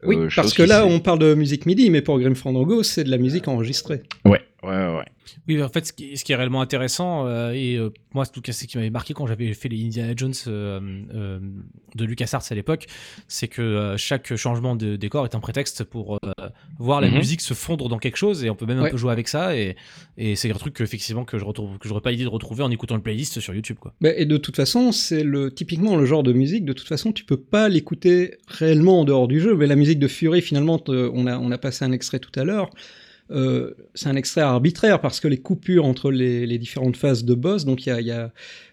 Oui, 0.03 0.17
parce 0.35 0.53
que 0.55 0.63
là 0.65 0.85
on 0.87 0.99
parle 1.01 1.21
de 1.21 1.35
musique 1.35 1.67
MIDI, 1.67 1.89
mais 1.91 2.03
pour 2.03 2.19
Grim 2.19 2.35
Fandango 2.35 2.83
c'est 2.83 3.03
de 3.05 3.11
la 3.11 3.19
musique 3.19 3.47
enregistrée. 3.49 4.03
Ouais, 4.25 4.41
ouais, 4.63 4.69
ouais. 4.97 5.05
Oui, 5.49 5.61
en 5.63 5.69
fait, 5.69 5.87
ce 5.87 5.93
qui, 5.93 6.17
ce 6.17 6.25
qui 6.25 6.33
est 6.33 6.37
réellement 6.37 6.61
intéressant, 6.61 7.27
euh, 7.27 7.51
et 7.53 7.77
euh, 7.77 7.91
moi, 8.15 8.25
en 8.25 8.27
tout 8.31 8.41
cas, 8.41 8.53
ce 8.53 8.65
qui 8.65 8.77
m'avait 8.77 8.91
marqué 8.91 9.13
quand 9.13 9.27
j'avais 9.27 9.53
fait 9.55 9.69
les 9.69 9.85
Indiana 9.85 10.13
Jones 10.17 10.33
euh, 10.47 10.81
euh, 11.15 11.41
de 11.97 12.05
LucasArts 12.05 12.45
à 12.51 12.55
l'époque, 12.55 12.87
c'est 13.27 13.49
que 13.49 13.95
chaque 13.99 14.37
changement 14.37 14.77
de 14.77 14.95
décor 14.97 15.25
est 15.25 15.35
un 15.35 15.41
prétexte 15.41 15.83
pour 15.85 16.21
voir 16.79 17.01
la 17.01 17.09
Mhm. 17.09 17.17
musique 17.17 17.41
se 17.41 17.55
fondre 17.55 17.89
dans 17.89 17.99
quelque 17.99 18.17
chose, 18.17 18.45
et 18.45 18.51
on 18.51 18.55
peut 18.55 18.67
même 18.67 18.79
un 18.79 18.89
peu 18.89 18.97
jouer 18.97 19.13
avec 19.13 19.27
ça, 19.29 19.57
et, 19.57 19.75
et 20.17 20.37
c'est 20.37 20.51
un 20.51 20.55
truc 20.55 20.75
que, 20.75 20.85
effectivement 20.85 21.25
que 21.25 21.39
je 21.39 21.45
retrouve, 21.45 21.79
que 21.79 21.89
j'aurais 21.89 22.01
pas 22.01 22.13
l'idée 22.13 22.25
de 22.25 22.29
retrouver 22.29 22.63
en 22.63 22.71
écoutant 22.71 22.95
le 22.95 23.03
playlist 23.03 23.41
sur 23.41 23.53
YouTube, 23.55 23.77
quoi. 23.81 23.95
Bah, 24.01 24.11
et 24.17 24.27
de 24.27 24.37
toute 24.37 24.55
façon, 24.57 24.93
c'est 24.93 25.25
le 25.25 25.53
typiquement 25.53 25.97
le 25.97 26.07
genre 26.07 26.23
de 26.23 26.33
musique. 26.33 26.65
De 26.65 26.73
toute 26.73 26.87
façon, 26.89 27.13
tu 27.13 27.25
peux 27.25 27.37
pas 27.41 27.69
l'écouter 27.69 28.37
réellement 28.47 29.01
en 29.01 29.05
dehors 29.05 29.27
du 29.29 29.41
jeu. 29.41 29.57
Mais 29.57 29.67
la 29.67 29.77
musique 29.77 29.99
de 29.99 30.09
Fury, 30.09 30.41
finalement, 30.43 30.81
on 30.89 31.27
a 31.27 31.37
on 31.39 31.51
a 31.51 31.59
passé 31.59 31.85
un 31.85 31.93
extrait 31.93 32.19
tout 32.19 32.39
à 32.39 32.45
l'heure. 32.45 32.71
Euh, 33.31 33.73
c'est 33.95 34.09
un 34.09 34.17
extrait 34.17 34.41
arbitraire 34.43 35.01
parce 35.01 35.19
que 35.21 35.27
les 35.29 35.39
coupures 35.39 35.85
entre 35.85 36.11
les, 36.11 36.47
les 36.47 36.59
différentes 36.59 36.97
phases 36.97 37.25
de 37.25 37.35
boss, 37.35 37.65
donc 37.65 37.85
il 37.85 37.89
y 37.89 37.93
a, 37.93 38.01
il 38.01 38.07
y 38.07 38.13
a 38.13 38.33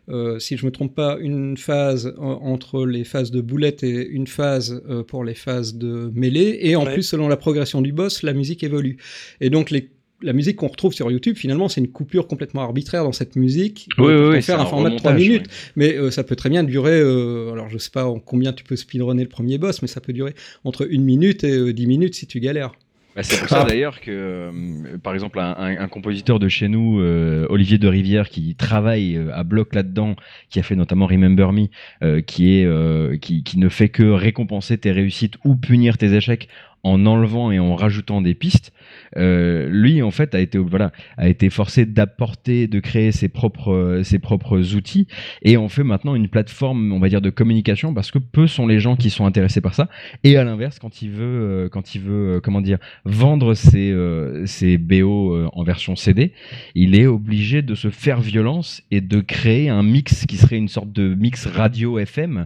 euh, 0.10 0.38
si 0.38 0.58
je 0.58 0.66
me 0.66 0.72
trompe 0.72 0.94
pas, 0.94 1.18
une 1.20 1.58
phase 1.58 2.14
en- 2.18 2.40
entre 2.44 2.86
les 2.86 3.04
phases 3.04 3.32
de 3.32 3.42
boulette 3.42 3.84
et 3.84 4.08
une 4.08 4.28
phase 4.28 4.84
euh, 4.90 5.02
pour 5.04 5.24
les 5.24 5.34
phases 5.34 5.76
de 5.76 6.12
mêlée, 6.14 6.60
et 6.62 6.76
en 6.76 6.86
Ouais. 6.86 6.94
plus 6.94 7.04
selon 7.04 7.28
la 7.30 7.38
progression 7.38 7.82
du 7.82 7.94
boss, 7.94 8.22
la 8.22 8.34
musique 8.34 8.64
évolue. 8.64 8.98
Et 9.42 9.50
donc 9.50 9.72
les 9.72 9.90
la 10.22 10.32
musique 10.32 10.56
qu'on 10.56 10.68
retrouve 10.70 10.94
sur 10.94 11.12
YouTube, 11.12 11.36
finalement, 11.36 11.68
c'est 11.68 11.82
une 11.82 11.90
coupure 11.92 12.28
complètement 12.28 12.62
arbitraire 12.62 13.04
dans 13.04 13.12
cette 13.12 13.36
musique. 13.36 13.90
Oui, 13.98 14.06
euh, 14.06 14.08
oui, 14.08 14.24
pour 14.28 14.30
oui, 14.36 14.42
faire 14.42 14.60
un 14.60 14.64
un 14.64 14.66
format 14.68 14.90
de 14.90 14.96
3 14.96 15.12
remontage, 15.12 15.28
minutes. 15.30 15.48
Mais 15.76 15.98
euh, 15.98 16.12
ça 16.12 16.24
peut 16.24 16.38
très 16.38 16.50
bien 16.50 16.64
durer, 16.64 16.98
euh, 16.98 17.52
alors 17.52 17.68
je 17.70 17.78
sais 17.78 17.90
pas 17.92 18.06
en 18.06 18.20
combien 18.20 18.54
tu 18.54 18.64
peux 18.64 18.78
speedrunner 18.78 19.24
le 19.24 19.28
premier 19.30 19.58
boss, 19.58 19.82
mais 19.82 19.90
ça 19.90 20.00
peut 20.00 20.14
durer 20.14 20.34
entre 20.64 20.90
une 20.90 21.04
minute 21.04 21.44
et 21.44 21.52
euh, 21.58 21.74
10 21.74 21.88
minutes 21.88 22.16
si 22.16 22.26
tu 22.26 22.40
galères. 22.40 22.72
Bah, 23.16 23.22
c'est 23.22 23.38
pour 23.38 23.48
ça 23.48 23.64
d'ailleurs 23.64 24.02
que, 24.02 24.10
euh, 24.12 24.98
par 24.98 25.14
exemple, 25.14 25.40
un, 25.40 25.54
un- 25.56 25.78
un 25.78 25.88
compositeur 25.88 26.40
de 26.40 26.48
chez 26.50 26.68
nous, 26.68 27.00
euh, 27.00 27.46
Olivier 27.50 27.78
de 27.78 27.88
Rivière, 27.88 28.28
qui 28.28 28.56
travaille 28.56 29.16
euh, 29.18 29.30
à 29.36 29.44
bloc 29.44 29.76
là-dedans, 29.76 30.16
qui 30.50 30.60
a 30.60 30.64
fait 30.64 30.76
notamment 30.76 31.06
Remember 31.06 31.52
Me, 31.54 32.20
qui 32.22 32.56
est 32.58 33.20
qui, 33.20 33.44
qui 33.44 33.60
ne 33.60 33.70
fait 33.70 33.90
que 33.90 34.04
récompenser 34.04 34.80
tes 34.80 34.92
réussites 34.92 35.36
ou 35.44 35.56
punir 35.56 35.98
tes 36.00 36.14
échecs 36.16 36.48
en 36.84 37.06
enlevant 37.06 37.52
et 37.52 37.60
en 37.60 37.76
rajoutant 37.76 38.22
des 38.22 38.34
pistes. 38.34 38.74
Euh, 39.18 39.68
lui, 39.70 40.02
en 40.02 40.12
fait, 40.12 40.36
a 40.36 40.40
été 40.40 40.58
voilà, 40.58 40.92
a 41.18 41.30
été 41.30 41.50
forcé 41.50 41.86
d'apporter, 41.86 42.68
de 42.68 42.80
créer 42.80 43.12
ses 43.12 43.30
propres 43.30 44.02
ses 44.04 44.20
propres 44.20 44.76
outils 44.76 45.08
et 45.42 45.58
on 45.58 45.70
fait 45.70 45.84
maintenant 45.84 46.16
une 46.16 46.28
plateforme, 46.28 46.92
on 46.92 47.00
va 47.00 47.10
dire, 47.10 47.22
de 47.22 47.30
communication 47.30 47.94
parce 47.94 48.12
que 48.12 48.20
peu 48.20 48.48
sont 48.48 48.68
les 48.68 48.80
gens 48.80 48.96
qui 48.96 49.10
sont 49.10 49.26
intéressés 49.26 49.62
par 49.62 49.74
ça. 49.74 49.90
Et 50.24 50.38
à 50.38 50.44
l'inverse, 50.44 50.80
quand 50.80 51.02
il 51.02 51.12
veut, 51.12 51.24
euh, 51.66 51.70
quand 51.70 51.96
il 51.96 52.02
veut, 52.02 52.36
euh, 52.36 52.40
comment 52.42 52.62
dire, 52.62 52.78
vendre 53.06 53.54
ses, 53.54 53.92
euh, 53.92 54.46
ses 54.46 54.78
BO 54.78 55.36
euh, 55.36 55.50
en 55.54 55.64
version 55.64 55.96
CD, 55.96 56.34
il 56.76 56.96
est 56.96 57.08
obligé 57.08 57.62
de 57.62 57.76
se 57.76 57.90
faire 57.90 58.22
violence 58.22 58.84
et 58.92 59.02
de 59.02 59.22
créer 59.22 59.70
un 59.70 59.84
mix 59.84 60.26
qui 60.26 60.38
serait 60.38 60.58
une 60.58 60.68
sorte 60.68 60.92
de 60.92 61.14
mix 61.16 61.46
radio 61.46 62.00
FM 62.00 62.46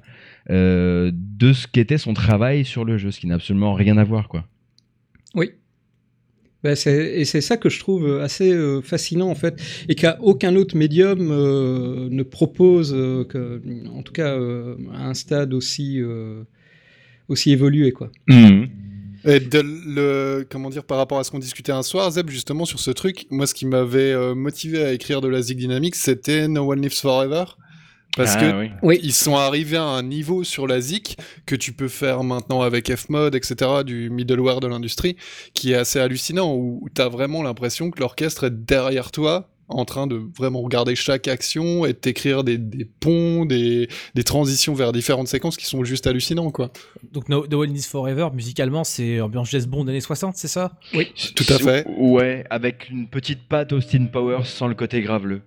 euh, 0.50 1.12
de 1.14 1.54
ce 1.54 1.68
qu'était 1.68 1.98
son 1.98 2.14
travail 2.14 2.66
sur 2.66 2.86
le 2.86 2.98
jeu, 2.98 3.12
ce 3.12 3.20
qui 3.20 3.28
n'a 3.28 3.36
absolument 3.36 3.74
rien 3.74 3.98
à 3.98 4.04
voir, 4.04 4.28
quoi. 4.28 4.46
Oui. 5.36 5.52
Ben, 6.64 6.76
c'est- 6.76 7.20
et 7.20 7.26
c'est 7.26 7.42
ça 7.42 7.56
que 7.56 7.70
je 7.70 7.80
trouve 7.80 8.20
assez 8.20 8.52
euh, 8.52 8.82
fascinant 8.82 9.30
en 9.30 9.36
fait, 9.36 9.62
et 9.88 9.94
qu'à 9.96 10.18
aucun 10.22 10.56
autre 10.56 10.76
médium 10.76 11.30
euh, 11.32 12.08
ne 12.10 12.24
propose, 12.24 12.94
euh, 12.96 13.24
que, 13.26 13.62
en 13.94 14.02
tout 14.02 14.12
cas 14.14 14.34
euh, 14.34 14.76
à 14.94 15.08
un 15.08 15.14
stade 15.14 15.54
aussi, 15.54 16.02
euh, 16.02 16.44
aussi 17.28 17.52
évolué. 17.52 17.92
Quoi. 17.92 18.10
Et 19.26 19.40
de 19.40 19.60
le, 19.62 20.46
comment 20.50 20.70
dire, 20.70 20.84
par 20.84 20.98
rapport 20.98 21.20
à 21.20 21.24
ce 21.24 21.32
qu'on 21.32 21.40
discutait 21.40 21.72
un 21.74 21.84
soir, 21.84 22.10
Zeb, 22.12 22.30
justement, 22.30 22.66
sur 22.66 22.80
ce 22.80 22.92
truc, 22.92 23.28
moi, 23.30 23.46
ce 23.46 23.54
qui 23.54 23.66
m'avait 23.66 24.14
euh, 24.14 24.34
motivé 24.34 24.84
à 24.84 24.94
écrire 24.94 25.22
de 25.22 25.28
la 25.28 25.42
Zig 25.42 25.58
Dynamics, 25.58 25.96
c'était 25.96 26.48
No 26.48 26.72
One 26.72 26.82
Lives 26.82 27.00
Forever. 27.00 27.44
Parce 28.18 28.34
Ah, 28.36 28.40
que 28.42 28.60
oui. 28.60 28.72
Oui. 28.82 29.00
ils 29.04 29.14
sont 29.14 29.36
arrivés 29.38 29.78
à 29.78 29.84
un 29.84 30.04
niveau 30.04 30.44
sur 30.44 30.68
la 30.68 30.82
ZIC 30.82 31.18
que 31.46 31.56
tu 31.56 31.72
peux 31.72 31.88
faire 31.88 32.24
maintenant 32.24 32.62
avec 32.62 32.94
Fmod, 32.94 33.34
etc., 33.36 33.84
du 33.86 34.10
middleware 34.10 34.60
de 34.60 34.68
l'industrie, 34.68 35.16
qui 35.54 35.72
est 35.72 35.76
assez 35.76 36.00
hallucinant, 36.00 36.54
où, 36.54 36.80
où 36.82 36.90
t'as 36.90 37.08
vraiment 37.08 37.44
l'impression 37.44 37.92
que 37.92 38.00
l'orchestre 38.00 38.46
est 38.46 38.66
derrière 38.66 39.12
toi, 39.12 39.50
en 39.70 39.84
train 39.84 40.08
de 40.08 40.20
vraiment 40.38 40.62
regarder 40.62 40.96
chaque 40.96 41.28
action 41.28 41.86
et 41.86 41.90
de 41.90 41.98
t'écrire 41.98 42.46
des, 42.46 42.58
des 42.58 42.86
ponts, 42.86 43.46
des, 43.46 43.90
des 44.16 44.24
transitions 44.24 44.74
vers 44.74 44.94
différentes 44.94 45.28
séquences 45.28 45.58
qui 45.58 45.66
sont 45.66 45.84
juste 45.84 46.08
hallucinants, 46.08 46.52
quoi. 46.52 46.72
Donc 47.12 47.28
No, 47.28 47.46
no 47.52 47.64
One 47.64 47.76
Is 47.76 47.82
Forever, 47.84 48.30
musicalement, 48.34 48.84
c'est 48.86 49.20
ambiance 49.20 49.50
jazz 49.50 49.68
bond 49.68 49.86
années 49.88 50.00
60, 50.00 50.38
c'est 50.38 50.48
ça? 50.48 50.72
Tout 51.36 51.46
à 51.50 51.58
fait. 51.60 51.86
Ouais, 51.98 52.46
avec 52.50 52.90
une 52.90 53.08
petite 53.10 53.48
patte 53.50 53.74
Austin 53.74 54.06
Powers 54.06 54.46
sans 54.46 54.68
le 54.68 54.74
côté 54.76 55.02
graveleux. 55.02 55.42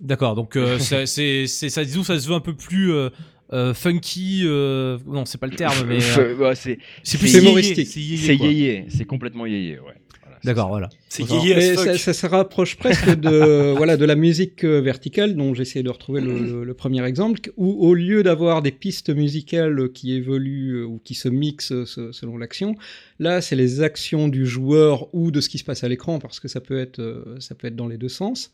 D'accord, 0.00 0.34
donc 0.34 0.56
euh, 0.56 0.78
ça- 0.80 1.06
c'est, 1.06 1.46
c'est, 1.46 1.68
ça, 1.68 1.84
disons, 1.84 2.02
ça 2.02 2.18
se 2.18 2.28
veut 2.28 2.34
un 2.34 2.40
peu 2.40 2.54
plus 2.54 2.92
euh, 2.92 3.10
euh, 3.52 3.74
funky. 3.74 4.42
euh, 4.44 4.98
non, 5.06 5.24
c'est 5.26 5.38
pas 5.38 5.46
le 5.46 5.54
terme, 5.56 5.86
mais 5.86 5.98
euh, 6.18 6.36
ouais, 6.36 6.54
c'est 6.54 6.78
c'est 7.02 7.18
plus 7.18 7.34
humoristique. 7.36 7.86
C'est 7.86 8.00
yéyé, 8.00 8.16
c'est 8.26 8.36
quoi. 8.36 8.46
yéyé, 8.46 8.84
c'est 8.88 9.04
complètement 9.04 9.44
yéyé, 9.46 9.78
ouais. 9.78 9.94
Voilà, 10.22 10.38
c'est 10.42 10.46
D'accord, 10.46 10.68
voilà. 10.68 10.88
C'est 11.10 11.28
yéyé 11.30 11.74
ça, 11.76 11.98
ça 11.98 12.12
se 12.14 12.26
rapproche 12.26 12.76
presque 12.76 13.10
de, 13.10 13.74
voilà, 13.76 13.98
de 13.98 14.04
la 14.06 14.14
musique 14.14 14.64
verticale, 14.64 15.34
dont 15.36 15.52
j'ai 15.52 15.62
essayé 15.62 15.82
de 15.82 15.90
retrouver 15.90 16.22
le, 16.22 16.38
le- 16.38 16.64
le 16.64 16.74
premier 16.74 17.04
exemple, 17.04 17.50
où 17.58 17.86
au 17.86 17.92
lieu 17.92 18.22
d'avoir 18.22 18.62
des 18.62 18.70
pistes 18.70 19.10
musicales 19.10 19.90
qui 19.92 20.14
évoluent 20.14 20.82
ou 20.84 20.98
qui 21.04 21.14
se 21.14 21.28
mixent 21.28 21.84
se- 21.84 22.12
selon 22.12 22.38
l'action, 22.38 22.74
là 23.18 23.42
c'est 23.42 23.56
les 23.56 23.82
actions 23.82 24.28
du 24.28 24.46
joueur 24.46 25.14
ou 25.14 25.30
de 25.30 25.40
ce 25.42 25.48
qui 25.50 25.58
se 25.58 25.64
passe 25.64 25.84
à 25.84 25.88
l'écran, 25.88 26.20
parce 26.20 26.40
que 26.40 26.48
ça 26.48 26.60
peut 26.62 26.78
être, 26.78 27.36
ça 27.40 27.54
peut 27.54 27.66
être 27.66 27.76
dans 27.76 27.88
les 27.88 27.98
deux 27.98 28.08
sens, 28.08 28.52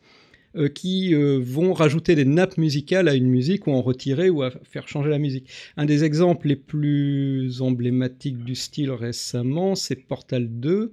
euh, 0.57 0.69
qui 0.69 1.13
euh, 1.13 1.39
vont 1.41 1.73
rajouter 1.73 2.15
des 2.15 2.25
nappes 2.25 2.57
musicales 2.57 3.07
à 3.07 3.13
une 3.13 3.27
musique 3.27 3.67
ou 3.67 3.71
en 3.71 3.81
retirer 3.81 4.29
ou 4.29 4.41
à 4.41 4.51
faire 4.63 4.87
changer 4.87 5.09
la 5.09 5.19
musique. 5.19 5.49
Un 5.77 5.85
des 5.85 6.03
exemples 6.03 6.47
les 6.47 6.55
plus 6.55 7.61
emblématiques 7.61 8.43
du 8.43 8.55
style 8.55 8.91
récemment, 8.91 9.75
c'est 9.75 9.95
Portal 9.95 10.47
2. 10.49 10.91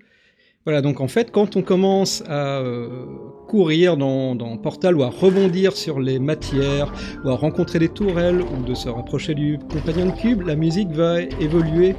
Voilà, 0.65 0.81
donc 0.81 1.01
en 1.01 1.09
fait, 1.09 1.31
quand 1.31 1.57
on 1.57 1.62
commence 1.62 2.23
à 2.27 2.59
euh, 2.61 3.07
courir 3.49 3.97
dans, 3.97 4.35
dans 4.35 4.57
Portal 4.57 4.97
ou 4.97 5.03
à 5.03 5.11
rebondir 5.11 5.77
sur 5.77 6.01
les 6.01 6.19
matières, 6.19 6.93
ou 7.24 7.28
à 7.28 7.35
rencontrer 7.35 7.78
des 7.78 7.91
tourelles, 7.91 8.41
ou 8.41 8.65
de 8.65 8.74
se 8.74 8.89
rapprocher 8.89 9.35
du 9.35 9.59
compagnon 9.59 10.07
de 10.07 10.20
cube, 10.20 10.43
la 10.47 10.57
musique 10.57 10.91
va 10.91 11.20
évoluer. 11.20 11.95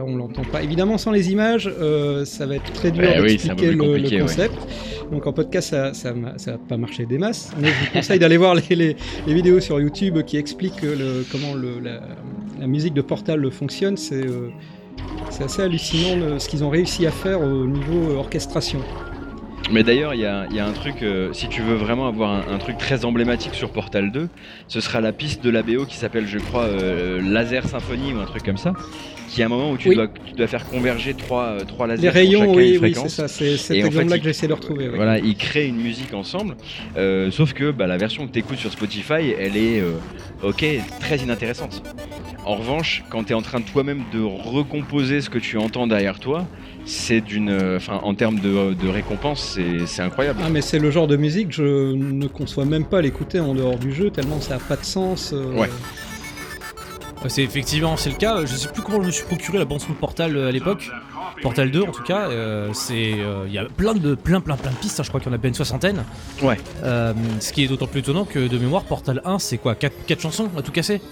Là, 0.00 0.04
on 0.06 0.16
l'entend 0.16 0.42
pas. 0.42 0.62
Évidemment, 0.62 0.98
sans 0.98 1.10
les 1.12 1.30
images, 1.30 1.68
euh, 1.80 2.24
ça 2.24 2.46
va 2.46 2.56
être 2.56 2.72
très 2.72 2.90
dur 2.90 3.02
Bah 3.08 3.20
d'expliquer 3.22 3.66
le, 3.66 3.72
le 3.72 3.78
compliqué, 3.84 4.16
ouais. 4.16 4.22
concept. 4.22 4.54
Donc 5.12 5.26
en 5.26 5.32
podcast, 5.32 5.70
ça 5.70 5.92
ça 5.94 6.14
ça 6.36 6.52
va 6.52 6.58
pas 6.58 6.76
marcher 6.76 7.04
des 7.06 7.18
masses. 7.18 7.52
Mais 7.60 7.68
je 7.68 7.72
vous 7.86 7.92
conseille 7.92 8.18
d'aller 8.18 8.36
voir 8.36 8.54
les, 8.54 8.74
les- 8.76 8.96
les 9.26 9.34
vidéos 9.34 9.60
sur 9.60 9.80
YouTube 9.80 10.22
qui 10.24 10.36
expliquent 10.36 10.82
le, 10.82 11.24
comment 11.32 11.54
le- 11.54 11.80
la, 11.80 12.00
la 12.60 12.66
musique 12.66 12.94
de 12.94 13.02
Portal 13.02 13.50
fonctionne. 13.50 13.96
C'est 13.96 14.24
euh, 14.26 14.48
assez 15.44 15.62
hallucinant 15.62 16.38
ce 16.38 16.48
qu'ils 16.48 16.62
ont 16.64 16.70
réussi 16.70 17.06
à 17.06 17.10
faire 17.10 17.40
au 17.42 17.66
niveau 17.66 18.14
orchestration. 18.16 18.78
Mais 19.70 19.84
d'ailleurs, 19.84 20.14
il 20.14 20.20
y 20.20 20.26
a, 20.26 20.46
il 20.50 20.56
y 20.56 20.60
a 20.60 20.66
un 20.66 20.72
truc, 20.72 21.02
euh, 21.02 21.32
si 21.32 21.48
tu 21.48 21.62
veux 21.62 21.74
vraiment 21.76 22.08
avoir 22.08 22.30
un, 22.30 22.54
un 22.54 22.58
truc 22.58 22.76
très 22.78 23.04
emblématique 23.04 23.54
sur 23.54 23.70
Portal 23.70 24.10
2, 24.10 24.28
ce 24.66 24.80
sera 24.80 25.00
la 25.00 25.12
piste 25.12 25.44
de 25.44 25.50
la 25.50 25.62
BO 25.62 25.84
qui 25.86 25.96
s'appelle, 25.96 26.26
je 26.26 26.38
crois, 26.38 26.64
euh, 26.64 27.20
Laser 27.22 27.66
Symphony 27.68 28.12
ou 28.14 28.18
un 28.20 28.24
truc 28.24 28.42
comme 28.42 28.56
ça, 28.56 28.72
qui 29.28 29.42
est 29.42 29.44
un 29.44 29.48
moment 29.48 29.70
où 29.70 29.76
tu, 29.76 29.90
Oui. 29.90 29.94
dois, 29.94 30.08
tu 30.08 30.32
dois 30.34 30.48
faire 30.48 30.66
converger 30.66 31.14
trois, 31.14 31.44
euh, 31.44 31.64
trois 31.64 31.86
lasers 31.86 32.02
Les 32.02 32.08
pour 32.08 32.14
rayons, 32.16 32.40
chacun 32.40 32.52
oui, 32.52 32.78
oui, 32.82 32.94
c'est 32.94 33.08
ça. 33.08 33.28
C'est 33.28 33.56
cet 33.56 33.76
Et 33.76 33.80
en 33.80 33.82
fait, 33.84 33.86
exemple-là 33.88 34.18
que 34.18 34.24
j'essaie 34.24 34.48
de 34.48 34.52
retrouver. 34.54 34.88
Voilà, 34.88 35.18
ils 35.18 35.36
créent 35.36 35.68
une 35.68 35.80
musique 35.80 36.14
ensemble, 36.14 36.56
euh, 36.96 37.30
sauf 37.30 37.52
que 37.52 37.70
bah, 37.70 37.86
la 37.86 37.96
version 37.96 38.26
que 38.26 38.32
tu 38.32 38.40
écoutes 38.40 38.58
sur 38.58 38.72
Spotify, 38.72 39.34
elle 39.38 39.56
est, 39.56 39.84
ok, 40.42 40.64
très 40.98 41.18
inintéressante. 41.18 41.82
En 42.44 42.56
revanche, 42.56 43.04
quand 43.08 43.22
tu 43.24 43.32
es 43.32 43.34
en 43.36 43.42
train 43.42 43.60
toi-même 43.60 44.02
de 44.12 44.20
recomposer 44.20 45.20
ce 45.20 45.30
que 45.30 45.38
tu 45.38 45.58
entends 45.58 45.86
derrière 45.86 46.18
toi, 46.18 46.46
c'est 46.86 47.20
d'une, 47.20 47.76
enfin, 47.76 48.00
en 48.02 48.14
termes 48.14 48.40
de, 48.40 48.74
de 48.74 48.88
récompense, 48.88 49.56
c'est- 49.86 50.02
incroyable. 50.02 50.40
Ah 50.44 50.48
mais 50.50 50.62
c'est 50.62 50.78
le 50.78 50.90
genre 50.90 51.06
de 51.06 51.16
musique, 51.16 51.52
je 51.52 51.92
ne 51.94 52.26
conçois 52.26 52.64
même 52.64 52.84
pas 52.84 53.00
l'écouter 53.00 53.38
en 53.40 53.54
dehors 53.54 53.78
du 53.78 53.92
jeu, 53.92 54.10
tellement 54.10 54.40
ça 54.40 54.56
a 54.56 54.58
pas 54.58 54.76
de 54.76 54.84
sens. 54.84 55.32
euh, 55.32 55.52
Ouais. 55.54 55.68
Euh, 57.24 57.28
C'est 57.28 57.42
effectivement 57.42 57.96
c'est 57.98 58.08
le 58.10 58.16
cas. 58.16 58.40
Je 58.46 58.54
sais 58.56 58.68
plus 58.68 58.80
comment 58.82 59.02
je 59.02 59.06
me 59.08 59.10
suis 59.12 59.24
procuré 59.26 59.58
la 59.58 59.66
bande 59.66 59.80
son 59.80 59.90
de 59.92 59.96
Portal 59.98 60.34
euh, 60.36 60.48
à 60.48 60.52
l'époque. 60.52 60.88
Portal 61.42 61.70
2 61.70 61.82
en 61.82 61.92
tout 61.92 62.02
cas. 62.02 62.28
euh, 62.30 62.70
c'est 62.72 63.12
euh, 63.18 63.44
il 63.46 63.52
y 63.52 63.58
a 63.58 63.64
plein 63.66 63.92
de 63.94 64.14
plein 64.14 64.40
plein 64.40 64.56
plein 64.56 64.70
de 64.70 64.76
pistes. 64.76 64.98
hein, 65.00 65.02
je 65.02 65.08
crois 65.10 65.20
qu'il 65.20 65.28
y 65.28 65.32
en 65.32 65.34
a 65.34 65.38
bien 65.38 65.48
une 65.48 65.54
soixantaine. 65.54 66.02
Ouais. 66.42 66.56
Euh, 66.82 67.12
ce 67.40 67.52
qui 67.52 67.62
est 67.64 67.68
d'autant 67.68 67.86
plus 67.86 68.00
étonnant 68.00 68.24
que 68.24 68.48
de 68.48 68.58
mémoire 68.58 68.84
Portal 68.84 69.20
1 69.26 69.38
c'est 69.38 69.58
quoi? 69.58 69.74
4, 69.74 69.92
chansons 70.18 70.48
à 70.56 70.62
tout 70.62 70.72
casser. 70.72 71.02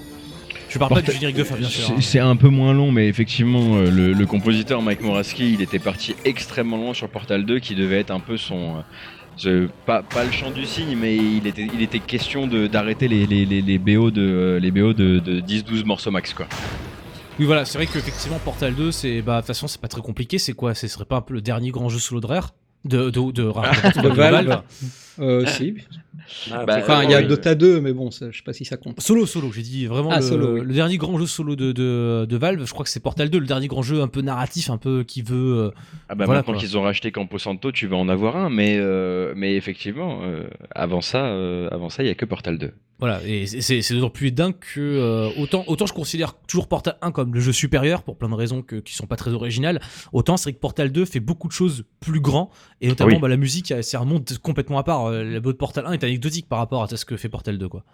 Je 0.68 0.78
parle 0.78 0.94
pas 0.94 1.02
du 1.02 1.12
générique 1.12 1.36
de 1.36 1.44
fin 1.44 1.56
bien 1.56 1.68
sûr. 1.68 1.94
C'est- 2.00 2.18
hein. 2.20 2.28
Un 2.30 2.36
peu 2.36 2.48
moins 2.48 2.72
long, 2.74 2.92
mais 2.92 3.08
effectivement, 3.08 3.76
euh, 3.76 3.90
le, 3.90 4.12
le 4.12 4.26
compositeur 4.26 4.82
Mike 4.82 5.00
Moraski, 5.02 5.52
il 5.54 5.62
était 5.62 5.78
parti 5.78 6.14
extrêmement 6.24 6.76
loin 6.76 6.94
sur 6.94 7.08
Portal 7.08 7.44
2, 7.46 7.58
qui 7.58 7.74
devait 7.74 8.00
être 8.00 8.10
un 8.10 8.20
peu 8.20 8.36
son, 8.36 8.84
euh, 9.46 9.68
pas, 9.86 10.02
pas 10.02 10.24
le 10.24 10.30
chant 10.32 10.50
du 10.50 10.64
cygne, 10.66 10.96
mais 11.00 11.16
il 11.16 11.46
était, 11.46 11.66
il 11.72 11.80
était 11.82 12.00
question 12.00 12.46
de- 12.46 12.66
d'arrêter 12.66 13.08
les, 13.08 13.26
les, 13.26 13.44
les, 13.46 13.62
les 13.62 13.78
BO 13.78 14.10
de, 14.10 14.58
les 14.60 14.70
BO 14.70 14.92
de, 14.92 15.18
de 15.20 15.40
10-12 15.40 15.84
morceaux 15.84 16.10
max, 16.10 16.34
quoi. 16.34 16.46
Oui, 17.38 17.46
voilà, 17.46 17.64
c'est 17.64 17.78
vrai 17.78 17.86
qu'effectivement, 17.86 18.38
Portal 18.44 18.74
2, 18.74 18.90
c'est. 18.90 19.22
Bah, 19.22 19.36
de 19.36 19.40
toute 19.42 19.46
façon, 19.46 19.68
c'est 19.68 19.80
pas 19.80 19.86
très 19.86 20.00
compliqué. 20.00 20.38
C'est 20.38 20.54
quoi 20.54 20.74
Ce 20.74 20.88
serait 20.88 21.04
pas 21.04 21.16
un 21.16 21.20
peu 21.20 21.34
le 21.34 21.40
dernier 21.40 21.70
grand 21.70 21.88
jeu 21.88 22.00
solo 22.00 22.20
de 22.20 22.26
Rare 22.26 22.52
De, 22.84 23.10
de, 23.10 23.10
de, 23.10 23.30
de, 23.30 24.02
De 24.02 24.08
Valve. 24.08 24.60
Euh, 25.20 25.44
si. 25.46 25.74
Ah, 26.50 26.64
Bah, 26.66 26.76
Enfin, 26.80 27.02
il 27.04 27.10
y 27.10 27.14
a 27.14 27.20
oui. 27.20 27.26
Dota 27.26 27.54
2, 27.54 27.80
mais 27.80 27.92
bon, 27.92 28.10
ça, 28.10 28.30
je 28.30 28.36
sais 28.36 28.42
pas 28.42 28.52
si 28.52 28.64
ça 28.64 28.76
compte. 28.76 29.00
Solo, 29.00 29.24
solo, 29.26 29.50
j'ai 29.52 29.62
dit 29.62 29.86
vraiment 29.86 30.10
Ah, 30.12 30.20
le, 30.20 30.22
solo, 30.22 30.54
oui. 30.54 30.60
le 30.62 30.74
dernier 30.74 30.96
grand 30.98 31.18
jeu 31.18 31.26
solo 31.26 31.56
de, 31.56 31.72
de, 31.72 32.26
de 32.28 32.36
Valve. 32.36 32.64
Je 32.66 32.72
crois 32.72 32.84
que 32.84 32.90
c'est 32.90 33.00
Portal 33.00 33.30
2, 33.30 33.38
le 33.38 33.46
dernier 33.46 33.66
grand 33.66 33.82
jeu 33.82 34.02
un 34.02 34.08
peu 34.08 34.20
narratif, 34.20 34.68
un 34.70 34.76
peu 34.78 35.04
qui 35.04 35.22
veut. 35.22 35.56
euh, 35.58 35.70
Ah 36.08 36.14
bah 36.14 36.24
Voilà, 36.26 36.40
maintenant 36.40 36.58
qu'ils 36.58 36.76
ont 36.76 36.82
racheté 36.82 37.12
Campo 37.12 37.38
Santo, 37.38 37.72
tu 37.72 37.86
vas 37.86 37.96
en 37.96 38.08
avoir 38.08 38.36
un, 38.36 38.50
mais, 38.50 38.76
euh, 38.78 39.32
mais 39.36 39.56
effectivement, 39.56 40.20
euh, 40.22 40.44
avant 40.74 41.00
ça, 41.00 41.24
euh, 41.26 41.68
avant 41.72 41.88
ça, 41.88 42.02
il 42.02 42.06
y 42.06 42.10
a 42.10 42.14
que 42.14 42.24
Portal 42.26 42.58
2. 42.58 42.72
Voilà, 43.00 43.20
et 43.24 43.46
c'est- 43.46 43.92
d'autant 43.94 44.10
plus 44.10 44.32
dingue 44.32 44.56
que 44.58 44.80
euh, 44.80 45.30
autant, 45.38 45.62
autant 45.68 45.86
je 45.86 45.92
considère 45.92 46.34
toujours 46.48 46.66
Portal 46.66 46.96
1 47.00 47.12
comme 47.12 47.32
le 47.32 47.38
jeu 47.38 47.52
supérieur 47.52 48.02
pour 48.02 48.18
plein 48.18 48.28
de 48.28 48.34
raisons 48.34 48.60
que, 48.60 48.74
qui 48.74 48.92
sont 48.92 49.06
pas 49.06 49.14
très 49.14 49.30
originales, 49.30 49.80
autant 50.12 50.36
c'est 50.36 50.46
vrai 50.50 50.54
que 50.54 50.58
Portal 50.58 50.90
2 50.90 51.04
fait 51.04 51.20
beaucoup 51.20 51.46
de 51.46 51.52
choses 51.52 51.84
plus 52.00 52.18
grand 52.20 52.50
et 52.80 52.88
notamment 52.88 53.12
Oui. 53.12 53.20
bah, 53.20 53.28
la 53.28 53.36
musique, 53.36 53.72
c'est 53.82 53.96
un 53.96 54.04
monde 54.04 54.28
complètement 54.42 54.78
à 54.78 54.82
part. 54.82 55.06
Euh, 55.12 55.24
La 55.24 55.40
BO 55.40 55.52
de 55.52 55.56
Portal 55.56 55.84
1 55.86 55.92
est 55.92 56.04
anecdotique 56.04 56.48
par 56.48 56.58
rapport 56.58 56.82
à 56.82 56.88
ce 56.88 57.04
que 57.04 57.16
fait 57.16 57.28
Portal 57.28 57.58
2 57.58 57.68
quoi. 57.68 57.84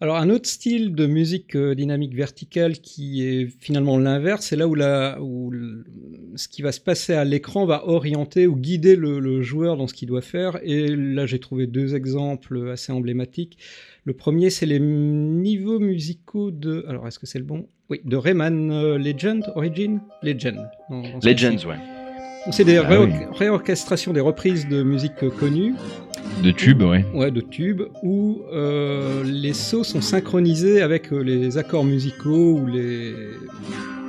Alors 0.00 0.16
un 0.16 0.30
autre 0.30 0.48
style 0.48 0.94
de 0.94 1.06
musique 1.06 1.56
euh, 1.56 1.74
dynamique 1.74 2.14
verticale 2.14 2.74
qui 2.78 3.26
est 3.26 3.48
finalement 3.58 3.98
l'inverse, 3.98 4.46
c'est 4.46 4.54
là 4.56 4.68
où, 4.68 4.76
la, 4.76 5.20
où 5.20 5.50
le- 5.50 5.84
ce 6.36 6.46
qui 6.46 6.62
va 6.62 6.70
se 6.70 6.80
passer 6.80 7.14
à 7.14 7.24
l'écran 7.24 7.66
va 7.66 7.88
orienter 7.88 8.46
ou 8.46 8.54
guider 8.54 8.94
le, 8.94 9.18
le 9.18 9.42
joueur 9.42 9.76
dans 9.76 9.88
ce 9.88 9.94
qu'il 9.94 10.06
doit 10.06 10.22
faire. 10.22 10.58
Et 10.62 10.86
là 10.94 11.26
j'ai 11.26 11.40
trouvé 11.40 11.66
deux 11.66 11.96
exemples 11.96 12.70
assez 12.70 12.92
emblématiques. 12.92 13.58
Le 14.04 14.12
premier 14.12 14.50
c'est 14.50 14.66
les 14.66 14.78
niveaux 14.78 15.80
musicaux 15.80 16.52
de... 16.52 16.84
Alors 16.88 17.08
est-ce 17.08 17.18
que 17.18 17.26
c'est 17.26 17.40
le 17.40 17.44
bon? 17.44 17.66
Oui, 17.90 18.00
de 18.04 18.16
Rayman 18.16 18.70
euh, 18.70 18.98
Legend, 18.98 19.42
Origin? 19.56 20.00
Legend. 20.22 20.58
dans- 20.90 21.02
dans 21.02 21.20
ce 21.20 21.26
Legends, 21.28 21.68
ouais. 21.68 21.76
C'est 22.52 22.64
des 22.64 22.76
Ah 22.78 22.88
réor- 22.88 23.06
oui. 23.06 23.26
réorchestrations 23.36 24.12
des 24.12 24.20
reprises 24.20 24.68
de 24.68 24.82
musique 24.82 25.28
connues 25.38 25.74
De 26.42 26.52
tube, 26.52 26.82
ouais. 26.82 27.04
ouais, 27.14 27.30
de 27.32 27.40
tubes 27.40 27.82
où 28.02 28.42
euh, 28.52 29.24
les 29.24 29.52
sauts 29.52 29.82
sont 29.84 30.00
synchronisés 30.00 30.82
avec 30.82 31.12
euh, 31.12 31.18
les 31.20 31.58
accords 31.58 31.84
musicaux 31.84 32.60
ou 32.60 32.66
les, 32.66 33.12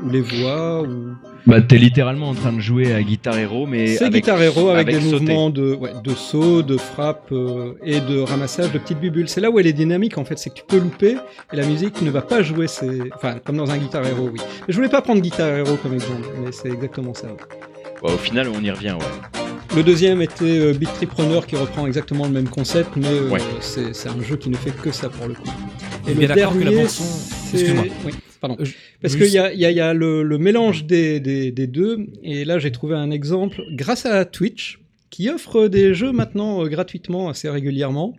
ou 0.05 0.09
les 0.11 0.21
voix. 0.21 0.83
Ou... 0.83 1.15
Bah, 1.47 1.59
t'es 1.61 1.77
littéralement 1.79 2.29
en 2.29 2.35
train 2.35 2.53
de 2.53 2.59
jouer 2.59 2.93
à 2.93 3.01
Guitar 3.01 3.35
Hero, 3.37 3.65
mais 3.65 3.87
C'est 3.95 4.05
avec, 4.05 4.23
Guitar 4.23 4.39
Hero 4.39 4.69
avec, 4.69 4.89
avec 4.89 5.01
des 5.03 5.09
sauter. 5.09 5.23
mouvements 5.25 5.49
de, 5.49 5.73
ouais, 5.73 5.91
de 6.03 6.11
saut, 6.11 6.61
de 6.61 6.77
frappe 6.77 7.29
euh, 7.31 7.73
et 7.83 7.99
de 7.99 8.19
ramassage 8.19 8.71
de 8.71 8.77
petites 8.77 8.99
bubules. 8.99 9.27
C'est 9.27 9.41
là 9.41 9.49
où 9.49 9.57
elle 9.59 9.65
est 9.67 9.73
dynamique 9.73 10.19
en 10.19 10.23
fait, 10.25 10.37
c'est 10.37 10.51
que 10.51 10.55
tu 10.55 10.63
peux 10.67 10.77
louper 10.77 11.15
et 11.51 11.55
la 11.55 11.65
musique 11.65 11.99
ne 12.03 12.11
va 12.11 12.21
pas 12.21 12.43
jouer 12.43 12.67
ses... 12.67 13.01
Enfin, 13.15 13.37
comme 13.43 13.57
dans 13.57 13.71
un 13.71 13.77
Guitar 13.77 14.05
Hero, 14.05 14.29
oui. 14.31 14.39
Je 14.67 14.75
voulais 14.75 14.89
pas 14.89 15.01
prendre 15.01 15.21
Guitar 15.21 15.47
Hero 15.49 15.77
comme 15.81 15.95
exemple, 15.95 16.27
mais 16.43 16.51
c'est 16.51 16.69
exactement 16.69 17.15
ça. 17.15 17.27
ouais. 17.27 17.33
Ouais, 18.03 18.13
au 18.13 18.17
final, 18.17 18.47
on 18.55 18.63
y 18.63 18.69
revient, 18.69 18.91
ouais. 18.99 19.48
Le 19.75 19.83
deuxième 19.83 20.21
était 20.21 20.43
euh, 20.59 20.73
Beat 20.73 20.89
Trip 20.95 21.11
Runner 21.13 21.39
qui 21.47 21.55
reprend 21.55 21.85
exactement 21.85 22.25
le 22.25 22.31
même 22.31 22.49
concept, 22.49 22.89
mais 22.95 23.07
euh, 23.07 23.29
Ouais. 23.29 23.39
c'est 23.61 24.09
un 24.09 24.21
jeu 24.23 24.35
qui 24.35 24.49
ne 24.49 24.55
fait 24.57 24.71
que 24.75 24.91
ça 24.91 25.09
pour 25.09 25.27
le 25.27 25.35
coup. 25.35 25.49
La 26.07 26.47
bande-son- 26.47 27.03
c'est- 27.03 27.57
Excuse-moi. 27.59 27.83
Oui, 28.05 28.11
pardon. 28.41 28.57
Parce 29.01 29.15
qu'il 29.15 29.27
y 29.27 29.37
a, 29.37 29.53
y 29.53 29.65
a- 29.65 29.71
y 29.71 29.79
a 29.79 29.93
le, 29.93 30.23
le 30.23 30.37
mélange 30.39 30.85
des, 30.85 31.19
des- 31.19 31.51
des 31.51 31.67
deux, 31.67 32.07
et 32.23 32.45
là 32.45 32.57
j'ai 32.59 32.71
trouvé 32.71 32.95
un 32.95 33.11
exemple 33.11 33.61
grâce 33.73 34.05
à 34.07 34.25
Twitch, 34.25 34.79
qui 35.11 35.29
offre 35.29 35.67
des 35.67 35.93
jeux 35.93 36.11
maintenant 36.11 36.63
euh, 36.63 36.67
gratuitement 36.67 37.29
assez 37.29 37.47
régulièrement. 37.49 38.15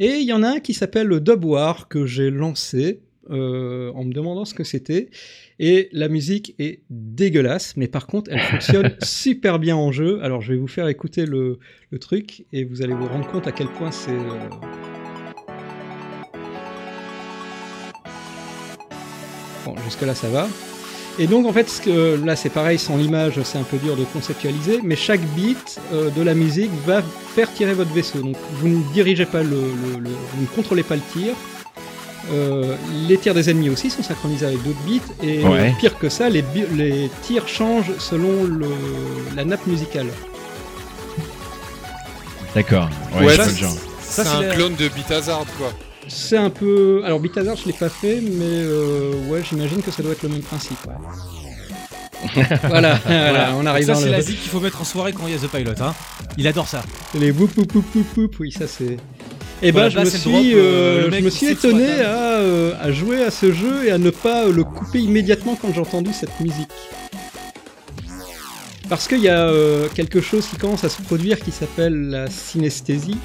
Et 0.00 0.16
il 0.18 0.26
y 0.26 0.32
en 0.32 0.42
a 0.42 0.48
un 0.56 0.60
qui 0.60 0.74
s'appelle 0.74 1.08
Dub 1.20 1.44
War, 1.44 1.86
que 1.88 2.06
j'ai 2.06 2.30
lancé 2.30 3.00
euh, 3.30 3.92
en 3.94 4.02
me 4.04 4.12
demandant 4.12 4.44
ce 4.44 4.54
que 4.54 4.64
c'était. 4.64 5.08
Et 5.58 5.88
la 5.92 6.08
musique 6.08 6.54
est 6.58 6.80
dégueulasse, 6.90 7.76
mais 7.76 7.86
par 7.88 8.06
contre 8.06 8.30
elle 8.32 8.40
fonctionne 8.40 8.96
super 9.02 9.58
bien 9.58 9.76
en 9.76 9.92
jeu. 9.92 10.20
Alors 10.22 10.40
je 10.42 10.52
vais 10.52 10.58
vous 10.58 10.66
faire 10.68 10.88
écouter 10.88 11.26
le, 11.26 11.58
le 11.90 11.98
truc, 11.98 12.44
et 12.52 12.64
vous 12.64 12.82
allez 12.82 12.94
vous 12.94 13.06
rendre 13.06 13.26
compte 13.30 13.46
à 13.46 13.52
quel 13.52 13.68
point 13.68 13.90
c'est... 13.92 14.10
euh, 14.10 14.48
Bon, 19.64 19.74
jusque-là, 19.84 20.14
ça 20.14 20.28
va. 20.28 20.48
Et 21.18 21.26
donc, 21.26 21.46
en 21.46 21.52
fait, 21.52 21.68
ce 21.68 21.80
que, 21.82 22.24
là, 22.24 22.36
c'est 22.36 22.48
pareil, 22.48 22.78
sans 22.78 22.96
l'image, 22.96 23.40
c'est 23.42 23.58
un 23.58 23.62
peu 23.64 23.76
dur 23.76 23.96
de 23.96 24.04
conceptualiser, 24.04 24.80
mais 24.82 24.96
chaque 24.96 25.20
beat 25.36 25.78
euh, 25.92 26.10
de 26.10 26.22
la 26.22 26.34
musique 26.34 26.70
va 26.86 27.02
faire 27.02 27.52
tirer 27.52 27.74
votre 27.74 27.92
vaisseau. 27.92 28.20
Donc, 28.22 28.36
vous 28.52 28.68
ne 28.68 28.82
dirigez 28.92 29.26
pas 29.26 29.42
le, 29.42 29.50
le- 29.50 30.00
le- 30.00 30.10
vous 30.10 30.42
ne 30.42 30.46
contrôlez 30.56 30.82
pas 30.82 30.96
le 30.96 31.02
tir. 31.12 31.34
Euh, 32.30 32.76
les 33.08 33.18
tirs 33.18 33.34
des 33.34 33.50
ennemis 33.50 33.68
aussi 33.70 33.90
sont 33.90 34.02
synchronisés 34.02 34.46
avec 34.46 34.62
d'autres 34.62 34.78
beats, 34.86 35.24
et 35.26 35.42
Ouais. 35.44 35.74
pire 35.80 35.98
que 35.98 36.08
ça, 36.08 36.28
les, 36.28 36.44
tirs 37.22 37.48
changent 37.48 37.92
selon 37.98 38.44
le, 38.44 38.68
la 39.34 39.44
nappe 39.44 39.66
musicale. 39.66 40.06
D'accord. 42.54 42.88
Ouais, 43.16 43.26
Ouais, 43.26 43.36
ça, 43.36 43.46
le. 43.46 43.52
C'est 43.52 44.24
c'est 44.24 44.28
un 44.28 44.42
clone 44.50 44.74
de 44.76 44.88
Beat 44.88 45.10
Hazard, 45.10 45.46
quoi. 45.58 45.72
C'est 46.06 46.36
un 46.36 46.50
peu. 46.50 47.02
Alors, 47.04 47.18
Beat 47.18 47.36
Hazard, 47.38 47.56
je 47.56 47.66
l'ai 47.66 47.72
pas 47.72 47.88
fait, 47.88 48.20
mais 48.20 48.44
euh, 48.44 49.12
ouais, 49.28 49.42
j'imagine 49.48 49.80
que 49.82 49.90
ça 49.90 50.02
doit 50.02 50.12
être 50.12 50.22
le 50.22 50.28
même 50.28 50.42
principe. 50.42 50.78
ouais. 50.86 50.94
voilà, 52.68 53.00
voilà, 53.04 53.54
on 53.58 53.66
arrive 53.66 53.86
ça 53.86 53.94
dans 53.94 53.98
c'est 54.00 54.06
le. 54.06 54.12
la 54.12 54.20
zik 54.20 54.40
qu'il 54.40 54.50
faut 54.50 54.60
mettre 54.60 54.80
en 54.80 54.84
soirée 54.84 55.12
quand 55.12 55.26
il 55.26 55.32
y 55.32 55.36
a 55.36 55.38
The 55.38 55.48
Pilot. 55.50 55.82
Hein. 55.82 55.94
Il 56.38 56.46
adore 56.46 56.68
ça. 56.68 56.82
Les 57.14 57.30
whoop 57.32 57.56
whoop 57.56 57.74
whoop 57.74 58.16
whoop, 58.16 58.36
oui, 58.40 58.52
ça 58.52 58.66
c'est. 58.68 58.96
Et 59.64 59.70
Voilà, 59.70 59.90
ben, 59.90 60.04
je 60.04 60.04
me 60.04 60.10
suis, 60.10 60.54
euh, 60.54 60.58
euh, 60.58 61.10
je 61.12 61.20
me 61.20 61.30
suis 61.30 61.46
étonné 61.46 62.00
à, 62.00 62.40
euh, 62.40 62.74
à 62.80 62.90
jouer 62.90 63.22
à 63.22 63.30
ce 63.30 63.52
jeu 63.52 63.86
et 63.86 63.92
à 63.92 63.98
ne 63.98 64.10
pas 64.10 64.46
le 64.48 64.64
couper 64.64 64.98
immédiatement 64.98 65.56
quand 65.60 65.72
j'ai 65.72 65.80
entendu 65.80 66.10
cette 66.12 66.40
musique. 66.40 66.68
Parce 68.88 69.06
qu'il 69.06 69.20
y 69.20 69.28
a 69.28 69.48
euh, 69.48 69.88
quelque 69.94 70.20
chose 70.20 70.46
qui 70.48 70.56
commence 70.56 70.82
à 70.82 70.88
se 70.88 71.00
produire 71.00 71.38
qui 71.38 71.52
s'appelle 71.52 72.10
la 72.10 72.28
synesthésie. 72.28 73.16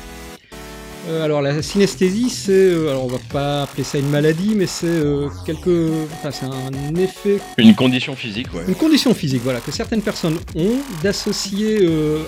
Euh, 1.07 1.23
alors 1.23 1.41
la 1.41 1.61
synesthésie, 1.61 2.29
c'est, 2.29 2.51
euh, 2.51 2.89
alors 2.89 3.05
on 3.05 3.07
va 3.07 3.19
pas 3.31 3.63
appeler 3.63 3.83
ça 3.83 3.97
une 3.97 4.09
maladie, 4.09 4.53
mais 4.55 4.67
c'est 4.67 4.87
euh, 4.87 5.29
quelque, 5.45 5.89
enfin 6.13 6.31
c'est 6.31 6.45
un 6.45 6.95
effet 6.95 7.39
Une 7.57 7.75
condition 7.75 8.13
physique, 8.15 8.53
ouais. 8.53 8.63
une 8.67 8.75
condition 8.75 9.13
physique, 9.13 9.41
voilà, 9.43 9.61
que 9.61 9.71
certaines 9.71 10.01
personnes 10.01 10.37
ont 10.55 10.77
d'associer 11.03 11.87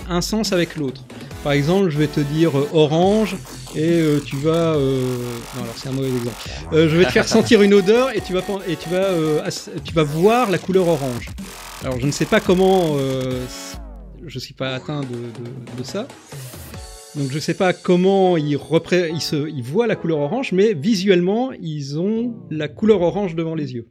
un 0.10 0.22
sens 0.22 0.54
avec 0.54 0.78
l'autre. 0.78 1.02
Par 1.44 1.52
exemple, 1.54 1.90
je 1.90 1.98
vais 1.98 2.08
te 2.08 2.20
dire 2.22 2.52
orange 2.74 3.36
et 3.76 4.02
tu 4.26 4.36
vas. 4.38 4.74
Non, 4.76 5.64
alors 5.64 5.74
c'est 5.76 5.90
un 5.90 5.94
mauvais 5.94 6.10
exemple. 6.10 6.36
Je 6.72 6.96
vais 6.98 7.06
te 7.06 7.12
faire 7.12 7.28
sentir 7.38 7.62
une 7.62 7.74
odeur 7.74 8.16
et 8.16 8.22
tu 8.22 8.34
vas 8.34 8.42
et 8.68 8.76
tu 8.76 8.90
vas 8.90 8.98
euh, 8.98 9.42
tu 9.84 9.94
vas 9.94 10.04
voir 10.04 10.50
la 10.52 10.58
couleur 10.58 10.88
orange. 10.88 11.30
Alors 11.84 12.00
je 12.00 12.06
ne 12.06 12.12
sais 12.12 12.26
pas 12.26 12.40
comment. 12.40 12.98
je 14.26 14.40
suis 14.40 14.54
pas 14.54 14.74
atteint 14.74 15.02
de, 15.02 15.06
de- 15.08 15.78
de 15.78 15.84
ça. 15.84 16.08
Donc 17.16 17.32
je 17.32 17.40
sais 17.40 17.54
pas 17.56 17.74
comment 17.74 18.38
ils, 18.38 18.56
repré- 18.56 19.10
ils, 19.14 19.22
se, 19.22 19.50
ils 19.50 19.64
voient 19.64 19.88
la 19.88 19.96
couleur 19.96 20.20
orange, 20.20 20.52
mais 20.52 20.74
visuellement 20.74 21.52
ils 21.60 22.00
ont 22.00 22.36
la 22.52 22.68
couleur 22.68 23.02
orange 23.02 23.36
devant 23.36 23.56
les 23.56 23.74
yeux. 23.74 23.88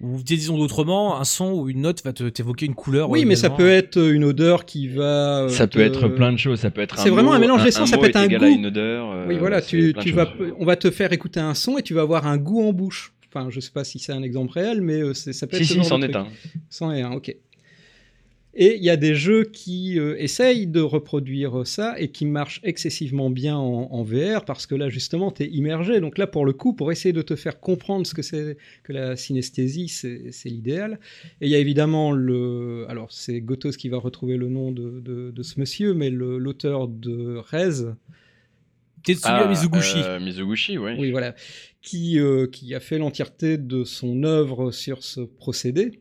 Ou 0.00 0.22
disons 0.22 0.56
d'autrement, 0.56 1.20
un 1.20 1.24
son 1.24 1.52
ou 1.52 1.68
une 1.68 1.82
note 1.82 2.02
va 2.04 2.14
te- 2.14 2.26
t'évoquer 2.30 2.64
une 2.64 2.74
couleur. 2.74 3.10
Oui, 3.10 3.26
mais 3.26 3.36
ça 3.36 3.50
peut 3.50 3.68
être 3.68 3.98
une 4.00 4.24
odeur 4.24 4.64
qui 4.64 4.88
va. 4.88 5.42
euh, 5.42 5.48
Ça 5.50 5.66
peut 5.66 5.80
être 5.80 6.08
plein 6.08 6.32
de 6.32 6.38
choses. 6.38 6.60
Ça 6.60 6.70
peut 6.70 6.80
être. 6.80 6.98
C'est 6.98 7.10
vraiment 7.10 7.32
un 7.34 7.38
mélange 7.38 7.64
des 7.64 7.70
sens, 7.70 7.90
ça 7.90 7.98
peut 7.98 8.06
être 8.06 8.16
un 8.16 8.28
goût. 8.28 8.46
une 8.46 8.66
odeur. 8.66 9.10
euh, 9.12 9.26
Oui, 9.28 9.36
voilà, 9.38 9.60
tu, 9.60 9.92
vas, 10.12 10.32
on 10.58 10.64
va 10.64 10.76
te 10.76 10.90
faire 10.90 11.12
écouter 11.12 11.40
un 11.40 11.52
son 11.52 11.76
et 11.76 11.82
tu 11.82 11.92
vas 11.92 12.00
avoir 12.00 12.26
un 12.26 12.38
goût 12.38 12.62
en 12.66 12.72
bouche. 12.72 13.12
Enfin, 13.28 13.48
je 13.50 13.60
sais 13.60 13.70
pas 13.72 13.84
si 13.84 13.98
c'est 13.98 14.12
un 14.12 14.22
exemple 14.22 14.52
réel, 14.54 14.80
mais 14.80 15.02
euh, 15.02 15.12
c'est- 15.12 15.34
ça 15.34 15.46
peut 15.46 15.58
Si, 15.58 15.62
être 15.64 15.68
ce 15.68 15.72
si, 15.74 15.78
genre 15.80 15.86
c'en 15.86 16.02
est 16.02 16.16
un. 16.16 16.26
C'en 16.70 16.92
est 16.92 17.02
un, 17.02 17.12
ok. 17.12 17.36
Et 18.62 18.76
il 18.76 18.84
y 18.84 18.90
a 18.90 18.96
des 18.98 19.14
jeux 19.14 19.44
qui 19.44 19.98
euh, 19.98 20.16
essayent 20.18 20.66
de 20.66 20.80
reproduire 20.82 21.66
ça 21.66 21.98
et 21.98 22.08
qui 22.10 22.26
marchent 22.26 22.60
excessivement 22.62 23.30
bien 23.30 23.56
en, 23.56 23.88
en 23.90 24.02
VR 24.02 24.44
parce 24.44 24.66
que 24.66 24.74
là, 24.74 24.90
justement, 24.90 25.30
tu 25.32 25.44
es 25.44 25.46
immergé. 25.48 25.98
Donc 26.00 26.18
là, 26.18 26.26
pour 26.26 26.44
le 26.44 26.52
coup, 26.52 26.74
pour 26.74 26.92
essayer 26.92 27.14
de 27.14 27.22
te 27.22 27.36
faire 27.36 27.58
comprendre 27.58 28.06
ce 28.06 28.12
que 28.12 28.20
c'est 28.20 28.58
que 28.82 28.92
la 28.92 29.16
synesthésie, 29.16 29.88
c'est 29.88 30.48
l'idéal. 30.50 31.00
Et 31.40 31.46
il 31.46 31.50
y 31.50 31.54
a 31.54 31.58
évidemment 31.58 32.12
le. 32.12 32.84
Alors, 32.90 33.10
c'est 33.10 33.40
Gotos 33.40 33.70
qui 33.78 33.88
va 33.88 33.96
retrouver 33.96 34.36
le 34.36 34.48
nom 34.50 34.72
de, 34.72 35.00
de- 35.00 35.30
de 35.30 35.42
ce 35.42 35.58
monsieur, 35.58 35.94
mais 35.94 36.10
l'auteur 36.10 36.86
de 36.86 37.36
Rez, 37.38 37.94
Tetsuya 39.02 39.46
Mizuguchi. 39.48 39.98
euh, 40.04 40.20
Mizuguchi, 40.20 40.76
ouais. 40.76 40.96
oui, 40.98 41.10
voilà, 41.10 41.34
qui, 41.80 42.18
euh, 42.18 42.46
qui 42.46 42.74
a 42.74 42.80
fait 42.80 42.98
l'entièreté 42.98 43.56
de 43.56 43.84
son 43.84 44.22
œuvre 44.24 44.70
sur 44.70 45.02
ce 45.02 45.20
procédé. 45.22 46.00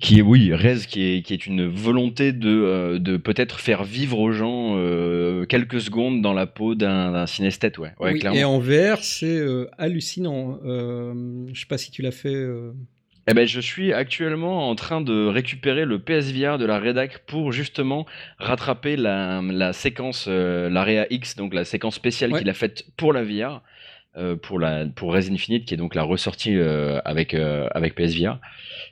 Qui 0.00 0.18
est, 0.18 0.22
oui, 0.22 0.52
Rez, 0.52 0.78
qui 0.88 1.04
est, 1.04 1.22
qui 1.22 1.34
est 1.34 1.46
une 1.46 1.68
volonté 1.68 2.32
de, 2.32 2.50
euh, 2.50 2.98
de 2.98 3.16
peut-être 3.16 3.60
faire 3.60 3.84
vivre 3.84 4.18
aux 4.18 4.32
gens 4.32 4.74
euh, 4.76 5.44
quelques 5.46 5.80
secondes 5.80 6.20
dans 6.20 6.32
la 6.32 6.46
peau 6.46 6.74
d'un 6.74 7.26
synesthète, 7.26 7.78
ouais. 7.78 7.92
ouais 8.00 8.14
Oui, 8.14 8.18
clairement. 8.18 8.38
et 8.38 8.44
en 8.44 8.58
VR, 8.58 8.98
c'est 9.02 9.26
euh, 9.38 9.68
hallucinant. 9.78 10.58
Je 10.64 11.60
sais 11.60 11.66
pas 11.68 11.78
si 11.78 11.90
tu 11.92 12.02
l'as 12.02 12.10
fait. 12.10 12.34
Eh 13.26 13.32
ben, 13.34 13.46
je 13.46 13.60
suis 13.60 13.92
actuellement 13.92 14.68
en 14.68 14.74
train 14.74 15.00
de 15.00 15.26
récupérer 15.26 15.84
le 15.84 15.98
PSVR 15.98 16.58
de 16.58 16.66
la 16.66 16.78
rédac 16.78 17.20
pour 17.26 17.52
justement 17.52 18.04
rattraper 18.38 18.96
la, 18.96 19.40
la 19.42 19.72
séquence, 19.72 20.26
l'Area 20.28 21.06
X, 21.08 21.36
donc 21.36 21.54
la 21.54 21.64
séquence 21.64 21.94
spéciale 21.94 22.32
Ouais. 22.32 22.40
qu'il 22.40 22.50
a 22.50 22.54
faite 22.54 22.84
pour 22.96 23.12
la 23.12 23.22
VR, 23.22 23.62
pour 24.42 24.58
la 24.58 24.86
pour 24.86 25.14
Res 25.14 25.30
Infinite, 25.30 25.64
qui 25.64 25.72
est 25.74 25.78
donc 25.78 25.94
la 25.94 26.02
ressortie 26.02 26.58
avec 27.04 27.32
avec 27.34 27.94
PSVR. 27.94 28.40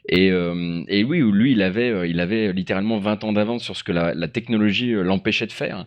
Et, 0.08 0.30
euh, 0.30 0.82
et 0.88 1.04
oui, 1.04 1.20
lui, 1.20 1.52
il 1.52 1.62
avait 1.62 1.90
euh, 1.90 2.06
il 2.06 2.20
avait 2.20 2.52
littéralement 2.52 2.98
20 2.98 3.24
ans 3.24 3.32
d'avance 3.32 3.62
sur 3.62 3.76
ce 3.76 3.84
que 3.84 3.92
la, 3.92 4.14
la 4.14 4.28
technologie 4.28 4.92
euh, 4.94 5.02
l'empêchait 5.02 5.46
de 5.46 5.52
faire. 5.52 5.86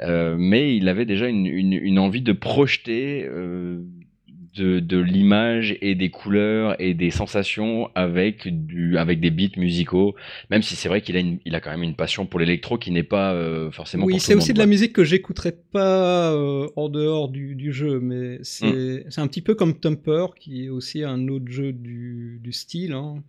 Euh, 0.00 0.36
mais 0.38 0.76
il 0.76 0.88
avait 0.88 1.04
déjà 1.04 1.28
une, 1.28 1.46
une, 1.46 1.72
une 1.72 1.98
envie 1.98 2.22
de 2.22 2.32
projeter 2.32 3.24
euh, 3.28 3.80
de, 4.56 4.80
de 4.80 4.98
l'image 4.98 5.76
et 5.80 5.94
des 5.94 6.10
couleurs 6.10 6.80
et 6.80 6.94
des 6.94 7.10
sensations 7.10 7.90
avec 7.94 8.48
du 8.66 8.96
avec 8.98 9.20
des 9.20 9.30
beats 9.30 9.56
musicaux 9.58 10.14
même 10.50 10.62
si 10.62 10.76
c'est 10.76 10.88
vrai 10.88 11.00
qu'il 11.02 11.16
a 11.16 11.20
une, 11.20 11.38
il 11.44 11.54
a 11.54 11.60
quand 11.60 11.70
même 11.70 11.82
une 11.82 11.96
passion 11.96 12.26
pour 12.26 12.40
l'électro 12.40 12.78
qui 12.78 12.90
n'est 12.90 13.02
pas 13.02 13.32
euh, 13.34 13.70
forcément 13.70 14.06
Oui, 14.06 14.18
c'est 14.20 14.34
aussi 14.34 14.52
de 14.52 14.58
la 14.58 14.66
musique 14.66 14.92
que 14.92 15.04
j'écouterais 15.04 15.52
pas 15.72 16.32
euh, 16.32 16.68
en 16.76 16.88
dehors 16.88 17.28
du, 17.28 17.54
du 17.54 17.72
jeu, 17.72 18.00
mais 18.00 18.38
c'est 18.42 18.66
Mm. 18.66 19.10
c'est 19.10 19.20
un 19.20 19.28
petit 19.28 19.40
peu 19.42 19.54
comme 19.54 19.78
Thumper, 19.78 20.26
qui 20.38 20.64
est 20.66 20.68
aussi 20.68 21.04
un 21.04 21.28
autre 21.28 21.50
jeu 21.50 21.72
du, 21.72 22.40
du 22.42 22.52
style. 22.52 22.92
hein. 22.92 23.22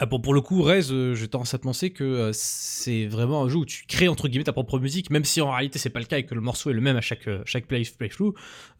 Ah, 0.00 0.06
bon, 0.06 0.20
pour 0.20 0.32
le 0.32 0.40
coup, 0.40 0.62
Rez, 0.62 0.92
euh, 0.92 1.16
j'ai 1.16 1.26
tendance 1.26 1.54
à 1.54 1.58
te 1.58 1.64
penser 1.64 1.90
que 1.90 2.04
euh, 2.04 2.30
c'est 2.32 3.06
vraiment 3.06 3.42
un 3.42 3.48
jeu 3.48 3.56
où 3.56 3.64
tu 3.64 3.84
crées 3.84 4.06
entre 4.06 4.28
guillemets 4.28 4.44
ta 4.44 4.52
propre 4.52 4.78
musique, 4.78 5.10
même 5.10 5.24
si 5.24 5.40
en 5.40 5.50
réalité 5.50 5.80
c'est 5.80 5.90
pas 5.90 5.98
le 5.98 6.04
cas 6.04 6.18
et 6.18 6.22
que 6.24 6.36
le 6.36 6.40
morceau 6.40 6.70
est 6.70 6.72
le 6.72 6.80
même 6.80 6.96
à 6.96 7.00
chaque, 7.00 7.26
euh, 7.26 7.42
chaque 7.44 7.66
play, 7.66 7.82
playthrough. 7.98 8.32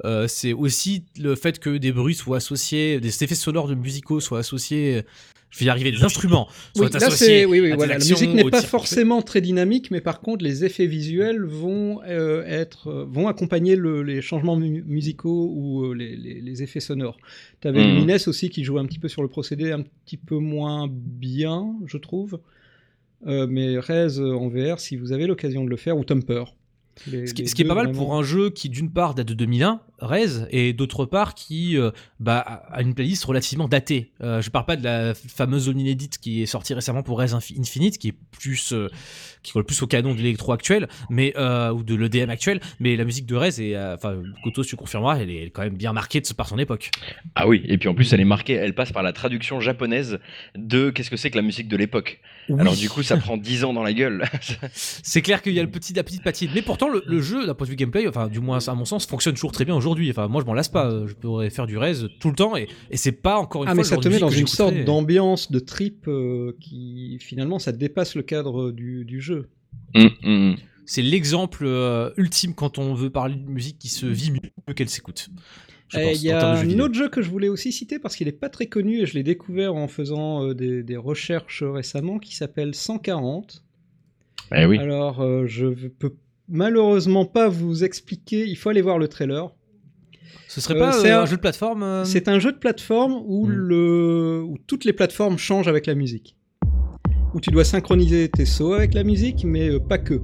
Euh, 0.04 0.28
c'est 0.28 0.52
aussi 0.52 1.06
le 1.18 1.34
fait 1.34 1.58
que 1.58 1.76
des 1.76 1.90
bruits 1.90 2.14
soient 2.14 2.36
associés, 2.36 3.00
des 3.00 3.24
effets 3.24 3.34
sonores 3.34 3.66
de 3.66 3.74
musicaux 3.74 4.20
soient 4.20 4.38
associés. 4.38 5.02
Je 5.50 5.60
vais 5.60 5.64
y 5.64 5.68
arriver, 5.70 5.90
des 5.92 6.04
instruments 6.04 6.46
Oui, 6.76 6.88
là, 6.90 6.96
associés. 6.96 7.26
c'est 7.26 7.44
oui, 7.46 7.60
oui, 7.60 7.72
voilà. 7.72 7.94
La 7.94 7.98
musique 8.04 8.34
n'est 8.34 8.44
pas 8.50 8.60
tir. 8.60 8.68
forcément 8.68 9.22
très 9.22 9.40
dynamique, 9.40 9.90
mais 9.90 10.02
par 10.02 10.20
contre, 10.20 10.44
les 10.44 10.64
effets 10.66 10.86
visuels 10.86 11.42
vont 11.42 12.00
euh, 12.06 12.44
être, 12.44 12.88
euh, 12.88 13.04
vont 13.08 13.28
accompagner 13.28 13.74
le- 13.74 14.02
les 14.02 14.20
changements 14.20 14.56
mu- 14.56 14.82
musicaux 14.86 15.50
ou 15.54 15.84
euh, 15.86 15.94
les, 15.94 16.16
les- 16.16 16.40
les 16.42 16.62
effets 16.62 16.80
sonores. 16.80 17.16
Tu 17.62 17.68
avais. 17.68 17.82
Lumines 17.82 18.18
aussi 18.26 18.50
qui 18.50 18.62
jouait 18.62 18.80
un 18.80 18.84
petit 18.84 18.98
peu 18.98 19.08
sur 19.08 19.22
le 19.22 19.28
procédé, 19.28 19.72
un 19.72 19.82
petit 20.04 20.18
peu 20.18 20.36
moins 20.36 20.86
bien, 20.90 21.74
je 21.86 21.96
trouve. 21.96 22.40
Euh, 23.26 23.46
mais 23.48 23.78
Rez 23.78 24.18
en 24.20 24.48
VR, 24.48 24.78
si 24.80 24.96
vous 24.96 25.12
avez 25.12 25.26
l'occasion 25.26 25.64
de 25.64 25.70
le 25.70 25.76
faire, 25.76 25.96
ou 25.96 26.04
Thumper. 26.04 26.44
Les- 27.10 27.26
Ce 27.26 27.32
qui, 27.34 27.42
les 27.42 27.48
ce 27.48 27.54
qui 27.54 27.62
est 27.62 27.64
pas 27.64 27.74
mal 27.74 27.86
vraiment. 27.86 27.98
pour 27.98 28.14
un 28.16 28.22
jeu 28.22 28.50
qui 28.50 28.68
d'une 28.68 28.90
part 28.92 29.14
date 29.14 29.28
de 29.28 29.34
2001, 29.34 29.80
Rez, 30.00 30.46
et 30.50 30.72
d'autre 30.72 31.04
part 31.04 31.34
qui 31.34 31.76
euh, 31.76 31.90
bah, 32.20 32.38
a 32.70 32.82
une 32.82 32.94
playlist 32.94 33.24
relativement 33.24 33.68
datée. 33.68 34.12
Euh, 34.22 34.40
je 34.40 34.50
parle 34.50 34.64
pas 34.66 34.76
de 34.76 34.84
la 34.84 35.14
fameuse 35.14 35.64
zone 35.64 35.80
inédite 35.80 36.18
qui 36.18 36.42
est 36.42 36.46
sortie 36.46 36.74
récemment 36.74 37.02
pour 37.02 37.18
Rez 37.18 37.32
Infi- 37.32 37.58
Infinite, 37.58 37.98
qui 37.98 38.08
est 38.08 38.14
plus 38.30 38.72
euh, 38.72 38.88
qui 39.42 39.52
colle 39.52 39.64
plus 39.64 39.80
au 39.82 39.86
canon 39.86 40.12
de 40.14 40.18
l'électro 40.18 40.52
actuel, 40.52 40.88
mais 41.10 41.32
euh, 41.36 41.72
ou 41.72 41.82
de 41.82 41.94
l'EDM 41.94 42.30
actuel. 42.30 42.60
Mais 42.80 42.96
la 42.96 43.04
musique 43.04 43.26
de 43.26 43.34
Rez, 43.36 43.60
est, 43.60 43.76
enfin 43.76 44.16
Kotos 44.44 44.64
tu 44.64 44.76
confirmeras, 44.76 45.18
elle 45.18 45.30
est, 45.30 45.50
quand 45.50 45.62
même 45.62 45.76
bien 45.76 45.92
marquée 45.92 46.20
de, 46.20 46.28
par 46.34 46.48
son 46.48 46.58
époque. 46.58 46.90
ah 47.34 47.48
oui 47.48 47.62
et 47.66 47.78
puis 47.78 47.88
en 47.88 47.94
plus 47.94 48.12
elle 48.12 48.20
est 48.20 48.24
marquée 48.24 48.54
elle 48.54 48.74
passe 48.74 48.92
par 48.92 49.02
la 49.02 49.12
traduction 49.12 49.60
japonaise 49.60 50.18
de 50.56 50.90
qu'est-ce 50.90 51.10
que 51.10 51.16
c'est 51.16 51.30
que 51.30 51.36
la 51.36 51.42
musique 51.42 51.68
de 51.68 51.76
l'époque 51.76 52.20
alors 52.58 52.74
du 52.76 52.88
coup 52.88 53.02
ça 53.02 53.16
prend 53.16 53.36
10 53.36 53.64
ans 53.64 53.72
dans 53.72 53.82
la 53.82 53.92
gueule 53.92 54.24
C'est 54.72 55.22
clair 55.22 55.42
qu'il 55.42 55.52
y 55.54 55.60
a 55.60 55.62
le 55.62 55.70
petit, 55.70 55.92
la 55.94 56.02
petite 56.02 56.22
patine. 56.22 56.50
Mais 56.54 56.62
pourtant, 56.62 56.88
le, 56.88 57.02
le 57.06 57.20
jeu, 57.20 57.46
d'un 57.46 57.54
point 57.54 57.66
de 57.66 57.70
vue 57.70 57.76
gameplay, 57.76 58.06
enfin, 58.08 58.28
du 58.28 58.40
moins 58.40 58.66
à 58.68 58.74
mon 58.74 58.84
sens, 58.84 59.06
fonctionne 59.06 59.34
toujours 59.34 59.52
très 59.52 59.64
bien 59.64 59.74
aujourd'hui. 59.74 59.87
Enfin, 60.10 60.28
moi, 60.28 60.40
je 60.42 60.46
m'en 60.46 60.54
lasse 60.54 60.68
pas. 60.68 60.90
Euh, 60.90 61.06
Je 61.06 61.14
pourrais 61.14 61.50
faire 61.50 61.66
du 61.66 61.76
Rez 61.78 61.94
tout 62.20 62.28
le 62.28 62.34
temps 62.34 62.56
et, 62.56 62.68
et 62.90 62.96
c'est 62.96 63.12
pas 63.12 63.38
encore 63.38 63.62
une 63.64 63.68
Ah, 63.68 63.72
fois 63.74 63.76
mais 63.76 63.82
le 63.82 63.88
ça 63.88 63.96
te 63.96 64.08
met 64.08 64.18
dans 64.18 64.30
une 64.30 64.46
sorte 64.46 64.74
d'ambiance, 64.84 65.50
de 65.50 65.58
trip 65.58 66.06
euh, 66.08 66.56
qui 66.60 67.18
finalement 67.20 67.58
ça 67.58 67.72
dépasse 67.72 68.14
le 68.14 68.22
cadre 68.22 68.70
du, 68.70 69.04
du 69.04 69.20
jeu. 69.20 69.48
Hum, 69.94 70.04
hum, 70.22 70.50
hum. 70.50 70.56
C'est 70.86 71.02
l'exemple 71.02 71.64
euh, 71.66 72.10
ultime 72.16 72.54
quand 72.54 72.78
on 72.78 72.94
veut 72.94 73.10
parler 73.10 73.34
de 73.34 73.48
musique 73.50 73.78
qui 73.78 73.88
se 73.88 74.06
vit 74.06 74.30
mieux 74.30 74.74
qu'elle 74.74 74.88
s'écoute. 74.88 75.28
Pense, 75.92 76.00
Eh, 76.02 76.12
Il 76.14 76.22
y 76.22 76.30
a 76.30 76.50
un 76.52 76.62
vidéo. 76.62 76.84
autre 76.86 76.94
jeu 76.94 77.08
que 77.10 77.20
je 77.22 77.28
voulais 77.30 77.48
aussi 77.48 77.72
citer 77.72 77.98
parce 77.98 78.16
qu'il 78.16 78.26
n'est 78.26 78.32
pas 78.32 78.48
très 78.48 78.66
connu 78.66 79.00
et 79.00 79.06
je 79.06 79.14
l'ai 79.14 79.22
découvert 79.22 79.74
en 79.74 79.86
faisant 79.88 80.44
euh, 80.44 80.54
des, 80.54 80.82
des 80.82 80.96
recherches 80.96 81.62
récemment 81.62 82.18
qui 82.18 82.34
s'appelle 82.34 82.74
140. 82.74 83.64
Eh 84.54 84.64
oui 84.64 84.78
Alors 84.78 85.20
euh, 85.20 85.46
je 85.46 85.66
peux 85.88 86.14
malheureusement 86.48 87.26
pas 87.26 87.48
vous 87.50 87.84
expliquer, 87.84 88.46
il 88.46 88.56
faut 88.56 88.70
aller 88.70 88.80
voir 88.82 88.98
le 88.98 89.08
trailer. 89.08 89.50
Ce 90.46 90.60
serait 90.60 90.74
Euh, 90.76 90.78
pas 90.80 90.92
c'est 90.92 91.10
euh, 91.10 91.18
un 91.18 91.22
un- 91.22 91.26
jeu 91.26 91.36
de 91.36 91.40
plateforme 91.40 91.82
euh, 91.82 92.04
C'est 92.04 92.28
un 92.28 92.38
jeu 92.38 92.52
de 92.52 92.58
plateforme 92.58 93.14
où, 93.26 93.46
Hmm. 93.46 93.50
le... 93.52 94.42
où 94.46 94.56
toutes 94.66 94.84
les 94.84 94.92
plateformes 94.92 95.36
changent 95.38 95.68
avec 95.68 95.86
la 95.86 95.94
musique. 95.94 96.36
Où 97.34 97.40
tu 97.40 97.50
dois 97.50 97.64
synchroniser 97.64 98.28
tes 98.30 98.46
sauts 98.46 98.72
avec 98.74 98.94
la 98.94 99.04
musique, 99.04 99.44
mais 99.44 99.68
euh, 99.68 99.78
pas 99.80 99.98
que. 99.98 100.20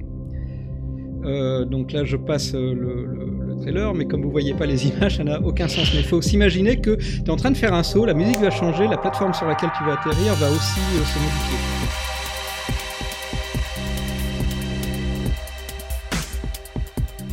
Euh, 1.25 1.65
donc 1.65 1.91
là, 1.91 2.03
je 2.03 2.17
passe 2.17 2.53
euh, 2.55 2.73
le, 2.73 3.05
le- 3.05 3.45
le 3.47 3.55
trailer, 3.61 3.93
mais 3.93 4.05
comme 4.05 4.21
vous 4.23 4.31
voyez 4.31 4.53
pas 4.53 4.65
les 4.65 4.87
images, 4.87 5.17
ça 5.17 5.23
n'a 5.23 5.39
aucun 5.41 5.67
sens. 5.67 5.91
Mais 5.93 5.99
il 5.99 6.05
faut 6.05 6.21
s'imaginer 6.21 6.81
que 6.81 6.95
tu 6.95 7.21
es 7.25 7.29
en 7.29 7.35
train 7.35 7.51
de 7.51 7.57
faire 7.57 7.73
un 7.73 7.83
saut, 7.83 8.05
la 8.05 8.13
musique 8.13 8.39
va 8.39 8.49
changer, 8.51 8.87
la 8.87 8.97
plateforme 8.97 9.33
sur 9.33 9.45
laquelle 9.47 9.69
tu 9.77 9.83
vas 9.85 9.93
atterrir 9.93 10.33
va 10.35 10.49
aussi 10.49 10.79
euh, 10.79 11.03
se 11.05 11.19
modifier. 11.19 11.57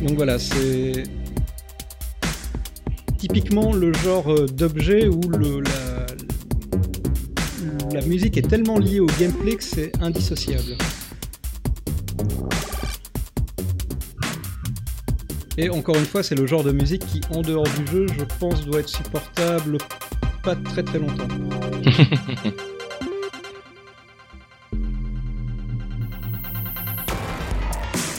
Donc 0.01 0.15
voilà, 0.17 0.37
c'est 0.39 1.03
typiquement 3.23 3.71
le 3.71 3.93
genre 3.93 4.29
euh, 4.33 4.47
d'objet 4.47 5.07
où 5.07 5.21
la, 5.31 6.05
la 7.93 8.05
musique 8.05 8.35
est 8.35 8.49
tellement 8.49 8.77
liée 8.77 8.99
au 8.99 9.05
gameplay 9.17 9.55
que 9.55 9.63
c'est 9.63 9.93
indissociable. 10.01 10.75
Et 15.57 15.69
encore 15.69 15.95
une 15.95 16.03
fois, 16.03 16.21
c'est 16.21 16.35
le 16.35 16.45
genre 16.45 16.65
de 16.65 16.73
musique 16.73 17.05
qui, 17.05 17.21
en 17.29 17.41
dehors 17.41 17.63
du 17.63 17.87
jeu, 17.89 18.07
je 18.07 18.25
pense, 18.41 18.65
doit 18.65 18.81
être 18.81 18.89
supportable 18.89 19.77
pas 20.43 20.57
très 20.57 20.83
très 20.83 20.99
longtemps. 20.99 21.29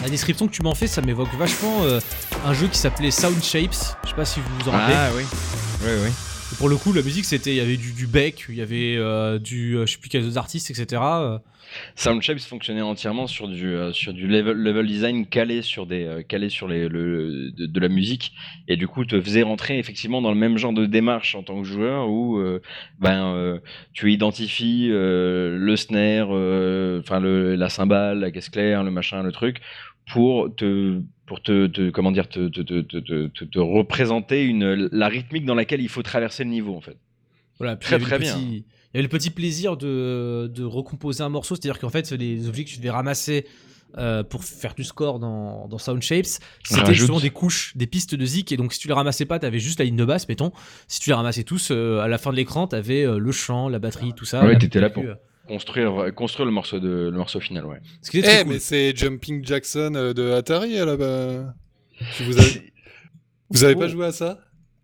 La 0.04 0.10
description 0.10 0.46
que 0.46 0.52
tu 0.52 0.62
m'en 0.62 0.74
fais, 0.74 0.86
ça 0.86 1.00
m'évoque 1.00 1.32
vachement 1.38 1.82
euh, 1.84 1.98
un 2.44 2.52
jeu 2.52 2.66
qui 2.68 2.76
s'appelait 2.76 3.10
Sound 3.10 3.42
Shapes. 3.42 3.96
Je 4.04 4.10
sais 4.10 4.14
pas 4.14 4.26
si 4.26 4.38
vous 4.38 4.46
vous 4.60 4.68
en 4.68 4.72
rappelez. 4.72 4.94
ah 4.94 5.08
oui 5.16 5.22
oui 5.82 5.90
oui 6.04 6.10
Et 6.52 6.56
Pour 6.56 6.68
le 6.68 6.76
coup, 6.76 6.92
la 6.92 7.00
musique, 7.00 7.24
c'était, 7.24 7.52
il 7.52 7.56
y 7.56 7.60
avait 7.60 7.78
du, 7.78 7.92
du 7.94 8.06
Beck, 8.06 8.44
il 8.50 8.56
y 8.56 8.60
avait 8.60 8.96
euh, 8.98 9.38
du, 9.38 9.78
euh, 9.78 9.86
je 9.86 9.92
sais 9.92 9.98
plus 9.98 10.10
quels 10.10 10.26
autres 10.26 10.36
artistes, 10.36 10.70
etc. 10.70 11.00
euh. 11.02 11.38
Soundshapes 11.96 12.38
fonctionnait 12.40 12.82
entièrement 12.82 13.26
sur 13.26 13.48
du 13.48 13.66
euh, 13.74 13.90
sur 13.92 14.12
du 14.12 14.28
level, 14.28 14.54
level 14.56 14.86
design 14.86 15.26
calé 15.26 15.62
sur 15.62 15.86
des 15.86 16.04
euh, 16.04 16.22
calé 16.22 16.48
sur 16.50 16.68
les 16.68 16.88
le, 16.88 17.50
de, 17.50 17.66
de 17.66 17.80
la 17.80 17.88
musique 17.88 18.32
et 18.68 18.76
du 18.76 18.86
coup 18.86 19.04
te 19.06 19.20
faisait 19.20 19.42
rentrer 19.42 19.78
effectivement 19.78 20.20
dans 20.22 20.30
le 20.30 20.36
même 20.36 20.56
genre 20.58 20.74
de 20.74 20.84
démarche 20.86 21.34
en 21.34 21.42
tant 21.42 21.60
que 21.60 21.66
joueur 21.66 22.08
où 22.10 22.38
euh, 22.38 22.60
ben 23.00 23.58
tu 23.94 24.12
identifies 24.12 24.88
le 24.88 25.74
snare 25.76 26.28
enfin 27.00 27.18
le 27.18 27.56
la 27.56 27.68
cymbale 27.70 28.20
la 28.20 28.30
caisse 28.30 28.50
claire 28.50 28.84
le 28.84 28.90
machin 28.92 29.22
le 29.22 29.32
truc 29.32 29.60
pour 30.12 30.54
te 30.54 31.00
pour 31.26 31.40
te, 31.42 31.66
te- 31.68 31.88
comment 31.90 32.12
dire 32.12 32.28
te, 32.28 32.48
te, 32.48 32.60
te, 32.60 32.80
te, 32.82 32.98
te- 32.98 33.26
te- 33.28 33.44
te 33.44 33.58
représenter 33.58 34.44
une 34.44 34.88
la 34.92 35.08
rythmique 35.08 35.46
dans 35.46 35.54
laquelle 35.54 35.80
il 35.80 35.88
faut 35.88 36.02
traverser 36.02 36.44
le 36.44 36.50
niveau 36.50 36.74
en 36.76 36.82
fait 36.82 36.98
Voilà, 37.58 37.76
Très, 37.76 37.98
très 37.98 38.18
le 38.18 38.22
bien. 38.24 38.34
petit- 38.34 38.64
Il 38.92 38.96
y 38.96 38.98
avait 38.98 39.02
le 39.04 39.08
petit 39.08 39.30
plaisir 39.30 39.76
de, 39.78 40.50
de 40.54 40.62
recomposer 40.64 41.22
un 41.22 41.28
morceau, 41.30 41.54
c'est-à-dire 41.56 41.80
qu'en 41.80 41.88
fait, 41.88 42.12
les 42.12 42.46
objets 42.46 42.64
que 42.64 42.68
tu 42.70 42.76
devais 42.76 42.90
ramasser 42.90 43.46
euh, 43.96 44.22
pour 44.22 44.44
faire 44.44 44.74
du 44.74 44.84
score 44.84 45.18
dans, 45.18 45.66
dans 45.68 45.78
Sound 45.78 46.02
Shapes, 46.02 46.26
c'était 46.62 46.94
justement 46.94 47.20
des 47.20 47.30
couches, 47.30 47.72
des 47.76 47.86
pistes 47.86 48.14
de 48.14 48.24
zik, 48.26 48.52
et 48.52 48.56
donc 48.56 48.72
si 48.74 48.78
tu 48.80 48.88
les 48.88 48.94
ramassais 48.94 49.24
pas, 49.24 49.38
t'avais 49.38 49.58
juste 49.60 49.78
la 49.78 49.84
ligne 49.86 49.96
de 49.96 50.04
basse, 50.04 50.28
mettons. 50.28 50.52
Si 50.88 51.00
tu 51.00 51.10
les 51.10 51.14
ramassais 51.14 51.42
tous, 51.44 51.70
euh, 51.70 52.00
à 52.00 52.08
la 52.08 52.18
fin 52.18 52.30
de 52.32 52.36
l'écran, 52.36 52.66
t'avais 52.66 53.04
euh, 53.06 53.18
le 53.18 53.32
chant, 53.32 53.68
la 53.68 53.78
batterie, 53.78 54.12
tout 54.14 54.24
ça. 54.26 54.44
Ouais, 54.44 54.52
La- 54.52 54.58
t'étais 54.58 54.80
là 54.80 54.90
pour- 54.90 55.04
construire 55.48 56.14
construire 56.14 56.46
le 56.46 56.52
morceau 56.52 56.78
de 56.80 56.88
le 56.88 57.16
morceau 57.16 57.40
final 57.40 57.66
ouais 57.66 57.80
Ce 58.02 58.10
qui 58.10 58.18
est 58.20 58.24
Eh, 58.26 58.42
cool. 58.44 58.52
mais 58.52 58.58
c'est 58.58 58.96
Jumping 58.96 59.44
Jackson 59.44 59.92
euh, 59.94 60.12
de 60.14 60.30
Atari 60.32 60.74
là-bas. 60.76 61.54
Vous 62.20 62.38
avez, 62.38 62.72
vous 63.50 63.64
avez 63.64 63.74
pas 63.74 63.84
Oh. 63.86 63.88
joué 63.88 64.06
à 64.06 64.12
ça? 64.12 64.38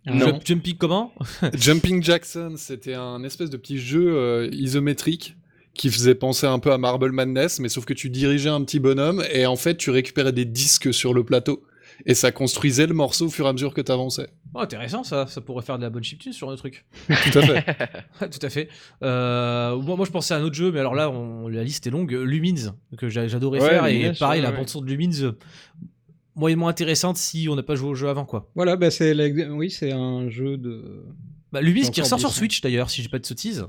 Non. 0.06 0.26
Jump- 0.26 0.42
Jumping 0.46 0.76
comment? 0.76 1.12
Jumping 1.54 2.02
Jackson, 2.02 2.54
c'était 2.56 2.94
un 2.94 3.22
espèce 3.24 3.50
de 3.50 3.56
petit 3.56 3.78
jeu 3.78 4.14
euh, 4.16 4.48
isométrique 4.52 5.36
qui 5.74 5.90
faisait 5.90 6.14
penser 6.14 6.46
un 6.46 6.58
peu 6.58 6.72
à 6.72 6.78
Marble 6.78 7.12
Madness, 7.12 7.60
mais 7.60 7.68
sauf 7.68 7.84
que 7.84 7.92
tu 7.94 8.10
dirigeais 8.10 8.48
un 8.50 8.62
petit 8.64 8.80
bonhomme 8.80 9.22
et 9.32 9.46
en 9.46 9.56
fait 9.56 9.76
tu 9.76 9.90
récupérais 9.90 10.32
des 10.32 10.44
disques 10.44 10.92
sur 10.92 11.14
le 11.14 11.22
plateau 11.24 11.62
et 12.06 12.14
ça 12.14 12.32
construisait 12.32 12.86
le 12.86 12.94
morceau 12.94 13.26
au 13.26 13.30
fur 13.30 13.46
et 13.46 13.48
à 13.48 13.52
mesure 13.52 13.72
que 13.74 13.80
tu 13.80 13.90
avançais. 13.92 14.28
Oh, 14.54 14.58
intéressant 14.60 15.04
ça, 15.04 15.26
ça 15.26 15.40
pourrait 15.40 15.64
faire 15.64 15.76
de 15.78 15.82
la 15.82 15.90
bonne 15.90 16.02
chiptune 16.02 16.32
sur 16.32 16.50
un 16.50 16.56
truc. 16.56 16.84
Tout 17.08 17.38
à 17.38 17.42
fait. 17.42 17.64
Tout 18.30 18.46
à 18.46 18.50
fait. 18.50 18.68
Euh, 19.02 19.76
moi, 19.76 19.96
moi, 19.96 20.04
je 20.06 20.10
pensais 20.10 20.34
à 20.34 20.38
un 20.38 20.42
autre 20.42 20.54
jeu, 20.56 20.72
mais 20.72 20.80
alors 20.80 20.94
là, 20.94 21.10
on- 21.10 21.48
la 21.48 21.62
liste 21.64 21.86
est 21.86 21.90
longue. 21.90 22.12
Lumines, 22.12 22.72
que 22.96 23.08
j'a- 23.08 23.28
j'adorais 23.28 23.60
Ouais, 23.60 23.68
faire. 23.68 23.86
et 23.86 24.12
pareil, 24.18 24.40
ouais, 24.40 24.44
la 24.46 24.50
ouais. 24.52 24.56
bande-son 24.58 24.80
de 24.80 24.86
Lumines, 24.86 25.14
euh, 25.22 25.32
moyennement 26.34 26.68
intéressante 26.68 27.16
si 27.16 27.48
on 27.50 27.56
n'a 27.56 27.62
pas 27.62 27.74
joué 27.74 27.88
au 27.90 27.94
jeu 27.94 28.08
avant, 28.08 28.24
quoi. 28.24 28.48
Voilà, 28.54 28.76
bah 28.76 28.90
c'est 28.90 29.14
oui, 29.50 29.70
c'est 29.70 29.92
un 29.92 30.28
jeu 30.28 30.56
de. 30.56 31.04
Bah, 31.52 31.60
Lumines 31.60 31.90
qui 31.90 32.00
ressort 32.00 32.18
sur. 32.20 32.30
Switch 32.32 32.60
d'ailleurs, 32.60 32.90
si 32.90 33.02
j'ai 33.02 33.08
pas 33.08 33.18
de 33.18 33.26
sottises. 33.26 33.66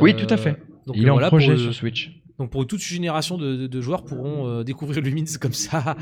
Oui, 0.00 0.12
Euh, 0.14 0.16
tout 0.26 0.32
à 0.32 0.36
fait. 0.36 0.56
Donc, 0.86 0.96
Il 0.96 1.06
est 1.06 1.10
en 1.10 1.14
voilà, 1.14 1.28
projet 1.28 1.52
pour, 1.54 1.62
sur 1.62 1.74
Switch. 1.74 2.12
Donc 2.38 2.50
pour 2.50 2.66
toute 2.66 2.80
une 2.80 2.94
génération 2.94 3.36
de, 3.36 3.56
de- 3.56 3.66
de 3.66 3.80
joueurs 3.80 4.04
pourront 4.04 4.46
euh, 4.48 4.62
découvrir 4.64 5.02
Lumines 5.02 5.26
comme 5.40 5.52
ça. 5.52 5.96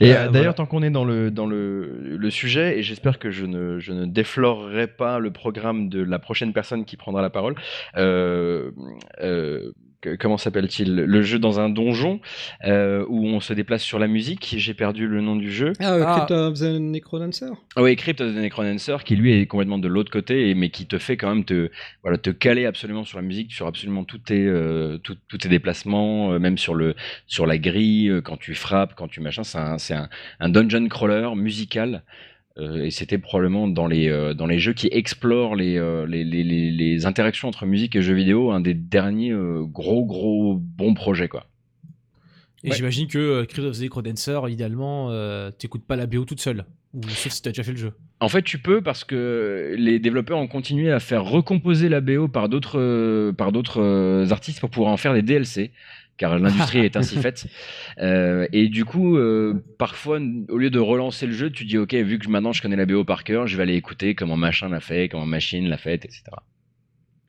Et 0.00 0.12
Euh, 0.12 0.14
euh, 0.14 0.28
d'ailleurs, 0.28 0.30
voilà. 0.32 0.52
tant 0.52 0.66
qu'on 0.66 0.82
est 0.82 0.90
dans 0.90 1.04
le, 1.04 1.30
dans 1.30 1.46
le, 1.46 2.16
le 2.16 2.30
sujet, 2.30 2.78
et 2.78 2.82
j'espère 2.82 3.18
que 3.18 3.30
je 3.30 3.44
ne, 3.46 3.78
je 3.80 3.92
ne 3.92 4.06
déflorerai 4.06 4.86
pas 4.86 5.18
le 5.18 5.30
programme 5.32 5.88
de 5.88 6.00
la 6.02 6.18
prochaine 6.18 6.52
personne 6.52 6.84
qui 6.84 6.96
prendra 6.96 7.22
la 7.22 7.30
parole, 7.30 7.54
euh, 7.96 8.70
euh, 9.20 9.72
comment 10.18 10.38
s'appelle-t-il? 10.38 10.94
Le 10.94 11.22
jeu 11.22 11.38
dans 11.38 11.60
un 11.60 11.68
donjon 11.68 12.20
euh, 12.64 13.04
où 13.08 13.26
on 13.26 13.40
se 13.40 13.52
déplace 13.52 13.82
sur 13.82 13.98
la 13.98 14.06
musique. 14.06 14.54
J'ai 14.56 14.74
perdu 14.74 15.06
le 15.06 15.20
nom 15.20 15.36
du 15.36 15.50
jeu. 15.52 15.72
Ah, 15.80 15.92
euh, 15.94 16.04
Ah. 16.06 16.14
Crypt 16.26 16.30
of 16.30 16.58
the 16.58 16.78
Necrodancer 16.80 17.46
Ah 17.76 17.82
oui, 17.82 17.96
Crypt 17.96 18.20
of 18.20 18.34
the 18.34 18.38
Necrodancer, 18.38 18.96
qui 19.04 19.16
lui 19.16 19.32
est 19.32 19.46
complètement 19.46 19.78
de 19.78 19.88
l'autre 19.88 20.10
côté, 20.10 20.54
mais 20.54 20.70
qui 20.70 20.86
te 20.86 20.98
fait 20.98 21.16
quand 21.16 21.28
même 21.28 21.44
te, 21.44 21.70
voilà, 22.02 22.18
te 22.18 22.30
caler 22.30 22.66
absolument 22.66 23.04
sur 23.04 23.18
la 23.18 23.22
musique, 23.22 23.52
sur 23.52 23.66
absolument 23.66 24.04
tous 24.04 24.18
tes, 24.18 24.44
euh, 24.46 24.98
tout- 24.98 25.16
tous 25.28 25.38
tes 25.38 25.48
déplacements, 25.48 26.32
euh, 26.32 26.38
même 26.38 26.58
sur, 26.58 26.74
le, 26.74 26.94
sur 27.26 27.46
la 27.46 27.58
grille, 27.58 28.12
quand 28.24 28.36
tu 28.38 28.54
frappes, 28.54 28.94
quand 28.94 29.08
tu 29.08 29.20
machin. 29.20 29.44
C'est 29.44 29.58
un, 29.58 29.78
c'est 29.78 29.94
un, 29.94 30.08
un 30.40 30.48
dungeon 30.48 30.88
crawler 30.88 31.28
musical. 31.36 32.02
Euh, 32.60 32.84
et 32.84 32.90
c'était 32.90 33.18
probablement 33.18 33.66
dans 33.68 33.86
les, 33.86 34.08
euh, 34.08 34.34
dans 34.34 34.46
les 34.46 34.58
jeux 34.58 34.72
qui 34.74 34.88
explorent 34.92 35.56
les, 35.56 35.76
euh, 35.78 36.06
les, 36.06 36.24
les, 36.24 36.44
les, 36.44 36.70
les 36.70 37.06
interactions 37.06 37.48
entre 37.48 37.66
musique 37.66 37.96
et 37.96 38.02
jeux 38.02 38.14
vidéo, 38.14 38.50
un 38.52 38.60
des 38.60 38.74
derniers 38.74 39.32
euh, 39.32 39.62
gros, 39.64 40.04
gros 40.04 40.56
bons 40.60 40.94
projets, 40.94 41.28
quoi. 41.28 41.46
Et 42.62 42.68
Ouais. 42.70 42.76
j'imagine 42.76 43.06
que 43.08 43.18
euh, 43.18 43.44
Crypt 43.46 43.66
of 43.66 43.78
the 43.78 43.82
Necrodancer, 43.82 44.38
idéalement, 44.50 45.08
euh, 45.10 45.50
t'écoutes 45.50 45.84
pas 45.86 45.96
la 45.96 46.06
BO 46.06 46.24
toute 46.26 46.40
seule. 46.40 46.66
Ou 46.92 47.02
sauf 47.08 47.32
si 47.32 47.40
t'as 47.40 47.50
déjà 47.50 47.62
fait 47.62 47.70
le 47.72 47.78
jeu. 47.78 47.92
En 48.18 48.28
fait, 48.28 48.42
tu 48.42 48.58
peux 48.58 48.82
parce 48.82 49.04
que 49.04 49.74
les 49.78 49.98
développeurs 50.00 50.38
ont 50.38 50.48
continué 50.48 50.90
à 50.90 50.98
faire 50.98 51.24
recomposer 51.24 51.88
la 51.88 52.00
BO 52.00 52.26
par 52.28 52.48
d'autres 52.48 53.30
par 53.30 53.52
d'autres 53.52 53.80
euh, 53.80 54.30
artistes 54.30 54.58
pour 54.60 54.70
pouvoir 54.70 54.92
en 54.92 54.96
faire 54.96 55.14
des 55.14 55.22
DLC, 55.22 55.70
car 56.20 56.38
l'industrie 56.38 56.80
est 56.80 56.96
ainsi 56.96 57.16
faite. 57.22 57.46
Euh, 57.98 58.46
et 58.52 58.68
du 58.68 58.84
coup, 58.84 59.16
euh, 59.16 59.54
parfois, 59.78 60.20
au 60.50 60.58
lieu 60.58 60.70
de 60.70 60.78
relancer 60.78 61.26
le 61.26 61.32
jeu, 61.32 61.50
tu 61.50 61.64
dis 61.64 61.78
ok, 61.78 61.94
vu 61.94 62.18
que 62.18 62.28
maintenant 62.28 62.52
je 62.52 62.62
connais 62.62 62.76
la 62.76 62.86
BO 62.86 63.02
par 63.04 63.24
cœur, 63.24 63.46
je 63.48 63.56
vais 63.56 63.62
aller 63.64 63.74
écouter 63.74 64.14
comment 64.14 64.36
machin 64.36 64.68
l'a 64.68 64.80
fait, 64.80 65.08
comment 65.08 65.26
machine 65.26 65.66
l'a 65.68 65.78
fait, 65.78 66.04
etc. 66.04 66.22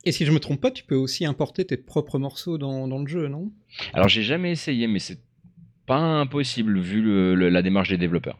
Et 0.03 0.11
si 0.11 0.25
je 0.25 0.31
me 0.31 0.39
trompe 0.39 0.59
pas, 0.59 0.71
tu 0.71 0.83
peux 0.83 0.95
aussi 0.95 1.25
importer 1.25 1.63
tes 1.65 1.77
propres 1.77 2.19
morceaux 2.19 2.57
dans, 2.57 2.87
dans 2.87 2.99
le 2.99 3.07
jeu, 3.07 3.27
non? 3.27 3.51
Alors 3.93 4.09
j'ai 4.09 4.23
jamais 4.23 4.51
essayé, 4.51 4.87
mais 4.87 4.99
c'est 4.99 5.19
pas 5.85 5.97
impossible 5.99 6.79
vu 6.79 7.01
le- 7.01 7.33
le- 7.35 7.49
la 7.49 7.61
démarche 7.61 7.89
des 7.89 7.97
développeurs. 7.97 8.39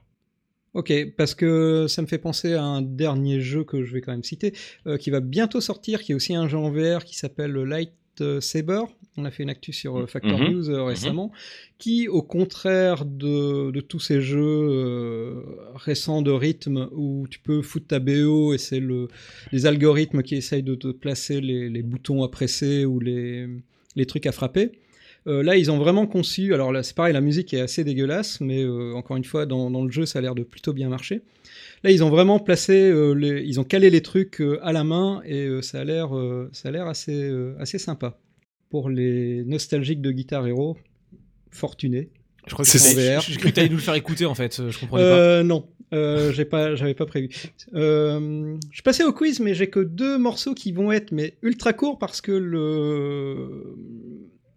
Ok, 0.74 0.94
parce 1.18 1.36
que 1.36 1.86
ça 1.88 2.02
me 2.02 2.08
fait 2.08 2.18
penser 2.18 2.54
à 2.54 2.64
un 2.64 2.82
dernier 2.82 3.42
jeu 3.42 3.64
que 3.64 3.84
je 3.84 3.94
vais 3.94 4.00
quand 4.02 4.14
même 4.14 4.24
citer, 4.24 4.54
euh, 4.88 4.98
qui 4.98 5.10
va 5.10 5.20
bientôt 5.20 5.60
sortir, 5.60 6.02
qui 6.02 6.14
est 6.14 6.16
aussi 6.16 6.34
un 6.34 6.48
jeu 6.48 6.58
en 6.58 6.72
VR 6.72 7.04
qui 7.04 7.16
s'appelle 7.18 7.52
Light 7.52 7.92
Saber. 8.40 8.82
On 9.18 9.26
a 9.26 9.32
fait 9.32 9.44
une 9.44 9.50
actu 9.50 9.74
sur 9.74 9.98
euh, 9.98 10.06
Factor 10.08 10.40
Mhm. 10.40 10.52
News 10.54 10.70
euh, 10.70 10.84
récemment, 10.84 11.32
qui, 11.78 12.08
au 12.08 12.22
contraire 12.22 13.04
de, 13.06 13.72
de 13.72 13.82
tous 13.82 14.00
ces 14.00 14.22
jeux 14.22 14.40
euh, 14.42 15.42
récents 15.76 16.22
de 16.22 16.32
rythme 16.32 16.88
où 16.94 17.28
tu 17.30 17.40
peux 17.40 17.62
foutre 17.62 17.88
ta 17.88 18.00
BO 18.00 18.54
et 18.54 18.58
c'est 18.58 18.80
le, 18.80 19.08
les 19.52 19.66
algorithmes 19.66 20.24
qui 20.24 20.36
essayent 20.36 20.64
de 20.64 20.76
te 20.76 20.88
placer 20.88 21.42
les, 21.42 21.70
les 21.70 21.84
boutons 21.84 22.24
à 22.24 22.30
presser 22.30 22.86
ou 22.86 23.00
les, 23.00 23.48
les 23.96 24.06
trucs 24.06 24.26
à 24.26 24.32
frapper. 24.32 24.72
Euh, 25.28 25.44
là, 25.44 25.56
ils 25.56 25.70
ont 25.70 25.78
vraiment 25.78 26.08
conçu. 26.08 26.54
Alors 26.54 26.72
là, 26.72 26.82
c'est 26.82 26.96
pareil, 26.96 27.14
la 27.14 27.22
musique 27.22 27.54
est 27.54 27.60
assez 27.60 27.84
dégueulasse, 27.84 28.42
mais 28.42 28.64
euh, 28.64 28.94
encore 28.96 29.18
une 29.18 29.24
fois, 29.26 29.46
dans, 29.46 29.70
dans 29.70 29.84
le 29.84 29.92
jeu, 29.92 30.06
ça 30.06 30.20
a 30.20 30.22
l'air 30.22 30.34
de 30.36 30.44
plutôt 30.44 30.74
bien 30.74 30.90
marcher. 30.90 31.22
Là, 31.84 31.90
ils 31.92 32.04
ont 32.04 32.10
vraiment 32.10 32.38
placé, 32.40 32.74
euh, 32.74 33.14
les, 33.14 33.42
ils 33.44 33.60
ont 33.60 33.64
calé 33.64 33.90
les 33.90 34.02
trucs 34.02 34.40
euh, 34.42 34.60
à 34.62 34.72
la 34.72 34.84
main 34.84 35.22
et 35.26 35.46
euh, 35.48 35.62
ça 35.62 35.80
a 35.82 35.84
l'air, 35.84 36.16
euh, 36.16 36.50
ça 36.54 36.70
a 36.70 36.72
l'air 36.72 36.88
assez, 36.88 37.14
euh, 37.24 37.56
assez 37.60 37.78
sympa. 37.80 38.20
Pour 38.70 38.90
les 38.90 39.44
nostalgiques 39.46 40.02
de 40.02 40.12
Guitar 40.12 40.46
Hero, 40.48 40.78
fortunés. 41.50 42.10
Je 42.48 42.54
crois 42.54 42.64
C'est- 42.66 42.78
que 42.78 42.84
c'est 42.84 42.94
VR. 43.16 43.22
Je, 43.22 43.32
je 43.34 43.38
croyais 43.38 43.52
que 43.52 43.56
t'allais 43.56 43.70
nous 43.70 43.76
le 43.76 43.82
faire 43.82 43.96
écouter 43.96 44.26
en 44.26 44.36
fait. 44.36 44.70
Je 44.70 44.80
comprenais 44.80 45.04
pas. 45.04 45.10
Euh, 45.10 45.44
non, 45.44 45.68
euh, 45.94 46.32
j'ai 46.32 46.46
pas, 46.46 46.76
j'avais 46.76 46.94
pas 46.94 47.06
prévu. 47.06 47.30
Euh, 47.74 48.56
je 48.70 48.76
suis 48.76 48.84
passé 48.84 49.04
au 49.04 49.12
quiz, 49.14 49.40
mais 49.40 49.54
j'ai 49.54 49.70
que 49.70 49.80
deux 49.80 50.18
morceaux 50.18 50.54
qui 50.54 50.72
vont 50.72 50.92
être 50.92 51.12
mais 51.12 51.34
ultra 51.42 51.74
courts 51.74 51.98
parce 52.00 52.22
que 52.22 52.32
le... 52.32 53.76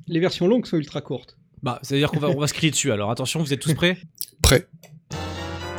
les 0.07 0.21
versions 0.21 0.47
longues 0.47 0.67
sont 0.67 0.77
ultra 0.77 1.01
courtes. 1.01 1.37
Bah, 1.63 1.79
ça 1.83 1.95
veut 1.95 2.01
dire 2.01 2.11
qu'on 2.11 2.21
va, 2.21 2.29
on 2.31 2.39
va 2.39 2.47
se 2.47 2.55
crier 2.55 2.71
dessus. 2.71 2.93
Alors 2.93 3.11
attention, 3.11 3.41
vous 3.41 3.53
êtes 3.53 3.61
tous 3.61 3.75
prêts? 3.75 3.97
Prêt. 4.43 4.67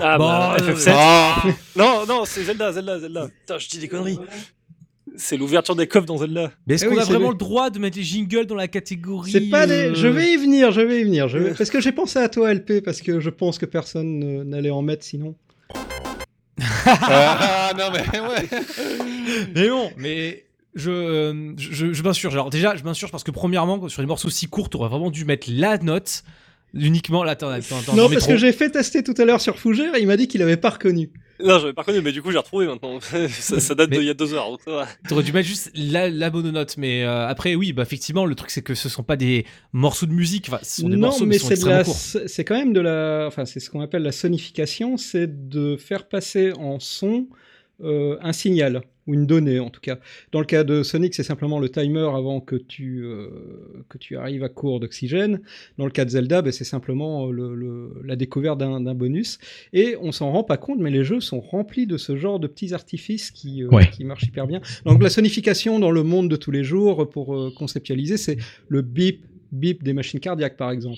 Ah 0.01 0.17
Bon, 0.17 0.25
bah, 0.27 0.57
euh, 0.59 0.73
FF7. 0.73 0.91
Ah 0.93 1.43
Non, 1.75 2.05
non, 2.07 2.23
c'est 2.25 2.43
Zelda, 2.43 2.71
Zelda, 2.73 2.99
Zelda. 2.99 3.27
Putain, 3.39 3.57
je 3.57 3.67
dis 3.69 3.79
des 3.79 3.87
conneries. 3.87 4.19
C'est 5.17 5.37
l'ouverture 5.37 5.75
des 5.75 5.87
coffres 5.87 6.05
dans 6.05 6.17
Zelda. 6.17 6.51
Mais 6.67 6.75
est-ce 6.75 6.85
Eh 6.85 6.89
qu'on 6.89 6.95
oui, 6.95 7.01
a 7.01 7.05
vraiment 7.05 7.29
le 7.29 7.37
droit 7.37 7.69
de 7.69 7.79
mettre 7.79 7.97
les 7.97 8.03
jingles 8.03 8.45
dans 8.45 8.55
la 8.55 8.67
catégorie 8.67 9.31
C'est 9.31 9.49
pas 9.49 9.65
des... 9.65 9.91
euh, 9.91 9.93
Je 9.95 10.07
vais 10.07 10.33
y 10.33 10.37
venir, 10.37 10.71
je 10.71 10.81
vais 10.81 10.99
y 10.99 11.03
venir. 11.05 11.29
Je 11.29 11.37
vais... 11.37 11.53
Parce 11.53 11.69
que 11.69 11.79
j'ai 11.79 11.93
pensé 11.93 12.19
à 12.19 12.27
toi, 12.27 12.53
LP, 12.53 12.81
parce 12.83 13.01
que 13.01 13.21
je 13.21 13.29
pense 13.29 13.57
que 13.57 13.65
personne 13.65 14.23
euh, 14.23 14.43
n'allait 14.43 14.69
en 14.71 14.81
mettre 14.81 15.05
sinon. 15.05 15.35
Ah, 16.87 17.71
non 17.77 17.85
mais 17.91 18.19
ouais. 18.19 18.47
Mais 19.55 19.67
non, 19.67 19.91
mais 19.97 20.45
je, 20.75 20.91
euh, 20.91 21.53
je, 21.57 22.03
m'insurge. 22.03 22.33
Alors 22.35 22.51
déjà, 22.51 22.75
je 22.75 22.83
m'insurge 22.83 23.11
parce 23.11 23.23
que 23.23 23.31
premièrement, 23.31 23.89
sur 23.89 24.01
les 24.03 24.07
morceaux 24.07 24.29
si 24.29 24.47
courts, 24.47 24.69
t'aurais 24.69 24.89
vraiment 24.89 25.09
dû 25.09 25.25
mettre 25.25 25.47
la 25.51 25.79
note 25.79 26.23
uniquement. 26.75 27.23
Là, 27.23 27.31
attends, 27.31 27.49
attends, 27.49 27.79
attends, 27.79 27.95
non, 27.95 28.09
parce 28.09 28.27
que 28.27 28.37
j'ai 28.37 28.51
fait 28.51 28.69
tester 28.69 29.03
tout 29.03 29.15
à 29.17 29.25
l'heure 29.25 29.41
sur 29.41 29.57
Fougère 29.57 29.95
et 29.95 30.01
il 30.01 30.07
m'a 30.07 30.17
dit 30.17 30.27
qu'il 30.27 30.41
avait 30.41 30.57
pas 30.57 30.71
reconnu. 30.71 31.09
Non, 31.43 31.59
j'avais 31.59 31.73
pas 31.73 31.81
reconnu, 31.81 32.01
mais 32.01 32.11
du 32.11 32.21
coup, 32.21 32.31
j'ai 32.31 32.37
retrouvé 32.37 32.65
maintenant. 32.65 32.99
ça, 33.29 33.59
ça 33.59 33.75
date 33.75 33.89
d'il 33.89 34.03
y 34.03 34.09
a 34.09 34.13
deux 34.13 34.33
heures. 34.33 34.57
T'aurais 35.07 35.23
dû 35.23 35.33
mettre 35.33 35.47
juste 35.47 35.71
la, 35.75 36.09
la 36.09 36.29
mononote. 36.29 36.75
Mais 36.77 37.03
euh, 37.03 37.27
après, 37.27 37.55
oui, 37.55 37.73
bah 37.73 37.83
effectivement, 37.83 38.25
le 38.25 38.35
truc 38.35 38.51
c'est 38.51 38.61
que 38.61 38.75
ce 38.75 38.87
sont 38.89 39.03
pas 39.03 39.15
des 39.15 39.45
morceaux 39.73 40.05
de 40.05 40.13
musique. 40.13 40.45
Enfin, 40.47 40.59
ce 40.63 40.81
sont 40.81 40.89
des 40.89 40.95
non, 40.95 41.07
morceaux, 41.07 41.25
mais, 41.25 41.31
mais 41.31 41.35
ils 41.35 41.39
sont 41.39 41.47
c'est 41.47 41.53
de 41.55 41.55
extrêmement 41.55 41.77
la, 41.77 41.83
courts. 41.83 42.29
c'est 42.29 42.43
quand 42.45 42.55
même 42.55 42.73
de 42.73 42.79
la, 42.79 43.25
enfin 43.27 43.45
c'est 43.45 43.59
ce 43.59 43.69
qu'on 43.69 43.81
appelle 43.81 44.03
la 44.03 44.11
sonification, 44.11 44.97
c'est 44.97 45.49
de 45.49 45.75
faire 45.75 46.07
passer 46.07 46.53
en 46.53 46.79
son 46.79 47.27
euh, 47.83 48.17
un 48.21 48.31
signal 48.31 48.81
ou 49.07 49.13
une 49.13 49.25
donnée 49.25 49.59
en 49.59 49.69
tout 49.69 49.81
cas. 49.81 49.99
Dans 50.31 50.39
le 50.39 50.45
cas 50.45 50.63
de 50.63 50.81
Sonic, 50.83 51.13
c'est 51.13 51.23
simplement 51.23 51.59
le 51.59 51.69
timer 51.69 52.07
avant 52.15 52.41
que 52.41 52.55
tu 52.55 53.03
euh, 53.03 53.29
que 53.89 53.97
tu 53.97 54.17
arrives 54.17 54.43
à 54.43 54.49
court 54.49 54.79
d'oxygène. 54.79 55.41
Dans 55.77 55.85
le 55.85 55.91
cas 55.91 56.05
de 56.05 56.09
Zelda, 56.09 56.41
ben, 56.41 56.51
c'est 56.51 56.63
simplement 56.63 57.27
le- 57.27 57.55
le- 57.55 58.01
la 58.03 58.15
découverte 58.15 58.57
d'un 58.59 58.95
bonus. 58.95 59.37
Et 59.73 59.95
on 60.01 60.11
s'en 60.11 60.31
rend 60.31 60.43
pas 60.43 60.57
compte, 60.57 60.79
mais 60.79 60.91
les 60.91 61.03
jeux 61.03 61.19
sont 61.21 61.39
remplis 61.39 61.85
de 61.87 61.97
ce 61.97 62.15
genre 62.15 62.39
de 62.39 62.47
petits 62.47 62.73
artifices 62.73 63.31
qui 63.31 63.63
euh, 63.63 63.67
Ouais. 63.69 63.87
qui 63.91 64.03
marchent 64.05 64.23
hyper 64.23 64.47
bien. 64.47 64.61
Donc 64.85 65.01
la 65.03 65.09
sonification 65.09 65.79
dans 65.79 65.91
le 65.91 66.03
monde 66.03 66.29
de 66.29 66.35
tous 66.35 66.51
les 66.51 66.63
jours, 66.63 67.09
pour 67.09 67.35
euh, 67.35 67.51
conceptualiser, 67.55 68.17
c'est 68.17 68.37
le 68.67 68.81
bip 68.81 69.25
bip 69.51 69.83
des 69.83 69.93
machines 69.93 70.19
cardiaques 70.19 70.57
par 70.57 70.71
exemple. 70.71 70.97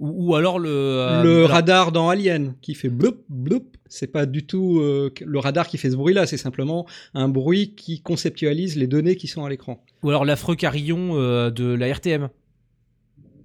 Ou, 0.00 0.30
ou 0.30 0.34
alors 0.34 0.58
le. 0.58 0.68
euh, 0.70 1.22
le 1.22 1.36
alors- 1.44 1.50
radar 1.50 1.92
dans 1.92 2.08
Alien 2.08 2.54
qui 2.60 2.74
fait 2.74 2.88
bloup 2.88 3.16
bloup, 3.28 3.64
c'est 3.88 4.06
pas 4.10 4.26
du 4.26 4.44
tout 4.46 4.80
euh, 4.80 5.12
le 5.24 5.38
radar 5.38 5.68
qui 5.68 5.78
fait 5.78 5.90
ce 5.90 5.96
bruit-là, 5.96 6.26
c'est 6.26 6.36
simplement 6.36 6.86
un 7.14 7.28
bruit 7.28 7.74
qui 7.76 8.00
conceptualise 8.00 8.76
les 8.76 8.86
données 8.86 9.14
qui 9.16 9.28
sont 9.28 9.44
à 9.44 9.48
l'écran. 9.50 9.84
Ou 10.02 10.08
alors 10.08 10.24
l'affreux 10.24 10.56
carillon 10.56 11.10
euh, 11.18 11.50
de 11.50 11.72
la 11.74 11.86
RTM. 11.92 12.28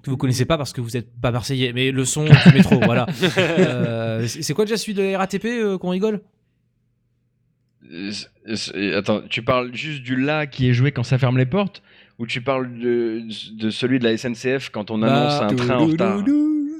Que 0.01 0.11
vous 0.11 0.17
connaissez 0.17 0.45
pas 0.45 0.57
parce 0.57 0.71
que 0.71 0.81
vous 0.81 0.95
êtes 0.97 1.09
pas 1.19 1.31
marseillais, 1.31 1.73
mais 1.73 1.89
le 1.91 2.05
son 2.05 2.25
du 2.25 2.31
métro, 2.53 2.79
voilà. 2.85 3.07
Euh, 3.59 4.27
c'est 4.27 4.53
quoi 4.53 4.65
déjà 4.65 4.77
celui 4.77 4.93
de 4.93 5.01
la 5.01 5.17
RATP 5.17 5.45
euh, 5.45 5.77
qu'on 5.79 5.89
rigole? 5.89 6.21
Attends, 8.95 9.21
tu 9.29 9.41
parles 9.43 9.73
juste 9.73 10.01
du 10.03 10.15
là 10.15 10.47
qui 10.47 10.69
est 10.69 10.73
joué 10.73 10.91
quand 10.91 11.03
ça 11.03 11.17
ferme 11.17 11.37
les 11.37 11.45
portes? 11.45 11.81
Ou 12.19 12.25
tu 12.25 12.41
parles 12.41 12.77
de, 12.79 13.23
de 13.59 13.69
celui 13.69 13.99
de 13.99 14.03
la 14.05 14.17
SNCF 14.17 14.69
quand 14.69 14.91
on 14.91 14.99
Bah, 14.99 15.07
annonce 15.39 15.41
un 15.41 15.55
train 15.55 15.77
en 15.79 15.85
retard 15.87 16.23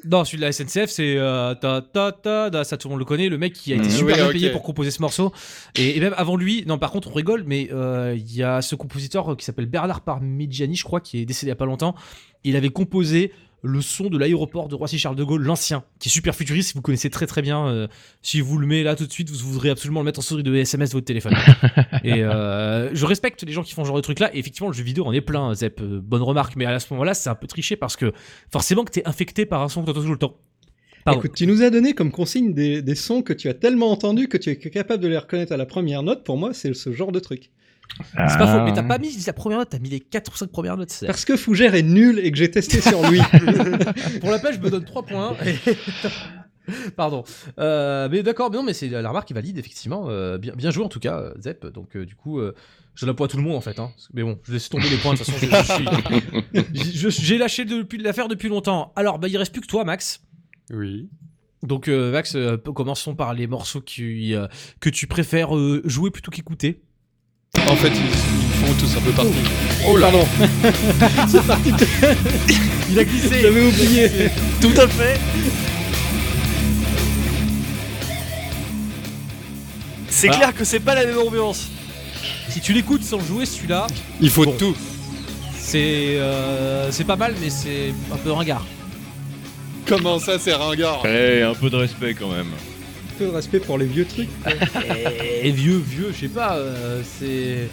Non, 0.09 0.23
celui 0.23 0.37
de 0.37 0.43
la 0.45 0.51
SNCF, 0.51 0.85
c'est 0.89 1.17
euh, 1.17 1.55
ta 1.55 1.81
ta 1.81 2.11
ta, 2.11 2.49
da, 2.49 2.63
ça 2.63 2.77
tout 2.77 2.87
le 2.87 2.91
monde 2.91 2.99
le 2.99 3.05
connaît, 3.05 3.27
le 3.27 3.37
mec 3.37 3.53
qui 3.53 3.73
a 3.73 3.75
été 3.75 3.85
Mhm. 3.85 3.91
super 3.91 4.15
Oui, 4.15 4.21
bien 4.21 4.31
payé 4.31 4.49
pour 4.51 4.61
composer 4.63 4.91
ce 4.91 5.01
morceau. 5.01 5.33
Et, 5.75 5.97
et 5.97 5.99
même 5.99 6.13
avant 6.15 6.37
lui, 6.37 6.63
non, 6.67 6.77
par 6.77 6.91
contre, 6.91 7.09
on 7.09 7.13
rigole, 7.13 7.43
mais 7.45 7.69
euh, 7.73 8.15
il 8.15 8.35
y 8.35 8.43
a 8.43 8.61
ce 8.61 8.75
compositeur 8.75 9.31
euh, 9.31 9.35
qui 9.35 9.43
s'appelle 9.45 9.65
Bernard 9.65 10.01
Parmigiani, 10.01 10.75
je 10.75 10.83
crois, 10.83 11.01
qui 11.01 11.19
est 11.21 11.25
décédé 11.25 11.47
il 11.47 11.49
y 11.49 11.53
a 11.53 11.55
pas 11.55 11.65
longtemps. 11.65 11.95
Il 12.43 12.55
avait 12.55 12.69
composé 12.69 13.31
le 13.65 13.81
son 13.81 14.09
de 14.09 14.17
l'aéroport 14.17 14.67
de 14.67 14.75
Roissy-Charles 14.75 15.15
de 15.15 15.23
Gaulle, 15.23 15.41
l'ancien, 15.43 15.83
qui 15.99 16.09
est 16.09 16.11
super 16.11 16.35
futuriste, 16.35 16.75
vous 16.75 16.81
connaissez 16.81 17.09
très 17.09 17.25
très 17.25 17.41
bien. 17.41 17.67
euh, 17.67 17.87
si 18.21 18.39
vous 18.39 18.57
le 18.57 18.67
mettez 18.67 18.83
là 18.83 18.95
tout 18.95 19.05
de 19.05 19.11
suite, 19.11 19.29
vous 19.29 19.51
voudrez 19.51 19.69
absolument 19.69 20.01
le 20.01 20.05
mettre 20.05 20.19
en 20.19 20.21
souris 20.21 20.43
de 20.43 20.55
SMS 20.55 20.89
de 20.89 20.93
votre 20.93 21.05
téléphone. 21.05 21.33
et 22.03 22.23
euh, 22.23 22.93
je 22.93 23.05
respecte 23.05 23.43
les 23.43 23.51
gens 23.51 23.63
qui 23.63 23.73
font 23.73 23.83
ce 23.83 23.87
genre 23.87 23.97
de 23.97 24.01
truc 24.01 24.19
là. 24.19 24.33
Et 24.35 24.39
effectivement, 24.39 24.69
le 24.69 24.73
jeu 24.73 24.83
vidéo 24.83 25.05
en 25.05 25.11
est 25.11 25.21
plein, 25.21 25.53
Zep. 25.55 25.81
euh, 25.81 25.99
bonne 26.01 26.21
remarque. 26.21 26.55
Mais 26.55 26.65
à 26.65 26.79
ce 26.79 26.93
moment-là, 26.93 27.13
c'est 27.13 27.29
un 27.29 27.35
peu 27.35 27.47
triché 27.47 27.75
parce 27.75 27.95
que 27.95 28.13
forcément 28.51 28.83
que 28.83 28.91
t'es 28.91 29.07
infecté 29.07 29.45
par 29.45 29.61
un 29.61 29.69
son 29.69 29.81
que 29.81 29.87
t'entends 29.87 30.03
tout 30.03 30.11
le 30.11 30.17
temps. 30.17 30.37
Pardon. 31.03 31.19
Écoute, 31.19 31.33
tu 31.35 31.45
nous 31.45 31.61
as 31.61 31.69
donné 31.69 31.93
comme 31.93 32.11
consigne 32.11 32.53
des, 32.53 32.81
des 32.81 32.95
sons 32.95 33.21
que 33.21 33.33
tu 33.33 33.47
as 33.47 33.53
tellement 33.53 33.91
entendus 33.91 34.27
que 34.27 34.37
tu 34.37 34.49
es 34.49 34.57
capable 34.57 35.03
de 35.03 35.07
les 35.07 35.17
reconnaître 35.17 35.51
à 35.51 35.57
la 35.57 35.65
première 35.67 36.01
note. 36.01 36.23
Pour 36.23 36.37
moi, 36.37 36.53
c'est 36.53 36.73
ce 36.73 36.91
genre 36.91 37.11
de 37.11 37.19
truc. 37.19 37.51
C'est 38.13 38.37
pas 38.37 38.47
faux, 38.47 38.63
mais 38.65 38.73
t'as 38.73 38.83
pas 38.83 38.97
mis 38.97 39.15
la 39.25 39.33
première 39.33 39.59
note, 39.59 39.69
t'as 39.69 39.79
mis 39.79 39.89
les 39.89 39.99
4 39.99 40.31
ou 40.33 40.35
5 40.35 40.49
premières 40.51 40.75
notes. 40.77 40.89
c'est- 40.91 41.05
Parce 41.07 41.23
que 41.25 41.37
Fougère 41.37 41.75
est 41.75 41.81
nul 41.83 42.19
et 42.19 42.31
que 42.31 42.37
j'ai 42.37 42.51
testé 42.51 42.81
sur 42.81 43.09
lui. 43.09 43.19
Pour 44.21 44.31
la 44.31 44.39
page, 44.39 44.55
je 44.55 44.59
me 44.59 44.69
donne 44.69 44.83
3 44.85 45.03
points. 45.03 45.35
Pardon. 46.95 47.23
Euh, 47.59 48.09
mais 48.11 48.23
d'accord, 48.23 48.49
mais 48.49 48.57
non, 48.57 48.63
mais 48.63 48.73
c'est 48.73 48.89
la 48.89 49.07
remarque 49.07 49.27
qui 49.27 49.33
valide, 49.33 49.57
effectivement. 49.59 50.07
Euh, 50.09 50.37
bien, 50.39 50.53
bien 50.55 50.71
joué 50.71 50.83
en 50.83 50.89
tout 50.89 50.99
cas, 50.99 51.19
euh, 51.19 51.33
Zep. 51.39 51.65
Donc, 51.67 51.95
euh, 51.95 52.05
du 52.05 52.15
coup, 52.15 52.39
euh, 52.39 52.55
je 52.95 53.05
donne 53.05 53.15
la 53.15 53.23
à 53.25 53.27
tout 53.27 53.37
le 53.37 53.43
monde 53.43 53.55
en 53.55 53.61
fait. 53.61 53.77
Hein. 53.79 53.91
Mais 54.13 54.23
bon, 54.23 54.39
je 54.43 54.51
laisse 54.53 54.67
tomber 54.69 54.89
les 54.89 54.97
points. 54.97 55.13
De 55.13 55.19
toute 55.19 55.27
façon, 55.27 55.45
je- 55.45 56.65
je 56.73 56.81
suis- 56.81 56.97
je- 56.97 57.09
j'ai 57.09 57.37
lâché 57.37 57.65
depuis 57.65 57.99
l'affaire 57.99 58.27
depuis 58.27 58.49
longtemps. 58.49 58.93
Alors, 58.95 59.19
bah, 59.19 59.27
il 59.27 59.37
reste 59.37 59.51
plus 59.51 59.61
que 59.61 59.67
toi, 59.67 59.83
Max. 59.83 60.21
Oui. 60.71 61.07
Donc, 61.61 61.87
euh, 61.87 62.11
Max, 62.11 62.33
euh, 62.35 62.57
commençons 62.57 63.15
par 63.15 63.33
les 63.35 63.45
morceaux 63.47 63.81
qui, 63.81 64.33
euh, 64.33 64.47
que 64.79 64.89
tu 64.89 65.05
préfères 65.05 65.55
euh, 65.55 65.81
jouer 65.85 66.09
plutôt 66.09 66.31
qu'écouter. 66.31 66.81
En 67.67 67.75
fait, 67.75 67.89
ils, 67.89 68.05
ils 68.05 68.67
font 68.67 68.73
tous 68.79 68.95
un 68.97 69.01
peu 69.01 69.11
partie. 69.11 69.31
Oh 69.87 69.97
là 69.97 70.07
Pardon 70.11 70.25
Il 72.89 72.99
a 72.99 73.03
glissé 73.03 73.41
J'avais 73.41 73.65
oublié. 73.67 74.09
Tout 74.61 74.73
à 74.79 74.87
fait. 74.87 75.19
C'est 80.09 80.29
Ah. 80.29 80.35
clair 80.35 80.53
que 80.55 80.63
c'est 80.63 80.79
pas 80.79 80.95
la 80.95 81.05
même 81.05 81.17
ambiance. 81.17 81.69
Si 82.49 82.61
tu 82.61 82.71
l'écoutes 82.73 83.03
sans 83.03 83.19
jouer, 83.19 83.45
celui-là, 83.45 83.87
Il 84.21 84.29
faut 84.29 84.45
Bon. 84.45 84.55
tout. 84.57 84.75
c'est 85.59 86.15
euh, 86.17 86.89
c'est 86.91 87.03
pas 87.03 87.15
mal, 87.17 87.33
mais 87.41 87.49
c'est 87.49 87.93
un 88.13 88.17
peu 88.17 88.31
ringard. 88.31 88.65
Comment 89.87 90.19
ça, 90.19 90.39
c'est 90.39 90.53
ringard? 90.53 91.01
Eh, 91.05 91.41
un 91.41 91.53
peu 91.53 91.69
de 91.69 91.75
respect 91.75 92.13
quand 92.13 92.29
même. 92.29 92.47
Un 93.15 93.17
peu 93.17 93.25
de 93.25 93.31
respect 93.31 93.59
pour 93.59 93.77
les 93.77 93.85
vieux 93.85 94.05
trucs. 94.05 94.27
Et 95.41 95.51
vieux, 95.51 95.77
vieux, 95.77 96.11
je 96.13 96.21
sais 96.21 96.27
pas, 96.27 96.57
euh, 96.57 97.01
c'est. 97.17 97.69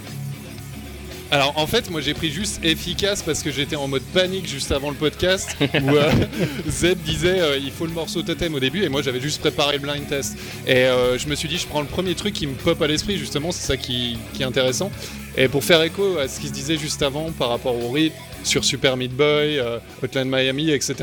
Alors 1.33 1.55
en 1.57 1.67
fait, 1.67 1.91
moi 1.91 2.01
j'ai 2.03 2.13
pris 2.15 2.31
juste 2.31 2.63
efficace 2.63 3.23
parce 3.23 3.43
que 3.43 3.51
j'étais 3.51 3.75
en 3.75 3.89
mode 3.89 4.03
panique 4.13 4.47
juste 4.47 4.71
avant 4.71 4.91
le 4.91 4.97
podcast 4.97 5.57
où 5.61 5.97
euh, 5.97 6.13
Zeb 6.69 6.99
disait 7.01 7.41
euh, 7.41 7.57
il 7.57 7.71
faut 7.73 7.87
le 7.87 7.93
morceau 7.93 8.21
totem 8.21 8.55
au 8.55 8.61
début 8.61 8.85
et 8.85 8.91
moi 8.91 9.01
j'avais 9.01 9.19
juste 9.19 9.41
préparé 9.41 9.79
le 9.79 9.79
blind 9.79 10.07
test. 10.07 10.37
Et 10.67 10.85
euh, 10.85 11.17
je 11.17 11.27
me 11.29 11.35
suis 11.35 11.49
dit 11.49 11.57
je 11.57 11.67
prends 11.67 11.81
le 11.81 11.87
premier 11.87 12.15
truc 12.15 12.35
qui 12.35 12.47
me 12.47 12.55
pop 12.55 12.81
à 12.83 12.87
l'esprit 12.87 13.17
justement, 13.17 13.51
c'est 13.51 13.67
ça 13.67 13.77
qui, 13.79 14.19
qui 14.35 14.43
est 14.43 14.45
intéressant. 14.45 14.93
Et 15.37 15.49
pour 15.49 15.65
faire 15.65 15.83
écho 15.83 16.19
à 16.19 16.29
ce 16.29 16.39
qui 16.39 16.49
se 16.49 16.53
disait 16.53 16.77
juste 16.77 17.03
avant 17.03 17.33
par 17.33 17.49
rapport 17.49 17.83
au 17.83 17.91
rythme 17.91 18.15
sur 18.45 18.65
Super 18.65 18.97
Meat 18.97 19.13
Boy, 19.17 19.59
euh, 19.59 19.79
Hotline 20.03 20.29
Miami, 20.29 20.71
etc. 20.71 20.95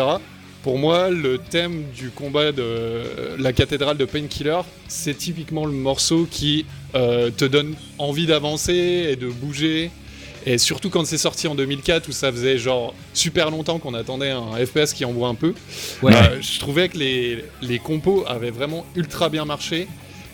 Pour 0.64 0.78
moi, 0.78 1.10
le 1.10 1.38
thème 1.38 1.86
du 1.96 2.10
combat 2.10 2.52
de 2.52 3.02
la 3.38 3.54
cathédrale 3.54 3.98
de 3.98 4.04
Painkiller, 4.04 4.60
c'est 4.90 5.18
typiquement 5.18 5.66
le 5.66 5.72
morceau 5.72 6.28
qui 6.30 6.66
euh, 6.96 7.32
te 7.32 7.46
donne 7.46 7.76
envie 7.98 8.26
d'avancer 8.26 9.08
et 9.10 9.16
de 9.16 9.28
bouger. 9.28 9.90
Et 10.46 10.58
surtout 10.58 10.90
quand 10.90 11.06
c'est 11.06 11.18
sorti 11.18 11.48
en 11.48 11.56
2004 11.56 12.10
où 12.10 12.12
ça 12.12 12.32
faisait 12.32 12.58
genre 12.58 12.94
super 13.14 13.52
longtemps 13.52 13.80
qu'on 13.80 13.94
attendait 13.94 14.32
un 14.32 14.54
FPS 14.66 14.94
qui 14.94 15.06
envoie 15.06 15.30
un 15.30 15.36
peu. 15.36 15.54
Ouais. 16.02 16.14
Euh, 16.14 16.42
je 16.42 16.60
trouvais 16.60 16.90
que 16.90 16.98
les, 16.98 17.46
les 17.62 17.80
compos 17.80 18.26
avaient 18.28 18.52
vraiment 18.52 18.86
ultra 18.96 19.30
bien 19.30 19.46
marché. 19.46 19.88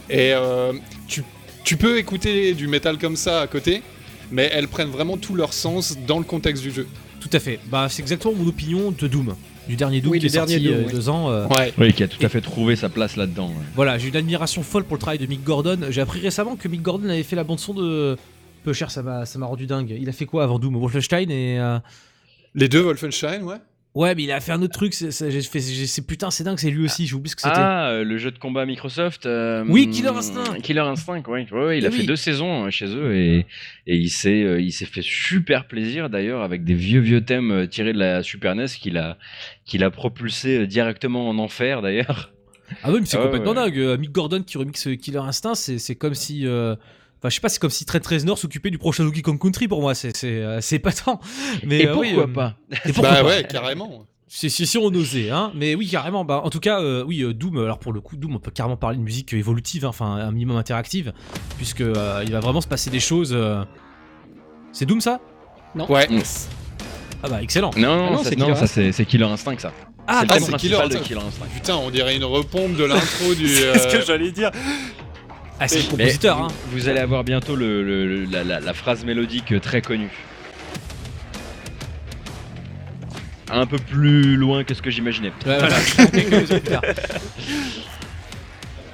Et 0.09 0.33
euh, 0.33 0.73
tu, 1.07 1.23
tu 1.63 1.77
peux 1.77 1.97
écouter 1.97 2.53
du 2.53 2.67
métal 2.67 2.97
comme 2.97 3.15
ça 3.15 3.41
à 3.41 3.47
côté, 3.47 3.83
mais 4.31 4.49
elles 4.53 4.67
prennent 4.67 4.91
vraiment 4.91 5.17
tout 5.17 5.35
leur 5.35 5.53
sens 5.53 5.97
dans 6.07 6.17
le 6.17 6.25
contexte 6.25 6.63
du 6.63 6.71
jeu. 6.71 6.87
Tout 7.19 7.29
à 7.33 7.39
fait. 7.39 7.59
Bah, 7.67 7.87
c'est 7.89 8.01
exactement 8.01 8.33
mon 8.33 8.47
opinion 8.47 8.91
de 8.91 9.07
Doom. 9.07 9.35
Du 9.67 9.75
dernier 9.75 10.01
Doom 10.01 10.11
Oui, 10.11 10.19
qui 10.19 10.25
est 10.25 10.29
du 10.29 10.33
dernier 10.33 10.53
sorti 10.53 10.65
Doom, 10.65 10.73
euh, 10.73 10.77
il 10.77 10.81
y 10.81 10.83
a 10.83 10.87
oui. 10.87 10.93
deux 10.93 11.09
ans. 11.09 11.29
euh, 11.31 11.47
Ouais. 11.47 11.73
Oui, 11.77 11.93
qui 11.93 12.03
a 12.03 12.07
tout 12.07 12.23
à 12.23 12.29
fait 12.29 12.41
trouvé 12.41 12.75
sa 12.75 12.89
place 12.89 13.15
là-dedans. 13.15 13.47
ouais. 13.49 13.53
Voilà, 13.75 13.97
j'ai 13.97 14.09
une 14.09 14.15
admiration 14.15 14.61
folle 14.63 14.83
pour 14.83 14.95
le 14.95 15.01
travail 15.01 15.17
de 15.19 15.25
Mick 15.25 15.43
Gordon. 15.43 15.79
J'ai 15.89 16.01
appris 16.01 16.19
récemment 16.19 16.55
que 16.55 16.67
Mick 16.67 16.81
Gordon 16.81 17.09
avait 17.09 17.23
fait 17.23 17.35
la 17.35 17.43
bande 17.43 17.59
son 17.59 17.73
de 17.73 18.17
peu 18.63 18.73
cher, 18.73 18.89
ça 18.91 19.01
m'a 19.03 19.25
ça 19.25 19.37
m'a 19.39 19.45
rendu 19.45 19.65
dingue. 19.67 19.95
Il 19.99 20.07
a 20.09 20.11
fait 20.11 20.25
quoi 20.25 20.43
avant 20.43 20.59
Doom? 20.59 20.75
Wolfenstein 20.77 21.29
et 21.31 21.59
euh, 21.59 21.77
Les 22.55 22.67
deux 22.69 22.81
Wolfenstein, 22.81 23.43
ouais. 23.43 23.57
Ouais, 23.95 24.13
mais 24.13 24.23
il 24.23 24.31
a 24.31 24.39
fait 24.39 24.51
un 24.51 24.61
autre 24.61 24.73
truc. 24.73 24.93
c'est- 24.93 26.07
putain, 26.07 26.29
c'est 26.29 26.43
dingue, 26.43 26.59
c'est 26.59 26.69
lui 26.69 26.85
aussi. 26.85 27.07
J'ai 27.07 27.15
oublié 27.15 27.31
ce 27.31 27.35
que 27.35 27.41
c'était. 27.41 27.53
Ah, 27.57 27.89
euh, 27.89 28.03
le 28.03 28.17
jeu 28.17 28.29
de 28.31 28.37
combat 28.37 28.65
Microsoft. 28.67 29.25
euh, 29.25 29.63
Oui, 29.67 29.89
Killer 29.89 30.09
Instinct. 30.09 30.59
Killer 30.61 30.81
Instinct, 30.81 31.23
oui. 31.27 31.47
Ouais, 31.51 31.65
ouais, 31.65 31.77
il 31.79 31.83
Eh 31.83 31.87
a 31.87 31.91
fait 31.91 32.03
deux 32.03 32.15
saisons 32.15 32.65
euh, 32.65 32.69
chez 32.69 32.85
eux 32.87 33.15
et, 33.15 33.45
et 33.87 33.95
il 33.97 34.09
s'est 34.09 34.61
il 34.61 34.71
s'est 34.71 34.85
fait 34.85 35.01
super 35.03 35.67
plaisir 35.67 36.09
d'ailleurs 36.09 36.43
avec 36.43 36.63
des 36.63 36.75
vieux 36.75 36.99
vieux 37.01 37.21
thèmes 37.25 37.67
tirés 37.67 37.93
de 37.93 37.99
la 37.99 38.21
Super 38.21 38.53
NES 38.55 38.65
qu'il 38.79 38.97
a 38.97 39.17
qu'il 39.65 39.83
a 39.83 39.89
propulsé 39.89 40.67
directement 40.67 41.27
en 41.29 41.37
enfer 41.39 41.81
d'ailleurs. 41.81 42.31
Ah 42.83 42.91
oui, 42.91 42.97
mais 42.99 43.05
c'est 43.05 43.17
Ah 43.17 43.23
complètement 43.23 43.51
ouais. 43.51 43.71
dingue. 43.71 43.99
Mick 43.99 44.11
Gordon 44.11 44.41
qui 44.43 44.57
remixe 44.57 44.87
Killer 45.01 45.19
Instinct, 45.19 45.55
c'est 45.55 45.77
c'est 45.77 45.95
comme 45.95 46.13
si. 46.15 46.45
euh, 46.47 46.75
Enfin, 47.19 47.29
je 47.29 47.35
sais 47.35 47.41
pas, 47.41 47.49
c'est 47.49 47.59
comme 47.59 47.69
si 47.71 47.85
Trent 47.85 47.99
Reznor 48.07 48.37
s'occupait 48.37 48.69
du 48.69 48.77
prochain 48.77 49.03
Donkey 49.03 49.21
Kong 49.21 49.39
Country 49.41 49.67
pour 49.67 49.81
moi. 49.81 49.95
C'est 49.95 50.15
c'est 50.15 50.41
euh, 50.41 50.61
c'est 50.61 50.75
épatant. 50.75 51.19
Mais 51.63 51.79
et 51.79 51.87
euh, 51.87 51.93
pourquoi 51.93 52.09
oui, 52.11 52.19
euh, 52.19 52.27
pas 52.27 52.55
et 52.85 52.91
pourquoi 52.93 53.11
bah 53.11 53.21
pas 53.21 53.27
ouais, 53.27 53.43
carrément. 53.49 54.05
C'est 54.27 54.49
si, 54.49 54.65
si 54.67 54.77
on 54.77 54.85
osait, 54.87 55.29
hein. 55.29 55.51
Mais 55.55 55.75
oui, 55.75 55.87
carrément. 55.87 56.25
Bah, 56.25 56.41
en 56.43 56.49
tout 56.49 56.59
cas, 56.59 56.81
euh, 56.81 57.03
oui, 57.05 57.23
Doom. 57.33 57.57
Alors 57.59 57.79
pour 57.79 57.93
le 57.93 58.01
coup, 58.01 58.17
Doom, 58.17 58.35
on 58.35 58.39
peut 58.39 58.51
carrément 58.51 58.75
parler 58.75 58.97
de 58.97 59.03
musique 59.03 59.33
évolutive, 59.33 59.85
hein, 59.85 59.89
enfin 59.89 60.07
un 60.15 60.31
minimum 60.31 60.57
interactive, 60.57 61.13
puisque 61.57 61.81
euh, 61.81 62.23
il 62.25 62.31
va 62.31 62.39
vraiment 62.41 62.59
se 62.61 62.67
passer 62.67 62.89
des 62.89 62.99
choses. 62.99 63.31
euh, 63.33 63.63
C'est 64.73 64.85
Doom 64.85 64.99
ça? 64.99 65.19
Ouais. 65.75 66.07
Mm. 66.09 66.21
Ah 67.23 67.29
bah 67.29 67.41
excellent. 67.41 67.71
Non, 67.77 67.95
non, 67.95 68.11
non, 68.11 68.17
ça, 68.23 68.29
c'est 68.29 68.35
non, 68.37 68.55
ça 68.55 68.67
c'est 68.67 68.91
c'est 68.91 69.05
Killer 69.05 69.25
Instinct 69.25 69.57
ça. 69.57 69.71
Ah, 70.07 70.19
c'est 70.21 70.27
bah, 70.27 70.35
principal 70.35 70.59
Killer 70.59 70.75
de 70.77 70.81
Instinct. 70.83 70.99
Killer 70.99 71.19
Instinct. 71.21 71.45
Putain, 71.53 71.75
on 71.77 71.89
dirait 71.89 72.15
une 72.15 72.23
repompe 72.25 72.75
de 72.75 72.83
l'intro 72.83 73.33
du. 73.33 73.47
C'est 73.47 73.79
ce 73.79 73.87
que 73.87 74.05
j'allais 74.05 74.31
dire. 74.31 74.51
Ah, 75.59 75.67
c'est 75.67 75.83
le 75.83 75.89
compositeur. 75.89 76.37
vous, 76.37 76.43
Hein. 76.45 76.47
vous 76.71 76.89
allez 76.89 76.99
avoir 76.99 77.23
bientôt 77.23 77.55
le, 77.55 78.25
la, 78.25 78.43
la- 78.43 78.59
la 78.59 78.73
phrase 78.73 79.03
mélodique 79.05 79.51
euh, 79.53 79.59
très 79.59 79.81
connue. 79.81 80.11
Un 83.49 83.65
peu 83.67 83.77
plus 83.77 84.35
loin 84.35 84.63
que 84.63 84.73
ce 84.73 84.81
que 84.81 84.89
j'imaginais. 84.89 85.31
Ouais, 85.45 85.57
voilà. 85.59 85.75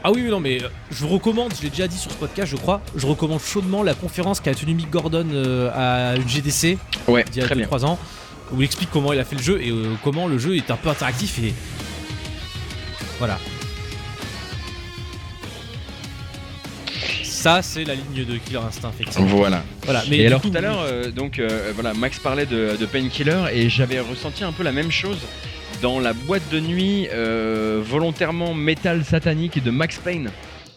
Ah 0.03 0.11
oui, 0.11 0.23
non, 0.23 0.39
mais 0.39 0.61
euh, 0.63 0.67
je 0.91 0.97
vous 1.01 1.09
recommande, 1.09 1.53
je 1.55 1.61
l'ai 1.63 1.69
déjà 1.69 1.87
dit 1.87 1.97
sur 1.97 2.11
ce 2.11 2.17
podcast, 2.17 2.49
je 2.51 2.57
crois, 2.57 2.81
je 2.95 3.05
recommande 3.05 3.39
chaudement 3.39 3.83
la 3.83 3.93
conférence 3.93 4.39
qu'a 4.39 4.53
tenue 4.55 4.73
Mick 4.73 4.89
Gordon 4.89 5.27
euh, 5.31 5.69
à 5.75 6.15
une 6.15 6.27
GDC 6.27 6.77
Ouais, 7.07 7.23
il 7.31 7.37
y 7.37 7.41
a 7.41 7.45
très 7.45 7.53
bien. 7.55 7.65
3 7.67 7.85
ans, 7.85 7.99
où 8.51 8.61
il 8.61 8.65
explique 8.65 8.89
comment 8.91 9.13
il 9.13 9.19
a 9.19 9.23
fait 9.23 9.35
le 9.35 9.43
jeu 9.43 9.61
et 9.61 9.71
comment 10.03 10.27
le 10.27 10.39
jeu 10.39 10.55
est 10.57 10.71
un 10.71 10.75
peu 10.75 10.89
interactif 10.89 11.37
et. 11.39 11.53
Voilà. 13.19 13.37
Ça, 17.41 17.63
c'est 17.63 17.83
la 17.85 17.95
ligne 17.95 18.23
de 18.23 18.37
Killer 18.37 18.59
Instinct, 18.59 18.91
effectivement. 18.93 19.25
Voilà. 19.25 19.63
Voilà, 19.83 20.03
mais 20.09 20.17
et 20.17 20.27
alors 20.27 20.41
coup, 20.41 20.49
tout 20.51 20.57
à 20.57 20.61
l'heure, 20.61 20.81
euh, 20.85 21.09
donc 21.09 21.39
euh, 21.39 21.71
voilà, 21.73 21.93
Max 21.95 22.19
parlait 22.19 22.45
de, 22.45 22.77
de 22.79 22.85
Painkiller 22.85 23.45
et 23.51 23.67
j'avais 23.67 23.99
ressenti 23.99 24.43
un 24.43 24.51
peu 24.51 24.61
la 24.63 24.71
même 24.71 24.91
chose 24.91 25.17
dans 25.81 25.99
la 25.99 26.13
boîte 26.13 26.43
de 26.51 26.59
nuit 26.59 27.07
euh, 27.11 27.81
volontairement 27.83 28.53
métal 28.53 29.03
satanique 29.03 29.63
de 29.63 29.71
Max 29.71 29.97
Payne. 29.97 30.29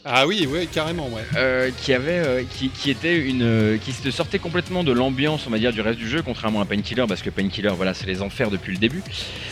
Ah 0.07 0.27
oui, 0.27 0.47
ouais, 0.51 0.67
carrément, 0.67 1.09
ouais. 1.09 1.21
euh, 1.37 1.71
qui 1.83 1.93
avait 1.93 2.13
euh, 2.13 2.43
qui, 2.51 2.71
qui 2.71 2.91
était 2.91 3.19
une 3.19 3.43
euh, 3.43 3.77
qui 3.77 3.93
se 3.93 4.11
sortait 4.11 4.39
complètement 4.39 4.85
de 4.85 4.93
l'ambiance 4.93 5.45
on 5.47 5.51
va 5.51 5.59
dire 5.59 5.73
du 5.73 5.81
reste 5.83 5.99
du 5.99 6.09
jeu 6.09 6.21
contrairement 6.23 6.61
à 6.61 6.67
Painkiller 6.67 7.05
parce 7.09 7.23
que 7.23 7.31
Painkiller 7.31 7.71
voilà 7.75 7.95
c'est 7.95 8.05
les 8.07 8.21
enfers 8.21 8.51
depuis 8.51 8.73
le 8.73 8.79
début 8.79 9.03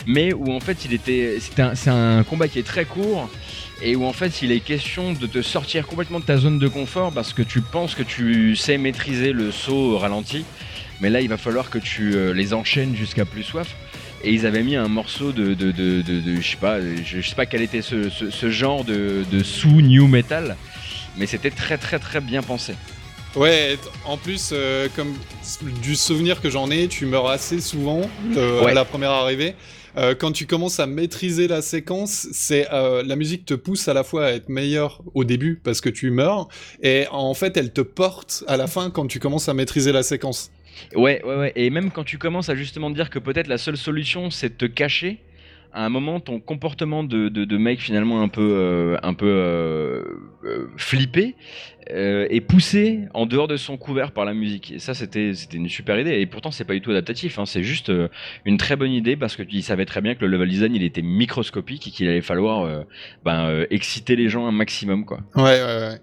mais 0.05 0.31
où 0.31 0.51
en 0.51 0.59
fait 0.59 0.85
il 0.85 0.93
était 0.93 1.39
un- 1.57 1.73
c'est 1.73 1.89
un 1.89 2.21
combat 2.23 2.47
qui 2.47 2.59
est 2.59 2.67
très 2.67 2.85
court 2.85 3.29
et 3.81 3.95
où 3.95 4.05
en 4.05 4.13
fait 4.13 4.41
il 4.41 4.51
est 4.51 4.59
question 4.59 5.13
de 5.13 5.27
te 5.27 5.41
sortir 5.41 5.87
complètement 5.87 6.19
de 6.19 6.25
ta 6.25 6.37
zone 6.37 6.59
de 6.59 6.67
confort 6.67 7.11
parce 7.11 7.33
que 7.33 7.41
tu 7.41 7.61
penses 7.61 7.95
que 7.95 8.03
tu 8.03 8.55
sais 8.55 8.77
maîtriser 8.77 9.33
le 9.33 9.51
saut 9.51 9.93
au 9.93 9.97
ralenti 9.97 10.45
mais 11.01 11.09
là 11.09 11.21
il 11.21 11.27
va 11.29 11.37
falloir 11.37 11.69
que 11.69 11.79
tu 11.79 12.13
euh, 12.15 12.33
les 12.33 12.53
enchaînes 12.53 12.95
jusqu'à 12.95 13.25
plus 13.25 13.43
soif 13.43 13.75
et 14.23 14.31
ils 14.31 14.45
avaient 14.45 14.63
mis 14.63 14.75
un 14.77 14.87
morceau 14.87 15.33
de, 15.33 15.53
de, 15.53 15.71
de, 15.71 16.01
je 16.39 16.47
sais 16.49 16.55
pas, 16.55 16.77
je, 16.79 17.19
sais 17.19 17.35
pas 17.35 17.45
quel 17.45 17.61
était 17.61 17.81
ce, 17.81 18.09
ce, 18.09 18.29
ce 18.29 18.49
genre 18.49 18.85
de, 18.85 19.25
de 19.29 19.43
sous 19.43 19.81
new 19.81 20.07
metal, 20.07 20.55
mais 21.17 21.25
c'était 21.25 21.49
très 21.51 21.77
très 21.77 21.99
très 21.99 22.21
bien 22.21 22.41
pensé. 22.41 22.73
Ouais, 23.35 23.77
en 24.05 24.15
plus, 24.15 24.51
euh, 24.53 24.87
comme 24.95 25.13
du 25.81 25.95
souvenir 25.97 26.39
que 26.39 26.49
j'en 26.49 26.71
ai, 26.71 26.87
tu 26.87 27.05
meurs 27.05 27.27
assez 27.29 27.59
souvent 27.59 28.01
euh, 28.37 28.63
Ouais. 28.63 28.71
à 28.71 28.73
la 28.73 28.85
première 28.85 29.11
arrivée. 29.11 29.55
Euh, 29.95 30.15
quand 30.15 30.31
tu 30.31 30.47
commences 30.47 30.79
à 30.79 30.87
maîtriser 30.87 31.47
la 31.47 31.61
séquence, 31.61 32.27
c'est 32.31 32.67
euh, 32.71 33.03
la 33.03 33.15
musique 33.15 33.45
te 33.45 33.53
pousse 33.53 33.87
à 33.87 33.93
la 33.93 34.03
fois 34.03 34.25
à 34.25 34.31
être 34.31 34.49
meilleur 34.49 35.01
au 35.13 35.23
début 35.23 35.59
parce 35.63 35.81
que 35.81 35.89
tu 35.89 36.09
meurs, 36.09 36.47
et 36.81 37.05
en 37.11 37.33
fait 37.33 37.57
elle 37.57 37.71
te 37.71 37.81
porte 37.81 38.43
à 38.47 38.57
la 38.57 38.67
fin 38.67 38.89
quand 38.89 39.07
tu 39.07 39.19
commences 39.19 39.49
à 39.49 39.53
maîtriser 39.53 39.91
la 39.91 40.03
séquence. 40.03 40.51
Ouais, 40.95 41.21
ouais, 41.23 41.35
ouais. 41.35 41.51
Et 41.55 41.69
même 41.69 41.91
quand 41.91 42.03
tu 42.03 42.17
commences 42.17 42.49
à 42.49 42.55
justement 42.55 42.89
dire 42.89 43.09
que 43.11 43.19
peut-être 43.19 43.47
la 43.47 43.59
seule 43.59 43.77
solution 43.77 44.31
c'est 44.31 44.49
de 44.49 44.55
te 44.55 44.65
cacher, 44.65 45.19
à 45.73 45.85
un 45.85 45.89
moment 45.89 46.19
ton 46.19 46.39
comportement 46.39 47.03
de, 47.03 47.29
de, 47.29 47.57
mec 47.57 47.79
finalement 47.79 48.21
un 48.21 48.27
peu, 48.27 48.53
euh, 48.53 48.97
un 49.03 49.13
peu 49.13 49.27
euh, 49.27 50.03
euh, 50.43 50.67
flippé 50.77 51.35
est 51.87 52.39
poussé 52.39 53.01
en 53.13 53.25
dehors 53.25 53.49
de 53.49 53.57
son 53.57 53.75
couvert 53.75 54.11
par 54.11 54.23
la 54.23 54.33
musique. 54.33 54.71
Et 54.71 54.79
ça 54.79 54.93
c'était 54.93 55.33
c'était 55.33 55.57
une 55.57 55.67
super 55.67 55.99
idée. 55.99 56.21
Et 56.21 56.25
pourtant 56.25 56.49
c'est 56.49 56.63
pas 56.63 56.73
du 56.73 56.81
tout 56.81 56.91
adaptatif. 56.91 57.39
Hein. 57.39 57.45
C'est 57.45 57.63
juste 57.63 57.91
une 58.45 58.57
très 58.57 58.77
bonne 58.77 58.91
idée 58.91 59.17
parce 59.17 59.35
que 59.35 59.43
tu 59.43 59.61
savais 59.61 59.85
très 59.85 59.99
bien 59.99 60.15
que 60.15 60.21
le 60.21 60.27
level 60.27 60.47
design 60.47 60.75
il 60.75 60.83
était 60.83 61.01
microscopique 61.01 61.87
et 61.87 61.91
qu'il 61.91 62.07
allait 62.07 62.21
falloir 62.21 62.85
ben, 63.25 63.65
exciter 63.69 64.15
les 64.15 64.29
gens 64.29 64.47
un 64.47 64.53
maximum 64.53 65.03
quoi. 65.03 65.19
Ouais, 65.35 65.43
ouais, 65.43 65.79
ouais. 65.79 65.99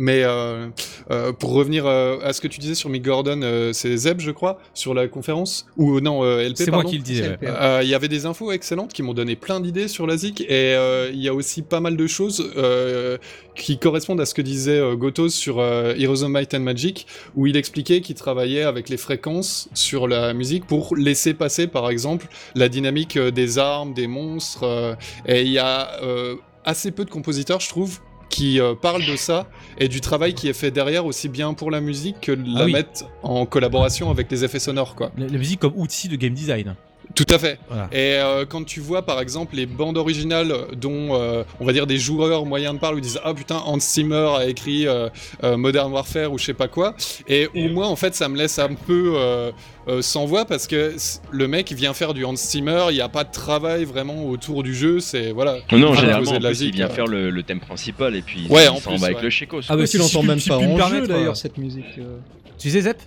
Mais 0.00 0.22
euh, 0.22 0.68
euh, 1.10 1.32
pour 1.32 1.50
revenir 1.54 1.84
euh, 1.84 2.18
à 2.22 2.32
ce 2.32 2.40
que 2.40 2.46
tu 2.46 2.60
disais 2.60 2.76
sur 2.76 2.88
Mick 2.88 3.02
Gordon, 3.02 3.40
euh, 3.42 3.72
c'est 3.72 3.96
Zeb, 3.96 4.20
je 4.20 4.30
crois, 4.30 4.58
sur 4.72 4.94
la 4.94 5.08
conférence 5.08 5.66
Ou 5.76 5.98
non, 5.98 6.22
euh, 6.22 6.48
LP, 6.48 6.56
C'est 6.56 6.70
moi 6.70 6.84
qui 6.84 6.98
le 6.98 7.02
disais. 7.02 7.30
ouais. 7.30 7.38
Euh, 7.42 7.80
Il 7.82 7.88
y 7.88 7.94
avait 7.96 8.06
des 8.06 8.24
infos 8.24 8.52
excellentes 8.52 8.92
qui 8.92 9.02
m'ont 9.02 9.12
donné 9.12 9.34
plein 9.34 9.58
d'idées 9.58 9.88
sur 9.88 10.06
la 10.06 10.16
ZIC 10.16 10.42
et 10.42 10.46
euh, 10.50 11.10
il 11.12 11.20
y 11.20 11.26
a 11.28 11.34
aussi 11.34 11.62
pas 11.62 11.80
mal 11.80 11.96
de 11.96 12.06
choses 12.06 12.48
euh, 12.56 13.18
qui 13.56 13.78
correspondent 13.78 14.20
à 14.20 14.26
ce 14.26 14.34
que 14.34 14.42
disait 14.42 14.78
euh, 14.78 14.94
Gotos 14.94 15.30
sur 15.30 15.58
euh, 15.58 15.94
Heroes 15.98 16.22
of 16.22 16.30
Might 16.30 16.54
and 16.54 16.60
Magic 16.60 17.08
où 17.34 17.48
il 17.48 17.56
expliquait 17.56 18.00
qu'il 18.00 18.14
travaillait 18.14 18.62
avec 18.62 18.88
les 18.90 18.98
fréquences 18.98 19.68
sur 19.74 20.06
la 20.06 20.32
musique 20.32 20.64
pour 20.64 20.94
laisser 20.94 21.34
passer 21.34 21.66
par 21.66 21.90
exemple 21.90 22.28
la 22.54 22.68
dynamique 22.68 23.18
des 23.18 23.58
armes, 23.58 23.94
des 23.94 24.06
monstres 24.06 24.62
euh, 24.62 24.94
et 25.26 25.42
il 25.42 25.50
y 25.50 25.58
a 25.58 26.00
euh, 26.04 26.36
assez 26.64 26.92
peu 26.92 27.04
de 27.04 27.10
compositeurs 27.10 27.58
je 27.58 27.68
trouve 27.68 27.98
qui 28.28 28.60
euh, 28.60 28.74
parlent 28.74 29.04
de 29.06 29.16
ça 29.16 29.46
et 29.78 29.88
du 29.88 30.00
travail 30.00 30.34
qui 30.34 30.48
est 30.48 30.52
fait 30.52 30.70
derrière 30.70 31.06
aussi 31.06 31.28
bien 31.28 31.54
pour 31.54 31.70
la 31.70 31.80
musique 31.80 32.20
que 32.20 32.32
de 32.32 32.44
Ah 32.54 32.58
la 32.60 32.64
oui. 32.66 32.72
mettre 32.72 33.04
en 33.22 33.46
collaboration 33.46 34.10
avec 34.10 34.30
les 34.30 34.44
effets 34.44 34.58
sonores 34.58 34.94
quoi. 34.94 35.10
La, 35.16 35.26
la 35.26 35.38
musique 35.38 35.60
comme 35.60 35.72
outil 35.76 36.08
de 36.08 36.16
game 36.16 36.34
design. 36.34 36.74
Tout 37.14 37.26
à 37.30 37.38
fait. 37.38 37.58
Voilà. 37.68 37.88
Et 37.92 38.16
euh, 38.18 38.44
quand 38.46 38.64
tu 38.64 38.80
vois 38.80 39.02
par 39.02 39.20
exemple 39.20 39.56
les 39.56 39.66
bandes 39.66 39.96
originales 39.96 40.54
dont 40.76 41.14
euh, 41.14 41.42
on 41.58 41.64
va 41.64 41.72
dire 41.72 41.86
des 41.86 41.98
joueurs 41.98 42.44
moyens 42.44 42.74
de 42.74 42.78
parle 42.80 42.94
où 42.96 42.98
ils 42.98 43.02
disent 43.02 43.20
ah 43.24 43.34
putain 43.34 43.56
Hans 43.64 43.80
Zimmer 43.80 44.30
a 44.36 44.46
écrit 44.46 44.86
euh, 44.86 45.08
euh, 45.42 45.56
Modern 45.56 45.90
Warfare 45.92 46.32
ou 46.32 46.38
je 46.38 46.44
sais 46.44 46.54
pas 46.54 46.68
quoi 46.68 46.94
et 47.26 47.48
où 47.54 47.68
moi 47.70 47.86
en 47.88 47.96
fait 47.96 48.14
ça 48.14 48.28
me 48.28 48.36
laisse 48.36 48.58
un 48.58 48.74
peu 48.74 49.14
euh, 49.16 49.50
euh, 49.88 50.02
sans 50.02 50.26
voix 50.26 50.44
parce 50.44 50.66
que 50.66 50.94
le 51.30 51.48
mec 51.48 51.72
vient 51.72 51.94
faire 51.94 52.12
du 52.12 52.24
Hans 52.26 52.36
Zimmer, 52.36 52.86
il 52.90 52.94
n'y 52.94 53.00
a 53.00 53.08
pas 53.08 53.24
de 53.24 53.32
travail 53.32 53.84
vraiment 53.84 54.26
autour 54.26 54.62
du 54.62 54.74
jeu, 54.74 55.00
c'est 55.00 55.32
voilà. 55.32 55.56
Non, 55.72 55.78
non, 55.78 55.92
Ah, 55.92 56.00
généralement, 56.00 56.30
en 56.32 56.40
plus, 56.40 56.60
il 56.60 56.72
vient 56.72 56.88
faire 56.90 57.06
le, 57.06 57.30
le 57.30 57.42
thème 57.42 57.60
principal 57.60 58.14
et 58.14 58.20
puis 58.22 58.46
Ouais, 58.50 58.64
il 58.64 58.68
en 58.68 58.76
s'en 58.76 58.90
plus, 58.90 59.00
va 59.00 59.06
avec 59.06 59.22
le 59.22 59.30
Chekos. 59.30 59.62
Ah 59.70 59.76
bah, 59.76 59.88
tu 59.88 59.96
l'entends 59.96 60.22
même 60.22 60.38
si 60.40 60.50
pas 60.50 60.56
en 60.58 60.88
jeu 60.88 61.06
d'ailleurs 61.06 61.36
cette 61.38 61.56
musique. 61.56 61.84
euh. 61.98 62.18
Tu 62.58 62.68
disais 62.68 62.82
Zep? 62.82 62.98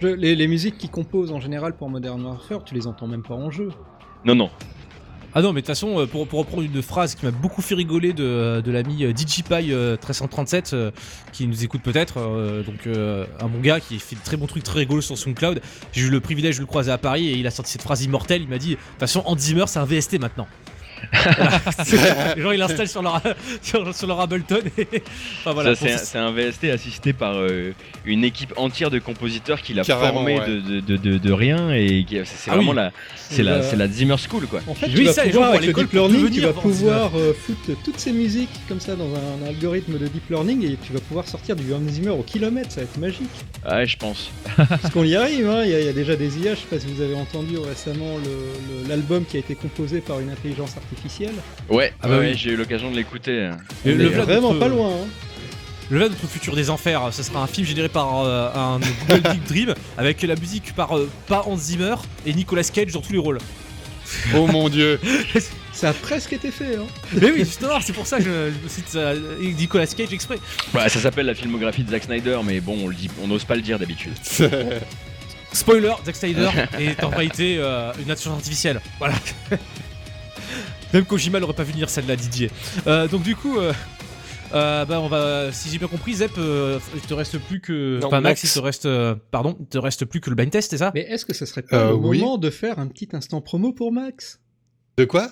Je- 0.00 0.06
les, 0.08 0.34
les 0.34 0.48
musiques 0.48 0.78
qui 0.78 0.88
composent 0.88 1.32
en 1.32 1.40
général 1.40 1.74
pour 1.76 1.88
Modern 1.90 2.24
Warfare, 2.24 2.64
tu 2.64 2.74
les 2.74 2.86
entends 2.86 3.06
même 3.06 3.22
pas 3.22 3.34
en 3.34 3.50
jeu. 3.50 3.70
Non, 4.24 4.34
non. 4.34 4.50
Ah 5.34 5.42
non, 5.42 5.48
mais 5.52 5.60
de 5.60 5.66
toute 5.66 5.74
façon, 5.74 6.00
euh, 6.00 6.06
pour, 6.06 6.26
pour 6.26 6.38
reprendre 6.40 6.62
une 6.62 6.80
phrase 6.82 7.14
qui 7.14 7.24
m'a 7.26 7.30
beaucoup 7.30 7.60
fait 7.60 7.74
rigoler 7.74 8.12
de, 8.14 8.62
de 8.64 8.70
l'ami 8.72 9.04
euh, 9.04 9.12
DigiPy 9.12 9.72
euh, 9.72 9.92
1337, 9.92 10.70
euh, 10.72 10.90
qui 11.32 11.46
nous 11.46 11.64
écoute 11.64 11.82
peut-être, 11.82 12.14
euh, 12.18 12.62
donc 12.62 12.86
euh, 12.86 13.26
un 13.40 13.46
bon 13.46 13.60
gars 13.60 13.78
qui 13.78 13.98
fait 13.98 14.16
de 14.16 14.22
très 14.22 14.36
bons 14.38 14.46
trucs 14.46 14.64
très 14.64 14.80
rigolos 14.80 15.02
sur 15.02 15.18
SoundCloud. 15.18 15.60
J'ai 15.92 16.06
eu 16.06 16.10
le 16.10 16.20
privilège 16.20 16.56
de 16.56 16.60
le 16.62 16.66
croiser 16.66 16.90
à 16.90 16.98
Paris 16.98 17.28
et 17.28 17.36
il 17.36 17.46
a 17.46 17.50
sorti 17.50 17.72
cette 17.72 17.82
phrase 17.82 18.02
immortelle. 18.02 18.40
Il 18.42 18.48
m'a 18.48 18.58
dit, 18.58 18.70
de 18.70 18.74
toute 18.76 19.00
façon, 19.00 19.22
Hans 19.26 19.36
Zimmer, 19.36 19.64
c'est 19.66 19.78
un 19.78 19.84
VST 19.84 20.18
maintenant. 20.18 20.46
Les 22.36 22.42
gens, 22.42 22.50
ils 22.52 22.58
l'installent 22.58 22.88
sur 22.88 23.02
leur, 23.02 23.20
sur, 23.62 23.94
sur 23.94 24.06
leur 24.06 24.20
Ableton. 24.20 24.60
Et... 24.76 24.86
Enfin, 25.40 25.52
voilà. 25.52 25.74
Ça, 25.74 25.98
c'est 25.98 26.18
un, 26.18 26.30
VST 26.32 26.64
assisté 26.64 27.12
par 27.12 27.34
euh, 27.36 27.72
une 28.04 28.24
équipe 28.24 28.52
entière 28.56 28.90
de 28.90 28.98
compositeurs 28.98 29.60
qu'il 29.62 29.78
a 29.80 29.84
Carrément, 29.84 30.14
formé 30.14 30.38
ouais. 30.38 30.46
de, 30.48 30.60
de, 30.60 30.80
de, 30.80 30.96
de- 30.96 31.18
de 31.18 31.32
rien 31.32 31.72
et 31.72 32.04
qui- 32.04 32.18
c'est 32.24 32.50
Ah 32.50 32.54
vraiment 32.56 32.70
oui. 32.70 32.76
la, 32.76 32.92
c'est 33.16 33.42
la, 33.42 33.62
c'est 33.62 33.76
la 33.76 33.88
Zimmer 33.88 34.16
School 34.18 34.46
quoi. 34.46 34.60
En 34.66 34.74
fait, 34.74 34.88
tu 34.88 35.02
vas 35.04 35.12
ça, 35.12 35.22
pouvoir, 35.24 35.50
avec 35.50 35.66
le 35.66 35.72
deep 35.72 35.92
learning, 35.92 36.30
tu 36.30 36.40
vas 36.40 36.52
pouvoir 36.52 37.10
euh, 37.16 37.32
foutre 37.34 37.78
toutes 37.84 37.98
ces 37.98 38.12
musiques 38.12 38.50
comme 38.68 38.80
ça 38.80 38.94
dans 38.96 39.08
un 39.14 39.46
algorithme 39.48 39.98
de 39.98 40.06
deep 40.06 40.28
learning 40.30 40.64
et 40.64 40.76
tu 40.84 40.92
vas 40.92 41.00
pouvoir 41.00 41.26
sortir 41.26 41.56
du 41.56 41.72
Hans 41.72 41.80
Zimmer 41.88 42.10
au 42.10 42.22
kilomètre, 42.22 42.70
ça 42.72 42.80
va 42.80 42.84
être 42.84 42.98
magique. 42.98 43.28
Ouais, 43.68 43.86
je 43.86 43.96
pense. 43.96 44.30
Parce 44.56 44.90
qu'on 44.92 45.04
y 45.04 45.16
arrive, 45.16 45.48
hein, 45.48 45.62
il 45.64 45.70
y, 45.70 45.74
a- 45.74 45.80
il 45.80 45.86
y 45.86 45.88
a 45.88 45.92
déjà 45.92 46.16
des 46.16 46.38
IA, 46.38 46.54
je 46.54 46.60
sais 46.60 46.66
pas 46.70 46.78
si 46.78 46.86
vous 46.86 47.02
avez 47.02 47.14
entendu 47.14 47.56
récemment 47.58 48.16
l'album 48.88 49.24
qui 49.24 49.36
a 49.36 49.40
été 49.40 49.54
composé 49.54 50.00
par 50.00 50.20
une 50.20 50.30
intelligence 50.30 50.70
artificielle. 50.76 50.87
Ouais, 51.68 51.92
Ah 52.02 52.08
bah 52.08 52.18
ouais, 52.18 52.30
oui. 52.30 52.34
j'ai 52.36 52.50
eu 52.50 52.56
l'occasion 52.56 52.90
de 52.90 52.96
l'écouter. 52.96 53.50
Et 53.84 53.92
le 53.92 54.08
Vlad, 54.08 54.26
vraiment 54.26 54.48
notre- 54.52 54.60
pas 54.60 54.68
loin. 54.68 54.88
hein. 54.90 55.06
Le 55.90 55.98
Vlad, 55.98 56.10
notre 56.10 56.26
futur 56.28 56.54
des 56.54 56.68
enfers, 56.70 57.08
ce 57.12 57.22
sera 57.22 57.42
un 57.42 57.46
film 57.46 57.66
généré 57.66 57.88
par 57.88 58.20
euh, 58.24 58.50
un 58.54 58.78
Google 59.08 59.30
Big 59.32 59.42
Dream 59.44 59.74
avec 59.96 60.20
la 60.22 60.34
musique 60.36 60.74
par 60.74 60.96
euh, 60.96 61.08
pas 61.26 61.44
Hans 61.46 61.56
Zimmer 61.56 61.94
et 62.26 62.34
Nicolas 62.34 62.62
Cage 62.64 62.92
dans 62.92 63.00
tous 63.00 63.12
les 63.12 63.18
rôles. 63.18 63.38
Oh 64.34 64.46
mon 64.46 64.68
dieu. 64.68 64.98
Ça 65.72 65.90
a 65.90 65.92
presque 65.92 66.32
été 66.32 66.50
fait. 66.50 66.76
Hein. 66.76 66.86
Mais 67.14 67.30
oui, 67.30 67.38
justement, 67.40 67.80
c'est 67.80 67.92
pour 67.92 68.06
ça 68.06 68.18
que 68.18 68.24
je, 68.24 68.30
me 68.64 68.68
cite 68.68 68.92
euh, 68.96 69.36
Nicolas 69.40 69.86
Cage 69.86 70.12
exprès. 70.12 70.38
Bah, 70.74 70.88
ça 70.88 70.98
s'appelle 70.98 71.26
la 71.26 71.34
filmographie 71.36 71.84
de 71.84 71.90
Zack 71.90 72.02
Snyder, 72.04 72.40
mais 72.44 72.58
bon, 72.60 72.76
on 72.82 72.88
le 72.88 72.96
dit, 72.96 73.08
on 73.22 73.28
n'ose 73.28 73.44
pas 73.44 73.54
le 73.54 73.62
dire 73.62 73.78
d'habitude. 73.78 74.12
Spoiler, 75.52 75.92
Zack 76.04 76.16
Snyder 76.16 76.48
est 76.78 77.02
en 77.04 77.10
réalité 77.10 77.58
euh, 77.60 77.92
une 78.00 78.08
nature 78.08 78.32
artificielle. 78.32 78.80
Voilà. 78.98 79.14
Même 80.94 81.04
Kojima 81.04 81.40
n'aurait 81.40 81.52
pas 81.54 81.64
vu 81.64 81.72
venir 81.72 81.90
celle-là, 81.90 82.16
Didier. 82.16 82.50
Euh, 82.86 83.08
donc 83.08 83.22
du 83.22 83.36
coup, 83.36 83.58
euh, 83.58 83.72
euh, 84.54 84.84
bah 84.86 85.00
on 85.00 85.08
va, 85.08 85.52
si 85.52 85.68
j'ai 85.68 85.78
bien 85.78 85.88
compris, 85.88 86.14
Zep, 86.14 86.32
euh, 86.38 86.78
il 86.94 87.00
te 87.02 87.12
reste 87.14 87.38
plus 87.38 87.60
que, 87.60 87.98
Non, 88.00 88.06
enfin 88.06 88.20
Max, 88.20 88.42
Max. 88.42 88.44
il 88.44 88.58
te 88.58 88.64
reste, 88.64 88.86
euh, 88.86 89.14
pardon, 89.30 89.56
il 89.60 89.66
te 89.66 89.76
reste 89.78 90.04
plus 90.06 90.20
que 90.20 90.30
le 90.30 90.36
blind 90.36 90.50
test, 90.50 90.70
c'est 90.70 90.78
ça? 90.78 90.90
Mais 90.94 91.02
est-ce 91.02 91.26
que 91.26 91.34
ça 91.34 91.44
serait 91.46 91.62
pas 91.62 91.76
Euh, 91.76 91.88
le 91.90 91.94
oui. 91.96 92.20
moment 92.20 92.38
de 92.38 92.48
faire 92.50 92.78
un 92.78 92.86
petit 92.86 93.08
instant 93.12 93.40
promo 93.42 93.72
pour 93.72 93.92
Max? 93.92 94.40
De 94.96 95.04
quoi? 95.04 95.28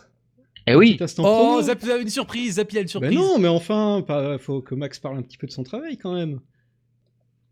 Eh 0.67 0.75
oui 0.75 0.99
instant 1.01 1.23
Oh, 1.25 1.37
promo 1.45 1.63
Zep 1.63 1.85
a 1.85 1.97
une 1.97 2.09
surprise, 2.11 2.55
Zep 2.57 2.73
il 2.73 2.77
a 2.79 2.81
une 2.81 2.85
Ben 2.87 2.91
surprise. 2.91 3.17
non, 3.19 3.39
mais 3.39 3.49
enfin, 3.49 4.03
pas- 4.07 4.37
faut 4.39 4.61
que 4.61 4.75
Max 4.75 4.99
parle 4.99 5.17
un 5.19 5.23
petit 5.23 5.39
peu 5.39 5.47
de 5.47 5.53
son 5.53 5.63
travail 5.63 5.97
quand 5.97 6.13
même. 6.13 6.41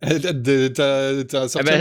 T'as 0.00 1.48
sorti 1.48 1.72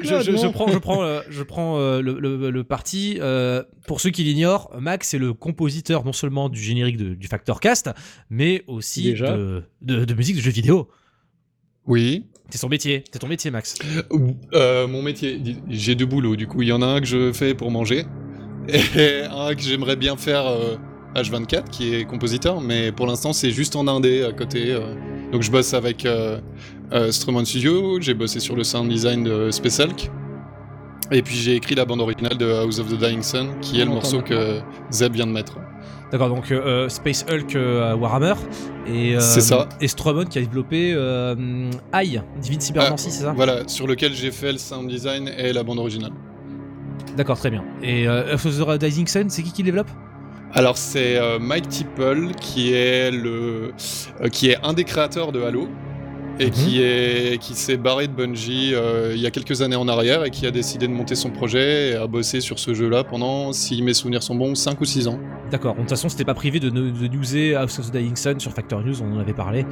Je, 0.42 0.46
prends, 0.48 0.68
je 0.70 0.78
prends, 0.78 1.02
euh, 1.02 1.20
je 1.28 1.42
prends 1.42 1.78
euh, 1.78 2.00
le, 2.00 2.18
le- 2.20 2.50
le 2.50 2.64
parti. 2.64 3.18
euh, 3.20 3.62
pour 3.86 4.00
ceux 4.00 4.10
qui 4.10 4.22
l'ignorent, 4.24 4.70
Max 4.78 5.14
est 5.14 5.18
le 5.18 5.32
compositeur 5.34 6.04
non 6.04 6.12
seulement 6.12 6.48
du 6.48 6.60
générique 6.60 6.96
de- 6.96 7.14
du 7.14 7.26
Factor 7.28 7.60
Cast, 7.60 7.90
mais 8.28 8.62
aussi 8.66 9.02
de, 9.36 9.62
de- 9.82 10.04
de 10.04 10.14
musique 10.14 10.36
de 10.36 10.40
jeux 10.40 10.50
vidéo. 10.50 10.88
Oui. 11.86 12.26
C'est 12.50 12.58
son 12.58 12.68
métier, 12.68 13.04
c'est 13.12 13.18
ton 13.20 13.28
métier, 13.28 13.50
Max. 13.50 13.76
Euh, 14.54 14.86
mon 14.88 15.02
métier, 15.02 15.40
j'ai 15.68 15.94
deux 15.94 16.06
boulots. 16.06 16.34
Du 16.36 16.46
coup, 16.48 16.62
il 16.62 16.68
y 16.68 16.72
en 16.72 16.82
a 16.82 16.86
un 16.86 17.00
que 17.00 17.06
je 17.06 17.32
fais 17.32 17.54
pour 17.54 17.70
manger 17.70 18.04
et 18.68 19.22
un 19.30 19.54
que 19.54 19.62
j'aimerais 19.62 19.94
bien 19.96 20.16
faire 20.16 20.46
euh, 20.46 20.76
H24, 21.14 21.70
qui 21.70 21.94
est 21.94 22.04
compositeur, 22.04 22.60
mais 22.60 22.90
pour 22.92 23.06
l'instant, 23.06 23.32
c'est 23.32 23.50
juste 23.50 23.76
en 23.76 23.86
indé 23.88 24.24
à 24.24 24.32
côté. 24.32 24.76
Euh. 25.30 25.32
Donc, 25.32 25.42
je 25.42 25.50
bosse 25.50 25.74
avec 25.74 26.04
euh, 26.04 26.38
euh, 26.92 27.10
Strummond 27.12 27.44
Studio, 27.44 28.00
j'ai 28.00 28.14
bossé 28.14 28.40
sur 28.40 28.56
le 28.56 28.64
sound 28.64 28.90
design 28.90 29.24
de 29.24 29.50
Space 29.50 29.80
Hulk. 29.80 30.10
Et 31.12 31.22
puis 31.22 31.34
j'ai 31.34 31.56
écrit 31.56 31.74
la 31.74 31.84
bande 31.84 32.00
originale 32.00 32.38
de 32.38 32.46
House 32.52 32.78
of 32.78 32.88
the 32.88 32.96
Dying 32.96 33.22
Sun, 33.22 33.58
qui 33.60 33.80
est 33.80 33.84
le 33.84 33.90
morceau 33.90 34.22
que 34.22 34.60
Zeb 34.92 35.14
vient 35.14 35.26
de 35.26 35.32
mettre. 35.32 35.58
D'accord, 36.12 36.28
donc 36.28 36.50
euh, 36.52 36.88
Space 36.88 37.24
Hulk 37.28 37.56
euh, 37.56 37.96
Warhammer 37.96 38.34
et, 38.86 39.16
euh, 39.16 39.20
C'est 39.20 39.40
ça. 39.40 39.68
et 39.80 39.88
Stromon 39.88 40.24
qui 40.24 40.38
a 40.38 40.40
développé 40.40 40.92
euh, 40.94 41.70
AI, 41.92 42.20
Divine 42.40 42.60
Cybermancy, 42.60 43.10
c'est 43.10 43.24
ça? 43.24 43.32
Voilà, 43.34 43.66
sur 43.66 43.88
lequel 43.88 44.14
j'ai 44.14 44.30
fait 44.30 44.52
le 44.52 44.58
sound 44.58 44.88
design 44.88 45.28
et 45.36 45.52
la 45.52 45.62
bande 45.64 45.78
originale. 45.80 46.12
D'accord, 47.16 47.38
très 47.38 47.50
bien. 47.50 47.64
Et 47.82 48.06
euh, 48.06 48.30
Earth 48.32 48.46
of 48.46 48.58
the 48.58 48.82
Rising 48.82 49.06
Sun, 49.08 49.30
c'est 49.30 49.42
qui 49.42 49.52
qui 49.52 49.62
le 49.62 49.66
développe? 49.66 49.90
Alors 50.52 50.76
c'est 50.76 51.16
euh, 51.16 51.38
Mike 51.38 51.68
Tipple 51.68 52.32
qui 52.40 52.72
est 52.74 53.12
le 53.12 53.72
euh, 54.20 54.28
qui 54.28 54.50
est 54.50 54.56
un 54.64 54.72
des 54.72 54.82
créateurs 54.82 55.30
de 55.30 55.42
Halo 55.42 55.68
et 56.40 56.46
Mhm. 56.46 56.50
qui 56.52 56.82
est 56.82 57.38
qui 57.40 57.54
s'est 57.54 57.76
barré 57.76 58.08
de 58.08 58.12
Bungie 58.12 58.72
euh, 58.74 59.12
il 59.14 59.20
y 59.20 59.26
a 59.26 59.30
quelques 59.30 59.62
années 59.62 59.76
en 59.76 59.86
arrière 59.86 60.24
et 60.24 60.30
qui 60.30 60.46
a 60.46 60.50
décidé 60.50 60.88
de 60.88 60.92
monter 60.92 61.14
son 61.14 61.30
projet 61.30 61.90
et 61.90 61.94
a 61.94 62.06
bossé 62.08 62.40
sur 62.40 62.58
ce 62.58 62.74
jeu-là 62.74 63.04
pendant, 63.04 63.52
si 63.52 63.80
mes 63.82 63.94
souvenirs 63.94 64.22
sont 64.22 64.34
bons, 64.34 64.54
5 64.54 64.80
ou 64.80 64.84
6 64.84 65.06
ans. 65.06 65.18
D'accord, 65.52 65.74
de 65.74 65.80
toute 65.80 65.90
façon, 65.90 66.08
c'était 66.08 66.24
pas 66.24 66.34
privé 66.34 66.58
de, 66.58 66.70
de 66.70 67.06
newser 67.06 67.54
House 67.54 67.78
of 67.78 67.90
the 67.90 67.92
Dying 67.92 68.16
Sun 68.16 68.40
sur 68.40 68.52
Factor 68.52 68.80
News, 68.82 69.00
on 69.02 69.16
en 69.16 69.20
avait 69.20 69.32
parlé. 69.34 69.66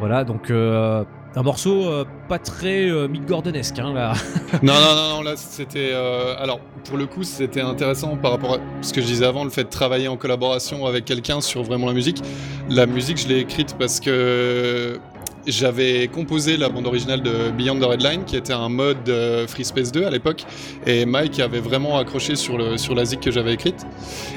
Voilà, 0.00 0.24
donc 0.24 0.50
euh, 0.50 1.04
un 1.36 1.42
morceau 1.42 1.84
euh, 1.86 2.04
pas 2.28 2.38
très 2.40 2.90
euh, 2.90 3.06
Mick 3.08 3.26
Gordonesque, 3.26 3.78
hein, 3.78 3.92
là. 3.94 4.12
non, 4.62 4.74
non, 4.74 4.94
non, 4.94 5.08
non, 5.16 5.22
là 5.22 5.34
c'était. 5.36 5.90
euh, 5.92 6.34
alors, 6.38 6.58
pour 6.88 6.98
le 6.98 7.06
coup, 7.06 7.22
c'était 7.22 7.60
intéressant 7.60 8.16
par 8.16 8.32
rapport 8.32 8.54
à 8.54 8.58
ce 8.82 8.92
que 8.92 9.00
je 9.00 9.06
disais 9.06 9.24
avant, 9.24 9.44
le 9.44 9.50
fait 9.50 9.64
de 9.64 9.68
travailler 9.70 10.08
en 10.08 10.16
collaboration 10.16 10.84
avec 10.84 11.04
quelqu'un 11.04 11.40
sur 11.40 11.62
vraiment 11.62 11.86
la 11.86 11.92
musique. 11.94 12.20
La 12.68 12.86
musique, 12.86 13.18
je 13.18 13.28
l'ai 13.28 13.38
écrite 13.38 13.76
parce 13.78 14.00
que 14.00 14.98
j'avais 15.46 16.08
composé 16.08 16.56
la 16.56 16.68
bande 16.68 16.86
originale 16.86 17.22
de 17.22 17.50
Beyond 17.50 17.78
the 17.78 17.84
Red 17.84 18.02
Line, 18.02 18.24
qui 18.24 18.36
était 18.36 18.52
un 18.52 18.68
mode 18.68 19.08
euh, 19.08 19.46
Free 19.46 19.64
Space 19.64 19.92
2 19.92 20.04
à 20.04 20.10
l'époque, 20.10 20.44
et 20.86 21.04
Mike 21.04 21.40
avait 21.40 21.60
vraiment 21.60 21.98
accroché 21.98 22.36
sur, 22.36 22.58
la 22.58 23.04
zik 23.04 23.20
que 23.20 23.30
j'avais 23.30 23.54
écrite. 23.54 23.86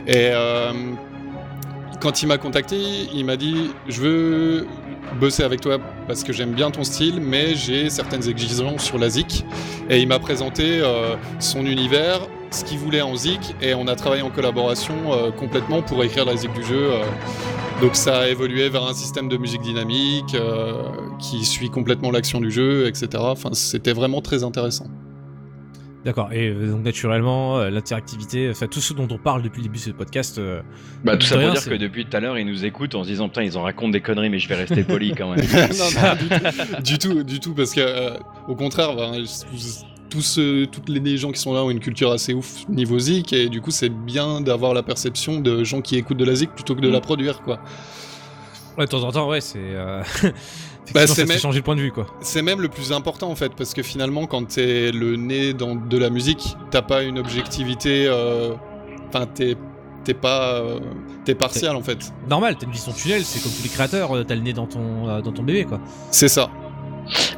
Et 0.05 0.29
euh, 0.31 0.71
quand 2.01 2.21
il 2.21 2.27
m'a 2.27 2.37
contacté, 2.37 2.77
il 3.13 3.25
m'a 3.25 3.37
dit 3.37 3.71
Je 3.87 4.01
veux 4.01 4.67
bosser 5.19 5.43
avec 5.43 5.61
toi 5.61 5.79
parce 6.07 6.23
que 6.23 6.33
j'aime 6.33 6.51
bien 6.51 6.71
ton 6.71 6.83
style, 6.83 7.19
mais 7.21 7.55
j'ai 7.55 7.89
certaines 7.89 8.27
exigences 8.27 8.83
sur 8.83 8.97
la 8.97 9.09
zik. 9.09 9.45
Et 9.89 9.99
il 9.99 10.07
m'a 10.07 10.19
présenté 10.19 10.79
euh, 10.81 11.15
son 11.39 11.65
univers, 11.65 12.19
ce 12.51 12.63
qu'il 12.63 12.77
voulait 12.79 13.01
en 13.01 13.15
zik, 13.15 13.55
et 13.61 13.73
on 13.73 13.87
a 13.87 13.95
travaillé 13.95 14.21
en 14.23 14.29
collaboration 14.29 14.95
euh, 15.13 15.31
complètement 15.31 15.81
pour 15.81 16.03
écrire 16.03 16.25
la 16.25 16.35
zik 16.37 16.53
du 16.53 16.63
jeu. 16.63 16.91
euh. 16.93 17.03
donc 17.81 17.95
ça 17.95 18.19
a 18.21 18.27
évolué 18.29 18.69
vers 18.69 18.83
un 18.83 18.93
système 18.93 19.27
de 19.29 19.37
musique 19.37 19.61
dynamique 19.61 20.33
euh, 20.35 20.83
qui 21.19 21.43
suit 21.45 21.69
complètement 21.69 22.09
l'action 22.11 22.39
du 22.39 22.49
jeu, 22.51 22.87
etc. 22.87 23.07
Enfin, 23.17 23.49
c'était 23.53 23.93
vraiment 23.93 24.21
très 24.21 24.43
intéressant. 24.43 24.87
D'accord. 26.05 26.31
Et 26.31 26.53
donc 26.53 26.85
naturellement, 26.85 27.59
l'interactivité, 27.65 28.49
enfin 28.49 28.67
tout 28.67 28.79
ce 28.79 28.93
dont 28.93 29.07
on 29.11 29.17
parle 29.17 29.41
depuis 29.41 29.57
le 29.57 29.63
début 29.63 29.77
de 29.77 29.83
ce 29.83 29.89
podcast. 29.89 30.37
euh, 30.37 30.61
Bah, 31.03 31.17
tout 31.17 31.25
ça 31.25 31.35
De 31.35 31.41
pour 31.41 31.51
rien, 31.51 31.59
dire 31.59 31.69
que 31.69 31.75
depuis 31.75 32.05
tout 32.05 32.15
à 32.15 32.21
l'heure, 32.21 32.37
ils 32.37 32.45
nous 32.45 32.63
écoutent 32.63 32.95
en 32.95 33.03
se 33.03 33.09
disant 33.09 33.27
Putain, 33.27 33.43
ils 33.43 33.57
en 33.57 33.63
racontent 33.63 33.89
des 33.91 33.99
conneries, 33.99 34.29
mais 34.29 34.39
je 34.39 34.47
vais 34.47 34.55
rester 34.55 34.83
poli 34.85 35.13
quand 35.17 35.31
même. 35.35 35.45
non, 35.53 36.01
non, 36.01 36.81
du 36.81 36.97
tout, 36.97 37.13
du 37.13 37.17
tout, 37.17 37.23
du 37.23 37.39
tout, 37.41 37.53
parce 37.55 37.73
que 37.73 37.81
euh, 37.81 38.11
au 38.47 38.55
contraire, 38.55 38.95
bah, 38.95 39.11
tous, 40.09 40.39
euh, 40.39 40.65
toutes 40.71 40.89
les 40.89 41.17
gens 41.17 41.31
qui 41.31 41.39
sont 41.39 41.53
là 41.53 41.63
ont 41.63 41.69
une 41.69 41.79
culture 41.79 42.11
assez 42.11 42.33
ouf 42.33 42.67
niveau 42.69 42.97
zik, 42.99 43.33
et 43.33 43.49
du 43.49 43.61
coup, 43.61 43.71
c'est 43.71 43.89
bien 43.89 44.41
d'avoir 44.41 44.73
la 44.73 44.83
perception 44.83 45.39
de 45.39 45.63
gens 45.63 45.81
qui 45.81 45.95
écoutent 45.97 46.17
de 46.17 46.25
la 46.25 46.35
zik 46.35 46.51
plutôt 46.53 46.75
que 46.75 46.81
de 46.81 46.89
la 46.89 46.99
Mm. 46.99 47.01
produire, 47.01 47.41
quoi. 47.41 47.59
Ouais, 48.77 48.85
de 48.85 48.89
temps 48.91 49.03
en 49.03 49.11
temps, 49.11 49.27
ouais, 49.29 49.41
c'est. 49.41 49.57
Euh... 49.59 50.03
Bah, 50.93 51.05
c'est 51.05 51.25
même- 51.25 51.37
changer 51.37 51.57
le 51.59 51.63
point 51.63 51.75
de 51.75 51.81
vue, 51.81 51.91
quoi. 51.91 52.07
C'est 52.21 52.41
même 52.41 52.61
le 52.61 52.69
plus 52.69 52.93
important 52.93 53.29
en 53.29 53.35
fait, 53.35 53.51
parce 53.57 53.73
que 53.73 53.83
finalement, 53.83 54.25
quand 54.25 54.45
t'es 54.47 54.89
le 54.93 55.17
nez 55.17 55.51
dans 55.53 55.75
de 55.75 55.97
la 55.97 56.09
musique, 56.09 56.55
t'as 56.71 56.81
pas 56.81 57.03
une 57.03 57.19
objectivité. 57.19 58.05
euh, 58.07 58.53
Enfin, 59.09 59.25
t'es 59.25 59.55
t'es 60.05 60.13
pas. 60.13 60.53
euh, 60.61 60.79
T'es 61.25 61.35
partial 61.35 61.75
en 61.75 61.81
fait. 61.81 62.13
Normal, 62.29 62.55
t'as 62.57 62.65
une 62.67 62.71
vision 62.71 62.93
tunnel, 62.93 63.25
c'est 63.25 63.43
comme 63.43 63.51
tous 63.51 63.63
les 63.63 63.67
créateurs, 63.69 64.15
euh, 64.15 64.23
t'as 64.23 64.35
le 64.35 64.39
nez 64.41 64.53
dans 64.53 64.65
ton, 64.65 65.09
euh, 65.09 65.21
dans 65.21 65.33
ton 65.33 65.43
bébé, 65.43 65.65
quoi. 65.65 65.81
C'est 66.09 66.29
ça. 66.29 66.49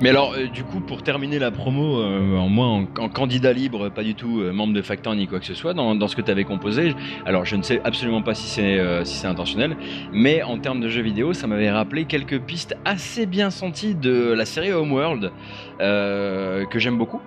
Mais 0.02 0.10
alors, 0.10 0.34
euh, 0.34 0.48
du 0.48 0.64
coup, 0.64 0.80
pour 0.80 1.04
terminer 1.04 1.40
la 1.40 1.52
promo, 1.52 2.00
euh, 2.00 2.38
en 2.38 2.50
moi, 2.50 2.68
en, 2.68 3.10
candidat 3.10 3.54
libre, 3.54 3.90
pas 3.90 4.04
du 4.04 4.16
tout 4.16 4.42
euh, 4.42 4.52
membre 4.52 4.74
de 4.74 4.82
Factor 4.82 5.16
ni 5.16 5.28
quoi 5.28 5.40
que 5.40 5.46
ce 5.46 5.54
soit, 5.54 5.74
dans, 5.74 6.08
ce 6.08 6.16
que 6.16 6.22
tu 6.22 6.32
avais 6.32 6.44
composé, 6.44 6.96
alors 7.26 7.46
je 7.46 7.56
ne 7.56 7.62
sais 7.62 7.82
absolument 7.84 8.22
pas 8.22 8.34
si 8.34 8.48
c'est 8.48 8.80
si 9.06 9.28
intentionnel, 9.28 9.76
mais 10.12 10.42
en 10.44 10.58
termes 10.58 10.80
de 10.80 10.88
jeux 10.88 11.02
vidéo, 11.02 11.34
ça 11.34 11.48
m'avait 11.48 11.72
rappelé 11.72 12.06
quelques 12.06 12.40
pistes 12.40 12.78
assez 12.86 13.26
bien 13.26 13.50
senties 13.50 13.96
de 13.96 14.34
la 14.34 14.46
série 14.46 14.72
Homeworld, 14.72 15.32
que 15.80 16.80
j'aime 16.80 16.98
beaucoup. 16.98 17.22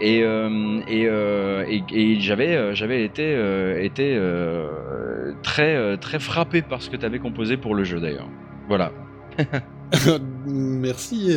Et, 0.00 0.20
et, 0.20 2.20
j'avais 2.20 2.74
j'avais 2.74 3.04
été, 3.04 3.36
été 3.80 4.20
très, 5.42 5.96
très 5.98 6.18
frappé 6.18 6.62
par 6.62 6.82
ce 6.82 6.90
que 6.90 6.96
tu 6.96 7.06
avais 7.06 7.18
composé 7.18 7.56
pour 7.56 7.74
le 7.74 7.84
jeu 7.84 8.00
d'ailleurs. 8.00 8.28
Voilà. 8.68 8.92
Merci. 10.46 11.30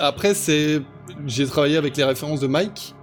Après, 0.00 0.34
c'est. 0.34 0.82
J'ai 1.26 1.46
travaillé 1.46 1.76
avec 1.76 1.96
les 1.96 2.04
références 2.04 2.40
de 2.40 2.46
Mike. 2.46 2.94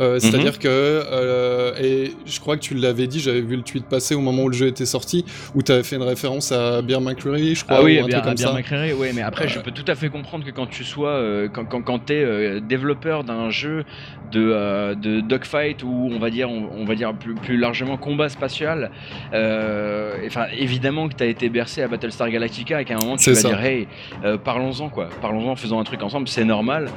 Euh, 0.00 0.18
C'est-à-dire 0.18 0.58
que, 0.58 0.68
euh, 0.68 1.72
et 1.80 2.12
je 2.26 2.40
crois 2.40 2.56
que 2.56 2.62
tu 2.62 2.74
l'avais 2.74 3.06
dit, 3.06 3.20
j'avais 3.20 3.40
vu 3.42 3.56
le 3.56 3.62
tweet 3.62 3.84
passer 3.86 4.14
au 4.14 4.20
moment 4.20 4.44
où 4.44 4.48
le 4.48 4.54
jeu 4.54 4.66
était 4.66 4.86
sorti, 4.86 5.24
où 5.54 5.62
tu 5.62 5.72
avais 5.72 5.82
fait 5.82 5.96
une 5.96 6.02
référence 6.02 6.50
à 6.52 6.80
Bear 6.82 7.00
McCreary, 7.00 7.54
je 7.54 7.64
crois, 7.64 7.78
Ah 7.80 7.82
oui, 7.82 8.00
ou 8.00 8.04
un 8.04 8.06
bien, 8.06 8.18
truc 8.20 8.24
comme 8.24 8.34
bien 8.34 8.46
ça. 8.48 8.52
McCreary, 8.54 8.92
ouais, 8.94 9.12
mais 9.14 9.22
après, 9.22 9.48
je 9.48 9.58
peux 9.58 9.70
tout 9.70 9.84
à 9.86 9.94
fait 9.94 10.08
comprendre 10.08 10.44
que 10.44 10.50
quand 10.50 10.66
tu 10.66 10.84
sois, 10.84 11.10
euh, 11.10 11.48
quand, 11.52 11.64
quand, 11.66 11.82
quand 11.82 12.10
euh, 12.10 12.60
développeur 12.60 13.24
d'un 13.24 13.50
jeu 13.50 13.84
de, 14.32 14.40
euh, 14.52 14.94
de 14.94 15.20
dogfight 15.20 15.82
ou 15.82 16.10
on 16.12 16.18
va 16.18 16.30
dire, 16.30 16.50
on, 16.50 16.68
on 16.74 16.84
va 16.84 16.94
dire 16.94 17.12
plus, 17.14 17.34
plus 17.34 17.56
largement 17.58 17.96
combat 17.96 18.28
spatial, 18.28 18.90
euh, 19.34 20.16
enfin, 20.26 20.46
évidemment 20.56 21.08
que 21.08 21.14
t'as 21.14 21.26
été 21.26 21.48
bercé 21.48 21.82
à 21.82 21.88
Battlestar 21.88 22.30
Galactica 22.30 22.80
et 22.80 22.84
qu'à 22.84 22.94
un 22.94 22.98
moment 22.98 23.16
tu 23.16 23.30
vas 23.30 23.36
ça. 23.36 23.48
dire, 23.48 23.60
hey, 23.64 23.88
euh, 24.24 24.38
parlons-en 24.38 24.88
quoi, 24.88 25.08
parlons-en, 25.20 25.56
faisons 25.56 25.78
un 25.80 25.84
truc 25.84 26.02
ensemble, 26.02 26.28
c'est 26.28 26.44
normal. 26.44 26.88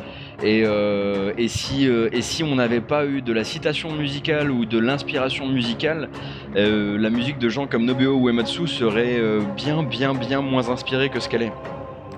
Et, 0.44 0.64
euh, 0.66 1.32
et, 1.38 1.48
si, 1.48 1.88
euh, 1.88 2.10
et 2.12 2.22
si 2.22 2.44
on 2.44 2.56
n'avait 2.56 2.82
pas 2.86 3.06
eu 3.06 3.22
de 3.22 3.34
la 3.34 3.44
citation 3.44 3.92
musicale 3.92 4.52
ou 4.52 4.66
de 4.66 4.80
l'inspiration 4.80 5.48
musicale, 5.48 6.10
euh, 6.56 6.98
la 6.98 7.10
musique 7.10 7.38
de 7.40 7.50
gens 7.50 7.68
comme 7.68 7.86
Nobuo 7.86 8.28
Uematsu 8.28 8.68
serait 8.68 9.20
euh, 9.20 9.42
bien, 9.56 9.84
bien, 9.84 10.14
bien 10.14 10.42
moins 10.42 10.70
inspirée 10.70 11.10
que 11.10 11.20
ce 11.20 11.28
qu'elle 11.28 11.44
est. 11.44 11.54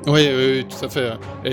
Oui, 0.07 0.25
oui, 0.35 0.65
tout 0.65 0.85
à 0.85 0.89
fait. 0.89 1.11
Et 1.43 1.51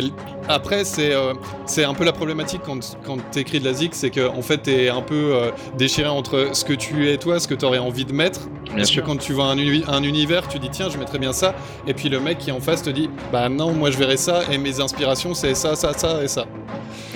après, 0.49 0.85
c'est 0.85 1.13
euh, 1.13 1.35
c'est 1.67 1.83
un 1.85 1.93
peu 1.93 2.05
la 2.05 2.13
problématique 2.13 2.61
quand, 2.65 2.97
quand 3.05 3.17
tu 3.33 3.41
écris 3.41 3.59
de 3.59 3.65
la 3.65 3.73
zik, 3.73 3.95
c'est 3.97 4.11
qu'en 4.11 4.37
en 4.39 4.43
fait, 4.43 4.63
tu 4.63 4.71
es 4.71 4.89
un 4.89 5.03
peu 5.03 5.33
euh, 5.35 5.51
déchiré 5.77 6.09
entre 6.09 6.51
ce 6.53 6.65
que 6.65 6.73
tu 6.73 7.11
es 7.11 7.17
toi, 7.17 7.41
ce 7.41 7.49
que 7.49 7.55
tu 7.55 7.65
aurais 7.65 7.79
envie 7.79 8.05
de 8.05 8.13
mettre. 8.13 8.43
Bien 8.67 8.77
Parce 8.77 8.89
sûr. 8.91 9.03
que 9.03 9.09
quand 9.09 9.17
tu 9.17 9.33
vois 9.33 9.47
un, 9.47 9.59
uni- 9.59 9.85
un 9.89 10.03
univers, 10.05 10.47
tu 10.47 10.59
dis 10.61 10.69
tiens, 10.71 10.89
je 10.89 10.99
mettrais 10.99 11.19
bien 11.19 11.33
ça. 11.33 11.55
Et 11.89 11.95
puis 11.95 12.09
le 12.09 12.21
mec 12.21 12.39
qui 12.39 12.51
est 12.51 12.53
en 12.53 12.61
face 12.61 12.83
te 12.83 12.91
dit 12.91 13.11
bah 13.33 13.49
non, 13.49 13.73
moi 13.73 13.91
je 13.91 13.99
verrais 13.99 14.17
ça 14.17 14.41
et 14.53 14.57
mes 14.59 14.81
inspirations 14.81 15.35
c'est 15.35 15.55
ça, 15.55 15.75
ça, 15.75 15.93
ça 15.93 16.23
et 16.23 16.29
ça. 16.29 16.45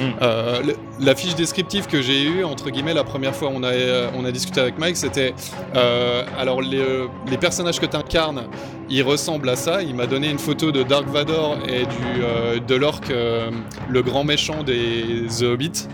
Mm. 0.01 0.03
Euh, 0.23 0.63
le- 0.63 0.77
la 1.01 1.15
fiche 1.15 1.35
descriptive 1.37 1.87
que 1.87 2.03
j'ai 2.03 2.23
eue, 2.25 2.43
entre 2.45 2.71
guillemets, 2.71 2.95
la 2.95 3.05
première 3.05 3.35
fois 3.35 3.51
on 3.55 3.63
a, 3.63 3.71
on 4.17 4.25
a 4.25 4.33
discuté 4.33 4.61
avec 4.61 4.77
Mike, 4.79 4.97
c'était 4.97 5.35
alors 6.39 6.61
les, 6.61 6.83
les 7.31 7.37
personnages 7.37 7.79
que 7.81 7.87
tu 7.87 7.97
incarnes, 7.97 8.45
ils 8.91 9.03
ressemblent 9.03 9.49
à 9.51 9.57
ça. 9.57 9.83
Il 9.83 9.95
m'a 9.95 10.07
donné 10.07 10.29
une 10.31 10.39
photo 10.39 10.73
de 10.73 10.83
Dark 10.83 11.07
Vador 11.09 11.28
et 11.69 11.85
du, 11.85 12.23
euh, 12.23 12.59
de 12.61 12.75
l'orc, 12.75 13.03
euh, 13.11 13.51
le 13.89 14.03
grand 14.03 14.25
méchant 14.25 14.63
des 14.63 15.27
The 15.39 15.43
Hobbit. 15.43 15.89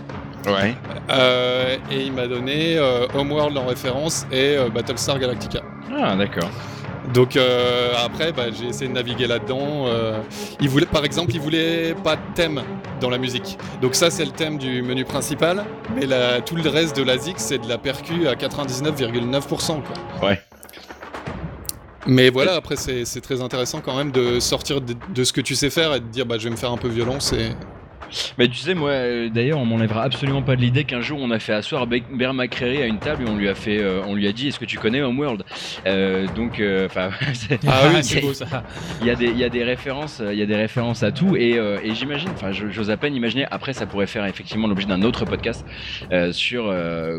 Ouais. 0.47 0.75
Euh, 1.09 1.75
et 1.91 2.01
il 2.05 2.13
m'a 2.13 2.27
donné 2.27 2.77
euh, 2.77 3.07
Homeworld 3.15 3.57
en 3.57 3.65
référence 3.65 4.25
et 4.31 4.55
Battlestar 4.73 5.17
Galactica. 5.19 5.61
Ah, 5.97 6.15
d'accord. 6.15 6.49
Donc 7.13 7.37
après, 8.03 8.31
bah, 8.31 8.45
j'ai 8.51 8.67
essayé 8.67 8.87
de 8.87 8.93
naviguer 8.93 9.27
là-dedans. 9.27 9.85
il 10.59 10.69
voulait, 10.69 10.87
par 10.87 11.05
exemple, 11.05 11.31
il 11.35 11.39
voulait 11.39 11.93
pas 12.03 12.15
de 12.15 12.21
thème 12.33 12.61
dans 12.99 13.09
la 13.11 13.17
musique. 13.19 13.57
Donc 13.81 13.93
ça, 13.95 14.09
c'est 14.09 14.25
le 14.25 14.31
thème 14.31 14.57
du 14.57 14.81
menu 14.81 15.05
principal. 15.05 15.65
Mais 15.95 16.07
la- 16.07 16.41
tout 16.41 16.55
le 16.55 16.67
reste 16.67 16.97
de 16.97 17.03
la 17.03 17.15
c'est 17.37 17.59
de 17.59 17.69
la 17.69 17.77
percu 17.77 18.27
à 18.27 18.33
99,9%. 18.35 19.81
Quoi. 20.19 20.29
Ouais. 20.29 20.41
Mais 22.07 22.29
voilà, 22.29 22.55
après, 22.55 22.75
c'est 22.75 23.21
très 23.21 23.41
intéressant 23.41 23.81
quand 23.81 23.97
même 23.97 24.11
de 24.11 24.39
sortir 24.39 24.81
de, 24.81 25.23
ce 25.23 25.33
que 25.33 25.41
tu 25.41 25.55
sais 25.55 25.69
faire 25.69 25.93
et 25.95 25.99
de 25.99 26.05
dire, 26.05 26.25
bah, 26.25 26.37
je 26.37 26.45
vais 26.45 26.51
me 26.51 26.55
faire 26.55 26.71
un 26.71 26.77
peu 26.77 26.87
violence. 26.87 27.33
Mais 28.37 28.47
tu 28.47 28.55
sais, 28.55 28.73
moi, 28.73 28.89
euh, 28.91 29.29
d'ailleurs, 29.29 29.59
on 29.59 29.65
m'enlèvera 29.65 30.03
absolument 30.03 30.41
pas 30.41 30.55
de 30.55 30.61
l'idée 30.61 30.83
qu'un 30.83 31.01
jour 31.01 31.19
on 31.21 31.31
a 31.31 31.39
fait 31.39 31.53
asseoir 31.53 31.87
Be- 31.87 32.03
Bear 32.11 32.33
McCreary 32.33 32.81
à 32.81 32.85
une 32.85 32.99
table 32.99 33.23
et 33.23 33.29
on 33.29 33.35
lui 33.35 33.49
a 33.49 33.55
fait, 33.55 33.77
euh, 33.79 34.01
on 34.05 34.15
lui 34.15 34.27
a 34.27 34.31
dit, 34.31 34.47
est-ce 34.47 34.59
que 34.59 34.65
tu 34.65 34.77
connais 34.77 35.01
Homeworld? 35.01 35.43
Euh, 35.85 36.27
Donc, 36.35 36.61
enfin, 36.85 37.09
c'est- 37.33 37.59
Ah 37.67 37.83
oui, 37.93 38.03
c'est 38.03 38.21
beau 38.21 38.33
ça. 38.33 38.63
il 39.01 39.07
y 39.07 39.09
a 39.09 39.15
des, 39.15 39.27
il 39.27 39.37
y 39.37 39.43
a 39.43 39.49
des 39.49 39.63
références, 39.63 40.21
il 40.31 40.37
y 40.37 40.41
a 40.41 40.45
des 40.45 40.55
références 40.55 41.03
à 41.03 41.11
tout 41.11 41.35
et, 41.35 41.51
et 41.83 41.93
j'imagine, 41.95 42.29
enfin, 42.33 42.51
j'ose 42.51 42.89
à 42.91 42.97
peine 42.97 43.15
imaginer. 43.15 43.45
Après, 43.51 43.73
ça 43.73 43.85
pourrait 43.85 44.07
faire 44.07 44.25
effectivement 44.25 44.67
l'objet 44.67 44.87
d'un 44.87 45.01
autre 45.01 45.25
podcast 45.25 45.65
sur 46.31 46.73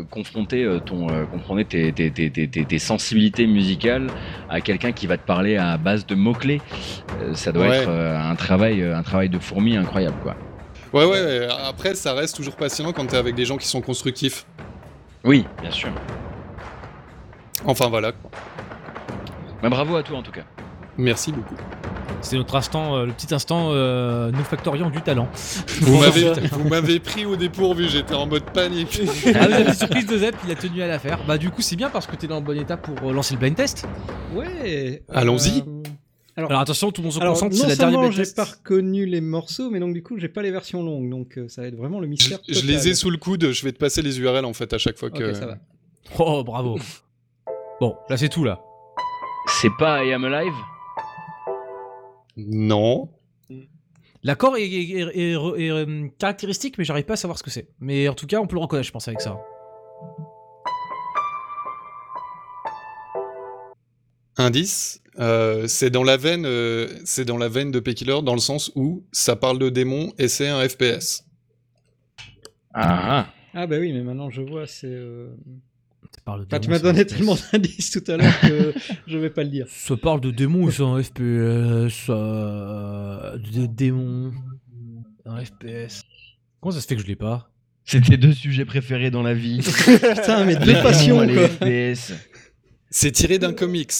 confronter 0.09 0.67
ton, 0.85 1.07
confronter 1.31 1.65
tes, 1.65 1.91
tes, 1.93 2.11
tes, 2.11 2.29
tes, 2.29 2.47
tes- 2.47 2.65
tes 2.65 2.79
sensibilités 2.79 3.47
musicales 3.47 4.07
à 4.49 4.61
quelqu'un 4.61 4.91
qui 4.91 5.07
va 5.07 5.17
te 5.17 5.25
parler 5.25 5.57
à 5.57 5.77
base 5.77 6.05
de 6.05 6.15
mots 6.15 6.33
clés. 6.33 6.61
ça 7.33 7.51
doit 7.51 7.67
Ouais. 7.67 7.77
être 7.79 7.89
un 7.89 8.35
travail, 8.35 8.83
un 8.83 9.03
travail 9.03 9.29
de 9.29 9.39
fourmi 9.39 9.75
incroyable, 9.77 10.15
quoi. 10.23 10.35
Ouais, 11.05 11.05
ouais, 11.05 11.47
après, 11.65 11.95
ça 11.95 12.13
reste 12.13 12.35
toujours 12.35 12.55
passionnant 12.55 12.93
quand 12.93 13.05
t'es 13.05 13.17
avec 13.17 13.35
des 13.35 13.45
gens 13.45 13.57
qui 13.57 13.67
sont 13.67 13.81
constructifs. 13.81 14.45
Oui, 15.23 15.45
bien 15.61 15.71
sûr. 15.71 15.89
Enfin, 17.65 17.87
voilà. 17.89 18.13
Bah, 19.61 19.69
bravo 19.69 19.95
à 19.95 20.03
toi 20.03 20.17
en 20.19 20.23
tout 20.23 20.31
cas. 20.31 20.43
Merci 20.97 21.31
beaucoup. 21.31 21.55
C'est 22.21 22.35
notre 22.37 22.55
instant, 22.55 22.95
euh, 22.95 23.05
le 23.05 23.11
petit 23.11 23.31
instant, 23.33 23.69
euh, 23.71 24.31
nous 24.31 24.43
factorions 24.43 24.89
du 24.89 25.01
talent. 25.01 25.27
Vous 25.81 25.99
m'avez 25.99 26.31
vous 26.51 26.67
m'avez 26.67 26.99
pris 26.99 27.25
au 27.25 27.35
dépourvu, 27.35 27.87
j'étais 27.87 28.15
en 28.15 28.25
mode 28.25 28.43
panique. 28.45 29.01
Ah, 29.35 29.47
la 29.47 29.73
surprise 29.73 30.07
de 30.07 30.17
Zep, 30.17 30.35
il 30.45 30.51
a 30.51 30.55
tenu 30.55 30.81
à 30.81 30.87
la 30.87 30.97
faire. 30.99 31.19
Bah, 31.27 31.37
du 31.37 31.51
coup, 31.51 31.61
c'est 31.61 31.75
bien 31.75 31.89
parce 31.89 32.07
que 32.07 32.15
t'es 32.15 32.27
dans 32.27 32.37
le 32.37 32.41
bon 32.41 32.57
état 32.57 32.75
pour 32.77 32.95
euh, 33.09 33.13
lancer 33.13 33.35
le 33.35 33.39
blind 33.39 33.55
test. 33.55 33.87
Ouais. 34.33 35.03
Allons-y. 35.13 35.59
euh, 35.61 35.83
Alors 36.37 36.61
attention, 36.61 36.91
tout 36.91 37.01
le 37.01 37.05
monde 37.07 37.13
se 37.13 37.19
concentre, 37.19 37.55
non 37.55 37.61
c'est 37.63 37.67
la 37.67 37.75
dernière 37.75 37.99
blind 37.99 38.13
j'ai 38.13 38.31
pas 38.33 38.43
reconnu 38.45 39.05
les 39.07 39.21
morceaux, 39.21 39.71
mais 39.71 39.79
donc 39.79 39.93
du 39.93 40.03
coup 40.03 40.17
j'ai 40.19 40.29
pas 40.29 40.43
les 40.43 40.51
versions 40.51 40.83
longues, 40.83 41.09
donc 41.09 41.37
euh, 41.37 41.47
ça 41.49 41.61
va 41.63 41.67
être 41.67 41.75
vraiment 41.75 41.99
le 41.99 42.05
Je, 42.05 42.09
mystère. 42.11 42.39
je 42.47 42.65
les 42.65 42.87
ai 42.89 42.93
sous 42.93 43.09
le 43.09 43.17
coude, 43.17 43.51
je 43.51 43.63
vais 43.63 43.71
te 43.71 43.79
passer 43.79 44.03
les 44.03 44.19
URL 44.19 44.45
en 44.45 44.53
fait 44.53 44.71
à 44.71 44.77
chaque 44.77 44.97
fois 44.97 45.09
que. 45.09 45.31
Ok, 45.31 45.35
ça 45.35 45.45
va. 45.47 45.57
Oh, 46.19 46.43
bravo. 46.43 46.77
Bon, 47.79 47.95
là, 48.09 48.17
c'est 48.17 48.29
tout, 48.29 48.43
là. 48.43 48.59
C'est 49.61 49.69
pas 49.77 50.03
I 50.03 50.11
Am 50.13 50.25
Alive? 50.25 50.51
Non. 52.37 53.09
L'accord 54.23 54.57
est, 54.57 54.63
est- 54.63 54.89
est- 54.91 55.17
est- 55.17 55.31
est, 55.33 55.69
euh, 55.71 56.07
caractéristique, 56.17 56.77
mais 56.77 56.83
j'arrive 56.83 57.05
pas 57.05 57.13
à 57.13 57.17
savoir 57.17 57.37
ce 57.37 57.43
que 57.43 57.51
c'est. 57.51 57.69
Mais 57.79 58.07
en 58.07 58.13
tout 58.13 58.25
cas, 58.27 58.39
on 58.39 58.47
peut 58.47 58.55
le 58.55 58.61
reconnaître, 58.61 58.87
je 58.87 58.91
pense, 58.91 59.07
avec 59.07 59.21
ça. 59.21 59.37
Indice, 64.37 65.01
euh, 65.19 65.67
c'est 65.67 65.89
dans 65.89 66.03
la 66.03 66.15
veine, 66.17 66.45
euh, 66.45 66.87
c'est 67.05 67.25
dans 67.25 67.37
la 67.37 67.49
veine 67.49 67.71
de 67.71 67.79
P-Killer 67.79 68.19
dans 68.23 68.33
le 68.33 68.39
sens 68.39 68.71
où 68.75 69.03
ça 69.11 69.35
parle 69.35 69.57
de 69.59 69.69
démons 69.69 70.13
et 70.19 70.27
c'est 70.27 70.47
un 70.47 70.67
FPS. 70.67 71.23
Ah, 72.73 73.27
Ah 73.53 73.65
bah 73.67 73.77
oui, 73.79 73.91
mais 73.93 74.03
maintenant 74.03 74.29
je 74.29 74.41
vois, 74.41 74.67
c'est. 74.67 74.87
euh, 74.87 75.29
parle 76.23 76.45
de 76.45 76.57
tu 76.59 76.69
m'as 76.69 76.77
c'est 76.77 76.83
donné 76.83 77.05
tellement 77.05 77.35
d'indices 77.51 77.91
tout 77.91 78.03
à 78.11 78.17
l'heure 78.17 78.39
que 78.41 78.73
je 79.07 79.17
vais 79.17 79.29
pas 79.31 79.43
le 79.43 79.49
dire. 79.49 79.65
Ça 79.69 79.95
parle 79.97 80.21
de 80.21 80.29
démons, 80.29 80.69
c'est 80.69 80.83
un 80.83 81.01
FPS. 81.01 82.05
euh, 82.09 83.37
De 83.37 83.65
démons. 83.65 84.33
Un 85.25 85.43
FPS. 85.43 86.03
Comment 86.59 86.71
ça 86.73 86.81
se 86.81 86.87
fait 86.87 86.95
que 86.95 87.01
je 87.01 87.07
l'ai 87.07 87.15
pas? 87.15 87.49
C'est 87.85 88.01
tes 88.01 88.17
deux 88.17 88.33
sujets 88.33 88.65
préférés 88.65 89.09
dans 89.09 89.23
la 89.23 89.33
vie. 89.33 89.59
Putain, 89.85 90.43
mais 90.45 90.57
deux 90.57 90.73
passions 90.83 91.21
les 91.21 91.33
quoi. 91.33 91.47
FPS. 91.47 92.13
C'est 92.89 93.11
tiré 93.11 93.39
d'un 93.39 93.53
comics. 93.53 93.91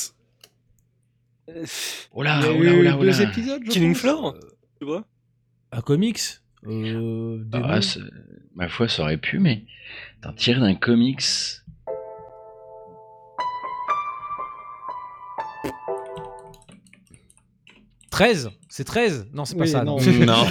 Euh, 1.49 1.65
Oh 2.11 2.23
là, 2.23 2.39
Il 2.41 2.45
y 2.45 2.47
a 2.47 2.51
oh 2.51 2.61
là, 2.63 2.71
oh 2.71 2.75
eu 2.79 2.83
là, 2.83 2.95
oh 2.97 3.01
deux 3.03 3.09
là. 3.11 3.21
épisodes, 3.23 3.61
je 3.65 3.69
Killing 3.71 3.93
pense. 3.93 4.01
Floor 4.01 4.35
Tu 4.79 4.85
vois 4.85 5.05
Un 5.71 5.81
comics 5.81 6.19
Euh, 6.65 7.43
Ah, 7.53 7.81
c'est- 7.81 7.99
ma 8.55 8.67
foi, 8.67 8.87
ça 8.89 9.03
aurait 9.03 9.17
pu, 9.17 9.39
mais 9.39 9.63
t'en 10.21 10.33
tires 10.33 10.59
d'un 10.59 10.75
comics. 10.75 11.21
13 18.09 18.49
C'est 18.69 18.83
13 18.83 19.27
Non, 19.33 19.45
c'est 19.45 19.55
pas 19.55 19.63
Oui, 19.63 19.69
ça. 19.69 19.83
non. 19.83 19.97
non. 19.99 20.25
Non. 20.25 20.45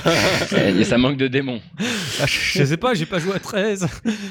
Et 0.81 0.85
ça 0.85 0.99
manque 0.99 1.17
de 1.17 1.27
démons. 1.29 1.61
Ah, 2.21 2.27
je 2.27 2.65
sais 2.65 2.77
pas, 2.77 2.95
j'ai 2.95 3.07
pas 3.07 3.19
joué 3.19 3.35
à 3.35 3.39
13. 3.41 3.87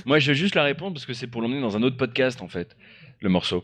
Moi, 0.06 0.20
je 0.20 0.32
vais 0.32 0.36
juste 0.38 0.56
la 0.56 0.64
répondre 0.64 0.94
parce 0.94 1.06
que 1.06 1.14
c'est 1.14 1.28
pour 1.28 1.42
l'emmener 1.42 1.62
dans 1.62 1.76
un 1.76 1.84
autre 1.84 1.98
podcast, 1.98 2.42
en 2.42 2.48
fait, 2.48 2.76
le 3.22 3.30
morceau. 3.30 3.64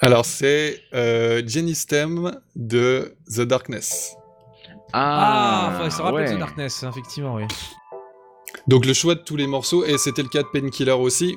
Alors, 0.00 0.24
c'est 0.24 0.80
euh, 0.94 1.42
Jenny 1.44 1.74
Stem 1.74 2.32
de 2.54 3.16
The 3.34 3.40
Darkness. 3.40 4.14
Ah, 4.92 5.72
faudrait 5.74 5.90
se 5.90 6.02
rappeler 6.02 6.24
ouais. 6.24 6.34
de 6.34 6.38
Darkness, 6.38 6.84
effectivement, 6.88 7.34
oui. 7.34 7.42
Donc, 8.68 8.86
le 8.86 8.92
choix 8.92 9.16
de 9.16 9.20
tous 9.20 9.34
les 9.34 9.48
morceaux, 9.48 9.84
et 9.84 9.98
c'était 9.98 10.22
le 10.22 10.28
cas 10.28 10.42
de 10.42 10.48
Painkiller 10.52 10.92
aussi. 10.92 11.36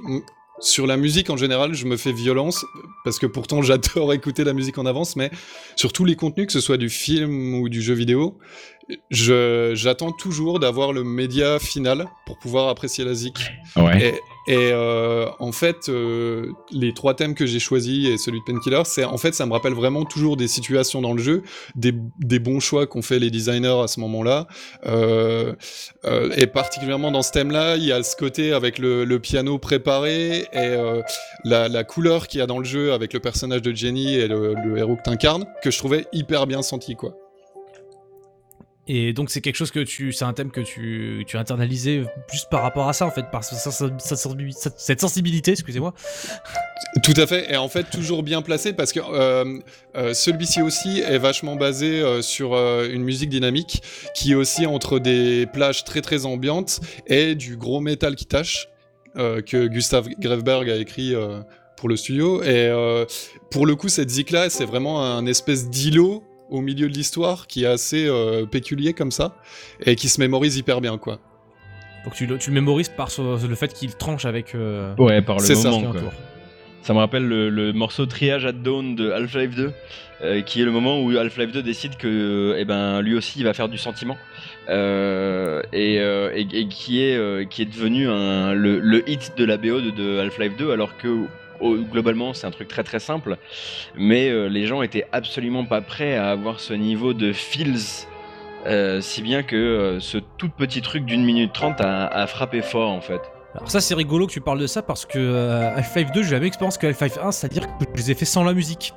Sur 0.60 0.86
la 0.86 0.96
musique 0.96 1.32
en 1.32 1.38
général, 1.38 1.74
je 1.74 1.88
me 1.88 1.98
fais 1.98 2.12
violence, 2.12 2.64
parce 3.04 3.18
que 3.18 3.26
pourtant 3.26 3.62
j'adore 3.64 4.14
écouter 4.14 4.44
la 4.44 4.54
musique 4.54 4.78
en 4.78 4.86
avance, 4.86 5.16
mais 5.16 5.32
sur 5.76 5.92
tous 5.92 6.06
les 6.06 6.16
contenus, 6.16 6.46
que 6.46 6.54
ce 6.54 6.62
soit 6.62 6.78
du 6.78 6.90
film 6.90 7.56
ou 7.56 7.68
du 7.68 7.82
jeu 7.82 7.96
vidéo, 7.96 8.38
j'attends 9.10 10.12
toujours 10.12 10.60
d'avoir 10.60 10.94
le 10.94 11.04
média 11.04 11.60
final 11.60 12.08
pour 12.26 12.38
pouvoir 12.40 12.70
apprécier 12.70 13.06
la 13.06 13.14
zik. 13.14 13.52
Ouais. 13.76 14.16
Et, 14.48 14.54
et, 14.54 14.72
euh, 14.74 15.28
en 15.40 15.52
fait, 15.52 15.88
euh, 15.90 16.48
les 16.72 16.94
trois 16.94 17.14
thèmes 17.14 17.36
que 17.36 17.46
j'ai 17.46 17.60
choisis 17.60 18.08
et 18.10 18.18
celui 18.18 18.40
de 18.40 18.46
Painkiller, 18.46 18.82
c'est 18.86 19.04
en 19.04 19.18
fait, 19.18 19.36
ça 19.36 19.46
me 19.46 19.54
rappelle 19.54 19.74
vraiment 19.74 20.04
toujours 20.04 20.36
des 20.36 20.48
situations 20.48 21.02
dans 21.02 21.14
le 21.14 21.22
jeu, 21.22 21.44
des, 21.76 21.94
des 22.20 22.40
bons 22.40 22.60
choix 22.60 22.88
qu'ont 22.88 23.02
fait 23.04 23.20
les 23.20 23.30
designers 23.30 23.82
à 23.84 23.88
ce 23.88 24.00
moment-là. 24.00 24.48
Euh, 24.86 25.54
euh, 26.06 26.32
et 26.36 26.48
particulièrement 26.48 27.12
dans 27.12 27.22
ce 27.22 27.32
thème-là, 27.32 27.76
il 27.76 27.84
y 27.84 27.92
a 27.92 28.02
ce 28.04 28.16
côté 28.16 28.52
avec 28.52 28.80
le, 28.80 29.06
le 29.06 29.20
piano 29.20 29.60
préparé 29.60 30.40
et 30.40 30.46
euh, 30.56 31.02
la, 31.44 31.68
la 31.68 31.84
couleur 31.84 32.28
qu'il 32.28 32.40
y 32.40 32.44
a 32.44 32.48
dans 32.48 32.60
le 32.60 32.66
jeu 32.66 32.94
avec 32.94 33.14
le 33.14 33.20
personnage 33.20 33.62
de 33.62 33.74
Jenny 33.74 34.16
et 34.16 34.28
le, 34.28 34.56
le 34.66 34.78
héros 34.78 34.96
que 34.96 35.04
t'incarnes, 35.04 35.46
que 35.64 35.70
je 35.70 35.78
trouvais 35.78 36.08
hyper 36.14 36.48
bien 36.48 36.62
senti, 36.62 36.96
quoi. 36.96 37.14
Et 38.88 39.14
donc 39.14 39.30
c'est 39.30 39.42
quelque 39.42 39.56
chose 39.56 39.70
que 39.70 39.80
tu, 39.80 40.12
c'est 40.12 40.26
un 40.26 40.34
thème 40.34 40.50
que 40.50 40.62
tu, 40.62 41.24
tu 41.28 41.38
as 41.38 41.46
juste 42.32 42.50
par 42.50 42.64
rapport 42.64 42.90
à 42.90 42.94
ça 42.94 43.06
en 43.06 43.12
fait, 43.12 43.30
par 43.32 43.44
cette 43.44 45.02
sensibilité, 45.02 45.52
excusez-moi. 45.52 45.94
Tout 47.04 47.14
à 47.16 47.28
fait, 47.28 47.52
et 47.52 47.58
en 47.58 47.70
fait 47.70 47.84
toujours 47.92 48.24
bien 48.24 48.42
placé 48.42 48.74
parce 48.74 48.92
que 48.92 49.00
euh, 49.00 49.60
euh, 49.96 50.14
celui-ci 50.16 50.64
aussi 50.64 51.00
est 51.00 51.20
vachement 51.20 51.56
basé 51.56 52.02
euh, 52.02 52.24
sur 52.24 52.54
une 52.56 53.04
musique 53.04 53.30
dynamique 53.30 53.84
qui 54.16 54.32
est 54.32 54.36
aussi 54.36 54.66
entre 54.66 54.98
des 54.98 55.46
plages 55.46 55.84
très 55.84 56.02
très 56.02 56.26
ambiantes 56.26 56.80
et 57.06 57.36
du 57.36 57.58
gros 57.58 57.82
métal 57.82 58.16
qui 58.16 58.26
tâche 58.26 58.68
que 59.16 59.68
Gustav 59.68 60.08
Grefberg 60.20 60.70
a 60.70 60.78
écrit 60.78 61.14
pour 61.76 61.90
le 61.90 61.98
studio. 61.98 62.42
Et 62.44 62.72
pour 63.52 63.66
le 63.66 63.76
coup, 63.76 63.90
cette 63.90 64.10
zik-là, 64.10 64.50
c'est 64.50 64.64
vraiment 64.64 65.04
un 65.04 65.26
espèce 65.26 65.70
d'îlot 65.70 66.24
au 66.52 66.62
milieu 66.62 66.88
de 66.88 66.94
l'histoire 66.94 67.48
qui 67.48 67.64
est 67.64 67.68
assez 67.68 68.06
euh, 68.08 68.46
péculier 68.46 68.94
comme 68.94 69.10
ça 69.12 69.36
et 69.86 69.96
qui 69.96 70.08
se 70.10 70.20
mémorise 70.22 70.58
hyper 70.58 70.82
bien 70.82 70.98
quoi. 71.00 71.20
Donc 72.06 72.14
tu 72.16 72.26
le, 72.28 72.38
tu 72.38 72.50
le 72.50 72.56
mémorises 72.56 72.90
par 72.90 73.10
ce- 73.12 73.48
le 73.48 73.56
fait 73.56 73.74
qu'il 73.74 73.96
tranche 73.96 74.26
avec. 74.26 74.54
euh, 74.56 74.94
Ouais, 74.98 75.22
par 75.22 75.38
le 75.38 75.44
ça. 75.44 75.70
moment, 75.72 75.92
quoi. 75.92 76.12
Ça 76.84 76.94
me 76.96 76.98
rappelle 77.00 77.28
le, 77.28 77.50
le 77.52 77.74
morceau 77.74 78.08
Triage 78.08 78.44
at 78.46 78.54
Dawn 78.54 78.96
de 78.96 79.12
Half-Life 79.12 79.56
2, 79.56 79.72
euh, 80.24 80.42
qui 80.42 80.62
est 80.62 80.66
le 80.66 80.72
moment 80.72 81.00
où 81.00 81.16
Half-Life 81.16 81.52
2 81.52 81.62
décide 81.62 81.96
que, 81.98 82.56
eh 82.58 82.66
ben, 82.66 83.02
lui 83.02 83.16
aussi, 83.16 83.38
il 83.38 83.44
va 83.46 83.54
faire 83.54 83.70
du 83.70 83.78
sentiment, 83.78 84.18
Euh, 84.70 85.62
et, 85.74 86.00
euh, 86.00 86.32
et- 86.34 86.48
et 86.62 86.68
qui 86.68 87.04
est 87.04 87.16
euh, 87.18 87.44
qui 87.46 87.62
est 87.62 87.66
devenu 87.66 88.08
un, 88.10 88.54
le, 88.54 88.80
le 88.80 89.08
hit 89.10 89.34
de 89.38 89.46
la 89.46 89.58
BO 89.58 89.80
de, 89.82 89.92
de 89.92 90.20
Half-Life 90.20 90.56
2, 90.58 90.72
alors 90.72 90.98
que 90.98 91.26
globalement 91.62 92.34
c'est 92.34 92.48
un 92.48 92.52
truc 92.52 92.68
très 92.68 92.84
très 92.84 93.00
simple, 93.00 93.38
mais 93.96 94.30
euh, 94.30 94.48
les 94.48 94.66
gens 94.68 94.82
étaient 94.82 95.08
absolument 95.12 95.66
pas 95.66 95.82
prêts 95.82 96.16
à 96.16 96.30
avoir 96.32 96.60
ce 96.60 96.74
niveau 96.74 97.14
de 97.14 97.34
feels. 97.34 98.08
euh, 98.68 99.02
si 99.02 99.22
bien 99.24 99.44
que 99.44 99.56
euh, 99.56 100.00
ce 100.00 100.18
tout 100.20 100.50
petit 100.50 100.82
truc 100.82 101.06
d'une 101.06 101.24
minute 101.26 101.54
trente 101.54 101.82
a, 101.82 102.08
a 102.08 102.28
frappé 102.28 102.62
fort 102.62 102.92
en 102.92 103.02
fait. 103.02 103.31
Alors 103.56 103.70
ça 103.70 103.82
c'est 103.82 103.94
rigolo 103.96 104.28
que 104.28 104.32
tu 104.32 104.40
parles 104.40 104.60
de 104.60 104.68
ça 104.68 104.82
parce 104.82 105.06
que 105.06 105.20
euh, 105.20 105.76
Half-Life 105.76 106.12
2 106.14 106.24
j'ai 106.24 106.32
la 106.32 106.40
même 106.40 106.48
expérience 106.48 106.78
que 106.78 106.88
Half-Life 106.88 107.18
1, 107.22 107.32
c'est-à-dire 107.34 107.68
que 107.68 107.84
je 107.94 107.98
les 108.02 108.12
ai 108.12 108.16
fait 108.16 108.24
sans 108.26 108.46
la 108.46 108.54
musique. 108.54 108.94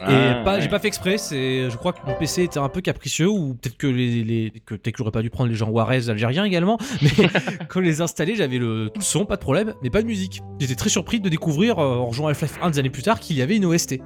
et 0.00 0.04
Ah, 0.06 0.42
pas, 0.44 0.54
ouais. 0.54 0.62
j'ai 0.62 0.68
pas 0.68 0.78
fait 0.78 0.86
exprès, 0.86 1.18
c'est, 1.18 1.68
je 1.68 1.76
crois 1.76 1.92
que 1.92 1.98
mon 2.06 2.14
PC 2.14 2.44
était 2.44 2.60
un 2.60 2.68
peu 2.68 2.80
capricieux 2.80 3.28
ou 3.28 3.54
peut-être 3.54 3.76
que 3.76 3.88
les, 3.88 4.22
les- 4.22 4.52
que 4.64 4.74
peut-être 4.76 4.92
que 4.94 4.98
j'aurais 4.98 5.10
pas 5.10 5.22
dû 5.22 5.30
prendre 5.30 5.50
les 5.50 5.56
gens 5.56 5.68
Juarez 5.70 6.08
algériens 6.10 6.44
également, 6.44 6.78
mais 7.02 7.10
quand 7.68 7.80
les 7.80 8.00
installés 8.00 8.36
j'avais 8.36 8.58
le 8.58 8.88
tout 8.94 9.00
le 9.00 9.04
son, 9.04 9.24
pas 9.24 9.34
de 9.36 9.40
problème, 9.42 9.74
mais 9.82 9.90
pas 9.90 10.02
de 10.02 10.06
musique. 10.06 10.42
J'étais 10.60 10.76
très 10.76 10.90
surpris 10.90 11.18
de 11.18 11.28
découvrir 11.28 11.80
euh, 11.80 11.96
en 11.96 12.12
jouant 12.12 12.28
à 12.28 12.30
Half-Life 12.30 12.58
1 12.62 12.70
des 12.70 12.78
années 12.78 12.90
plus 12.90 13.02
tard 13.02 13.18
qu'il 13.18 13.36
y 13.36 13.42
avait 13.42 13.56
une 13.56 13.64
OST. 13.64 13.98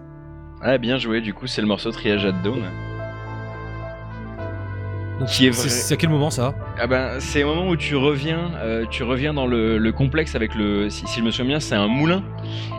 Ah, 0.62 0.78
bien 0.78 0.96
joué, 0.96 1.20
du 1.20 1.34
coup, 1.34 1.46
c'est 1.46 1.60
le 1.60 1.66
morceau 1.66 1.90
Triage 1.90 2.24
at 2.24 2.32
Dawn. 2.42 2.62
Donc, 5.22 5.30
Qui 5.30 5.46
est 5.46 5.52
c'est, 5.52 5.68
vrai. 5.68 5.70
c'est 5.70 5.94
à 5.94 5.96
quel 5.96 6.10
moment 6.10 6.30
ça 6.30 6.52
Ah 6.80 6.88
ben, 6.88 7.20
c'est 7.20 7.44
au 7.44 7.54
moment 7.54 7.68
où 7.68 7.76
tu 7.76 7.94
reviens, 7.94 8.50
euh, 8.56 8.84
tu 8.90 9.04
reviens 9.04 9.32
dans 9.32 9.46
le, 9.46 9.78
le 9.78 9.92
complexe 9.92 10.34
avec 10.34 10.52
le. 10.56 10.90
Si, 10.90 11.06
si 11.06 11.20
je 11.20 11.24
me 11.24 11.30
souviens 11.30 11.46
bien, 11.50 11.60
c'est 11.60 11.76
un 11.76 11.86
moulin. 11.86 12.24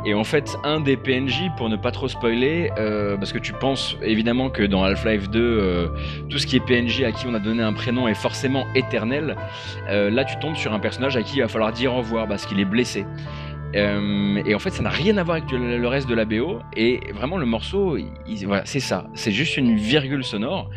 Et 0.05 0.13
en 0.13 0.25
fait, 0.25 0.53
un 0.65 0.81
des 0.81 0.97
PNJ, 0.97 1.43
pour 1.55 1.69
ne 1.69 1.77
pas 1.77 1.91
trop 1.91 2.09
spoiler, 2.09 2.69
euh, 2.77 3.15
parce 3.15 3.31
que 3.31 3.37
tu 3.37 3.53
penses 3.53 3.95
évidemment 4.01 4.49
que 4.49 4.63
dans 4.63 4.83
Half-Life 4.83 5.29
2, 5.29 5.39
euh, 5.39 5.87
tout 6.29 6.37
ce 6.37 6.45
qui 6.45 6.57
est 6.57 6.59
PNJ 6.59 7.03
à 7.03 7.13
qui 7.13 7.27
on 7.27 7.33
a 7.33 7.39
donné 7.39 7.63
un 7.63 7.71
prénom 7.71 8.09
est 8.09 8.13
forcément 8.13 8.65
éternel. 8.75 9.37
Là, 9.89 10.25
tu 10.25 10.37
tombes 10.39 10.55
sur 10.57 10.73
un 10.73 10.79
personnage 10.79 11.15
à 11.15 11.21
qui 11.23 11.37
il 11.37 11.41
va 11.43 11.47
falloir 11.47 11.71
dire 11.71 11.93
au 11.93 11.97
revoir 11.99 12.27
parce 12.27 12.45
qu'il 12.45 12.59
est 12.59 12.65
blessé. 12.65 13.05
Euh, 13.75 14.41
et 14.45 14.53
en 14.55 14.59
fait, 14.59 14.69
ça 14.69 14.83
n'a 14.83 14.89
rien 14.89 15.17
à 15.17 15.23
voir 15.23 15.37
avec 15.37 15.51
le 15.51 15.87
reste 15.87 16.07
de 16.07 16.13
la 16.15 16.25
BO. 16.25 16.59
Et 16.75 16.99
vraiment, 17.13 17.37
le 17.37 17.45
morceau, 17.45 17.97
il- 17.97 18.05
il- 18.27 18.45
voilà, 18.45 18.63
c'est 18.65 18.79
ça. 18.79 19.07
C'est 19.15 19.31
juste 19.31 19.57
une 19.57 19.75
virgule 19.75 20.23
sonore. 20.23 20.69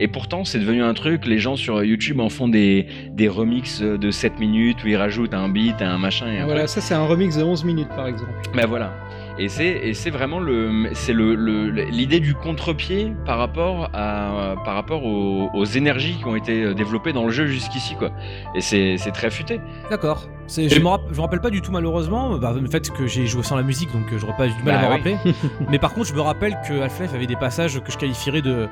Et 0.00 0.08
pourtant, 0.08 0.44
c'est 0.44 0.58
devenu 0.58 0.82
un 0.82 0.94
truc. 0.94 1.26
Les 1.26 1.38
gens 1.38 1.56
sur 1.56 1.82
YouTube 1.84 2.20
en 2.20 2.28
font 2.28 2.48
des, 2.48 2.86
des 3.10 3.28
remixes 3.28 3.80
de 3.82 4.10
7 4.10 4.38
minutes 4.38 4.82
où 4.84 4.88
ils 4.88 4.96
rajoutent 4.96 5.34
un 5.34 5.48
beat, 5.48 5.80
un 5.82 5.98
machin 5.98 6.26
et 6.32 6.42
Voilà, 6.44 6.66
ça 6.66 6.80
c'est 6.80 6.94
un 6.94 7.06
remix 7.06 7.36
de 7.36 7.42
11 7.44 7.64
minutes 7.64 7.88
par 7.90 8.06
exemple. 8.06 8.32
Ben 8.54 8.66
voilà. 8.66 8.92
Et 9.38 9.48
c'est 9.48 9.66
et 9.66 9.94
c'est 9.94 10.10
vraiment 10.10 10.40
le 10.40 10.90
c'est 10.92 11.12
le 11.14 11.34
le- 11.34 11.70
l'idée 11.84 12.20
du 12.20 12.34
contre-pied 12.34 13.14
par 13.24 13.38
rapport 13.38 13.88
à 13.94 14.54
par 14.64 14.74
rapport 14.74 15.04
aux, 15.04 15.48
aux 15.54 15.64
énergies 15.64 16.16
qui 16.18 16.26
ont 16.26 16.36
été 16.36 16.62
euh, 16.62 16.74
développées 16.74 17.12
dans 17.14 17.24
le 17.24 17.30
jeu 17.30 17.46
jusqu'ici 17.46 17.94
quoi. 17.96 18.10
Et 18.54 18.60
c'est 18.60 18.96
c'est 18.98 19.10
très 19.12 19.30
futé. 19.30 19.60
D'accord. 19.90 20.28
C'est, 20.48 20.68
je 20.68 20.78
me 20.80 20.86
rapp- 20.88 21.08
je 21.10 21.16
me 21.16 21.20
rappelle 21.22 21.40
pas 21.40 21.48
du 21.50 21.62
tout 21.62 21.72
malheureusement 21.72 22.36
bah, 22.36 22.54
le 22.60 22.68
fait 22.68 22.90
que 22.90 23.06
j'ai 23.06 23.26
joué 23.26 23.42
sans 23.42 23.56
la 23.56 23.62
musique 23.62 23.90
donc 23.92 24.04
euh, 24.12 24.18
j'aurais 24.18 24.36
pas 24.36 24.46
eu 24.48 24.50
du 24.52 24.62
mal 24.64 24.74
Bah 24.74 24.80
à 24.80 24.82
me 24.98 25.02
oui. 25.04 25.14
rappeler. 25.14 25.34
Mais 25.70 25.78
par 25.78 25.94
contre 25.94 26.08
je 26.08 26.14
me 26.14 26.20
rappelle 26.20 26.58
que 26.68 26.80
Half-Life 26.82 27.14
avait 27.14 27.26
des 27.26 27.36
passages 27.36 27.80
que 27.80 27.90
je 27.90 27.96
qualifierais 27.96 28.42
de 28.42 28.50
euh, 28.52 28.66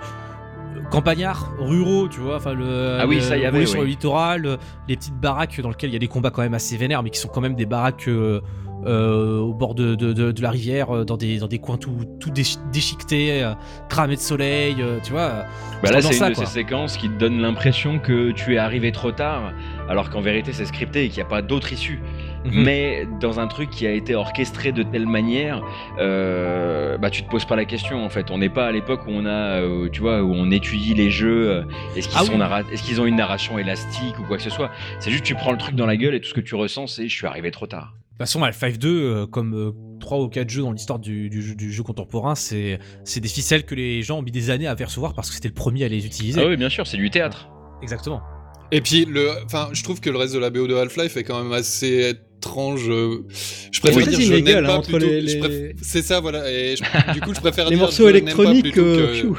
campagnards 0.90 1.52
ruraux, 1.58 2.08
tu 2.08 2.20
vois, 2.20 2.36
enfin 2.36 2.52
le, 2.52 2.98
Ah 3.00 3.06
oui, 3.06 3.16
le- 3.16 3.20
ça 3.22 3.36
y 3.36 3.46
avait, 3.46 3.64
sur 3.66 3.78
oui. 3.80 3.86
le 3.86 3.90
littoral, 3.90 4.58
les 4.88 4.96
petites 4.96 5.14
baraques 5.18 5.60
dans 5.60 5.68
lesquelles 5.70 5.90
il 5.90 5.94
y 5.94 5.96
a 5.96 6.00
des 6.00 6.08
combats 6.08 6.30
quand 6.30 6.42
même 6.42 6.54
assez 6.54 6.76
vénères, 6.76 7.02
mais 7.02 7.10
qui 7.10 7.18
sont 7.18 7.28
quand 7.28 7.40
même 7.40 7.54
des 7.54 7.66
baraques 7.66 8.08
euh, 8.08 8.40
euh, 8.86 9.38
au 9.38 9.52
bord 9.54 9.74
de, 9.74 9.94
de- 9.94 10.12
de- 10.12 10.32
de 10.32 10.42
la 10.42 10.50
rivière, 10.50 10.94
euh, 10.94 11.04
dans 11.04 11.16
des, 11.16 11.38
dans 11.38 11.48
des 11.48 11.58
coins 11.58 11.76
tout, 11.76 11.96
tout 12.20 12.30
déchi- 12.30 12.58
déchiquetés, 12.72 13.42
euh, 13.42 13.52
cramés 13.88 14.16
de 14.16 14.20
soleil, 14.20 14.76
euh, 14.80 14.98
tu 15.02 15.12
vois. 15.12 15.28
Bah 15.82 15.88
C'est 15.88 15.92
là 15.92 16.02
c'est 16.02 16.12
ça, 16.12 16.26
une 16.26 16.32
de 16.32 16.36
quoi. 16.36 16.46
ces 16.46 16.52
séquences 16.52 16.96
qui 16.96 17.08
te 17.08 17.18
donne 17.18 17.40
l'impression 17.40 17.98
que 17.98 18.30
tu 18.32 18.54
es 18.54 18.58
arrivé 18.58 18.92
trop 18.92 19.12
tard 19.12 19.52
alors 19.88 20.10
qu'en 20.10 20.20
vérité 20.20 20.52
c'est 20.52 20.66
scripté 20.66 21.04
et 21.04 21.08
qu'il 21.08 21.16
n'y 21.16 21.22
a 21.26 21.30
pas 21.30 21.42
d'autre 21.42 21.72
issue. 21.72 22.00
Mhm. 22.46 22.62
mais 22.64 23.06
dans 23.20 23.38
un 23.38 23.46
truc 23.48 23.68
qui 23.68 23.86
a 23.86 23.92
été 23.92 24.14
orchestré 24.14 24.72
de 24.72 24.82
telle 24.82 25.06
manière, 25.06 25.62
euh, 25.98 26.96
bah 26.96 27.10
tu 27.10 27.22
te 27.22 27.28
poses 27.30 27.44
pas 27.44 27.54
la 27.56 27.66
question 27.66 28.02
en 28.04 28.08
fait. 28.08 28.30
On 28.30 28.38
n'est 28.38 28.48
pas 28.48 28.66
à 28.66 28.72
l'époque 28.72 29.02
où 29.06 29.10
on 29.10 29.26
a, 29.26 29.60
tu 29.90 30.00
vois, 30.00 30.22
où 30.22 30.32
on 30.32 30.50
étudie 30.50 30.94
les 30.94 31.10
jeux. 31.10 31.64
est-ce 31.96 32.08
qu'ils 32.08 32.16
Ah 32.18 32.22
oui. 32.62 32.72
est-ce 32.72 32.82
qu'ils 32.82 32.98
ont 33.00 33.04
une 33.06 33.16
narration 33.16 33.58
élastique 33.58 34.18
ou 34.18 34.22
quoi 34.22 34.38
que 34.38 34.42
ce 34.42 34.48
soit. 34.50 34.70
C'est 35.00 35.10
juste 35.10 35.24
tu 35.24 35.34
prends 35.34 35.52
le 35.52 35.58
truc 35.58 35.74
dans 35.74 35.86
la 35.86 35.96
gueule 35.98 36.14
et 36.14 36.20
tout 36.20 36.28
ce 36.30 36.34
que 36.34 36.40
tu 36.40 36.54
ressens 36.54 36.86
c'est 36.86 37.08
je 37.08 37.14
suis 37.14 37.26
arrivé 37.26 37.50
trop 37.50 37.66
tard. 37.66 37.92
De 38.20 38.24
toute 38.26 38.32
façon, 38.32 38.42
Half-Life 38.44 38.78
2, 38.78 38.88
euh, 38.90 39.26
comme 39.26 39.72
3 39.98 40.18
ou 40.18 40.28
4 40.28 40.50
jeux 40.50 40.60
dans 40.60 40.72
l'histoire 40.72 40.98
du, 40.98 41.30
du 41.30 41.40
jeu- 41.40 41.54
du 41.54 41.72
jeu 41.72 41.82
contemporain, 41.82 42.34
c'est 42.34 42.78
c'est 43.02 43.20
des 43.20 43.28
ficelles 43.30 43.64
que 43.64 43.74
les 43.74 44.02
gens 44.02 44.18
ont 44.18 44.22
mis 44.22 44.30
des 44.30 44.50
années 44.50 44.66
à 44.66 44.76
percevoir 44.76 45.14
parce 45.14 45.30
que 45.30 45.36
c'était 45.36 45.48
le 45.48 45.54
premier 45.54 45.84
à 45.84 45.88
les 45.88 46.04
utiliser. 46.04 46.38
Ah 46.38 46.46
oui 46.46 46.58
bien 46.58 46.68
sûr 46.68 46.86
c'est 46.86 46.98
du 46.98 47.08
théâtre. 47.08 47.48
Exactement. 47.82 48.20
Et 48.72 48.82
puis, 48.82 49.06
le, 49.06 49.30
enfin, 49.46 49.70
je 49.72 49.82
trouve 49.82 50.00
que 50.02 50.10
le 50.10 50.18
reste 50.18 50.34
de 50.34 50.38
la 50.38 50.50
BO 50.50 50.66
de 50.66 50.74
Half-Life 50.74 51.16
est 51.16 51.24
quand 51.24 51.42
même 51.42 51.52
assez 51.54 52.10
étrange. 52.10 52.90
euh, 52.90 53.24
Je 53.72 53.80
préfère 53.80 54.06
dire 54.06 54.20
je 54.20 54.34
inégal, 54.34 54.64
n'aime 54.64 54.66
pas 54.66 54.76
entre 54.78 54.90
plutôt. 54.90 55.06
les- 55.06 55.74
C'est 55.80 56.02
ça, 56.02 56.20
voilà. 56.20 56.50
Et 56.52 56.76
je- 56.76 56.82
du 57.14 57.20
coup, 57.22 57.34
je 57.34 57.40
préfère 57.40 57.64
Les 57.64 57.76
dire 57.76 57.78
morceaux 57.84 58.06
je 58.06 58.12
pas 58.12 58.18
électroniques, 58.18 58.62
plutôt 58.64 58.82
euh, 58.82 59.06
que- 59.08 59.12
pfiou. 59.14 59.38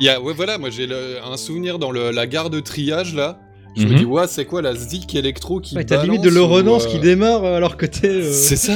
Il 0.00 0.06
y 0.06 0.08
a, 0.08 0.22
ouais, 0.22 0.32
voilà, 0.32 0.56
moi 0.56 0.70
j'ai 0.70 0.86
le- 0.86 1.22
un 1.22 1.36
souvenir 1.36 1.78
dans 1.78 1.90
le- 1.90 2.10
la 2.12 2.26
gare 2.26 2.48
de 2.48 2.60
triage 2.60 3.14
là. 3.14 3.38
Je 3.76 3.84
me 3.86 3.90
Mhm. 3.92 3.96
dis, 3.98 4.04
ouais, 4.04 4.26
c'est 4.26 4.44
quoi 4.46 4.62
la 4.62 4.74
zik 4.74 5.14
électro 5.14 5.60
qui 5.60 5.76
Ouais, 5.76 5.84
T'as 5.84 6.02
limite 6.02 6.22
de 6.22 6.30
l'euronance 6.30 6.86
euh, 6.86 6.88
qui 6.88 6.98
démarre 6.98 7.44
alors 7.44 7.76
que 7.76 7.84
t'es. 7.86 8.08
euh, 8.08 8.22
C'est 8.32 8.56
ça. 8.56 8.72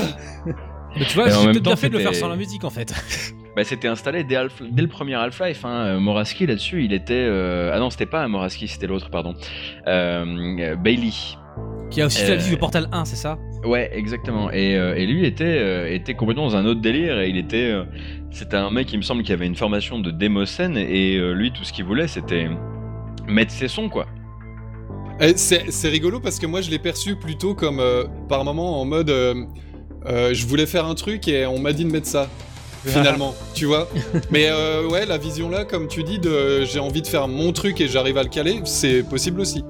Mais 0.96 1.04
tu 1.06 1.14
vois, 1.14 1.28
j'ai 1.28 1.46
peut-être 1.46 1.62
bien 1.62 1.76
fait 1.76 1.88
de 1.88 1.94
le 1.94 2.00
faire 2.00 2.14
sans 2.14 2.28
la 2.28 2.36
musique 2.36 2.64
en 2.64 2.70
fait. 2.70 2.92
Bah, 3.56 3.64
c'était 3.64 3.88
installé 3.88 4.22
dès, 4.22 4.36
le 4.44 4.86
premier 4.86 5.14
Half-Life. 5.16 5.64
Hein. 5.64 5.70
Euh, 5.96 5.98
Moraski 6.00 6.46
là-dessus, 6.46 6.84
il 6.84 6.92
était. 6.92 7.14
euh, 7.14 7.72
Ah 7.74 7.80
non, 7.80 7.90
c'était 7.90 8.06
pas 8.06 8.28
Moraski, 8.28 8.68
c'était 8.68 8.86
l'autre, 8.86 9.10
pardon. 9.10 9.34
Euh, 9.88 10.24
euh, 10.60 10.76
Bailey. 10.76 11.10
Qui 11.90 12.00
a 12.00 12.06
aussi 12.06 12.18
fait 12.20 12.28
la 12.28 12.34
Euh, 12.34 12.36
musique 12.36 12.52
de 12.52 12.58
Portal 12.60 12.88
1, 12.92 13.04
c'est 13.04 13.16
ça? 13.16 13.38
Ouais, 13.64 13.90
exactement. 13.92 14.52
Et, 14.52 14.76
euh, 14.76 14.94
et 14.94 15.04
lui 15.04 15.26
était, 15.26 15.44
euh, 15.58 15.92
était 15.92 16.14
complètement 16.14 16.44
dans 16.48 16.54
un 16.56 16.64
autre 16.64 16.80
délire. 16.80 17.18
Et 17.18 17.28
il 17.28 17.36
était. 17.38 17.72
euh, 17.72 17.82
c'était 18.30 18.56
un 18.56 18.70
mec, 18.70 18.92
il 18.92 18.98
me 18.98 19.02
semble, 19.02 19.24
qui 19.24 19.32
avait 19.32 19.46
une 19.48 19.56
formation 19.56 19.98
de 19.98 20.12
démocène. 20.12 20.76
Et 20.76 21.16
euh, 21.16 21.32
lui, 21.32 21.50
tout 21.50 21.64
ce 21.64 21.72
qu'il 21.72 21.84
voulait, 21.84 22.06
c'était 22.06 22.48
mettre 23.26 23.50
ses 23.50 23.66
sons, 23.66 23.88
quoi. 23.88 24.06
Eh, 25.20 25.34
C'est 25.36 25.88
rigolo 25.88 26.20
parce 26.20 26.38
que 26.38 26.46
moi 26.46 26.60
je 26.60 26.70
l'ai 26.70 26.78
perçu 26.78 27.16
plutôt 27.16 27.54
comme 27.54 27.80
euh, 27.80 28.04
par 28.28 28.44
moment 28.44 28.80
en 28.80 28.84
mode 28.84 29.10
euh, 29.10 29.34
euh, 30.06 30.32
je 30.32 30.46
voulais 30.46 30.66
faire 30.66 30.86
un 30.86 30.94
truc 30.94 31.28
et 31.28 31.44
on 31.46 31.58
m'a 31.58 31.72
dit 31.72 31.84
de 31.84 31.90
mettre 31.90 32.06
ça. 32.06 32.28
Finalement, 32.86 33.34
tu 33.52 33.66
vois. 33.66 33.90
Mais 34.30 34.48
euh, 34.50 34.88
ouais, 34.88 35.04
la 35.04 35.18
vision 35.18 35.50
là, 35.50 35.66
comme 35.66 35.86
tu 35.86 36.02
dis, 36.02 36.18
de 36.18 36.64
j'ai 36.64 36.80
envie 36.80 37.02
de 37.02 37.06
faire 37.06 37.28
mon 37.28 37.52
truc 37.52 37.78
et 37.82 37.88
j'arrive 37.88 38.16
à 38.16 38.22
le 38.22 38.30
caler, 38.30 38.58
c'est 38.64 39.02
possible 39.02 39.42
aussi. 39.42 39.62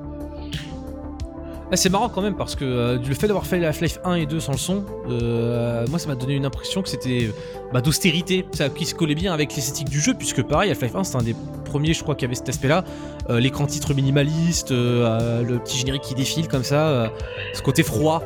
Ah, 1.73 1.77
c'est 1.77 1.89
marrant 1.89 2.09
quand 2.09 2.21
même 2.23 2.35
parce 2.35 2.57
que 2.57 2.65
euh, 2.65 2.99
le 2.99 3.15
fait 3.15 3.29
d'avoir 3.29 3.47
fait 3.47 3.65
Half-Life 3.65 4.01
1 4.05 4.15
et 4.15 4.27
2 4.27 4.41
sans 4.41 4.53
le 4.53 4.59
son, 4.59 4.85
euh, 5.09 5.87
moi 5.89 6.01
ça 6.01 6.09
m'a 6.09 6.17
donné 6.17 6.35
une 6.35 6.45
impression 6.45 6.83
que 6.83 6.89
c'était 6.89 7.31
bah, 7.73 7.81
d'austérité, 7.81 8.45
ça 8.53 8.69
qui 8.69 8.87
se 8.87 8.95
collait 8.97 9.15
bien 9.15 9.33
avec 9.33 9.55
l'esthétique 9.55 9.89
du 9.89 10.01
jeu, 10.01 10.15
puisque 10.15 10.43
pareil, 10.43 10.71
Half-Life 10.71 10.97
1 10.97 11.05
c'était 11.05 11.19
un 11.19 11.23
des 11.23 11.37
premiers, 11.65 11.95
je 11.95 12.03
crois, 12.03 12.17
qui 12.17 12.25
avait 12.25 12.35
cet 12.35 12.49
aspect-là. 12.49 12.85
Euh, 13.29 13.39
L'écran 13.39 13.67
titre 13.67 13.95
minimaliste, 13.95 14.73
euh, 14.73 15.07
euh, 15.07 15.43
le 15.45 15.59
petit 15.61 15.79
générique 15.79 16.03
qui 16.03 16.15
défile 16.17 16.49
comme 16.49 16.65
ça, 16.65 16.89
euh, 16.89 17.09
ce 17.55 17.63
côté 17.63 17.85
froid. 17.85 18.21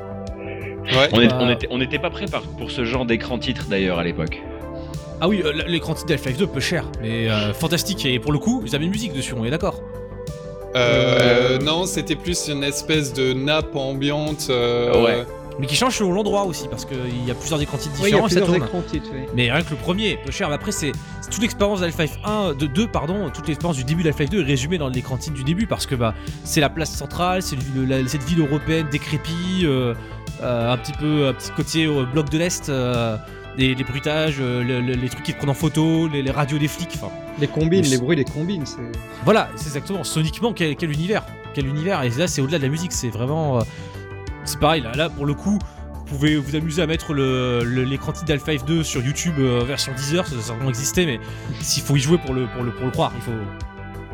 Ouais. 0.87 1.09
On, 1.12 1.16
Bah- 1.19 1.39
on 1.41 1.51
était, 1.51 1.66
on 1.71 1.79
n'était 1.79 1.99
pas 1.99 2.11
prêt 2.11 2.25
par- 2.27 2.43
pour 2.43 2.71
ce 2.71 2.85
genre 2.87 3.05
d'écran 3.05 3.39
titre 3.39 3.66
d'ailleurs 3.69 3.99
à 3.99 4.05
l'époque. 4.05 4.41
Ah 5.21 5.29
oui, 5.29 5.43
euh, 5.45 5.53
l'écran 5.66 5.93
titre 5.95 6.09
d'Half-Life 6.09 6.39
2 6.39 6.47
peu 6.47 6.61
cher, 6.61 6.85
mais 7.03 7.29
euh, 7.31 7.53
fantastique. 7.53 8.05
Et 8.07 8.19
pour 8.19 8.33
le 8.33 8.39
coup, 8.39 8.62
ils 8.66 8.75
avaient 8.75 8.85
une 8.87 8.91
musique 8.91 9.12
dessus, 9.12 9.35
on 9.37 9.45
est 9.45 9.51
d'accord. 9.51 9.81
Euh, 10.76 11.59
non, 11.59 11.86
c'était 11.86 12.16
plus 12.16 12.48
une 12.48 12.64
espèce 12.64 13.12
de 13.12 13.32
nappe 13.32 13.74
ambiante. 13.76 14.46
euh, 14.51 15.02
Ouais. 15.05 15.26
Mais 15.60 15.66
qui 15.68 15.76
change 15.76 15.96
selon 15.98 16.10
l'endroit 16.12 16.42
aussi, 16.46 16.66
parce 16.66 16.84
qu'il 16.84 17.24
y 17.24 17.30
a 17.30 17.34
plusieurs 17.34 17.62
écrans 17.62 17.78
titres 17.78 17.94
Oui, 18.02 18.09
il 18.10 18.16
y 18.16 18.18
a 18.18 18.26
différents 18.26 18.26
et 18.26 18.30
ça 18.32 18.40
plusieurs 18.40 18.68
tourne. 18.70 18.82
titres. 18.90 19.06
Mais 19.36 19.52
rien 19.52 19.62
que 19.62 19.70
le 19.70 19.76
premier, 19.76 20.18
peu 20.24 20.32
cher. 20.32 20.48
Mais 20.48 20.56
après, 20.56 20.72
c'est 20.72 20.90
c'est 21.20 21.30
toute 21.30 21.42
l'expérience 21.42 21.80
d'Half-Life 21.80 22.18
1, 22.24 22.55
de 22.55 22.66
2, 22.66 22.88
pardon, 22.88 23.30
toute 23.32 23.46
l'expérience 23.46 23.76
du 23.76 23.84
début 23.84 24.02
d'Half-Life 24.02 24.30
2 24.30 24.40
est 24.40 24.44
résumée 24.44 24.78
dans 24.78 24.88
l'écran 24.88 25.16
titre 25.16 25.36
du 25.36 25.44
début 25.44 25.68
parce 25.68 25.86
que 25.86 25.94
bah, 25.94 26.12
c'est 26.42 26.60
la 26.60 26.70
place 26.70 26.90
centrale, 26.90 27.40
c'est 27.40 27.55
cette 28.09 28.24
ville 28.24 28.40
européenne 28.40 28.88
décrépie, 28.90 29.60
euh, 29.62 29.94
euh, 30.42 30.72
un 30.72 30.76
petit 30.76 30.92
peu, 30.92 31.28
un 31.28 31.32
petit 31.34 31.52
côté 31.52 31.84
euh, 31.86 32.05
bloc 32.05 32.30
de 32.30 32.38
l'Est, 32.38 32.68
euh, 32.68 33.16
les, 33.56 33.74
les 33.74 33.85
bruitages, 33.85 34.36
euh, 34.40 34.62
le- 34.62 34.81
le- 34.81 34.94
les 34.94 35.09
trucs 35.09 35.22
qui 35.24 35.32
te 35.32 35.39
prennent 35.39 35.51
en 35.51 35.55
photo, 35.55 36.09
les, 36.09 36.22
les 36.22 36.31
radios 36.31 36.59
des 36.59 36.68
flics, 36.68 36.90
enfin. 36.97 37.10
Les 37.40 37.47
combines, 37.48 37.85
les 37.85 37.98
bruits 37.98 38.16
des 38.16 38.24
combines, 38.24 38.64
c'est. 38.66 38.78
Voilà, 39.24 39.48
c'est 39.56 39.66
exactement. 39.66 40.05
Soniquement, 40.05 40.52
quel, 40.52 40.76
quel 40.76 40.90
univers 40.93 41.24
Quel 41.55 41.66
univers 41.66 42.02
Et 42.02 42.10
là, 42.10 42.26
c'est 42.28 42.40
au-delà 42.40 42.59
de 42.59 42.62
la 42.64 42.68
musique, 42.68 42.93
c'est 42.93 43.09
vraiment. 43.10 43.59
euh, 43.59 43.62
c'est 44.44 44.59
pareil, 44.60 44.82
là, 44.82 44.93
là, 44.94 45.09
pour 45.09 45.26
le 45.26 45.35
coup, 45.35 45.59
vous 45.94 46.05
pouvez 46.05 46.36
vous 46.36 46.55
amuser 46.55 46.82
à 46.82 46.86
mettre 46.86 47.12
le- 47.14 47.62
l'écran 47.64 48.12
titre 48.12 48.26
d'Half-Life 48.26 48.64
2 48.64 48.82
sur 48.85 49.02
YouTube 49.02 49.35
euh, 49.39 49.64
version 49.64 49.93
10 49.97 50.14
heures, 50.16 50.26
ça 50.26 50.35
doit 50.35 50.43
certainement 50.43 50.68
exister, 50.68 51.06
mais 51.06 51.18
s'il 51.60 51.82
faut 51.82 51.97
y 51.97 52.01
jouer 52.01 52.18
pour 52.18 52.35
le, 52.35 52.47
pour 52.47 52.62
le, 52.62 52.70
pour 52.72 52.85
le 52.85 52.90
croire, 52.90 53.12
il 53.16 53.22
faut, 53.22 53.31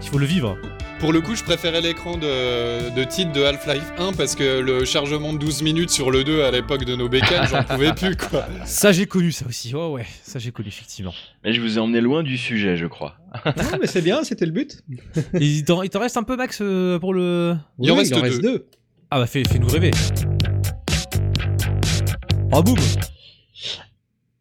il 0.02 0.08
faut 0.08 0.18
le 0.18 0.26
vivre. 0.26 0.56
Pour 1.00 1.14
le 1.14 1.22
coup, 1.22 1.34
je 1.34 1.42
préférais 1.42 1.80
l'écran 1.80 2.18
de, 2.18 2.94
de 2.94 3.04
titre 3.04 3.32
de 3.32 3.42
Half-Life 3.42 3.90
1 3.96 4.12
parce 4.12 4.34
que 4.36 4.60
le 4.60 4.84
chargement 4.84 5.32
de 5.32 5.38
12 5.38 5.62
minutes 5.62 5.88
sur 5.88 6.10
le 6.10 6.24
2 6.24 6.42
à 6.42 6.50
l'époque 6.50 6.84
de 6.84 6.94
nos 6.94 7.08
bécanes, 7.08 7.46
j'en 7.48 7.64
pouvais 7.64 7.94
plus 7.94 8.14
quoi. 8.16 8.44
Ça, 8.66 8.92
j'ai 8.92 9.06
connu 9.06 9.32
ça 9.32 9.46
aussi. 9.48 9.74
Ouais, 9.74 9.86
ouais, 9.88 10.06
ça, 10.22 10.38
j'ai 10.38 10.52
connu, 10.52 10.68
effectivement. 10.68 11.14
Mais 11.42 11.54
je 11.54 11.60
vous 11.62 11.78
ai 11.78 11.80
emmené 11.80 12.02
loin 12.02 12.22
du 12.22 12.36
sujet, 12.36 12.76
je 12.76 12.84
crois. 12.86 13.16
Non, 13.46 13.78
mais 13.80 13.86
c'est 13.86 14.02
bien, 14.02 14.22
c'était 14.24 14.44
le 14.44 14.52
but. 14.52 14.82
Et 15.34 15.44
il 15.46 15.64
t'en 15.64 15.78
reste 15.78 16.18
un 16.18 16.22
peu, 16.22 16.36
Max, 16.36 16.58
euh, 16.60 16.98
pour 16.98 17.14
le. 17.14 17.56
Il 17.78 17.90
en 17.90 17.96
reste 17.96 18.14
deux. 18.42 18.66
Ah 19.10 19.18
bah, 19.18 19.26
fais- 19.26 19.42
fais-nous 19.50 19.68
rêver. 19.68 19.90
Oh, 22.52 22.62
boum 22.62 22.76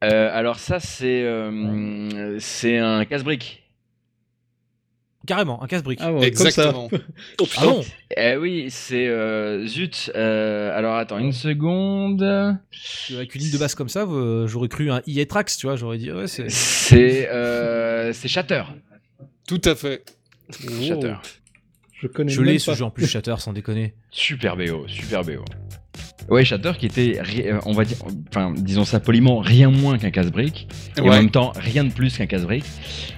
Euh, 0.03 0.29
alors 0.33 0.59
ça, 0.59 0.79
c'est 0.79 1.23
euh, 1.23 2.37
c'est 2.39 2.77
un 2.77 3.05
casse-brique. 3.05 3.63
Carrément, 5.29 5.61
un 5.61 5.67
casse-brique. 5.67 5.99
Ah, 6.01 6.11
ouais, 6.11 6.31
comme 6.31 6.49
ça. 6.49 6.63
Exactement. 6.63 6.89
Ah 7.57 7.63
bon 7.63 7.85
Eh 8.17 8.35
oui, 8.35 8.65
c'est 8.71 9.05
euh, 9.07 9.63
zut. 9.67 10.11
euh, 10.15 10.75
alors 10.75 10.95
attends 10.95 11.19
une 11.19 11.33
seconde. 11.33 12.23
Avec 12.23 13.35
une 13.35 13.41
ligne 13.41 13.51
de 13.51 13.57
basse 13.59 13.75
comme 13.75 13.89
ça, 13.89 14.07
euh, 14.07 14.47
j'aurais 14.47 14.69
cru 14.69 14.89
un 14.89 15.03
EA 15.05 15.27
Trax, 15.27 15.57
tu 15.57 15.67
vois, 15.67 15.75
j'aurais 15.75 15.99
dit, 15.99 16.11
ouais, 16.11 16.25
c'est. 16.25 16.49
C'est 16.49 17.29
euh, 17.29 18.11
c'est 18.11 18.27
Shatter. 18.27 18.63
Tout 19.47 19.61
à 19.65 19.75
fait. 19.75 20.03
Shatter. 20.49 21.17
Je 22.01 22.07
connais 22.07 22.31
Je 22.31 22.41
l'ai 22.41 22.57
ce 22.57 22.73
jeu 22.73 22.83
en 22.85 22.89
plus, 22.89 23.05
Shatter, 23.05 23.35
sans 23.37 23.53
déconner. 23.53 23.93
Super 24.09 24.57
BO, 24.57 24.87
super 24.87 25.23
BO. 25.23 25.45
Ouais, 26.27 26.43
Shatter 26.45 26.73
qui 26.77 26.85
était, 26.85 27.19
euh, 27.47 27.59
on 27.65 27.73
va 27.73 27.85
dire, 27.85 27.97
enfin, 28.29 28.53
disons 28.55 28.85
ça 28.85 28.99
poliment, 28.99 29.39
rien 29.39 29.69
moins 29.71 29.97
qu'un 29.97 30.11
casse-brique, 30.11 30.67
et 30.97 31.01
en 31.01 31.09
même 31.09 31.31
temps 31.31 31.53
rien 31.55 31.83
de 31.83 31.91
plus 31.91 32.17
qu'un 32.17 32.27
casse-brique, 32.27 32.65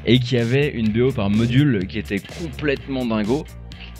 et 0.05 0.19
qui 0.19 0.37
avait 0.37 0.69
une 0.69 0.89
BO 0.89 1.11
par 1.11 1.29
module 1.29 1.87
qui 1.87 1.99
était 1.99 2.19
complètement 2.41 3.05
dingo, 3.05 3.43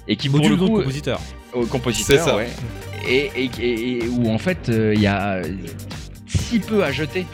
et 0.07 0.15
qui 0.15 0.29
Module 0.29 0.55
pour 0.57 0.65
le 0.67 0.71
coup, 0.71 0.77
compositeur. 0.79 1.19
au 1.53 1.65
compositeur, 1.65 2.17
C'est 2.19 2.23
ça. 2.29 2.37
ouais, 2.37 2.47
et, 3.09 3.31
et, 3.35 3.49
et- 3.59 3.97
et 4.05 4.07
où 4.07 4.29
en 4.29 4.37
fait 4.37 4.69
euh, 4.69 4.93
il 4.95 5.01
y 5.01 5.07
a 5.07 5.41
si 6.27 6.59
peu 6.59 6.83
à 6.83 6.91
jeter. 6.91 7.25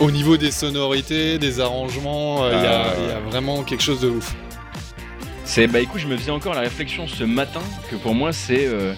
Au 0.00 0.10
niveau 0.10 0.36
des 0.36 0.50
sonorités, 0.50 1.38
des 1.38 1.60
arrangements, 1.60 2.42
euh, 2.44 2.50
il 2.54 2.60
y, 2.60 3.08
y 3.08 3.12
a 3.12 3.20
vraiment 3.20 3.62
quelque 3.62 3.82
chose 3.82 4.00
de 4.00 4.08
ouf. 4.08 4.34
C'est 5.54 5.66
bah 5.66 5.80
écoute, 5.80 6.00
je 6.00 6.06
me 6.06 6.16
faisais 6.16 6.30
encore 6.30 6.54
la 6.54 6.62
réflexion 6.62 7.06
ce 7.06 7.24
matin 7.24 7.60
que 7.90 7.96
pour 7.96 8.14
moi 8.14 8.32
c'est 8.32 8.66
euh, 8.66 8.94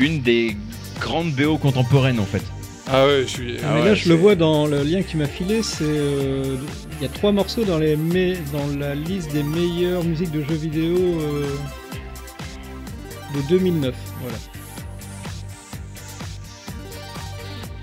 une 0.00 0.20
des 0.20 0.56
grandes 0.98 1.30
BO 1.30 1.58
contemporaines 1.58 2.18
en 2.18 2.24
fait. 2.24 2.42
Ah 2.90 3.06
ouais, 3.06 3.20
je 3.22 3.26
suis. 3.28 3.56
Ah 3.62 3.74
mais 3.74 3.80
ouais, 3.82 3.86
là, 3.90 3.94
je 3.94 4.08
le 4.08 4.16
vois 4.16 4.34
dans 4.34 4.66
le 4.66 4.82
lien 4.82 5.00
que 5.00 5.08
tu 5.08 5.16
m'as 5.16 5.28
filé, 5.28 5.62
c'est 5.62 5.84
euh, 5.84 6.56
il 6.98 7.02
y 7.02 7.06
a 7.06 7.08
trois 7.08 7.30
morceaux 7.30 7.62
dans 7.62 7.78
les 7.78 7.94
me- 7.94 8.34
dans 8.52 8.66
la 8.80 8.96
liste 8.96 9.30
des 9.30 9.44
meilleures 9.44 10.02
musiques 10.02 10.32
de 10.32 10.42
jeux 10.42 10.56
vidéo 10.56 10.96
euh, 11.20 11.46
de 13.36 13.48
2009. 13.48 13.94
Voilà. 14.22 14.36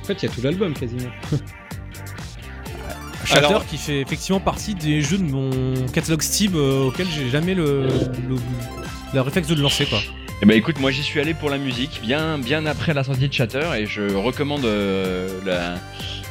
En 0.01 0.05
fait, 0.07 0.13
il 0.21 0.25
y 0.25 0.29
a 0.29 0.35
tout 0.35 0.41
l'album 0.41 0.73
quasiment. 0.73 1.09
Shatter 3.29 3.45
Alors- 3.47 3.65
qui 3.65 3.77
fait 3.77 4.01
effectivement 4.01 4.39
partie 4.39 4.75
des 4.75 5.01
jeux 5.01 5.17
de 5.17 5.23
mon 5.23 5.49
catalogue 5.93 6.21
Steam 6.21 6.53
euh, 6.55 6.87
auquel 6.87 7.07
j'ai 7.07 7.29
jamais 7.29 7.53
le, 7.53 7.83
le, 8.27 8.35
le 9.13 9.21
réflexe 9.21 9.47
de 9.47 9.55
le 9.55 9.61
lancer 9.61 9.85
quoi. 9.85 9.99
Et 10.41 10.45
bah 10.45 10.53
écoute, 10.55 10.79
moi 10.79 10.89
j'y 10.91 11.03
suis 11.03 11.19
allé 11.19 11.33
pour 11.33 11.49
la 11.49 11.57
musique, 11.57 11.99
bien, 12.01 12.37
bien 12.37 12.65
après 12.65 12.93
la 12.93 13.03
sortie 13.03 13.27
de 13.27 13.33
Shatter, 13.33 13.67
et 13.77 13.85
je 13.85 14.13
recommande 14.15 14.63
euh, 14.63 15.27
la, 15.45 15.75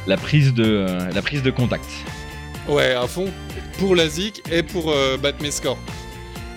la, 0.07 0.17
prise 0.17 0.53
de, 0.55 0.63
euh, 0.65 1.11
la 1.13 1.21
prise 1.21 1.43
de 1.43 1.51
contact. 1.51 1.85
Ouais, 2.67 2.93
à 2.95 3.05
fond. 3.07 3.27
Pour 3.77 3.95
la 3.95 4.07
zik 4.09 4.41
et 4.51 4.63
pour 4.63 4.91
euh, 4.91 5.17
battre 5.17 5.37
mes 5.43 5.51
scores. 5.51 5.77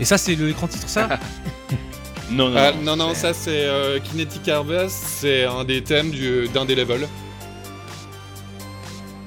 Et 0.01 0.05
ça 0.06 0.16
c'est 0.19 0.35
l'écran 0.35 0.66
titre 0.66 0.89
ça 0.89 1.09
Non, 2.31 2.48
non, 2.48 2.56
Ah, 2.59 2.73
non, 2.73 2.97
non, 2.97 3.09
non, 3.09 3.14
c'est- 3.14 3.20
ça 3.20 3.35
c'est 3.35 3.51
euh, 3.66 3.98
Kinetic 4.01 4.48
Harvest, 4.48 4.97
c'est 5.06 5.44
un 5.44 5.64
des 5.64 5.82
thèmes 5.82 6.10
du- 6.10 6.48
d'un 6.55 6.64
des 6.64 6.74
levels. 6.74 7.06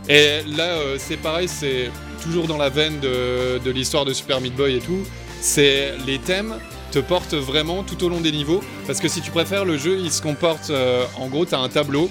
Et 0.09 0.41
là, 0.55 0.63
euh, 0.77 0.95
c'est 0.99 1.17
pareil, 1.17 1.47
c'est 1.47 1.89
toujours 2.21 2.47
dans 2.47 2.57
la 2.57 2.69
veine 2.69 2.99
de, 2.99 3.59
de 3.63 3.71
l'histoire 3.71 4.05
de 4.05 4.13
Super 4.13 4.39
Meat 4.41 4.55
Boy 4.55 4.75
et 4.75 4.79
tout. 4.79 4.99
C'est 5.41 5.93
les 6.05 6.19
thèmes 6.19 6.55
te 6.91 6.99
portent 6.99 7.33
vraiment 7.33 7.83
tout 7.83 8.03
au 8.05 8.09
long 8.09 8.21
des 8.21 8.31
niveaux. 8.31 8.61
Parce 8.87 8.99
que 8.99 9.07
si 9.07 9.21
tu 9.21 9.31
préfères, 9.31 9.65
le 9.65 9.77
jeu 9.77 9.97
il 9.99 10.11
se 10.11 10.21
comporte 10.21 10.69
euh, 10.69 11.05
en 11.17 11.27
gros, 11.27 11.45
t'as 11.45 11.59
un 11.59 11.69
tableau, 11.69 12.09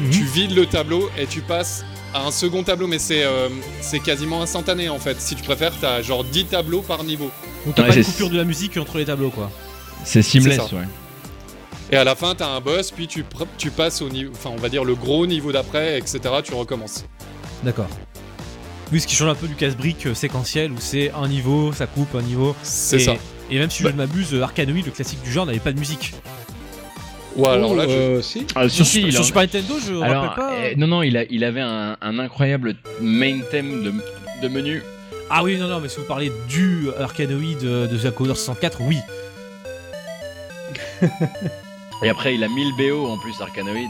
Mhm. 0.00 0.10
tu 0.10 0.24
vides 0.24 0.56
le 0.56 0.66
tableau 0.66 1.08
et 1.16 1.26
tu 1.26 1.40
passes 1.40 1.84
à 2.14 2.26
un 2.26 2.32
second 2.32 2.64
tableau, 2.64 2.88
mais 2.88 2.98
c'est 2.98 3.22
euh, 3.22 3.48
c'est 3.80 4.00
quasiment 4.00 4.42
instantané 4.42 4.88
en 4.88 4.98
fait. 4.98 5.20
Si 5.20 5.36
tu 5.36 5.42
préfères, 5.44 5.72
t'as 5.80 6.02
genre 6.02 6.24
10 6.24 6.46
tableaux 6.46 6.80
par 6.82 7.04
niveau. 7.04 7.30
Donc 7.64 7.76
t'as 7.76 7.82
Ouais, 7.82 7.88
pas 7.90 7.94
de 7.94 8.02
coupure 8.02 8.28
de 8.30 8.36
la 8.36 8.42
musique 8.44 8.76
entre 8.76 8.98
les 8.98 9.04
tableaux 9.04 9.30
quoi. 9.30 9.50
C'est 10.04 10.22
seamless, 10.22 10.58
ouais. 10.72 10.82
Et 11.92 11.96
à 11.96 12.02
la 12.02 12.16
fin, 12.16 12.34
t'as 12.34 12.48
un 12.48 12.60
boss, 12.60 12.90
puis 12.90 13.06
tu, 13.06 13.22
pr- 13.22 13.46
tu 13.56 13.70
passes 13.70 14.02
au 14.02 14.08
niveau, 14.08 14.32
enfin 14.34 14.50
on 14.52 14.56
va 14.60 14.68
dire 14.68 14.84
le 14.84 14.94
gros 14.96 15.26
niveau 15.26 15.52
d'après, 15.52 15.96
etc. 15.98 16.18
Tu 16.42 16.54
recommences. 16.54 17.04
D'accord. 17.64 17.88
Oui, 18.92 19.00
ce 19.00 19.06
qui 19.06 19.14
change 19.14 19.28
un 19.30 19.34
peu 19.34 19.48
du 19.48 19.54
casse-brique 19.54 20.06
euh, 20.06 20.14
séquentiel 20.14 20.70
où 20.70 20.76
c'est 20.78 21.10
un 21.12 21.26
niveau, 21.26 21.72
ça 21.72 21.86
coupe 21.86 22.14
un 22.14 22.22
niveau. 22.22 22.54
C'est 22.62 22.96
et, 22.96 23.00
ça. 23.00 23.14
Et 23.50 23.58
même 23.58 23.70
si 23.70 23.82
je 23.82 23.88
ne 23.88 23.92
m'abuse, 23.94 24.34
euh, 24.34 24.42
Arkanoid, 24.42 24.84
le 24.84 24.90
classique 24.92 25.22
du 25.22 25.32
genre, 25.32 25.46
n'avait 25.46 25.58
pas 25.58 25.72
de 25.72 25.78
musique. 25.78 26.12
Ouais, 27.36 27.48
alors 27.48 27.74
là, 27.74 27.84
je- 27.88 27.90
euh, 27.92 28.22
si. 28.22 28.46
Ah, 28.54 28.68
Sur, 28.68 28.86
si, 28.86 29.10
sur 29.10 29.22
a- 29.22 29.24
Super 29.24 29.42
Nintendo, 29.42 29.74
je 29.84 29.94
Alors, 30.00 30.22
rappelle 30.24 30.44
pas. 30.44 30.52
euh, 30.54 30.74
non, 30.76 30.86
non, 30.86 31.02
il, 31.02 31.16
a, 31.16 31.24
il 31.30 31.42
avait 31.44 31.62
un, 31.62 31.96
un 32.00 32.18
incroyable 32.18 32.76
main 33.00 33.40
theme 33.50 33.82
de, 33.82 33.92
de 34.42 34.48
menu. 34.48 34.82
Ah 35.30 35.42
oui, 35.42 35.56
non, 35.58 35.66
non, 35.66 35.80
mais 35.80 35.88
si 35.88 35.96
vous 35.96 36.04
parlez 36.04 36.30
du 36.48 36.88
Arkanoid 37.00 37.56
de 37.60 37.88
The 37.96 38.10
Commodore 38.14 38.36
64, 38.36 38.82
oui. 38.82 38.98
Et 42.02 42.08
après, 42.08 42.34
il 42.34 42.44
a 42.44 42.48
1000 42.48 42.72
BO 42.76 43.06
en 43.10 43.18
plus, 43.18 43.32
Arkanoid. 43.40 43.88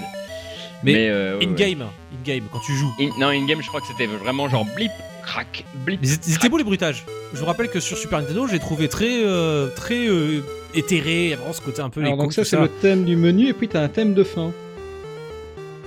Mais 0.83 1.09
euh, 1.09 1.39
ouais, 1.39 1.47
In 1.47 1.51
ouais. 1.51 1.55
game, 1.55 1.81
in 1.83 2.25
game, 2.25 2.45
quand 2.53 2.61
tu 2.61 2.75
joues. 2.75 2.93
In- 3.01 3.19
non, 3.19 3.29
in-game, 3.29 3.63
je 3.63 3.69
crois 3.69 3.81
que 3.81 3.87
c'était 3.87 4.07
vraiment 4.07 4.49
genre 4.49 4.67
blip, 4.77 4.91
crac, 5.25 5.65
blip. 5.77 6.01
Mais 6.03 6.09
ils 6.27 6.35
étaient 6.35 6.49
beaux 6.49 6.59
les 6.59 6.65
bruitages. 6.65 7.05
Je 7.33 7.39
vous 7.39 7.47
rappelle 7.47 7.69
que 7.69 7.81
sur 7.81 7.97
Super 7.97 8.21
Nintendo, 8.21 8.47
j'ai 8.47 8.59
trouvé 8.59 8.89
très, 8.89 9.25
euh, 9.25 9.69
très 9.75 10.07
euh, 10.09 10.43
éthéré, 10.75 11.25
il 11.25 11.31
y 11.31 11.33
a 11.33 11.37
vraiment 11.37 11.53
ce 11.53 11.61
côté 11.63 11.81
un 11.81 11.89
peu 11.91 12.01
Alors 12.03 12.17
donc 12.17 12.33
ça 12.33 12.45
c'est 12.45 12.57
le 12.59 12.69
thème 12.69 13.05
du 13.05 13.17
menu 13.17 13.49
et 13.49 13.53
puis 13.55 13.69
t'as 13.69 13.81
un 13.81 13.89
thème 13.89 14.13
de 14.15 14.25
fin 14.25 14.53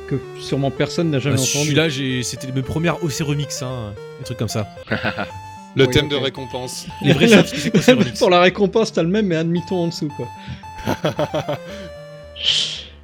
que 0.10 0.16
sûrement 0.40 0.72
personne 0.72 1.12
n'a 1.12 1.20
jamais 1.20 1.36
Bah, 1.36 1.42
entendu. 1.42 1.66
Celui-là, 1.66 1.90
j'ai- 1.90 2.24
c'était 2.24 2.52
mes 2.52 2.62
premières 2.62 3.04
OC 3.04 3.20
Remix, 3.22 3.62
hein, 3.62 3.94
des 4.20 4.26
trucs 4.26 4.38
comme 4.38 4.48
ça. 4.50 4.68
Le 5.76 5.86
Oui, 5.86 5.92
thème 5.92 6.08
de 6.10 6.16
récompense. 6.16 6.88
Les 7.04 7.14
vrais 7.14 7.28
c'est. 7.46 8.18
Pour 8.18 8.30
la 8.32 8.40
récompense 8.42 8.92
t'as 8.94 9.04
le 9.04 9.10
même 9.10 9.28
mais 9.28 9.36
un 9.36 9.44
demi-ton 9.44 9.76
en 9.84 9.88
dessous 9.88 10.10
quoi. 10.18 10.28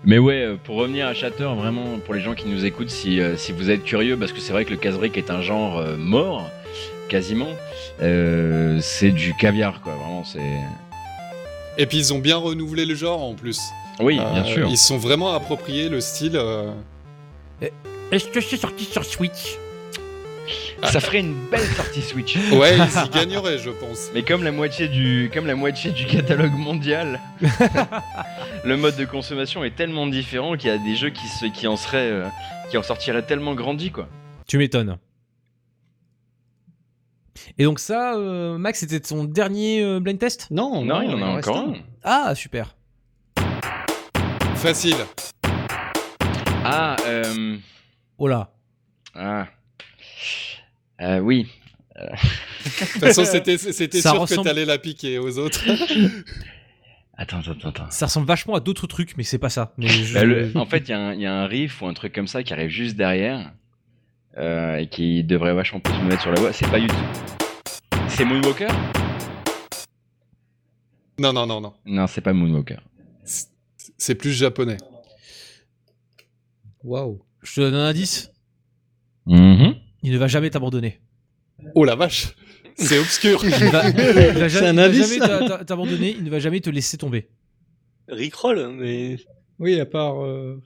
Mais 0.05 0.17
ouais, 0.17 0.41
euh, 0.43 0.55
pour 0.61 0.75
revenir 0.75 1.07
à 1.07 1.13
Shatter, 1.13 1.49
vraiment, 1.55 1.97
pour 2.03 2.13
les 2.13 2.21
gens 2.21 2.33
qui 2.35 2.47
nous 2.47 2.65
écoutent, 2.65 2.89
si, 2.89 3.21
euh, 3.21 3.37
si 3.37 3.51
vous 3.53 3.69
êtes 3.69 3.83
curieux, 3.83 4.17
parce 4.17 4.33
que 4.33 4.39
c'est 4.41 4.51
vrai 4.51 4.65
que 4.65 4.71
le 4.71 4.77
casse-brique 4.77 5.17
est 5.17 5.31
un 5.31 5.41
genre 5.41 5.77
euh, 5.77 5.95
mort, 5.97 6.49
quasiment, 7.07 7.47
euh, 8.01 8.79
c'est 8.81 9.11
du 9.11 9.33
caviar, 9.35 9.79
quoi. 9.81 9.93
Vraiment, 9.93 10.23
c'est. 10.25 10.41
Et 11.77 11.85
puis 11.85 11.97
ils 11.97 12.13
ont 12.13 12.19
bien 12.19 12.37
renouvelé 12.37 12.85
le 12.85 12.95
genre 12.95 13.23
en 13.23 13.33
plus. 13.33 13.59
Oui, 13.99 14.19
Euh, 14.19 14.33
bien 14.33 14.43
sûr. 14.43 14.67
Ils 14.69 14.77
se 14.77 14.87
sont 14.87 14.97
vraiment 14.97 15.33
appropriés 15.33 15.87
le 15.89 16.01
style. 16.01 16.35
euh, 16.35 16.69
Est-ce 18.11 18.27
que 18.27 18.41
c'est 18.41 18.57
sorti 18.57 18.83
sur 18.85 19.05
Switch? 19.05 19.57
Ça 20.91 20.99
ferait 20.99 21.19
une 21.21 21.35
belle 21.49 21.61
sortie 21.61 22.01
Switch. 22.01 22.35
Ouais, 22.51 22.77
ils 22.77 23.05
y 23.05 23.09
gagneraient, 23.09 23.57
je 23.57 23.69
pense. 23.69 24.09
Mais 24.13 24.23
comme 24.23 24.43
la 24.43 24.51
moitié 24.51 24.87
du, 24.87 25.29
comme 25.33 25.45
la 25.47 25.55
moitié 25.55 25.91
du 25.91 26.05
catalogue 26.05 26.53
mondial, 26.53 27.19
le 28.65 28.77
mode 28.77 28.95
de 28.95 29.05
consommation 29.05 29.63
est 29.63 29.75
tellement 29.75 30.07
différent 30.07 30.55
qu'il 30.57 30.69
y 30.69 30.73
a 30.73 30.77
des 30.77 30.95
jeux 30.95 31.09
qui, 31.09 31.27
se, 31.27 31.45
qui 31.45 31.67
en 31.67 31.75
seraient, 31.77 32.09
euh, 32.11 32.27
qui 32.69 32.77
en 32.77 32.83
sortiraient 32.83 33.23
tellement 33.23 33.55
grandis, 33.55 33.91
quoi. 33.91 34.07
Tu 34.47 34.57
m'étonnes. 34.57 34.97
Et 37.57 37.63
donc 37.65 37.79
ça, 37.79 38.15
euh, 38.15 38.57
Max, 38.57 38.79
c'était 38.79 38.99
ton 38.99 39.23
dernier 39.25 39.83
euh, 39.83 39.99
blind 39.99 40.19
test? 40.19 40.47
Non, 40.51 40.83
Non, 40.83 41.01
il 41.01 41.11
y 41.11 41.13
en 41.13 41.21
a 41.21 41.25
encore 41.37 41.57
un. 41.57 41.71
un. 41.71 41.75
Ah, 42.03 42.35
super. 42.35 42.75
Facile. 44.55 44.95
Ah, 46.65 46.95
euh, 47.07 47.57
Oh 48.17 48.27
là. 48.27 48.51
ah, 49.15 49.47
Euh, 51.03 51.19
oui. 51.19 51.47
De 51.95 52.01
toute 52.65 52.99
façon, 53.01 53.23
c'était 53.25 53.57
sûr 53.57 54.13
ressemble- 54.19 54.41
que 54.41 54.47
t'allais 54.49 54.65
la 54.65 54.79
piquer 54.79 55.19
aux 55.19 55.37
autres. 55.37 55.63
Attends, 57.15 57.41
attends, 57.41 57.69
attends. 57.69 57.91
Ça 57.91 58.07
ressemble 58.07 58.25
vachement 58.25 58.55
à 58.55 58.59
d'autres 58.59 58.87
trucs, 58.87 59.15
mais 59.17 59.23
c'est 59.23 59.37
pas 59.37 59.51
ça. 59.51 59.71
Mais 59.77 59.87
je- 59.87 60.13
Bah, 60.15 60.23
le- 60.23 60.51
en 60.55 60.65
fait, 60.65 60.79
il 60.79 60.89
y, 60.89 60.93
a 60.93 60.99
un- 60.99 61.13
il 61.13 61.21
y 61.21 61.27
a 61.27 61.33
un 61.35 61.45
riff 61.45 61.79
ou 61.83 61.85
un 61.85 61.93
truc 61.93 62.11
comme 62.11 62.25
ça 62.27 62.41
qui 62.41 62.51
arrive 62.53 62.69
juste 62.69 62.95
derrière 62.95 63.53
euh, 64.39 64.77
et 64.77 64.87
qui 64.87 65.23
devrait 65.23 65.53
vachement 65.53 65.79
plus 65.79 65.93
me 65.93 66.05
mettre 66.05 66.23
sur 66.23 66.31
la 66.31 66.39
voie. 66.41 66.51
C'est 66.53 66.67
pas 66.71 66.79
YouTube. 66.79 66.97
C'est 68.07 68.25
Moonwalker? 68.25 68.67
Non, 71.19 71.31
non, 71.33 71.45
non, 71.45 71.61
non. 71.61 71.73
Non, 71.85 72.07
c'est 72.07 72.21
pas 72.21 72.33
Moonwalker. 72.33 72.79
C'est 73.97 74.15
plus 74.15 74.31
japonais. 74.33 74.77
Waouh. 76.83 77.21
je 77.43 77.53
te 77.55 77.61
donne 77.61 77.75
un 77.75 77.85
indice. 77.89 78.31
Mhm. 79.27 79.72
Il 80.03 80.11
ne 80.11 80.17
va 80.17 80.27
jamais 80.27 80.49
t'abandonner. 80.49 80.99
Oh 81.75 81.85
la 81.85 81.95
vache 81.95 82.33
C'est 82.75 82.99
obscur 82.99 83.39
Il 83.43 83.49
va, 83.69 83.87
il 83.89 83.95
va 83.95 84.49
C'est 84.49 84.49
jamais, 84.49 84.67
un 84.67 84.71
il 84.71 84.75
va 84.75 84.83
indice, 84.85 85.07
jamais 85.17 85.19
t'a- 85.19 85.47
t'a- 85.57 85.65
t'abandonner. 85.65 86.15
Il 86.17 86.23
ne 86.23 86.29
va 86.29 86.39
jamais 86.39 86.59
te 86.59 86.69
laisser 86.69 86.97
tomber. 86.97 87.27
Rickroll, 88.09 88.69
mais. 88.77 89.17
Oui, 89.59 89.79
à 89.79 89.85
part. 89.85 90.23
euh, 90.23 90.61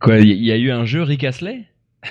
Quoi, 0.00 0.18
il 0.18 0.42
y, 0.44 0.52
a 0.52 0.56
eu 0.56 0.70
un 0.70 0.84
jeu 0.84 1.02
Rick 1.02 1.24
Astley? 1.24 1.64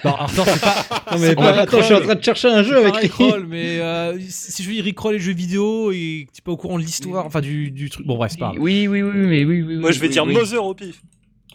Non, 0.05 0.13
alors, 0.13 0.21
attends, 0.29 0.45
c'est 0.45 0.61
pas. 0.61 1.05
Non 1.11 1.17
mais 1.19 1.27
c'est 1.29 1.35
pas- 1.35 1.53
pas 1.53 1.59
attends, 1.61 1.79
je 1.79 1.83
suis 1.85 1.93
en 1.95 2.01
train 2.01 2.13
de 2.15 2.23
chercher 2.23 2.47
un 2.49 2.61
jeu 2.61 2.77
avec 2.77 2.95
Rickroll, 2.95 3.47
mais 3.47 3.79
euh, 3.79 4.17
si 4.29 4.61
je 4.63 4.69
dis 4.69 4.81
Rickroll 4.81 5.15
et 5.15 5.19
jeux 5.19 5.33
vidéo 5.33 5.91
et 5.91 6.25
que 6.27 6.31
tu 6.33 6.39
es 6.39 6.43
pas 6.43 6.51
au 6.51 6.57
courant 6.57 6.77
de 6.77 6.83
l'histoire, 6.83 7.25
enfin 7.25 7.41
du, 7.41 7.71
du 7.71 7.89
truc. 7.89 8.05
Bon, 8.05 8.15
bref, 8.15 8.31
c'est 8.33 8.39
pas 8.39 8.49
grave. 8.51 8.61
Oui, 8.61 8.87
oui, 8.87 9.01
oui, 9.01 9.11
mais 9.15 9.43
oui, 9.45 9.63
oui. 9.63 9.77
Moi, 9.77 9.91
je 9.91 9.99
vais 9.99 10.05
oui, 10.07 10.13
dire 10.13 10.25
oui. 10.25 10.33
Mother 10.33 10.63
au 10.63 10.75
pif. 10.75 11.01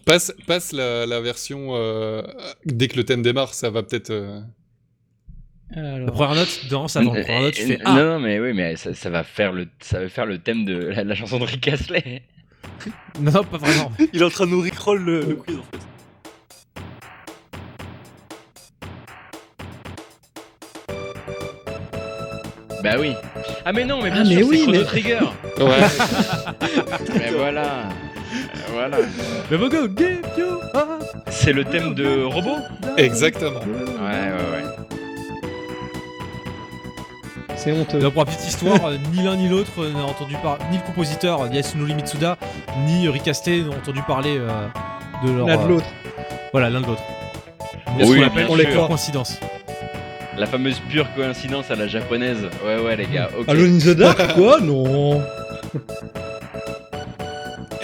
Passe, 0.06 0.34
passe 0.46 0.72
la, 0.72 1.06
la 1.06 1.20
version 1.20 1.68
euh, 1.76 2.22
dès 2.66 2.88
que 2.88 2.96
le 2.96 3.04
thème 3.04 3.22
démarre, 3.22 3.54
ça 3.54 3.70
va 3.70 3.82
peut-être. 3.82 4.10
euh, 4.10 4.40
La 5.70 5.94
Alors, 5.94 6.12
première 6.12 6.34
note, 6.34 6.60
dans 6.70 6.88
ça, 6.88 7.02
dans 7.02 7.14
la 7.14 7.22
première 7.22 7.40
note, 7.42 7.54
tu 7.54 7.62
fais 7.66 7.74
Euh, 7.80 7.84
Ah 7.86 7.94
Non, 7.94 8.04
non, 8.04 8.20
mais 8.20 8.38
oui, 8.38 8.52
mais 8.52 8.76
ça, 8.76 8.92
ça 8.94 9.08
va 9.10 9.24
faire 9.24 9.52
le, 9.52 9.66
ça 9.80 10.00
va 10.00 10.08
faire 10.08 10.26
le 10.26 10.38
thème 10.38 10.64
de 10.66 10.74
la, 10.76 11.04
la 11.04 11.14
chanson 11.14 11.38
de 11.38 11.44
Rick 11.44 11.68
Astley. 11.68 12.22
Non, 13.20 13.32
non, 13.32 13.44
pas 13.44 13.56
vraiment. 13.58 13.92
Il 14.12 14.20
est 14.20 14.24
en 14.24 14.30
train 14.30 14.46
de 14.46 14.50
nous 14.50 14.60
Rickroll 14.60 15.02
le, 15.02 15.20
le 15.20 15.36
quiz 15.36 15.56
en 15.56 15.62
fait. 15.62 15.78
Bah 22.82 22.96
oui. 23.00 23.14
Ah 23.64 23.72
mais 23.72 23.84
non, 23.84 24.02
mais 24.02 24.10
bien 24.10 24.22
Ah, 24.22 24.24
sûr, 24.24 24.36
mais 24.36 24.42
c'est 24.42 24.48
oui, 24.48 24.62
Chrono 24.62 24.78
mais- 24.78 24.84
Trigger. 24.84 25.18
Ouais. 25.58 27.08
mais 27.18 27.30
voilà. 27.30 27.88
Euh, 28.74 28.88
Voilà. 28.88 28.96
Mais 29.50 29.56
bon, 29.56 29.68
go, 29.68 29.88
give 29.96 30.20
you 30.36 30.46
up. 30.74 31.02
C'est 31.30 31.52
le 31.52 31.64
thème 31.64 31.94
de 31.94 32.24
robot 32.24 32.56
Exactement. 32.96 33.60
Ouais, 33.60 34.06
ouais, 34.06 34.50
ouais. 34.52 34.64
c'est 37.56 37.72
honteux. 37.72 37.98
Donc, 37.98 38.12
pour 38.14 38.24
la 38.24 38.30
petite 38.30 38.46
histoire, 38.46 38.84
euh, 38.86 38.96
ni 39.12 39.22
l'un 39.22 39.36
ni 39.36 39.48
l'autre 39.48 39.70
euh, 39.78 39.92
n'a 39.92 40.04
entendu 40.04 40.34
parler, 40.42 40.62
ni 40.70 40.76
le 40.78 40.82
compositeur 40.84 41.46
Yasunori 41.52 41.94
Mitsuda, 41.94 42.36
ni 42.86 43.08
Rick 43.08 43.28
Astley 43.28 43.62
n'ont 43.62 43.72
entendu 43.76 44.02
parler 44.02 44.36
euh, 44.38 44.66
de 45.24 45.32
leur. 45.32 45.46
L'un 45.46 45.56
de 45.56 45.62
euh, 45.62 45.68
l'autre. 45.68 45.86
Voilà, 46.52 46.70
l'un 46.70 46.80
de 46.80 46.86
l'autre. 46.86 47.02
Oui, 47.98 48.04
ce 48.04 48.06
qu'on 48.06 48.14
bien 48.18 48.26
appelle 48.26 48.46
sûr. 48.46 48.56
les 48.56 48.66
pure 48.66 48.86
coïncidence. 48.86 49.38
La 50.36 50.46
fameuse 50.46 50.80
pure 50.90 51.06
coïncidence 51.14 51.70
à 51.70 51.76
la 51.76 51.86
japonaise. 51.86 52.42
Ouais, 52.66 52.78
ouais, 52.80 52.96
les 52.96 53.06
gars. 53.06 53.28
Ok. 53.38 53.48
Alone 53.48 53.76
in 53.76 53.78
the 53.78 53.96
Dark 53.96 54.34
Quoi? 54.34 54.60
Non. 54.60 55.22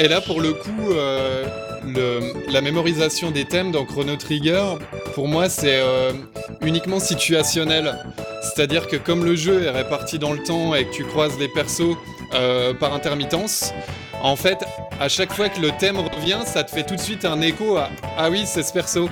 Et 0.02 0.08
là, 0.08 0.22
pour 0.22 0.40
le 0.40 0.54
coup, 0.54 0.92
euh, 0.92 1.44
le- 1.84 2.50
la 2.50 2.62
mémorisation 2.62 3.30
des 3.30 3.44
thèmes 3.44 3.70
dans 3.70 3.84
Chrono 3.84 4.16
Trigger, 4.16 4.62
pour 5.14 5.28
moi, 5.28 5.50
c'est 5.50 5.78
euh, 5.78 6.12
uniquement 6.62 6.98
situationnel. 7.00 7.94
C'est-à-dire 8.42 8.86
que 8.88 8.96
comme 8.96 9.26
le 9.26 9.36
jeu 9.36 9.64
est 9.64 9.70
réparti 9.70 10.18
dans 10.18 10.32
le 10.32 10.42
temps 10.42 10.74
et 10.74 10.86
que 10.86 10.92
tu 10.92 11.04
croises 11.04 11.38
les 11.38 11.48
persos 11.48 11.96
euh, 12.34 12.72
par 12.72 12.94
intermittence, 12.94 13.74
en 14.22 14.36
fait, 14.36 14.64
à 14.98 15.10
chaque 15.10 15.34
fois 15.34 15.50
que 15.50 15.60
le 15.60 15.70
thème 15.72 15.98
revient, 15.98 16.38
ça 16.46 16.64
te 16.64 16.70
fait 16.70 16.84
tout 16.84 16.96
de 16.96 17.00
suite 17.00 17.26
un 17.26 17.42
écho 17.42 17.76
à 17.76 17.90
Ah 18.16 18.30
oui, 18.30 18.44
c'est 18.46 18.62
ce 18.62 18.72
perso. 18.72 19.10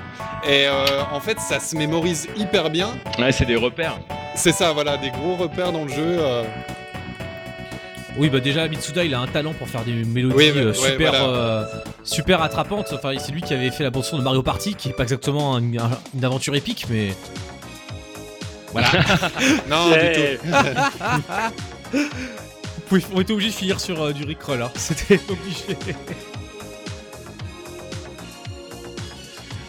Et 0.49 0.67
en 1.13 1.21
fait, 1.21 1.39
ça 1.41 1.59
se 1.61 1.77
mémorise 1.77 2.29
hyper 2.37 2.71
bien. 2.71 2.91
Ouais, 3.19 3.33
c'est 3.33 3.45
des 3.45 3.57
repères. 3.57 3.99
C'est 4.37 4.53
ça, 4.53 4.73
voilà, 4.73 4.97
des 4.97 5.11
gros 5.11 5.35
repères 5.37 5.73
dans 5.73 5.83
le 5.85 5.91
jeu. 5.91 6.19
Oui, 8.19 8.29
bah 8.31 8.41
déjà, 8.41 8.67
Mitsuda, 8.69 9.05
il 9.05 9.15
a 9.15 9.21
un 9.21 9.27
talent 9.29 9.53
pour 9.55 9.69
faire 9.69 9.85
des 9.85 9.93
mélodies 9.93 10.35
Oui, 10.37 10.53
euh, 10.57 10.69
ouais, 10.69 10.75
super, 10.75 11.11
voilà. 11.11 11.25
euh, 11.29 11.65
super 12.03 12.43
attrapantes. 12.43 12.93
Enfin, 12.93 13.13
c'est 13.19 13.31
lui 13.33 13.41
qui 13.43 13.55
avait 13.55 13.71
fait 13.71 13.85
la 13.85 13.91
bande 13.91 14.05
son 14.05 14.19
de 14.19 14.23
Mario 14.23 14.43
Party, 14.43 14.75
qui 14.75 14.89
est 14.89 14.93
pas 14.93 15.05
exactement 15.05 15.55
un- 15.57 15.63
un- 15.79 15.99
une 16.15 16.25
aventure 16.25 16.55
épique, 16.57 16.87
mais. 16.91 17.15
Voilà. 18.73 18.89
Non, 19.71 19.91
du 19.91 19.99
tout. 20.15 21.99
On 23.15 23.21
était 23.21 23.33
obligé 23.33 23.51
de 23.51 23.55
finir 23.55 23.81
sur 23.81 24.03
euh, 24.03 24.13
du 24.13 24.25
Rickroll, 24.25 24.63
hein. 24.63 24.71
C'était 24.75 25.21
obligé. 25.29 25.77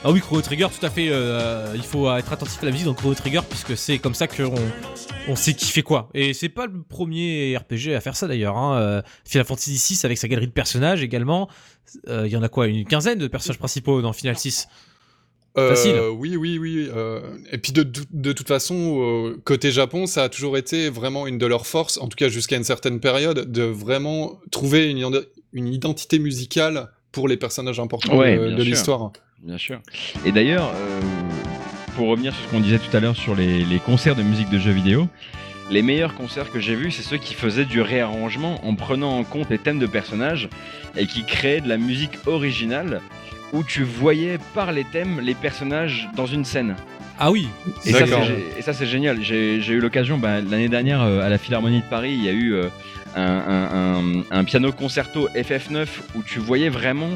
Ah 0.05 0.11
oui, 0.11 0.21
Chrono 0.21 0.41
Trigger, 0.41 0.67
tout 0.77 0.85
à 0.85 0.89
fait. 0.89 1.09
euh, 1.11 1.73
il 1.75 1.83
faut 1.83 2.09
être 2.15 2.31
attentif 2.31 2.57
à 2.61 2.65
la 2.65 2.71
musique 2.71 2.85
dans 2.85 2.93
Chrono 2.93 3.13
Trigger, 3.15 3.41
puisque 3.49 3.75
c'est 3.75 3.99
comme 3.99 4.13
ça 4.13 4.27
qu'on 4.27 4.53
on 5.27 5.35
sait 5.35 5.53
qui 5.53 5.65
fait 5.65 5.81
quoi. 5.83 6.09
Et 6.13 6.33
c'est 6.33 6.47
pas 6.47 6.67
le 6.67 6.81
premier 6.83 7.57
RPG 7.57 7.93
à 7.95 7.99
faire 7.99 8.15
ça 8.15 8.25
d'ailleurs. 8.27 8.57
Hein. 8.57 8.77
Euh, 8.79 9.01
Final 9.25 9.45
Fantasy 9.45 9.75
VI 9.95 9.99
avec 10.05 10.17
sa 10.17 10.29
galerie 10.29 10.47
de 10.47 10.53
personnages 10.53 11.03
également. 11.03 11.49
Euh, 12.07 12.23
Il 12.25 12.31
y 12.31 12.37
en 12.37 12.43
a 12.43 12.47
quoi 12.49 12.67
Une 12.67 12.85
quinzaine 12.85 13.19
de 13.19 13.27
personnages 13.27 13.59
principaux 13.59 14.01
dans 14.01 14.13
Final 14.13 14.37
6 14.37 14.69
Euh, 15.57 15.69
Facile. 15.75 15.99
Oui, 16.17 16.37
oui, 16.37 16.57
oui. 16.59 16.87
euh, 16.95 17.19
et 17.51 17.57
puis 17.57 17.73
de, 17.73 17.83
de, 17.83 18.01
de 18.13 18.31
toute 18.31 18.47
façon, 18.47 19.01
euh, 19.01 19.41
côté 19.43 19.69
Japon, 19.69 20.05
ça 20.05 20.23
a 20.23 20.29
toujours 20.29 20.55
été 20.57 20.89
vraiment 20.89 21.27
une 21.27 21.37
de 21.37 21.45
leurs 21.45 21.67
forces, 21.67 21.97
en 21.97 22.07
tout 22.07 22.15
cas 22.15 22.29
jusqu'à 22.29 22.55
une 22.55 22.63
certaine 22.63 23.01
période, 23.01 23.51
de 23.51 23.63
vraiment 23.63 24.39
trouver 24.49 24.89
une, 24.89 25.05
une 25.51 25.67
identité 25.67 26.19
musicale 26.19 26.89
pour 27.11 27.27
les 27.27 27.35
personnages 27.35 27.81
importants 27.81 28.17
Ouais, 28.17 28.37
de, 28.37 28.63
l'histoire. 28.63 29.11
Bien 29.43 29.57
sûr. 29.57 29.79
Et 30.25 30.31
d'ailleurs, 30.31 30.71
euh, 30.75 30.99
pour 31.95 32.07
revenir 32.09 32.33
sur 32.35 32.45
ce 32.45 32.49
qu'on 32.51 32.59
disait 32.59 32.79
tout 32.79 32.95
à 32.95 32.99
l'heure 32.99 33.15
sur 33.15 33.35
les, 33.35 33.63
les 33.63 33.79
concerts 33.79 34.15
de 34.15 34.23
musique 34.23 34.49
de 34.49 34.59
jeux 34.59 34.71
vidéo, 34.71 35.07
les 35.71 35.81
meilleurs 35.81 36.15
concerts 36.15 36.49
que 36.51 36.59
j'ai 36.59 36.75
vus, 36.75 36.91
c'est 36.91 37.03
ceux 37.03 37.17
qui 37.17 37.33
faisaient 37.35 37.65
du 37.65 37.79
réarrangement 37.81 38.59
en 38.67 38.75
prenant 38.75 39.17
en 39.17 39.23
compte 39.23 39.49
les 39.49 39.59
thèmes 39.59 39.79
de 39.79 39.85
personnages 39.85 40.49
et 40.97 41.05
qui 41.05 41.23
créaient 41.25 41.61
de 41.61 41.69
la 41.69 41.77
musique 41.77 42.17
originale 42.25 43.01
où 43.53 43.63
tu 43.63 43.83
voyais 43.83 44.37
par 44.53 44.71
les 44.71 44.83
thèmes 44.83 45.19
les 45.21 45.35
personnages 45.35 46.09
dans 46.15 46.25
une 46.25 46.43
scène. 46.45 46.75
Ah 47.17 47.31
oui 47.31 47.47
Et 47.85 47.91
ça, 47.91 47.99
D'accord. 48.01 48.23
c'est 48.25 48.31
gé- 48.31 48.43
et 48.59 48.61
ça, 48.61 48.73
c'est 48.73 48.85
génial. 48.85 49.21
J'ai 49.21 49.61
j'ai 49.61 49.73
eu 49.73 49.79
l'occasion, 49.79 50.17
bah, 50.17 50.39
l'année 50.41 50.69
dernière, 50.69 51.01
euh, 51.01 51.21
à 51.21 51.29
la 51.29 51.37
Philharmonie 51.37 51.81
de 51.81 51.85
Paris, 51.89 52.13
il 52.13 52.23
y 52.23 52.29
a 52.29 52.31
eu 52.31 52.53
euh, 52.53 52.67
un, 53.15 53.23
un- 53.23 54.19
un- 54.19 54.23
un 54.31 54.43
piano 54.45 54.71
concerto 54.71 55.27
FF9 55.35 55.87
où 56.15 56.23
tu 56.23 56.39
voyais 56.39 56.69
vraiment 56.69 57.09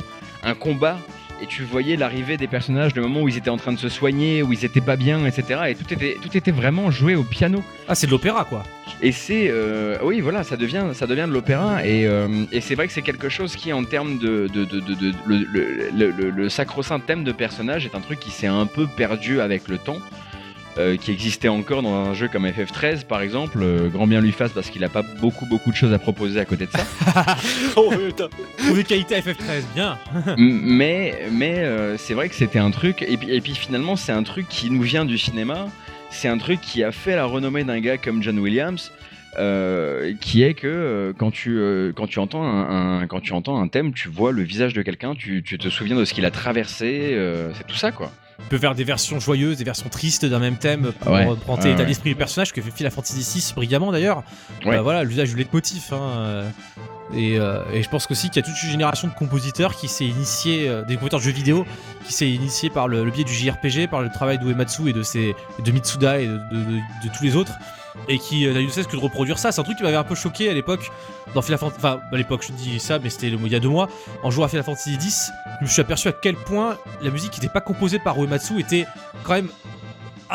un 0.43 0.55
combat 0.55 0.97
et 1.43 1.45
tu 1.45 1.63
voyais 1.63 1.97
l'arrivée 1.97 2.37
des 2.37 2.47
personnages, 2.47 2.95
le 2.95 3.01
moment 3.01 3.21
où 3.21 3.27
ils 3.27 3.37
étaient 3.37 3.49
en 3.49 3.57
train 3.57 3.73
de 3.73 3.77
se 3.77 3.89
soigner, 3.89 4.41
où 4.41 4.53
ils 4.53 4.63
étaient 4.63 4.79
pas 4.81 4.95
bien, 4.95 5.25
etc. 5.25 5.59
Et 5.67 5.75
tout 5.75 5.91
était, 5.93 6.17
tout 6.21 6.35
était 6.37 6.51
vraiment 6.51 6.89
joué 6.89 7.15
au 7.15 7.23
piano. 7.23 7.61
Ah, 7.89 7.95
c'est 7.95 8.07
de 8.07 8.11
l'opéra, 8.11 8.45
quoi. 8.45 8.63
Et 9.01 9.11
c'est, 9.11 9.49
euh, 9.49 9.97
oui, 10.03 10.21
voilà, 10.21 10.43
ça 10.43 10.55
devient, 10.55 10.85
ça 10.93 11.05
devient 11.05 11.25
de 11.27 11.33
l'opéra. 11.33 11.85
Et, 11.85 12.07
euh, 12.07 12.45
et 12.53 12.61
c'est 12.61 12.75
vrai 12.75 12.87
que 12.87 12.93
c'est 12.93 13.01
quelque 13.01 13.27
chose 13.27 13.55
qui, 13.57 13.73
en 13.73 13.83
termes 13.83 14.17
de, 14.19 14.47
de, 14.53 14.63
de, 14.63 14.79
de- 14.79 14.93
de- 14.93 15.13
le, 15.25 15.37
le, 15.51 15.89
le, 15.93 16.11
le- 16.11 16.29
le 16.29 16.49
sacro-saint 16.49 16.99
thème 16.99 17.25
de 17.25 17.33
personnage, 17.33 17.85
est 17.85 17.95
un 17.95 17.99
truc 18.01 18.19
qui 18.21 18.31
s'est 18.31 18.47
un 18.47 18.65
peu 18.65 18.87
perdu 18.87 19.41
avec 19.41 19.67
le 19.67 19.77
temps. 19.77 19.97
Euh, 20.79 20.97
qui 20.97 21.11
existait 21.11 21.49
encore 21.49 21.81
dans 21.83 21.93
un 21.93 22.13
jeu 22.13 22.27
comme 22.27 22.45
FF13 22.47 23.05
par 23.05 23.21
exemple, 23.21 23.59
euh, 23.61 23.89
grand 23.89 24.07
bien 24.07 24.21
lui 24.21 24.31
fasse 24.31 24.51
parce 24.51 24.69
qu'il 24.69 24.83
a 24.83 24.89
pas 24.89 25.03
beaucoup 25.21 25.45
beaucoup 25.45 25.71
de 25.71 25.75
choses 25.75 25.93
à 25.93 25.99
proposer 25.99 26.39
à 26.39 26.45
côté 26.45 26.65
de 26.65 26.71
ça. 26.71 26.85
Oh 27.75 27.91
putain. 27.91 28.27
Trouver 28.57 28.83
qualité 28.83 29.15
à 29.15 29.19
FF13, 29.19 29.63
bien. 29.75 29.97
Mais 30.37 31.27
mais 31.31 31.59
euh, 31.59 31.97
c'est 31.97 32.13
vrai 32.13 32.29
que 32.29 32.35
c'était 32.35 32.59
un 32.59 32.71
truc 32.71 33.01
et 33.01 33.17
puis, 33.17 33.31
et 33.31 33.41
puis 33.41 33.53
finalement 33.55 33.95
c'est 33.95 34.11
un 34.11 34.23
truc 34.23 34.47
qui 34.49 34.69
nous 34.69 34.81
vient 34.81 35.05
du 35.05 35.17
cinéma 35.17 35.67
c'est 36.09 36.27
un 36.27 36.37
truc 36.37 36.61
qui 36.61 36.83
a 36.83 36.91
fait 36.91 37.15
la 37.15 37.25
renommée 37.25 37.63
d'un 37.63 37.79
gars 37.79 37.97
comme 37.97 38.21
John 38.21 38.37
Williams 38.39 38.91
euh, 39.39 40.13
qui 40.21 40.43
est 40.43 40.53
que 40.53 40.67
euh, 40.67 41.13
quand 41.17 41.31
tu 41.31 41.57
euh, 41.57 41.91
quand 41.95 42.05
tu 42.07 42.19
entends 42.19 42.43
un, 42.43 43.01
un- 43.01 43.07
quand 43.07 43.19
tu 43.19 43.33
entends 43.33 43.59
un 43.59 43.67
thème 43.67 43.93
tu 43.93 44.07
vois 44.09 44.31
le 44.31 44.43
visage 44.43 44.73
de 44.73 44.81
quelqu'un 44.83 45.15
tu, 45.15 45.41
tu 45.43 45.57
te 45.57 45.69
souviens 45.69 45.95
de 45.95 46.05
ce 46.05 46.13
qu'il 46.13 46.25
a 46.25 46.31
traversé 46.31 47.09
euh, 47.13 47.51
c'est 47.55 47.65
tout 47.65 47.75
ça 47.75 47.91
quoi 47.91 48.11
On 48.39 48.47
peut 48.49 48.57
faire 48.57 48.75
des 48.75 48.83
versions 48.83 49.19
joyeuses, 49.19 49.57
des 49.57 49.63
versions 49.63 49.89
tristes 49.89 50.25
d'un 50.25 50.39
même 50.39 50.57
thème 50.57 50.91
pour 50.99 51.11
Ouais. 51.11 51.25
prendre 51.45 51.63
l'état 51.63 51.79
ouais. 51.79 51.85
d'esprit 51.85 52.09
du 52.09 52.15
personnage 52.15 52.51
que 52.51 52.61
fait 52.61 52.71
Final 52.71 52.91
Fantasy 52.91 53.39
VI 53.39 53.53
brillamment 53.55 53.91
d'ailleurs. 53.91 54.23
Ouais. 54.65 54.75
Bah 54.75 54.81
voilà, 54.81 55.03
l'usage 55.03 55.29
du 55.29 55.35
leitmotiv. 55.35 55.83
Hein, 55.91 55.95
euh, 56.01 56.49
et, 57.15 57.37
euh, 57.37 57.59
et 57.73 57.83
je 57.83 57.89
pense 57.89 58.09
aussi 58.09 58.29
qu'il 58.29 58.41
y 58.41 58.45
a 58.45 58.47
toute 58.47 58.61
une 58.63 58.69
génération 58.69 59.07
de 59.07 59.13
compositeurs 59.13 59.75
qui 59.75 59.87
s'est 59.87 60.05
initiée, 60.05 60.67
euh, 60.67 60.83
des 60.83 60.95
compositeurs 60.95 61.19
de 61.19 61.25
jeux 61.25 61.31
vidéo, 61.31 61.65
qui 62.05 62.13
s'est 62.13 62.29
initiée 62.29 62.69
par 62.69 62.87
le, 62.87 63.03
le 63.05 63.11
biais 63.11 63.23
du 63.23 63.33
JRPG, 63.33 63.87
par 63.87 64.01
le 64.01 64.09
travail 64.09 64.39
d'Uematsu 64.39 64.89
et 64.89 64.93
de, 64.93 65.03
ses, 65.03 65.35
de 65.63 65.71
Mitsuda 65.71 66.19
et 66.19 66.27
de, 66.27 66.33
de- 66.33 66.37
de- 66.63 67.07
de 67.07 67.15
tous 67.15 67.23
les 67.23 67.35
autres, 67.35 67.51
et 68.07 68.17
qui 68.19 68.47
n'a 68.47 68.59
eu 68.59 68.65
de 68.65 68.71
cesse 68.71 68.87
que 68.87 68.95
de 68.95 69.01
reproduire 69.01 69.37
ça. 69.39 69.51
C'est 69.51 69.61
un 69.61 69.63
truc 69.63 69.77
qui 69.77 69.83
m'avait 69.83 69.95
un 69.95 70.03
peu 70.03 70.15
choqué 70.15 70.49
à 70.49 70.53
l'époque, 70.53 70.91
dans 71.33 71.41
Final 71.41 71.59
Fantasy. 71.59 71.77
Enfin, 71.79 71.99
à 72.11 72.17
l'époque, 72.17 72.43
je 72.47 72.53
dis 72.53 72.79
ça, 72.79 72.99
mais 72.99 73.09
c'était 73.09 73.27
il 73.29 73.47
y 73.47 73.55
a 73.55 73.59
deux 73.59 73.69
mois, 73.69 73.89
en 74.23 74.31
jouant 74.31 74.45
à 74.45 74.47
Final 74.47 74.63
Fantasy 74.63 74.93
X, 74.93 75.31
je 75.59 75.65
me 75.65 75.69
suis 75.69 75.81
aperçu 75.81 76.07
à 76.07 76.11
quel 76.11 76.35
point 76.35 76.77
la 77.01 77.09
musique 77.09 77.31
qui 77.31 77.39
n'était 77.41 77.53
pas 77.53 77.61
composée 77.61 77.99
par 77.99 78.17
Uematsu 78.21 78.59
était 78.59 78.85
quand 79.23 79.33
même 79.33 79.49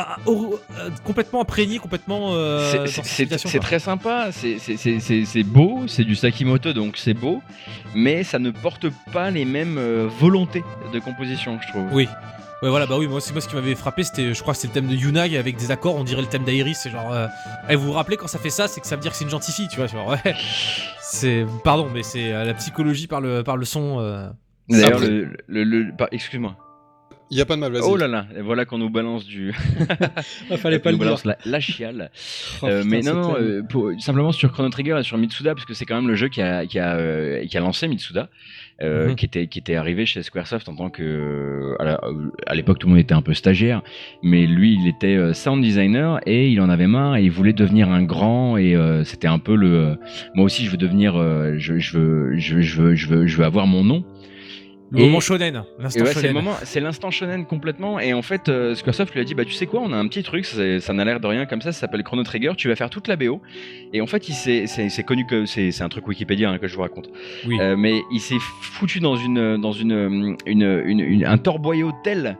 ah, 0.00 0.16
oh, 0.26 0.60
euh, 0.78 0.90
complètement 1.02 1.40
imprégnée, 1.40 1.78
complètement. 1.78 2.28
euh, 2.34 2.86
C'est- 2.86 3.58
très 3.58 3.80
sympa, 3.80 4.28
c'est 4.32 5.42
beau, 5.42 5.84
c'est 5.88 6.04
du 6.04 6.14
Sakimoto 6.14 6.72
donc 6.72 6.96
c'est 6.96 7.14
beau, 7.14 7.42
mais 7.94 8.22
ça 8.22 8.38
ne 8.38 8.50
porte 8.50 8.86
pas 9.12 9.30
les 9.30 9.44
mêmes 9.44 9.76
euh, 9.76 10.08
volontés 10.20 10.62
de 10.92 11.00
composition, 11.00 11.58
je 11.60 11.68
trouve. 11.68 11.92
Oui. 11.92 12.08
Ouais, 12.62 12.70
voilà, 12.70 12.86
bah 12.86 12.96
oui, 12.98 13.06
moi, 13.06 13.20
c'est 13.20 13.32
moi 13.32 13.40
ce 13.40 13.48
qui 13.48 13.54
m'avait 13.54 13.76
frappé, 13.76 14.02
c'était, 14.02 14.34
je 14.34 14.42
crois 14.42 14.52
que 14.52 14.58
c'était 14.60 14.80
le 14.80 14.86
thème 14.86 14.90
de 14.90 15.00
Yunag 15.00 15.36
avec 15.36 15.56
des 15.56 15.70
accords, 15.70 15.94
on 15.94 16.02
dirait 16.02 16.22
le 16.22 16.26
thème 16.26 16.42
d'Airis, 16.42 16.74
c'est 16.82 16.90
genre. 16.90 17.12
euh, 17.12 17.26
eh, 17.68 17.76
vous 17.76 17.86
vous 17.86 17.92
rappelez 17.92 18.16
quand 18.16 18.26
ça 18.26 18.40
fait 18.40 18.50
ça, 18.50 18.66
c'est 18.66 18.80
que 18.80 18.86
ça 18.88 18.96
veut 18.96 19.02
dire 19.02 19.12
que 19.12 19.16
c'est 19.16 19.24
une 19.24 19.30
gentille 19.30 19.54
fille, 19.54 19.68
tu 19.68 19.76
vois, 19.76 19.86
genre, 19.86 20.08
ouais. 20.08 20.34
C'est. 21.00 21.46
Pardon, 21.62 21.88
mais 21.94 22.02
c'est 22.02 22.32
euh, 22.32 22.44
la 22.44 22.54
psychologie 22.54 23.06
par 23.06 23.20
le, 23.20 23.42
par 23.44 23.56
le 23.56 23.64
son. 23.64 24.00
euh, 24.00 24.28
D'ailleurs, 24.68 24.94
Après- 24.94 25.08
le, 25.08 25.36
le- 25.46 25.64
le- 25.64 25.96
par- 25.96 26.08
excuse-moi. 26.10 26.56
Il 27.30 27.36
y 27.36 27.42
a 27.42 27.46
pas 27.46 27.56
de 27.56 27.60
mal, 27.60 27.70
vas-y. 27.72 27.82
Oh 27.84 27.96
là 27.96 28.08
là, 28.08 28.24
et 28.36 28.40
voilà 28.40 28.64
qu'on 28.64 28.78
nous 28.78 28.88
balance 28.90 29.24
du. 29.26 29.54
Ah, 30.50 30.56
fallait 30.56 30.78
pas 30.80 30.90
qu'on 30.90 30.96
le 30.96 30.96
nous 30.96 30.98
dire. 30.98 30.98
balance 30.98 31.24
la, 31.26 31.36
la 31.44 31.60
chiale. 31.60 32.10
Oh, 32.62 32.66
Euh, 32.66 32.82
putain, 32.82 32.88
mais 32.90 33.02
c'est 33.02 33.12
non, 33.12 33.20
non, 33.20 33.34
terrible. 33.34 33.50
euh, 33.50 33.62
pour- 33.68 33.92
simplement 34.00 34.32
sur 34.32 34.50
Chrono 34.50 34.68
Trigger 34.70 34.96
et 34.98 35.02
sur 35.04 35.16
Mitsuda, 35.18 35.54
parce 35.54 35.66
que 35.66 35.74
c'est 35.74 35.84
quand 35.84 35.94
même 35.96 36.08
le 36.08 36.14
jeu 36.16 36.28
qui 36.28 36.40
a, 36.42 36.66
qui 36.66 36.78
a, 36.78 36.96
euh, 36.96 37.44
qui 37.46 37.56
a 37.56 37.60
lancé 37.60 37.86
Mitsuda, 37.86 38.30
euh, 38.82 39.08
Mhm. 39.08 39.14
qui, 39.16 39.24
était, 39.26 39.46
qui 39.48 39.58
était 39.58 39.74
arrivé 39.74 40.06
chez 40.06 40.22
Squaresoft 40.22 40.68
en 40.68 40.74
tant 40.76 40.90
que. 40.90 41.02
euh, 41.02 41.74
à 42.46 42.54
l'époque, 42.54 42.78
tout 42.78 42.86
le 42.86 42.92
monde 42.92 43.00
était 43.00 43.14
un 43.14 43.22
peu 43.22 43.34
stagiaire, 43.34 43.82
mais 44.22 44.46
lui, 44.46 44.76
il 44.80 44.88
était 44.88 45.16
euh, 45.16 45.32
sound 45.32 45.62
designer 45.62 46.20
et 46.26 46.48
il 46.48 46.60
en 46.60 46.68
avait 46.68 46.86
marre 46.86 47.16
et 47.16 47.24
il 47.24 47.30
voulait 47.30 47.52
devenir 47.52 47.90
un 47.90 48.02
grand 48.04 48.56
et 48.56 48.74
euh, 48.76 49.04
c'était 49.04 49.28
un 49.28 49.38
peu 49.38 49.54
le. 49.56 49.68
euh, 49.74 49.94
moi 50.34 50.44
aussi, 50.44 50.64
je 50.64 50.70
veux 50.70 50.76
devenir. 50.76 51.16
euh, 51.16 51.54
je, 51.58 51.78
je, 51.78 51.98
veux, 51.98 52.36
je, 52.38 52.54
veux, 52.56 52.60
je, 52.62 52.80
veux, 52.82 52.94
je, 52.94 53.08
veux, 53.08 53.26
je 53.26 53.36
veux 53.36 53.44
avoir 53.44 53.66
mon 53.66 53.84
nom. 53.84 54.04
Le 54.90 55.00
Et- 55.00 55.02
moment 55.04 55.20
shonen, 55.20 55.64
l'instant 55.78 56.00
ouais, 56.00 56.06
c'est 56.12 56.22
le 56.22 56.28
shonen. 56.28 56.32
moment, 56.32 56.56
c'est 56.62 56.80
l'instant 56.80 57.10
shonen 57.10 57.44
complètement. 57.44 58.00
Et 58.00 58.14
en 58.14 58.22
fait, 58.22 58.48
euh, 58.48 58.74
Squaresoft 58.74 59.12
lui 59.14 59.20
a 59.20 59.24
dit 59.24 59.34
bah 59.34 59.44
tu 59.44 59.52
sais 59.52 59.66
quoi, 59.66 59.80
on 59.84 59.92
a 59.92 59.96
un 59.96 60.08
petit 60.08 60.22
truc, 60.22 60.46
ça 60.46 60.92
n'a 60.94 61.04
l'air 61.04 61.20
de 61.20 61.26
rien 61.26 61.44
comme 61.44 61.60
ça, 61.60 61.72
ça 61.72 61.80
s'appelle 61.80 62.02
Chrono 62.02 62.22
Trigger. 62.22 62.52
Tu 62.56 62.68
vas 62.68 62.76
faire 62.76 62.88
toute 62.88 63.06
la 63.06 63.16
BO. 63.16 63.42
Et 63.92 64.00
en 64.00 64.06
fait, 64.06 64.28
il 64.30 64.34
s'est, 64.34 64.66
c'est, 64.66 65.02
connu 65.02 65.26
que 65.26 65.44
c'est, 65.44 65.72
c'est 65.72 65.82
un 65.84 65.88
truc 65.90 66.06
Wikipédia 66.08 66.48
hein, 66.50 66.58
que 66.58 66.68
je 66.68 66.74
vous 66.74 66.82
raconte. 66.82 67.10
Oui. 67.46 67.58
Euh, 67.60 67.76
mais 67.76 68.00
il 68.12 68.20
s'est 68.20 68.38
foutu 68.62 69.00
dans 69.00 69.16
une, 69.16 69.60
dans 69.60 69.72
une, 69.72 70.36
une, 70.46 70.82
une- 70.86 71.00
une- 71.00 71.24
un 71.26 71.36
torboyau 71.38 71.92
tel 72.02 72.38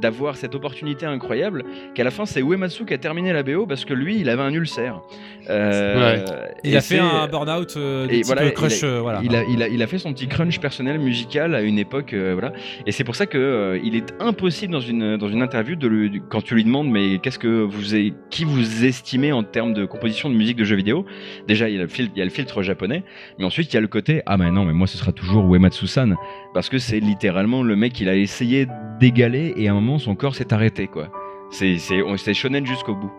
d'avoir 0.00 0.36
cette 0.36 0.54
opportunité 0.54 1.06
incroyable 1.06 1.64
qu'à 1.94 2.04
la 2.04 2.10
fin 2.10 2.26
c'est 2.26 2.40
Uematsu 2.40 2.84
qui 2.84 2.94
a 2.94 2.98
terminé 2.98 3.32
la 3.32 3.42
BO 3.42 3.66
parce 3.66 3.84
que 3.84 3.94
lui 3.94 4.18
il 4.20 4.28
avait 4.28 4.42
un 4.42 4.52
ulcère. 4.52 5.00
Euh, 5.48 6.24
Il 6.64 6.76
a 6.76 6.80
fait 6.80 6.98
un 6.98 7.26
burn-out 7.28 7.74
euh, 7.76 8.08
et 8.10 8.22
voilà, 8.22 8.42
euh, 8.42 8.50
crush, 8.50 8.80
il 8.80 8.86
a, 8.86 8.88
euh, 8.88 9.00
voilà. 9.00 9.20
il, 9.22 9.34
a, 9.36 9.44
il, 9.44 9.62
a, 9.62 9.68
il 9.68 9.82
a 9.82 9.86
fait 9.86 9.98
son 9.98 10.12
petit 10.12 10.26
crunch 10.26 10.58
personnel 10.58 10.98
musical 10.98 11.54
à 11.54 11.62
une 11.62 11.78
époque, 11.78 12.12
euh, 12.12 12.32
voilà. 12.32 12.52
Et 12.86 12.92
c'est 12.92 13.04
pour 13.04 13.14
ça 13.14 13.26
que 13.26 13.78
il 13.84 13.94
est 13.94 14.14
impossible 14.20 14.72
dans 14.72 14.80
une 14.80 15.16
dans 15.16 15.28
une 15.28 15.42
interview 15.42 15.76
de 15.76 15.86
le, 15.86 16.10
quand 16.28 16.42
tu 16.42 16.54
lui 16.54 16.64
demandes 16.64 16.90
mais 16.90 17.18
qu'est-ce 17.18 17.38
que 17.38 17.62
vous 17.62 17.94
est, 17.94 18.12
qui 18.30 18.44
vous 18.44 18.84
estimez 18.84 19.32
en 19.32 19.42
termes 19.42 19.74
de 19.74 19.84
composition 19.84 20.28
de 20.30 20.34
musique 20.34 20.56
de 20.56 20.64
jeux 20.64 20.76
vidéo? 20.76 21.06
Déjà 21.46 21.68
il 21.68 21.76
y 21.76 21.78
a 21.78 21.82
le 21.82 21.88
filtre, 21.88 22.12
il 22.14 22.18
y 22.18 22.22
a 22.22 22.24
le 22.24 22.30
filtre 22.30 22.62
japonais, 22.62 23.04
mais 23.38 23.44
ensuite 23.44 23.72
il 23.72 23.76
y 23.76 23.78
a 23.78 23.82
le 23.82 23.88
côté 23.88 24.22
ah 24.26 24.36
mais 24.36 24.50
non 24.50 24.64
mais 24.64 24.72
moi 24.72 24.86
ce 24.86 24.96
sera 24.98 25.12
toujours 25.12 25.44
Uematsu-san 25.54 26.16
parce 26.56 26.70
que 26.70 26.78
c'est 26.78 27.00
littéralement 27.00 27.62
le 27.62 27.76
mec 27.76 28.00
il 28.00 28.08
a 28.08 28.14
essayé 28.16 28.66
d'égaler 28.98 29.52
et 29.58 29.68
à 29.68 29.72
un 29.72 29.74
moment 29.74 29.98
son 29.98 30.14
corps 30.14 30.34
s'est 30.34 30.54
arrêté 30.54 30.86
quoi. 30.86 31.08
C'est 31.50 31.76
c'est 31.76 32.00
on- 32.02 32.16
c'est 32.16 32.32
shonen 32.32 32.64
jusqu'au 32.64 32.94
bout. 32.94 33.12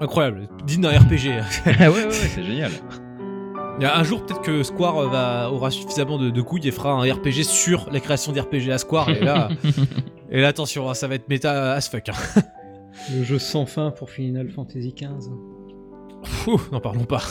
Incroyable, 0.00 0.48
digne 0.64 0.82
d'un 0.82 0.90
RPG. 0.96 1.32
Ah 1.66 1.72
ouais 1.80 1.88
ouais, 1.88 2.04
ouais 2.04 2.10
c'est 2.12 2.44
génial. 2.44 2.70
Il 3.80 3.82
y 3.82 3.86
a 3.86 3.98
un 3.98 4.04
jour, 4.04 4.24
peut-être 4.24 4.42
que 4.42 4.62
Square 4.62 4.98
euh, 4.98 5.08
va, 5.08 5.50
aura 5.50 5.70
suffisamment 5.72 6.16
de, 6.16 6.30
de 6.30 6.42
couilles 6.42 6.68
et 6.68 6.70
fera 6.70 6.92
un 6.92 7.00
RPG 7.12 7.42
sur 7.42 7.88
la 7.90 7.98
création 7.98 8.30
d'RPG 8.30 8.70
à 8.70 8.78
Square. 8.78 9.10
Et 9.10 9.20
là, 9.20 9.48
et 10.30 10.40
là 10.40 10.46
attention, 10.48 10.88
hein, 10.88 10.94
ça 10.94 11.08
va 11.08 11.16
être 11.16 11.28
méta 11.28 11.72
as 11.72 11.88
fuck. 11.90 12.08
hein. 12.10 12.40
Le 13.12 13.24
jeu 13.24 13.38
sans 13.40 13.66
fin 13.66 13.90
pour 13.90 14.10
Final 14.10 14.48
Fantasy 14.50 14.94
XV. 14.94 15.30
N'en 16.72 16.80
parlons 16.80 17.04
pas. 17.04 17.22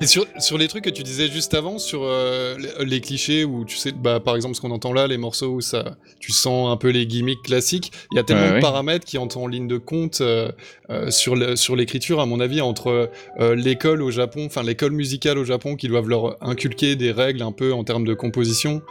Mais 0.00 0.06
sur, 0.06 0.24
sur 0.38 0.58
les 0.58 0.68
trucs 0.68 0.84
que 0.84 0.90
tu 0.90 1.02
disais 1.02 1.28
juste 1.28 1.54
avant, 1.54 1.78
sur 1.78 2.00
euh, 2.04 2.56
les, 2.78 2.84
les 2.86 3.00
clichés 3.00 3.44
où 3.44 3.64
tu 3.64 3.76
sais, 3.76 3.92
bah, 3.92 4.20
par 4.20 4.36
exemple, 4.36 4.54
ce 4.54 4.60
qu'on 4.60 4.70
entend 4.70 4.92
là, 4.92 5.06
les 5.06 5.16
morceaux 5.18 5.48
où 5.48 5.60
ça, 5.60 5.96
tu 6.20 6.32
sens 6.32 6.70
un 6.70 6.76
peu 6.76 6.88
les 6.90 7.06
gimmicks 7.06 7.42
classiques, 7.42 7.92
il 8.12 8.16
y 8.16 8.18
a 8.18 8.22
tellement 8.22 8.46
Ouais, 8.48 8.56
de 8.56 8.60
paramètres 8.60 9.04
qui 9.04 9.18
entrent 9.18 9.38
en 9.38 9.46
ligne 9.46 9.66
de 9.68 9.78
compte 9.78 10.20
euh, 10.20 10.50
euh, 10.90 11.10
sur 11.10 11.34
le- 11.36 11.56
sur 11.56 11.74
l'écriture, 11.76 12.20
à 12.20 12.26
mon 12.26 12.38
avis, 12.40 12.60
entre 12.60 13.10
euh, 13.40 13.54
l'école 13.54 14.02
au 14.02 14.10
Japon, 14.10 14.46
enfin 14.46 14.62
l'école 14.62 14.92
musicale 14.92 15.38
au 15.38 15.44
Japon 15.44 15.74
qui 15.76 15.88
doivent 15.88 16.08
leur 16.08 16.36
inculquer 16.42 16.94
des 16.96 17.12
règles 17.12 17.42
un 17.42 17.52
peu 17.52 17.72
en 17.72 17.82
termes 17.84 18.04
de 18.04 18.14
composition, 18.14 18.82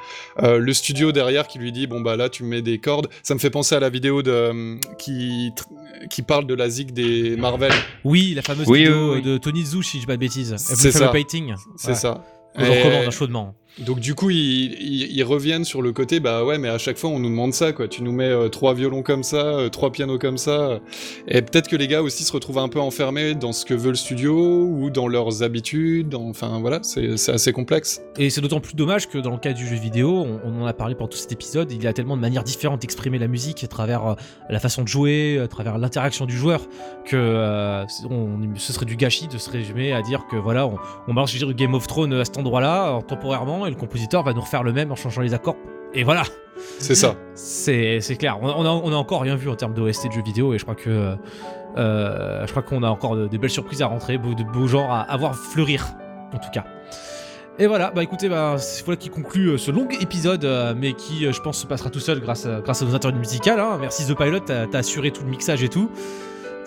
euh, 0.42 0.58
le 0.58 0.74
studio 0.74 1.11
derrière 1.11 1.48
qui 1.48 1.59
lui 1.59 1.72
dit 1.72 1.88
bon 1.88 2.01
bah 2.01 2.16
là 2.17 2.30
tu 2.30 2.43
mets 2.43 2.61
des 2.61 2.80
cordes, 2.80 3.08
ça 3.24 3.34
me 3.34 3.40
fait 3.40 3.50
penser 3.50 3.75
à 3.75 3.80
la 3.80 3.90
vidéo 3.90 4.22
de 4.24 4.32
euh, 4.32 4.75
qui 4.98 5.51
qui 6.09 6.22
parle 6.22 6.45
de 6.45 6.53
la 6.53 6.69
zig 6.69 6.92
des 6.92 7.35
Marvel, 7.38 7.72
Oui, 8.03 8.34
la 8.35 8.42
fameuse 8.42 8.67
Oui, 8.67 8.80
vidéo 8.80 9.14
oui, 9.14 9.16
oui. 9.17 9.22
de 9.22 9.38
Tony 9.45 9.64
Zhu, 9.64 9.83
si 9.83 9.98
je 9.98 10.01
dis 10.01 10.06
pas 10.07 10.14
de 10.15 10.19
bêtises. 10.19 10.56
C'est 10.57 10.91
ça. 10.91 11.09
Painting. 11.09 11.53
c'est 11.75 11.90
Ouais. 11.90 11.95
ça. 11.95 12.24
Et- 12.57 12.64
recommande 12.83 13.11
chaudement. 13.11 13.53
Donc 13.79 13.99
du 13.99 14.15
coup, 14.15 14.29
ils, 14.29 15.23
reviennent 15.23 15.65
sur 15.65 15.81
le 15.81 15.91
côté, 15.91 16.21
bah 16.21 16.45
ouais, 16.45 16.57
mais 16.57 16.69
à 16.69 16.77
chaque 16.77 16.97
fois 16.97 17.09
on 17.09 17.19
nous 17.19 17.29
demande 17.29 17.53
ça, 17.53 17.73
quoi. 17.73 17.87
Tu 17.87 18.03
nous 18.03 18.13
mets 18.13 18.29
euh, 18.29 18.47
trois 18.47 18.73
violons 18.73 19.01
comme 19.01 19.23
ça, 19.23 19.37
euh, 19.37 19.69
trois 19.69 19.91
pianos 19.91 20.17
comme 20.17 20.37
ça, 20.37 20.51
euh, 20.51 20.79
et 21.27 21.41
peut-être 21.41 21.67
que 21.67 21.75
les 21.75 21.87
gars 21.87 22.01
aussi 22.01 22.23
se 22.23 22.31
retrouvent 22.31 22.59
un 22.59 22.69
peu 22.69 22.79
enfermés 22.79 23.35
dans 23.35 23.51
ce 23.51 23.65
que 23.65 23.73
veut 23.73 23.89
le 23.89 23.95
studio 23.95 24.63
ou 24.63 24.89
dans 24.91 25.07
leurs 25.07 25.43
habitudes. 25.43 26.15
Enfin 26.15 26.59
voilà, 26.61 26.79
c'est 26.83 27.29
assez 27.29 27.51
complexe. 27.51 28.01
Et 28.17 28.29
c'est 28.29 28.39
d'autant 28.39 28.61
plus 28.61 28.75
dommage 28.75 29.09
que 29.09 29.17
dans 29.17 29.31
le 29.31 29.39
cas 29.39 29.51
du 29.51 29.67
jeu 29.67 29.75
vidéo, 29.75 30.25
on, 30.45 30.61
en 30.61 30.65
a 30.65 30.73
parlé 30.73 30.95
pendant 30.95 31.09
tout 31.09 31.17
cet 31.17 31.33
épisode, 31.33 31.71
il 31.71 31.83
y 31.83 31.87
a 31.87 31.91
tellement 31.91 32.15
de 32.15 32.21
manières 32.21 32.43
différentes 32.43 32.81
d'exprimer 32.81 33.17
la 33.17 33.27
musique 33.27 33.63
à 33.63 33.67
travers 33.67 34.15
la 34.49 34.59
façon 34.59 34.83
de 34.83 34.87
jouer, 34.87 35.39
à 35.39 35.47
travers 35.47 35.77
l'interaction 35.77 36.25
du 36.25 36.37
joueur, 36.37 36.61
que 37.05 37.83
ce 38.55 38.73
serait 38.73 38.85
du 38.85 38.95
gâchis 38.95 39.27
de 39.27 39.37
se 39.37 39.49
résumer 39.49 39.91
à 39.91 40.01
dire 40.01 40.27
que 40.31 40.37
voilà, 40.37 40.65
on, 40.65 40.77
on 41.07 41.13
veux 41.13 41.25
dire, 41.25 41.53
Game 41.53 41.73
of 41.73 41.87
Thrones 41.87 42.13
à 42.13 42.23
cet 42.23 42.37
endroit-là, 42.37 43.01
temporairement, 43.07 43.65
et 43.66 43.69
le 43.69 43.76
compositeur 43.76 44.24
va 44.24 44.34
nous 44.34 44.42
refaire 44.42 44.64
le 44.64 44.74
même 44.74 44.92
en 44.92 44.95
changeant 44.95 45.22
les 45.22 45.34
accords. 45.34 45.58
Et 45.94 46.03
voilà, 46.03 46.24
C'est 46.80 46.95
ça. 46.95 47.16
c'est 47.35 48.00
clair. 48.19 48.38
On, 48.42 48.48
on 48.50 48.66
a, 48.66 48.69
on 48.69 48.92
a 48.92 48.95
encore 48.95 49.22
rien 49.22 49.35
vu 49.35 49.50
en 49.50 49.56
termes 49.56 49.74
d'OST 49.74 50.08
de 50.08 50.11
jeux 50.14 50.24
vidéo, 50.24 50.53
et 50.53 50.58
je 50.58 50.64
crois 50.64 50.76
que 50.76 51.16
euh, 51.77 52.45
je 52.45 52.52
crois 52.52 52.64
qu'on 52.64 52.84
a 52.84 52.90
encore 52.90 53.16
de- 53.16 53.27
des 53.27 53.38
belles 53.38 53.50
surprises 53.50 53.82
à 53.82 53.88
rentrer, 53.88 54.18
de 54.18 54.44
beaux 54.44 54.68
genres 54.68 54.92
à, 54.92 55.02
à 55.02 55.18
voir 55.18 55.35
fleurir, 55.35 55.85
en 56.34 56.38
tout 56.38 56.50
cas. 56.53 56.66
Et 57.58 57.68
voilà, 57.68 57.92
bah 57.95 58.03
écoutez, 58.03 58.27
bah, 58.27 58.56
c'est 58.58 58.84
voilà 58.84 58.98
qui 58.98 59.08
conclut 59.10 59.52
euh, 59.52 59.58
ce 59.58 59.72
long 59.72 59.88
épisode, 60.02 60.44
euh, 60.44 60.74
mais 60.77 60.92
qui, 60.94 61.26
euh, 61.26 61.32
je 61.32 61.40
pense, 61.42 61.60
se 61.60 61.66
passera 61.66 61.90
tout 61.90 62.02
seul 62.02 62.19
grâce 62.19 62.45
à, 62.45 62.60
grâce 62.60 62.82
à 62.82 62.85
nos 62.85 62.94
interviews 62.95 63.19
musicales. 63.19 63.60
hein. 63.61 63.77
Merci 63.80 64.06
The 64.06 64.18
Pilot, 64.18 64.40
t'as 64.42 64.68
assuré 64.77 65.11
tout 65.11 65.24
le 65.24 65.30
mixage 65.30 65.64
et 65.64 65.69
tout. 65.69 65.90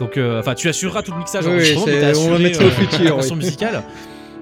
Donc, 0.01 0.17
euh, 0.17 0.39
enfin, 0.41 0.55
tu 0.55 0.69
assureras 0.69 1.03
tout 1.03 1.13
le 1.13 1.19
mixage 1.19 1.45
Oui, 1.47 1.53
en 1.77 1.81
oui, 1.85 1.85
mais 1.87 2.01
t'as 2.01 2.07
on 2.07 2.11
assuré 2.33 2.39
mettra 2.43 2.65
au 2.65 2.69
euh, 2.69 2.71
futur, 2.71 3.19
oui. 3.19 3.35
musicale. 3.37 3.83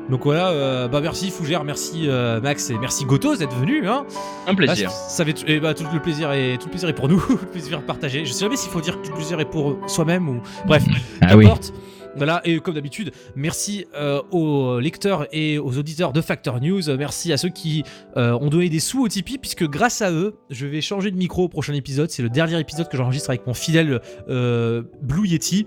Donc 0.09 0.23
voilà, 0.25 0.51
euh, 0.51 0.89
bah 0.89 1.01
merci 1.01 1.31
Fougère, 1.31 1.65
merci 1.65 2.05
euh, 2.09 2.41
Max 2.41 2.71
et 2.71 2.79
merci 2.79 3.05
Gotos 3.05 3.37
d'être 3.37 3.57
venu. 3.57 3.89
Hein. 3.89 4.07
Un 4.47 4.55
plaisir. 4.55 4.91
Ah, 4.93 5.09
ça 5.09 5.25
fait 5.25 5.49
et 5.49 5.59
bah, 5.59 5.75
tout 5.75 5.85
le 5.93 6.01
plaisir 6.01 6.31
est 6.33 6.59
tout 6.59 6.67
le 6.67 6.71
plaisir 6.71 6.89
est 6.89 6.95
pour 6.95 7.09
nous, 7.09 7.21
tout 7.27 7.39
le 7.41 7.49
plaisir 7.49 7.79
est 7.79 7.87
partagé. 7.87 8.25
Je 8.25 8.33
sais 8.33 8.45
jamais 8.45 8.57
s'il 8.57 8.71
faut 8.71 8.81
dire 8.81 9.01
que 9.01 9.07
tout 9.07 9.13
le 9.13 9.17
plaisir 9.17 9.41
est 9.41 9.51
pour 9.51 9.79
soi-même 9.89 10.29
ou 10.29 10.41
bref. 10.65 10.85
Ah 11.21 11.37
oui. 11.37 11.45
Qu'importe. 11.45 11.73
Voilà, 12.17 12.41
et 12.45 12.59
comme 12.61 12.75
d'habitude, 12.75 13.13
merci 13.35 13.87
euh, 13.95 14.23
aux 14.31 14.81
lecteurs 14.81 15.27
et 15.33 15.59
aux 15.59 15.77
auditeurs 15.77 16.15
de 16.15 16.23
Factor 16.23 16.63
News. 16.63 16.81
Merci 16.97 17.31
à 17.31 17.37
ceux 17.37 17.51
qui 17.51 17.85
euh, 18.17 18.33
ont 18.33 18.49
donné 18.49 18.71
des 18.71 18.81
sous 18.81 19.05
au 19.05 19.09
Tipeee, 19.09 19.37
puisque 19.37 19.65
grâce 19.69 20.01
à 20.01 20.11
eux, 20.11 20.37
je 20.49 20.67
vais 20.67 20.81
changer 20.81 21.11
de 21.11 21.17
micro 21.17 21.45
au 21.45 21.49
prochain 21.49 21.75
épisode. 21.75 22.11
C'est 22.11 22.23
le 22.23 22.31
dernier 22.31 22.59
épisode 22.59 22.89
que 22.89 22.97
j'enregistre 22.97 23.29
avec 23.29 23.47
mon 23.47 23.53
fidèle 23.53 24.01
euh, 24.31 24.83
Blue 25.03 25.29
Yeti, 25.29 25.67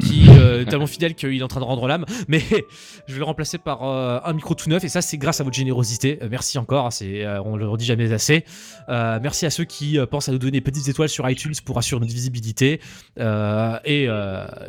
qui 0.00 0.26
est 0.30 0.64
tellement 0.70 0.86
fidèle 0.86 1.14
qu'il 1.14 1.38
est 1.38 1.42
en 1.42 1.48
train 1.48 1.60
de 1.60 1.66
rendre 1.66 1.86
l'âme. 1.86 2.06
Mais 2.28 2.40
je 3.06 3.12
vais 3.12 3.18
le 3.18 3.24
remplacer 3.24 3.58
par 3.58 3.82
un 3.82 4.32
micro 4.32 4.54
tout 4.54 4.70
neuf, 4.70 4.82
et 4.84 4.88
ça, 4.88 5.02
c'est 5.02 5.18
grâce 5.18 5.42
à 5.42 5.44
votre 5.44 5.56
générosité. 5.56 6.18
Merci 6.30 6.56
encore, 6.56 6.94
c'est, 6.94 7.26
euh, 7.26 7.42
on 7.44 7.56
le 7.56 7.68
redit 7.68 7.84
jamais 7.84 8.10
assez. 8.12 8.44
Merci 8.88 9.44
à 9.44 9.50
ceux 9.50 9.64
qui 9.64 9.98
pensent 10.10 10.30
à 10.30 10.32
nous 10.32 10.38
donner 10.38 10.52
des 10.52 10.60
petites 10.62 10.88
étoiles 10.88 11.10
sur 11.10 11.28
iTunes 11.28 11.52
pour 11.62 11.76
assurer 11.76 12.00
notre 12.00 12.14
visibilité. 12.14 12.80
Et, 13.18 14.08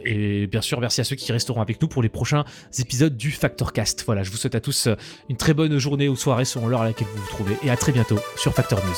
et 0.05 0.47
bien 0.47 0.61
sûr, 0.61 0.81
merci 0.81 0.99
à 0.99 1.03
ceux 1.05 1.15
qui 1.15 1.20
resteront 1.30 1.61
avec 1.61 1.82
nous 1.82 1.88
pour 1.88 2.01
les 2.01 2.09
prochains 2.09 2.43
épisodes 2.80 3.16
du 3.16 3.32
Factorcast. 3.32 4.03
Voilà, 4.06 4.24
je 4.24 4.32
vous 4.32 4.38
souhaite 4.38 4.56
à 4.56 4.61
tous 4.61 4.88
euh, 4.88 4.95
une 5.30 5.38
très 5.38 5.53
bonne 5.53 5.77
journée 5.77 6.09
ou 6.09 6.16
soirée 6.16 6.45
selon 6.45 6.67
l'heure 6.67 6.82
à 6.82 6.85
laquelle 6.85 7.08
vous 7.14 7.22
vous 7.22 7.30
trouvez. 7.30 7.58
Et 7.64 7.69
à 7.69 7.77
très 7.77 7.91
bientôt 7.91 8.19
sur 8.35 8.53
Factor 8.53 8.80
News. 8.85 8.95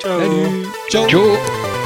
Ciao. 0.00 0.20
Salut. 0.20 0.66
Ciao. 0.90 1.08
Ciao. 1.08 1.77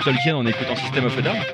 Tolkien 0.00 0.36
en 0.36 0.46
écoutant 0.46 0.76
System 0.76 1.04
of 1.04 1.18
a. 1.18 1.49